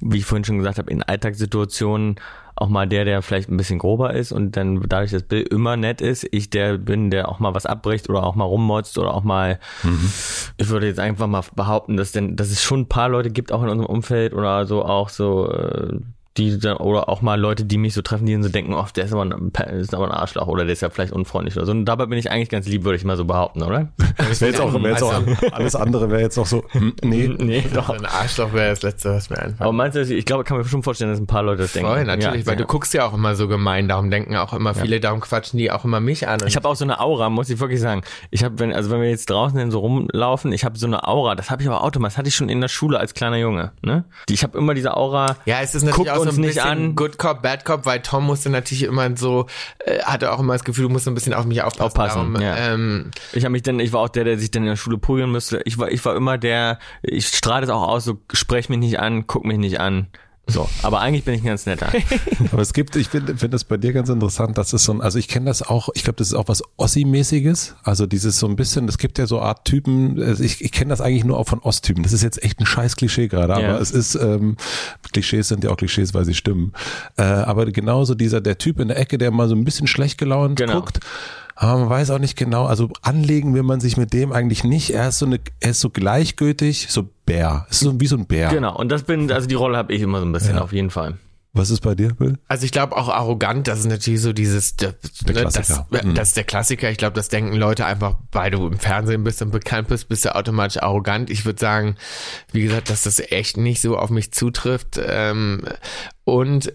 wie 0.00 0.18
ich 0.18 0.26
vorhin 0.26 0.44
schon 0.44 0.58
gesagt 0.58 0.76
habe, 0.78 0.90
in 0.90 1.02
Alltagssituationen 1.02 2.16
auch 2.56 2.68
mal 2.68 2.86
der, 2.86 3.04
der 3.04 3.22
vielleicht 3.22 3.50
ein 3.50 3.56
bisschen 3.56 3.78
grober 3.78 4.14
ist 4.14 4.32
und 4.32 4.56
dann 4.56 4.80
dadurch, 4.86 5.10
dass 5.10 5.24
Bill 5.24 5.42
immer 5.42 5.76
nett 5.76 6.00
ist, 6.00 6.26
ich 6.30 6.50
der 6.50 6.78
bin, 6.78 7.10
der 7.10 7.28
auch 7.28 7.40
mal 7.40 7.54
was 7.54 7.66
abbricht 7.66 8.08
oder 8.08 8.22
auch 8.22 8.34
mal 8.34 8.44
rummotzt 8.44 8.96
oder 8.98 9.12
auch 9.12 9.24
mal, 9.24 9.58
mhm. 9.82 10.12
ich 10.56 10.68
würde 10.68 10.86
jetzt 10.86 11.00
einfach 11.00 11.26
mal 11.26 11.42
behaupten, 11.56 11.96
dass 11.96 12.12
denn, 12.12 12.36
dass 12.36 12.50
es 12.50 12.62
schon 12.62 12.80
ein 12.80 12.88
paar 12.88 13.08
Leute 13.08 13.30
gibt, 13.30 13.50
auch 13.50 13.62
in 13.62 13.70
unserem 13.70 13.90
Umfeld 13.90 14.34
oder 14.34 14.66
so 14.66 14.84
auch 14.84 15.08
so 15.08 15.50
äh, 15.50 15.98
die 16.36 16.58
dann, 16.58 16.78
oder 16.78 17.08
auch 17.08 17.22
mal 17.22 17.40
Leute, 17.40 17.64
die 17.64 17.78
mich 17.78 17.94
so 17.94 18.02
treffen, 18.02 18.26
die 18.26 18.32
dann 18.32 18.42
so 18.42 18.48
denken, 18.48 18.74
oh, 18.74 18.84
der 18.94 19.04
ist 19.04 19.12
aber, 19.12 19.24
ein, 19.24 19.52
ist 19.78 19.94
aber 19.94 20.06
ein 20.06 20.10
Arschloch 20.10 20.48
oder 20.48 20.64
der 20.64 20.72
ist 20.72 20.80
ja 20.80 20.90
vielleicht 20.90 21.12
unfreundlich 21.12 21.56
oder 21.56 21.66
so. 21.66 21.72
Und 21.72 21.84
dabei 21.84 22.06
bin 22.06 22.18
ich 22.18 22.30
eigentlich 22.30 22.48
ganz 22.48 22.66
lieb, 22.66 22.84
würde 22.84 22.96
ich 22.96 23.04
mal 23.04 23.16
so 23.16 23.24
behaupten, 23.24 23.62
oder? 23.62 23.88
Das 24.16 24.40
wäre 24.40 24.52
jetzt 24.52 24.60
auch, 24.60 24.72
wär 24.72 24.90
jetzt 24.90 25.02
auch 25.02 25.22
alles 25.52 25.76
andere 25.76 26.10
wäre 26.10 26.22
jetzt 26.22 26.38
auch 26.38 26.46
so, 26.46 26.64
hm, 26.70 26.94
nee. 27.02 27.28
nee, 27.38 27.64
doch. 27.72 27.90
Ein 27.90 28.06
Arschloch 28.06 28.52
wäre 28.52 28.70
das 28.70 28.82
Letzte, 28.82 29.10
was 29.10 29.28
mir 29.28 29.36
einfällt. 29.38 29.60
Aber 29.60 29.72
meinst 29.72 29.96
du, 29.96 30.02
ich 30.02 30.24
glaube, 30.24 30.44
kann 30.44 30.56
mir 30.56 30.64
schon 30.64 30.82
vorstellen, 30.82 31.10
dass 31.10 31.20
ein 31.20 31.26
paar 31.26 31.42
Leute 31.42 31.62
das 31.62 31.72
denken. 31.72 31.90
Voll, 31.90 32.04
natürlich, 32.04 32.40
ja, 32.40 32.46
weil 32.46 32.54
ja. 32.54 32.60
du 32.60 32.66
guckst 32.66 32.94
ja 32.94 33.06
auch 33.06 33.14
immer 33.14 33.34
so 33.34 33.48
gemein, 33.48 33.86
darum 33.86 34.10
denken 34.10 34.36
auch 34.36 34.52
immer 34.52 34.74
viele, 34.74 35.00
darum 35.00 35.20
quatschen 35.20 35.58
die 35.58 35.70
auch 35.70 35.84
immer 35.84 36.00
mich 36.00 36.26
an. 36.26 36.40
Ich 36.46 36.56
habe 36.56 36.68
auch 36.68 36.76
so 36.76 36.84
eine 36.84 37.00
Aura, 37.00 37.28
muss 37.28 37.50
ich 37.50 37.60
wirklich 37.60 37.80
sagen. 37.80 38.02
Ich 38.30 38.42
habe, 38.42 38.58
wenn, 38.58 38.72
also 38.72 38.90
wenn 38.90 39.00
wir 39.00 39.10
jetzt 39.10 39.30
draußen 39.30 39.58
denn 39.58 39.70
so 39.70 39.80
rumlaufen, 39.80 40.52
ich 40.52 40.64
habe 40.64 40.78
so 40.78 40.86
eine 40.86 41.06
Aura, 41.06 41.34
das 41.34 41.50
habe 41.50 41.62
ich 41.62 41.68
aber 41.68 41.82
automatisch, 41.84 42.14
das 42.14 42.18
hatte 42.18 42.28
ich 42.28 42.34
schon 42.34 42.48
in 42.48 42.60
der 42.60 42.68
Schule 42.68 42.98
als 42.98 43.14
kleiner 43.14 43.36
Junge, 43.36 43.72
ne? 43.82 44.04
Ich 44.28 44.42
habe 44.42 44.56
immer 44.58 44.74
diese 44.74 44.96
Aura, 44.96 45.36
ja, 45.44 45.60
es 45.60 45.74
ist 45.74 45.84
natürlich 45.84 46.10
ein 46.30 46.40
nicht 46.40 46.60
an 46.60 46.94
Good 46.94 47.18
Cop, 47.18 47.42
Bad 47.42 47.64
Cop, 47.64 47.86
weil 47.86 48.00
Tom 48.00 48.24
musste 48.24 48.50
natürlich 48.50 48.84
immer 48.84 49.16
so, 49.16 49.46
äh, 49.84 50.00
hatte 50.00 50.32
auch 50.32 50.40
immer 50.40 50.52
das 50.54 50.64
Gefühl, 50.64 50.84
du 50.84 50.90
musst 50.90 51.04
so 51.04 51.10
ein 51.10 51.14
bisschen 51.14 51.34
auf 51.34 51.44
mich 51.44 51.62
aufpassen. 51.62 51.84
aufpassen 51.84 52.34
darum, 52.34 52.40
ja. 52.40 52.74
ähm, 52.74 53.10
ich 53.32 53.44
habe 53.44 53.52
mich 53.52 53.62
dann, 53.62 53.80
ich 53.80 53.92
war 53.92 54.00
auch 54.00 54.08
der, 54.08 54.24
der 54.24 54.38
sich 54.38 54.50
dann 54.50 54.62
in 54.62 54.68
der 54.70 54.76
Schule 54.76 54.98
prügeln 54.98 55.30
müsste. 55.30 55.60
Ich 55.64 55.78
war, 55.78 55.90
ich 55.90 56.04
war 56.04 56.16
immer 56.16 56.38
der, 56.38 56.78
ich 57.02 57.28
strahle 57.28 57.64
es 57.64 57.70
auch 57.70 57.86
aus, 57.86 58.04
so 58.04 58.20
sprech 58.32 58.68
mich 58.68 58.78
nicht 58.78 58.98
an, 58.98 59.26
guck 59.26 59.44
mich 59.44 59.58
nicht 59.58 59.80
an. 59.80 60.08
So, 60.46 60.68
aber 60.82 61.00
eigentlich 61.00 61.24
bin 61.24 61.34
ich 61.34 61.40
ein 61.40 61.46
ganz 61.46 61.64
netter. 61.64 61.90
aber 62.52 62.60
es 62.60 62.74
gibt, 62.74 62.96
ich 62.96 63.08
finde 63.08 63.36
finde 63.36 63.54
das 63.54 63.64
bei 63.64 63.78
dir 63.78 63.92
ganz 63.92 64.10
interessant, 64.10 64.58
das 64.58 64.72
ist 64.74 64.84
so 64.84 64.92
ein, 64.92 65.00
also 65.00 65.18
ich 65.18 65.28
kenne 65.28 65.46
das 65.46 65.62
auch, 65.62 65.88
ich 65.94 66.04
glaube, 66.04 66.16
das 66.18 66.28
ist 66.28 66.34
auch 66.34 66.48
was 66.48 66.62
Ossi-mäßiges, 66.76 67.76
also 67.82 68.06
dieses 68.06 68.38
so 68.38 68.46
ein 68.46 68.54
bisschen, 68.54 68.86
es 68.88 68.98
gibt 68.98 69.18
ja 69.18 69.26
so 69.26 69.40
Art 69.40 69.64
Typen, 69.64 70.22
also 70.22 70.44
ich, 70.44 70.62
ich 70.62 70.70
kenne 70.70 70.90
das 70.90 71.00
eigentlich 71.00 71.24
nur 71.24 71.38
auch 71.38 71.48
von 71.48 71.60
Osttypen, 71.60 72.02
das 72.02 72.12
ist 72.12 72.22
jetzt 72.22 72.42
echt 72.42 72.60
ein 72.60 72.66
scheiß 72.66 72.96
Klischee 72.96 73.28
gerade, 73.28 73.54
aber 73.54 73.62
ja. 73.62 73.78
es 73.78 73.90
ist, 73.90 74.16
ähm, 74.16 74.56
Klischees 75.12 75.48
sind 75.48 75.64
ja 75.64 75.70
auch 75.70 75.76
Klischees, 75.76 76.12
weil 76.12 76.26
sie 76.26 76.34
stimmen, 76.34 76.72
äh, 77.16 77.22
aber 77.22 77.64
genauso 77.66 78.14
dieser, 78.14 78.42
der 78.42 78.58
Typ 78.58 78.80
in 78.80 78.88
der 78.88 78.98
Ecke, 78.98 79.16
der 79.16 79.30
mal 79.30 79.48
so 79.48 79.54
ein 79.54 79.64
bisschen 79.64 79.86
schlecht 79.86 80.18
gelaunt 80.18 80.58
genau. 80.58 80.80
guckt, 80.80 81.00
aber 81.54 81.78
man 81.78 81.90
weiß 81.90 82.10
auch 82.10 82.18
nicht 82.18 82.36
genau, 82.36 82.66
also 82.66 82.90
anlegen 83.02 83.54
will 83.54 83.62
man 83.62 83.80
sich 83.80 83.96
mit 83.96 84.12
dem 84.12 84.32
eigentlich 84.32 84.64
nicht. 84.64 84.90
Er 84.90 85.08
ist 85.08 85.18
so 85.18 85.26
eine, 85.26 85.40
er 85.60 85.70
ist 85.70 85.80
so 85.80 85.90
gleichgültig, 85.90 86.88
so 86.90 87.08
Bär. 87.26 87.66
Es 87.70 87.76
ist 87.76 87.82
so 87.82 88.00
wie 88.00 88.06
so 88.06 88.16
ein 88.16 88.26
Bär. 88.26 88.48
Genau, 88.48 88.76
und 88.76 88.90
das 88.90 89.04
bin, 89.04 89.30
also 89.30 89.46
die 89.46 89.54
Rolle 89.54 89.76
habe 89.76 89.92
ich 89.92 90.02
immer 90.02 90.20
so 90.20 90.26
ein 90.26 90.32
bisschen, 90.32 90.56
ja. 90.56 90.62
auf 90.62 90.72
jeden 90.72 90.90
Fall. 90.90 91.18
Was 91.56 91.70
ist 91.70 91.82
bei 91.82 91.94
dir, 91.94 92.12
Bill? 92.14 92.36
Also 92.48 92.64
ich 92.64 92.72
glaube 92.72 92.96
auch 92.96 93.08
arrogant, 93.08 93.68
das 93.68 93.78
ist 93.78 93.86
natürlich 93.86 94.20
so 94.20 94.32
dieses, 94.32 94.74
der, 94.74 94.94
der 95.24 95.34
ne, 95.36 95.42
das, 95.44 95.84
mhm. 95.88 96.14
das 96.16 96.28
ist 96.28 96.36
der 96.36 96.42
Klassiker. 96.42 96.90
Ich 96.90 96.98
glaube, 96.98 97.14
das 97.14 97.28
denken 97.28 97.54
Leute 97.54 97.86
einfach, 97.86 98.16
weil 98.32 98.50
du 98.50 98.66
im 98.66 98.80
Fernsehen 98.80 99.22
bist 99.22 99.40
und 99.40 99.52
bekannt 99.52 99.86
bist, 99.86 100.08
bist 100.08 100.24
du 100.24 100.34
automatisch 100.34 100.82
arrogant. 100.82 101.30
Ich 101.30 101.44
würde 101.44 101.60
sagen, 101.60 101.94
wie 102.50 102.62
gesagt, 102.62 102.90
dass 102.90 103.04
das 103.04 103.20
echt 103.20 103.56
nicht 103.56 103.80
so 103.80 103.96
auf 103.96 104.10
mich 104.10 104.32
zutrifft. 104.32 105.00
Ähm, 105.00 105.62
und 106.24 106.72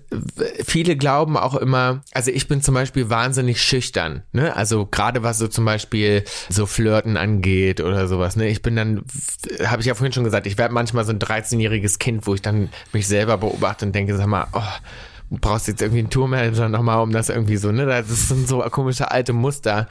viele 0.64 0.96
glauben 0.96 1.36
auch 1.36 1.56
immer, 1.56 2.02
also 2.14 2.30
ich 2.30 2.48
bin 2.48 2.62
zum 2.62 2.76
Beispiel 2.76 3.10
wahnsinnig 3.10 3.62
schüchtern, 3.62 4.22
ne? 4.32 4.56
Also 4.56 4.86
gerade 4.86 5.24
was 5.24 5.40
so 5.40 5.48
zum 5.48 5.66
Beispiel 5.66 6.24
so 6.50 6.68
Flirten 6.68 7.18
angeht 7.18 7.82
oder 7.82 8.08
sowas, 8.08 8.36
ne? 8.36 8.48
Ich 8.48 8.62
bin 8.62 8.76
dann, 8.76 9.04
habe 9.66 9.82
ich 9.82 9.88
ja 9.88 9.96
vorhin 9.96 10.14
schon 10.14 10.24
gesagt, 10.24 10.46
ich 10.46 10.60
werde 10.60 10.74
manchmal 10.74 11.04
so 11.04 11.12
ein 11.12 11.20
13-jähriges 11.20 11.98
Kind, 11.98 12.28
wo 12.28 12.36
ich 12.36 12.44
dann 12.44 12.70
mich 12.94 13.08
selber 13.08 13.38
beobachte 13.38 13.86
und 13.88 13.94
denke, 13.94 14.16
sag 14.16 14.28
mal, 14.28 14.48
oh, 14.54 14.62
brauchst 15.30 15.68
jetzt 15.68 15.82
irgendwie 15.82 16.00
einen 16.00 16.10
Tourmanager 16.10 16.70
nochmal, 16.70 17.02
um 17.02 17.12
das 17.12 17.30
irgendwie 17.30 17.58
so, 17.58 17.72
ne? 17.72 17.86
Das 17.86 18.30
sind 18.30 18.48
so 18.48 18.60
komische 18.60 19.12
alte 19.12 19.34
Muster. 19.34 19.88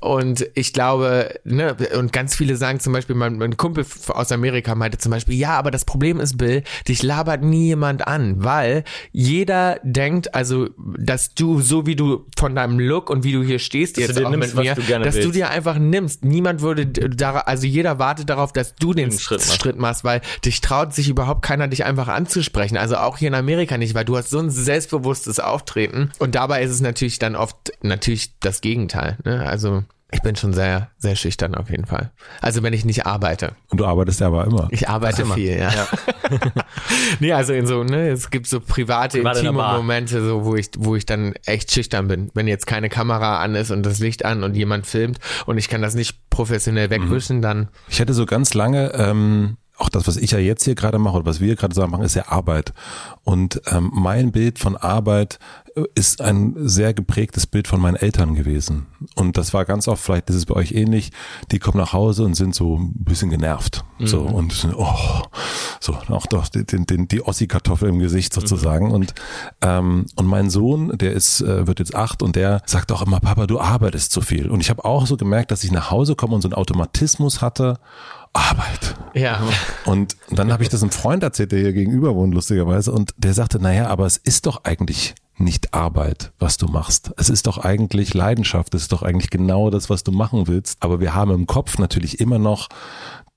Und 0.00 0.48
ich 0.54 0.72
glaube, 0.72 1.34
ne, 1.44 1.76
und 1.96 2.12
ganz 2.12 2.34
viele 2.34 2.56
sagen 2.56 2.80
zum 2.80 2.92
Beispiel, 2.92 3.14
mein, 3.14 3.38
mein 3.38 3.56
Kumpel 3.56 3.86
aus 4.08 4.32
Amerika 4.32 4.74
meinte 4.74 4.98
zum 4.98 5.10
Beispiel, 5.10 5.36
ja, 5.36 5.50
aber 5.50 5.70
das 5.70 5.84
Problem 5.84 6.20
ist, 6.20 6.38
Bill, 6.38 6.62
dich 6.88 7.02
labert 7.02 7.42
nie 7.42 7.66
jemand 7.66 8.06
an, 8.06 8.42
weil 8.44 8.84
jeder 9.12 9.78
denkt, 9.82 10.34
also, 10.34 10.68
dass 10.98 11.34
du, 11.34 11.60
so 11.60 11.86
wie 11.86 11.96
du 11.96 12.26
von 12.36 12.54
deinem 12.54 12.78
Look 12.78 13.10
und 13.10 13.24
wie 13.24 13.32
du 13.32 13.42
hier 13.42 13.58
stehst, 13.58 13.96
dass 13.96 14.08
jetzt 14.08 14.24
auch 14.24 14.30
nimmst, 14.30 14.54
mit 14.54 14.64
mir, 14.64 14.74
du 14.74 14.82
dass 14.82 15.14
willst. 15.14 15.28
du 15.28 15.32
dir 15.32 15.50
einfach 15.50 15.78
nimmst. 15.78 16.24
Niemand 16.24 16.60
würde 16.60 16.86
da, 16.86 17.38
also 17.38 17.66
jeder 17.66 17.98
wartet 17.98 18.28
darauf, 18.30 18.52
dass 18.52 18.74
du 18.74 18.92
den 18.94 19.12
Schritt 19.12 19.40
machst. 19.40 19.60
Schritt 19.60 19.78
machst, 19.78 20.04
weil 20.04 20.20
dich 20.44 20.60
traut 20.60 20.92
sich 20.92 21.08
überhaupt 21.08 21.42
keiner, 21.42 21.68
dich 21.68 21.84
einfach 21.84 22.08
anzusprechen. 22.08 22.76
Also 22.76 22.96
auch 22.96 23.18
hier 23.18 23.28
in 23.28 23.34
Amerika 23.34 23.78
nicht, 23.78 23.94
weil 23.94 24.04
du 24.04 24.16
hast 24.16 24.30
so 24.30 24.38
ein 24.38 24.50
selbstbewusstes 24.72 25.38
Auftreten. 25.38 26.10
Und 26.18 26.34
dabei 26.34 26.62
ist 26.62 26.70
es 26.70 26.80
natürlich 26.80 27.18
dann 27.18 27.36
oft 27.36 27.72
natürlich 27.82 28.38
das 28.40 28.62
Gegenteil. 28.62 29.18
Ne? 29.24 29.44
Also 29.46 29.84
ich 30.14 30.20
bin 30.20 30.36
schon 30.36 30.52
sehr, 30.52 30.90
sehr 30.98 31.16
schüchtern 31.16 31.54
auf 31.54 31.70
jeden 31.70 31.86
Fall. 31.86 32.10
Also 32.42 32.62
wenn 32.62 32.74
ich 32.74 32.84
nicht 32.84 33.06
arbeite. 33.06 33.52
Und 33.70 33.80
du 33.80 33.86
arbeitest 33.86 34.20
ja 34.20 34.26
aber 34.26 34.44
immer. 34.44 34.68
Ich 34.70 34.88
arbeite 34.88 35.22
immer. 35.22 35.34
viel, 35.34 35.58
ja. 35.58 35.70
ja. 35.70 35.86
nee, 37.20 37.32
also 37.32 37.54
in 37.54 37.66
so, 37.66 37.82
ne, 37.82 38.10
es 38.10 38.30
gibt 38.30 38.46
so 38.46 38.60
private, 38.60 39.18
Private 39.18 39.38
intime 39.38 39.62
Momente, 39.76 40.22
so, 40.22 40.44
wo 40.44 40.54
ich, 40.54 40.68
wo 40.76 40.96
ich 40.96 41.06
dann 41.06 41.32
echt 41.46 41.72
schüchtern 41.72 42.08
bin. 42.08 42.30
Wenn 42.34 42.46
jetzt 42.46 42.66
keine 42.66 42.90
Kamera 42.90 43.40
an 43.40 43.54
ist 43.54 43.70
und 43.70 43.84
das 43.84 44.00
Licht 44.00 44.24
an 44.24 44.44
und 44.44 44.54
jemand 44.54 44.86
filmt 44.86 45.18
und 45.46 45.56
ich 45.56 45.68
kann 45.68 45.80
das 45.80 45.94
nicht 45.94 46.28
professionell 46.28 46.90
wegwischen, 46.90 47.38
mhm. 47.38 47.42
dann. 47.42 47.68
Ich 47.88 47.98
hätte 47.98 48.12
so 48.12 48.26
ganz 48.26 48.52
lange, 48.52 48.92
ähm, 48.94 49.56
auch 49.78 49.88
das, 49.88 50.06
was 50.06 50.16
ich 50.16 50.30
ja 50.32 50.38
jetzt 50.38 50.64
hier 50.64 50.74
gerade 50.74 50.98
mache 50.98 51.16
oder 51.16 51.26
was 51.26 51.40
wir 51.40 51.56
gerade 51.56 51.74
sagen 51.74 51.90
machen, 51.90 52.04
ist 52.04 52.14
ja 52.14 52.28
Arbeit. 52.28 52.72
Und 53.24 53.60
ähm, 53.66 53.90
mein 53.92 54.32
Bild 54.32 54.58
von 54.58 54.76
Arbeit 54.76 55.38
ist 55.94 56.20
ein 56.20 56.54
sehr 56.56 56.94
geprägtes 56.94 57.46
Bild 57.46 57.68
von 57.68 57.80
meinen 57.80 57.96
Eltern 57.96 58.34
gewesen. 58.34 58.86
Und 59.14 59.36
das 59.36 59.54
war 59.54 59.64
ganz 59.64 59.88
oft, 59.88 60.02
vielleicht 60.02 60.28
ist 60.30 60.36
es 60.36 60.46
bei 60.46 60.54
euch 60.54 60.72
ähnlich, 60.72 61.12
die 61.50 61.58
kommen 61.58 61.78
nach 61.78 61.92
Hause 61.92 62.24
und 62.24 62.34
sind 62.34 62.54
so 62.54 62.78
ein 62.78 62.92
bisschen 62.94 63.30
genervt. 63.30 63.84
Mhm. 63.98 64.06
So 64.06 64.20
und 64.20 64.52
sind, 64.52 64.74
oh, 64.76 65.22
so, 65.80 65.96
auch 66.08 66.26
doch 66.26 66.48
den, 66.48 66.86
den, 66.86 67.08
die 67.08 67.22
Ossi-Kartoffel 67.22 67.88
im 67.88 67.98
Gesicht 67.98 68.32
sozusagen. 68.32 68.86
Mhm. 68.88 68.92
Und, 68.92 69.14
ähm, 69.62 70.06
und 70.16 70.26
mein 70.26 70.50
Sohn, 70.50 70.96
der 70.96 71.12
ist, 71.12 71.40
äh, 71.40 71.66
wird 71.66 71.78
jetzt 71.78 71.94
acht 71.94 72.22
und 72.22 72.36
der 72.36 72.62
sagt 72.66 72.92
auch 72.92 73.02
immer, 73.02 73.20
Papa, 73.20 73.46
du 73.46 73.60
arbeitest 73.60 74.12
zu 74.12 74.20
viel. 74.20 74.50
Und 74.50 74.60
ich 74.60 74.70
habe 74.70 74.84
auch 74.84 75.06
so 75.06 75.16
gemerkt, 75.16 75.50
dass 75.50 75.64
ich 75.64 75.72
nach 75.72 75.90
Hause 75.90 76.14
komme 76.16 76.34
und 76.34 76.42
so 76.42 76.48
einen 76.48 76.54
Automatismus 76.54 77.40
hatte 77.40 77.78
Arbeit. 78.32 78.94
Ja. 79.14 79.42
Und 79.84 80.16
dann 80.30 80.52
habe 80.52 80.62
ich 80.62 80.68
das 80.68 80.82
einem 80.82 80.90
Freund 80.90 81.22
erzählt, 81.22 81.52
der 81.52 81.58
hier 81.60 81.72
gegenüber 81.72 82.14
wohnt, 82.14 82.32
lustigerweise, 82.32 82.90
und 82.92 83.12
der 83.18 83.34
sagte, 83.34 83.58
naja, 83.58 83.88
aber 83.88 84.06
es 84.06 84.16
ist 84.16 84.46
doch 84.46 84.64
eigentlich 84.64 85.14
nicht 85.42 85.74
Arbeit, 85.74 86.32
was 86.38 86.56
du 86.56 86.66
machst. 86.66 87.12
Es 87.16 87.28
ist 87.28 87.46
doch 87.46 87.58
eigentlich 87.58 88.14
Leidenschaft, 88.14 88.74
es 88.74 88.82
ist 88.82 88.92
doch 88.92 89.02
eigentlich 89.02 89.30
genau 89.30 89.70
das, 89.70 89.90
was 89.90 90.04
du 90.04 90.12
machen 90.12 90.46
willst. 90.48 90.78
Aber 90.80 91.00
wir 91.00 91.14
haben 91.14 91.30
im 91.30 91.46
Kopf 91.46 91.78
natürlich 91.78 92.20
immer 92.20 92.38
noch 92.38 92.68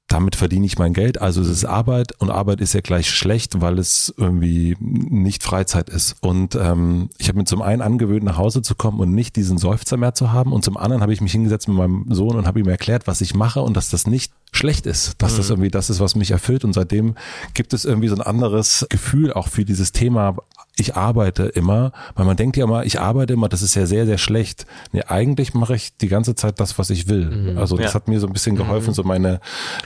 damit 0.07 0.35
verdiene 0.35 0.65
ich 0.65 0.77
mein 0.77 0.93
Geld, 0.93 1.19
also 1.19 1.41
es 1.41 1.47
ist 1.47 1.65
Arbeit 1.65 2.13
und 2.19 2.29
Arbeit 2.29 2.61
ist 2.61 2.73
ja 2.73 2.81
gleich 2.81 3.09
schlecht, 3.09 3.59
weil 3.61 3.79
es 3.79 4.13
irgendwie 4.17 4.77
nicht 4.79 5.41
Freizeit 5.41 5.89
ist. 5.89 6.17
Und 6.21 6.55
ähm, 6.55 7.09
ich 7.17 7.27
habe 7.27 7.39
mir 7.39 7.45
zum 7.45 7.63
einen 7.63 7.81
angewöhnt, 7.81 8.23
nach 8.23 8.37
Hause 8.37 8.61
zu 8.61 8.75
kommen 8.75 8.99
und 8.99 9.13
nicht 9.13 9.35
diesen 9.35 9.57
Seufzer 9.57 9.97
mehr 9.97 10.13
zu 10.13 10.31
haben 10.31 10.53
und 10.53 10.63
zum 10.63 10.77
anderen 10.77 11.01
habe 11.01 11.11
ich 11.11 11.21
mich 11.21 11.31
hingesetzt 11.31 11.67
mit 11.67 11.77
meinem 11.77 12.05
Sohn 12.09 12.35
und 12.35 12.45
habe 12.45 12.59
ihm 12.59 12.67
erklärt, 12.67 13.07
was 13.07 13.21
ich 13.21 13.33
mache 13.33 13.61
und 13.61 13.75
dass 13.75 13.89
das 13.89 14.05
nicht 14.05 14.31
schlecht 14.51 14.85
ist, 14.85 15.21
dass 15.21 15.37
das 15.37 15.49
irgendwie 15.49 15.71
das 15.71 15.89
ist, 15.89 15.99
was 15.99 16.15
mich 16.15 16.31
erfüllt 16.31 16.63
und 16.63 16.73
seitdem 16.73 17.15
gibt 17.55 17.73
es 17.73 17.83
irgendwie 17.83 18.07
so 18.07 18.15
ein 18.15 18.21
anderes 18.21 18.85
Gefühl 18.89 19.33
auch 19.33 19.47
für 19.47 19.65
dieses 19.65 19.91
Thema 19.91 20.37
ich 20.77 20.95
arbeite 20.95 21.43
immer, 21.43 21.91
weil 22.15 22.25
man 22.25 22.35
denkt 22.35 22.57
ja 22.57 22.65
immer, 22.65 22.85
ich 22.85 22.99
arbeite 22.99 23.33
immer, 23.33 23.47
das 23.47 23.61
ist 23.61 23.75
ja 23.75 23.85
sehr, 23.85 24.05
sehr 24.05 24.17
schlecht. 24.17 24.65
Nee, 24.91 25.03
eigentlich 25.07 25.53
mache 25.53 25.75
ich 25.75 25.95
die 25.97 26.07
ganze 26.09 26.35
Zeit 26.35 26.59
das, 26.59 26.77
was 26.77 26.89
ich 26.89 27.07
will. 27.07 27.25
Mhm. 27.53 27.57
Also 27.57 27.77
das 27.77 27.91
Ja. 27.91 27.93
hat 27.95 28.07
mir 28.07 28.19
so 28.19 28.27
ein 28.27 28.33
bisschen 28.33 28.55
geholfen, 28.55 28.93
so 28.93 29.03
meine 29.03 29.39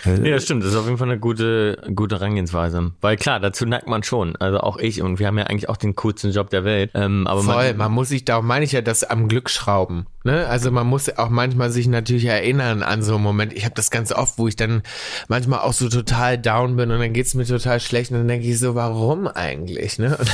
äh, 0.06 0.18
Nee, 0.18 0.32
das 0.32 0.44
stimmt. 0.45 0.64
Das 0.64 0.72
ist 0.72 0.78
auf 0.78 0.86
jeden 0.86 0.98
Fall 0.98 1.10
eine 1.10 1.20
gute, 1.20 1.78
gute 1.95 2.16
Herangehensweise. 2.16 2.91
Weil 3.02 3.18
klar, 3.18 3.40
dazu 3.40 3.66
neigt 3.66 3.88
man 3.88 4.02
schon. 4.03 4.36
Also 4.38 4.60
auch 4.61 4.78
ich. 4.78 5.02
Und 5.02 5.20
wir 5.20 5.28
haben 5.28 5.38
ja 5.38 5.45
eigentlich 5.45 5.70
auch 5.70 5.78
den 5.78 5.95
coolsten 5.95 6.32
Job 6.32 6.49
der 6.49 6.64
Welt. 6.64 6.91
Ähm, 6.95 7.28
aber 7.28 7.44
Voll, 7.44 7.68
man, 7.70 7.78
man 7.78 7.91
muss 7.91 8.10
sich, 8.10 8.26
darum 8.26 8.48
meine 8.48 8.66
ich 8.66 8.72
ja, 8.72 8.82
das 8.82 9.03
am 9.03 9.28
Glück 9.28 9.49
schrauben. 9.49 10.07
Ne? 10.24 10.48
Also 10.48 10.70
man 10.72 10.86
muss 10.88 11.07
auch 11.18 11.30
manchmal 11.30 11.72
sich 11.72 11.88
natürlich 11.88 12.26
erinnern 12.26 12.84
an 12.84 13.03
so 13.03 13.16
einen 13.16 13.24
Moment. 13.24 13.53
Ich 13.53 13.64
habe 13.64 13.76
das 13.76 13.90
ganz 13.91 14.11
oft, 14.11 14.38
wo 14.38 14.48
ich 14.48 14.56
dann 14.56 14.82
manchmal 15.28 15.60
auch 15.60 15.74
so 15.74 15.88
total 15.88 16.38
down 16.38 16.76
bin 16.76 16.91
und 16.91 16.99
dann 16.99 17.14
geht's 17.14 17.36
mir 17.36 17.45
total 17.45 17.80
schlecht 17.80 18.11
und 18.11 18.18
dann 18.18 18.28
denke 18.28 18.48
ich 18.48 18.60
so, 18.60 18.76
warum 18.76 19.28
eigentlich? 19.28 19.99
Ne? 19.99 20.18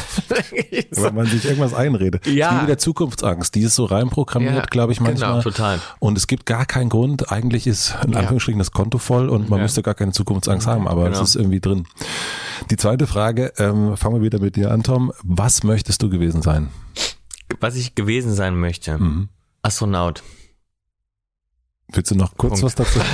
Und 0.45 0.45
weil 0.92 1.12
man 1.12 1.26
sich 1.26 1.46
irgendwas 1.46 1.74
einredet. 1.74 2.26
Ja. 2.28 2.50
Ist 2.50 2.58
wie 2.60 2.64
wieder 2.68 2.78
Zukunftsangst, 2.78 3.54
die 3.56 3.62
ist 3.62 3.76
so 3.76 3.86
reinprogrammiert, 3.86 4.56
Ja, 4.56 4.62
glaube 4.64 4.94
ich 4.94 5.00
manchmal. 5.00 5.32
genau, 5.32 5.42
total. 5.42 5.80
Und 6.00 6.18
es 6.18 6.28
gibt 6.28 6.46
gar 6.46 6.66
keinen 6.66 6.90
Grund. 6.90 7.32
Eigentlich 7.32 7.68
ist 7.68 7.96
in. 8.06 8.16
Anführungsstrichen 8.16 8.60
das 8.60 8.72
Konto 8.72 8.98
voll 8.98 9.30
und 9.30 9.50
man 9.50 9.60
Ja. 9.60 9.64
müsste 9.64 9.82
gar 9.84 9.94
keine 9.94 10.12
Zukunftsangst 10.12 10.68
haben, 10.68 10.88
aber 10.88 11.06
Genau. 11.06 11.22
es 11.22 11.30
ist 11.30 11.36
irgendwie 11.36 11.60
drin. 11.60 11.86
Die 12.70 12.78
zweite 12.78 13.08
Frage, 13.08 13.54
ähm, 13.58 13.98
fangen 13.98 14.16
wir 14.16 14.22
wieder 14.22 14.40
mit 14.40 14.56
dir 14.56 14.72
an, 14.72 14.84
Tom. 14.84 15.12
Was 15.24 15.64
möchtest 15.64 16.02
du 16.02 16.10
gewesen 16.10 16.42
sein? 16.42 16.70
was 17.62 17.76
ich 17.76 17.96
gewesen 17.96 18.34
sein 18.34 18.56
möchte. 18.60 18.98
Mhm. 18.98 19.30
Astronaut. 19.62 20.24
Willst 21.91 22.10
du 22.10 22.16
noch 22.16 22.36
kurz 22.36 22.62
Punkt. 22.62 22.66
was 22.66 22.76
dazu? 22.76 22.99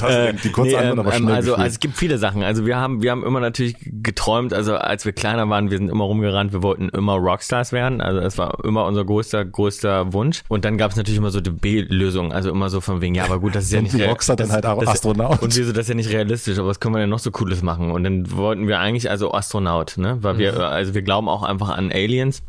Du 0.00 0.32
die 0.42 0.50
kurze 0.50 0.70
Nee, 0.70 0.76
Antwort 0.76 0.98
aber 1.06 1.14
ähm, 1.14 1.22
schnell 1.24 1.34
also, 1.34 1.54
also 1.54 1.66
es 1.66 1.78
gibt 1.78 1.94
viele 1.96 2.16
Sachen. 2.16 2.42
Also 2.42 2.64
wir 2.64 2.76
haben, 2.78 3.02
wir 3.02 3.10
haben 3.10 3.22
immer 3.24 3.40
natürlich 3.40 3.76
geträumt, 3.80 4.54
also 4.54 4.76
als 4.76 5.04
wir 5.04 5.12
kleiner 5.12 5.48
waren, 5.50 5.70
wir 5.70 5.76
sind 5.76 5.90
immer 5.90 6.04
rumgerannt, 6.04 6.52
wir 6.54 6.62
wollten 6.62 6.88
immer 6.88 7.14
Rockstars 7.14 7.72
werden. 7.72 8.00
Also 8.00 8.20
es 8.20 8.38
war 8.38 8.64
immer 8.64 8.86
unser 8.86 9.04
größter, 9.04 9.44
größter 9.44 10.12
Wunsch. 10.14 10.42
Und 10.48 10.64
dann 10.64 10.78
gab 10.78 10.90
es 10.92 10.96
natürlich 10.96 11.18
immer 11.18 11.30
so 11.30 11.40
die 11.42 11.50
B-Lösung, 11.50 12.32
also 12.32 12.50
immer 12.50 12.70
so 12.70 12.80
von 12.80 13.02
wegen, 13.02 13.14
ja, 13.14 13.24
aber 13.24 13.38
gut, 13.40 13.54
das 13.54 13.64
ist 13.64 13.72
ja 13.72 13.82
nicht 13.82 13.94
Rockstar 14.00 14.36
dann 14.36 14.50
halt 14.50 14.64
auch 14.64 14.80
das- 14.80 14.88
Astronaut. 14.88 15.42
Und 15.42 15.54
wir 15.54 15.66
so, 15.66 15.72
das 15.72 15.82
ist 15.82 15.88
ja 15.90 15.94
nicht 15.94 16.10
realistisch, 16.10 16.58
aber 16.58 16.68
was 16.68 16.80
können 16.80 16.94
wir 16.94 17.00
denn 17.00 17.10
noch 17.10 17.18
so 17.18 17.30
Cooles 17.30 17.62
machen? 17.62 17.90
Und 17.90 18.04
dann 18.04 18.30
wollten 18.32 18.66
wir 18.68 18.80
eigentlich 18.80 19.10
also 19.10 19.32
Astronaut, 19.34 19.98
ne? 19.98 20.16
Weil 20.22 20.38
wir, 20.38 20.58
also 20.70 20.94
wir 20.94 21.02
glauben 21.02 21.28
auch 21.28 21.42
einfach 21.42 21.68
an 21.68 21.92
Aliens. 21.92 22.42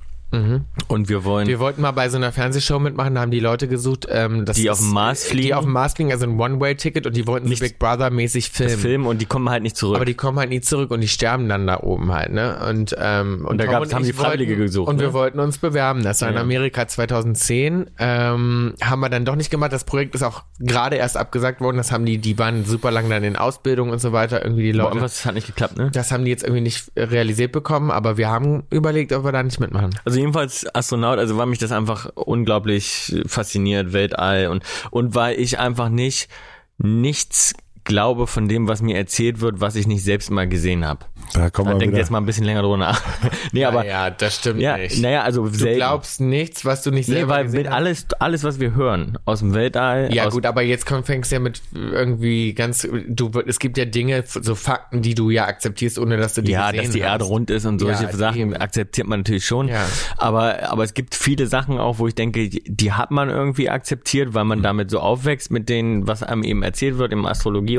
Und 0.88 1.10
wir 1.10 1.24
wollen. 1.26 1.48
Wir 1.48 1.60
wollten 1.60 1.82
mal 1.82 1.92
bei 1.92 2.08
so 2.10 2.18
einer 2.18 2.32
Fernsehshow 2.32 2.80
mitmachen, 2.80 3.16
da 3.16 3.22
haben 3.22 3.32
die 3.32 3.40
Leute 3.40 3.68
gesucht, 3.68 4.08
ähm, 4.10 4.46
das 4.46 4.56
Die 4.58 4.70
auf 4.70 4.80
dem 4.80 4.92
Mars 4.94 5.26
fliegen? 5.26 5.48
Die 5.48 5.54
auf 5.54 5.64
dem 5.66 5.74
Mars 5.74 5.94
fliegen, 5.94 6.12
also 6.12 6.26
ein 6.26 6.40
One-Way-Ticket 6.40 7.06
und 7.06 7.16
die 7.16 7.28
wollten 7.28 7.50
Nicht- 7.50 7.62
Big 7.62 7.80
Brother-mäßig 7.80 8.50
filmen. 8.50 8.78
Film 8.78 9.08
und 9.08 9.22
die 9.22 9.26
kommen 9.26 9.50
halt 9.50 9.62
nicht 9.64 9.76
zurück. 9.76 9.96
Aber 9.98 10.06
die 10.06 10.14
kommen 10.14 10.40
halt 10.40 10.50
nie 10.50 10.62
zurück 10.62 10.92
und 10.92 11.02
die 11.02 11.08
sterben 11.08 11.50
dann 11.50 11.68
da 11.68 11.82
oben 11.82 12.12
halt, 12.14 12.32
ne? 12.32 12.58
Und, 12.70 12.96
ähm, 12.98 13.46
und, 13.46 13.58
da 13.58 13.66
Tom 13.66 13.74
gab's- 13.74 13.90
und 13.90 13.96
haben 13.96 14.04
die 14.06 14.14
Freiwillige 14.14 14.56
gesucht, 14.56 14.88
Und 14.90 15.00
wir 15.00 15.08
ne? 15.08 15.14
wollten 15.14 15.40
uns 15.40 15.58
bewerben. 15.58 16.04
Das 16.04 16.22
war 16.22 16.30
in 16.30 16.36
Ja. 16.36 16.42
Amerika 16.42 16.88
2010. 16.88 17.90
Ähm, 18.00 18.74
haben 18.82 19.00
wir 19.02 19.10
dann 19.10 19.26
doch 19.26 19.36
nicht 19.36 19.52
gemacht. 19.52 19.74
Das 19.74 19.84
Projekt 19.84 20.16
ist 20.16 20.24
auch 20.24 20.44
gerade 20.60 20.96
erst 20.96 21.18
abgesagt 21.18 21.60
worden. 21.62 21.78
Das 21.78 21.92
haben 21.92 22.06
die, 22.06 22.18
die 22.20 22.38
waren 22.38 22.64
super 22.66 22.92
lang 22.92 23.10
dann 23.10 23.24
in 23.24 23.36
Ausbildung 23.36 23.90
und 23.90 24.00
so 24.00 24.12
weiter. 24.14 24.44
Irgendwie 24.44 24.72
die 24.72 24.78
Boah, 24.78 24.90
Leute. 24.90 25.02
was 25.02 25.26
hat 25.26 25.34
nicht 25.36 25.48
geklappt, 25.48 25.78
ne? 25.78 25.90
Das 25.94 26.12
haben 26.12 26.24
die 26.26 26.32
jetzt 26.32 26.44
irgendwie 26.44 26.62
nicht 26.62 26.92
realisiert 26.96 27.52
bekommen, 27.52 27.92
aber 27.92 28.18
wir 28.18 28.30
haben 28.30 28.64
überlegt, 28.70 29.12
ob 29.14 29.24
wir 29.26 29.32
da 29.32 29.44
nicht 29.44 29.60
mitmachen. 29.60 29.90
Also 30.06 30.21
jedenfalls 30.22 30.66
Astronaut, 30.74 31.20
also 31.20 31.38
war 31.38 31.46
mich 31.46 31.60
das 31.60 31.72
einfach 31.72 32.10
unglaublich 32.16 33.16
fasziniert, 33.28 33.94
Weltall 33.94 34.48
und 34.48 34.64
und 34.92 35.16
weil 35.16 35.40
ich 35.40 35.60
einfach 35.60 35.90
nicht 35.90 36.30
nichts 36.78 37.54
glaube 37.84 38.28
von 38.28 38.48
dem, 38.48 38.68
was 38.68 38.82
mir 38.82 38.96
erzählt 38.98 39.42
wird, 39.42 39.62
was 39.62 39.76
ich 39.76 39.88
nicht 39.88 40.04
selbst 40.04 40.30
mal 40.32 40.48
gesehen 40.48 40.86
habe. 40.86 41.06
da 41.34 41.50
kommen 41.50 41.70
Da 41.70 41.76
wir 41.76 41.80
denkt 41.80 41.94
wieder. 41.94 42.00
jetzt 42.02 42.12
mal 42.12 42.18
ein 42.20 42.26
bisschen 42.26 42.46
länger 42.46 42.62
drüber 42.62 42.78
nach. 42.78 43.02
nee, 43.52 43.66
aber 43.66 43.86
ja, 43.86 44.06
ja, 44.08 44.10
das 44.12 44.36
stimmt 44.38 44.60
nicht. 44.60 45.02
naja, 45.02 45.24
also 45.24 45.46
du 45.48 45.54
selten. 45.54 45.78
glaubst 45.78 46.22
nichts, 46.22 46.64
was 46.66 46.84
du 46.84 46.92
nicht 46.92 47.08
nee, 47.10 47.16
selber 47.16 47.34
weil 47.34 47.44
gesehen 47.46 47.58
mit 47.64 47.68
hast. 47.70 47.76
alles 47.76 48.06
alles 48.20 48.44
was 48.44 48.60
wir 48.60 48.76
hören 48.76 49.18
aus 49.26 49.40
dem 49.40 49.54
Weltall, 49.54 50.14
Ja 50.14 50.26
aus, 50.28 50.34
gut, 50.34 50.46
aber 50.46 50.62
jetzt 50.62 50.86
komm, 50.86 51.04
fängst 51.04 51.32
du 51.32 51.36
ja 51.36 51.40
mit 51.40 51.62
irgendwie 51.74 52.54
ganz, 52.54 52.88
du, 53.08 53.32
es 53.48 53.60
gibt 53.60 53.78
ja 53.78 53.86
Dinge, 53.86 54.24
so 54.28 54.56
Fakten, 54.56 55.02
die 55.02 55.16
du 55.16 55.30
ja 55.30 55.46
akzeptierst, 55.48 56.00
ohne 56.00 56.18
dass 56.18 56.34
du 56.36 56.42
die 56.44 56.52
ja, 56.52 56.72
gesehen 56.72 56.86
dass 56.86 56.94
die 56.94 57.04
hast. 57.04 57.10
Erde 57.12 57.26
rund 57.26 57.50
ist 57.50 57.66
und 57.66 57.80
solche 57.80 58.04
Ja, 58.04 58.12
Sachen 58.12 58.40
eben. 58.42 58.56
akzeptiert 58.56 59.08
man 59.08 59.20
natürlich 59.22 59.46
schon. 59.46 59.68
Ja. 59.68 59.86
Aber, 60.18 60.70
aber 60.70 60.84
es 60.84 60.94
gibt 60.94 61.16
viele 61.16 61.48
Sachen 61.48 61.78
auch, 61.80 62.00
wo 62.00 62.08
ich 62.08 62.16
denke, 62.16 62.50
die, 62.50 62.92
hat 62.92 63.12
man 63.12 63.30
irgendwie 63.30 63.70
akzeptiert, 63.70 64.34
weil 64.34 64.44
man 64.46 64.60
Mhm. 64.60 64.64
damit 64.64 64.92
so 64.92 65.00
aufwächst 65.00 65.50
mit 65.52 65.70
denen, 65.70 66.08
was 66.08 66.24
einem 66.24 66.44
eben 66.44 66.62
erzählt 66.64 66.98
wird 66.98 67.14
im 67.14 67.26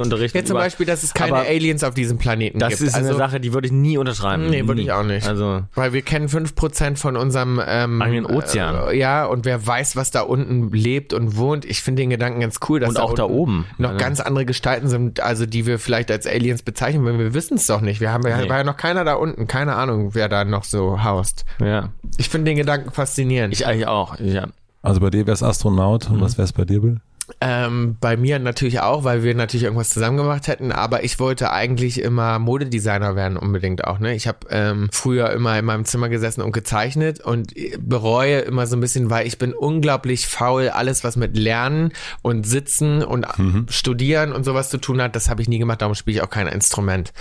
Astrologieunterricht. 0.01 0.35
Ja, 0.35 0.45
zum 0.45 0.57
über- 0.57 0.65
Beispiel, 0.65 0.87
dass 0.87 1.03
es 1.03 1.15
keine 1.15 1.33
Aber 1.37 1.47
Aliens 1.49 1.85
auf 1.85 1.95
diesem 1.95 2.19
Planeten 2.19 2.59
Das 2.59 2.71
gibt. 2.71 2.81
ist 2.83 2.95
also, 2.95 3.09
eine 3.11 3.17
Sache, 3.19 3.41
die 3.41 3.53
würde 3.53 3.67
ich 3.67 3.73
nie 3.73 3.99
unterschreiben. 3.99 4.49
Nee, 4.51 4.67
würde 4.67 4.81
ich 4.83 4.93
auch 4.93 5.03
nicht. 5.05 5.27
Also, 5.29 5.63
Weil 5.75 5.93
wir 5.93 6.03
kennen 6.03 6.29
5% 6.29 6.97
von 6.99 7.17
unserem 7.17 7.61
ähm, 7.67 8.01
Eigenen 8.03 8.27
Ozean. 8.27 8.89
Äh, 8.89 8.97
ja, 8.99 9.25
und 9.27 9.45
wer 9.45 9.67
weiß, 9.67 9.97
was 9.97 10.11
da 10.11 10.23
unten 10.23 10.71
lebt 10.73 11.13
und 11.13 11.37
wohnt. 11.37 11.65
Ich 11.65 11.83
finde 11.83 12.03
den 12.03 12.11
Gedanken 12.11 12.41
ganz 12.41 12.59
cool, 12.69 12.81
dass 12.81 12.91
Und 12.91 12.99
auch 13.01 13.15
da 13.15 13.25
oben. 13.25 13.67
noch 13.79 13.91
Also- 13.91 14.01
ganz 14.05 14.21
andere 14.21 14.45
Gestalten 14.47 14.89
sind, 14.89 15.21
also 15.21 15.47
die 15.47 15.67
wir 15.67 15.79
vielleicht 15.79 16.11
als 16.11 16.27
Aliens 16.27 16.63
bezeichnen, 16.63 17.05
weil 17.05 17.19
wir 17.19 17.35
wissen 17.35 17.55
es 17.57 17.67
doch 17.67 17.81
nicht. 17.81 18.01
Wir 18.01 18.13
haben 18.13 18.27
ja, 18.27 18.37
Nee. 18.39 18.49
war 18.49 18.59
ja 18.59 18.65
noch 18.65 18.77
keiner 18.77 19.05
da 19.05 19.15
unten, 19.15 19.47
keine 19.47 19.75
Ahnung, 19.75 20.15
wer 20.15 20.29
da 20.29 20.45
noch 20.45 20.65
so 20.65 21.03
haust. 21.05 21.45
ja. 21.61 21.91
Ich 22.19 22.29
finde 22.29 22.51
den 22.51 22.57
Gedanken 22.59 22.91
faszinierend. 22.91 23.55
Ich 23.55 23.67
eigentlich 23.67 23.87
auch. 23.87 24.19
Ja. 24.21 24.47
Also 24.83 25.01
bei 25.01 25.11
dir 25.11 25.27
wär's 25.27 25.43
Astronaut 25.43 26.09
Mhm. 26.09 26.17
und 26.17 26.21
was 26.23 26.37
wär's 26.39 26.53
bei 26.53 26.65
dir, 26.65 26.81
Bill? 26.81 27.01
Ähm, 27.41 27.97
bei 28.01 28.17
mir 28.17 28.39
natürlich 28.39 28.81
auch, 28.81 29.05
weil 29.05 29.23
wir 29.23 29.35
natürlich 29.35 29.65
irgendwas 29.65 29.91
zusammen 29.91 30.17
gemacht 30.17 30.49
hätten, 30.49 30.73
aber 30.73 31.05
ich 31.05 31.19
wollte 31.19 31.51
eigentlich 31.51 32.01
immer 32.01 32.39
Modedesigner 32.39 33.17
werden 33.17 33.37
unbedingt 33.37 33.85
auch. 33.85 33.99
Ne? 33.99 34.15
Ich 34.15 34.27
habe 34.27 34.39
ähm, 34.51 34.89
früher 34.93 35.31
immer 35.31 35.59
in 35.59 35.65
meinem 35.65 35.85
Zimmer 35.85 36.09
gesessen 36.09 36.43
und 36.43 36.53
gezeichnet 36.53 37.21
und 37.21 37.55
bereue 37.79 38.41
immer 38.41 38.67
so 38.67 38.77
ein 38.77 38.81
bisschen, 38.81 39.11
weil 39.11 39.27
ich 39.27 39.39
bin 39.39 39.53
unglaublich 39.53 40.27
faul. 40.27 40.69
Alles, 40.69 41.05
was 41.05 41.17
mit 41.17 41.37
Lernen 41.37 41.93
und 42.23 42.47
Sitzen 42.47 43.03
und 43.03 43.27
Studieren 43.69 44.33
und 44.33 44.45
sowas 44.45 44.71
zu 44.71 44.79
tun 44.79 45.01
hat, 45.01 45.17
das 45.17 45.29
habe 45.29 45.43
ich 45.43 45.49
nie 45.49 45.59
gemacht, 45.59 45.83
darum 45.83 45.95
spiele 45.95 46.19
ich 46.19 46.23
auch 46.23 46.31
kein 46.31 46.47
Instrument. 46.47 47.13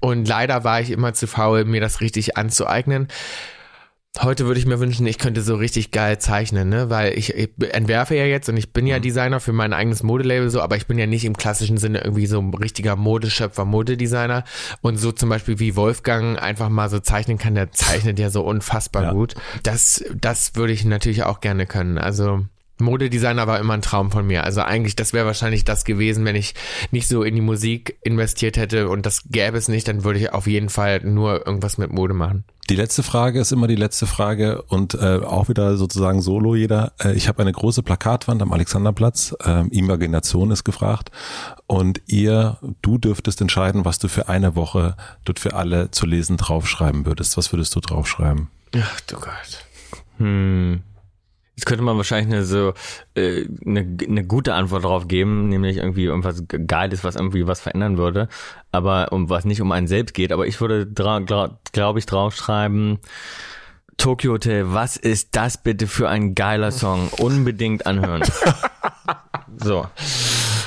Und 0.00 0.26
leider 0.26 0.64
war 0.64 0.80
ich 0.80 0.90
immer 0.90 1.14
zu 1.14 1.26
faul, 1.26 1.64
mir 1.64 1.80
das 1.80 2.00
richtig 2.00 2.36
anzueignen. 2.36 3.08
Heute 4.20 4.46
würde 4.46 4.58
ich 4.58 4.66
mir 4.66 4.80
wünschen, 4.80 5.06
ich 5.06 5.18
könnte 5.18 5.42
so 5.42 5.54
richtig 5.54 5.92
geil 5.92 6.18
zeichnen, 6.18 6.68
ne? 6.68 6.90
Weil 6.90 7.16
ich, 7.16 7.34
ich 7.34 7.50
entwerfe 7.72 8.16
ja 8.16 8.24
jetzt 8.24 8.48
und 8.48 8.56
ich 8.56 8.72
bin 8.72 8.86
ja 8.86 8.98
Designer 8.98 9.38
für 9.38 9.52
mein 9.52 9.72
eigenes 9.72 10.02
Modelabel 10.02 10.50
so, 10.50 10.60
aber 10.60 10.76
ich 10.76 10.86
bin 10.86 10.98
ja 10.98 11.06
nicht 11.06 11.24
im 11.24 11.36
klassischen 11.36 11.76
Sinne 11.76 12.00
irgendwie 12.02 12.26
so 12.26 12.40
ein 12.40 12.52
richtiger 12.52 12.96
Modeschöpfer, 12.96 13.64
Modedesigner. 13.64 14.42
Und 14.80 14.96
so 14.96 15.12
zum 15.12 15.28
Beispiel 15.28 15.60
wie 15.60 15.76
Wolfgang 15.76 16.40
einfach 16.40 16.68
mal 16.68 16.88
so 16.88 16.98
zeichnen 16.98 17.38
kann, 17.38 17.54
der 17.54 17.70
zeichnet 17.70 18.18
ja 18.18 18.30
so 18.30 18.42
unfassbar 18.42 19.02
Ja. 19.04 19.12
gut. 19.12 19.34
Das, 19.62 20.02
das 20.14 20.56
würde 20.56 20.72
ich 20.72 20.84
natürlich 20.84 21.22
auch 21.22 21.40
gerne 21.40 21.66
können. 21.66 21.98
Also 21.98 22.44
Modedesigner 22.78 23.46
war 23.46 23.58
immer 23.58 23.74
ein 23.74 23.82
Traum 23.82 24.10
von 24.10 24.26
mir. 24.26 24.44
Also 24.44 24.62
eigentlich, 24.62 24.96
das 24.96 25.12
wäre 25.12 25.26
wahrscheinlich 25.26 25.64
das 25.64 25.84
gewesen, 25.84 26.24
wenn 26.24 26.36
ich 26.36 26.54
nicht 26.90 27.08
so 27.08 27.22
in 27.22 27.34
die 27.34 27.40
Musik 27.40 27.98
investiert 28.02 28.56
hätte 28.56 28.88
und 28.88 29.06
das 29.06 29.22
gäbe 29.30 29.58
es 29.58 29.68
nicht, 29.68 29.88
dann 29.88 30.04
würde 30.04 30.20
ich 30.20 30.32
auf 30.32 30.46
jeden 30.46 30.68
Fall 30.68 31.00
nur 31.04 31.46
irgendwas 31.46 31.78
mit 31.78 31.92
Mode 31.92 32.14
machen. 32.14 32.44
Die 32.70 32.76
letzte 32.76 33.02
Frage 33.02 33.40
ist 33.40 33.50
immer 33.50 33.66
die 33.66 33.76
letzte 33.76 34.06
Frage 34.06 34.60
und 34.62 34.92
äh, 34.92 35.20
auch 35.24 35.48
wieder 35.48 35.78
sozusagen 35.78 36.20
solo 36.20 36.54
jeder. 36.54 36.92
Äh, 37.02 37.14
ich 37.14 37.26
habe 37.26 37.40
eine 37.40 37.52
große 37.52 37.82
Plakatwand 37.82 38.42
am 38.42 38.52
Alexanderplatz. 38.52 39.34
Äh, 39.42 39.66
Imagination 39.68 40.50
ist 40.50 40.64
gefragt. 40.64 41.10
Und 41.66 42.02
ihr, 42.06 42.58
du 42.82 42.98
dürftest 42.98 43.40
entscheiden, 43.40 43.86
was 43.86 43.98
du 43.98 44.08
für 44.08 44.28
eine 44.28 44.54
Woche 44.54 44.96
dort 45.24 45.38
für 45.38 45.54
alle 45.54 45.90
zu 45.92 46.04
lesen 46.04 46.36
draufschreiben 46.36 47.06
würdest. 47.06 47.38
Was 47.38 47.52
würdest 47.54 47.74
du 47.74 47.80
draufschreiben? 47.80 48.48
Ach 48.76 49.00
du 49.00 49.16
Gott. 49.16 49.64
Hm. 50.18 50.82
Jetzt 51.58 51.66
könnte 51.66 51.82
man 51.82 51.96
wahrscheinlich 51.96 52.32
eine 52.32 52.44
so 52.44 52.72
äh, 53.16 53.44
eine, 53.66 53.80
eine 53.80 54.24
gute 54.24 54.54
Antwort 54.54 54.84
darauf 54.84 55.08
geben, 55.08 55.48
nämlich 55.48 55.78
irgendwie 55.78 56.04
irgendwas 56.04 56.44
Geiles, 56.46 57.02
was 57.02 57.16
irgendwie 57.16 57.48
was 57.48 57.60
verändern 57.60 57.98
würde, 57.98 58.28
aber 58.70 59.10
um 59.10 59.28
was 59.28 59.44
nicht 59.44 59.60
um 59.60 59.72
einen 59.72 59.88
selbst 59.88 60.14
geht. 60.14 60.30
Aber 60.30 60.46
ich 60.46 60.60
würde, 60.60 60.86
glaube 60.86 61.58
glaub 61.72 61.96
ich, 61.96 62.06
draufschreiben, 62.06 63.00
Tokyo 63.96 64.34
Hotel, 64.34 64.72
was 64.72 64.96
ist 64.96 65.34
das 65.34 65.60
bitte 65.60 65.88
für 65.88 66.08
ein 66.08 66.36
geiler 66.36 66.70
Song? 66.70 67.08
Unbedingt 67.18 67.86
anhören. 67.86 68.22
so. 69.56 69.88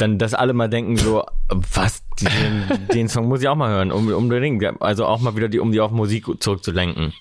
Dann, 0.01 0.17
dass 0.17 0.33
alle 0.33 0.53
mal 0.53 0.67
denken 0.69 0.97
so, 0.97 1.23
was, 1.49 2.03
den, 2.21 2.87
den 2.93 3.07
Song 3.09 3.27
muss 3.27 3.41
ich 3.41 3.47
auch 3.47 3.55
mal 3.55 3.69
hören, 3.69 3.91
um, 3.91 4.07
unbedingt. 4.11 4.63
Also 4.81 5.05
auch 5.05 5.19
mal 5.21 5.35
wieder 5.35 5.47
die, 5.49 5.59
um 5.59 5.71
die 5.71 5.79
auf 5.79 5.91
Musik 5.91 6.25
zurückzulenken. 6.41 7.13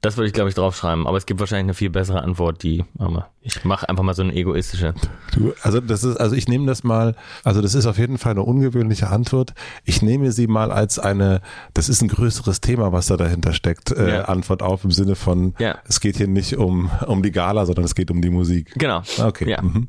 Das 0.00 0.16
würde 0.16 0.26
ich, 0.26 0.32
glaube 0.34 0.48
ich, 0.50 0.54
draufschreiben. 0.54 1.06
Aber 1.06 1.16
es 1.16 1.26
gibt 1.26 1.40
wahrscheinlich 1.40 1.64
eine 1.64 1.74
viel 1.74 1.90
bessere 1.90 2.22
Antwort, 2.22 2.62
die, 2.62 2.84
aber 2.98 3.30
ich 3.40 3.64
mache 3.64 3.88
einfach 3.88 4.02
mal 4.02 4.14
so 4.14 4.22
eine 4.22 4.34
egoistische. 4.34 4.94
Du, 5.32 5.52
also 5.62 5.80
das 5.80 6.04
ist, 6.04 6.16
also 6.16 6.34
ich 6.34 6.48
nehme 6.48 6.66
das 6.66 6.82
mal, 6.84 7.14
also 7.44 7.62
das 7.62 7.74
ist 7.74 7.86
auf 7.86 7.98
jeden 7.98 8.18
Fall 8.18 8.32
eine 8.32 8.42
ungewöhnliche 8.42 9.08
Antwort. 9.08 9.54
Ich 9.84 10.02
nehme 10.02 10.32
sie 10.32 10.46
mal 10.46 10.72
als 10.72 10.98
eine, 10.98 11.40
das 11.72 11.88
ist 11.88 12.02
ein 12.02 12.08
größeres 12.08 12.60
Thema, 12.60 12.92
was 12.92 13.06
da 13.06 13.16
dahinter 13.16 13.52
steckt, 13.52 13.92
äh, 13.92 14.14
Ja. 14.16 14.24
Antwort 14.24 14.62
auf 14.62 14.84
im 14.84 14.90
Sinne 14.90 15.14
von, 15.14 15.54
Ja. 15.58 15.78
es 15.88 16.00
geht 16.00 16.16
hier 16.16 16.28
nicht 16.28 16.56
um, 16.56 16.90
um 17.06 17.22
die 17.22 17.30
Gala, 17.32 17.64
sondern 17.64 17.84
es 17.84 17.94
geht 17.94 18.10
um 18.10 18.20
die 18.20 18.30
Musik. 18.30 18.72
Genau. 18.76 19.02
Okay. 19.18 19.48
Ja. 19.50 19.62
Mhm. 19.62 19.88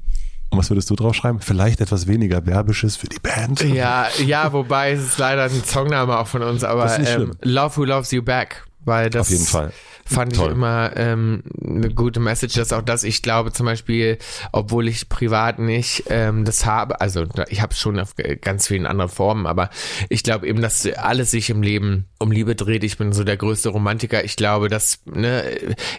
Und 0.55 0.59
was 0.59 0.69
würdest 0.69 0.89
du 0.89 0.95
draufschreiben? 0.95 1.41
Vielleicht 1.41 1.81
etwas 1.81 2.07
weniger 2.07 2.45
Werbisches 2.45 2.95
für 2.95 3.07
die 3.07 3.19
Band? 3.19 3.61
Ja, 3.61 4.07
ja, 4.25 4.53
wobei 4.53 4.91
es 4.91 5.03
ist 5.03 5.17
leider 5.17 5.43
ein 5.43 5.63
Songname 5.65 6.17
auch 6.17 6.27
von 6.27 6.43
uns, 6.43 6.63
aber 6.63 6.97
ähm. 6.97 7.33
Love 7.41 7.75
Who 7.75 7.83
Loves 7.83 8.11
You 8.11 8.23
Back, 8.23 8.65
weil 8.85 9.09
das 9.09 9.27
Auf 9.27 9.29
jeden 9.31 9.45
Fall. 9.45 9.73
Fand 10.05 10.35
Toll. 10.35 10.47
ich 10.47 10.53
immer 10.53 10.91
ähm, 10.95 11.43
eine 11.63 11.89
gute 11.89 12.19
Message, 12.19 12.53
dass 12.53 12.71
auch 12.71 12.83
das, 12.83 13.03
ich 13.03 13.23
glaube 13.23 13.51
zum 13.51 13.65
Beispiel, 13.65 14.19
obwohl 14.51 14.87
ich 14.87 15.09
privat 15.09 15.57
nicht 15.57 16.03
ähm, 16.09 16.45
das 16.45 16.65
habe, 16.65 17.01
also 17.01 17.25
ich 17.49 17.61
habe 17.61 17.73
es 17.73 17.79
schon 17.79 17.99
auf 17.99 18.13
ganz 18.41 18.67
vielen 18.67 18.85
anderen 18.85 19.09
Formen, 19.09 19.47
aber 19.47 19.71
ich 20.09 20.23
glaube 20.23 20.47
eben, 20.47 20.61
dass 20.61 20.85
alles 20.85 21.31
sich 21.31 21.49
im 21.49 21.63
Leben 21.63 22.05
um 22.19 22.31
Liebe 22.31 22.55
dreht. 22.55 22.83
Ich 22.83 22.97
bin 22.97 23.13
so 23.13 23.23
der 23.23 23.37
größte 23.37 23.69
Romantiker. 23.69 24.23
Ich 24.23 24.35
glaube, 24.35 24.69
dass 24.69 24.99
ne, 25.05 25.43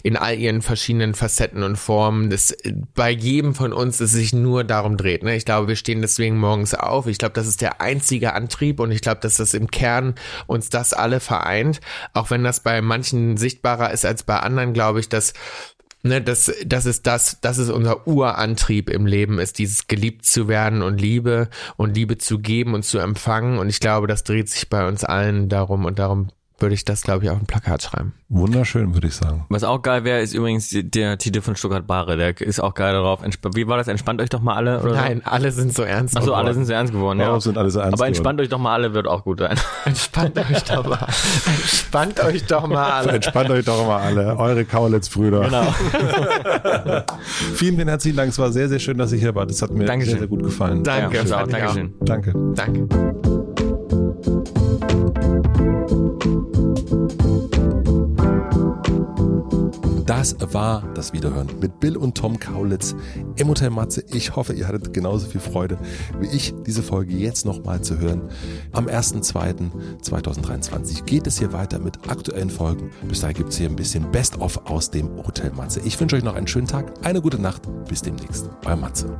in 0.03 0.17
all 0.17 0.39
ihren 0.39 0.63
verschiedenen 0.63 1.15
Facetten 1.15 1.63
und 1.63 1.77
Formen, 1.77 2.31
dass 2.31 2.57
bei 2.95 3.11
jedem 3.11 3.55
von 3.55 3.73
uns 3.73 4.01
es 4.01 4.13
sich 4.13 4.33
nur 4.33 4.65
darum 4.65 4.97
dreht. 4.97 5.23
Ne? 5.23 5.37
Ich 5.37 5.45
glaube, 5.45 5.69
wir 5.69 5.77
stehen 5.77 6.01
deswegen 6.01 6.39
morgens 6.39 6.75
auf. 6.75 7.07
Ich 7.07 7.19
glaube, 7.19 7.35
das 7.35 7.47
ist 7.47 7.61
der 7.61 7.81
einzige 7.81 8.35
Antrieb 8.35 8.81
und 8.81 8.93
ich 8.93 9.01
glaube, 9.01 9.21
dass 9.21 9.37
das 9.37 9.55
im 9.55 9.71
Kern 9.71 10.15
uns 10.47 10.71
das 10.71 10.93
alle 10.93 11.21
vereint. 11.21 11.81
Auch 12.13 12.31
wenn 12.31 12.45
das 12.45 12.61
bei 12.61 12.81
manchen 12.83 13.37
sichtbarer 13.37 13.93
ist 13.93 13.96
als 14.05 14.23
bei 14.25 14.39
anderen, 14.39 14.73
glaube 14.73 15.01
ich, 15.01 15.09
dass 15.09 15.33
Ne, 16.07 16.23
das, 16.23 16.53
das 16.65 16.87
ist 16.87 17.07
das, 17.09 17.41
das 17.41 17.59
ist 17.59 17.69
unser 17.69 18.07
Urantrieb 18.07 18.91
im 18.91 19.07
Leben, 19.07 19.41
ist 19.41 19.59
dieses 19.59 19.89
geliebt 19.89 20.25
zu 20.25 20.47
werden 20.47 20.83
und 20.83 21.01
Liebe 21.01 21.49
und 21.77 21.97
Liebe 21.97 22.17
zu 22.17 22.39
geben 22.39 22.75
und 22.75 22.85
zu 22.85 22.99
empfangen. 22.99 23.59
Und 23.59 23.69
ich 23.69 23.81
glaube, 23.81 24.07
das 24.07 24.23
dreht 24.23 24.49
sich 24.49 24.69
bei 24.69 24.87
uns 24.87 25.03
allen 25.03 25.49
darum 25.49 25.85
und 25.85 25.99
darum 25.99 26.29
würde 26.59 26.75
ich 26.75 26.85
das, 26.85 27.03
glaube 27.03 27.25
ich, 27.25 27.31
auf 27.31 27.39
ein 27.39 27.47
Plakat 27.47 27.83
schreiben. 27.83 28.15
Wunderschön, 28.29 28.95
würde 28.95 29.07
ich 29.07 29.15
sagen. 29.15 29.45
Was 29.51 29.63
auch 29.63 29.83
geil 29.83 30.05
wäre, 30.05 30.21
ist 30.21 30.35
übrigens 30.35 30.71
der 30.73 31.19
Titel 31.19 31.41
von 31.43 31.55
Stuttgart 31.55 31.87
Bare. 31.87 32.17
Der 32.17 32.41
ist 32.41 32.61
auch 32.61 32.75
geil 32.75 32.93
darauf. 32.95 33.23
Entsp 33.23 33.45
Wie 33.55 33.69
war 33.69 33.77
das? 33.77 33.89
Entspannt 33.89 34.21
euch 34.21 34.31
doch 34.31 34.41
mal 34.41 34.55
alle? 34.55 34.81
Oder 34.83 34.95
Nein, 34.95 35.23
alle 35.25 35.53
sind 35.53 35.75
so 35.75 35.83
ernst. 35.83 36.17
Achso, 36.17 36.27
geworden. 36.27 36.47
alle 36.47 36.55
sind 36.55 36.65
so 36.65 36.73
ernst 36.73 36.93
geworden, 36.93 37.19
Warum 37.19 37.35
ja. 37.35 37.41
sind 37.41 37.59
alle 37.59 37.71
so 37.71 37.79
ernst 37.79 37.89
Aber 37.93 37.97
geworden? 37.97 38.09
entspannt 38.09 38.41
euch 38.41 38.49
doch 38.49 38.59
mal 38.59 38.73
alle, 38.73 38.95
wird 38.95 39.07
auch 39.07 39.23
gut 39.23 39.41
sein. 39.41 39.57
Entspannt 39.85 40.39
euch 40.39 40.65
doch 40.65 40.87
mal. 40.89 41.07
Entspannt 41.47 42.21
euch 42.21 42.45
doch 42.47 42.67
mal 42.67 42.91
alle. 42.91 43.13
Entspannt 43.13 43.51
euch 43.51 43.65
doch 43.65 43.87
mal 43.87 44.01
alle, 44.01 44.37
eure 44.37 44.65
Kaulitz-Brüder. 44.65 45.41
Genau. 45.43 45.63
Vielen, 47.55 47.77
vielen 47.77 47.89
herzlichen 47.89 48.17
Dank. 48.17 48.31
Es 48.31 48.39
war 48.39 48.51
sehr, 48.51 48.69
sehr 48.69 48.79
schön, 48.79 48.99
dass 48.99 49.13
ich 49.13 49.21
hier 49.21 49.35
war. 49.35 49.47
Das 49.47 49.63
hat 49.63 49.71
mir 49.71 49.85
Dankeschön. 49.85 50.13
sehr, 50.13 50.19
sehr 50.21 50.29
gut 50.29 50.43
gefallen. 50.43 50.83
Danke. 50.83 51.21
Auch. 51.23 51.47
Dankeschön. 51.47 51.95
Danke. 52.01 52.35
Danke. 52.55 53.26
Das 60.17 60.35
war 60.55 60.83
das 60.95 61.13
Wiederhören 61.13 61.51
mit 61.61 61.79
Bill 61.79 61.99
und 61.99 62.17
Tom 62.17 62.41
Kaulitz 62.41 62.97
im 63.37 63.49
Hotel 63.49 63.69
Matze. 63.69 64.03
Ich 64.15 64.35
hoffe, 64.35 64.55
ihr 64.55 64.67
hattet 64.67 64.95
genauso 64.95 65.29
viel 65.29 65.43
Freude 65.43 65.77
wie 66.19 66.29
ich, 66.29 66.55
diese 66.67 66.83
Folge 66.83 67.15
jetzt 67.15 67.45
nochmal 67.45 67.83
zu 67.83 67.99
hören. 67.99 68.23
Am 68.73 68.87
1.2.2023 68.87 71.05
geht 71.05 71.27
es 71.27 71.39
hier 71.39 71.53
weiter 71.53 71.79
mit 71.79 72.09
aktuellen 72.09 72.49
Folgen. 72.49 72.89
Bis 73.07 73.21
dahin 73.21 73.37
gibt 73.37 73.51
es 73.51 73.59
hier 73.59 73.69
ein 73.69 73.77
bisschen 73.77 74.11
Best-of 74.11 74.71
aus 74.71 74.91
dem 74.91 75.19
Hotel 75.19 75.53
Matze. 75.53 75.83
Ich 75.85 76.01
wünsche 76.01 76.17
euch 76.17 76.25
noch 76.25 76.35
einen 76.35 76.47
schönen 76.47 76.67
Tag, 76.67 76.95
eine 77.05 77.21
gute 77.21 77.39
Nacht. 77.39 77.61
Bis 77.87 78.01
demnächst. 78.01 78.49
Euer 78.65 78.77
Matze. 78.77 79.19